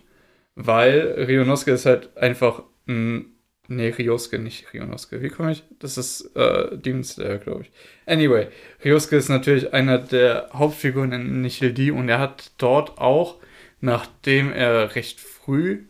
weil 0.56 1.16
Rionosuke 1.28 1.72
ist 1.72 1.86
halt 1.86 2.16
einfach 2.18 2.64
ein 2.88 3.33
Nee, 3.76 3.90
Ryosuke, 3.90 4.40
nicht 4.40 4.74
Ryonosuke. 4.74 5.22
Wie 5.22 5.30
komme 5.30 5.52
ich? 5.52 5.64
Das 5.80 5.98
ist 5.98 6.36
äh, 6.36 6.78
Demon 6.78 7.04
Slayer, 7.04 7.38
glaube 7.38 7.64
ich. 7.64 7.72
Anyway, 8.06 8.48
Ryosuke 8.84 9.16
ist 9.16 9.30
natürlich 9.30 9.74
einer 9.74 9.98
der 9.98 10.50
Hauptfiguren 10.54 11.12
in 11.12 11.42
Nichil 11.42 11.74
D 11.74 11.92
und 11.92 12.10
er 12.10 12.20
hat 12.20 12.52
dort 12.58 12.98
auch, 12.98 13.40
nachdem 13.82 14.52
er 14.52 14.96
recht 14.96 15.20
früh 15.20 15.86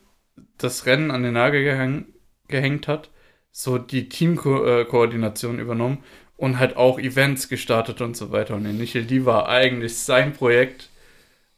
das 0.58 0.86
Rennen 0.86 1.12
an 1.12 1.24
den 1.24 1.34
Nagel 1.34 1.64
gehäng, 1.64 2.06
gehängt 2.48 2.88
hat, 2.88 3.10
so 3.52 3.78
die 3.78 4.10
Teamkoordination 4.10 5.60
übernommen 5.60 6.04
und 6.38 6.60
halt 6.60 6.76
auch 6.78 7.00
Events 7.00 7.50
gestartet 7.50 8.02
und 8.02 8.18
so 8.18 8.32
weiter. 8.32 8.56
Und 8.56 8.66
in 8.66 8.78
Nichil 8.78 9.06
D 9.06 9.26
war 9.26 9.48
eigentlich 9.50 9.98
sein 9.98 10.34
Projekt, 10.34 10.90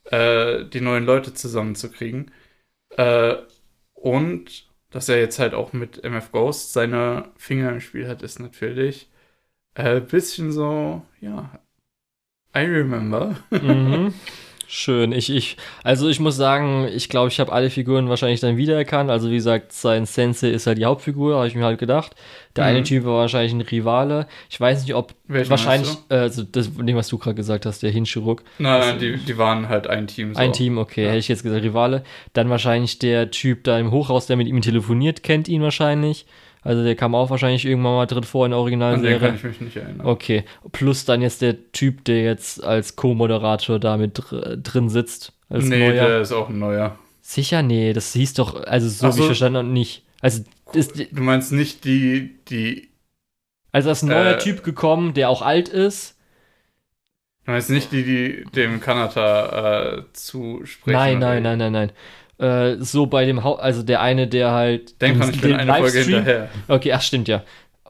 äh, 0.05 0.65
die 0.65 0.81
neuen 0.81 1.05
Leute 1.05 1.33
zusammenzukriegen. 1.33 2.31
Äh, 2.97 3.35
und 3.93 4.64
dass 4.95 5.09
er 5.09 5.19
jetzt 5.19 5.39
halt 5.39 5.53
auch 5.53 5.73
mit 5.73 6.05
MF 6.05 6.31
Ghost 6.31 6.71
seine 6.71 7.25
Finger 7.35 7.69
im 7.69 7.81
Spiel 7.81 8.07
hat, 8.07 8.21
ist 8.21 8.39
natürlich 8.39 9.09
ein 9.73 9.97
äh, 9.97 9.99
bisschen 9.99 10.53
so, 10.53 11.01
ja, 11.19 11.59
I 12.55 12.59
remember. 12.59 13.35
Mhm. 13.51 14.13
Schön. 14.77 15.13
Ich, 15.13 15.29
ich, 15.29 15.55
also 15.85 16.09
ich 16.09 16.19
muss 16.19 16.35
sagen, 16.35 16.85
ich 16.93 17.07
glaube, 17.07 17.29
ich 17.29 17.39
habe 17.39 17.49
alle 17.53 17.69
Figuren 17.69 18.09
wahrscheinlich 18.09 18.41
dann 18.41 18.57
wiedererkannt. 18.57 19.09
Also 19.09 19.31
wie 19.31 19.35
gesagt, 19.35 19.71
sein 19.71 20.05
Sensei 20.05 20.49
ist 20.49 20.67
halt 20.67 20.77
die 20.77 20.83
Hauptfigur, 20.83 21.37
habe 21.37 21.47
ich 21.47 21.55
mir 21.55 21.63
halt 21.63 21.79
gedacht. 21.79 22.13
Der 22.57 22.65
mhm. 22.65 22.69
eine 22.69 22.83
Typ 22.83 23.05
war 23.05 23.19
wahrscheinlich 23.19 23.53
ein 23.53 23.61
Rivale. 23.61 24.27
Ich 24.49 24.59
weiß 24.59 24.81
nicht, 24.81 24.93
ob 24.93 25.13
Welchen 25.29 25.49
wahrscheinlich, 25.49 25.95
äh, 26.09 26.15
also 26.15 26.43
das, 26.43 26.71
dem, 26.75 26.93
was 26.97 27.07
du 27.07 27.17
gerade 27.17 27.35
gesagt 27.35 27.65
hast, 27.65 27.83
der 27.83 27.91
Hinschuruk. 27.91 28.43
Nein, 28.59 28.81
nein, 28.81 28.99
die, 28.99 29.15
die 29.15 29.37
waren 29.37 29.69
halt 29.69 29.87
ein 29.87 30.07
Team. 30.07 30.33
So. 30.33 30.41
Ein 30.41 30.51
Team, 30.51 30.77
okay, 30.77 31.03
ja. 31.03 31.07
hätte 31.07 31.19
ich 31.19 31.29
jetzt 31.29 31.43
gesagt, 31.43 31.63
Rivale. 31.63 32.03
Dann 32.33 32.49
wahrscheinlich 32.49 32.99
der 32.99 33.31
Typ 33.31 33.63
da 33.63 33.79
im 33.79 33.91
Hochhaus, 33.91 34.27
der 34.27 34.35
mit 34.35 34.47
ihm 34.47 34.59
telefoniert, 34.59 35.23
kennt 35.23 35.47
ihn 35.47 35.61
wahrscheinlich. 35.61 36.25
Also 36.65 36.83
der 36.83 36.95
kam 36.95 37.13
auch 37.13 37.29
wahrscheinlich 37.29 37.63
irgendwann 37.63 37.93
mal 37.93 38.07
drin 38.07 38.23
vor 38.23 38.45
in 38.45 38.49
der 38.49 38.59
Originalserie. 38.59 39.17
An 39.17 39.21
den 39.21 39.27
kann 39.27 39.35
ich 39.35 39.43
mich 39.43 39.61
nicht 39.61 39.77
erinnern. 39.77 40.05
Okay. 40.05 40.45
Plus 40.71 41.05
dann 41.05 41.21
jetzt 41.21 41.43
der 41.43 41.71
Typ, 41.71 42.03
der 42.05 42.23
jetzt 42.23 42.63
als 42.63 42.95
Co-Moderator 42.95 43.79
da 43.79 43.97
mit 43.97 44.19
drin 44.19 44.89
sitzt. 44.89 45.31
Als 45.47 45.65
nee, 45.65 45.77
neuer. 45.77 46.07
der 46.07 46.21
ist 46.21 46.31
auch 46.31 46.49
ein 46.49 46.57
neuer. 46.57 46.97
Sicher? 47.21 47.61
Nee, 47.61 47.93
das 47.93 48.13
hieß 48.13 48.33
doch, 48.33 48.63
also 48.63 48.89
so, 48.89 49.11
so. 49.11 49.17
wie 49.17 49.21
ich 49.21 49.25
verstanden 49.27 49.57
habe, 49.59 49.67
nicht. 49.67 50.03
Also, 50.21 50.43
ist, 50.73 50.97
du 50.97 51.21
meinst 51.21 51.51
nicht 51.51 51.85
die, 51.85 52.35
die. 52.49 52.89
Also, 53.71 53.91
ist 53.91 54.01
ein 54.01 54.09
neuer 54.09 54.33
äh, 54.33 54.39
Typ 54.39 54.63
gekommen, 54.63 55.13
der 55.13 55.29
auch 55.29 55.43
alt 55.43 55.69
ist. 55.69 56.17
Du 57.45 57.51
meinst 57.51 57.69
nicht 57.69 57.91
die, 57.91 58.03
die 58.03 58.45
dem 58.55 58.81
Kanata 58.81 59.97
äh, 59.97 60.03
zusprechen? 60.13 60.97
Nein, 60.97 61.19
nein, 61.19 61.43
nein, 61.43 61.59
nein, 61.59 61.71
nein 61.71 61.91
äh, 62.37 62.75
so 62.79 63.05
bei 63.05 63.25
dem 63.25 63.43
Haupt, 63.43 63.61
also 63.61 63.83
der 63.83 64.01
eine, 64.01 64.27
der 64.27 64.51
halt. 64.51 65.01
Denk 65.01 65.19
dran, 65.19 65.29
ich 65.31 65.41
bin 65.41 65.53
eine 65.53 65.73
Folge 65.73 65.99
hinterher. 65.99 66.49
Okay, 66.67 66.93
ach, 66.93 67.01
stimmt 67.01 67.27
ja. 67.27 67.43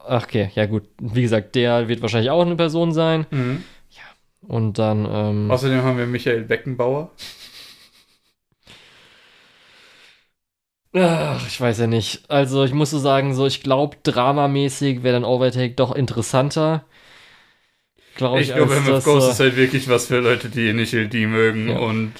Okay, 0.08 0.50
ja 0.54 0.66
gut. 0.66 0.84
Wie 1.00 1.22
gesagt, 1.22 1.54
der 1.54 1.88
wird 1.88 2.02
wahrscheinlich 2.02 2.30
auch 2.30 2.42
eine 2.42 2.56
Person 2.56 2.92
sein. 2.92 3.26
Mhm. 3.30 3.64
Ja. 3.90 4.02
Und 4.48 4.78
dann. 4.78 5.06
Ähm, 5.10 5.50
Außerdem 5.50 5.82
haben 5.82 5.98
wir 5.98 6.06
Michael 6.06 6.42
Beckenbauer. 6.42 7.10
Ach, 10.98 11.46
ich 11.46 11.60
weiß 11.60 11.80
ja 11.80 11.86
nicht. 11.86 12.22
Also 12.28 12.64
ich 12.64 12.72
muss 12.72 12.90
so 12.90 12.98
sagen, 12.98 13.34
so 13.34 13.46
ich 13.46 13.62
glaube, 13.62 13.98
dramamäßig 14.02 15.02
wäre 15.02 15.14
dann 15.14 15.24
Overtake 15.24 15.74
doch 15.74 15.94
interessanter. 15.94 16.84
Glaub 18.14 18.38
ich, 18.38 18.48
ich 18.48 18.54
glaube, 18.54 18.74
MF 18.76 19.04
Ghost 19.04 19.30
ist 19.30 19.40
halt 19.40 19.56
wirklich 19.56 19.88
was 19.90 20.06
für 20.06 20.20
Leute, 20.20 20.48
die 20.48 20.70
Initial 20.70 21.06
D 21.06 21.26
mögen 21.26 21.68
ja. 21.68 21.78
und 21.78 22.12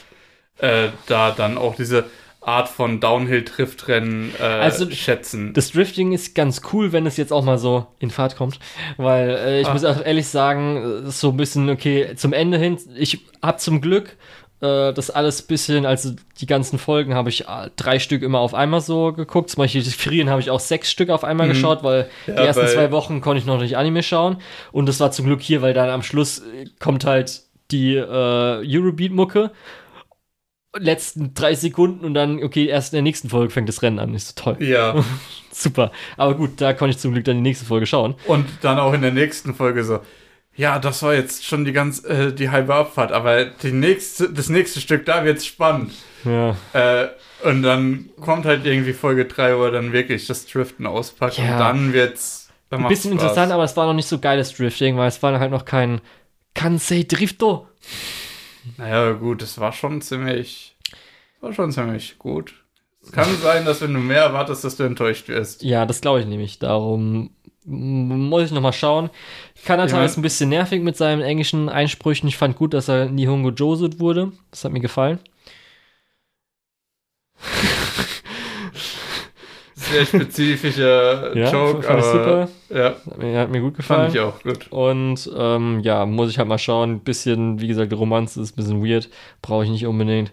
äh, 0.58 0.88
da 1.06 1.30
dann 1.30 1.58
auch 1.58 1.74
diese 1.74 2.04
Art 2.40 2.68
von 2.68 3.00
Downhill-Driftrennen 3.00 4.32
äh, 4.38 4.42
also, 4.42 4.88
schätzen. 4.90 5.52
Das 5.52 5.72
Drifting 5.72 6.12
ist 6.12 6.36
ganz 6.36 6.62
cool, 6.72 6.92
wenn 6.92 7.04
es 7.04 7.16
jetzt 7.16 7.32
auch 7.32 7.42
mal 7.42 7.58
so 7.58 7.88
in 7.98 8.10
Fahrt 8.10 8.36
kommt, 8.36 8.60
weil 8.96 9.30
äh, 9.30 9.60
ich 9.60 9.66
ah. 9.66 9.72
muss 9.72 9.84
auch 9.84 10.04
ehrlich 10.04 10.28
sagen, 10.28 11.10
so 11.10 11.30
ein 11.30 11.36
bisschen, 11.36 11.68
okay, 11.68 12.14
zum 12.14 12.32
Ende 12.32 12.56
hin, 12.56 12.78
ich 12.96 13.18
habe 13.42 13.58
zum 13.58 13.80
Glück 13.80 14.16
äh, 14.60 14.92
das 14.92 15.10
alles 15.10 15.42
bisschen, 15.42 15.86
also 15.86 16.12
die 16.40 16.46
ganzen 16.46 16.78
Folgen 16.78 17.14
habe 17.14 17.30
ich 17.30 17.48
äh, 17.48 17.70
drei 17.74 17.98
Stück 17.98 18.22
immer 18.22 18.38
auf 18.38 18.54
einmal 18.54 18.80
so 18.80 19.12
geguckt. 19.12 19.50
Zum 19.50 19.62
Beispiel 19.62 19.82
die 19.82 19.90
Ferien 19.90 20.30
habe 20.30 20.40
ich 20.40 20.50
auch 20.50 20.60
sechs 20.60 20.90
Stück 20.90 21.10
auf 21.10 21.24
einmal 21.24 21.48
mhm. 21.48 21.52
geschaut, 21.52 21.82
weil 21.82 22.08
ja, 22.28 22.34
die 22.34 22.46
ersten 22.46 22.68
zwei 22.68 22.92
Wochen 22.92 23.20
konnte 23.20 23.40
ich 23.40 23.46
noch 23.46 23.60
nicht 23.60 23.76
Anime 23.76 24.02
schauen. 24.04 24.36
Und 24.72 24.86
das 24.86 25.00
war 25.00 25.10
zum 25.10 25.26
Glück 25.26 25.42
hier, 25.42 25.62
weil 25.62 25.74
dann 25.74 25.90
am 25.90 26.02
Schluss 26.02 26.42
kommt 26.78 27.04
halt 27.04 27.42
die 27.70 27.96
äh, 27.96 28.04
Eurobeat-Mucke 28.06 29.50
letzten 30.78 31.34
drei 31.34 31.54
Sekunden 31.54 32.04
und 32.04 32.14
dann, 32.14 32.42
okay, 32.42 32.66
erst 32.66 32.92
in 32.92 32.96
der 32.96 33.02
nächsten 33.02 33.28
Folge 33.28 33.50
fängt 33.50 33.68
das 33.68 33.82
Rennen 33.82 33.98
an. 33.98 34.14
Ist 34.14 34.28
so 34.28 34.42
toll. 34.42 34.62
Ja. 34.62 35.04
Super. 35.52 35.90
Aber 36.16 36.34
gut, 36.34 36.60
da 36.60 36.72
konnte 36.72 36.90
ich 36.90 36.98
zum 36.98 37.12
Glück 37.12 37.24
dann 37.24 37.36
die 37.36 37.42
nächste 37.42 37.64
Folge 37.64 37.86
schauen. 37.86 38.14
Und 38.26 38.46
dann 38.62 38.78
auch 38.78 38.92
in 38.92 39.02
der 39.02 39.12
nächsten 39.12 39.54
Folge 39.54 39.84
so. 39.84 40.00
Ja, 40.54 40.78
das 40.78 41.02
war 41.02 41.14
jetzt 41.14 41.44
schon 41.44 41.64
die 41.66 41.72
ganz 41.72 42.02
äh, 42.04 42.32
die 42.32 42.48
halbe 42.48 42.74
Abfahrt, 42.74 43.12
aber 43.12 43.44
die 43.44 43.72
nächste, 43.72 44.30
das 44.30 44.48
nächste 44.48 44.80
Stück, 44.80 45.04
da 45.04 45.24
wird's 45.24 45.44
spannend. 45.44 45.92
Ja. 46.24 46.56
Äh, 46.72 47.08
und 47.44 47.62
dann 47.62 48.08
kommt 48.20 48.46
halt 48.46 48.64
irgendwie 48.64 48.94
Folge 48.94 49.26
3, 49.26 49.58
wo 49.58 49.64
er 49.64 49.70
dann 49.70 49.92
wirklich 49.92 50.26
das 50.26 50.46
Driften 50.46 50.86
auspackt 50.86 51.38
ja. 51.38 51.52
und 51.52 51.58
dann 51.58 51.92
wird's. 51.92 52.48
Dann 52.70 52.82
Ein 52.82 52.88
bisschen 52.88 53.12
Spaß. 53.12 53.22
interessant, 53.22 53.52
aber 53.52 53.64
es 53.64 53.76
war 53.76 53.86
noch 53.86 53.94
nicht 53.94 54.08
so 54.08 54.18
geiles 54.18 54.52
Drifting, 54.54 54.96
weil 54.96 55.08
es 55.08 55.22
war 55.22 55.38
halt 55.38 55.52
noch 55.52 55.64
kein 55.64 56.00
Kansei 56.54 57.04
Drifto. 57.06 57.68
Naja, 58.76 59.12
gut, 59.12 59.42
es 59.42 59.58
war 59.58 59.72
schon 59.72 60.00
ziemlich, 60.00 60.76
war 61.40 61.52
schon 61.52 61.72
ziemlich 61.72 62.18
gut. 62.18 62.54
Es 63.02 63.12
kann 63.12 63.36
sein, 63.40 63.64
dass 63.64 63.80
wenn 63.82 63.94
du 63.94 64.00
mehr 64.00 64.22
erwartest, 64.22 64.64
dass 64.64 64.76
du 64.76 64.82
enttäuscht 64.82 65.28
wirst. 65.28 65.62
Ja, 65.62 65.86
das 65.86 66.00
glaube 66.00 66.20
ich 66.20 66.26
nämlich. 66.26 66.58
Darum 66.58 67.30
muss 67.64 68.44
ich 68.44 68.50
nochmal 68.52 68.72
schauen. 68.72 69.10
Kanata 69.64 69.96
mein, 69.96 70.06
ist 70.06 70.16
ein 70.16 70.22
bisschen 70.22 70.48
nervig 70.48 70.82
mit 70.82 70.96
seinen 70.96 71.22
englischen 71.22 71.68
Einsprüchen. 71.68 72.28
Ich 72.28 72.36
fand 72.36 72.56
gut, 72.56 72.74
dass 72.74 72.88
er 72.88 73.06
Nihongo 73.06 73.50
Josut 73.50 73.98
wurde. 73.98 74.32
Das 74.50 74.64
hat 74.64 74.72
mir 74.72 74.80
gefallen. 74.80 75.20
Sehr 79.90 80.06
spezifischer 80.06 81.36
ja, 81.36 81.52
Joke, 81.52 81.88
aber 81.88 82.02
super. 82.02 82.48
Ja. 82.70 82.94
Hat, 82.94 83.18
mir, 83.18 83.38
hat 83.38 83.50
mir 83.50 83.60
gut 83.60 83.76
gefallen. 83.76 84.12
Fand 84.12 84.14
ich 84.14 84.20
auch 84.20 84.42
gut. 84.42 84.70
Und 84.70 85.30
ähm, 85.36 85.80
ja, 85.80 86.06
muss 86.06 86.30
ich 86.30 86.38
halt 86.38 86.48
mal 86.48 86.58
schauen. 86.58 86.92
Ein 86.92 87.00
bisschen, 87.00 87.60
wie 87.60 87.68
gesagt, 87.68 87.92
Romanze 87.92 88.40
ist 88.40 88.52
ein 88.52 88.56
bisschen 88.56 88.84
weird. 88.84 89.08
Brauche 89.42 89.64
ich 89.64 89.70
nicht 89.70 89.86
unbedingt. 89.86 90.32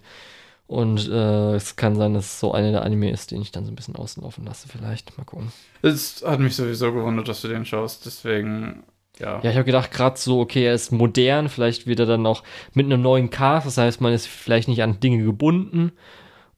Und 0.67 1.09
äh, 1.09 1.55
es 1.55 1.75
kann 1.75 1.95
sein, 1.95 2.13
dass 2.13 2.25
es 2.25 2.39
so 2.39 2.53
einer 2.53 2.71
der 2.71 2.83
Anime 2.83 3.11
ist, 3.11 3.31
den 3.31 3.41
ich 3.41 3.51
dann 3.51 3.65
so 3.65 3.71
ein 3.71 3.75
bisschen 3.75 3.95
außen 3.95 4.23
laufen 4.23 4.45
lasse, 4.45 4.67
vielleicht. 4.67 5.17
Mal 5.17 5.25
gucken. 5.25 5.51
Es 5.81 6.23
hat 6.25 6.39
mich 6.39 6.55
sowieso 6.55 6.93
gewundert, 6.93 7.27
dass 7.27 7.41
du 7.41 7.47
den 7.47 7.65
schaust, 7.65 8.05
deswegen. 8.05 8.83
Ja. 9.19 9.39
ja, 9.43 9.51
ich 9.51 9.55
habe 9.55 9.65
gedacht, 9.65 9.91
gerade 9.91 10.17
so, 10.17 10.39
okay, 10.39 10.65
er 10.65 10.73
ist 10.73 10.91
modern, 10.91 11.47
vielleicht 11.47 11.85
wird 11.85 11.99
er 11.99 12.07
dann 12.07 12.25
auch 12.25 12.41
mit 12.73 12.87
einem 12.87 13.03
neuen 13.03 13.29
Cast, 13.29 13.67
das 13.67 13.77
heißt, 13.77 14.01
man 14.01 14.11
ist 14.11 14.25
vielleicht 14.25 14.67
nicht 14.67 14.81
an 14.81 14.99
Dinge 14.99 15.23
gebunden 15.23 15.91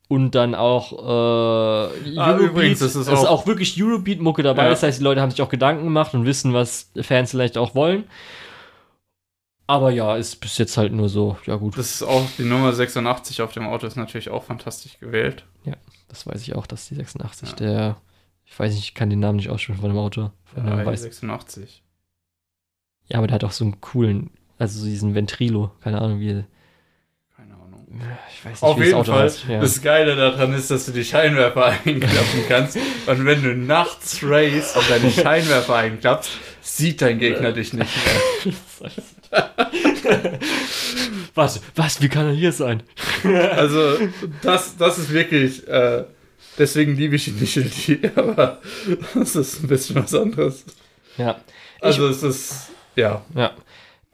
und 0.08 0.36
dann 0.36 0.54
auch 0.54 0.94
äh, 0.94 2.18
ah, 2.20 2.38
übrigens, 2.38 2.80
das 2.80 2.96
ist, 2.96 3.08
auch, 3.08 3.24
ist 3.24 3.28
auch 3.28 3.48
wirklich 3.48 3.82
Eurobeat-Mucke 3.82 4.44
dabei. 4.44 4.64
Ja. 4.64 4.70
Das 4.70 4.84
heißt, 4.84 5.00
die 5.00 5.04
Leute 5.04 5.22
haben 5.22 5.32
sich 5.32 5.42
auch 5.42 5.50
Gedanken 5.50 5.84
gemacht 5.84 6.14
und 6.14 6.26
wissen, 6.26 6.54
was 6.54 6.92
Fans 7.02 7.32
vielleicht 7.32 7.58
auch 7.58 7.76
wollen. 7.76 8.06
Aber 9.68 9.90
ja, 9.90 10.16
ist 10.16 10.36
bis 10.36 10.58
jetzt 10.60 10.78
halt 10.78 10.94
nur 10.94 11.10
so, 11.10 11.38
ja 11.46 11.56
gut. 11.56 11.78
Das 11.78 11.96
ist 11.96 12.04
auch 12.04 12.24
die 12.38 12.44
Nummer 12.44 12.72
86 12.72 13.42
auf 13.42 13.54
dem 13.54 13.66
Auto 13.68 13.88
ist 13.88 13.96
natürlich 13.96 14.30
auch 14.30 14.44
fantastisch 14.44 15.00
gewählt. 15.00 15.46
Ja, 15.64 15.74
das 16.08 16.28
weiß 16.28 16.42
ich 16.44 16.56
auch, 16.56 16.68
dass 16.68 16.88
die 16.88 16.96
86 16.96 17.50
ja. 17.50 17.56
der, 17.56 17.98
ich 18.46 18.58
weiß 18.58 18.76
nicht, 18.76 18.84
ich 18.84 18.94
kann 18.94 19.10
den 19.10 19.20
Namen 19.20 19.38
nicht 19.38 19.50
aussprechen 19.50 19.82
von 19.82 19.90
dem 19.90 19.98
Auto. 19.98 20.32
Von 20.44 20.68
ja, 20.68 20.86
weiß. 20.86 21.02
86. 21.02 21.84
Ja, 23.08 23.18
aber 23.18 23.28
der 23.28 23.36
hat 23.36 23.44
auch 23.44 23.52
so 23.52 23.66
einen 23.66 23.82
coolen, 23.82 24.30
also 24.60 24.80
so 24.80 24.86
diesen 24.86 25.16
Ventrilo, 25.16 25.72
keine 25.82 26.00
Ahnung 26.00 26.20
wie. 26.20 26.44
Ich 28.30 28.46
weiß 28.46 28.52
nicht, 28.52 28.64
Auf 28.64 28.78
jeden 28.84 29.06
Fall. 29.06 29.24
Heißt, 29.24 29.46
ja. 29.48 29.60
Das 29.60 29.82
Geile 29.82 30.16
daran 30.16 30.54
ist, 30.54 30.70
dass 30.72 30.86
du 30.86 30.92
die 30.92 31.06
Scheinwerfer 31.06 31.66
einklappen 31.86 32.44
kannst. 32.48 32.78
und 33.08 33.26
wenn 33.26 33.42
du 33.44 33.56
nachts 33.56 34.20
race 34.24 34.76
und 34.76 34.90
deine 34.90 35.12
Scheinwerfer 35.12 35.76
einklappst, 35.76 36.32
sieht 36.62 37.02
dein 37.02 37.20
Gegner 37.20 37.52
dich 37.52 37.74
nicht 37.74 37.90
mehr. 38.52 38.62
was? 41.36 41.62
Was? 41.76 42.02
Wie 42.02 42.10
kann 42.10 42.28
er 42.28 42.34
hier 42.34 42.52
sein? 42.52 42.84
also, 43.24 43.98
das, 44.42 44.78
das 44.78 44.98
ist 44.98 45.12
wirklich. 45.12 45.68
Äh, 45.68 46.06
deswegen 46.58 46.96
liebe 46.96 47.16
ich 47.16 47.28
ihn 47.28 47.40
nicht, 47.40 48.18
aber 48.18 48.62
das 49.14 49.36
ist 49.36 49.64
ein 49.64 49.68
bisschen 49.68 49.96
was 49.96 50.14
anderes. 50.14 50.66
Ja. 51.18 51.38
Also, 51.82 52.10
ich, 52.10 52.18
es 52.18 52.24
ist. 52.24 52.70
Ja. 52.96 53.24
Ja. 53.36 53.52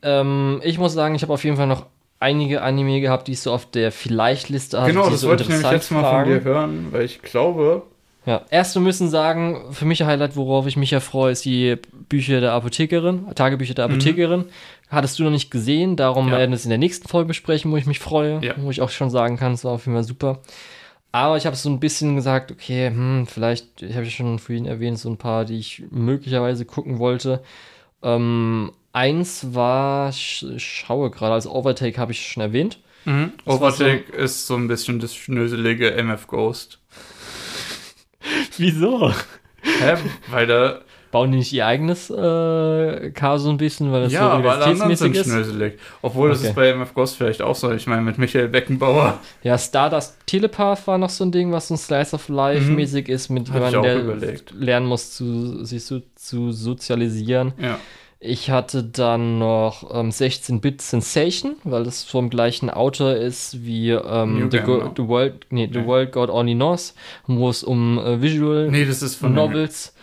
Ähm, 0.01 0.61
ich 0.63 0.77
muss 0.77 0.93
sagen, 0.93 1.15
ich 1.15 1.21
habe 1.21 1.33
auf 1.33 1.43
jeden 1.43 1.57
Fall 1.57 1.67
noch 1.67 1.85
einige 2.21 2.61
Anime 2.61 3.01
gehabt, 3.01 3.27
die 3.27 3.33
ich 3.33 3.41
so 3.41 3.51
auf 3.51 3.69
der 3.69 3.91
Vielleicht-Liste 3.91 4.81
hatte. 4.81 4.93
Genau, 4.93 5.09
das 5.09 5.21
so 5.21 5.29
wollte 5.29 5.43
ich 5.43 5.49
nämlich 5.49 5.69
jetzt 5.69 5.91
mal 5.91 6.09
von 6.09 6.31
dir 6.31 6.43
hören, 6.43 6.87
weil 6.91 7.03
ich 7.03 7.21
glaube. 7.21 7.83
Ja, 8.25 8.43
erst 8.51 8.75
wir 8.75 8.81
müssen 8.81 9.09
sagen, 9.09 9.71
für 9.71 9.85
mich 9.85 10.01
ein 10.03 10.07
Highlight, 10.07 10.35
worauf 10.35 10.67
ich 10.67 10.77
mich 10.77 10.91
ja 10.91 10.99
freue, 10.99 11.31
ist 11.31 11.43
die 11.43 11.77
Bücher 12.07 12.39
der 12.39 12.53
Apothekerin, 12.53 13.25
Tagebücher 13.33 13.73
der 13.73 13.87
mhm. 13.87 13.95
Apothekerin. 13.95 14.39
Mhm. 14.41 14.49
Hattest 14.89 15.17
du 15.17 15.23
noch 15.23 15.31
nicht 15.31 15.49
gesehen, 15.49 15.95
darum 15.95 16.27
ja. 16.27 16.37
werden 16.37 16.51
wir 16.51 16.55
es 16.55 16.65
in 16.65 16.69
der 16.69 16.77
nächsten 16.77 17.07
Folge 17.07 17.29
besprechen, 17.29 17.71
wo 17.71 17.77
ich 17.77 17.87
mich 17.87 17.99
freue, 17.99 18.39
ja. 18.43 18.53
wo 18.57 18.69
ich 18.69 18.81
auch 18.81 18.89
schon 18.89 19.09
sagen 19.09 19.37
kann, 19.37 19.53
es 19.53 19.63
war 19.63 19.71
auf 19.71 19.85
jeden 19.85 19.95
Fall 19.95 20.03
super. 20.03 20.39
Aber 21.11 21.37
ich 21.37 21.45
habe 21.45 21.55
so 21.55 21.69
ein 21.69 21.79
bisschen 21.79 22.15
gesagt, 22.15 22.51
okay, 22.51 22.87
hm, 22.87 23.25
vielleicht, 23.25 23.81
ich 23.81 23.95
habe 23.95 24.05
ja 24.05 24.11
schon 24.11 24.37
vorhin 24.37 24.65
erwähnt, 24.65 24.99
so 24.99 25.09
ein 25.09 25.17
paar, 25.17 25.45
die 25.45 25.57
ich 25.57 25.83
möglicherweise 25.89 26.65
gucken 26.65 26.99
wollte. 26.99 27.41
Ähm, 28.03 28.71
eins 28.93 29.53
war, 29.53 30.09
ich 30.09 30.45
schaue 30.57 31.09
gerade, 31.11 31.33
als 31.33 31.47
Overtake 31.47 31.97
habe 31.99 32.11
ich 32.11 32.25
schon 32.27 32.41
erwähnt. 32.41 32.79
Mhm. 33.05 33.33
Das 33.45 33.55
Overtake 33.55 34.11
ist 34.13 34.45
so 34.47 34.55
ein 34.55 34.67
bisschen 34.67 34.99
das 34.99 35.15
schnöselige 35.15 35.91
MF 35.95 36.27
Ghost. 36.27 36.79
Wieso? 38.57 39.11
Hä? 39.61 39.95
Weil 40.29 40.47
da. 40.47 40.81
Bauen 41.11 41.29
die 41.33 41.39
nicht 41.39 41.51
ihr 41.51 41.65
eigenes 41.65 42.09
äh, 42.09 43.11
Chaos 43.11 43.41
so 43.41 43.49
ein 43.49 43.57
bisschen, 43.57 43.91
weil 43.91 44.03
das 44.03 44.13
ja, 44.13 44.29
so 44.29 44.35
universitätsmäßig 44.37 45.15
ist? 45.15 45.25
schnöselig. 45.25 45.79
Obwohl, 46.01 46.29
das 46.29 46.39
Okay. 46.39 46.47
ist 46.49 46.55
bei 46.55 46.69
MF 46.73 46.93
Ghost 46.93 47.17
vielleicht 47.17 47.41
auch 47.41 47.55
so. 47.55 47.69
Ich 47.73 47.85
meine, 47.85 48.01
mit 48.01 48.17
Michael 48.17 48.47
Beckenbauer. 48.47 49.19
Ja, 49.43 49.57
Stardust 49.57 50.15
Telepath 50.25 50.87
war 50.87 50.97
noch 50.97 51.09
so 51.09 51.25
ein 51.25 51.33
Ding, 51.33 51.51
was 51.51 51.67
so 51.67 51.73
ein 51.73 51.77
Slice 51.77 52.13
of 52.15 52.29
Life 52.29 52.63
Mhm. 52.69 52.75
mäßig 52.75 53.09
ist, 53.09 53.27
mit 53.27 53.49
jemandem, 53.49 53.81
der 53.83 53.99
überlegt. 53.99 54.51
lernen 54.51 54.85
muss, 54.85 55.11
zu, 55.11 55.65
sich 55.65 55.83
zu, 55.83 56.01
zu 56.15 56.53
sozialisieren. 56.53 57.53
Ja. 57.57 57.77
Ich 58.23 58.51
hatte 58.51 58.83
dann 58.83 59.39
noch 59.39 59.89
ähm, 59.95 60.09
16-Bit 60.11 60.79
Sensation, 60.83 61.55
weil 61.63 61.83
das 61.85 62.03
vom 62.03 62.29
gleichen 62.29 62.69
Autor 62.69 63.15
ist 63.15 63.65
wie 63.65 63.89
ähm, 63.89 64.47
The, 64.51 64.59
Go? 64.59 64.91
The 64.95 65.07
World, 65.07 65.47
nee, 65.49 65.67
The 65.71 65.79
Nee. 65.79 65.85
World 65.87 66.11
God 66.11 66.29
Only 66.29 66.53
Knows, 66.53 66.93
wo 67.25 67.49
es 67.49 67.63
um 67.63 67.97
äh, 67.97 68.21
Visual 68.21 68.69
Nee, 68.69 68.85
das 68.85 69.01
ist 69.01 69.15
von 69.15 69.31
dem, 69.31 69.37
Novels, 69.37 69.95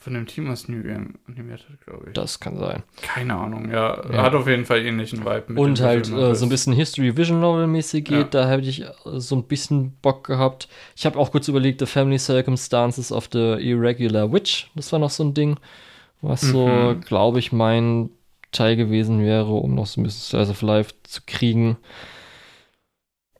von 0.00 0.12
dem 0.12 0.26
Team, 0.26 0.50
was 0.50 0.68
New 0.68 0.82
Game 0.82 1.14
animiert 1.26 1.60
hat, 1.66 1.80
glaube 1.86 2.08
ich. 2.08 2.12
das 2.12 2.40
kann 2.40 2.58
sein. 2.58 2.82
Keine 3.00 3.36
Ahnung, 3.36 3.70
ja. 3.70 4.02
Ja. 4.12 4.22
Hat 4.22 4.34
auf 4.34 4.46
jeden 4.46 4.66
Fall 4.66 4.84
ähnlichen 4.84 5.20
Vibe. 5.24 5.44
mit 5.48 5.58
Und 5.58 5.80
halt 5.80 6.12
äh, 6.12 6.34
so 6.34 6.44
ein 6.44 6.50
bisschen 6.50 6.74
History 6.74 7.16
Vision 7.16 7.40
Novel 7.40 7.68
mäßig 7.68 8.04
geht, 8.04 8.12
Ja. 8.34 8.42
da 8.42 8.48
hätte 8.50 8.68
ich 8.68 8.82
äh, 8.82 8.86
so 9.16 9.34
ein 9.34 9.44
bisschen 9.44 9.96
Bock 10.02 10.24
gehabt. 10.26 10.68
Ich 10.94 11.06
habe 11.06 11.18
auch 11.18 11.30
kurz 11.30 11.48
überlegt, 11.48 11.80
The 11.80 11.86
Family 11.86 12.18
Circumstances 12.18 13.10
of 13.12 13.30
the 13.32 13.38
Irregular 13.58 14.30
Witch, 14.30 14.70
das 14.74 14.92
war 14.92 14.98
noch 14.98 15.08
so 15.10 15.24
ein 15.24 15.32
Ding, 15.32 15.56
was 16.22 16.50
so, 16.50 16.96
Mhm. 16.96 17.04
glaube 17.06 17.38
ich, 17.40 17.52
mein 17.52 18.10
Teil 18.52 18.76
gewesen 18.76 19.20
wäre, 19.22 19.52
um 19.54 19.74
noch 19.74 19.86
so 19.86 20.00
ein 20.00 20.04
bisschen 20.04 20.22
Slice 20.22 20.50
of 20.52 20.62
Life 20.62 20.94
zu 21.04 21.22
kriegen. 21.26 21.76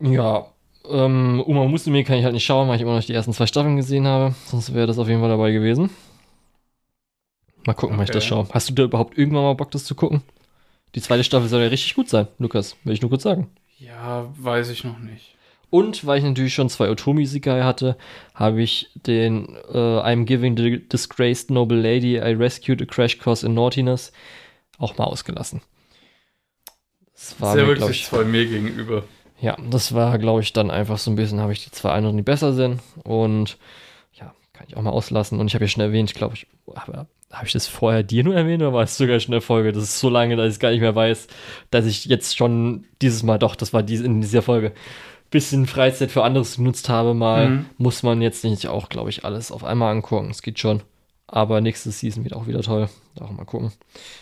Ja, 0.01 0.47
ähm, 0.89 1.43
Uma 1.47 1.67
Musume 1.67 2.05
kann 2.05 2.19
ich 2.19 2.25
halt 2.25 2.35
nicht 2.35 2.45
schauen, 2.45 2.69
weil 2.69 2.77
ich 2.77 2.83
immer 2.83 2.97
noch 2.97 3.05
die 3.05 3.15
ersten 3.15 3.33
zwei 3.33 3.47
Staffeln 3.47 3.77
gesehen 3.77 4.07
habe, 4.07 4.35
sonst 4.47 4.75
wäre 4.75 4.87
das 4.87 4.99
auf 4.99 5.09
jeden 5.09 5.21
Fall 5.21 5.29
dabei 5.31 5.53
gewesen. 5.53 5.91
Mal 7.65 7.75
gucken, 7.75 7.97
wann 7.97 8.05
ich 8.05 8.11
das 8.11 8.25
Okay. 8.25 8.27
schaue. 8.27 8.49
Hast 8.53 8.69
du 8.71 8.75
da 8.75 8.83
überhaupt 8.85 9.17
irgendwann 9.19 9.43
mal 9.45 9.55
Bock, 9.55 9.71
das 9.73 9.85
zu 9.85 9.95
gucken? 9.95 10.23
Die 10.95 11.03
zweite 11.03 11.25
Staffel 11.25 11.49
soll 11.49 11.63
ja 11.63 11.69
richtig 11.69 11.95
gut 11.95 12.09
sein, 12.11 12.29
Lukas. 12.39 12.77
Will 12.85 12.95
ich 12.95 13.03
nur 13.03 13.11
kurz 13.11 13.25
sagen. 13.25 13.51
Ja, 13.79 14.33
weiß 14.39 14.71
ich 14.71 14.85
noch 14.85 14.99
nicht. 14.99 15.37
Und 15.73 16.07
weil 16.07 16.19
ich 16.19 16.25
natürlich 16.25 16.53
schon 16.53 16.69
zwei 16.69 16.91
Otomi-Sigai 16.91 17.63
hatte, 17.63 17.97
habe 18.35 18.61
ich 18.61 18.91
den 19.07 19.57
äh, 19.73 19.79
I'm 19.79 20.27
giving 20.27 20.55
the 20.55 20.87
disgraced 20.87 21.51
noble 21.51 21.81
lady 21.81 22.17
I 22.19 22.35
rescued 22.35 22.83
a 22.83 22.85
crash 22.85 23.19
course 23.19 23.47
in 23.47 23.55
naughtiness 23.55 24.13
auch 24.79 24.99
mal 24.99 25.05
ausgelassen. 25.05 25.63
Das 27.15 27.41
war 27.41 27.55
Sehr 27.55 27.65
mir, 27.65 27.71
rücksichtsvoll 27.71 28.27
mir 28.27 28.45
gegenüber. 28.45 29.05
ja, 29.41 29.57
das 29.71 29.95
war, 29.95 30.19
glaube 30.19 30.43
ich, 30.43 30.53
dann 30.53 30.71
einfach 30.71 30.99
so 30.99 31.11
ein 31.11 31.17
bisschen, 31.17 31.41
habe 31.41 31.55
ich 31.55 31.65
die 31.65 31.71
zwei 31.71 31.93
anderen, 31.93 32.19
die 32.19 32.23
besser 32.23 32.53
sind. 32.53 32.81
Und 33.05 33.57
ja, 34.13 34.35
kann 34.53 34.67
ich 34.69 34.77
auch 34.77 34.83
mal 34.83 34.91
auslassen. 34.91 35.41
Und 35.41 35.47
ich 35.47 35.55
habe 35.55 35.65
ja 35.65 35.69
schon 35.69 35.83
erwähnt, 35.83 36.13
glaube 36.13 36.35
ich, 36.35 36.47
aber 36.75 37.07
habe 37.31 37.47
ich 37.47 37.55
das 37.55 37.67
vorher 37.67 38.03
dir 38.03 38.25
nur 38.25 38.35
erwähnt 38.35 38.61
oder 38.61 38.75
war 38.75 38.83
es 38.83 38.99
sogar 38.99 39.19
schon 39.21 39.29
in 39.29 39.39
der 39.39 39.41
Folge? 39.41 39.73
Das 39.73 39.85
ist 39.85 40.01
so 40.01 40.11
lange, 40.11 40.37
dass 40.37 40.49
ich 40.49 40.53
es 40.53 40.59
gar 40.59 40.71
nicht 40.71 40.83
mehr 40.83 40.95
weiß, 40.95 41.29
dass 41.71 41.87
ich 41.87 42.05
jetzt 42.05 42.37
schon 42.37 42.85
dieses 43.01 43.23
Mal, 43.23 43.39
doch, 43.39 43.57
das 43.57 43.73
war 43.73 43.83
dies, 43.83 44.03
in 44.03 44.21
dieser 44.21 44.43
Folge, 44.43 44.75
bisschen 45.33 45.67
Freizeit 45.67 46.13
für 46.13 46.23
anderes 46.23 46.57
genutzt 46.57 46.89
habe. 46.89 47.13
Mal 47.15 47.49
Mhm. 47.49 47.67
muss 47.79 48.05
man 48.05 48.23
jetzt 48.23 48.45
nicht 48.45 48.69
auch, 48.69 48.89
glaube 48.89 49.11
ich, 49.11 49.25
alles 49.25 49.51
auf 49.51 49.65
einmal 49.65 49.91
angucken. 49.91 50.31
Es 50.31 50.43
geht 50.43 50.61
schon. 50.61 50.83
Aber 51.27 51.61
nächste 51.61 51.91
Season 51.91 52.23
wird 52.25 52.35
auch 52.35 52.47
wieder 52.47 52.61
toll. 52.61 52.89
Auch 53.19 53.31
mal 53.31 53.45
gucken. 53.47 53.73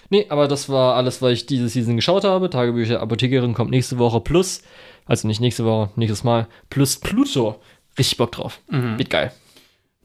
Nee, 0.08 0.26
aber 0.28 0.48
das 0.48 0.68
war 0.68 0.94
alles, 0.94 1.20
was 1.20 1.32
ich 1.32 1.46
diese 1.46 1.68
Season 1.68 1.96
geschaut 1.96 2.24
habe. 2.24 2.48
Tagebücher 2.50 3.00
Apothekerin 3.00 3.52
kommt 3.52 3.70
nächste 3.72 3.98
Woche 3.98 4.20
plus, 4.20 4.62
also 5.06 5.26
nicht 5.28 5.40
nächste 5.40 5.64
Woche, 5.64 5.90
nächstes 5.96 6.22
Mal, 6.24 6.46
plus 6.70 6.96
Pluto. 6.98 7.60
Richtig 7.98 8.16
Bock 8.16 8.32
drauf. 8.32 8.60
Mhm. 8.70 8.96
Wird 8.98 9.10
geil. 9.10 9.32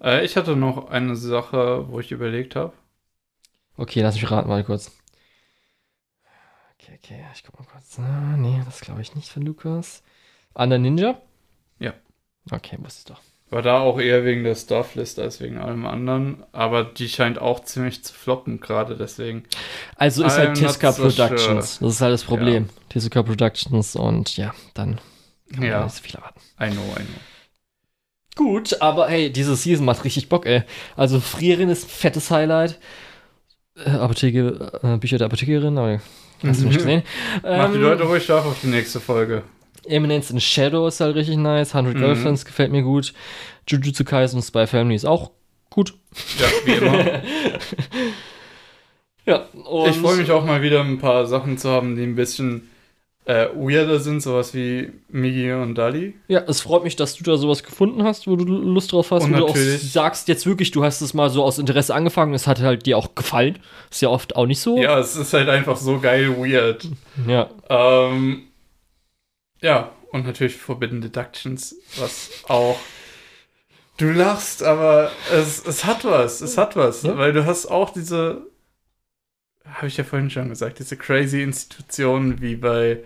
Äh, 0.01 0.25
ich 0.25 0.35
hatte 0.35 0.55
noch 0.55 0.89
eine 0.89 1.15
Sache, 1.15 1.85
wo 1.89 1.99
ich 1.99 2.11
überlegt 2.11 2.55
habe. 2.55 2.73
Okay, 3.77 4.01
lass 4.01 4.15
mich 4.15 4.29
raten 4.31 4.49
mal 4.49 4.63
kurz. 4.63 4.91
Okay, 6.79 6.97
okay, 7.03 7.25
ich 7.33 7.43
guck 7.43 7.59
mal 7.59 7.65
kurz. 7.71 7.99
Ah, 7.99 8.35
nee, 8.37 8.59
das 8.65 8.81
glaube 8.81 9.01
ich 9.01 9.15
nicht 9.15 9.29
von 9.29 9.43
Lukas. 9.43 10.01
Under 10.55 10.77
Ninja? 10.77 11.19
Ja. 11.79 11.93
Okay, 12.51 12.77
wusste 12.81 12.99
ich 12.99 13.05
doch. 13.15 13.21
War 13.51 13.61
da 13.61 13.79
auch 13.79 13.99
eher 13.99 14.25
wegen 14.25 14.43
der 14.43 14.55
Starflist 14.55 15.19
als 15.19 15.39
wegen 15.39 15.57
allem 15.59 15.85
anderen. 15.85 16.43
Aber 16.51 16.83
die 16.83 17.07
scheint 17.07 17.37
auch 17.39 17.63
ziemlich 17.63 18.03
zu 18.03 18.13
floppen, 18.13 18.59
gerade 18.59 18.97
deswegen. 18.97 19.43
Also 19.95 20.23
ist 20.23 20.37
halt 20.37 20.57
Tiska 20.57 20.91
Productions. 20.91 21.79
Das 21.79 21.93
ist 21.93 22.01
halt 22.01 22.13
das 22.13 22.23
Problem. 22.23 22.69
Tiska 22.89 23.21
Productions 23.21 23.95
und 23.95 24.35
ja, 24.35 24.53
dann 24.73 24.99
kann 25.51 25.59
man 25.59 25.69
Ja. 25.69 25.83
nicht 25.83 25.95
so 25.95 26.03
viel 26.03 26.15
erwarten. 26.15 26.39
I 26.59 26.69
know, 26.71 26.81
I 26.99 27.03
know. 27.03 27.19
Gut, 28.35 28.81
aber 28.81 29.07
hey, 29.07 29.31
diese 29.31 29.55
Season 29.55 29.85
macht 29.85 30.03
richtig 30.03 30.27
Bock, 30.27 30.45
ey. 30.45 30.63
Also 30.97 31.19
Frierin 31.21 31.69
ist 31.69 31.85
ein 31.85 31.89
fettes 31.89 32.31
Highlight. 32.31 32.79
Äh, 33.77 33.91
Apotheke, 33.91 34.79
äh, 34.83 34.97
Bücher 34.97 35.17
der 35.17 35.27
Apothekerin, 35.27 35.77
aber 35.77 36.01
hast 36.43 36.61
du 36.61 36.65
nicht 36.65 36.77
gesehen. 36.77 37.03
Mach 37.43 37.69
die 37.69 37.75
Ähm, 37.75 37.81
Leute 37.81 38.03
ruhig 38.03 38.25
scharf 38.25 38.45
auf 38.45 38.59
die 38.61 38.67
nächste 38.67 38.99
Folge. 38.99 39.43
Eminence 39.87 40.29
in 40.31 40.39
Shadow 40.39 40.87
ist 40.87 40.99
halt 40.99 41.15
richtig 41.15 41.37
nice. 41.37 41.73
100 41.75 41.95
Mhm. 41.95 41.99
Girlfriends 41.99 42.45
gefällt 42.45 42.71
mir 42.71 42.83
gut. 42.83 43.13
Jujutsu 43.67 44.03
Kaisen 44.03 44.37
und 44.37 44.43
Spy 44.43 44.67
Family 44.67 44.95
ist 44.95 45.05
auch 45.05 45.31
gut. 45.69 45.93
Ja, 46.39 46.45
wie 46.65 46.71
immer. 46.73 47.03
Ja, 49.25 49.47
und 49.53 49.89
ich 49.89 49.97
freue 49.97 50.17
mich 50.17 50.29
auch 50.31 50.45
mal 50.45 50.61
wieder 50.61 50.81
ein 50.81 50.99
paar 50.99 51.25
Sachen 51.25 51.57
zu 51.57 51.69
haben, 51.71 51.95
die 51.95 52.03
ein 52.03 52.13
bisschen 52.15 52.69
äh, 53.25 53.47
weirder 53.55 53.99
sind, 53.99 54.21
sowas 54.21 54.53
wie 54.53 54.91
Migi 55.09 55.51
und 55.51 55.73
Dali. 55.75 56.13
Ja, 56.27 56.43
es 56.47 56.61
freut 56.61 56.83
mich, 56.83 56.95
dass 56.95 57.15
du 57.15 57.23
da 57.23 57.35
sowas 57.35 57.63
gefunden 57.63 58.03
hast, 58.03 58.27
wo 58.27 58.35
du 58.35 58.45
Lust 58.45 58.91
drauf 58.91 59.09
hast, 59.09 59.23
Und 59.23 59.33
wo 59.33 59.37
du 59.37 59.45
auch 59.47 59.55
sagst 59.55 60.27
jetzt 60.27 60.45
wirklich, 60.45 60.69
du 60.69 60.83
hast 60.83 61.01
es 61.01 61.15
mal 61.15 61.31
so 61.31 61.43
aus 61.43 61.57
Interesse 61.57 61.95
angefangen, 61.95 62.35
es 62.35 62.45
hat 62.45 62.61
halt 62.61 62.85
dir 62.85 62.99
auch 62.99 63.15
gefallen. 63.15 63.57
Ist 63.89 64.01
ja 64.03 64.09
oft 64.09 64.35
auch 64.35 64.45
nicht 64.45 64.59
so. 64.59 64.77
Ja, 64.77 64.99
es 64.99 65.15
ist 65.15 65.33
halt 65.33 65.49
einfach 65.49 65.77
so 65.77 65.97
geil 65.99 66.37
weird. 66.37 66.87
Ja. 67.27 67.49
Ähm, 67.67 68.43
ja, 69.61 69.91
und 70.11 70.25
natürlich 70.25 70.57
Forbidden 70.57 71.01
Deductions, 71.01 71.75
was 71.97 72.29
auch. 72.47 72.79
Du 73.97 74.11
lachst, 74.11 74.61
aber 74.63 75.11
es, 75.31 75.65
es 75.65 75.85
hat 75.85 76.03
was, 76.05 76.41
es 76.41 76.57
hat 76.57 76.75
was, 76.75 77.03
Ja. 77.03 77.17
weil 77.17 77.31
du 77.33 77.45
hast 77.45 77.67
auch 77.67 77.91
diese, 77.91 78.45
habe 79.65 79.87
ich 79.87 79.97
ja 79.97 80.03
vorhin 80.03 80.29
schon 80.29 80.49
gesagt, 80.49 80.79
diese 80.79 80.97
crazy 80.97 81.41
Institutionen 81.41 82.41
wie 82.41 82.55
bei 82.57 83.03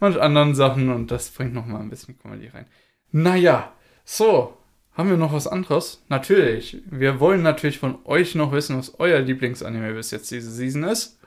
manch 0.00 0.20
anderen 0.20 0.54
Sachen 0.54 0.90
und 0.90 1.10
das 1.10 1.30
bringt 1.30 1.54
noch 1.54 1.66
mal 1.66 1.80
ein 1.80 1.90
bisschen 1.90 2.18
Comedy 2.18 2.48
rein. 2.48 2.66
Naja, 3.12 3.72
so, 4.04 4.56
haben 4.96 5.10
wir 5.10 5.16
noch 5.16 5.32
was 5.32 5.46
anderes? 5.46 6.02
Natürlich, 6.08 6.78
wir 6.86 7.20
wollen 7.20 7.42
natürlich 7.42 7.78
von 7.78 7.98
euch 8.04 8.34
noch 8.34 8.50
wissen, 8.52 8.76
was 8.76 8.98
euer 8.98 9.20
Lieblingsanime 9.20 9.94
bis 9.94 10.10
jetzt 10.10 10.30
diese 10.32 10.50
Season 10.50 10.82
ist 10.84 11.18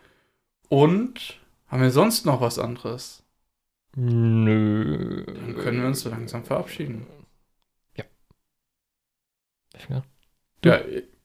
und 0.68 1.40
haben 1.70 1.82
wir 1.82 1.92
sonst 1.92 2.26
noch 2.26 2.42
was 2.42 2.60
anderes? 2.60 3.21
Nö. 3.96 5.24
Dann 5.26 5.56
können 5.58 5.82
wir 5.82 5.88
uns 5.88 6.02
so 6.02 6.10
langsam 6.10 6.44
verabschieden. 6.44 7.06
Ja. 9.90 10.04
Ja, 10.64 10.80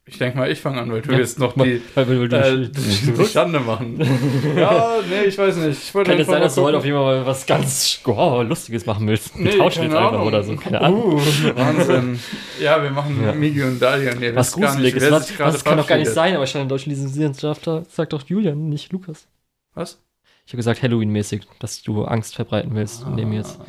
ich 0.08 0.18
denke 0.18 0.38
mal, 0.38 0.50
ich 0.50 0.60
fange 0.60 0.80
an, 0.80 0.90
weil 0.90 1.02
du 1.02 1.12
Ja, 1.12 1.18
jetzt 1.18 1.38
noch 1.38 1.54
die, 1.54 1.82
weil, 1.94 2.08
weil 2.08 2.28
du 2.28 2.36
äh, 2.36 2.68
die 2.70 3.26
Schande 3.26 3.58
machen. 3.58 4.00
ja, 4.56 4.98
nee, 5.10 5.24
ich 5.26 5.36
weiß 5.36 5.56
nicht. 5.56 5.82
Ich 5.82 5.94
wollte 5.94 6.12
Kann 6.12 6.20
einfach 6.20 6.32
sein, 6.32 6.42
dass 6.42 6.54
du 6.54 6.62
heute 6.62 6.78
auf 6.78 6.84
jeden 6.84 6.96
Fall 6.96 7.18
mal 7.18 7.26
was 7.26 7.44
ganz 7.44 8.00
oh, 8.06 8.42
Lustiges 8.42 8.86
machen 8.86 9.08
willst. 9.08 9.36
Nee, 9.36 9.58
tauschen 9.58 9.82
jetzt 9.82 9.96
einfach 9.96 10.22
oder 10.22 10.44
so. 10.44 10.54
Keine 10.54 10.80
Ahnung. 10.80 11.14
Uh, 11.14 11.20
Wahnsinn. 11.56 12.20
Ja, 12.60 12.82
wir 12.82 12.90
machen 12.90 13.20
Ja. 13.22 13.32
Migi 13.32 13.62
und 13.64 13.80
Dali 13.82 14.08
und 14.08 14.22
ihr 14.22 14.34
was 14.36 14.56
nicht, 14.56 14.66
gruselig 14.66 14.94
ist. 14.94 15.10
Was, 15.40 15.64
kann 15.64 15.76
doch 15.76 15.86
gar 15.86 15.98
nicht 15.98 16.12
sein, 16.12 16.36
aber 16.36 16.46
stand 16.46 16.62
in 16.62 16.68
deutschen 16.68 16.90
Lizenzierungschaft 16.90 17.68
sagt 17.90 18.12
doch 18.12 18.22
Julian, 18.26 18.68
nicht 18.68 18.92
Lukas. 18.92 19.26
Was? 19.74 20.00
Ich 20.46 20.52
habe 20.52 20.58
gesagt 20.58 20.82
Halloween-mäßig, 20.82 21.42
dass 21.58 21.82
du 21.82 22.04
Angst 22.04 22.36
verbreiten 22.36 22.74
willst, 22.74 23.04
indem 23.04 23.30
wir 23.32 23.38
jetzt 23.38 23.58
Ah. 23.60 23.66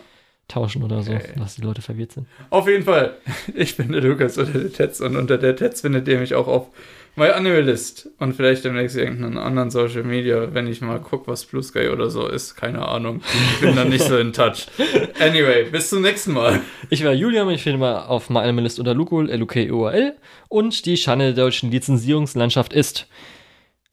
tauschen 0.48 0.84
oder 0.84 1.02
so, 1.02 1.12
Okay. 1.12 1.34
dass 1.38 1.56
die 1.56 1.62
Leute 1.64 1.82
verwirrt 1.82 2.12
sind. 2.14 2.28
Auf 2.52 2.68
jeden 2.68 2.84
Fall. 2.84 3.18
Ich 3.56 3.76
bin 3.78 3.92
der 3.92 4.02
Lukas 4.02 4.38
oder 4.38 4.52
der 4.52 4.72
Tetz 4.72 5.00
und 5.02 5.16
unter 5.18 5.38
der 5.38 5.56
Tetz 5.56 5.82
findet 5.82 6.08
ihr 6.08 6.20
mich 6.20 6.36
auch 6.36 6.48
auf 6.48 6.68
My 7.16 7.30
Anime 7.30 7.62
List 7.62 8.10
und 8.20 8.36
vielleicht 8.36 8.64
demnächst 8.64 8.96
irgendeinen 8.96 9.40
anderen 9.40 9.72
Social 9.72 10.04
Media, 10.04 10.54
wenn 10.54 10.68
ich 10.68 10.82
mal 10.82 11.00
gucke, 11.02 11.26
was 11.32 11.46
Blue 11.46 11.64
Sky 11.64 11.88
oder 11.90 12.12
so 12.12 12.28
ist. 12.28 12.54
Keine 12.56 12.88
Ahnung. 12.88 13.22
Ich 13.56 13.62
bin 13.62 13.76
dann 13.76 13.90
nicht 13.90 14.04
so 14.06 14.18
in 14.20 14.34
touch. 14.34 14.68
Anyway, 15.20 15.64
bis 15.72 15.90
zum 15.90 16.04
nächsten 16.04 16.34
Mal. 16.34 16.62
Ich 16.92 17.04
war 17.04 17.12
Julian 17.14 17.50
ich 17.50 17.64
finde 17.64 17.80
mal 17.80 18.06
auf 18.06 18.30
meinem 18.30 18.60
List 18.60 18.78
unter 18.78 18.94
Lukol, 18.94 19.32
L-U-K-O-L 19.32 20.16
und 20.48 20.86
die 20.86 20.96
Schande 20.96 21.34
der 21.34 21.46
deutschen 21.46 21.72
Lizenzierungslandschaft 21.72 22.72
ist 22.72 23.08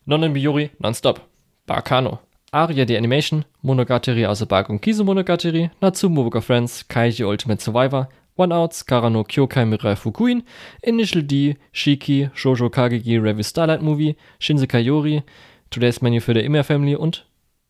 Nonnen 0.05 0.35
Biori 0.35 0.71
Nonstop, 0.79 1.23
Barkano, 1.67 2.19
Aria 2.55 2.87
the 2.87 2.97
Animation, 2.97 3.45
Monogatari 3.65 4.25
Bark 4.47 4.71
und 4.71 4.81
Kisu 4.81 5.03
Monogatari, 5.03 5.73
Natsumu 5.83 6.23
Book 6.23 6.37
of 6.37 6.45
Friends, 6.45 6.85
Kaiji 6.89 7.27
Ultimate 7.27 7.61
Survivor, 7.61 8.09
One 8.37 8.53
Outs, 8.53 8.85
Karano 8.85 9.25
Kyokai 9.25 9.65
Mirai 9.67 9.97
Fukuin, 9.97 10.45
Initial 10.85 11.23
D, 11.23 11.57
Shiki, 11.73 12.31
Shoujo 12.33 12.71
Kagegi 12.71 13.21
Revue 13.21 13.43
Starlight 13.43 13.83
Movie, 13.83 14.17
Shinsekai 14.39 14.85
Yori, 14.85 15.25
Today's 15.71 16.01
Menu 16.01 16.21
für 16.21 16.33
der 16.33 16.45
Immer 16.45 16.63
Family 16.63 16.95
und 16.95 17.27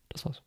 das 0.09 0.23
war's. 0.23 0.44